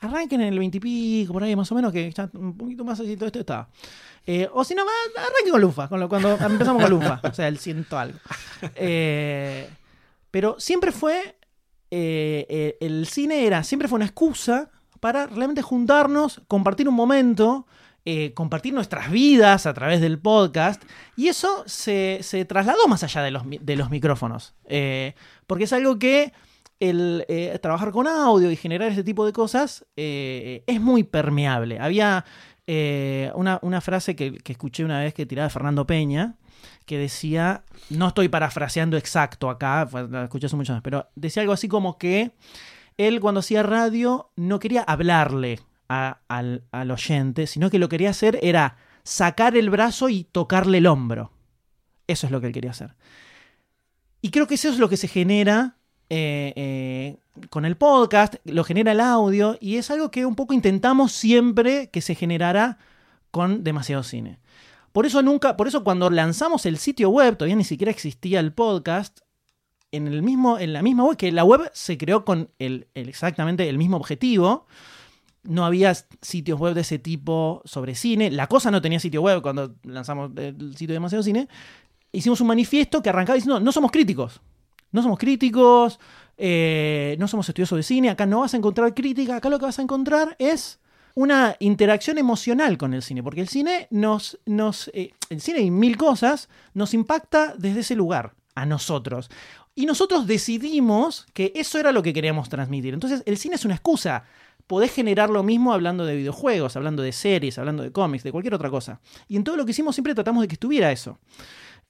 Arranquen 0.00 0.40
en 0.42 0.52
el 0.52 0.58
20 0.58 0.76
y 0.76 0.80
pico, 0.80 1.32
por 1.32 1.42
ahí 1.42 1.56
más 1.56 1.70
o 1.72 1.74
menos, 1.74 1.90
que 1.92 2.10
ya 2.12 2.28
un 2.34 2.56
poquito 2.56 2.84
más 2.84 3.00
así 3.00 3.16
todo 3.16 3.26
esto 3.26 3.40
está. 3.40 3.68
Eh, 4.26 4.48
o 4.52 4.62
si 4.64 4.74
no, 4.74 4.82
arranquen 5.16 5.52
con 5.52 5.60
Lufa, 5.60 5.88
con 5.88 6.00
lo- 6.00 6.08
cuando 6.08 6.36
empezamos 6.36 6.82
con 6.82 6.90
Lufa, 6.90 7.20
o 7.22 7.32
sea, 7.32 7.48
el 7.48 7.58
ciento 7.58 7.98
algo. 7.98 8.18
Eh, 8.76 9.68
pero 10.30 10.56
siempre 10.58 10.92
fue, 10.92 11.36
eh, 11.90 12.46
eh, 12.48 12.76
el 12.80 13.06
cine 13.06 13.46
era, 13.46 13.62
siempre 13.64 13.88
fue 13.88 13.96
una 13.96 14.04
excusa 14.06 14.70
para 15.00 15.26
realmente 15.26 15.62
juntarnos, 15.62 16.42
compartir 16.48 16.88
un 16.88 16.94
momento, 16.94 17.66
eh, 18.06 18.34
compartir 18.34 18.74
nuestras 18.74 19.10
vidas 19.10 19.64
a 19.64 19.72
través 19.72 20.00
del 20.00 20.18
podcast. 20.18 20.82
Y 21.16 21.28
eso 21.28 21.64
se, 21.66 22.18
se 22.22 22.44
trasladó 22.44 22.86
más 22.86 23.02
allá 23.02 23.22
de 23.22 23.30
los, 23.30 23.44
de 23.48 23.76
los 23.76 23.90
micrófonos. 23.90 24.54
Eh, 24.66 25.14
porque 25.46 25.64
es 25.64 25.72
algo 25.72 25.98
que 25.98 26.32
el 26.80 27.24
eh, 27.28 27.58
trabajar 27.62 27.92
con 27.92 28.06
audio 28.06 28.50
y 28.50 28.56
generar 28.56 28.90
este 28.90 29.04
tipo 29.04 29.24
de 29.24 29.32
cosas 29.32 29.86
es 29.96 30.80
muy 30.80 31.04
permeable. 31.04 31.78
Había 31.78 32.26
una, 32.66 33.58
una 33.62 33.80
frase 33.80 34.14
que, 34.14 34.34
que 34.34 34.52
escuché 34.52 34.84
una 34.84 35.00
vez 35.00 35.14
que 35.14 35.24
tiraba 35.24 35.48
Fernando 35.48 35.86
Peña, 35.86 36.34
que 36.84 36.98
decía, 36.98 37.64
no 37.88 38.08
estoy 38.08 38.28
parafraseando 38.28 38.98
exacto 38.98 39.48
acá, 39.48 39.88
la 40.10 40.24
escuché 40.24 40.46
hace 40.46 40.56
muchos 40.56 40.72
años, 40.72 40.82
pero 40.82 41.08
decía 41.14 41.40
algo 41.40 41.54
así 41.54 41.68
como 41.68 41.96
que 41.96 42.32
él 42.98 43.20
cuando 43.20 43.40
hacía 43.40 43.62
radio 43.62 44.30
no 44.36 44.58
quería 44.58 44.82
hablarle 44.82 45.60
al, 45.88 46.62
oyente, 46.90 47.46
sino 47.46 47.70
que 47.70 47.78
lo 47.78 47.88
que 47.88 47.94
quería 47.94 48.10
hacer 48.10 48.38
era 48.42 48.76
sacar 49.02 49.56
el 49.56 49.70
brazo 49.70 50.08
y 50.08 50.24
tocarle 50.24 50.78
el 50.78 50.86
hombro. 50.86 51.30
Eso 52.06 52.26
es 52.26 52.32
lo 52.32 52.40
que 52.40 52.48
él 52.48 52.52
quería 52.52 52.70
hacer. 52.70 52.94
Y 54.20 54.30
creo 54.30 54.46
que 54.46 54.54
eso 54.54 54.68
es 54.68 54.78
lo 54.78 54.88
que 54.88 54.96
se 54.96 55.08
genera 55.08 55.76
eh, 56.10 56.52
eh, 56.56 57.16
con 57.50 57.64
el 57.64 57.76
podcast, 57.76 58.36
lo 58.44 58.64
genera 58.64 58.92
el 58.92 59.00
audio, 59.00 59.56
y 59.60 59.76
es 59.76 59.90
algo 59.90 60.10
que 60.10 60.26
un 60.26 60.34
poco 60.34 60.54
intentamos 60.54 61.12
siempre 61.12 61.90
que 61.90 62.00
se 62.00 62.14
generara 62.14 62.78
con 63.30 63.64
demasiado 63.64 64.02
cine. 64.02 64.38
Por 64.92 65.06
eso 65.06 65.22
nunca, 65.22 65.56
por 65.56 65.66
eso 65.66 65.82
cuando 65.82 66.08
lanzamos 66.08 66.66
el 66.66 66.78
sitio 66.78 67.10
web, 67.10 67.36
todavía 67.36 67.56
ni 67.56 67.64
siquiera 67.64 67.90
existía 67.90 68.40
el 68.40 68.52
podcast, 68.52 69.20
en, 69.90 70.08
el 70.08 70.22
mismo, 70.22 70.58
en 70.58 70.72
la 70.72 70.82
misma 70.82 71.04
web, 71.04 71.16
que 71.16 71.32
la 71.32 71.44
web 71.44 71.70
se 71.72 71.98
creó 71.98 72.24
con 72.24 72.50
el- 72.58 72.88
exactamente 72.94 73.68
el 73.68 73.78
mismo 73.78 73.96
objetivo. 73.96 74.66
No 75.44 75.64
había 75.64 75.94
sitios 76.20 76.58
web 76.58 76.74
de 76.74 76.80
ese 76.80 76.98
tipo 76.98 77.62
sobre 77.64 77.94
cine. 77.94 78.30
La 78.30 78.46
cosa 78.46 78.70
no 78.70 78.82
tenía 78.82 78.98
sitio 78.98 79.22
web 79.22 79.42
cuando 79.42 79.74
lanzamos 79.84 80.30
el 80.36 80.72
sitio 80.72 80.88
de 80.88 80.94
Demasiado 80.94 81.22
Cine. 81.22 81.48
Hicimos 82.12 82.40
un 82.40 82.46
manifiesto 82.46 83.02
que 83.02 83.10
arrancaba 83.10 83.34
diciendo, 83.34 83.60
no 83.60 83.72
somos 83.72 83.90
críticos. 83.90 84.40
No 84.92 85.02
somos 85.02 85.18
críticos, 85.18 85.98
eh, 86.38 87.16
no 87.18 87.26
somos 87.26 87.48
estudiosos 87.48 87.76
de 87.76 87.82
cine, 87.82 88.10
acá 88.10 88.26
no 88.26 88.40
vas 88.40 88.54
a 88.54 88.56
encontrar 88.56 88.94
crítica, 88.94 89.36
acá 89.36 89.48
lo 89.48 89.58
que 89.58 89.64
vas 89.64 89.80
a 89.80 89.82
encontrar 89.82 90.36
es 90.38 90.78
una 91.16 91.56
interacción 91.58 92.16
emocional 92.16 92.78
con 92.78 92.94
el 92.94 93.02
cine, 93.02 93.22
porque 93.22 93.40
el 93.40 93.48
cine 93.48 93.88
nos, 93.90 94.38
nos 94.46 94.88
eh, 94.94 95.12
el 95.30 95.40
cine 95.40 95.60
y 95.60 95.70
mil 95.72 95.96
cosas 95.96 96.48
nos 96.74 96.94
impacta 96.94 97.54
desde 97.58 97.80
ese 97.80 97.96
lugar, 97.96 98.34
a 98.54 98.66
nosotros. 98.66 99.30
Y 99.74 99.86
nosotros 99.86 100.26
decidimos 100.26 101.26
que 101.32 101.52
eso 101.56 101.78
era 101.78 101.90
lo 101.90 102.02
que 102.02 102.12
queríamos 102.12 102.48
transmitir. 102.48 102.94
Entonces, 102.94 103.22
el 103.26 103.36
cine 103.36 103.56
es 103.56 103.64
una 103.64 103.74
excusa. 103.74 104.24
Podés 104.66 104.92
generar 104.92 105.28
lo 105.30 105.42
mismo 105.42 105.72
hablando 105.74 106.06
de 106.06 106.16
videojuegos, 106.16 106.76
hablando 106.76 107.02
de 107.02 107.12
series, 107.12 107.58
hablando 107.58 107.82
de 107.82 107.92
cómics, 107.92 108.24
de 108.24 108.32
cualquier 108.32 108.54
otra 108.54 108.70
cosa. 108.70 109.00
Y 109.28 109.36
en 109.36 109.44
todo 109.44 109.56
lo 109.56 109.64
que 109.64 109.72
hicimos 109.72 109.94
siempre 109.94 110.14
tratamos 110.14 110.40
de 110.42 110.48
que 110.48 110.54
estuviera 110.54 110.90
eso. 110.90 111.18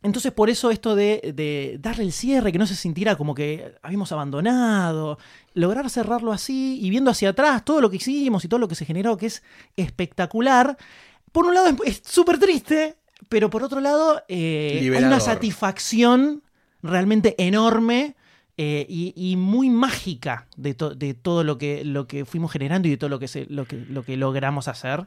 Entonces, 0.03 0.33
por 0.33 0.51
eso 0.51 0.71
esto 0.71 0.95
de, 0.95 1.33
de 1.35 1.79
darle 1.81 2.05
el 2.05 2.13
cierre, 2.13 2.53
que 2.53 2.59
no 2.59 2.67
se 2.67 2.75
sintiera 2.75 3.17
como 3.17 3.35
que 3.35 3.75
habíamos 3.83 4.13
abandonado, 4.13 5.19
lograr 5.55 5.89
cerrarlo 5.89 6.31
así 6.33 6.79
y 6.83 6.91
viendo 6.91 7.11
hacia 7.11 7.31
atrás 7.31 7.65
todo 7.65 7.81
lo 7.81 7.89
que 7.89 7.97
hicimos 7.97 8.45
y 8.45 8.49
todo 8.49 8.61
lo 8.61 8.69
que 8.69 8.75
se 8.75 8.85
generó, 8.85 9.17
que 9.17 9.27
es 9.27 9.43
espectacular. 9.77 10.77
Por 11.33 11.47
un 11.47 11.55
lado 11.55 11.75
es- 11.85 12.03
súper 12.05 12.39
triste, 12.39 12.97
pero 13.29 13.49
por 13.51 13.63
otro 13.63 13.81
lado 13.81 14.23
eh, 14.29 14.79
hay 14.83 15.05
una 15.05 15.21
satisfacción 15.21 16.43
realmente 16.83 17.35
enorme 17.39 18.15
eh, 18.57 18.87
y, 18.89 19.13
y 19.17 19.37
muy 19.37 19.69
mágica 19.71 20.47
de, 20.57 20.75
to- 20.75 20.95
de 20.95 21.15
todo 21.15 21.43
lo 21.45 21.59
que, 21.59 21.85
lo 21.85 22.07
que 22.07 22.25
fuimos 22.25 22.53
generando 22.53 22.89
y 22.89 22.93
de 22.93 22.97
todo 22.97 23.11
lo 23.11 23.19
que, 23.19 23.29
se- 23.29 23.47
lo, 23.49 23.65
que, 23.67 23.77
lo 23.89 24.05
que 24.05 24.17
logramos 24.17 24.69
hacer. 24.69 25.07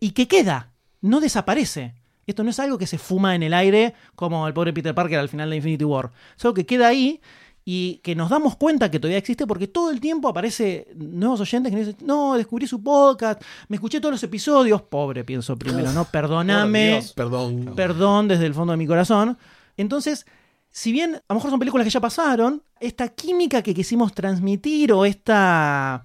Y 0.00 0.10
que 0.12 0.26
queda, 0.28 0.72
no 1.00 1.20
desaparece. 1.20 1.94
Esto 2.26 2.44
no 2.44 2.50
es 2.50 2.58
algo 2.60 2.78
que 2.78 2.86
se 2.86 2.98
fuma 2.98 3.34
en 3.34 3.42
el 3.42 3.54
aire 3.54 3.94
como 4.14 4.46
el 4.46 4.54
pobre 4.54 4.72
Peter 4.72 4.94
Parker 4.94 5.18
al 5.18 5.28
final 5.28 5.50
de 5.50 5.56
Infinity 5.56 5.84
War. 5.84 6.10
Es 6.36 6.44
algo 6.44 6.54
que 6.54 6.66
queda 6.66 6.88
ahí 6.88 7.20
y 7.64 7.96
que 8.02 8.14
nos 8.14 8.30
damos 8.30 8.56
cuenta 8.56 8.90
que 8.90 8.98
todavía 8.98 9.18
existe 9.18 9.46
porque 9.46 9.68
todo 9.68 9.90
el 9.90 10.00
tiempo 10.00 10.28
aparece 10.28 10.88
nuevos 10.96 11.40
oyentes 11.40 11.70
que 11.70 11.76
nos 11.76 11.86
dicen, 11.86 12.06
no, 12.06 12.34
descubrí 12.36 12.66
su 12.66 12.82
podcast, 12.82 13.42
me 13.68 13.76
escuché 13.76 14.00
todos 14.00 14.12
los 14.14 14.22
episodios. 14.22 14.80
Pobre, 14.82 15.24
pienso 15.24 15.56
primero, 15.56 15.92
¿no? 15.92 16.04
Perdóname. 16.06 16.88
Dios, 16.92 17.12
perdón. 17.12 17.72
Perdón 17.76 18.28
desde 18.28 18.46
el 18.46 18.54
fondo 18.54 18.72
de 18.72 18.76
mi 18.78 18.86
corazón. 18.86 19.36
Entonces, 19.76 20.24
si 20.70 20.92
bien 20.92 21.16
a 21.16 21.22
lo 21.28 21.34
mejor 21.36 21.50
son 21.50 21.58
películas 21.58 21.84
que 21.84 21.90
ya 21.90 22.00
pasaron, 22.00 22.62
esta 22.78 23.08
química 23.08 23.62
que 23.62 23.74
quisimos 23.74 24.14
transmitir 24.14 24.92
o 24.92 25.04
esta, 25.04 26.04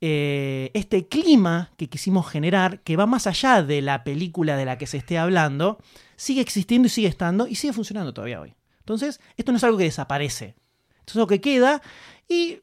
eh, 0.00 0.70
este 0.74 1.08
clima 1.08 1.72
que 1.76 1.88
quisimos 1.88 2.28
generar, 2.28 2.80
que 2.80 2.96
va 2.96 3.06
más 3.06 3.26
allá 3.26 3.62
de 3.62 3.80
la 3.80 4.04
película 4.04 4.56
de 4.56 4.66
la 4.66 4.76
que 4.76 4.86
se 4.86 4.98
esté 4.98 5.16
hablando, 5.16 5.78
sigue 6.16 6.42
existiendo 6.42 6.86
y 6.86 6.90
sigue 6.90 7.08
estando 7.08 7.46
y 7.46 7.54
sigue 7.54 7.72
funcionando 7.72 8.12
todavía 8.12 8.40
hoy. 8.40 8.54
Entonces, 8.80 9.20
esto 9.36 9.52
no 9.52 9.56
es 9.56 9.64
algo 9.64 9.78
que 9.78 9.84
desaparece. 9.84 10.54
Esto 10.98 11.12
es 11.12 11.16
algo 11.16 11.26
que 11.26 11.40
queda 11.40 11.80
y 12.28 12.60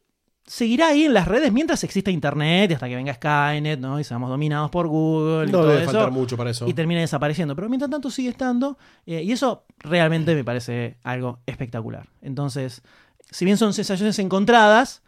seguirá 0.51 0.89
ahí 0.89 1.05
en 1.05 1.13
las 1.13 1.29
redes 1.29 1.49
mientras 1.53 1.81
exista 1.85 2.11
Internet 2.11 2.71
y 2.71 2.73
hasta 2.73 2.89
que 2.89 2.95
venga 2.97 3.13
Skynet, 3.13 3.79
¿no? 3.79 4.01
Y 4.01 4.03
seamos 4.03 4.29
dominados 4.29 4.69
por 4.69 4.85
Google 4.89 5.47
y 5.47 5.51
todo 5.51 5.69
debe 5.69 5.83
eso 5.83 5.91
faltar 5.93 6.11
mucho 6.11 6.35
para 6.35 6.49
eso. 6.49 6.67
y 6.67 6.73
termina 6.73 6.99
desapareciendo. 6.99 7.55
Pero 7.55 7.69
mientras 7.69 7.89
tanto 7.89 8.11
sigue 8.11 8.27
estando. 8.27 8.77
eh, 9.05 9.23
y 9.23 9.31
eso 9.31 9.63
realmente 9.79 10.35
me 10.35 10.43
parece 10.43 10.97
algo 11.03 11.39
espectacular. 11.45 12.09
Entonces, 12.21 12.81
si 13.29 13.45
bien 13.45 13.55
son 13.55 13.71
sensaciones 13.73 14.19
encontradas, 14.19 15.03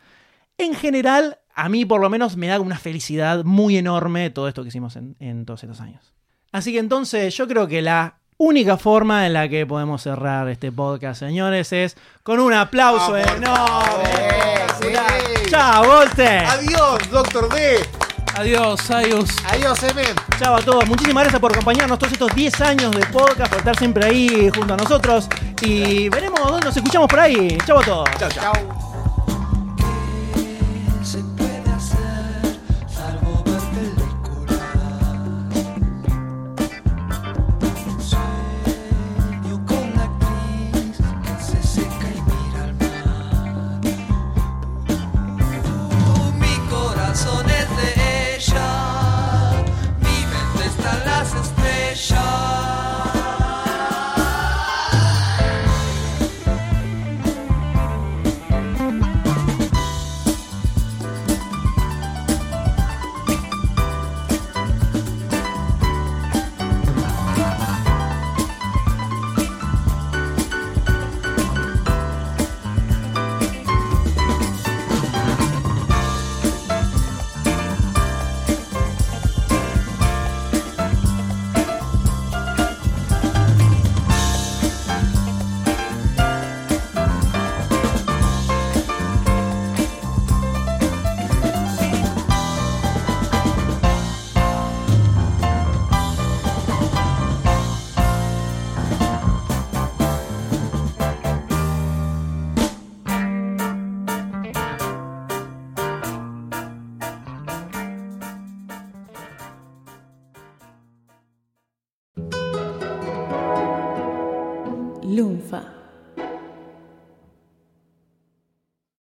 en 0.58 0.76
general, 0.76 1.40
a 1.54 1.68
mí 1.68 1.84
por 1.84 2.00
lo 2.00 2.10
menos 2.10 2.38
me 2.38 2.48
da 2.48 2.62
una 2.62 2.78
felicidad 2.78 3.44
muy 3.44 3.76
enorme 3.76 4.30
todo 4.30 4.48
esto 4.48 4.64
que 4.64 4.70
hicimos 4.70 4.96
en, 4.96 5.18
en 5.20 5.46
todos 5.46 5.62
estos 5.62 5.82
años. 5.82 6.14
Así 6.54 6.72
que 6.72 6.80
entonces 6.80 7.36
yo 7.36 7.50
creo 7.50 7.68
que 7.68 7.82
la 7.82 8.20
única 8.38 8.78
forma 8.78 9.26
en 9.26 9.34
la 9.34 9.48
que 9.48 9.66
podemos 9.66 10.02
cerrar 10.02 10.48
este 10.50 10.72
podcast, 10.72 11.20
señores, 11.20 11.72
es 11.74 11.96
con 12.24 12.40
un 12.40 12.54
aplauso 12.54 13.18
enorme. 13.18 14.04
espectacular. 14.66 15.50
Chao, 15.50 15.86
Volter. 15.86 16.46
Adiós, 16.46 17.10
Doctor 17.12 17.50
D. 17.54 17.80
Adiós, 18.36 18.82
Sayus. 18.82 19.30
Adiós, 19.46 19.84
Emen. 19.84 20.16
Chao 20.40 20.56
a 20.56 20.62
todos. 20.62 20.88
Muchísimas 20.88 21.24
gracias 21.24 21.40
por 21.40 21.52
acompañarnos 21.52 22.00
todos 22.00 22.14
estos 22.14 22.34
10 22.34 22.62
años 22.62 22.92
de 22.96 23.06
podcast, 23.08 23.50
por 23.50 23.60
estar 23.60 23.78
siempre 23.78 24.06
ahí 24.06 24.50
junto 24.56 24.74
a 24.74 24.78
nosotros. 24.78 25.28
Y 25.62 26.10
veremos 26.10 26.40
dónde 26.40 26.66
nos 26.66 26.76
escuchamos 26.76 27.08
por 27.08 27.20
ahí. 27.20 27.58
Chao 27.66 27.80
a 27.80 27.84
todos. 27.84 28.10
Chao, 28.18 28.30
chao. 28.30 28.93